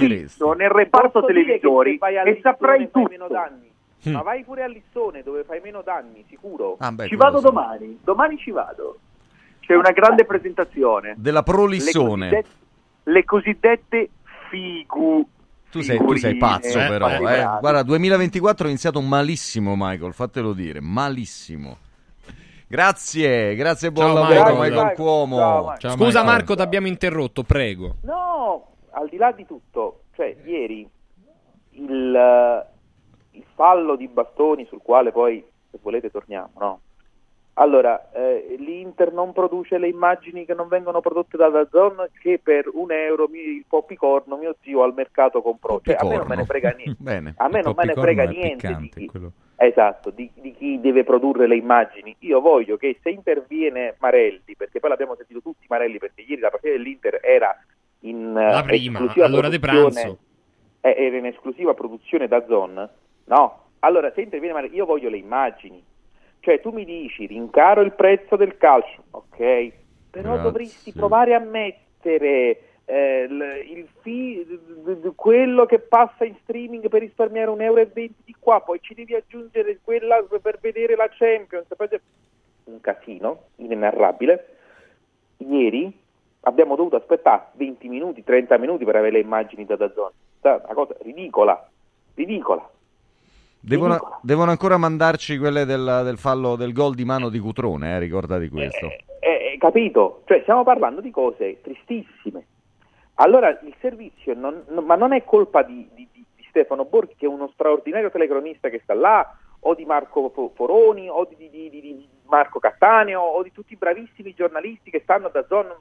nel 0.57 0.71
reparto 0.71 1.21
Posso 1.21 1.27
televisori 1.27 1.99
e 1.99 2.09
Lissone 2.25 2.39
saprei 2.43 2.77
fai 2.79 2.91
tutto. 2.91 3.09
meno 3.11 3.27
danni. 3.29 3.73
Ma 4.13 4.21
vai 4.23 4.45
pure 4.45 4.63
a 4.63 4.67
Lissone 4.67 5.23
dove 5.23 5.45
fai 5.45 5.61
meno 5.63 5.81
danni, 5.83 6.25
sicuro. 6.29 6.77
Ah, 6.79 6.93
beh, 6.93 7.09
Ci 7.09 7.17
vado 7.17 7.39
sì. 7.39 7.45
domani, 7.45 7.99
domani 8.05 8.37
ci 8.37 8.51
vado. 8.51 8.99
C'è 9.61 9.75
una 9.75 9.93
grande 9.93 10.27
presentazione. 10.27 11.15
Della 11.17 11.43
Prolissone. 11.43 12.29
Le 12.29 12.43
cosiddette, 12.43 13.11
le 13.11 13.25
cosiddette 13.25 14.11
figu. 14.51 15.27
Tu 15.71 15.81
sei, 15.81 15.97
tu 15.99 16.15
sei 16.17 16.37
pazzo 16.37 16.69
figurine 16.79 16.89
però, 16.89 17.09
eh. 17.09 17.59
Guarda, 17.61 17.83
2024 17.83 18.67
è 18.67 18.69
iniziato 18.69 19.01
malissimo 19.01 19.75
Michael, 19.77 20.13
fatelo 20.13 20.53
dire, 20.53 20.81
malissimo. 20.81 21.79
Grazie, 22.67 23.55
grazie 23.55 23.93
buon 23.93 24.07
Ciao, 24.07 24.15
lavoro 24.15 24.35
Michael. 24.35 24.59
Michael, 24.59 24.87
Ciao, 24.87 24.95
Cuomo. 24.95 25.37
Michael. 25.37 25.79
Ciao, 25.79 25.91
Scusa 25.93 26.05
Michael. 26.07 26.25
Marco, 26.27 26.55
ti 26.57 26.63
abbiamo 26.63 26.87
interrotto, 26.87 27.43
prego. 27.43 27.95
No, 28.03 28.67
al 28.91 29.09
di 29.09 29.17
là 29.17 29.33
di 29.33 29.47
tutto, 29.47 30.01
cioè 30.15 30.37
ieri 30.45 30.89
il, 31.71 32.15
eh, 32.15 32.67
il 33.33 33.45
fallo 33.55 33.97
di 33.97 34.09
bastoni 34.09 34.65
sul 34.67 34.81
quale 34.83 35.13
poi, 35.13 35.45
se 35.71 35.79
volete, 35.83 36.11
torniamo, 36.11 36.51
no? 36.59 36.81
Allora, 37.57 38.11
eh, 38.13 38.57
l'Inter 38.59 39.13
non 39.13 39.33
produce 39.33 39.79
le 39.79 39.87
immagini 39.89 40.45
che 40.45 40.55
non 40.55 40.67
vengono 40.67 41.01
prodotte 41.01 41.37
da 41.37 41.49
Dazon 41.51 42.09
che 42.21 42.41
per 42.43 42.69
un 42.73 42.91
euro 42.91 43.29
mi- 43.29 43.39
il 43.39 43.65
poppicorno 43.69 44.37
mio 44.37 44.57
zio 44.63 44.83
al 44.83 44.93
mercato 44.93 45.41
comprò. 45.41 45.81
Cioè, 45.81 45.95
a 45.99 46.05
me 46.05 46.17
non 46.17 46.27
me 46.27 46.37
ne 46.37 46.45
frega 46.45 46.71
niente. 46.77 46.97
Bene. 46.99 47.35
A 47.37 47.49
me 47.49 47.63
non 47.63 47.75
me 47.77 47.85
ne 47.85 47.93
frega 47.95 48.25
niente 48.25 48.67
di 48.67 48.75
piccante, 48.75 49.01
chi, 49.01 49.07
quello. 49.07 49.33
esatto, 49.55 50.11
di, 50.11 50.29
di 50.35 50.53
chi 50.53 50.81
deve 50.81 51.05
produrre 51.05 51.47
le 51.47 51.55
immagini. 51.55 52.17
Io 52.21 52.41
voglio 52.41 52.77
che 52.77 52.99
se 53.01 53.11
interviene 53.11 53.95
Marelli, 54.01 54.57
perché 54.57 54.81
poi 54.81 54.91
l'abbiamo 54.91 55.15
sentito 55.15 55.41
tutti 55.41 55.65
Marelli, 55.69 55.99
perché 55.99 56.23
ieri 56.23 56.41
la 56.41 56.51
partita 56.51 56.73
dell'Inter 56.73 57.21
era 57.23 57.57
in 58.01 58.37
eh, 58.37 58.51
La 58.51 58.63
prima, 58.65 58.99
esclusiva 58.99 59.27
all'ora 59.27 59.49
di 59.49 59.61
produzione- 59.61 59.93
pranzo. 59.93 60.19
eh, 60.81 60.95
era 61.07 61.17
in 61.19 61.27
esclusiva 61.27 61.73
produzione 61.73 62.27
da 62.27 62.45
Zon, 62.49 62.89
no? 63.27 63.59
Allora, 63.79 64.11
se 64.13 64.23
interviene 64.23 64.55
Marelli, 64.55 64.75
io 64.77 64.87
voglio 64.87 65.09
le 65.09 65.19
immagini. 65.19 65.81
Cioè, 66.45 66.61
tu 66.61 66.73
mi 66.73 66.85
dici, 66.85 67.25
rincaro 67.25 67.81
il 67.81 67.95
prezzo 67.95 68.37
del 68.37 68.59
calcio, 68.59 69.05
ok, 69.13 69.73
però 70.11 70.33
Grazie. 70.33 70.43
dovresti 70.43 70.93
provare 70.93 71.33
a 71.33 71.39
mettere 71.39 72.61
eh, 72.85 73.23
il, 73.23 73.77
il 73.79 73.89
fi- 74.03 74.45
d- 74.47 74.97
d- 74.97 75.15
quello 75.15 75.65
che 75.65 75.79
passa 75.79 76.27
in 76.27 76.37
streaming 76.43 76.87
per 76.91 77.01
risparmiare 77.01 77.49
un 77.49 77.63
euro 77.63 77.81
e 77.81 77.87
venti 77.87 78.21
di 78.27 78.37
qua, 78.39 78.61
poi 78.61 78.79
ci 78.83 78.93
devi 78.93 79.15
aggiungere 79.15 79.79
quella 79.83 80.23
per 80.43 80.59
vedere 80.61 80.97
la 80.97 81.09
Champions. 81.09 81.65
Un 82.65 82.81
casino 82.83 83.45
inenarrabile. 83.57 84.57
Ieri 85.39 85.99
abbiamo 86.41 86.77
dovuto 86.77 86.97
aspettare 86.97 87.53
20 87.53 87.89
minuti, 87.89 88.23
30 88.23 88.59
minuti 88.59 88.85
per 88.85 88.97
avere 88.97 89.13
le 89.13 89.21
immagini 89.21 89.65
da 89.65 89.77
Dazzone. 89.77 90.13
Una 90.43 90.75
cosa 90.75 90.95
ridicola, 91.01 91.71
ridicola. 92.15 92.71
Devono, 93.67 94.19
devono 94.23 94.51
ancora 94.51 94.77
mandarci 94.77 95.39
quelle 95.39 95.65
del, 95.65 96.03
del 96.05 96.19
fallo 96.19 96.55
del 96.55 96.73
gol 96.75 96.95
di 96.95 97.05
mano 97.05 97.31
di 97.31 97.39
Cutrone, 97.39 97.95
eh, 97.95 97.99
ricordati 97.99 98.49
questo. 98.51 98.87
Eh, 98.87 98.99
eh, 99.21 99.57
capito? 99.59 100.23
Cioè, 100.27 100.41
stiamo 100.43 100.63
parlando 100.65 101.01
di 101.01 101.11
cose 101.11 101.61
tristissime. 101.63 102.45
Allora, 103.15 103.49
il 103.49 103.75
servizio, 103.81 104.35
non- 104.35 104.65
non- 104.69 104.85
ma 104.85 104.97
non 104.97 105.13
è 105.15 105.25
colpa 105.25 105.63
di, 105.63 105.89
di- 105.95 106.09
di- 106.13 106.23
Stefano 106.51 106.85
Borghi, 106.85 107.15
che 107.17 107.25
è 107.27 107.29
uno 107.29 107.51
straordinario 107.53 108.11
telecronista 108.11 108.69
che 108.69 108.81
sta 108.85 108.95
là, 108.95 109.35
o 109.61 109.75
di 109.75 109.85
Marco 109.85 110.29
Fo- 110.29 110.53
Foroni, 110.55 111.09
o 111.09 111.27
di, 111.27 111.49
di- 111.51 112.09
Marco 112.27 112.59
Cattaneo, 112.59 113.21
o 113.23 113.43
di 113.43 113.51
tutti 113.51 113.73
i 113.73 113.77
bravissimi 113.77 114.35
giornalisti 114.35 114.91
che 114.91 115.01
stanno 115.03 115.31
da 115.31 115.45
zona, 115.49 115.75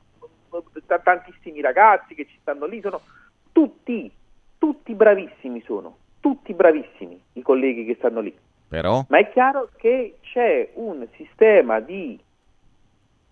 tantissimi 1.03 1.61
ragazzi 1.61 2.15
che 2.15 2.25
ci 2.25 2.37
stanno 2.41 2.65
lì, 2.65 2.79
sono 2.81 3.01
tutti, 3.51 4.11
tutti 4.57 4.93
bravissimi 4.93 5.61
sono, 5.65 5.97
tutti 6.23 6.53
bravissimi 6.53 7.21
i 7.33 7.41
colleghi 7.41 7.83
che 7.83 7.95
stanno 7.95 8.21
lì. 8.21 8.33
Però, 8.69 9.05
Ma 9.09 9.17
è 9.17 9.29
chiaro 9.29 9.67
che 9.75 10.19
c'è 10.21 10.69
un 10.75 11.05
sistema 11.17 11.81
di 11.81 12.17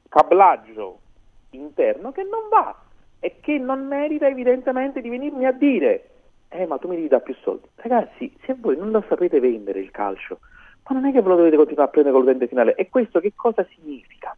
cablaggio 0.09 0.99
interno 1.51 2.11
che 2.11 2.23
non 2.23 2.49
va 2.49 2.77
e 3.21 3.37
che 3.39 3.57
non 3.57 3.87
merita 3.87 4.27
evidentemente 4.27 4.99
di 4.99 5.07
venirmi 5.07 5.45
a 5.45 5.53
dire 5.53 6.09
eh 6.49 6.65
ma 6.65 6.77
tu 6.77 6.89
mi 6.89 6.95
devi 6.95 7.07
dare 7.07 7.23
più 7.23 7.33
soldi. 7.41 7.65
Ragazzi, 7.75 8.35
se 8.45 8.55
voi 8.59 8.75
non 8.75 8.91
lo 8.91 9.03
sapete 9.07 9.39
vendere 9.39 9.79
il 9.79 9.89
calcio, 9.89 10.39
ma 10.83 10.99
non 10.99 11.05
è 11.05 11.13
che 11.13 11.21
ve 11.21 11.29
lo 11.29 11.37
dovete 11.37 11.55
continuare 11.55 11.87
a 11.87 11.91
prendere 11.91 12.13
col 12.13 12.25
utente 12.25 12.47
finale. 12.47 12.75
E 12.75 12.89
questo 12.89 13.21
che 13.21 13.31
cosa 13.33 13.65
significa? 13.73 14.35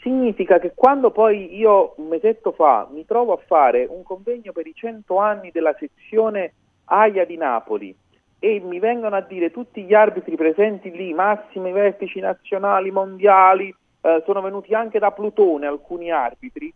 Significa 0.00 0.58
che 0.58 0.72
quando 0.74 1.10
poi 1.10 1.54
io 1.54 1.92
un 1.98 2.08
mesetto 2.08 2.52
fa 2.52 2.88
mi 2.90 3.04
trovo 3.04 3.34
a 3.34 3.42
fare 3.46 3.86
un 3.88 4.02
convegno 4.02 4.52
per 4.52 4.66
i 4.66 4.72
100 4.74 5.16
anni 5.18 5.50
della 5.52 5.76
sezione 5.78 6.54
AIA 6.92 7.24
di 7.24 7.36
Napoli 7.36 7.96
e 8.38 8.60
mi 8.60 8.78
vengono 8.78 9.16
a 9.16 9.20
dire 9.20 9.50
tutti 9.50 9.82
gli 9.84 9.94
arbitri 9.94 10.36
presenti 10.36 10.90
lì, 10.90 11.14
massimi 11.14 11.72
vertici 11.72 12.20
nazionali, 12.20 12.90
mondiali, 12.90 13.74
eh, 14.02 14.22
sono 14.26 14.40
venuti 14.40 14.74
anche 14.74 14.98
da 14.98 15.10
Plutone 15.12 15.66
alcuni 15.66 16.10
arbitri, 16.10 16.72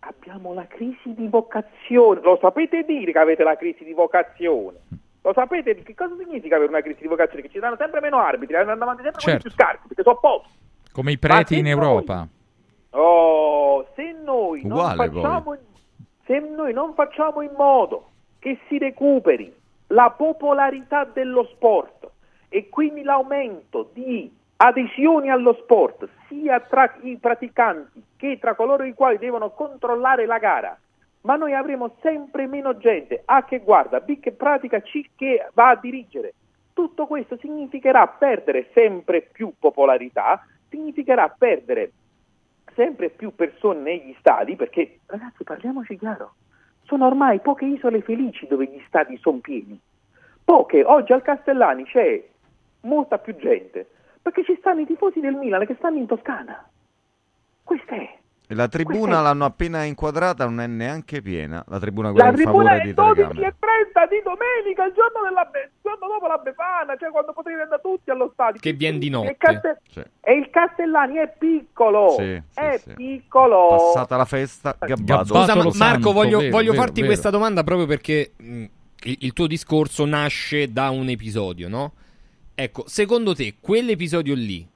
abbiamo 0.00 0.52
la 0.52 0.66
crisi 0.66 1.14
di 1.14 1.28
vocazione. 1.28 2.20
Lo 2.20 2.36
sapete 2.40 2.82
dire 2.84 3.12
che 3.12 3.18
avete 3.18 3.42
la 3.42 3.56
crisi 3.56 3.84
di 3.84 3.92
vocazione? 3.92 4.78
Lo 5.22 5.32
sapete 5.32 5.82
che 5.82 5.94
cosa 5.94 6.14
significa 6.18 6.56
avere 6.56 6.70
una 6.70 6.80
crisi 6.82 7.02
di 7.02 7.08
vocazione? 7.08 7.42
Che 7.42 7.50
ci 7.50 7.58
danno 7.58 7.76
sempre 7.76 8.00
meno 8.00 8.18
arbitri, 8.18 8.56
andando 8.56 8.84
avanti 8.84 9.02
sempre 9.02 9.20
Certo. 9.20 9.42
più 9.42 9.50
scarsi, 9.50 9.86
perché 9.86 10.02
sono 10.02 10.18
pochi. 10.18 10.48
Come 10.92 11.12
i 11.12 11.18
preti 11.18 11.56
in 11.58 11.62
noi- 11.64 11.70
Europa. 11.72 12.26
Oh, 12.90 13.86
se 13.94 14.12
noi, 14.24 14.62
non 14.62 14.78
Uguale, 14.78 15.10
facciamo, 15.10 15.56
se 16.24 16.38
noi 16.40 16.72
non 16.72 16.94
facciamo 16.94 17.42
in 17.42 17.52
modo 17.56 18.10
che 18.38 18.58
si 18.68 18.78
recuperi 18.78 19.54
la 19.88 20.10
popolarità 20.10 21.04
dello 21.04 21.44
sport 21.44 22.10
e 22.48 22.68
quindi 22.68 23.02
l'aumento 23.02 23.90
di 23.92 24.34
adesioni 24.56 25.30
allo 25.30 25.54
sport, 25.54 26.08
sia 26.28 26.60
tra 26.60 26.96
i 27.02 27.16
praticanti 27.16 28.02
che 28.16 28.38
tra 28.40 28.54
coloro 28.54 28.84
i 28.84 28.94
quali 28.94 29.18
devono 29.18 29.50
controllare 29.50 30.26
la 30.26 30.38
gara, 30.38 30.76
ma 31.22 31.36
noi 31.36 31.54
avremo 31.54 31.94
sempre 32.00 32.46
meno 32.46 32.76
gente 32.76 33.22
A 33.24 33.44
che 33.44 33.60
guarda, 33.60 34.00
B 34.00 34.18
che 34.18 34.32
pratica, 34.32 34.80
C 34.80 35.10
che 35.14 35.48
va 35.52 35.70
a 35.70 35.76
dirigere. 35.76 36.34
Tutto 36.72 37.06
questo 37.06 37.36
significherà 37.36 38.06
perdere 38.06 38.70
sempre 38.72 39.22
più 39.22 39.52
popolarità, 39.58 40.44
significherà 40.68 41.28
perdere 41.28 41.92
sempre 42.74 43.10
più 43.10 43.34
persone 43.34 43.80
negli 43.80 44.14
stadi, 44.18 44.56
perché 44.56 45.00
ragazzi 45.06 45.44
parliamoci 45.44 45.96
chiaro, 45.96 46.34
sono 46.88 47.06
ormai 47.06 47.38
poche 47.40 47.66
isole 47.66 48.00
felici 48.00 48.46
dove 48.46 48.64
gli 48.64 48.82
stadi 48.86 49.18
sono 49.18 49.38
pieni. 49.38 49.78
Poche, 50.42 50.82
oggi 50.82 51.12
al 51.12 51.20
Castellani 51.20 51.84
c'è 51.84 52.26
molta 52.80 53.18
più 53.18 53.36
gente, 53.36 53.86
perché 54.22 54.42
ci 54.42 54.56
stanno 54.58 54.80
i 54.80 54.86
tifosi 54.86 55.20
del 55.20 55.34
Milan 55.34 55.66
che 55.66 55.74
stanno 55.74 55.98
in 55.98 56.06
Toscana. 56.06 56.66
Questa 57.62 57.94
è. 57.94 58.16
La 58.52 58.66
tribuna 58.66 59.20
l'hanno 59.20 59.44
appena 59.44 59.84
inquadrata, 59.84 60.44
non 60.46 60.60
è 60.60 60.66
neanche 60.66 61.20
piena. 61.20 61.62
La 61.68 61.78
tribuna 61.78 62.08
La 62.08 62.14
quella 62.14 62.28
in 62.30 62.34
tribuna 62.34 62.56
favore 62.64 62.76
è 62.80 62.86
di 62.86 62.94
12 62.94 63.14
telecamere. 63.14 63.46
e 63.46 63.54
30 63.58 64.06
di 64.06 64.22
domenica, 64.24 64.84
il 64.86 64.92
giorno, 64.94 65.20
della 65.28 65.50
il 65.52 65.70
giorno 65.82 66.06
dopo 66.08 66.26
la 66.26 66.38
Befana, 66.38 66.96
cioè 66.96 67.10
quando 67.10 67.32
potete 67.34 67.60
andare 67.60 67.80
tutti 67.82 68.10
allo 68.10 68.30
stadio. 68.32 68.58
Che 68.60 68.72
viene 68.72 68.96
di 68.98 69.08
E, 69.08 69.10
notte. 69.10 69.36
Caste- 69.36 69.80
e 70.20 70.32
il 70.32 70.48
Castellani 70.48 71.16
è 71.16 71.34
piccolo, 71.38 72.14
Sì, 72.16 72.42
sì, 72.48 72.58
è 72.60 72.78
sì. 72.78 72.92
piccolo. 72.94 73.68
Passata 73.92 74.16
la 74.16 74.24
festa, 74.24 74.76
gabbato. 74.80 75.24
Scusa, 75.34 75.54
Marco, 75.54 75.70
santo, 75.72 76.12
voglio, 76.12 76.38
vero, 76.38 76.50
voglio 76.50 76.70
vero, 76.72 76.82
farti 76.82 77.00
vero. 77.00 77.12
questa 77.12 77.28
domanda 77.30 77.62
proprio 77.64 77.86
perché 77.86 78.32
mh, 78.34 78.64
il, 79.04 79.16
il 79.20 79.32
tuo 79.34 79.46
discorso 79.46 80.06
nasce 80.06 80.72
da 80.72 80.88
un 80.88 81.08
episodio, 81.10 81.68
no? 81.68 81.92
Ecco, 82.54 82.84
secondo 82.86 83.34
te 83.34 83.56
quell'episodio 83.60 84.34
lì 84.34 84.66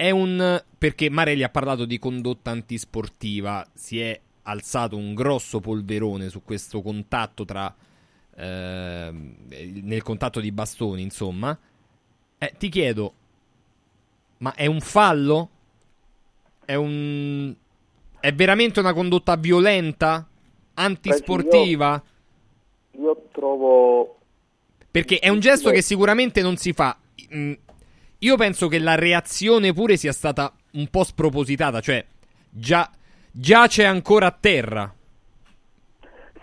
è 0.00 0.08
un... 0.08 0.64
perché 0.78 1.10
Marelli 1.10 1.42
ha 1.42 1.50
parlato 1.50 1.84
di 1.84 1.98
condotta 1.98 2.50
antisportiva, 2.50 3.66
si 3.74 4.00
è 4.00 4.18
alzato 4.44 4.96
un 4.96 5.12
grosso 5.12 5.60
polverone 5.60 6.30
su 6.30 6.42
questo 6.42 6.80
contatto 6.80 7.44
tra... 7.44 7.74
ehm, 8.34 9.34
nel 9.82 10.02
contatto 10.02 10.40
di 10.40 10.52
bastoni, 10.52 11.02
insomma. 11.02 11.56
Eh, 12.38 12.54
ti 12.56 12.70
chiedo, 12.70 13.12
ma 14.38 14.54
è 14.54 14.64
un 14.64 14.80
fallo? 14.80 15.50
È 16.64 16.74
un... 16.76 17.54
È 18.18 18.32
veramente 18.32 18.80
una 18.80 18.94
condotta 18.94 19.36
violenta? 19.36 20.26
Antisportiva? 20.72 22.02
Io 22.92 23.28
trovo 23.32 24.16
Perché 24.90 25.18
è 25.18 25.28
un 25.28 25.40
gesto 25.40 25.68
che 25.70 25.82
sicuramente 25.82 26.40
non 26.40 26.56
si 26.56 26.72
fa. 26.72 26.96
Io 28.20 28.36
penso 28.36 28.68
che 28.68 28.78
la 28.78 28.96
reazione 28.96 29.72
pure 29.72 29.96
sia 29.96 30.12
stata 30.12 30.52
un 30.72 30.88
po' 30.88 31.04
spropositata, 31.04 31.80
cioè 31.80 32.04
già, 32.50 32.88
giace 33.30 33.84
ancora 33.84 34.26
a 34.26 34.36
terra. 34.38 34.94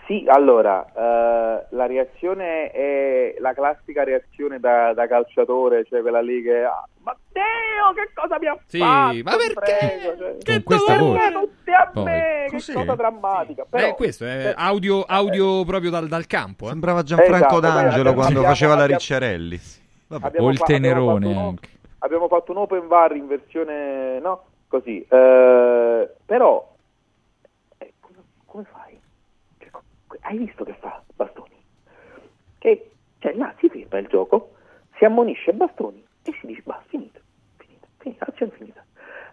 Sì, 0.06 0.24
allora, 0.26 0.86
eh, 0.86 1.66
la 1.70 1.86
reazione 1.86 2.70
è 2.70 3.34
la 3.40 3.52
classica 3.52 4.04
reazione 4.04 4.58
da, 4.58 4.94
da 4.94 5.06
calciatore, 5.06 5.84
cioè 5.84 6.00
quella 6.00 6.22
lì 6.22 6.42
che... 6.42 6.64
ah, 6.64 6.82
Matteo, 7.02 7.92
che 7.94 8.10
cosa 8.14 8.36
abbiamo 8.36 8.58
Sì, 8.66 8.78
fatto? 8.78 9.16
ma 9.22 9.36
perché? 9.36 9.98
Prego, 10.00 10.16
cioè, 10.18 10.36
Con 10.46 10.62
questa 10.64 10.96
voce. 10.96 11.32
tutti 11.32 11.70
a 11.70 11.90
Poi. 11.92 12.04
me, 12.04 12.44
che 12.46 12.52
Così. 12.52 12.72
cosa 12.72 12.94
drammatica. 12.94 13.66
Però, 13.68 13.86
eh, 13.86 13.94
questo 13.94 14.24
è 14.24 14.46
eh, 14.48 14.54
audio, 14.56 15.02
audio 15.02 15.64
proprio 15.66 15.90
dal, 15.90 16.08
dal 16.08 16.26
campo. 16.26 16.64
eh. 16.64 16.68
Sembrava 16.70 17.02
Gianfranco 17.02 17.36
Esatto, 17.36 17.60
D'Angelo 17.60 18.14
quando 18.14 18.42
faceva 18.42 18.74
la 18.76 18.86
Ricciarelli. 18.86 19.60
Vabbè. 20.08 20.26
abbiamo 20.26 20.46
O 20.46 20.50
il 20.50 20.56
fa- 20.56 20.64
abbiamo 20.64 20.82
tenerone 20.82 21.26
fatto 21.26 21.38
un- 21.38 21.46
anche. 21.46 21.68
abbiamo 21.98 22.28
fatto 22.28 22.50
un 22.52 22.56
open 22.58 22.86
bar 22.88 23.14
in 23.16 23.26
versione 23.26 24.18
no? 24.20 24.44
Così. 24.68 25.00
Eh, 25.08 26.10
però 26.26 26.74
eh, 27.78 27.92
come, 28.46 28.64
fai? 28.64 29.00
Cioè, 29.58 29.70
hai 30.22 30.36
visto 30.38 30.64
che 30.64 30.74
fa 30.80 31.02
Bastoni? 31.14 31.56
Che 32.58 32.90
cioè 33.20 33.34
là 33.34 33.54
si 33.58 33.68
ferma 33.68 33.98
il 33.98 34.06
gioco 34.08 34.52
si 34.96 35.04
ammonisce 35.04 35.52
Bastoni 35.52 36.04
e 36.22 36.32
si 36.40 36.46
dice 36.46 36.62
basta 36.64 36.84
finito 36.88 37.20
finito 37.56 37.86
finita 37.98 38.26
azione 38.28 38.52
finita. 38.52 38.84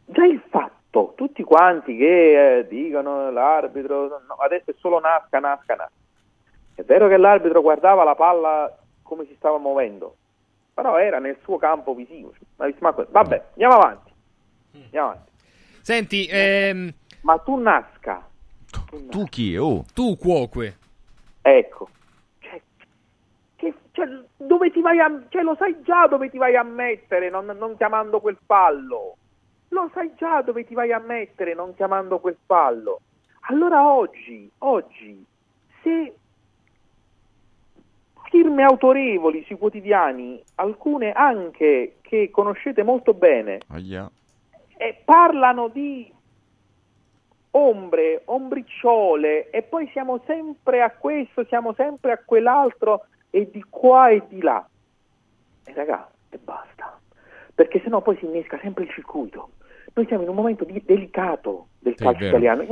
Già 0.06 0.26
il 0.26 0.42
fatto 0.50 1.14
tutti 1.16 1.44
quanti 1.44 1.98
che 1.98 2.60
eh, 2.60 2.68
dicono 2.68 3.30
l'arbitro 3.32 4.08
no, 4.28 4.36
adesso 4.40 4.72
è 4.72 4.76
solo 4.78 5.00
Nasca 5.00 5.40
Nasca 5.40 5.76
Nasca. 5.76 5.92
È 6.76 6.84
vero 6.84 7.08
che 7.08 7.18
l'arbitro 7.18 7.62
guardava 7.62 8.04
la 8.04 8.16
palla 8.16 8.78
come 9.02 9.26
si 9.26 9.36
stava 9.36 9.58
muovendo 9.58 10.16
però 10.76 10.98
era 11.00 11.20
nel 11.20 11.38
suo 11.44 11.58
campo 11.58 11.96
visivo. 11.96 12.34
Vabbè, 12.58 13.44
andiamo 13.52 13.76
avanti. 13.76 14.12
Andiamo 14.74 15.10
avanti. 15.12 15.32
Senti, 15.82 16.28
ehm, 16.30 16.94
Ma 17.22 17.38
tu 17.40 17.56
nasca, 17.58 18.28
Tu 19.10 19.24
chi? 19.30 19.56
Oh. 19.58 19.86
tu 19.94 20.18
cuoque. 20.18 20.78
ecco, 21.42 21.90
cioè, 22.40 22.62
che- 23.56 23.74
cioè, 23.92 24.06
dove 24.36 24.70
ti 24.72 24.82
vai 24.82 25.00
a, 25.00 25.10
cioè, 25.30 25.42
lo 25.44 25.56
sai 25.56 25.82
già 25.84 26.08
dove 26.08 26.30
ti 26.30 26.38
vai 26.38 26.56
a 26.58 26.64
mettere 26.64 27.30
non, 27.30 27.46
non 27.46 27.78
chiamando 27.78 28.20
quel 28.20 28.38
fallo. 28.46 29.16
Lo 29.70 29.90
sai 29.94 30.12
già 30.18 30.42
dove 30.42 30.66
ti 30.66 30.74
vai 30.74 30.92
a 30.92 31.00
mettere 31.00 31.54
non 31.54 31.74
chiamando 31.76 32.20
quel 32.20 32.38
fallo. 32.46 33.00
Allora 33.48 33.88
oggi, 33.88 34.50
oggi, 34.60 35.24
se 35.84 36.16
firme 38.36 38.64
autorevoli 38.64 39.44
sui 39.46 39.58
quotidiani, 39.58 40.42
alcune 40.56 41.14
anche 41.14 41.96
che 42.02 42.30
conoscete 42.32 42.84
molto 42.84 43.14
bene, 43.14 43.60
Ahia. 43.70 44.10
e 44.76 45.02
parlano 45.06 45.70
di 45.70 46.12
ombre, 47.52 48.24
ombricciole 48.26 49.50
e 49.50 49.62
poi 49.62 49.88
siamo 49.94 50.20
sempre 50.26 50.82
a 50.82 50.92
questo, 50.92 51.46
siamo 51.46 51.74
sempre 51.74 52.12
a 52.12 52.18
quell'altro 52.24 53.06
e 53.30 53.50
di 53.50 53.64
qua 53.70 54.10
e 54.10 54.22
di 54.28 54.42
là. 54.42 54.68
E 55.64 55.74
raga, 55.74 56.10
e 56.30 56.38
basta. 56.38 57.00
Perché 57.56 57.80
sennò 57.84 58.02
poi 58.02 58.18
si 58.18 58.26
innesca 58.26 58.60
sempre 58.62 58.84
il 58.84 58.92
circuito. 58.92 59.52
Noi 59.94 60.06
siamo 60.08 60.24
in 60.24 60.30
un 60.30 60.36
momento 60.36 60.66
di- 60.66 60.82
delicato 60.86 61.68
del 61.80 61.96
calcio 61.96 62.26
italiano. 62.26 62.66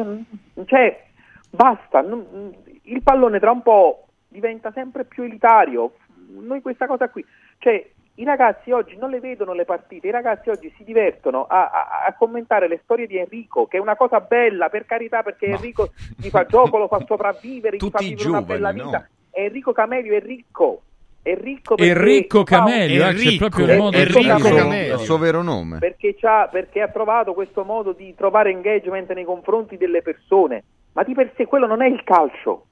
Cioè, 0.66 1.06
basta. 1.50 2.01
non- 2.01 2.53
il 2.82 3.01
pallone 3.01 3.40
tra 3.40 3.51
un 3.51 3.61
po' 3.61 4.08
diventa 4.33 4.71
sempre 4.73 5.05
più 5.05 5.23
elitario. 5.23 5.93
Noi 6.39 6.61
questa 6.61 6.87
cosa 6.87 7.07
qui. 7.09 7.23
Cioè, 7.59 7.89
i 8.15 8.23
ragazzi 8.25 8.71
oggi 8.71 8.95
non 8.97 9.09
le 9.09 9.19
vedono 9.19 9.53
le 9.53 9.65
partite, 9.65 10.07
i 10.07 10.11
ragazzi 10.11 10.49
oggi 10.49 10.71
si 10.77 10.83
divertono 10.83 11.45
a, 11.45 11.69
a- 11.69 12.05
a 12.07 12.13
commentare 12.13 12.67
le 12.67 12.79
storie 12.83 13.07
di 13.07 13.17
Enrico, 13.17 13.65
che 13.67 13.77
è 13.77 13.79
una 13.79 13.95
cosa 13.95 14.19
bella, 14.19 14.69
per 14.69 14.85
carità, 14.85 15.23
perché 15.23 15.45
Enrico 15.47 15.91
gli 16.17 16.29
fa 16.29 16.45
gioco, 16.45 16.77
lo 16.77 16.87
fa 16.87 16.99
sopravvivere, 17.07 17.77
gli 17.77 17.79
fa 17.79 17.85
Tutti 17.87 18.05
i 18.05 18.09
vivere 18.09 18.29
una 18.29 18.41
bella 18.41 18.71
giovani, 18.73 18.83
vita. 18.91 18.97
no? 18.97 19.05
Enrico 19.31 19.71
Camelio 19.71 20.15
è 20.15 20.19
ricco. 20.21 20.81
È 21.23 21.33
ricco 21.35 21.75
perché 21.75 21.91
Enrico 21.91 22.39
fa 22.39 22.57
Camelio, 22.57 23.07
eh, 23.07 23.13
c'è 23.13 23.37
proprio 23.37 23.63
il 23.63 23.69
Enrico 23.71 23.83
modo 23.85 23.97
Enrico 23.97 24.55
Camelio. 24.55 24.93
il 24.95 24.99
suo 24.99 25.17
vero 25.17 25.41
nome. 25.41 25.77
perché, 25.79 26.15
c'ha- 26.15 26.49
perché 26.51 26.81
ha 26.81 26.89
trovato 26.89 27.33
questo 27.33 27.63
modo 27.63 27.93
di 27.93 28.13
trovare 28.13 28.49
engagement 28.51 29.09
nei 29.13 29.23
confronti 29.23 29.77
delle 29.77 30.01
persone. 30.01 30.63
Ma 30.91 31.03
di 31.03 31.13
per 31.13 31.31
sé 31.37 31.45
quello 31.47 31.65
non 31.65 31.81
è 31.81 31.87
il 31.87 32.03
calcio, 32.03 32.65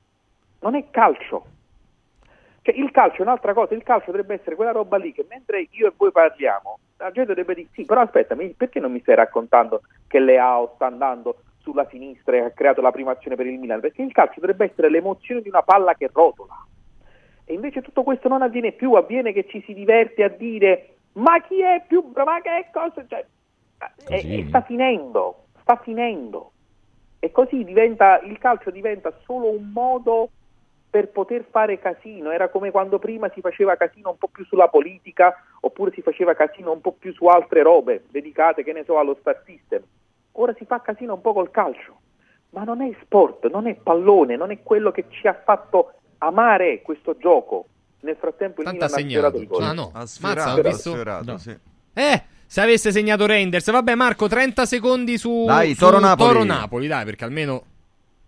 non 0.59 0.75
è 0.75 0.83
calcio. 0.91 1.45
Cioè, 2.63 2.75
il 2.75 2.91
calcio 2.91 3.19
è 3.19 3.21
un'altra 3.21 3.53
cosa, 3.53 3.73
il 3.73 3.83
calcio 3.83 4.11
dovrebbe 4.11 4.35
essere 4.35 4.55
quella 4.55 4.71
roba 4.71 4.97
lì 4.97 5.11
che 5.13 5.25
mentre 5.27 5.67
io 5.71 5.87
e 5.87 5.93
voi 5.97 6.11
parliamo, 6.11 6.79
la 6.97 7.11
gente 7.11 7.33
dovrebbe 7.33 7.55
dire 7.55 7.69
sì, 7.73 7.85
però 7.85 8.01
aspetta, 8.01 8.35
perché 8.35 8.79
non 8.79 8.91
mi 8.91 9.01
stai 9.01 9.15
raccontando 9.15 9.81
che 10.07 10.19
Leao 10.19 10.73
sta 10.75 10.85
andando 10.85 11.37
sulla 11.57 11.87
sinistra 11.89 12.35
e 12.35 12.39
ha 12.39 12.51
creato 12.51 12.81
la 12.81 12.91
prima 12.91 13.11
azione 13.11 13.35
per 13.35 13.47
il 13.47 13.57
Milan? 13.57 13.79
Perché 13.79 14.03
il 14.03 14.11
calcio 14.11 14.39
dovrebbe 14.39 14.65
essere 14.65 14.89
l'emozione 14.89 15.41
di 15.41 15.49
una 15.49 15.63
palla 15.63 15.95
che 15.95 16.09
rotola. 16.11 16.55
E 17.45 17.53
invece 17.53 17.81
tutto 17.81 18.03
questo 18.03 18.27
non 18.27 18.41
avviene 18.41 18.71
più, 18.71 18.93
avviene 18.93 19.33
che 19.33 19.47
ci 19.47 19.63
si 19.65 19.73
diverte 19.73 20.23
a 20.23 20.29
dire 20.29 20.95
ma 21.13 21.41
chi 21.41 21.61
è 21.61 21.83
più 21.87 22.03
bravo, 22.03 22.31
ma 22.31 22.41
che 22.41 22.67
cosa... 22.71 23.05
Cioè, 23.07 23.25
e, 24.07 24.39
e 24.39 24.45
sta 24.47 24.61
finendo, 24.61 25.45
sta 25.61 25.75
finendo. 25.77 26.51
E 27.19 27.31
così 27.31 27.63
diventa, 27.63 28.19
il 28.21 28.37
calcio 28.37 28.71
diventa 28.71 29.11
solo 29.25 29.49
un 29.49 29.71
modo 29.73 30.29
per 30.91 31.07
poter 31.09 31.45
fare 31.49 31.79
casino. 31.79 32.31
Era 32.31 32.49
come 32.49 32.69
quando 32.69 32.99
prima 32.99 33.31
si 33.33 33.39
faceva 33.41 33.75
casino 33.77 34.09
un 34.09 34.17
po' 34.17 34.27
più 34.27 34.45
sulla 34.45 34.67
politica 34.67 35.33
oppure 35.61 35.91
si 35.93 36.01
faceva 36.01 36.33
casino 36.35 36.71
un 36.73 36.81
po' 36.81 36.91
più 36.91 37.13
su 37.13 37.25
altre 37.27 37.63
robe 37.63 38.03
dedicate, 38.11 38.63
che 38.63 38.73
ne 38.73 38.83
so, 38.83 38.99
allo 38.99 39.15
star 39.21 39.41
system. 39.45 39.81
Ora 40.33 40.53
si 40.57 40.65
fa 40.65 40.81
casino 40.81 41.13
un 41.13 41.21
po' 41.21 41.33
col 41.33 41.49
calcio. 41.49 41.97
Ma 42.51 42.63
non 42.65 42.81
è 42.81 42.91
sport, 43.01 43.49
non 43.49 43.67
è 43.67 43.75
pallone, 43.75 44.35
non 44.35 44.51
è 44.51 44.61
quello 44.61 44.91
che 44.91 45.05
ci 45.09 45.25
ha 45.27 45.33
fatto 45.45 45.93
amare 46.17 46.81
questo 46.81 47.15
gioco. 47.17 47.65
Nel 48.01 48.17
frattempo 48.19 48.61
il 48.61 48.65
Tanto 48.67 48.83
Milan 48.85 48.93
ha 48.93 49.01
segnato. 49.01 49.37
il 49.37 49.47
gol. 49.47 49.63
Ah 49.63 49.71
no, 49.73 49.91
Ha 49.93 49.99
Mazza, 49.99 50.05
sfiorato, 50.07 50.49
ho 50.49 50.59
ha 50.59 50.61
visto- 50.63 50.89
sfiorato, 50.91 51.31
No. 51.31 51.37
sì. 51.37 51.57
Eh, 51.93 52.23
se 52.45 52.59
avesse 52.61 52.91
segnato 52.91 53.25
Reinders. 53.25 53.71
Vabbè, 53.71 53.95
Marco, 53.95 54.27
30 54.27 54.65
secondi 54.65 55.17
su, 55.17 55.45
Dai, 55.45 55.73
su 55.73 55.79
Toro-Napoli. 55.85 56.31
Toro-Napoli, 56.33 56.87
dai, 56.87 57.05
perché 57.05 57.23
almeno... 57.23 57.63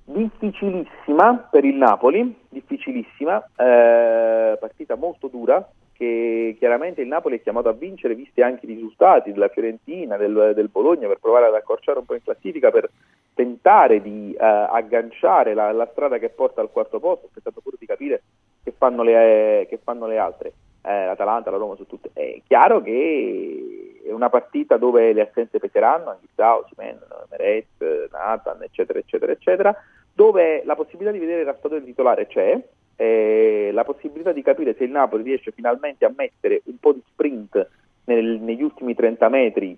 difficilissima 0.06 1.48
per 1.50 1.66
il 1.66 1.76
Napoli, 1.76 2.36
difficilissima, 2.50 3.38
eh, 3.56 4.58
partita 4.60 4.96
molto 4.96 5.28
dura, 5.28 5.68
che 5.94 6.56
chiaramente 6.58 7.02
il 7.02 7.08
Napoli 7.08 7.38
è 7.38 7.42
chiamato 7.42 7.70
a 7.70 7.74
vincere, 7.74 8.16
visti 8.16 8.42
anche 8.42 8.66
i 8.66 8.74
risultati 8.74 9.32
della 9.32 9.48
Fiorentina, 9.48 10.18
del, 10.18 10.52
del 10.56 10.70
Bologna, 10.70 11.08
per 11.08 11.20
provare 11.20 11.46
ad 11.46 11.56
accorciare 11.56 12.00
un 12.00 12.06
po' 12.06 12.16
in 12.16 12.24
classifica, 12.24 12.72
per 12.72 12.90
tentare 13.34 14.02
di 14.02 14.34
eh, 14.34 14.46
agganciare 14.46 15.54
la, 15.54 15.72
la 15.72 15.88
strada 15.92 16.18
che 16.18 16.30
porta 16.30 16.62
al 16.62 16.72
quarto 16.72 17.00
posto, 17.00 17.28
aspettando 17.28 17.62
pure 17.62 17.78
di 17.80 17.86
capire 17.86 18.22
che 18.64 18.74
fanno 18.78 19.04
le, 19.04 19.62
eh, 19.62 19.68
che 19.68 19.80
fanno 19.84 20.08
le 20.08 20.18
altre, 20.18 20.54
eh, 20.84 21.06
l'Atalanta, 21.06 21.52
la 21.52 21.58
Roma 21.58 21.76
su 21.76 21.86
tutte. 21.86 22.10
È 22.14 22.42
chiaro 22.48 22.82
che 22.82 24.02
è 24.06 24.12
una 24.12 24.30
partita 24.30 24.78
dove 24.78 25.14
le 25.14 25.22
assenze 25.22 25.60
peseranno, 25.60 26.10
Anghissao, 26.10 26.66
Simen, 26.70 27.00
Meret, 27.30 28.10
Nathan, 28.12 28.64
eccetera, 28.64 29.00
eccetera, 29.00 29.32
eccetera, 29.32 29.76
dove 30.14 30.64
la 30.66 30.76
possibilità 30.76 31.12
di 31.12 31.20
vedere 31.20 31.42
il 31.42 31.48
raspadore 31.48 31.84
titolare 31.84 32.28
c'è, 32.28 32.62
eh, 32.96 33.72
la 33.74 33.84
possibilità 33.84 34.32
di 34.32 34.44
capire 34.44 34.76
se 34.76 34.84
il 34.84 34.92
Napoli 34.92 35.24
riesce 35.24 35.52
finalmente 35.52 36.06
a 36.06 36.14
mettere 36.16 36.62
un 36.66 36.78
po' 36.78 36.94
di 36.94 37.02
sprint 37.08 37.68
nel- 38.06 38.40
negli 38.40 38.62
ultimi 38.62 38.94
30 38.94 39.30
metri 39.30 39.78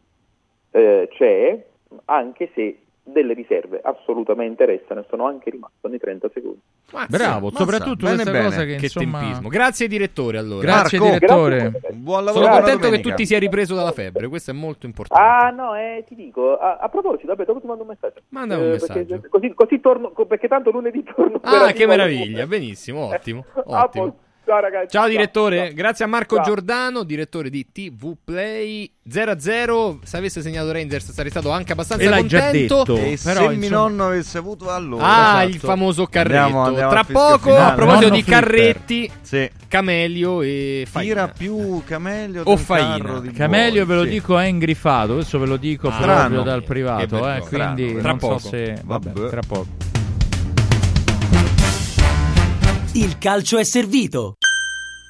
eh, 0.71 1.07
c'è, 1.11 1.65
anche 2.05 2.49
se 2.53 2.79
delle 3.07 3.33
riserve 3.33 3.79
assolutamente 3.83 4.65
restano 4.65 5.01
e 5.01 5.05
sono 5.09 5.27
anche 5.27 5.51
rimaste 5.51 5.87
nei 5.87 5.99
30 5.99 6.29
secondi. 6.33 6.59
Bravo, 7.07 7.51
soprattutto 7.51 8.05
Bene, 8.05 8.15
questa 8.15 8.31
bene. 8.31 8.43
cosa 8.45 8.63
che, 8.63 8.75
Che 8.77 8.85
insomma... 8.85 9.19
tempismo. 9.19 9.49
Grazie 9.49 9.87
direttore 9.87 10.37
allora. 10.39 10.61
Grazie, 10.61 10.99
Marco, 10.99 11.13
direttore. 11.13 11.71
Buon 11.93 12.27
Sono 12.27 12.47
contento 12.49 12.89
che 12.89 12.99
tu 13.01 13.13
ti 13.13 13.25
sia 13.25 13.37
ripreso 13.39 13.75
dalla 13.75 13.91
febbre, 13.91 14.27
questo 14.27 14.51
è 14.51 14.53
molto 14.53 14.85
importante. 14.85 15.23
Ah 15.23 15.49
no, 15.51 15.75
eh, 15.75 16.03
ti 16.07 16.15
dico, 16.15 16.57
a, 16.57 16.77
a 16.77 16.89
proposito, 16.89 17.27
vabbè, 17.27 17.45
dopo 17.45 17.59
ti 17.61 17.67
mando 17.67 17.83
un 17.83 17.89
messaggio. 17.89 18.21
Manda 18.29 18.57
un 18.57 18.63
Eh, 18.63 18.67
messaggio. 18.69 19.05
Perché, 19.05 19.27
così, 19.29 19.53
così 19.53 19.79
torno, 19.79 20.09
perché 20.11 20.47
tanto 20.47 20.71
lunedì 20.71 21.03
torno. 21.03 21.39
Ah, 21.43 21.71
che 21.73 21.85
meraviglia, 21.85 22.47
benissimo, 22.47 23.05
ottimo. 23.13 23.45
A 23.53 23.83
ottimo. 23.83 24.17
Ciao 24.45 24.59
ragazzi. 24.59 24.87
Ciao 24.91 25.07
direttore, 25.07 25.73
grazie 25.73 26.05
a 26.05 26.07
Marco 26.07 26.35
Ciao. 26.35 26.45
Giordano, 26.45 27.01
direttore 27.03 27.49
di 27.49 27.65
TV 27.71 28.13
Play 28.23 28.87
0-0. 29.09 29.97
Se 30.03 30.17
avesse 30.17 30.41
segnato 30.43 30.71
Rangers 30.71 31.11
sarei 31.13 31.31
stato 31.31 31.49
anche 31.49 31.71
abbastanza 31.71 32.03
E 32.03 32.09
l'hai 32.09 32.27
già 32.27 32.41
contento. 32.43 32.83
detto. 32.83 32.95
E 32.95 32.99
Però, 33.01 33.09
se 33.17 33.29
insomma- 33.31 33.51
mio 33.53 33.69
nonno 33.69 34.05
avesse 34.05 34.37
avuto 34.37 34.69
allora 34.69 35.03
Ah, 35.03 35.37
esatto. 35.41 35.47
il 35.55 35.59
famoso 35.59 36.05
carretto. 36.05 36.39
Andiamo- 36.43 36.63
andiamo 36.63 36.89
Tra 36.91 37.03
poco, 37.05 37.37
finale. 37.49 37.63
a 37.63 37.73
proposito 37.73 38.03
Nonno 38.03 38.15
di 38.15 38.21
flipper. 38.23 38.43
carretti, 38.43 39.11
Sì. 39.21 39.49
Camelio 39.67 40.41
e 40.43 40.87
Faina. 40.91 41.13
Tira 41.13 41.27
più 41.35 41.81
Camelio 41.83 42.43
O 42.45 42.55
Faina. 42.57 43.21
Camelio, 43.35 43.85
Boy, 43.85 43.95
ve 43.95 43.95
lo 43.95 44.03
sì. 44.03 44.09
dico, 44.09 44.37
è 44.37 44.45
ingrifato. 44.45 45.13
Questo 45.15 45.39
ve 45.39 45.45
lo 45.47 45.57
dico 45.57 45.87
Ah, 45.87 45.91
proprio 45.95 46.13
strano. 46.17 46.43
dal 46.43 46.63
privato. 46.63 47.07
vergogna. 47.19 47.35
Eh, 47.37 47.39
quindi 47.39 47.83
Strano. 47.87 47.99
Tra 48.01 48.09
non 48.09 48.17
poco. 48.19 48.37
so 48.39 48.47
se. 48.49 48.81
Vabbè, 48.83 49.09
Vabbè. 49.11 49.29
tra 49.29 49.41
poco. 49.47 49.84
Il 52.95 53.17
calcio 53.17 53.57
è 53.57 53.65
servito. 53.65 54.37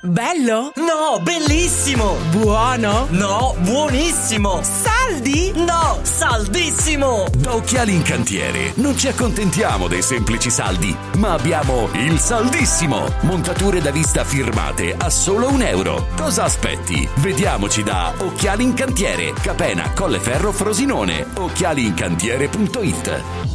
Bello? 0.02 0.72
No, 0.76 1.20
bellissimo! 1.22 2.16
Buono? 2.32 3.06
No, 3.12 3.54
buonissimo! 3.60 4.62
Saldi? 4.64 5.52
No, 5.54 6.00
saldissimo! 6.02 7.26
Da 7.38 7.54
Occhiali 7.54 7.94
in 7.94 8.02
Cantiere 8.02 8.72
non 8.78 8.98
ci 8.98 9.08
accontentiamo 9.08 9.88
dei 9.88 10.02
semplici 10.02 10.50
saldi, 10.50 10.96
ma 11.18 11.34
abbiamo 11.34 11.88
il 11.94 12.18
saldissimo. 12.18 13.06
Montature 13.22 13.82
da 13.82 13.92
vista 13.92 14.24
firmate 14.24 14.96
a 14.98 15.12
solo 15.12 15.50
un 15.50 15.62
euro. 15.62 16.08
Cosa 16.16 16.46
aspetti? 16.46 17.08
Vediamoci 17.18 17.84
da 17.84 18.12
Occhiali 18.18 18.64
in 18.64 18.74
Cantiere, 18.74 19.32
Capena, 19.34 19.92
Colleferro, 19.92 20.52
Frosinone. 20.52 21.24
Occhialiincantiere.it 21.36 23.55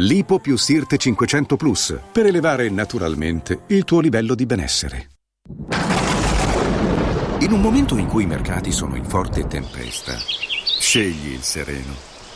Lipo 0.00 0.38
più 0.38 0.56
Sirte 0.56 0.96
500 0.96 1.56
Plus 1.56 1.98
per 2.12 2.26
elevare 2.26 2.70
naturalmente 2.70 3.62
il 3.66 3.82
tuo 3.82 3.98
livello 3.98 4.36
di 4.36 4.46
benessere. 4.46 5.10
In 7.40 7.50
un 7.50 7.60
momento 7.60 7.96
in 7.96 8.06
cui 8.06 8.22
i 8.22 8.26
mercati 8.26 8.70
sono 8.70 8.94
in 8.94 9.04
forte 9.04 9.48
tempesta, 9.48 10.14
scegli 10.16 11.32
il 11.32 11.42
sereno. 11.42 12.07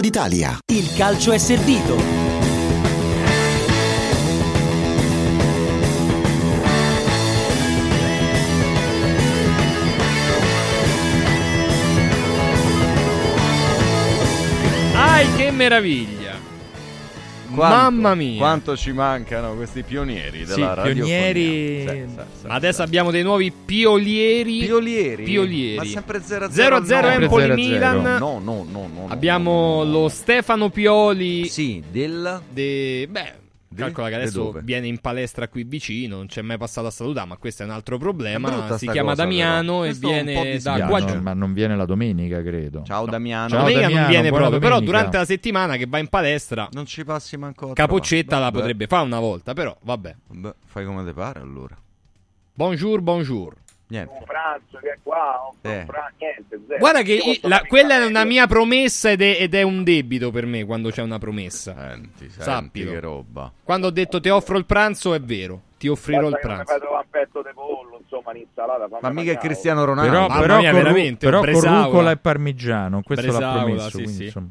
d'Italia. 0.00 0.58
Il 0.66 0.92
calcio 0.94 1.32
è 1.32 1.38
servito. 1.38 1.96
Ai, 14.94 15.32
che 15.36 15.50
meraviglia! 15.50 16.21
Quanto- 17.54 17.76
Mamma 17.76 18.14
mia! 18.14 18.38
Quanto 18.38 18.76
ci 18.76 18.92
mancano 18.92 19.54
questi 19.54 19.82
pionieri 19.82 20.40
della 20.44 20.54
Sì, 20.54 20.60
radio. 20.60 20.94
pionieri. 20.94 22.06
Ma 22.46 22.54
adesso 22.54 22.82
abbiamo 22.82 23.10
dei 23.10 23.22
nuovi 23.22 23.52
piolieri. 23.52 24.58
Piolieri? 24.60 25.22
Piolieri. 25.24 25.76
Ma 25.76 25.84
sempre 25.84 26.20
0-0 26.22 26.50
0-0 26.50 27.06
al 27.08 27.22
Empoli 27.22 27.44
0-0. 27.44 27.54
Milan. 27.54 28.02
No, 28.18 28.40
no, 28.42 28.66
no, 28.70 28.88
no. 28.92 29.06
Abbiamo 29.08 29.84
lo 29.84 30.08
Stefano 30.08 30.70
Pioli. 30.70 31.46
Sì, 31.48 31.82
del. 31.90 32.40
De... 32.50 33.06
Beh, 33.10 33.32
calcola 33.74 34.08
che 34.08 34.16
De 34.16 34.20
adesso 34.22 34.52
viene 34.62 34.86
in 34.86 34.98
palestra 34.98 35.48
qui 35.48 35.64
vicino. 35.64 36.16
Non 36.16 36.26
c'è 36.26 36.42
mai 36.42 36.58
passato 36.58 36.86
a 36.86 36.90
salutare, 36.90 37.26
ma 37.28 37.36
questo 37.36 37.62
è 37.62 37.66
un 37.66 37.72
altro 37.72 37.98
problema. 37.98 38.76
Si 38.76 38.86
chiama 38.88 39.10
cosa, 39.10 39.22
Damiano 39.22 39.62
però. 39.80 39.84
e 39.84 39.86
Questo 39.88 40.08
viene 40.08 40.58
da 40.58 40.86
qua 40.86 40.98
No, 41.00 41.06
giù. 41.06 41.20
ma 41.20 41.32
non 41.34 41.52
viene 41.52 41.76
la 41.76 41.84
domenica, 41.84 42.42
credo. 42.42 42.82
Ciao 42.84 43.06
Damiano. 43.06 43.48
Ciao 43.48 43.58
domenica 43.60 43.80
Damiano, 43.82 44.00
non 44.02 44.10
viene 44.10 44.28
proprio, 44.30 44.58
però 44.58 44.74
domenica. 44.74 44.90
durante 44.96 45.16
la 45.18 45.24
settimana 45.24 45.76
che 45.76 45.86
va 45.86 45.98
in 45.98 46.08
palestra, 46.08 46.68
Non 46.72 46.86
ci 46.86 47.04
passi 47.04 47.36
manco 47.36 47.70
a 47.70 47.74
la 48.38 48.50
potrebbe 48.50 48.86
fare 48.86 49.04
una 49.04 49.20
volta, 49.20 49.52
però 49.54 49.76
vabbè. 49.82 50.16
Vabbè, 50.28 50.54
fai 50.66 50.84
come 50.84 51.04
ti 51.04 51.12
pare 51.12 51.40
allora. 51.40 51.76
Bonjour, 52.54 53.00
bonjour. 53.00 53.54
Niente. 53.92 54.14
Un 54.18 54.24
pranzo 54.24 54.78
che 54.78 54.88
è 54.92 54.98
qua, 55.02 55.50
un 55.62 55.70
Eh. 55.70 55.84
fra- 55.86 56.10
niente, 56.18 56.58
zero. 56.66 56.78
Guarda 56.78 57.02
che 57.02 57.12
Io 57.12 57.48
la- 57.48 57.62
quella 57.68 57.96
è 57.96 58.02
il 58.02 58.08
una 58.08 58.24
mia 58.24 58.46
promessa 58.46 59.10
ed 59.10 59.20
è, 59.20 59.36
ed 59.38 59.54
è 59.54 59.60
un 59.60 59.84
debito 59.84 60.30
per 60.30 60.46
me 60.46 60.64
quando 60.64 60.88
c'è 60.88 61.02
una 61.02 61.18
promessa. 61.18 61.74
Senti, 61.76 62.30
senti 62.30 62.40
Sappilo. 62.42 62.90
che 62.92 63.00
roba. 63.00 63.52
Quando 63.62 63.88
ho 63.88 63.90
detto 63.90 64.18
ti 64.18 64.30
offro 64.30 64.56
il 64.56 64.64
pranzo 64.64 65.12
è 65.12 65.20
vero, 65.20 65.60
ti 65.76 65.88
offrirò 65.88 66.28
il 66.28 66.30
non 66.30 66.32
mi 66.32 66.40
pranzo. 66.40 66.78
trovare 66.78 67.04
un 67.04 67.10
petto 67.10 67.42
di 67.42 67.50
pollo, 67.52 67.98
insomma, 68.00 68.30
un'insalata. 68.30 68.88
fammi 68.88 68.98
Ma 69.14 69.20
mica 69.20 69.32
è. 69.32 69.36
Cristiano 69.36 69.84
Ronaldo. 69.84 70.10
Però, 70.10 70.26
Mamma 70.28 70.40
però, 70.40 70.58
mia, 70.60 70.72
veramente, 70.72 71.26
però 71.28 71.42
rucola 71.44 72.10
e 72.12 72.16
parmigiano, 72.16 73.02
questo 73.02 73.26
l'ha 73.26 73.32
Bresaola, 73.32 73.62
promesso. 73.62 73.88
sì, 73.88 73.92
quindi, 73.96 74.12
sì. 74.14 74.24
insomma. 74.24 74.48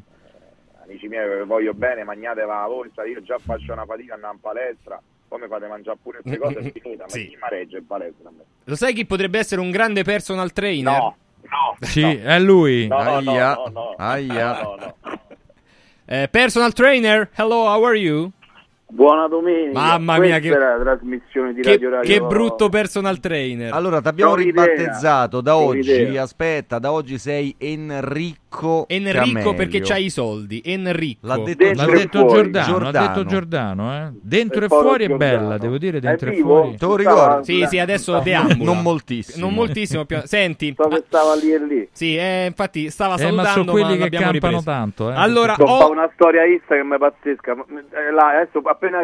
Amici 0.84 1.08
miei, 1.08 1.44
voglio 1.44 1.74
bene, 1.74 2.04
magnate 2.04 2.44
la 2.44 2.64
volta, 2.68 3.04
io 3.04 3.20
già 3.22 3.38
faccio 3.38 3.72
una 3.72 3.84
fatica 3.86 4.14
andare 4.14 4.34
in 4.34 4.40
palestra, 4.40 5.00
poi 5.32 5.40
mi 5.40 5.46
fate 5.48 5.66
mangiare 5.66 5.96
pure 6.02 6.20
queste 6.20 6.38
cose, 6.38 6.58
è 6.58 6.72
finita, 6.80 7.04
Sì. 7.08 7.18
ma 7.40 7.48
chi 7.48 7.54
mi 7.54 7.58
regge 7.58 7.76
in 7.78 7.86
palestra? 7.86 8.28
a 8.28 8.32
me? 8.36 8.44
Lo 8.64 8.76
sai 8.76 8.92
chi 8.92 9.06
potrebbe 9.06 9.38
essere 9.38 9.60
un 9.62 9.70
grande 9.70 10.02
personal 10.04 10.52
trainer? 10.52 10.92
No, 10.92 11.16
no, 11.40 11.76
Sì, 11.80 12.02
no. 12.02 12.20
è 12.22 12.38
lui. 12.38 12.86
No, 12.86 13.02
no, 13.02 13.20
no, 13.20 13.30
Aia. 13.30 13.54
no, 13.54 13.70
no, 13.72 13.94
Aia. 13.96 14.62
no, 14.62 14.76
no, 14.78 14.94
no. 15.02 15.20
Eh, 16.04 16.28
personal 16.30 16.72
trainer, 16.74 17.30
hello, 17.36 17.64
how 17.66 17.82
are 17.84 17.96
you? 17.96 18.30
Buona 18.88 19.26
domenica. 19.26 19.80
Mamma 19.80 20.18
mia, 20.18 20.38
Questa 20.38 20.58
che- 20.58 20.64
la 20.64 20.78
trasmissione 20.80 21.54
di 21.54 21.62
Che, 21.62 21.70
Radio 21.70 21.88
Radio. 21.90 22.12
che 22.12 22.20
brutto 22.26 22.68
personal 22.68 23.18
trainer. 23.20 23.72
Allora, 23.72 24.02
ti 24.02 24.08
abbiamo 24.08 24.34
ribattezzato 24.34 25.40
da 25.40 25.56
oggi. 25.56 26.14
Aspetta, 26.18 26.78
da 26.78 26.92
oggi 26.92 27.16
sei 27.16 27.54
Enrico. 27.56 28.40
Enrico 28.88 29.18
Camelio. 29.24 29.54
perché 29.54 29.80
c'hai 29.80 30.04
i 30.04 30.10
soldi. 30.10 30.60
Enrico. 30.64 31.26
L'ha 31.26 31.38
detto, 31.38 31.64
L'ha 31.74 31.86
detto 31.86 32.18
fuori. 32.20 32.34
Giordano, 32.50 32.78
l'ha 32.78 32.90
detto 32.90 33.24
Giordano, 33.24 33.94
eh. 33.96 34.10
Dentro 34.20 34.60
E 34.62 34.64
e 34.64 34.68
fuori 34.68 35.04
è 35.04 35.08
Giordano. 35.08 35.38
bella, 35.40 35.58
devo 35.58 35.78
dire, 35.78 35.98
È 35.98 36.00
dentro 36.00 36.30
e 36.30 36.36
fuori. 36.36 36.76
Te 36.76 36.86
lo 36.86 36.96
ricordi? 36.96 37.44
Sì, 37.44 37.66
sì, 37.68 37.78
adesso 37.78 38.18
deambula. 38.20 38.64
Non 38.72 38.82
moltissimo. 38.82 39.44
Non 39.46 39.54
moltissimo. 39.54 40.04
più- 40.04 40.20
Senti, 40.24 40.74
So 40.76 40.88
che 40.88 41.02
stava 41.06 41.34
lì 41.34 41.52
e 41.52 41.58
lì. 41.64 41.88
sì, 41.92 42.16
eh, 42.16 42.46
infatti 42.46 42.90
stava 42.90 43.14
Eh, 43.16 43.30
ma 43.30 43.42
salutando, 43.44 43.50
sono 43.50 43.72
quelli 43.72 43.98
che 44.02 44.08
campano 44.10 44.32
ripreso. 44.32 44.62
tanto, 44.62 45.10
eh. 45.10 45.14
Allora, 45.14 45.54
ho... 45.58 45.90
una 45.90 46.10
storia 46.14 46.44
Instagram 46.44 46.96
pazzesca. 46.98 47.52
Eh, 47.52 48.12
là, 48.12 48.28
adesso 48.38 48.58
appena 48.64 48.98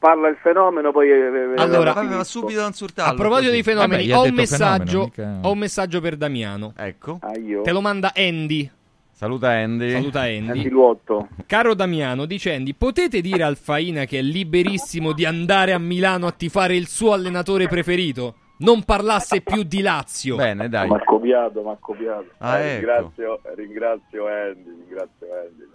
parla 0.00 0.28
il 0.28 0.36
fenomeno 0.42 0.90
poi... 0.90 1.10
eh, 1.10 1.14
eh, 1.16 1.54
Allora, 1.56 1.92
eh, 1.92 1.94
ma 1.94 2.00
finisco. 2.00 2.24
subito 2.24 2.62
a 2.62 2.66
insultarlo. 2.66 3.12
a 3.12 3.14
proposito 3.14 3.50
così. 3.50 3.56
di 3.56 3.62
fenomeni, 3.62 4.08
Vabbè, 4.08 4.18
ho, 4.20 4.24
un 4.28 4.34
messaggio, 4.34 5.10
fenomeno, 5.14 5.36
mica- 5.36 5.48
ho 5.48 5.52
un 5.52 5.58
messaggio 5.58 6.00
per 6.00 6.16
Damiano. 6.16 6.72
Ecco. 6.76 7.18
Ah, 7.20 7.38
io? 7.38 7.62
Te 7.62 7.70
lo 7.70 7.80
manda 7.80 8.12
Andy. 8.16 8.68
Saluta 9.12 9.50
Andy. 9.50 9.90
Saluta 9.90 10.20
Andy. 10.22 10.48
Antiluotto. 10.48 11.28
Caro 11.46 11.74
Damiano, 11.74 12.24
dice 12.24 12.54
Andy, 12.54 12.72
potete 12.72 13.20
dire 13.20 13.42
al 13.42 13.56
Faina 13.58 14.06
che 14.06 14.18
è 14.18 14.22
liberissimo 14.22 15.12
di 15.12 15.26
andare 15.26 15.74
a 15.74 15.78
Milano 15.78 16.26
a 16.26 16.32
tifare 16.32 16.74
il 16.74 16.88
suo 16.88 17.12
allenatore 17.12 17.68
preferito? 17.68 18.36
Non 18.60 18.82
parlasse 18.84 19.40
più 19.42 19.62
di 19.62 19.80
Lazio. 19.82 20.36
Bene, 20.36 20.68
dai. 20.68 20.86
Mi 20.88 20.94
ha 20.94 21.02
copiato, 21.04 21.62
mi 21.62 21.70
ha 21.70 21.76
copiato. 21.80 22.26
Ah, 22.38 22.58
Eh, 22.58 22.62
ecco. 22.76 22.76
ringrazio, 22.86 23.40
ringrazio 23.56 24.26
Andy, 24.26 24.70
ringrazio 24.86 25.26
Andy. 25.34 25.68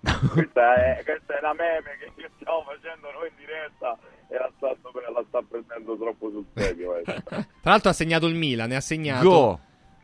Questa, 0.00 0.74
è, 0.74 1.02
questa 1.04 1.38
è 1.38 1.40
la 1.40 1.54
meme 1.54 1.96
che 2.16 2.30
stiamo 2.36 2.64
facendo 2.64 3.08
noi 3.12 3.28
in 3.28 3.34
diretta 3.38 3.98
e 4.28 4.34
la 4.36 4.50
sta, 4.56 4.68
la 4.68 5.24
sta 5.28 5.42
prendendo 5.48 5.96
troppo 5.96 6.30
sul 6.30 6.44
serio. 6.54 6.96
eh. 6.96 7.04
Tra 7.04 7.46
l'altro 7.62 7.90
ha 7.90 7.94
segnato 7.94 8.26
il 8.26 8.34
Milan, 8.34 8.68
ne 8.68 8.76
ha 8.76 8.80
segnato... 8.80 9.28
Go. 9.28 9.60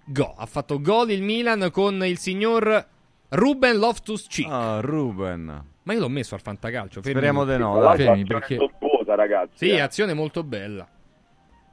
Go. 0.06 0.34
Ha 0.36 0.46
fatto 0.46 0.80
gol 0.80 1.10
il 1.10 1.22
Milan 1.22 1.70
con 1.72 2.04
il 2.04 2.18
signor 2.18 2.86
Ruben 3.30 3.78
Loftus-Cheek. 3.78 4.50
Ah, 4.50 4.80
Ruben. 4.80 5.64
Ma 5.82 5.92
io 5.92 5.98
l'ho 6.00 6.08
messo 6.08 6.34
al 6.34 6.42
fantacalcio. 6.42 7.00
fermi 7.00 7.10
Speriamo 7.10 7.44
di 7.46 7.56
no. 7.56 7.80
Dai. 7.80 7.96
fermi, 7.96 8.22
azione 8.22 8.24
perché- 8.26 8.56
topposa, 8.56 9.14
ragazzi. 9.14 9.66
Sì, 9.66 9.70
eh. 9.70 9.80
azione 9.80 10.12
molto 10.12 10.42
bella. 10.44 10.86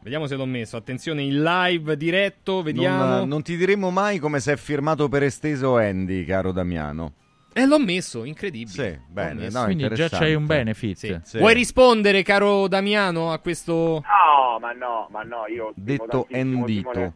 Vediamo 0.02 0.28
se 0.28 0.36
l'ho 0.36 0.46
messo. 0.46 0.78
Attenzione 0.78 1.24
in 1.24 1.44
live, 1.44 1.98
diretto, 1.98 2.62
vediamo. 2.62 3.04
Non, 3.04 3.28
non 3.28 3.42
ti 3.44 3.58
diremo 3.58 3.90
mai 3.92 4.18
come 4.18 4.40
se 4.40 4.54
è 4.54 4.58
firmato 4.58 5.10
per 5.10 5.24
esteso 5.24 5.76
Andy, 5.78 6.24
caro 6.24 6.52
Damiano. 6.52 7.14
Eh, 7.54 7.66
l'ho 7.66 7.80
messo, 7.80 8.24
incredibile. 8.24 8.92
Sì, 8.94 9.00
bene. 9.12 9.50
No, 9.50 9.66
Quindi 9.66 9.90
già 9.94 10.08
c'hai 10.08 10.36
un 10.36 10.46
benefit. 10.46 10.96
Sì. 10.96 11.20
Sì. 11.24 11.38
Vuoi 11.38 11.54
rispondere, 11.54 12.24
caro 12.24 12.68
Damiano, 12.68 13.32
a 13.32 13.40
questo... 13.40 14.02
No, 14.04 14.60
ma 14.60 14.72
no, 14.72 15.08
ma 15.12 15.24
no, 15.24 15.48
io 15.48 15.72
stimo 15.72 15.86
Detto 15.86 16.28
tantissimo 16.30 16.40
Endito. 16.40 16.92
Simone, 16.92 17.14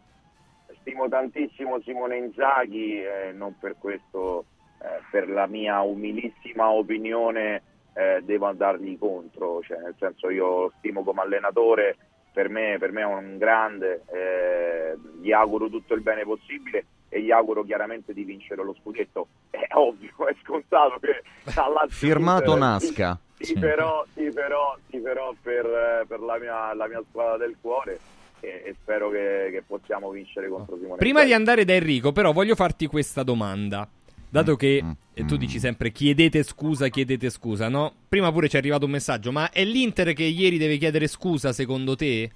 stimo 0.82 1.10
tantissimo 1.10 1.82
Simone 1.82 2.18
Inzaghi, 2.18 3.02
eh, 3.02 3.32
non 3.34 3.56
per 3.58 3.76
questo, 3.80 4.46
eh, 4.82 5.02
per 5.10 5.30
la 5.30 5.48
mia 5.48 5.82
umilissima 5.82 6.70
opinione 6.70 7.62
eh, 7.94 8.22
devo 8.24 8.48
andargli 8.48 8.98
contro, 8.98 9.62
cioè 9.62 9.80
nel 9.80 9.96
senso 9.98 10.30
io 10.30 10.48
lo 10.48 10.74
stimo 10.78 11.04
come 11.04 11.22
allenatore, 11.22 11.96
per 12.34 12.50
me, 12.50 12.76
per 12.78 12.92
me 12.92 13.02
è 13.02 13.06
un 13.06 13.38
grande, 13.38 14.04
eh, 14.12 14.98
gli 15.22 15.32
auguro 15.32 15.70
tutto 15.70 15.94
il 15.94 16.02
bene 16.02 16.24
possibile 16.24 16.86
e 17.16 17.22
gli 17.22 17.32
auguro 17.32 17.64
chiaramente 17.64 18.12
di 18.12 18.26
vincere 18.26 18.62
lo 18.62 18.76
scudetto, 18.82 19.28
è 19.50 19.66
ovvio, 19.72 20.28
è 20.28 20.36
scontato 20.44 21.00
che 21.00 21.24
alla 21.58 21.86
Firmato 21.88 22.58
Nasca. 22.58 23.18
sì, 23.40 23.58
però, 23.58 24.06
sì, 24.14 24.30
però, 24.34 24.78
sì, 24.90 24.98
però 24.98 25.34
per, 25.42 26.04
per 26.10 26.20
la, 26.20 26.38
mia, 26.38 26.74
la 26.74 26.88
mia 26.90 27.02
squadra 27.10 27.38
del 27.38 27.56
cuore 27.62 28.00
e, 28.42 28.64
e 28.66 28.76
spero 28.82 29.10
che, 29.12 29.48
che 29.50 29.64
possiamo 29.66 30.10
vincere 30.10 30.50
contro 30.50 30.76
Simone. 30.78 30.98
Prima 30.98 31.24
di 31.24 31.32
andare 31.32 31.64
da 31.64 31.72
Enrico, 31.72 32.12
però, 32.12 32.34
voglio 32.34 32.56
farti 32.56 32.88
questa 32.88 33.24
domanda. 33.24 33.88
Dato 34.28 34.58
che 34.58 34.84
e 35.14 35.24
tu 35.24 35.38
dici 35.38 35.60
sempre 35.60 35.94
chiedete 35.94 36.44
scusa, 36.44 36.90
chiedete 36.90 37.30
scusa, 37.30 37.70
no? 37.70 37.94
Prima 38.10 38.30
pure 38.34 38.50
ci 38.50 38.58
è 38.58 38.60
arrivato 38.60 38.84
un 38.84 38.92
messaggio, 38.92 39.32
ma 39.32 39.50
è 39.50 39.64
l'Inter 39.64 40.12
che 40.12 40.24
ieri 40.24 40.58
deve 40.58 40.76
chiedere 40.76 41.08
scusa 41.08 41.54
secondo 41.54 41.96
te? 41.96 42.30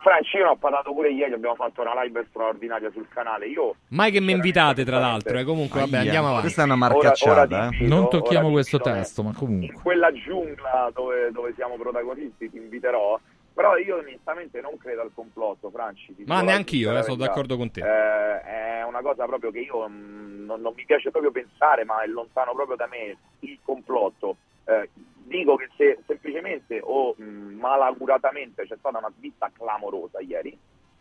Franci, 0.00 0.36
io 0.36 0.44
ne 0.44 0.50
ho 0.50 0.56
parlato 0.56 0.92
pure 0.92 1.10
ieri, 1.10 1.32
abbiamo 1.32 1.54
fatto 1.54 1.80
una 1.82 2.02
live 2.02 2.26
straordinaria 2.28 2.90
sul 2.92 3.06
canale. 3.08 3.46
Io 3.46 3.74
Mai 3.88 4.10
che 4.10 4.20
mi 4.20 4.32
invitate, 4.32 4.84
tra 4.84 4.98
l'altro. 4.98 5.38
eh, 5.38 5.44
Comunque, 5.44 5.80
vabbè, 5.80 5.98
andiamo 5.98 6.26
avanti. 6.26 6.42
Questa 6.42 6.62
è 6.62 6.64
una 6.64 6.74
Ora- 6.74 6.88
marcacciata, 6.94 7.32
ora 7.32 7.46
ti 7.46 7.54
eh. 7.54 7.64
invito- 7.78 7.94
Non 7.94 8.08
tocchiamo 8.08 8.44
ora 8.46 8.52
questo 8.54 8.76
invito, 8.76 8.94
tasto, 8.96 9.22
ma 9.22 9.32
comunque. 9.36 9.66
in 9.66 9.82
quella 9.82 10.12
giungla 10.12 10.90
dove, 10.94 11.30
dove 11.32 11.52
siamo 11.54 11.76
protagonisti 11.76 12.50
ti 12.50 12.56
inviterò. 12.56 13.18
Però 13.52 13.76
io 13.76 13.96
onestamente 13.98 14.60
non 14.60 14.78
credo 14.78 15.02
al 15.02 15.10
complotto, 15.12 15.70
Franci. 15.70 16.14
Ma 16.26 16.40
neanch'io, 16.40 16.88
sincera 16.88 17.00
eh, 17.00 17.02
sono 17.02 17.16
d'accordo 17.16 17.56
con 17.56 17.70
te. 17.70 17.80
Eh, 17.80 18.40
è 18.78 18.82
una 18.84 19.00
cosa 19.02 19.26
proprio 19.26 19.50
che 19.50 19.58
io 19.60 19.86
mm, 19.88 20.44
non, 20.46 20.60
non 20.62 20.72
mi 20.74 20.84
piace 20.86 21.10
proprio 21.10 21.30
pensare, 21.32 21.84
ma 21.84 22.00
è 22.02 22.06
lontano 22.06 22.52
proprio 22.54 22.76
da 22.76 22.86
me 22.88 23.16
il 23.40 23.58
complotto. 23.62 24.36
Eh, 24.64 24.88
dico 25.30 25.54
che 25.54 25.68
se 25.76 26.00
semplicemente 26.06 26.80
o 26.82 27.14
mm, 27.18 27.56
malauguratamente 27.58 28.66
c'è 28.66 28.76
stata 28.76 28.98
una 28.98 29.12
svista 29.16 29.48
clamorosa 29.56 30.18
ieri, 30.20 30.58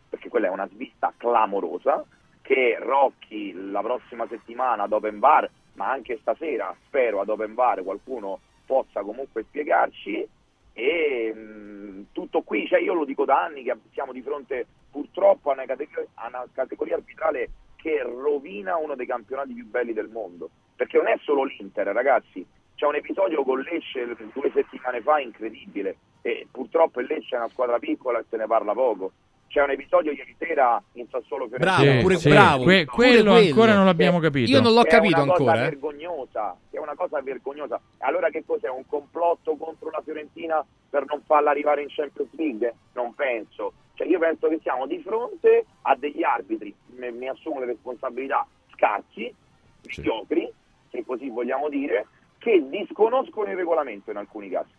perché 0.08 0.30
quella 0.30 0.48
è 0.48 0.52
una 0.52 0.68
svista 0.70 1.12
clamorosa, 1.18 2.06
che 2.42 2.78
Rocchi 2.80 3.54
la 3.54 3.82
prossima 3.82 4.28
settimana 4.28 4.84
ad 4.84 4.94
Open 4.94 5.18
Bar, 5.18 5.50
ma 5.74 5.90
anche 5.90 6.20
stasera 6.22 6.76
spero 6.86 7.22
ad 7.22 7.30
Open 7.30 7.56
Bar 7.56 7.84
qualcuno 7.84 8.40
possa 8.66 9.02
comunque 9.02 9.44
spiegarci. 9.44 10.28
E 10.74 11.34
mh, 11.34 12.06
tutto 12.12 12.44
qui, 12.44 12.68
cioè 12.68 12.80
io 12.80 12.94
lo 12.94 13.06
dico 13.06 13.26
da 13.26 13.44
anni 13.44 13.64
che 13.64 13.76
siamo 13.92 14.14
di 14.14 14.22
fronte 14.22 14.68
purtroppo 14.92 15.50
a 15.50 15.54
una, 15.54 15.66
categoria, 15.66 16.08
a 16.14 16.28
una 16.28 16.46
categoria 16.54 16.96
arbitrale 16.96 17.50
che 17.76 18.04
rovina 18.04 18.78
uno 18.78 18.96
dei 18.96 19.08
campionati 19.08 19.54
più 19.54 19.66
belli 19.66 19.94
del 19.94 20.10
mondo, 20.10 20.50
perché 20.76 20.98
non 20.98 21.08
è 21.08 21.18
solo 21.24 21.44
l'Inter 21.44 21.88
ragazzi, 21.88 22.46
c'è 22.80 22.86
un 22.86 22.96
episodio 22.96 23.44
con 23.44 23.60
Lecce 23.60 24.16
due 24.34 24.50
settimane 24.54 25.02
fa 25.02 25.20
incredibile 25.20 25.98
e 26.22 26.48
purtroppo 26.50 27.02
il 27.02 27.08
Lecce 27.10 27.36
è 27.36 27.40
una 27.40 27.50
squadra 27.50 27.78
piccola 27.78 28.20
e 28.20 28.26
se 28.30 28.38
ne 28.38 28.48
parla 28.48 28.72
poco. 28.72 29.12
C'è 29.50 29.62
un 29.64 29.72
episodio 29.72 30.12
ieri 30.14 30.34
sera 30.38 30.82
in 30.94 31.08
Sassuolo 31.10 31.48
Bravo, 31.48 31.82
Fiorentina. 31.82 31.98
Sì, 31.98 32.02
pure 32.04 32.16
sì, 32.18 32.30
bravo. 32.30 32.64
que- 32.64 32.86
pure 32.86 32.96
quello 33.10 33.32
quello. 33.32 33.48
ancora 33.50 33.74
non 33.74 33.86
l'abbiamo 33.86 34.20
capito. 34.20 34.50
Io 34.50 34.62
non 34.62 34.74
l'ho 34.74 34.84
Che 34.84 34.90
capito 34.90 35.18
è 35.18 35.22
una 35.24 35.32
cosa 35.34 35.42
ancora. 35.52 35.66
eh. 35.66 35.70
vergognosa, 35.70 36.58
è 36.70 36.78
una 36.78 36.96
cosa 36.96 37.22
vergognosa. 37.22 37.82
Allora 37.98 38.30
che 38.30 38.44
cos'è? 38.46 38.70
Un 38.70 38.86
complotto 38.88 39.56
contro 39.58 39.90
la 39.90 40.02
Fiorentina 40.02 40.66
per 40.90 41.04
non 41.06 41.22
farla 41.26 41.50
arrivare 41.50 41.82
in 41.82 41.90
Champions 41.90 42.30
League? 42.38 42.74
Non 42.94 43.14
penso. 43.14 43.74
Cioè 43.96 44.08
io 44.08 44.20
penso 44.20 44.48
che 44.48 44.60
siamo 44.62 44.86
di 44.88 45.00
fronte 45.02 45.66
a 45.82 45.96
degli 45.98 46.24
arbitri, 46.24 46.74
me- 46.96 47.12
mi 47.12 47.28
assumo 47.28 47.60
le 47.60 47.66
responsabilità, 47.66 48.48
scarsi, 48.74 49.34
mediocri, 49.86 50.50
se 50.92 51.04
così 51.06 51.28
vogliamo 51.30 51.68
dire, 51.70 52.06
che 52.40 52.68
disconoscono 52.68 53.52
il 53.52 53.58
regolamento 53.58 54.10
in 54.10 54.18
alcuni 54.18 54.50
casi, 54.50 54.72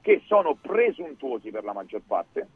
che 0.00 0.22
sono 0.26 0.54
presuntuosi 0.54 1.50
per 1.50 1.64
la 1.64 1.72
maggior 1.72 2.02
parte 2.06 2.48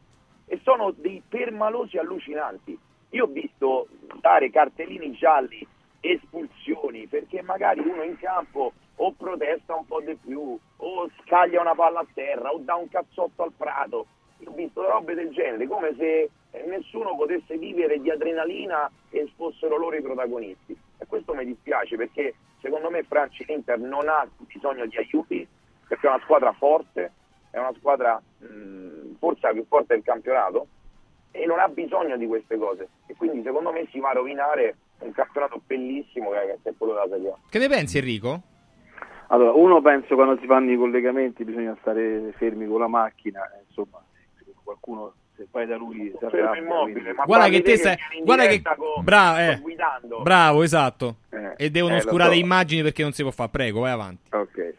e 0.47 0.59
sono 0.63 0.93
dei 0.93 1.23
permalosi 1.29 1.99
allucinanti. 1.99 2.79
Io 3.11 3.25
ho 3.25 3.29
visto 3.29 3.89
dare 4.21 4.51
cartellini 4.51 5.13
gialli, 5.13 5.67
espulsioni, 6.01 7.07
perché 7.07 7.43
magari 7.43 7.81
uno 7.81 8.03
in 8.03 8.17
campo 8.19 8.73
o 8.97 9.13
protesta 9.13 9.75
un 9.75 9.87
po' 9.87 10.01
di 10.01 10.15
più, 10.17 10.59
o 10.77 11.11
scaglia 11.23 11.61
una 11.61 11.75
palla 11.75 12.01
a 12.01 12.07
terra, 12.15 12.51
o 12.51 12.59
dà 12.59 12.75
un 12.75 12.89
cazzotto 12.89 13.43
al 13.43 13.53
prato. 13.57 14.07
Io 14.39 14.51
ho 14.51 14.55
visto 14.55 14.87
robe 14.87 15.15
del 15.15 15.31
genere, 15.31 15.67
come 15.67 15.95
se 15.97 16.31
nessuno 16.67 17.17
potesse 17.17 17.57
vivere 17.57 18.01
di 18.01 18.11
adrenalina 18.11 18.91
e 19.11 19.31
fossero 19.37 19.77
loro 19.77 19.97
i 19.97 20.03
protagonisti. 20.03 20.77
E 20.99 21.07
questo 21.07 21.35
mi 21.35 21.45
dispiace 21.45 21.97
perché 21.97 22.35
secondo 22.61 22.91
me 22.91 23.03
Franci 23.03 23.45
l'Inter 23.47 23.79
non 23.79 24.09
ha 24.09 24.27
bisogno 24.39 24.87
di 24.87 24.97
aiuti, 24.97 25.47
perché 25.87 26.07
è 26.07 26.11
una 26.11 26.23
squadra 26.23 26.53
forte, 26.53 27.13
è 27.51 27.59
una 27.59 27.73
squadra 27.79 28.21
mh, 28.39 29.17
forse 29.19 29.47
la 29.47 29.53
più 29.53 29.65
forte 29.67 29.95
del 29.95 30.03
campionato 30.03 30.67
e 31.31 31.47
non 31.47 31.59
ha 31.59 31.69
bisogno 31.69 32.17
di 32.17 32.27
queste 32.27 32.57
cose. 32.57 32.89
E 33.07 33.15
quindi 33.15 33.43
secondo 33.43 33.71
me 33.71 33.87
si 33.91 34.01
va 34.01 34.11
a 34.11 34.15
rovinare 34.15 34.77
un 35.01 35.13
campionato 35.13 35.61
bellissimo 35.65 36.31
che 36.31 36.59
è 36.63 36.73
quello 36.77 36.95
della 36.95 37.09
Serie 37.09 37.31
A. 37.31 37.37
Che 37.49 37.59
ne 37.59 37.69
pensi, 37.69 37.99
Enrico? 37.99 38.43
Allora, 39.29 39.53
uno 39.53 39.81
penso 39.83 40.15
quando 40.15 40.39
si 40.41 40.47
fanno 40.47 40.73
i 40.73 40.77
collegamenti 40.77 41.45
bisogna 41.45 41.77
stare 41.81 42.33
fermi 42.37 42.67
con 42.67 42.81
la 42.81 42.89
macchina, 42.89 43.45
eh, 43.53 43.65
insomma, 43.69 44.03
qualcuno 44.65 45.13
se 45.39 45.47
vai 45.53 45.67
da 45.67 45.77
lui 45.77 46.13
si 46.19 46.25
arrabbia, 46.25 46.61
immobile, 46.61 47.15
Guarda 47.25 47.49
che 47.49 47.63
te 47.63 47.99
in 48.19 48.25
Guarda 48.25 48.47
che. 48.49 48.61
con- 48.77 49.05
Bravo, 49.05 49.39
eh. 49.39 49.63
Bravo, 50.23 50.63
esatto. 50.65 51.17
Eh, 51.31 51.55
E 51.57 51.71
devono 51.71 51.95
eh, 51.95 51.99
oscurare 51.99 52.31
so. 52.31 52.37
le 52.37 52.43
immagini 52.43 52.83
perché 52.83 53.03
non 53.03 53.13
si 53.13 53.23
può 53.23 53.31
fare. 53.31 53.49
Prego, 53.51 53.81
vai 53.81 53.93
avanti. 53.93 54.35
Ok. 54.35 54.75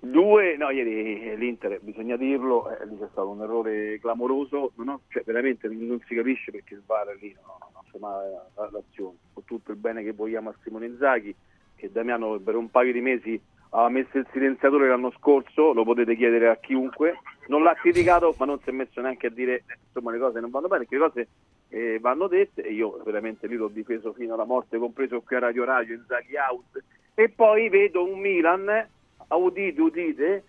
Due, 0.00 0.56
no, 0.56 0.70
ieri 0.70 1.22
eh, 1.30 1.36
l'Inter, 1.36 1.80
bisogna 1.82 2.16
dirlo, 2.16 2.70
eh, 2.70 2.86
lì 2.86 2.96
c'è 2.98 3.08
stato 3.10 3.28
un 3.28 3.42
errore 3.42 3.98
clamoroso, 4.00 4.72
ho- 4.74 5.00
cioè, 5.08 5.22
veramente 5.26 5.68
non, 5.68 6.00
si 6.06 6.14
capisce 6.14 6.50
perché 6.52 6.74
il 6.74 6.82
VAR 6.86 7.16
lì 7.20 7.34
no, 7.44 7.56
no, 7.58 7.70
non 7.74 7.82
fa 7.90 7.98
male 7.98 8.30
la- 8.54 8.68
l'azione, 8.72 9.16
con 9.34 9.44
tutto 9.44 9.72
il 9.72 9.76
bene 9.76 10.02
che 10.04 10.12
vogliamo 10.12 10.50
a 10.50 10.54
Simone 10.62 10.86
Inzaghi, 10.86 11.34
che 11.74 11.90
Damiano 11.90 12.38
per 12.38 12.54
un 12.54 12.70
paio 12.70 12.92
di 12.92 13.00
mesi 13.00 13.40
aveva 13.70 13.88
messo 13.88 14.18
il 14.18 14.26
silenziatore 14.32 14.88
l'anno 14.88 15.12
scorso, 15.18 15.72
lo 15.72 15.84
potete 15.84 16.16
chiedere 16.16 16.48
a 16.48 16.56
chiunque, 16.56 17.20
non 17.48 17.62
l'ha 17.62 17.74
criticato 17.74 18.34
ma 18.38 18.46
non 18.46 18.60
si 18.60 18.70
è 18.70 18.72
messo 18.72 19.00
neanche 19.00 19.26
a 19.26 19.30
dire 19.30 19.64
insomma 19.86 20.12
le 20.12 20.18
cose 20.18 20.40
non 20.40 20.50
vanno 20.50 20.68
bene, 20.68 20.86
che 20.86 20.96
le 20.96 21.06
cose 21.06 21.28
eh, 21.68 21.98
vanno 22.00 22.26
dette. 22.26 22.62
E 22.62 22.72
io 22.72 23.00
veramente 23.04 23.46
lì 23.46 23.56
l'ho 23.56 23.68
difeso 23.68 24.12
fino 24.12 24.34
alla 24.34 24.44
morte, 24.44 24.78
compreso 24.78 25.20
qui 25.20 25.36
a 25.36 25.40
Radio 25.40 25.64
Radio, 25.64 25.94
Inzaghi 25.94 26.36
out, 26.36 26.82
e 27.14 27.28
poi 27.28 27.68
vedo 27.68 28.04
un 28.04 28.18
Milan, 28.18 28.88
udite, 29.28 29.80
udite, 29.80 30.44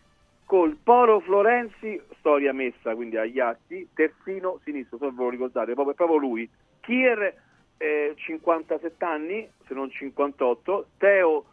col 0.45 0.77
Polo 0.81 1.19
Florenzi, 1.19 2.01
storia 2.17 2.53
messa 2.53 2.95
quindi 2.95 3.17
agli 3.17 3.39
atti, 3.39 3.87
terzino 3.93 4.59
sinistro, 4.63 4.97
se 4.97 5.05
ve 5.05 5.23
lo 5.23 5.29
ricordate, 5.29 5.73
proprio, 5.73 5.93
proprio 5.93 6.17
lui, 6.17 6.49
Kier 6.79 7.35
eh, 7.77 8.13
57 8.15 9.05
anni, 9.05 9.49
se 9.67 9.73
non 9.73 9.89
58, 9.89 10.87
Teo 10.97 11.45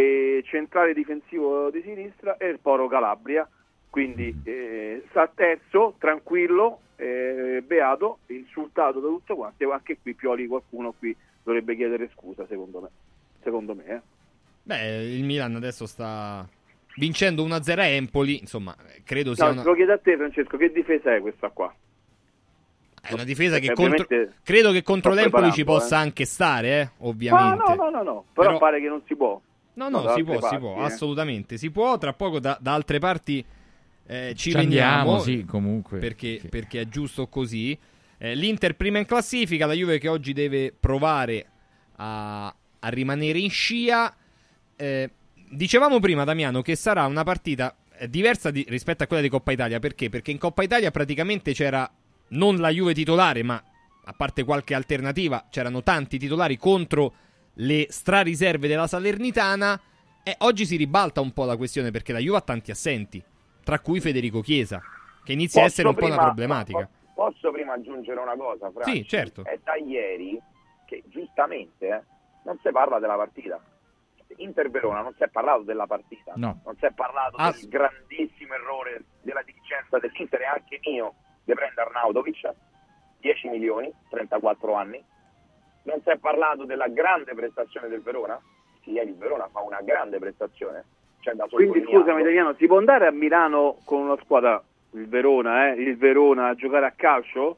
eh, 0.00 0.42
centrale 0.44 0.94
difensivo 0.94 1.70
di 1.70 1.82
sinistra 1.82 2.36
e 2.36 2.48
il 2.48 2.58
Poro 2.58 2.88
Calabria, 2.88 3.48
quindi 3.88 4.34
eh, 4.44 5.04
sta 5.10 5.30
terzo, 5.34 5.94
tranquillo, 5.98 6.80
eh, 6.96 7.62
beato, 7.66 8.18
insultato 8.26 9.00
da 9.00 9.08
tutto 9.08 9.36
quanto, 9.36 9.70
anche 9.72 9.98
qui 10.00 10.14
Pioli 10.14 10.46
qualcuno 10.46 10.92
qui 10.98 11.14
dovrebbe 11.42 11.74
chiedere 11.76 12.10
scusa 12.14 12.46
secondo 12.48 12.80
me, 12.80 12.88
secondo 13.42 13.74
me 13.74 13.84
eh. 13.86 14.00
Beh, 14.62 15.04
il 15.04 15.24
Milan 15.24 15.56
adesso 15.56 15.86
sta 15.86 16.46
vincendo 16.96 17.44
1-0 17.44 17.78
a 17.78 17.86
Empoli. 17.86 18.38
Insomma, 18.40 18.76
credo 19.04 19.34
sia 19.34 19.46
No, 19.46 19.52
una, 19.52 19.62
lo 19.64 19.74
chiedo 19.74 19.92
a 19.94 19.98
te 19.98 20.16
Francesco, 20.16 20.56
che 20.56 20.70
difesa 20.70 21.14
è 21.14 21.20
questa 21.20 21.48
qua? 21.48 21.74
è 23.02 23.14
una 23.14 23.24
difesa 23.24 23.58
che 23.58 23.72
contro- 23.72 24.06
credo 24.44 24.72
che 24.72 24.82
contro 24.82 25.14
l'Empoli 25.14 25.50
ci 25.52 25.64
possa 25.64 25.96
eh. 25.96 26.00
anche 26.02 26.26
stare, 26.26 26.80
eh, 26.80 26.84
No, 26.98 27.08
ovviamente. 27.08 27.64
no, 27.66 27.74
no, 27.74 27.90
no, 27.90 28.02
no, 28.02 28.24
però, 28.34 28.46
Però- 28.48 28.58
pare 28.58 28.80
che 28.80 28.88
non 28.88 29.02
si 29.06 29.16
può. 29.16 29.40
No, 29.74 29.88
no, 29.88 30.14
si 30.14 30.22
può, 30.24 30.34
si 30.34 30.40
parti, 30.40 30.58
può, 30.58 30.76
eh. 30.80 30.84
assolutamente. 30.84 31.56
Si 31.56 31.70
può, 31.70 31.96
tra 31.98 32.12
poco 32.12 32.38
da, 32.40 32.58
da 32.60 32.74
altre 32.74 32.98
parti 32.98 33.44
eh, 34.06 34.34
ci, 34.34 34.50
Ci 34.50 34.56
andiamo, 34.56 35.18
veniamo. 35.18 35.18
sì, 35.20 35.44
comunque. 35.44 35.98
Perché, 35.98 36.42
perché 36.50 36.80
è 36.80 36.88
giusto 36.88 37.28
così. 37.28 37.78
Eh, 38.18 38.34
L'Inter 38.34 38.74
prima 38.74 38.98
in 38.98 39.06
classifica, 39.06 39.66
la 39.66 39.72
Juve 39.72 39.98
che 39.98 40.08
oggi 40.08 40.32
deve 40.32 40.74
provare 40.78 41.46
a, 41.96 42.46
a 42.46 42.88
rimanere 42.88 43.38
in 43.38 43.50
scia. 43.50 44.14
Eh, 44.74 45.10
dicevamo 45.48 46.00
prima, 46.00 46.24
Damiano, 46.24 46.60
che 46.60 46.74
sarà 46.74 47.06
una 47.06 47.22
partita 47.22 47.76
eh, 47.96 48.10
diversa 48.10 48.50
di- 48.50 48.66
rispetto 48.68 49.04
a 49.04 49.06
quella 49.06 49.22
di 49.22 49.28
Coppa 49.28 49.52
Italia. 49.52 49.78
Perché? 49.78 50.08
Perché 50.08 50.32
in 50.32 50.38
Coppa 50.38 50.64
Italia 50.64 50.90
praticamente 50.90 51.52
c'era 51.52 51.88
non 52.30 52.56
la 52.56 52.70
Juve 52.70 52.94
titolare, 52.94 53.44
ma 53.44 53.62
a 54.02 54.12
parte 54.12 54.42
qualche 54.42 54.74
alternativa, 54.74 55.46
c'erano 55.50 55.84
tanti 55.84 56.18
titolari 56.18 56.56
contro 56.56 57.14
le 57.60 57.86
strariserve 57.90 58.68
della 58.68 58.86
Salernitana. 58.86 59.80
E 60.22 60.34
oggi 60.40 60.66
si 60.66 60.76
ribalta 60.76 61.20
un 61.20 61.32
po' 61.32 61.44
la 61.44 61.56
questione 61.56 61.90
perché 61.90 62.12
la 62.12 62.18
Juve 62.18 62.36
ha 62.38 62.42
tanti 62.42 62.70
assenti, 62.70 63.22
tra 63.64 63.80
cui 63.80 64.00
Federico 64.00 64.40
Chiesa, 64.42 64.80
che 65.24 65.32
inizia 65.32 65.60
a 65.60 65.64
Posso 65.64 65.74
essere 65.80 65.88
un 65.88 65.94
po' 65.94 66.04
una 66.04 66.14
prima- 66.14 66.26
problematica. 66.26 66.78
po- 66.86 66.98
Posso 67.30 67.50
prima 67.52 67.72
aggiungere 67.74 68.18
una 68.20 68.34
cosa, 68.36 68.70
Franci? 68.70 68.90
Sì, 68.92 69.06
certo. 69.08 69.44
È 69.44 69.58
da 69.62 69.76
ieri 69.76 70.40
che 70.86 71.02
giustamente 71.08 71.86
eh, 71.88 72.02
non 72.44 72.58
si 72.62 72.70
parla 72.70 72.98
della 72.98 73.16
partita. 73.16 73.60
Inter-Verona 74.36 75.02
non 75.02 75.14
si 75.16 75.22
è 75.24 75.28
parlato 75.28 75.62
della 75.62 75.86
partita, 75.86 76.32
No. 76.36 76.60
non 76.64 76.76
si 76.78 76.86
è 76.86 76.92
parlato 76.92 77.36
Ah. 77.36 77.50
del 77.52 77.68
grandissimo 77.68 78.54
errore 78.54 79.04
della 79.22 79.42
dirigenza 79.42 79.98
dell'Inter 79.98 80.40
e 80.40 80.44
anche 80.46 80.80
mio 80.84 81.14
di 81.44 81.52
prendere 81.54 81.88
Arnautovic, 81.88 82.54
10 83.20 83.48
milioni, 83.48 83.92
34 84.08 84.74
anni. 84.74 85.02
Non 85.82 86.00
si 86.02 86.10
è 86.10 86.16
parlato 86.18 86.64
della 86.64 86.88
grande 86.88 87.34
prestazione 87.34 87.88
del 87.88 88.02
Verona, 88.02 88.40
sì, 88.82 88.92
ieri 88.92 89.10
il 89.10 89.16
Verona 89.16 89.48
fa 89.50 89.60
una 89.60 89.80
grande 89.82 90.18
prestazione, 90.18 90.84
c'è 91.20 91.32
da 91.32 91.46
Quindi 91.48 91.82
scusami 91.84 92.20
Italiano, 92.20 92.54
si 92.54 92.66
può 92.66 92.78
andare 92.78 93.06
a 93.06 93.10
Milano 93.10 93.78
con 93.84 94.02
una 94.02 94.16
squadra, 94.22 94.62
il 94.92 95.08
Verona, 95.08 95.68
eh, 95.72 95.80
il 95.80 95.96
Verona 95.96 96.48
a 96.48 96.54
giocare 96.54 96.86
a 96.86 96.92
calcio? 96.94 97.56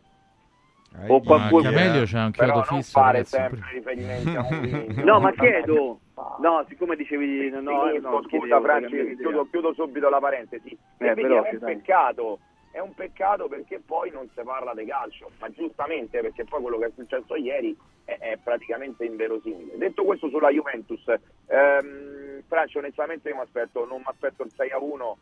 O 1.06 1.22
qualcuno... 1.22 1.62
Camelio 1.62 2.04
c'ha 2.04 2.26
un 2.26 2.32
Però 2.32 2.54
non 2.54 2.64
fisso. 2.64 2.90
fare 3.00 3.24
ragazzi. 3.24 3.36
sempre 3.36 3.68
riferimenti 3.72 4.36
a 4.36 4.42
Mourinho. 4.50 5.04
No, 5.04 5.20
ma 5.20 5.32
chiedo, 5.32 6.00
no, 6.40 6.64
siccome 6.68 6.96
dicevi 6.96 7.48
no, 7.48 7.88
Finisco, 7.88 8.08
no, 8.10 8.22
scusa 8.28 8.60
Franci, 8.60 9.16
chiudo, 9.16 9.48
chiudo 9.50 9.72
subito 9.72 10.10
la 10.10 10.18
parentesi. 10.18 10.76
Eh, 10.98 11.14
è 11.14 11.22
un 11.22 11.58
dai. 11.58 11.76
peccato 11.76 12.38
è 12.72 12.80
un 12.80 12.94
peccato 12.94 13.48
perché 13.48 13.80
poi 13.84 14.10
non 14.10 14.28
si 14.34 14.42
parla 14.42 14.74
di 14.74 14.86
calcio, 14.86 15.30
ma 15.38 15.50
giustamente 15.50 16.20
perché 16.20 16.44
poi 16.44 16.62
quello 16.62 16.78
che 16.78 16.86
è 16.86 16.90
successo 16.96 17.36
ieri 17.36 17.76
è, 18.04 18.16
è 18.18 18.38
praticamente 18.42 19.04
inverosimile. 19.04 19.76
Detto 19.78 20.04
questo 20.04 20.28
sulla 20.28 20.50
Juventus, 20.50 21.02
ehm, 21.46 22.42
Francia 22.46 22.78
onestamente 22.78 23.28
io 23.28 23.36
mi 23.36 23.42
aspetto, 23.42 23.86
non 23.86 23.98
mi 23.98 24.04
aspetto 24.06 24.42
il 24.44 24.52
6 24.54 24.70
a 24.70 24.78
1, 24.78 25.16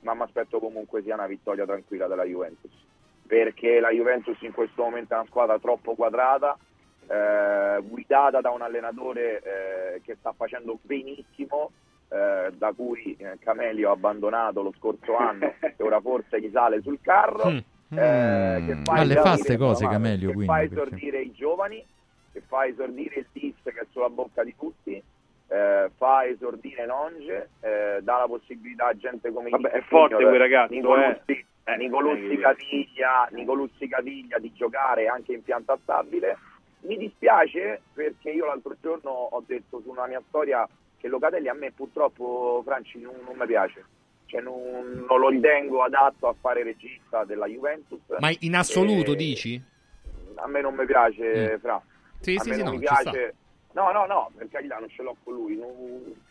ma 0.00 0.14
mi 0.14 0.22
aspetto 0.22 0.58
comunque 0.58 1.02
sia 1.02 1.14
una 1.14 1.26
vittoria 1.26 1.64
tranquilla 1.64 2.06
della 2.06 2.24
Juventus, 2.24 2.70
perché 3.26 3.80
la 3.80 3.90
Juventus 3.90 4.40
in 4.42 4.52
questo 4.52 4.82
momento 4.82 5.14
è 5.14 5.16
una 5.18 5.26
squadra 5.26 5.58
troppo 5.58 5.94
quadrata, 5.94 6.56
eh, 7.08 7.80
guidata 7.82 8.40
da 8.40 8.50
un 8.50 8.62
allenatore 8.62 9.42
eh, 9.42 10.00
che 10.02 10.16
sta 10.18 10.32
facendo 10.32 10.78
benissimo, 10.82 11.70
eh, 12.08 12.52
da 12.56 12.72
cui 12.76 13.16
eh, 13.18 13.36
Camelio 13.40 13.90
ha 13.90 13.92
abbandonato 13.94 14.62
lo 14.62 14.72
scorso 14.78 15.16
anno 15.16 15.54
e 15.60 15.74
ora 15.78 16.00
forse 16.00 16.40
gli 16.40 16.50
sale 16.52 16.80
sul 16.82 16.98
carro. 17.00 17.50
Mm. 17.50 17.98
eh, 17.98 18.62
che 18.66 18.76
fa 18.84 18.92
Ah, 18.94 19.02
le 19.04 19.14
fa 19.14 19.20
esordire- 19.20 19.36
ste 19.42 19.56
cose, 19.56 19.86
Camelio, 19.88 20.28
che 20.28 20.34
quindi, 20.34 20.52
fa 20.52 20.58
perché- 20.58 20.74
esordire 20.74 21.20
i 21.20 21.32
giovani, 21.32 21.84
che 22.36 22.42
fa 22.46 22.66
esordire 22.66 23.20
il 23.20 23.26
Dis 23.32 23.54
che 23.62 23.70
è 23.70 23.86
sulla 23.92 24.10
bocca 24.10 24.44
di 24.44 24.54
tutti, 24.58 25.02
eh, 25.48 25.90
fa 25.96 26.26
esordire 26.26 26.84
Nonge, 26.84 27.48
eh, 27.60 27.98
dà 28.02 28.18
la 28.18 28.26
possibilità 28.26 28.88
a 28.88 28.96
gente 28.96 29.32
come 29.32 29.48
Vabbè, 29.48 29.70
è 29.70 29.74
Nico 29.76 29.86
forte 29.88 30.14
Junior, 30.16 30.28
quel 30.30 30.40
ragazzo, 30.42 30.72
Nicolussi, 30.74 31.46
eh. 31.64 31.76
Nicolussi 31.78 32.32
Eh, 32.32 32.38
Caviglia, 32.38 33.28
Nicolussi 33.32 33.88
Caviglia 33.88 34.38
di 34.38 34.52
giocare 34.52 35.06
anche 35.06 35.32
in 35.32 35.42
pianta 35.42 35.78
stabile. 35.82 36.36
Mi 36.80 36.98
dispiace 36.98 37.80
perché 37.94 38.30
io 38.30 38.44
l'altro 38.44 38.76
giorno 38.82 39.10
ho 39.10 39.42
detto 39.46 39.80
su 39.80 39.88
una 39.88 40.06
mia 40.06 40.22
storia 40.28 40.68
che 40.98 41.08
Locatelli 41.08 41.48
a 41.48 41.54
me 41.54 41.72
purtroppo 41.72 42.62
Franci 42.64 43.00
non, 43.00 43.14
non 43.24 43.36
mi 43.38 43.46
piace. 43.46 43.82
Cioè 44.26 44.40
non, 44.42 45.04
non 45.08 45.20
lo 45.20 45.28
ritengo 45.30 45.82
adatto 45.82 46.28
a 46.28 46.34
fare 46.38 46.62
regista 46.64 47.24
della 47.24 47.46
Juventus. 47.46 48.00
Ma 48.18 48.30
in 48.40 48.54
assoluto 48.56 49.12
Eh, 49.12 49.16
dici? 49.16 49.62
a 50.34 50.46
me 50.48 50.60
non 50.60 50.74
mi 50.74 50.84
piace, 50.84 51.58
Fra. 51.60 51.80
Sì, 52.20 52.34
a 52.36 52.40
sì, 52.40 52.48
me 52.48 52.54
sì, 52.54 52.62
non 52.62 52.72
no, 52.72 52.78
mi 52.78 52.84
piace. 52.84 53.34
No, 53.72 53.92
no, 53.92 54.06
no, 54.06 54.30
per 54.34 54.48
carità 54.48 54.78
non 54.78 54.88
ce 54.88 55.02
l'ho 55.02 55.16
con 55.22 55.34
lui. 55.34 55.56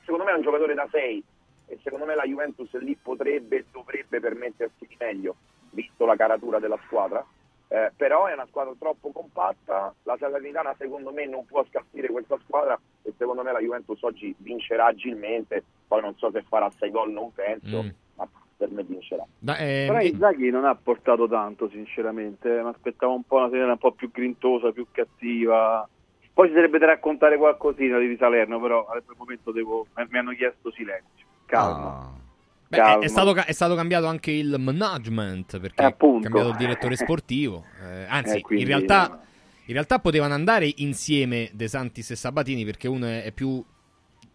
Secondo 0.03 0.23
me 0.25 0.31
è 0.31 0.35
un 0.35 0.41
giocatore 0.41 0.73
da 0.73 0.88
6 0.89 1.23
e 1.67 1.80
secondo 1.83 2.05
me 2.05 2.15
la 2.15 2.23
Juventus 2.23 2.72
lì 2.80 2.95
potrebbe 2.95 3.57
e 3.57 3.65
dovrebbe 3.72 4.19
permettersi 4.19 4.85
di 4.88 4.95
meglio, 4.99 5.35
visto 5.72 6.05
la 6.05 6.15
caratura 6.15 6.59
della 6.59 6.80
squadra. 6.85 7.23
Eh, 7.67 7.91
però 7.95 8.27
è 8.27 8.33
una 8.33 8.45
squadra 8.47 8.73
troppo 8.77 9.11
compatta, 9.11 9.93
la 10.03 10.17
Salernitana 10.19 10.75
secondo 10.77 11.11
me 11.11 11.25
non 11.25 11.45
può 11.45 11.65
scalfire 11.65 12.09
questa 12.09 12.38
squadra 12.43 12.80
e 13.01 13.11
secondo 13.17 13.41
me 13.41 13.51
la 13.51 13.59
Juventus 13.59 14.01
oggi 14.03 14.35
vincerà 14.38 14.85
agilmente, 14.85 15.64
poi 15.88 16.01
non 16.01 16.15
so 16.15 16.30
se 16.30 16.43
farà 16.47 16.69
6 16.77 16.91
gol, 16.91 17.11
non 17.11 17.33
penso, 17.33 17.83
Mm. 17.83 17.89
Per 18.58 18.69
me 18.72 18.84
vincerà. 18.84 19.25
Da- 19.38 19.58
eh, 19.58 19.85
Però 19.88 20.00
eh, 20.00 20.08
Inzaghi 20.08 20.50
non 20.50 20.66
ha 20.66 20.75
portato 20.75 21.27
tanto, 21.27 21.69
sinceramente. 21.69 22.50
Mi 22.50 22.69
aspettavo 22.69 23.14
un 23.14 23.24
po' 23.24 23.38
una 23.38 23.50
serie 23.50 23.66
un 23.66 23.77
po' 23.77 23.92
più 23.92 24.09
grintosa, 24.11 24.72
più 24.72 24.85
cattiva. 24.92 25.88
Poi 26.34 26.48
ci 26.50 26.53
sarebbe 26.53 26.77
da 26.80 26.88
raccontare 26.88 27.38
qualcosina 27.38 27.98
di 28.00 28.16
Salerno, 28.17 28.59
però 28.59 28.88
al 28.88 29.03
momento 29.17 29.51
devo... 29.51 29.88
eh, 29.95 30.06
mi 30.09 30.17
hanno 30.17 30.32
chiesto 30.32 30.72
silenzio. 30.72 31.25
Calma. 31.45 32.14
Beh, 32.67 32.77
è, 32.77 32.80
Calma. 32.82 33.03
è 33.03 33.08
stato, 33.08 33.35
è 33.35 33.51
stato 33.51 33.75
cambiato 33.75 34.08
anche 34.08 34.32
il 34.32 34.56
management 34.58 35.59
perché 35.59 35.82
Eh, 35.82 35.85
è 35.85 35.90
appunto. 35.90 36.24
cambiato 36.24 36.50
il 36.50 36.56
direttore 36.56 36.95
sportivo. 36.95 37.64
Eh, 37.85 38.06
anzi, 38.09 38.38
Eh, 38.38 38.42
quindi, 38.42 38.64
in, 38.64 38.69
realtà, 38.69 39.19
in 39.66 39.74
realtà 39.74 40.00
potevano 40.00 40.34
andare 40.34 40.72
insieme 40.77 41.50
De 41.53 41.67
Santis 41.67 42.11
e 42.11 42.16
Sabatini 42.16 42.66
perché 42.66 42.88
uno 42.88 43.06
è, 43.06 43.24
è 43.24 43.32
più 43.32 43.64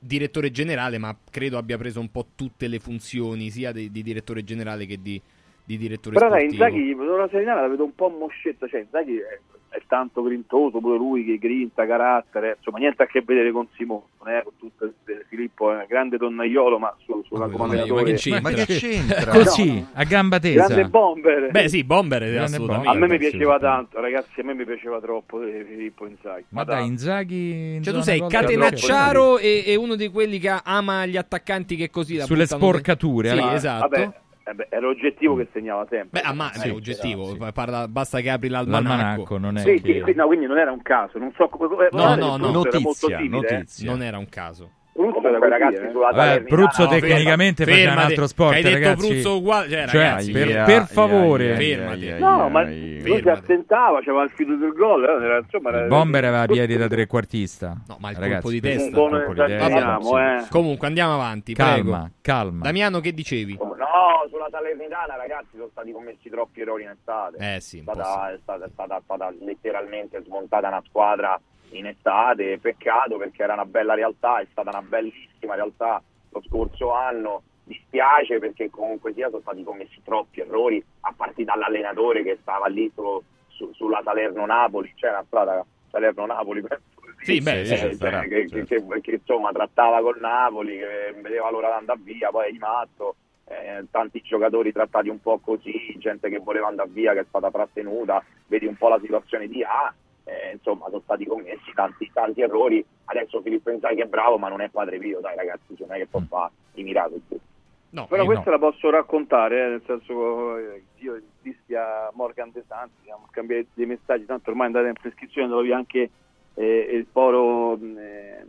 direttore 0.00 0.50
generale, 0.50 0.98
ma 0.98 1.16
credo 1.30 1.58
abbia 1.58 1.76
preso 1.76 2.00
un 2.00 2.10
po' 2.10 2.28
tutte 2.34 2.66
le 2.66 2.78
funzioni 2.78 3.50
sia 3.50 3.70
di, 3.70 3.90
di 3.90 4.02
direttore 4.02 4.42
generale 4.42 4.86
che 4.86 5.00
di, 5.00 5.20
di 5.64 5.76
direttore 5.76 6.16
Però 6.16 6.28
sportivo. 6.28 6.64
Inzaghi, 6.64 6.94
la 6.94 7.28
Serenana 7.30 7.60
la 7.60 7.68
vedo 7.68 7.84
un 7.84 7.94
po' 7.94 8.08
moscetta, 8.08 8.66
cioè 8.66 8.80
Inzaghi 8.80 9.16
è, 9.18 9.38
è 9.70 9.80
tanto 9.86 10.22
grintoso, 10.22 10.78
pure 10.80 10.96
lui 10.98 11.24
che 11.24 11.38
grinta, 11.38 11.86
carattere, 11.86 12.56
insomma 12.58 12.78
niente 12.78 13.04
a 13.04 13.06
che 13.06 13.22
vedere 13.24 13.52
con 13.52 13.66
Simone, 13.76 14.02
eh, 14.26 14.42
con 14.42 14.52
tutto 14.58 14.84
il- 14.84 14.94
Filippo 15.28 15.70
è 15.72 15.76
un 15.76 15.84
grande 15.88 16.16
donnaiolo, 16.16 16.78
ma 16.80 16.92
su, 17.04 17.22
sulla 17.26 17.46
Ma 17.46 17.52
comandatore... 17.52 18.02
che 18.04 18.14
c'entra? 18.14 18.40
Ma 18.50 18.50
che 18.56 18.64
c'entra? 18.66 19.30
Così, 19.30 19.86
a 19.92 20.02
gamba 20.04 20.40
tesa. 20.40 20.66
Grande 20.66 20.88
bomber! 20.88 21.50
Beh, 21.52 21.68
sì, 21.68 21.84
Bomber 21.84 22.18
Grande 22.20 22.42
assolutamente. 22.56 22.88
a 22.88 22.92
me 22.94 22.98
mi 22.98 23.06
Bomber, 23.06 23.30
piaceva 23.30 23.58
tanto, 23.60 24.00
ragazzi, 24.00 24.40
a 24.40 24.44
me 24.44 24.54
mi 24.54 24.64
piaceva 24.64 25.00
troppo 25.00 25.40
eh, 25.42 25.64
Filippo 25.68 26.06
Inzaghi. 26.06 26.44
Ma 26.48 26.64
dai, 26.64 26.86
Inzaghi... 26.86 27.74
in 27.76 27.82
Cioè, 27.84 27.94
tu 27.94 28.00
sei 28.00 28.26
catenacciaro 28.26 29.38
e, 29.38 29.62
e 29.66 29.76
uno 29.76 29.94
di 29.94 30.08
quelli 30.08 30.38
che 30.40 30.52
ama 30.64 31.06
gli 31.06 31.16
attaccanti 31.16 31.76
che 31.76 31.90
così 31.90 32.16
la 32.16 32.24
Sulle 32.24 32.46
sporcature, 32.46 33.28
Sì, 33.28 33.38
allora. 33.38 33.54
esatto. 33.54 33.88
Vabbè, 33.88 34.10
eh 34.50 34.54
beh, 34.54 34.66
era 34.70 34.80
l'oggettivo 34.86 35.36
che 35.36 35.48
segnava 35.52 35.86
sempre. 35.88 36.20
Beh, 36.20 36.26
amma- 36.26 36.50
Sì, 36.52 36.68
beh, 36.68 36.74
oggettivo, 36.74 37.32
c'era, 37.32 37.52
parla- 37.52 37.88
basta 37.88 38.20
che 38.20 38.30
apri 38.30 38.48
l'almanacco. 38.48 38.88
L'almanacco 38.88 39.38
non 39.38 39.56
è 39.56 39.60
Sì, 39.60 39.80
che... 39.80 39.92
sì, 39.92 40.02
sì, 40.06 40.12
no, 40.16 40.26
quindi 40.26 40.46
non 40.46 40.58
era 40.58 40.72
un 40.72 40.82
caso, 40.82 41.18
non 41.18 41.32
so 41.36 41.48
come... 41.48 41.88
No, 41.92 42.14
no, 42.16 42.36
no. 42.36 42.50
Notizia, 42.50 43.18
simile, 43.18 43.48
eh. 43.48 43.52
notizia. 43.54 43.90
Non 43.90 44.02
era 44.02 44.18
un 44.18 44.28
caso. 44.28 44.70
Bruzzo 44.92 45.20
Comunque, 45.20 45.48
ragazzi, 45.48 45.76
eh. 45.76 45.90
sulla 45.92 46.10
Vabbè, 46.10 46.40
Bruzzo 46.42 46.82
no, 46.82 46.88
tecnicamente 46.90 47.64
fermati, 47.64 47.84
faceva 47.86 47.92
un 48.02 48.06
altro 48.10 48.26
sport, 48.26 48.54
hai 48.54 48.62
detto 48.62 48.74
ragazzi. 48.74 49.08
Bruzzo 49.08 49.36
uguale, 49.38 49.68
cioè, 49.70 49.86
Cioè, 49.86 50.00
ragazzi, 50.02 50.32
per, 50.32 50.48
Ia, 50.48 50.64
per 50.64 50.86
favore. 50.88 51.44
ia, 51.46 51.56
Fermati. 51.56 52.04
ia, 52.04 52.18
No, 52.18 52.48
ma 52.50 52.62
lui 52.64 52.72
si 53.00 53.00
Fermati. 53.00 53.28
attentava, 53.28 53.98
c'aveva 54.02 54.24
il 54.24 54.30
filo 54.30 54.56
del 54.56 54.72
gol, 54.72 55.04
eh, 55.04 55.24
era, 55.24 55.38
insomma, 55.38 55.68
era- 55.70 55.80
Il 55.82 55.86
bomber 55.88 56.24
aveva 56.24 56.44
piedi 56.46 56.76
da 56.76 56.86
trequartista. 56.88 57.80
No, 57.88 57.96
ma 57.98 58.10
il 58.10 58.16
Ragazzi, 58.16 58.32
colpo 58.42 58.50
di 58.50 58.60
testa. 58.60 58.84
Un 58.84 58.92
po' 58.92 59.16
il 59.16 59.24
colpo 59.24 59.42
di 59.44 59.48
testa, 59.56 59.98
sì. 60.00 60.14
eh. 60.14 60.48
Comunque, 60.50 60.86
andiamo 60.88 61.14
avanti. 61.14 61.54
Calma, 61.54 61.72
prego. 61.98 62.10
calma. 62.20 62.62
Damiano, 62.64 63.00
che 63.00 63.14
dicevi? 63.14 63.58
No, 64.22 64.28
sulla 64.28 64.48
Salernitana, 64.50 65.16
ragazzi, 65.16 65.48
sono 65.52 65.68
stati 65.70 65.92
commessi 65.92 66.28
troppi 66.28 66.60
errori 66.60 66.82
in 66.82 66.90
estate. 66.90 67.54
Eh 67.56 67.60
sì, 67.60 67.78
è 67.78 67.82
stata, 67.82 68.32
è 68.32 68.38
stata, 68.42 68.64
è 68.64 68.68
stata- 68.68 68.96
è 68.96 69.00
stata 69.02 69.30
letteralmente 69.40 70.22
smontata 70.24 70.68
una 70.68 70.82
squadra 70.86 71.40
in 71.70 71.86
estate. 71.86 72.58
Peccato 72.58 73.16
perché 73.16 73.42
era 73.42 73.54
una 73.54 73.64
bella 73.64 73.94
realtà, 73.94 74.40
è 74.40 74.46
stata 74.50 74.68
una 74.70 74.82
bellissima 74.82 75.54
realtà 75.54 76.02
lo 76.30 76.42
scorso 76.46 76.92
anno. 76.92 77.42
Dispiace 77.64 78.38
perché 78.38 78.68
comunque 78.68 79.12
sia 79.14 79.28
sono 79.30 79.42
stati 79.42 79.62
commessi 79.62 80.00
troppi 80.04 80.40
errori, 80.40 80.84
a 81.00 81.14
partire 81.16 81.44
dall'allenatore 81.44 82.22
che 82.22 82.38
stava 82.42 82.66
lì 82.66 82.90
su- 82.94 83.22
su- 83.48 83.72
sulla 83.74 84.00
Salerno-Napoli, 84.02 84.92
c'è 84.96 85.08
una 85.10 85.24
strada 85.26 85.64
Salerno-Napoli. 85.90 86.64
Sì, 87.22 87.40
beh, 87.40 87.64
sì, 87.64 87.74
Eh, 87.74 87.76
cioè, 87.76 87.92
sarà, 87.94 88.20
che, 88.22 88.48
certo. 88.48 88.64
che- 88.64 88.84
che- 88.86 89.00
che, 89.02 89.10
insomma 89.12 89.52
trattava 89.52 90.00
col 90.00 90.18
Napoli, 90.20 90.78
che 90.78 91.14
vedeva 91.20 91.50
l'ora 91.50 91.68
di 91.68 91.74
andare 91.74 92.00
via, 92.02 92.30
poi 92.30 92.48
è 92.48 92.50
di 92.50 92.58
matto, 92.58 93.14
eh, 93.50 93.84
tanti 93.90 94.20
giocatori 94.22 94.72
trattati 94.72 95.08
un 95.08 95.20
po' 95.20 95.38
così, 95.38 95.96
gente 95.98 96.28
che 96.28 96.38
voleva 96.38 96.68
andare 96.68 96.88
via 96.90 97.12
che 97.12 97.20
è 97.20 97.24
stata 97.28 97.50
trattenuta, 97.50 98.22
vedi 98.46 98.66
un 98.66 98.76
po' 98.76 98.88
la 98.88 99.00
situazione 99.00 99.48
di 99.48 99.62
A, 99.64 99.92
eh, 100.24 100.52
insomma 100.52 100.86
sono 100.86 101.00
stati 101.02 101.26
commessi 101.26 101.72
tanti, 101.74 102.08
tanti 102.12 102.42
errori, 102.42 102.84
adesso 103.06 103.40
Filippo 103.42 103.70
Inzaghi 103.70 104.00
è 104.02 104.06
bravo 104.06 104.38
ma 104.38 104.48
non 104.48 104.60
è 104.60 104.68
padre 104.68 104.98
Pio, 104.98 105.20
dai 105.20 105.34
ragazzi, 105.34 105.76
cioè, 105.76 105.88
non 105.88 105.96
è 105.96 105.98
che 106.00 106.06
può 106.06 106.20
fare 106.28 106.52
i 106.74 106.82
miracoli. 106.84 107.22
No, 107.92 108.06
Però 108.06 108.22
Eh, 108.22 108.26
questa 108.26 108.50
no. 108.50 108.50
la 108.52 108.58
posso 108.58 108.88
raccontare, 108.88 109.64
eh, 109.64 109.68
nel 109.68 109.82
senso 109.84 110.56
eh, 110.58 110.82
io 110.98 111.20
dissi 111.42 111.74
a 111.74 112.08
Morgan 112.14 112.52
De 112.52 112.62
Santi, 112.68 112.94
siamo 113.02 113.26
scambiati 113.32 113.66
dei 113.74 113.86
messaggi, 113.86 114.26
tanto 114.26 114.50
ormai 114.50 114.66
è 114.66 114.68
andata 114.68 114.86
in 114.86 114.94
prescrizione, 114.94 115.48
dove 115.48 115.64
vi 115.64 115.72
anche 115.72 116.10
eh, 116.54 116.88
il 116.92 117.06
poro 117.06 117.74
eh, 117.74 118.44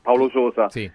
Paolo 0.00 0.30
Sosa. 0.30 0.70
Sì. 0.70 0.90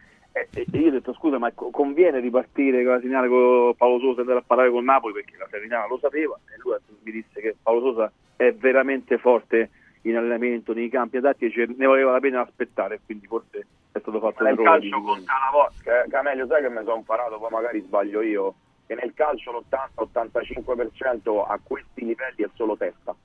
E, 0.53 0.67
e 0.69 0.77
io 0.77 0.87
ho 0.89 0.91
detto 0.91 1.13
scusa 1.13 1.37
ma 1.37 1.51
co- 1.51 1.69
conviene 1.69 2.19
ripartire 2.19 2.83
con 2.83 2.93
la 2.93 3.01
segnale 3.01 3.27
con 3.27 3.73
Paolo 3.75 3.99
Sosa 3.99 4.17
e 4.17 4.21
andare 4.21 4.39
a 4.39 4.43
parlare 4.45 4.69
con 4.69 4.83
Napoli? 4.83 5.13
Perché 5.13 5.37
la 5.37 5.47
Serenana 5.49 5.87
lo 5.87 5.97
sapeva 5.97 6.39
e 6.45 6.59
lui 6.59 6.75
mi 7.03 7.11
disse 7.11 7.41
che 7.41 7.55
Paolo 7.61 7.81
Sosa 7.81 8.11
è 8.35 8.53
veramente 8.53 9.17
forte 9.17 9.71
in 10.01 10.15
allenamento, 10.15 10.73
nei 10.73 10.89
campi 10.89 11.17
adatti 11.17 11.45
e 11.45 11.51
ce- 11.51 11.73
ne 11.75 11.85
valeva 11.85 12.11
la 12.11 12.19
pena 12.19 12.41
aspettare 12.41 13.01
quindi 13.03 13.25
forse 13.27 13.67
è 13.91 13.99
stato 13.99 14.19
fatto 14.19 14.43
un 14.43 14.49
Nel 14.49 14.61
calcio 14.61 15.01
conta 15.01 15.33
una 15.33 15.51
volta, 15.51 16.03
eh, 16.03 16.09
Camelio 16.09 16.47
sai 16.47 16.61
che 16.61 16.69
mi 16.69 16.83
sono 16.83 16.97
imparato, 16.97 17.39
poi 17.39 17.49
magari 17.49 17.81
sbaglio 17.81 18.21
io, 18.21 18.55
che 18.85 18.95
nel 18.95 19.13
calcio 19.13 19.51
l'80-85% 19.51 21.43
a 21.45 21.59
questi 21.61 22.05
livelli 22.05 22.43
è 22.43 22.49
solo 22.53 22.77
testa, 22.77 23.15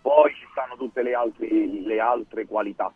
poi 0.00 0.32
ci 0.34 0.46
stanno 0.50 0.76
tutte 0.76 1.02
le, 1.02 1.14
altri- 1.14 1.82
le 1.82 2.00
altre 2.00 2.46
qualità. 2.46 2.92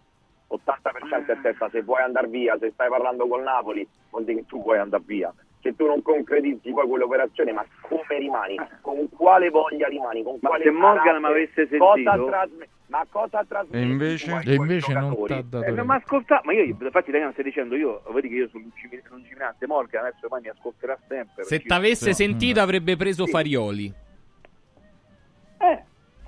80% 1.09 1.27
è 1.27 1.41
testa, 1.41 1.69
se 1.71 1.83
vuoi 1.83 2.03
andare 2.03 2.29
via, 2.29 2.57
se 2.59 2.71
stai 2.73 2.89
parlando 2.89 3.27
col 3.27 3.43
Napoli, 3.43 3.87
vuol 4.11 4.25
dire 4.25 4.41
che 4.41 4.47
tu 4.47 4.63
vuoi 4.63 4.79
andare 4.79 5.03
via. 5.07 5.33
Se 5.61 5.75
tu 5.75 5.87
non 5.87 6.01
concretizzi 6.03 6.71
poi 6.71 6.87
quell'operazione, 6.87 7.53
ma 7.53 7.65
come 7.81 8.19
rimani? 8.19 8.57
Con 8.81 9.09
quale 9.09 9.51
voglia 9.51 9.89
rimani? 9.89 10.23
Con 10.23 10.39
Ma 10.41 10.49
quale 10.51 10.65
se 10.65 10.71
Morgan 10.71 11.21
mi 11.21 11.27
avesse 11.27 11.69
Cosa 11.77 11.95
sentito- 11.95 12.27
trasme- 12.27 12.69
ma 12.87 13.05
cosa 13.11 13.45
trasmette? 13.47 13.77
E 13.79 13.83
invece? 13.83 14.41
E 14.47 14.55
invece 14.55 14.93
non 14.93 15.03
giocatori? 15.11 15.35
t'ha 15.35 15.59
dato 15.59 15.65
Eh, 15.81 15.83
ma 15.83 15.95
ascolta, 15.97 16.41
ma 16.45 16.53
io 16.53 16.63
infatti 16.63 17.11
Daniel 17.11 17.33
stai 17.33 17.45
dicendo 17.45 17.75
io, 17.75 18.03
vedi 18.13 18.29
che 18.29 18.35
io 18.37 18.49
sono 18.49 18.63
lungi- 18.63 19.03
lungimirante, 19.11 19.67
Morgan 19.67 20.05
adesso 20.05 20.25
ormai 20.27 20.41
mi 20.43 20.49
ascolterà 20.49 20.97
sempre. 21.09 21.43
Se 21.43 21.49
perché- 21.57 21.67
t'avesse 21.69 22.13
Sì. 22.13 22.25
sentito 22.25 22.61
avrebbe 22.61 22.97
preso 22.97 23.27
Farioli. 23.27 23.93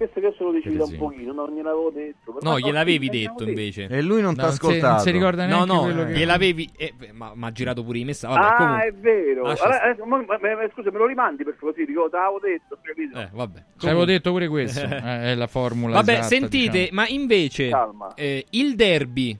Questo 0.00 0.18
che 0.20 0.26
adesso 0.28 0.44
lo 0.44 0.52
decidi 0.52 0.76
da 0.78 0.84
un 0.84 0.96
pochino, 0.96 1.32
non 1.34 1.52
gliel'avevo 1.54 1.90
detto. 1.90 2.38
No, 2.40 2.52
Ma- 2.52 2.58
gliel'avevi 2.58 3.08
detto 3.10 3.44
invece. 3.44 3.86
E 3.90 4.00
lui 4.00 4.22
non 4.22 4.32
No, 4.34 4.44
non 4.44 4.50
si- 4.52 4.56
ascoltato. 4.56 4.92
non 4.94 4.98
si 5.00 5.10
ricorda 5.10 5.42
No, 5.46 5.52
neanche 5.64 5.72
no, 5.74 5.80
quello 5.82 6.04
che- 6.06 6.12
gliel'avevi. 6.12 6.70
eh, 6.78 6.94
ma 7.12 7.32
ma 7.34 7.46
ha 7.48 7.52
girato 7.52 7.84
pure 7.84 7.98
i 7.98 8.04
messaggi. 8.04 8.34
Vabbè, 8.34 8.46
ah, 8.46 8.56
comunque. 8.56 8.86
è 8.86 8.92
vero. 8.94 9.42
Lascia 9.42 9.64
Allora, 9.64 9.82
adesso, 9.82 10.04
mo- 10.06 10.16
ma- 10.26 10.38
ma- 10.40 10.70
scusa, 10.72 10.90
me 10.90 10.96
lo 10.98 11.06
rimandi 11.06 11.44
per 11.44 11.56
così, 11.60 11.84
dico, 11.84 12.08
te 12.08 12.16
l'avevo 12.16 12.40
detto, 12.40 12.78
capito? 12.80 13.18
Eh, 13.20 13.28
vabbè. 13.30 13.64
Ci 13.76 13.86
avevo 13.86 14.04
detto 14.06 14.30
pure 14.30 14.48
questo. 14.48 14.80
eh, 14.88 15.32
è 15.32 15.34
la 15.34 15.46
formula. 15.46 15.94
Vabbè, 15.96 16.12
esatta, 16.12 16.26
sentite, 16.28 16.78
diciamo. 16.78 17.00
ma 17.00 17.06
invece 17.08 17.70
eh, 18.14 18.46
il 18.52 18.74
derby 18.76 19.38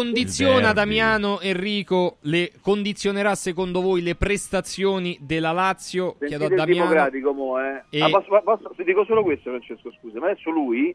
condiziona. 0.00 0.72
Damiano 0.72 1.40
Enrico 1.40 2.18
le 2.22 2.52
condizionerà 2.62 3.34
secondo 3.34 3.80
voi 3.80 4.02
le 4.02 4.14
prestazioni 4.14 5.18
della 5.20 5.50
Lazio? 5.50 6.14
Chiedo 6.24 6.44
a 6.46 6.48
Damiano. 6.48 6.88
democratico, 6.88 7.32
mo, 7.32 7.58
eh. 7.60 7.82
E- 7.90 8.00
Ah, 8.00 8.08
posso- 8.08 8.40
posso- 8.44 8.72
ti 8.76 8.84
dico 8.84 9.04
solo 9.04 9.24
questo, 9.24 9.50
Francesco, 9.50 9.90
scusa, 10.00 10.20
ma 10.20 10.26
adesso 10.30 10.48
lui, 10.50 10.94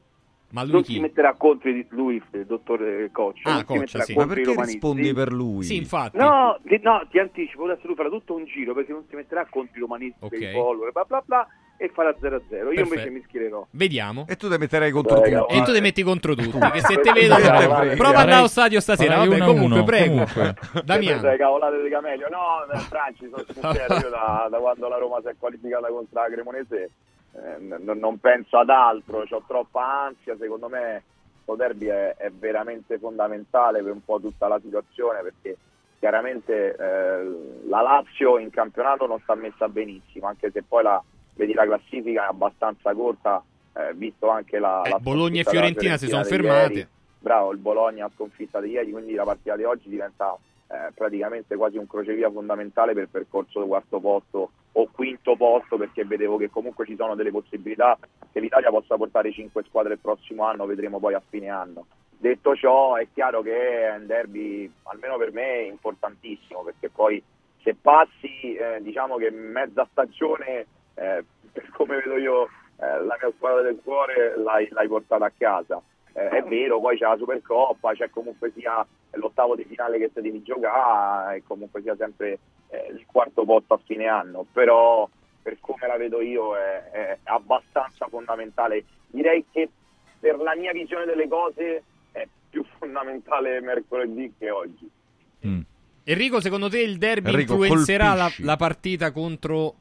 Ma 0.52 0.64
lui 0.64 0.72
non 0.72 0.82
chi? 0.84 0.94
si 0.94 1.00
metterà 1.00 1.34
contro 1.34 1.70
i- 1.70 1.86
lui, 1.90 2.22
il 2.32 2.46
dottore 2.46 3.10
Coccia, 3.12 3.58
Ah, 3.58 3.66
Coccia, 3.66 4.00
sì. 4.02 4.14
Ma 4.14 4.26
perché 4.28 4.56
rispondi 4.56 5.14
per 5.14 5.34
lui? 5.34 5.64
Sì, 5.66 5.76
infatti. 5.76 6.16
No, 6.18 6.58
ti, 6.64 6.80
no, 6.82 7.06
ti 7.12 7.20
anticipo, 7.20 7.66
adesso 7.66 7.88
lui 7.88 7.96
farà 7.98 8.08
tutto 8.10 8.34
un 8.34 8.46
giro 8.46 8.74
perché 8.74 8.94
non 8.94 9.04
si 9.10 9.16
metterà 9.18 9.46
contro 9.50 9.76
i 9.76 9.80
romanisti, 9.82 10.24
Ok. 10.24 10.40
i 10.40 10.52
follower, 10.54 10.92
bla 10.94 11.04
bla 11.04 11.22
bla, 11.26 11.48
e 11.78 11.90
farà 11.90 12.16
0 12.20 12.36
a 12.36 12.42
0. 12.48 12.70
Io 12.70 12.76
Perfetto. 12.76 12.94
invece 12.94 13.10
mi 13.10 13.24
schiererò. 13.28 13.66
Vediamo. 13.72 14.26
E 14.28 14.36
tu 14.36 14.50
ti 14.50 14.58
metterai 14.58 14.92
contro 14.92 15.20
Dai, 15.20 15.34
tutti. 15.34 15.56
E 15.56 15.62
tu 15.64 15.74
ti 15.74 15.82
metti 15.82 16.04
contro 16.04 16.36
tutti. 16.36 16.58
Che 16.58 16.80
se 16.82 17.00
te 17.00 17.12
vedo, 17.12 17.36
prova 17.36 18.10
ad 18.10 18.16
andare 18.16 18.34
allo 18.34 18.48
stadio 18.48 18.80
stasera. 18.80 19.18
Vabbè, 19.18 19.36
uno 19.36 19.44
a 19.44 19.48
comunque, 19.48 19.76
uno, 19.76 19.84
prego. 19.84 20.12
comunque. 20.12 20.56
Damiano. 20.84 21.20
Queste 21.20 21.38
cavolate 21.38 21.82
di 21.82 21.90
Camelio. 21.90 22.28
No, 22.30 22.66
eh, 22.74 22.78
Franci, 22.80 23.30
sono 23.30 23.44
sincero, 23.52 23.96
io 23.96 24.10
da, 24.10 24.48
da 24.50 24.58
quando 24.58 24.88
la 24.88 24.98
Roma 24.98 25.20
si 25.22 25.28
è 25.28 25.36
qualificata 25.38 25.88
contro 25.88 26.22
la 26.22 26.30
Cremonese 26.30 26.90
eh, 27.34 27.60
n- 27.60 27.98
non 28.00 28.20
penso 28.20 28.58
ad 28.58 28.70
altro, 28.70 29.26
ho 29.30 29.44
troppa 29.46 30.06
ansia, 30.06 30.36
secondo 30.40 30.70
me 30.70 31.04
questo 31.44 31.56
derby 31.56 31.88
è, 31.88 32.16
è 32.16 32.32
veramente 32.32 32.98
fondamentale 32.98 33.84
per 33.84 33.92
un 33.92 34.04
po' 34.04 34.20
tutta 34.20 34.48
la 34.48 34.60
situazione 34.62 35.22
perché 35.22 35.58
chiaramente 36.00 36.76
eh, 36.76 37.66
la 37.68 37.82
Lazio 37.82 38.38
in 38.38 38.50
campionato 38.50 39.06
non 39.06 39.20
sta 39.22 39.36
messa 39.36 39.68
benissimo, 39.68 40.28
anche 40.28 40.50
se 40.52 40.64
poi 40.64 40.84
la, 40.84 41.02
vedi 41.36 41.54
la 41.54 41.66
classifica 41.66 42.28
abbastanza 42.28 42.94
corta, 42.94 43.44
eh, 43.74 43.94
visto 43.94 44.30
anche 44.30 44.60
la... 44.60 44.82
Eh, 44.84 44.90
la 44.90 45.00
Bologna 45.00 45.42
e 45.42 45.44
Fiorentina 45.44 45.98
si 45.98 46.08
sono 46.08 46.24
fermate. 46.24 46.88
Bravo, 47.20 47.52
il 47.52 47.58
Bologna 47.58 48.06
ha 48.06 48.12
sconfitta 48.14 48.60
di 48.62 48.72
ieri, 48.72 48.92
quindi 48.92 49.14
la 49.14 49.24
partita 49.24 49.56
di 49.56 49.64
oggi 49.64 49.90
diventa 49.90 50.38
eh, 50.68 50.92
praticamente 50.94 51.56
quasi 51.56 51.78
un 51.78 51.88
crocevia 51.88 52.30
fondamentale 52.32 52.94
per 52.94 53.04
il 53.04 53.10
percorso 53.10 53.66
quarto 53.66 54.00
posto 54.00 54.52
o 54.72 54.90
quinto 54.92 55.36
posto 55.36 55.78
perché 55.78 56.06
vedevo 56.06 56.38
che 56.38 56.50
comunque 56.50 56.86
ci 56.86 56.96
sono 56.96 57.16
delle 57.16 57.32
possibilità 57.32 57.98
che 58.32 58.40
l'Italia 58.40 58.70
possa 58.70 58.96
portare 58.96 59.32
5 59.32 59.64
squadre 59.68 59.94
il 59.94 60.00
prossimo 60.00 60.44
anno, 60.44 60.66
vedremo 60.66 61.00
poi 61.00 61.14
a 61.14 61.22
fine 61.30 61.50
anno. 61.50 61.86
Detto 62.18 62.56
ciò 62.56 62.96
è 62.96 63.08
chiaro 63.14 63.42
che 63.42 63.88
è 63.88 63.96
un 63.96 64.06
derby, 64.06 64.72
almeno 64.84 65.18
per 65.18 65.32
me, 65.32 65.64
importantissimo 65.64 66.64
perché 66.64 66.90
poi 66.90 67.22
se 67.62 67.76
passi 67.80 68.56
eh, 68.56 68.80
diciamo 68.82 69.18
che 69.18 69.32
mezza 69.32 69.88
stagione, 69.92 70.68
eh, 70.96 71.24
per 71.52 71.70
come 71.72 71.98
vedo 71.98 72.18
io 72.18 72.46
eh, 72.78 73.04
la 73.04 73.18
mia 73.22 73.32
squadra 73.36 73.62
del 73.62 73.80
cuore 73.84 74.38
l'hai, 74.38 74.68
l'hai 74.72 74.88
portata 74.88 75.26
a 75.26 75.32
casa. 75.36 75.82
Eh, 76.14 76.30
è 76.30 76.44
vero, 76.44 76.80
poi 76.80 76.98
c'è 76.98 77.06
la 77.06 77.18
Supercoppa, 77.18 77.94
c'è 77.94 78.10
comunque 78.10 78.52
sia 78.56 78.86
l'ottavo 79.12 79.56
di 79.56 79.66
finale 79.66 79.98
che 79.98 80.12
si 80.14 80.22
devi 80.22 80.42
giocare 80.42 81.38
e 81.38 81.44
comunque 81.46 81.82
sia 81.82 81.96
sempre 81.96 82.40
eh, 82.70 82.92
il 82.92 83.06
quarto 83.06 83.46
posto 83.46 83.74
a 83.74 83.80
fine 83.84 84.08
anno, 84.08 84.46
però 84.52 85.08
per 85.42 85.58
come 85.60 85.88
la 85.88 85.98
vedo 85.98 86.22
io 86.22 86.56
è, 86.56 86.90
è 86.92 87.18
abbastanza 87.26 88.08
fondamentale. 88.08 88.84
Direi 89.08 89.46
che 89.52 89.70
per 90.20 90.38
la 90.38 90.56
mia 90.56 90.72
visione 90.72 91.06
delle 91.06 91.28
cose 91.28 91.84
è 92.12 92.28
più 92.50 92.66
fondamentale 92.78 93.62
mercoledì 93.62 94.34
che 94.38 94.50
oggi. 94.50 94.90
Enrico, 96.08 96.40
secondo 96.40 96.70
te 96.70 96.82
il 96.82 96.98
derby 96.98 97.30
Enrico, 97.30 97.54
influenzerà 97.54 98.14
la, 98.14 98.32
la 98.40 98.56
partita 98.58 99.12
contro 99.12 99.74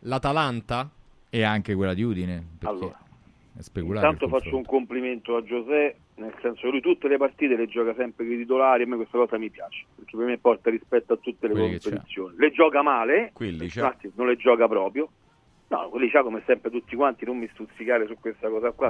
l'Atalanta? 0.00 0.90
E 1.28 1.42
anche 1.42 1.74
quella 1.74 1.94
di 1.94 2.02
Udine. 2.02 2.44
Allora, 2.62 2.98
è 3.56 3.60
speculare. 3.60 4.06
Intanto 4.06 4.28
faccio 4.28 4.56
un 4.56 4.64
complimento 4.64 5.36
a 5.36 5.42
Giuseppe, 5.42 5.96
nel 6.16 6.34
senso 6.40 6.62
che 6.62 6.68
lui 6.68 6.80
tutte 6.80 7.08
le 7.08 7.16
partite 7.18 7.56
le 7.56 7.66
gioca 7.66 7.94
sempre 7.94 8.24
con 8.24 8.34
i 8.34 8.38
titolari, 8.38 8.84
a 8.84 8.86
me 8.86 8.96
questa 8.96 9.18
cosa 9.18 9.36
mi 9.38 9.50
piace, 9.50 9.84
perché 9.94 10.16
per 10.16 10.26
me 10.26 10.38
porta 10.38 10.70
rispetto 10.70 11.12
a 11.12 11.16
tutte 11.16 11.46
le 11.48 11.52
Quelli 11.52 11.78
competizioni. 11.78 12.36
Le 12.38 12.50
gioca 12.52 12.82
male, 12.82 13.32
c'ha. 13.34 13.44
infatti 13.46 14.10
non 14.14 14.26
le 14.28 14.36
gioca 14.36 14.66
proprio. 14.68 15.08
No, 15.68 15.88
quelli 15.88 16.08
c'ha 16.08 16.22
come 16.22 16.42
sempre 16.46 16.70
tutti 16.70 16.94
quanti, 16.94 17.24
non 17.24 17.38
mi 17.38 17.48
stuzzicare 17.52 18.06
su 18.06 18.16
questa 18.20 18.48
cosa 18.48 18.70
qua. 18.70 18.88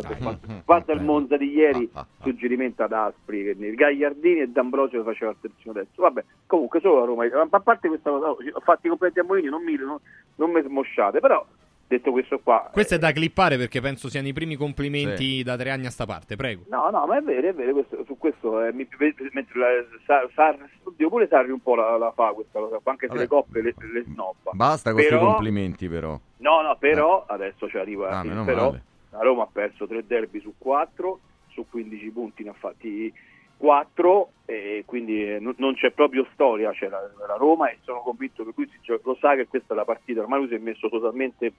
Guarda 0.64 0.92
il 0.92 1.02
Monza 1.02 1.38
di 1.38 1.50
ieri, 1.50 1.90
suggerimento 2.20 2.82
ad 2.82 2.92
Aspri, 2.92 3.74
Gagliardini 3.74 4.40
e 4.40 4.48
D'Ambrosio 4.48 5.02
faceva 5.02 5.30
il 5.30 5.38
terzino 5.40 5.72
destro. 5.72 6.02
Vabbè, 6.02 6.24
comunque 6.46 6.80
solo 6.80 6.98
la 6.98 7.04
Roma. 7.06 7.26
Ma 7.32 7.48
a 7.50 7.60
parte 7.60 7.88
questa 7.88 8.10
cosa, 8.10 8.28
ho 8.28 8.60
fatto 8.60 8.86
i 8.86 8.90
complimenti 8.90 9.20
a 9.20 9.24
Molini, 9.24 9.48
non 9.48 9.64
mi, 9.64 9.74
non, 9.76 9.98
non 10.34 10.50
mi 10.50 10.60
smosciate, 10.60 11.20
però 11.20 11.44
detto 11.88 12.10
questo 12.10 12.38
qua, 12.40 12.68
Questo 12.72 12.94
è 12.94 12.98
da 12.98 13.12
clippare 13.12 13.56
perché 13.56 13.80
penso 13.80 14.08
siano 14.08 14.26
i 14.28 14.32
primi 14.32 14.56
complimenti 14.56 15.42
da 15.42 15.56
tre 15.56 15.70
anni 15.70 15.86
a 15.86 15.90
sta 15.90 16.04
parte. 16.06 16.36
Prego. 16.36 16.62
No, 16.68 16.90
no, 16.90 17.06
ma 17.06 17.16
è 17.18 17.22
vero, 17.22 17.48
è 17.48 17.54
vero, 17.54 17.72
questo- 17.72 18.04
su 18.04 18.16
questo 18.18 18.62
eh, 18.64 18.72
mi, 18.72 18.88
mentre 19.32 19.58
la, 19.58 19.66
Sar, 20.04 20.28
Sar- 20.34 20.68
oddio, 20.82 21.08
pure 21.08 21.28
Sarri 21.28 21.50
un 21.50 21.60
po' 21.60 21.74
la, 21.76 21.96
la 21.96 22.10
fa 22.12 22.32
questa 22.32 22.58
cosa 22.58 22.78
qua, 22.82 22.92
anche 22.92 23.06
se 23.06 23.12
Vabbè. 23.12 23.20
le 23.20 23.26
coppe 23.28 23.62
le, 23.62 23.74
le 23.92 24.02
snobba. 24.04 24.50
Basta 24.52 24.90
con 24.90 24.98
questi 25.00 25.16
Però- 25.18 25.32
complimenti 25.32 25.88
però. 25.88 26.18
No, 26.38 26.60
no, 26.62 26.76
però, 26.78 27.24
adesso 27.26 27.68
ci 27.68 27.78
arriva, 27.78 28.10
Ah, 28.10 28.22
il 28.22 28.28
meno 28.28 28.44
però, 28.44 28.64
male. 28.70 28.82
la 29.10 29.18
Roma 29.20 29.42
ha 29.44 29.48
perso 29.50 29.86
tre 29.86 30.04
derby 30.06 30.40
su 30.40 30.54
quattro, 30.58 31.20
su 31.48 31.64
15 31.70 32.10
punti 32.10 32.42
ne 32.44 32.50
ha 32.50 32.54
fatti 32.54 33.12
4 33.56 34.30
e 34.44 34.82
quindi 34.86 35.22
eh, 35.34 35.38
non- 35.40 35.74
c'è 35.74 35.90
proprio 35.92 36.26
storia, 36.34 36.70
c'è 36.72 36.88
la, 36.88 37.00
la 37.26 37.36
Roma 37.36 37.70
e 37.70 37.78
sono 37.84 38.00
convinto 38.00 38.44
che 38.44 38.52
lui 38.54 38.70
lo 39.02 39.16
sa 39.18 39.34
che 39.34 39.46
questa 39.46 39.72
è 39.72 39.76
la 39.76 39.84
partita, 39.86 40.20
ormai 40.20 40.40
lui 40.40 40.48
si 40.48 40.54
è 40.54 40.58
messo 40.58 40.88
totalmente 40.90 41.52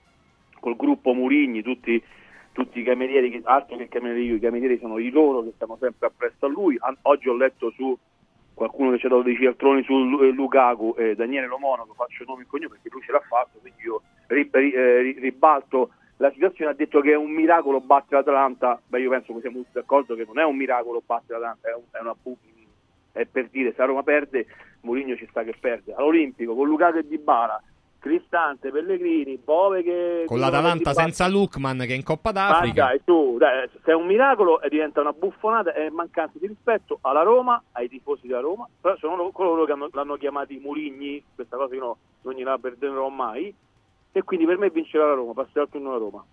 col 0.60 0.76
gruppo 0.76 1.14
Murigni, 1.14 1.62
tutti, 1.62 2.02
tutti 2.52 2.80
i 2.80 2.84
camerieri, 2.84 3.30
che- 3.30 3.42
altro 3.44 3.78
che 3.78 3.88
camerieri 3.88 4.26
io, 4.26 4.36
i 4.36 4.40
camerieri 4.40 4.78
sono 4.80 4.98
i 4.98 5.10
loro 5.10 5.44
che 5.44 5.52
stanno 5.56 5.78
sempre 5.80 6.08
appresso 6.08 6.46
a 6.46 6.50
lui, 6.50 6.78
oggi 7.04 7.30
ho 7.30 7.36
letto 7.36 7.72
su 7.72 7.98
qualcuno 8.54 8.92
che 8.92 8.98
ci 8.98 9.06
ha 9.06 9.10
dato 9.10 9.22
dei 9.22 9.36
cialtroni 9.38 9.84
su 9.84 9.94
eh, 9.94 10.32
Lukaku, 10.32 10.96
eh, 10.98 11.16
Daniele 11.16 11.46
Lomonaco, 11.48 11.94
faccio 11.94 12.24
nome 12.26 12.42
e 12.42 12.46
cognome 12.48 12.74
perché 12.74 12.90
lui 12.92 13.02
ce 13.04 13.12
l'ha 13.12 13.20
fatto, 13.20 13.60
quindi 13.60 13.84
io 13.84 14.02
ri- 14.28 14.50
ri- 14.52 14.72
eh, 14.72 15.02
ri- 15.02 15.20
ribalto 15.20 15.92
la 16.18 16.32
situazione, 16.32 16.72
ha 16.72 16.74
detto 16.74 17.00
che 17.00 17.12
è 17.12 17.16
un 17.16 17.30
miracolo 17.30 17.80
battere 17.80 18.18
l'Atalanta, 18.18 18.82
beh 18.88 19.00
io 19.00 19.12
penso 19.12 19.34
che 19.36 19.42
siamo 19.42 19.58
tutti 19.58 19.70
d'accordo 19.74 20.16
che 20.16 20.26
non 20.26 20.40
è 20.40 20.44
un 20.44 20.56
miracolo 20.56 21.04
battere 21.06 21.40
l'Atalanta, 21.40 21.70
è, 21.70 21.76
un- 21.76 21.84
è 21.92 22.00
una 22.00 22.16
è 23.12 23.26
per 23.26 23.50
dire 23.50 23.72
se 23.72 23.78
la 23.78 23.86
Roma 23.86 24.04
perde, 24.04 24.48
Mourinho 24.82 25.16
ci 25.16 25.28
sta 25.30 25.44
che 25.44 25.54
perde, 25.60 25.94
all'Olimpico 25.94 26.56
con 26.56 26.68
Lukaku 26.68 26.98
e 26.98 27.08
Dybala, 27.08 27.62
Cristante, 28.08 28.72
Pellegrini, 28.72 29.38
Bove 29.44 29.84
che... 29.84 30.24
Con 30.26 30.40
l'Atalanta 30.40 30.94
senza 30.94 31.28
Lukman 31.28 31.78
che 31.80 31.94
è 31.94 31.96
in 31.96 32.04
Coppa 32.04 32.32
ma 32.32 32.48
d'Africa. 32.48 32.86
dai, 32.86 33.02
tu, 33.04 33.38
dai, 33.38 33.70
se 33.84 33.92
è 33.92 33.94
un 33.94 34.06
miracolo 34.06 34.62
e 34.62 34.70
diventa 34.70 35.02
una 35.02 35.12
buffonata, 35.14 35.74
è 35.74 35.90
mancanza 35.90 36.38
di 36.40 36.48
rispetto 36.48 37.00
alla 37.02 37.22
Roma, 37.24 37.62
ai 37.74 37.88
tifosi 37.90 38.28
della 38.28 38.40
Roma, 38.42 38.68
però 38.82 38.96
sono 38.98 39.16
loro- 39.16 39.32
coloro 39.32 39.66
che 39.66 39.72
hanno- 39.74 39.90
l'hanno 39.92 40.16
chiamati 40.16 40.60
Murigni, 40.64 41.24
questa 41.36 41.58
cosa 41.58 41.76
io 41.76 41.80
no- 41.82 41.98
non 42.24 42.34
gliela 42.34 42.58
perderò 42.58 43.08
mai, 43.10 43.54
e 44.12 44.24
quindi 44.24 44.46
per 44.46 44.58
me 44.58 44.70
vincerà 44.70 45.06
la 45.08 45.14
Roma, 45.14 45.34
passerà 45.34 45.64
il 45.64 45.70
turno 45.70 45.92
la 45.92 45.98
Roma. 45.98 46.24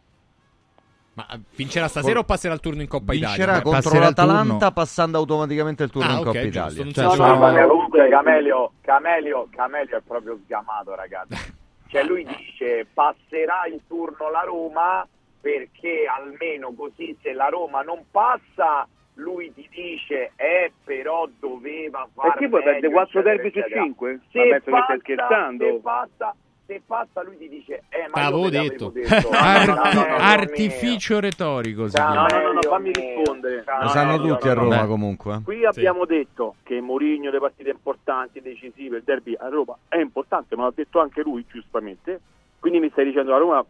Ma 1.16 1.26
eh, 1.30 1.38
vincerà 1.54 1.86
stasera 1.86 2.18
o 2.18 2.24
passerà 2.24 2.54
il 2.54 2.58
turno 2.60 2.82
in 2.82 2.88
Coppa 2.88 3.12
Vincerà 3.12 3.34
Italia? 3.42 3.62
contro 3.62 3.82
passerà 3.82 3.96
il 3.98 4.02
l'Atalanta 4.16 4.72
passando 4.72 5.16
automaticamente 5.16 5.84
il 5.84 5.90
turno 5.90 6.08
Ah, 6.08 6.12
in 6.12 6.18
ok, 6.18 6.24
Coppa 6.24 6.40
giusto, 6.40 6.58
Italia. 6.58 6.92
Cioè, 6.92 7.04
so- 7.04 7.10
sono- 7.10 7.34
no, 7.36 7.50
no, 7.52 7.66
comunque 7.68 8.02
no. 8.02 8.08
Camelio, 8.08 8.72
Camelio, 8.80 9.46
Camelio 9.50 9.96
è 9.98 10.00
proprio 10.04 10.36
sgamato, 10.42 10.94
ragazzi. 10.96 11.52
Cioè 11.94 12.02
lui 12.02 12.24
dice 12.24 12.88
passerà 12.92 13.66
il 13.66 13.80
turno 13.86 14.28
la 14.28 14.40
Roma 14.40 15.06
perché 15.40 16.06
almeno 16.06 16.72
così 16.72 17.16
se 17.22 17.32
la 17.32 17.46
Roma 17.46 17.82
non 17.82 18.06
passa 18.10 18.88
lui 19.14 19.54
ti 19.54 19.68
dice 19.70 20.32
eh 20.34 20.72
però 20.82 21.28
doveva 21.38 22.08
fare 22.12 22.34
chi 22.36 22.48
poi 22.48 22.64
perde 22.64 22.90
4 22.90 23.22
derby 23.22 23.52
su 23.52 23.60
5? 23.62 24.20
Se 24.32 24.60
passa, 24.64 24.84
stai 24.84 24.98
scherzando. 24.98 25.64
se 25.64 25.80
passa, 25.80 26.34
se 26.66 26.80
passa 26.86 27.22
lui 27.22 27.36
ti 27.36 27.48
dice 27.48 27.82
eh 27.90 28.06
ma 28.10 28.22
io 28.22 28.26
Avevo 28.28 28.48
detto. 28.50 28.88
detto. 28.88 29.28
Arti- 29.30 29.68
No, 29.68 29.74
no, 29.74 29.82
no, 29.92 30.08
no, 30.08 30.16
artificio 30.16 31.20
retorico 31.20 31.82
No. 31.92 32.14
No, 32.14 32.52
no, 32.52 32.60
fammi 32.62 32.90
rispondere. 32.92 33.64
Lo 33.82 33.88
sanno 33.88 34.18
tutti 34.18 34.48
a 34.48 34.54
Roma 34.54 34.86
comunque. 34.86 35.40
Qui 35.44 35.64
abbiamo 35.64 36.04
detto 36.06 36.54
che 36.62 36.80
Mourinho 36.80 37.30
le 37.30 37.38
partite 37.38 37.70
importanti, 37.70 38.40
decisive, 38.40 38.98
il 38.98 39.02
derby 39.04 39.36
a 39.38 39.48
Roma 39.48 39.76
è 39.88 39.98
importante, 39.98 40.56
ma 40.56 40.64
l'ha 40.64 40.72
detto 40.74 41.00
anche 41.00 41.22
lui 41.22 41.44
giustamente. 41.48 42.20
Quindi 42.58 42.80
mi 42.80 42.88
stai 42.90 43.04
dicendo 43.04 43.30
la 43.32 43.38
Roma 43.38 43.64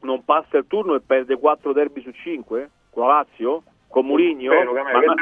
non 0.00 0.24
passa 0.24 0.56
il 0.56 0.64
turno 0.66 0.94
e 0.94 1.00
perde 1.00 1.36
4 1.36 1.72
derby 1.72 2.00
su 2.02 2.10
5 2.10 2.70
con 2.90 3.06
la 3.06 3.14
Lazio? 3.16 3.62
Con 3.86 4.06
Mourinho? 4.06 4.52
Spero, 4.52 4.72
Camelio, 4.72 5.06
Ma- 5.08 5.14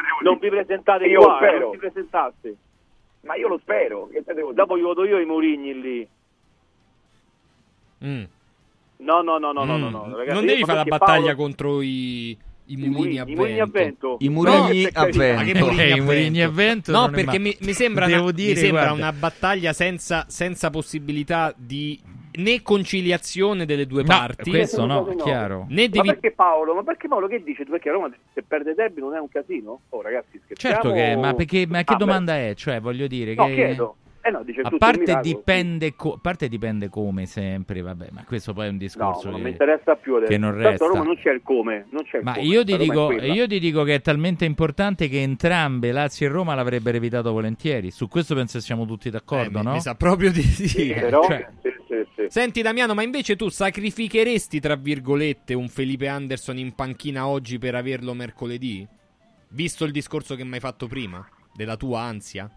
Mm. 8.05 8.25
No, 8.99 9.23
no, 9.23 9.39
no, 9.39 9.53
no, 9.53 9.65
mm. 9.65 9.69
no, 9.69 9.77
no, 9.77 9.91
no 9.91 10.17
ragazzi, 10.17 10.35
non 10.35 10.47
devi 10.47 10.65
fare 10.65 10.79
la 10.79 10.85
battaglia 10.85 11.35
Paolo... 11.35 11.37
contro 11.37 11.81
i 11.83 12.37
i 12.71 12.77
mulini, 12.77 13.17
I 13.17 13.35
mulini 13.35 13.61
a 13.61 13.67
vento. 13.67 14.17
I 14.19 14.29
mulini 14.29 14.89
a 14.93 15.05
vento. 15.05 15.43
I 15.43 16.01
mulini, 16.01 16.43
a 16.43 16.49
vento. 16.51 16.93
No, 16.93 17.09
perché 17.09 17.39
mi, 17.39 17.57
mi, 17.61 17.73
sembra, 17.73 18.07
una, 18.07 18.31
dire, 18.31 18.53
mi 18.53 18.57
sembra 18.57 18.93
una, 18.93 19.13
battaglia 19.13 19.73
senza, 19.73 20.27
senza, 20.29 20.69
possibilità 20.69 21.55
di 21.57 21.99
né 22.33 22.61
conciliazione 22.61 23.65
delle 23.65 23.87
due 23.87 24.03
no, 24.03 24.09
parti. 24.09 24.51
Questo 24.51 24.85
no, 24.85 25.07
è 25.07 25.17
chiaro. 25.17 25.65
Né 25.69 25.89
devi... 25.89 26.07
Ma 26.07 26.13
perché 26.13 26.33
Paolo? 26.33 26.75
Ma 26.75 26.83
perché 26.83 27.09
Paolo 27.09 27.27
che 27.27 27.43
dice? 27.43 27.65
Perché 27.65 27.91
Roma 27.91 28.11
se 28.35 28.43
perde 28.43 28.75
derby 28.75 29.01
non 29.01 29.15
è 29.15 29.19
un 29.19 29.29
casino? 29.29 29.81
Oh 29.89 30.03
ragazzi, 30.03 30.39
scherziamo. 30.45 30.75
Certo 30.75 30.93
che, 30.93 31.17
ma, 31.17 31.33
perché, 31.33 31.67
ma 31.67 31.83
che 31.83 31.95
ah, 31.95 31.97
domanda 31.97 32.35
beh. 32.35 32.51
è? 32.51 32.55
Cioè, 32.55 32.81
voglio 32.81 33.07
dire 33.07 33.35
no, 33.35 33.47
che... 33.47 33.55
chiedo. 33.55 33.97
Eh 34.29 34.31
no, 34.31 34.43
dice 34.43 34.61
a 34.61 34.65
tutto 34.65 34.77
parte 34.77 35.21
dipende, 35.23 35.97
co- 35.97 36.19
parte 36.21 36.49
dipende 36.49 36.91
come 36.91 37.25
sempre, 37.25 37.81
vabbè, 37.81 38.09
ma 38.11 38.25
questo 38.25 38.53
poi 38.53 38.67
è 38.67 38.69
un 38.69 38.77
discorso 38.77 39.25
no, 39.25 39.31
non 39.31 39.41
che, 39.41 39.47
mi 39.47 39.53
interessa 39.53 39.97
più 39.97 40.17
adesso. 40.17 40.31
che 40.31 40.37
non 40.37 40.53
Tanto 40.53 40.69
resta. 40.69 40.87
Roma 40.87 41.03
non 41.03 41.17
c'è 41.17 41.33
il 41.33 41.41
come, 41.43 41.87
c'è 42.05 42.19
il 42.19 42.25
ma 42.25 42.35
come, 42.35 42.45
io, 42.45 42.63
ti 42.63 42.77
dico, 42.77 43.11
io 43.13 43.47
ti, 43.47 43.59
dico, 43.59 43.85
che 43.85 43.95
è 43.95 44.01
talmente 44.03 44.45
importante 44.45 45.09
che 45.09 45.23
entrambe 45.23 45.93
Lazio 45.93 46.27
e 46.27 46.31
Roma 46.31 46.55
l'avrebbero 46.55 46.99
evitato 46.99 47.33
volentieri. 47.33 47.91
Su 47.91 48.07
questo 48.09 48.35
penso 48.35 48.59
che 48.59 48.65
siamo 48.65 48.85
tutti 48.85 49.09
d'accordo, 49.09 49.61
eh, 49.61 49.63
no? 49.63 49.73
Mi 49.73 49.81
sa 49.81 49.95
proprio 49.95 50.31
di 50.31 50.43
sì. 50.43 50.69
sì 50.69 50.91
eh, 50.91 51.01
però, 51.01 51.23
cioè... 51.23 51.49
sì, 51.63 51.71
sì, 52.15 52.27
Senti 52.29 52.61
Damiano, 52.61 52.93
ma 52.93 53.03
invece 53.03 53.35
tu 53.35 53.49
sacrificheresti 53.49 54.61
tra 54.61 54.77
virgolette 54.77 55.55
un 55.55 55.69
Felipe 55.69 56.07
Anderson 56.07 56.59
in 56.59 56.75
panchina 56.75 57.27
oggi 57.27 57.57
per 57.57 57.75
averlo 57.75 58.13
mercoledì? 58.13 58.87
Visto 59.53 59.87
il 59.87 59.93
discorso 59.93 60.35
che 60.35 60.45
mi 60.45 60.57
hai 60.57 60.61
fatto 60.61 60.87
prima 60.87 61.27
della 61.55 61.77
tua 61.79 62.03
ansia? 62.03 62.51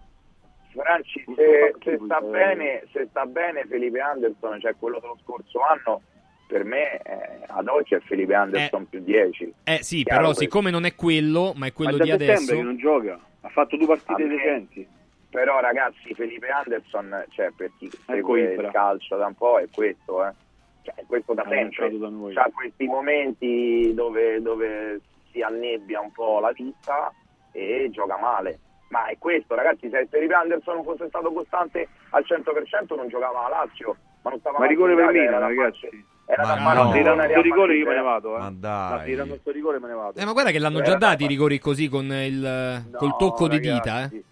Franci, 0.71 1.23
se, 1.35 1.75
se, 1.83 1.99
sta 2.03 2.21
bene, 2.21 2.83
se, 2.91 3.07
sta 3.09 3.25
bene, 3.25 3.65
Felipe 3.65 3.99
Anderson, 3.99 4.59
cioè 4.59 4.75
quello 4.77 4.99
dello 4.99 5.17
scorso 5.21 5.59
anno, 5.61 6.01
per 6.47 6.63
me 6.63 6.97
eh, 6.97 7.43
ad 7.47 7.67
oggi 7.67 7.95
è 7.95 7.99
Felipe 7.99 8.33
Anderson 8.33 8.83
eh, 8.83 8.87
più 8.89 8.99
10. 9.01 9.53
Eh 9.63 9.83
sì, 9.83 10.03
Chiaro 10.03 10.19
però 10.19 10.25
questo. 10.27 10.43
siccome 10.43 10.71
non 10.71 10.85
è 10.85 10.95
quello, 10.95 11.53
ma 11.55 11.67
è 11.67 11.73
quello 11.73 11.97
ma 11.97 12.03
di 12.03 12.11
adesso... 12.11 12.61
non 12.61 12.77
gioca, 12.77 13.19
ha 13.41 13.49
fatto 13.49 13.77
due 13.77 13.87
partite 13.87 14.27
decenti. 14.27 14.87
Però 15.29 15.59
ragazzi, 15.61 16.13
Felipe 16.13 16.49
Anderson, 16.49 17.25
cioè 17.29 17.51
per 17.55 17.71
chi 17.77 17.89
segue 18.05 18.53
il 18.53 18.69
calcio 18.71 19.15
da 19.15 19.27
un 19.27 19.35
po', 19.35 19.59
è 19.59 19.67
questo, 19.73 20.25
eh. 20.25 20.33
Cioè, 20.83 21.05
questo 21.05 21.33
da 21.33 21.45
sempre. 21.47 21.93
ha 22.33 22.49
questi 22.53 22.85
momenti 22.85 23.93
dove, 23.93 24.41
dove 24.41 24.99
si 25.31 25.41
annebbia 25.41 26.01
un 26.01 26.11
po' 26.11 26.39
la 26.39 26.51
vita 26.51 27.13
e 27.51 27.89
gioca 27.91 28.17
male 28.17 28.59
ma 28.91 29.05
è 29.07 29.17
questo, 29.17 29.55
ragazzi, 29.55 29.89
se 29.89 30.07
Terry 30.09 30.31
Anderson 30.31 30.83
fosse 30.83 31.07
stato 31.07 31.31
costante 31.31 31.87
al 32.09 32.25
100% 32.27 32.95
non 32.95 33.07
giocava 33.07 33.45
a 33.45 33.49
Lazio, 33.49 33.95
ma 34.21 34.29
non 34.29 34.39
stava 34.39 34.59
Ma 34.59 34.67
rigore 34.67 34.95
per 34.95 35.11
Milan, 35.11 35.39
ragazzi. 35.39 36.09
Era 36.25 36.43
ma 36.43 36.55
da 36.55 36.61
fare 36.61 36.83
no. 36.83 36.91
tirano 36.91 37.23
questo 37.23 37.41
rigore 37.41 37.75
io 37.75 37.85
me 37.85 37.95
ne 37.95 38.01
vado 38.01 38.35
eh. 38.37 38.39
ma 38.39 38.53
dai. 38.55 39.05
Tirano 39.05 39.29
questo 39.31 39.51
rigore 39.51 39.79
me 39.79 39.87
ne 39.87 39.93
vado. 39.93 40.19
Eh, 40.19 40.23
ma 40.23 40.31
guarda 40.31 40.51
che 40.51 40.59
l'hanno 40.59 40.81
già 40.81 40.95
dato 40.95 41.23
i 41.23 41.27
rigori 41.27 41.59
così 41.59 41.89
con 41.89 42.05
il 42.05 42.83
no, 42.89 42.97
col 42.97 43.15
tocco 43.17 43.47
ragazzi, 43.47 43.67
di 43.67 43.73
dita 43.73 44.03
eh. 44.03 44.23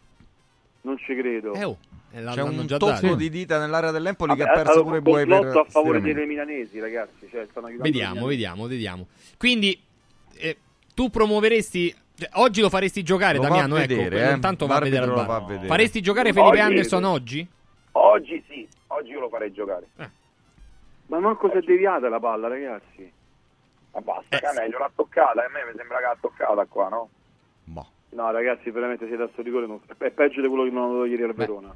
non 0.81 0.97
ci 0.97 1.15
credo. 1.15 1.53
Eh, 1.55 1.63
oh, 1.63 1.77
eh, 2.11 2.23
c'è 2.23 2.41
un 2.41 2.65
tocco 2.77 3.15
di 3.15 3.29
dita 3.29 3.59
nell'area 3.59 3.91
dell'Empoli 3.91 4.31
Vabbè, 4.31 4.43
che 4.43 4.49
ha 4.49 4.53
perso 4.53 4.71
allora, 4.79 5.01
pure 5.01 5.25
Buoi 5.25 5.25
per 5.25 5.57
a 5.57 5.65
favore 5.65 5.99
dei 5.99 6.25
milanesi 6.25 6.79
ragazzi 6.79 7.27
cioè, 7.29 7.47
vediamo 7.79 8.27
vediamo 8.27 8.67
vediamo. 8.67 9.07
Quindi 9.37 9.77
eh, 10.37 10.57
tu 10.93 11.09
promuoveresti 11.09 11.93
cioè, 12.19 12.29
oggi 12.33 12.59
lo 12.59 12.69
faresti 12.69 13.01
giocare, 13.01 13.37
lo 13.37 13.43
Damiano? 13.43 13.75
Va 13.75 13.83
ecco, 13.83 13.95
vedere, 13.95 14.17
ecco, 14.17 14.27
eh? 14.27 14.31
non 14.31 14.41
tanto 14.41 14.67
va 14.67 14.75
a 14.75 14.79
vedere 14.79 15.05
al 15.05 15.13
bar. 15.13 15.25
Va 15.25 15.39
vedere. 15.39 15.67
Faresti 15.67 16.01
giocare 16.01 16.33
Felipe 16.33 16.57
oggi, 16.57 16.59
Anderson 16.59 17.03
oggi? 17.05 17.47
Oggi 17.93 18.43
sì, 18.49 18.67
oggi 18.87 19.11
io 19.11 19.21
lo 19.21 19.29
farei 19.29 19.53
giocare. 19.53 19.87
Eh. 19.97 20.09
Ma 21.07 21.19
manco 21.19 21.49
si 21.49 21.57
è 21.57 21.61
deviata 21.61 22.09
la 22.09 22.19
palla, 22.19 22.49
ragazzi. 22.49 23.09
Ma 23.93 24.01
basta, 24.01 24.35
eh, 24.35 24.39
Canello 24.41 24.75
sì. 24.75 24.77
l'ha 24.79 24.91
toccata, 24.93 25.45
a 25.45 25.49
me 25.49 25.71
mi 25.71 25.77
sembra 25.77 25.97
che 25.99 26.03
l'ha 26.03 26.17
toccata 26.19 26.65
qua, 26.65 26.89
no? 26.89 27.09
Boh. 27.63 27.87
No, 28.09 28.31
ragazzi, 28.31 28.69
veramente 28.69 29.07
siete 29.07 29.23
a 29.23 29.29
sto 29.31 29.41
rigore, 29.41 29.65
non... 29.65 29.79
è 29.97 30.09
peggio 30.09 30.41
di 30.41 30.47
quello 30.49 30.63
che 30.65 30.71
mi 30.71 30.77
hanno 30.77 30.93
dato 30.93 31.05
ieri 31.05 31.23
al 31.23 31.33
Verona. 31.33 31.73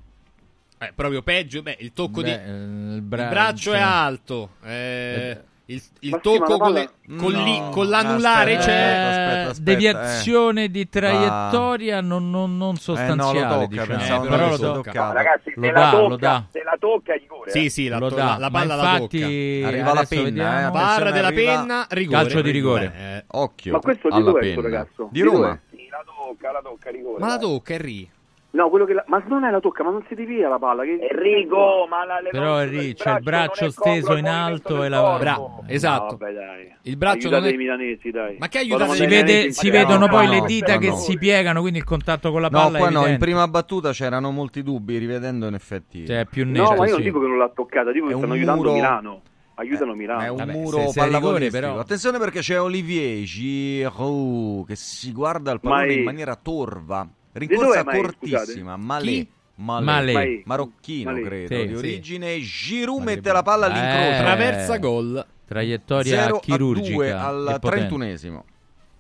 Eh, 0.80 0.92
proprio 0.94 1.22
peggio, 1.22 1.62
beh, 1.62 1.78
il 1.80 1.94
tocco 1.94 2.22
beh, 2.22 2.24
di... 2.24 2.32
Eh, 2.32 2.96
il, 2.96 3.02
braccio, 3.02 3.24
il 3.24 3.30
braccio 3.30 3.72
è 3.72 3.78
cioè. 3.78 3.82
alto. 3.82 4.50
Eh... 4.66 5.30
eh 5.30 5.52
il, 5.74 5.84
il 6.00 6.20
tocco 6.22 6.54
sì, 6.54 6.60
con, 6.60 6.74
le... 6.74 6.90
con, 7.18 7.32
no, 7.32 7.44
li, 7.44 7.62
con, 7.72 7.88
l'anulare 7.88 8.58
c'è 8.58 8.62
cioè, 8.62 9.46
aspetta, 9.50 9.62
deviazione 9.62 10.64
eh. 10.66 10.70
di 10.70 10.88
traiettoria 10.88 12.02
non, 12.02 12.30
non, 12.30 12.58
non, 12.58 12.76
sostanziale. 12.76 13.40
Eh, 13.40 13.42
no, 13.42 13.68
tocca, 13.68 13.98
diciamo. 13.98 14.26
eh, 14.26 14.28
però 14.28 14.50
lo 14.50 14.58
tocca. 14.58 14.92
tocca. 14.92 15.04
No, 15.04 15.14
ragazzi, 15.14 15.54
lo, 15.56 15.72
dà, 15.72 15.90
tocca, 15.90 16.08
lo 16.08 16.18
dà. 16.18 16.48
se 16.52 16.64
la 16.64 16.78
tocca 16.80 17.14
rigore. 17.14 17.52
Sì, 17.52 17.70
sì, 17.70 17.88
la, 17.88 17.98
lo 17.98 18.10
to- 18.10 18.16
dà. 18.16 18.38
la 18.38 18.50
palla 18.50 18.74
infatti, 18.76 19.20
la 19.20 19.26
tocca. 19.26 19.68
Arriva 19.68 19.94
la 19.94 20.06
penna. 20.06 20.68
Eh, 20.68 20.72
Barra 20.72 21.12
della 21.12 21.28
arriva... 21.28 21.52
penna, 21.58 21.88
rigore. 21.90 22.18
Calcio 22.18 22.42
di 22.42 22.52
rigore. 22.52 22.94
Eh, 22.96 23.24
occhio. 23.28 23.72
Ma 23.72 23.80
questo 23.80 24.10
di 24.10 24.22
dove 24.22 24.40
è 24.40 24.42
questo 24.42 24.62
ragazzo? 24.62 25.10
Di 25.12 25.22
Roma. 25.22 25.60
Sì, 25.72 25.88
la 25.90 26.04
tocca, 26.06 26.52
la 26.52 26.62
tocca, 26.62 26.90
rigore. 26.92 27.20
Ma 27.20 27.28
la 27.28 27.38
tocca, 27.38 27.74
Henry. 27.74 28.10
No, 28.54 28.70
quello 28.70 28.86
che 28.86 28.94
la... 28.94 29.04
ma 29.08 29.24
non 29.28 29.46
è 29.46 29.50
la 29.50 29.60
tocca, 29.60 29.84
ma 29.84 29.90
non 29.90 30.06
si 30.08 30.14
divia 30.14 30.48
la 30.48 30.60
palla. 30.60 30.84
Che... 30.84 31.00
Enrico, 31.10 31.88
ma 31.90 32.06
la, 32.06 32.22
Però 32.30 32.62
Enrico, 32.62 32.98
c'è 32.98 33.04
cioè, 33.04 33.14
il 33.16 33.24
braccio 33.24 33.72
steso 33.72 34.16
in 34.16 34.28
alto 34.28 34.84
e 34.84 34.90
la 34.90 35.18
Bra- 35.18 35.40
Esatto. 35.66 36.18
Vabbè, 36.18 36.34
dai. 36.34 36.76
Il 36.84 36.96
braccio 36.96 37.32
non 37.32 37.46
è... 37.46 37.56
milanesi, 37.56 38.12
dai. 38.12 38.38
Ma 38.38 38.50
che 38.50 38.60
aiuta? 38.60 38.86
si, 38.90 39.08
vede, 39.08 39.52
si 39.52 39.72
vedono 39.72 40.06
no, 40.06 40.08
poi 40.08 40.28
le 40.28 40.42
dita 40.42 40.78
che 40.78 40.92
si 40.92 41.18
piegano, 41.18 41.62
quindi 41.62 41.80
il 41.80 41.84
contatto 41.84 42.32
con 42.32 42.42
la 42.42 42.52
palla 42.52 42.78
no, 42.78 42.90
qua 42.90 42.90
no, 42.92 43.08
in 43.08 43.18
prima 43.18 43.48
battuta 43.48 43.92
c'erano 43.92 44.30
molti 44.30 44.62
dubbi, 44.62 45.00
rivedendo 45.00 45.48
in 45.48 45.56
effetti. 45.56 46.06
Cioè, 46.06 46.28
più 46.30 46.46
nero. 46.46 46.70
No, 46.70 46.76
ma 46.76 46.86
io 46.86 46.94
non 46.94 47.02
dico 47.02 47.20
che 47.20 47.28
non 47.28 47.38
l'ha 47.40 47.50
toccata, 47.50 47.92
dico 47.92 48.06
che 48.06 48.16
stanno 48.16 48.34
aiutando 48.34 48.62
muro... 48.62 48.74
Milano 48.74 49.22
aiutano 49.56 49.94
eh, 49.94 49.96
Milano. 49.96 50.22
È 50.22 50.28
un 50.30 50.38
Vabbè, 50.38 50.52
muro 50.52 50.90
se, 50.90 51.08
rigore. 51.08 51.48
Attenzione 51.48 52.18
perché 52.20 52.40
c'è 52.40 52.60
Olivier 52.60 53.24
Giroud 53.24 54.66
che 54.68 54.76
si 54.76 55.12
guarda 55.12 55.52
il 55.52 55.60
pallone 55.60 55.94
in 55.94 56.04
maniera 56.04 56.36
torva. 56.36 57.08
Rincorsa 57.34 57.84
cortissima, 57.84 58.78
Malé. 58.78 59.28
Malé. 59.56 59.86
Malé. 59.86 60.42
marocchino 60.46 61.12
Malé. 61.12 61.24
credo, 61.24 61.56
sì, 61.56 61.68
di 61.68 61.76
origine, 61.76 62.34
sì. 62.34 62.42
Giroud 62.42 63.00
Malé. 63.00 63.16
mette 63.16 63.32
la 63.32 63.44
palla 63.44 63.66
all'incrocio, 63.68 64.14
eh. 64.14 64.18
traversa 64.18 64.78
gol, 64.78 65.26
traiettoria 65.46 66.40
chirurgica 66.40 67.28
a 67.28 67.32
2 67.32 67.52
al 67.52 67.60
31esimo. 67.62 68.44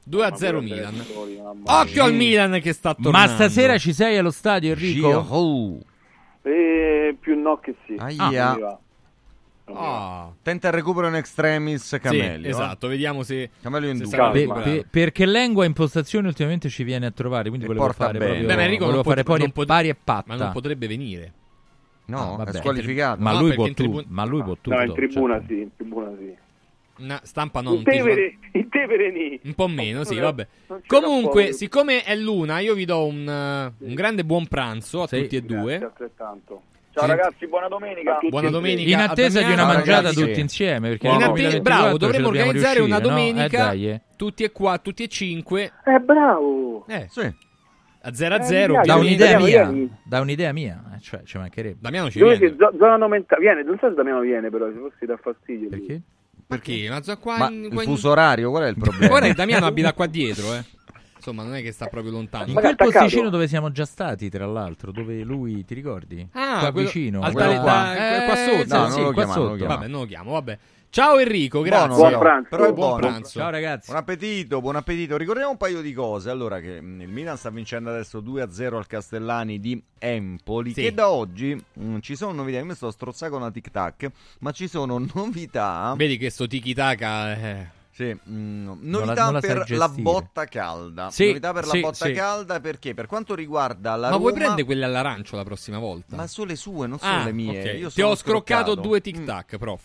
2 0.06 0.26
a 0.26 0.36
0 0.36 0.62
Milan. 0.62 1.06
Occhio 1.64 2.04
al 2.04 2.14
Milan 2.14 2.60
che 2.62 2.74
sta 2.74 2.94
tornando. 2.94 3.18
Ma 3.18 3.28
stasera 3.28 3.78
ci 3.78 3.94
sei 3.94 4.18
allo 4.18 4.32
stadio 4.32 4.74
Enrico? 4.74 5.24
Giro. 5.24 5.80
Eh, 6.42 7.16
più 7.20 7.40
no 7.40 7.58
che 7.58 7.76
sì. 7.86 7.96
Aia. 7.98 8.52
Ah. 8.52 8.80
Oh, 9.66 10.36
tenta 10.42 10.68
il 10.68 10.74
recupero 10.74 11.08
in 11.08 11.16
extremis 11.16 11.98
Camelio. 12.02 12.42
Sì, 12.42 12.48
eh. 12.48 12.50
esatto, 12.50 12.88
vediamo 12.88 13.24
se. 13.24 13.50
Camelio 13.62 13.90
in 13.90 13.98
dubbio. 14.00 14.32
Be- 14.32 14.46
be- 14.46 14.86
perché 14.90 15.26
Lengua 15.26 15.64
in 15.66 15.74
postazione 15.74 16.28
ultimamente 16.28 16.68
ci 16.70 16.84
viene 16.84 17.06
a 17.06 17.12
trovare. 17.12 17.48
Quindi 17.48 17.66
e 17.66 17.68
volevo 17.70 17.92
fare 17.94 18.18
bene. 18.18 18.40
proprio. 18.40 18.56
Beh, 18.56 18.64
Enrico 18.64 18.86
volevo 18.86 19.04
fare 19.04 19.24
pot- 19.24 19.38
pari, 19.40 19.52
pot- 19.52 19.66
pari 19.68 19.90
e 19.90 19.96
patta. 19.96 20.36
Ma 20.36 20.44
non 20.44 20.52
potrebbe 20.52 20.88
venire. 20.88 21.34
No, 22.06 22.38
ah, 22.38 22.46
è 22.46 22.54
squalificato. 22.54 23.22
Ma, 23.22 23.32
no, 23.32 23.40
lui 23.40 23.54
può 23.54 23.72
tribun- 23.72 24.04
tu- 24.04 24.10
ma 24.10 24.26
lui 24.26 24.44
può 24.44 24.54
tutto. 24.56 24.76
No, 24.76 24.82
in 24.82 24.88
cioè. 24.88 24.96
tribuna 24.96 25.34
certo. 25.36 25.54
sì, 25.54 25.62
in 25.62 25.70
tribuna 25.76 26.12
sì. 26.18 26.36
Una 26.96 27.20
stampa 27.24 27.62
non 27.62 27.76
in 27.78 27.84
Tevere, 27.84 28.38
in 28.52 28.70
Tevere 28.70 29.12
nì. 29.12 29.40
un 29.46 29.54
po' 29.56 29.68
meno, 29.68 30.04
sì, 30.04 30.20
vabbè. 30.20 30.48
Comunque, 30.86 31.54
siccome 31.54 32.04
è 32.04 32.16
luna, 32.16 32.60
io 32.60 32.76
vi 32.76 32.86
do 32.86 33.06
un, 33.08 33.72
sì. 33.78 33.84
un 33.86 33.94
grande 33.96 34.24
buon 34.26 34.46
pranzo 34.48 35.02
a 35.04 35.08
sì. 35.08 35.22
tutti 35.22 35.38
e 35.38 35.42
due. 35.42 35.80
Grazie, 35.80 35.86
altrettanto. 35.86 36.62
Ciao 36.94 37.08
ragazzi, 37.08 37.48
buona 37.48 37.68
domenica. 37.68 38.20
Buona 38.30 38.52
domenica. 38.52 38.92
In 38.92 39.00
attesa 39.00 39.42
di 39.42 39.52
una 39.52 39.66
mangiata 39.66 40.10
ragazzi. 40.10 40.24
tutti 40.24 40.40
insieme. 40.40 40.90
Perché 40.90 41.08
in 41.08 41.24
attesa, 41.24 41.60
bravo, 41.60 41.98
dovremmo 41.98 42.28
organizzare 42.28 42.76
riuscire, 42.76 42.86
una 42.86 42.98
eh, 42.98 43.02
domenica. 43.02 43.66
No? 43.66 43.72
Eh. 43.74 44.02
Tutti 44.16 44.44
e 44.44 44.52
qua, 44.52 44.78
tutti 44.78 45.02
e 45.02 45.08
cinque. 45.08 45.72
Eh, 45.86 46.00
bravo. 46.00 46.86
Eh, 46.88 47.08
sì. 47.10 47.34
A 48.06 48.14
0 48.14 48.36
a 48.36 48.42
0 48.44 48.82
eh, 48.82 48.86
da 48.86 48.96
un'idea 48.96 49.40
mia, 49.40 49.66
vieni. 49.70 49.90
da 50.04 50.20
un'idea 50.20 50.52
mia, 50.52 50.84
eh, 50.94 51.00
cioè 51.00 51.24
ci 51.24 51.38
mancherebbe. 51.38 51.78
Damiano 51.80 52.12
ci 52.12 52.20
Lui 52.20 52.38
viene. 52.38 52.56
Zona 52.78 52.96
aumenta- 52.96 53.38
viene, 53.38 53.64
non 53.64 53.78
so 53.80 53.88
se 53.88 53.96
Damiano 53.96 54.20
viene 54.20 54.50
però, 54.52 54.68
se 54.68 54.78
fossi 54.78 55.06
da 55.06 55.18
fastidio. 55.18 55.70
Perché? 55.70 56.02
Perché? 56.46 56.90
Ma, 56.90 57.02
qua 57.18 57.38
Ma 57.38 57.50
in, 57.50 57.70
qua 57.72 57.82
il 57.82 57.88
fuso 57.88 58.08
in... 58.08 58.12
orario, 58.12 58.50
qual 58.52 58.64
è 58.64 58.68
il 58.68 58.78
problema? 58.78 59.08
Guarda, 59.08 59.34
Damiano 59.34 59.66
abita 59.66 59.94
qua 59.94 60.06
dietro, 60.06 60.54
eh. 60.54 60.64
Insomma, 61.24 61.44
non 61.44 61.56
è 61.56 61.62
che 61.62 61.72
sta 61.72 61.88
proprio 61.88 62.12
lontano. 62.12 62.48
In 62.48 62.54
quel 62.56 62.76
posticino 62.76 63.30
dove 63.30 63.48
siamo 63.48 63.72
già 63.72 63.86
stati, 63.86 64.30
tra 64.30 64.46
l'altro, 64.46 64.92
dove 64.92 65.24
lui 65.24 65.64
ti 65.64 65.74
ricordi? 65.74 66.28
Ah, 66.34 66.60
qua 66.60 66.72
quello, 66.74 66.88
vicino. 66.88 67.22
Al 67.22 67.34
tale, 67.34 67.60
qua. 67.62 67.96
Eh, 67.96 68.26
qua 68.26 68.36
sotto. 68.36 68.78
No, 68.78 68.90
sì, 68.90 68.98
non 68.98 69.06
lo 69.06 69.14
qua 69.14 69.24
chiama, 69.24 69.34
sotto. 69.34 69.56
Non 69.56 69.68
vabbè, 69.68 69.88
non 69.88 70.00
lo 70.02 70.06
chiamo, 70.06 70.32
vabbè. 70.34 70.60
Ciao 70.90 71.18
Enrico, 71.18 71.62
grazie. 71.62 71.96
Buon 71.96 72.20
pranzo. 72.20 72.50
Però 72.50 72.74
buon, 72.74 72.76
buon 72.76 73.00
pranzo. 73.00 73.40
Ciao 73.40 73.50
ragazzi. 73.50 73.86
Buon 73.86 74.02
appetito, 74.02 74.60
buon 74.60 74.76
appetito. 74.76 75.16
Ricordiamo 75.16 75.52
un 75.52 75.58
paio 75.58 75.82
di 75.82 75.94
cose. 75.94 76.30
Allora, 76.30 76.60
che 76.60 76.82
mm, 76.82 77.02
il 77.02 77.08
Milan 77.10 77.38
sta 77.38 77.50
vincendo 77.50 77.90
adesso 77.90 78.20
2-0 78.20 78.76
al 78.76 78.86
Castellani 78.86 79.62
di 79.62 79.82
Empoli. 79.98 80.74
Sì. 80.74 80.82
Che 80.82 80.94
da 80.94 81.10
oggi 81.10 81.56
mh, 81.74 82.00
ci 82.00 82.18
sono 82.18 82.34
novità. 82.34 82.58
Io 82.60 82.66
mi 82.66 82.76
sto 82.76 82.92
strozzando 82.92 83.38
con 83.38 83.46
la 83.46 83.52
tic 83.52 83.72
tac, 83.72 84.12
ma 84.40 84.52
ci 84.52 84.68
sono 84.68 85.00
novità. 85.16 85.94
Vedi 85.96 86.18
che 86.18 86.30
sto 86.30 86.48
tiki 86.48 86.74
tac. 86.74 87.02
Eh. 87.02 87.82
Sì, 87.96 88.06
mm, 88.06 88.66
Non 88.66 88.80
novità 88.82 89.14
la- 89.14 89.24
non 89.26 89.34
la 89.34 89.40
per 89.40 89.72
la 89.72 89.88
botta 89.90 90.46
calda. 90.46 91.12
Sì, 91.12 91.28
novità 91.28 91.54
per 91.54 91.66
sì, 91.66 91.76
la 91.80 91.88
botta 91.88 92.06
sì. 92.08 92.12
calda 92.14 92.60
perché 92.60 92.94
per 92.96 93.06
quanto 93.06 93.36
riguarda 93.36 93.92
la 93.92 94.08
Ma 94.08 94.08
Roma 94.08 94.18
vuoi 94.18 94.34
prendere 94.34 94.64
quelle 94.64 94.86
all'arancio 94.86 95.36
la 95.36 95.44
prossima 95.44 95.78
volta? 95.78 96.16
Ma 96.16 96.26
sono 96.26 96.48
le 96.48 96.56
sue, 96.56 96.88
non 96.88 96.98
sono 96.98 97.22
Ah, 97.22 97.24
le 97.26 97.32
mie. 97.34 97.60
ok. 97.60 97.78
Io 97.80 97.90
Ti 97.92 98.02
ho 98.02 98.16
scroccato 98.16 98.72
scroccato. 98.72 98.76
due 98.88 99.00
tic 99.00 99.24
tac, 99.24 99.58
prof. 99.58 99.84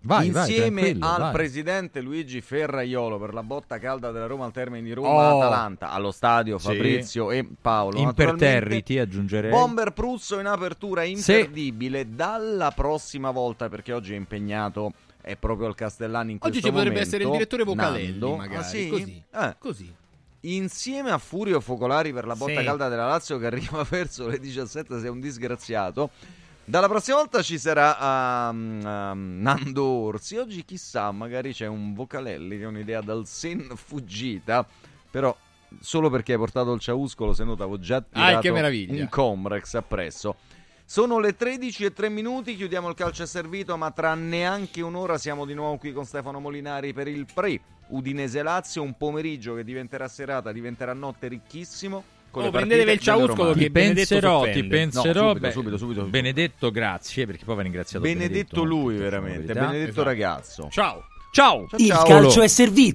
Vai, 0.00 0.30
vai, 0.30 0.46
Insieme 0.48 0.80
tranquillo, 0.82 1.06
al 1.08 1.20
vai. 1.20 1.32
presidente 1.32 2.00
Luigi 2.00 2.40
Ferraiolo 2.40 3.18
per 3.18 3.34
la 3.34 3.42
botta 3.42 3.78
calda 3.78 4.12
della 4.12 4.26
Roma 4.26 4.44
al 4.44 4.52
termine 4.52 4.82
di 4.84 4.92
Roma 4.92 5.08
Oh. 5.34 5.38
Atalanta 5.40 5.90
allo 5.90 6.12
stadio 6.12 6.58
Sì. 6.58 6.66
Fabrizio 6.68 7.30
e 7.32 7.44
Paolo. 7.60 7.98
Imperterriti, 7.98 8.98
aggiungerei. 8.98 9.50
Bomber 9.50 9.92
Pruzzo 9.92 10.38
in 10.38 10.46
apertura 10.46 11.02
imperdibile 11.02 12.08
dalla 12.14 12.70
prossima 12.70 13.30
volta 13.32 13.68
perché 13.68 13.92
oggi 13.92 14.12
è 14.12 14.16
impegnato 14.16 14.92
è 15.26 15.34
proprio 15.36 15.66
al 15.66 15.74
Castellani 15.74 16.30
in 16.32 16.38
Oggi 16.40 16.50
questo 16.60 16.68
ci 16.68 16.72
potrebbe 16.72 16.94
momento, 16.94 17.08
essere 17.16 17.24
il 17.24 17.30
direttore 17.36 17.64
Vocalelli, 17.64 18.10
Nando. 18.10 18.36
magari, 18.36 18.56
Ah, 18.58 18.62
sì? 18.62 18.88
così. 18.88 19.22
Eh. 19.34 19.56
Così. 19.58 19.94
Insieme 20.40 21.10
a 21.10 21.18
Furio 21.18 21.60
Focolari 21.60 22.12
per 22.12 22.26
la 22.26 22.36
botta 22.36 22.60
Sì. 22.60 22.64
calda 22.64 22.88
della 22.88 23.06
Lazio 23.08 23.36
che 23.38 23.46
arriva 23.46 23.82
verso 23.90 24.28
le 24.28 24.38
17, 24.38 25.00
sei 25.00 25.08
un 25.08 25.18
disgraziato. 25.18 26.10
Dalla 26.64 26.86
prossima 26.88 27.16
volta 27.16 27.42
ci 27.42 27.58
sarà 27.58 28.48
um, 28.50 28.80
um, 28.84 29.38
Nando 29.40 29.84
Orsi. 29.84 30.36
Oggi 30.36 30.64
chissà, 30.64 31.10
magari 31.10 31.52
c'è 31.52 31.66
un 31.66 31.92
Vocalelli 31.94 32.58
che 32.58 32.62
è 32.62 32.66
un'idea 32.66 33.00
dal 33.00 33.26
sen 33.26 33.68
fuggita, 33.74 34.64
però 35.10 35.36
solo 35.80 36.08
perché 36.08 36.32
hai 36.32 36.38
portato 36.38 36.72
il 36.72 36.80
ciauscolo, 36.80 37.32
se 37.32 37.42
no 37.42 37.56
t'avevo 37.56 37.80
già 37.80 38.00
tirato 38.00 38.36
Ah, 38.36 38.40
che 38.40 38.52
meraviglia. 38.52 39.02
un 39.02 39.08
Comrex 39.08 39.74
appresso. 39.74 40.36
Sono 40.88 41.18
le 41.18 41.34
13 41.34 41.86
e 41.86 41.92
3 41.92 42.08
minuti, 42.08 42.54
chiudiamo 42.54 42.88
il 42.88 42.94
calcio 42.94 43.24
è 43.24 43.26
servito, 43.26 43.76
ma 43.76 43.90
tra 43.90 44.14
neanche 44.14 44.82
un'ora 44.82 45.18
siamo 45.18 45.44
di 45.44 45.52
nuovo 45.52 45.78
qui 45.78 45.92
con 45.92 46.04
Stefano 46.04 46.38
Molinari 46.38 46.92
per 46.92 47.08
il 47.08 47.26
pre 47.32 47.60
Udinese 47.88 48.40
Lazio, 48.40 48.82
un 48.82 48.96
pomeriggio 48.96 49.56
che 49.56 49.64
diventerà 49.64 50.06
serata, 50.06 50.52
diventerà 50.52 50.92
notte 50.92 51.26
ricchissimo. 51.26 52.04
Con 52.30 52.44
Oh, 52.44 52.50
prendetevi 52.50 52.92
il 52.92 53.00
ciauscolo. 53.00 53.52
Ti 53.54 53.68
penserò, 53.68 54.44
ti 54.44 54.62
penserò. 54.62 55.22
No, 55.22 55.28
subito, 55.30 55.46
beh, 55.46 55.52
subito, 55.52 55.76
subito. 55.76 56.02
Benedetto, 56.04 56.70
grazie, 56.70 57.26
perché 57.26 57.44
poi 57.44 57.56
va 57.56 57.62
ringraziato 57.62 58.04
Benedetto 58.04 58.28
Benedetto, 58.28 58.62
lui 58.62 58.96
veramente, 58.96 59.52
benedetto 59.54 59.90
Esatto. 59.90 60.02
ragazzo. 60.04 60.68
Ciao. 60.70 61.04
Ciao. 61.32 61.66
Il 61.76 61.88
calcio 62.06 62.42
è 62.42 62.48
servito. 62.48 62.94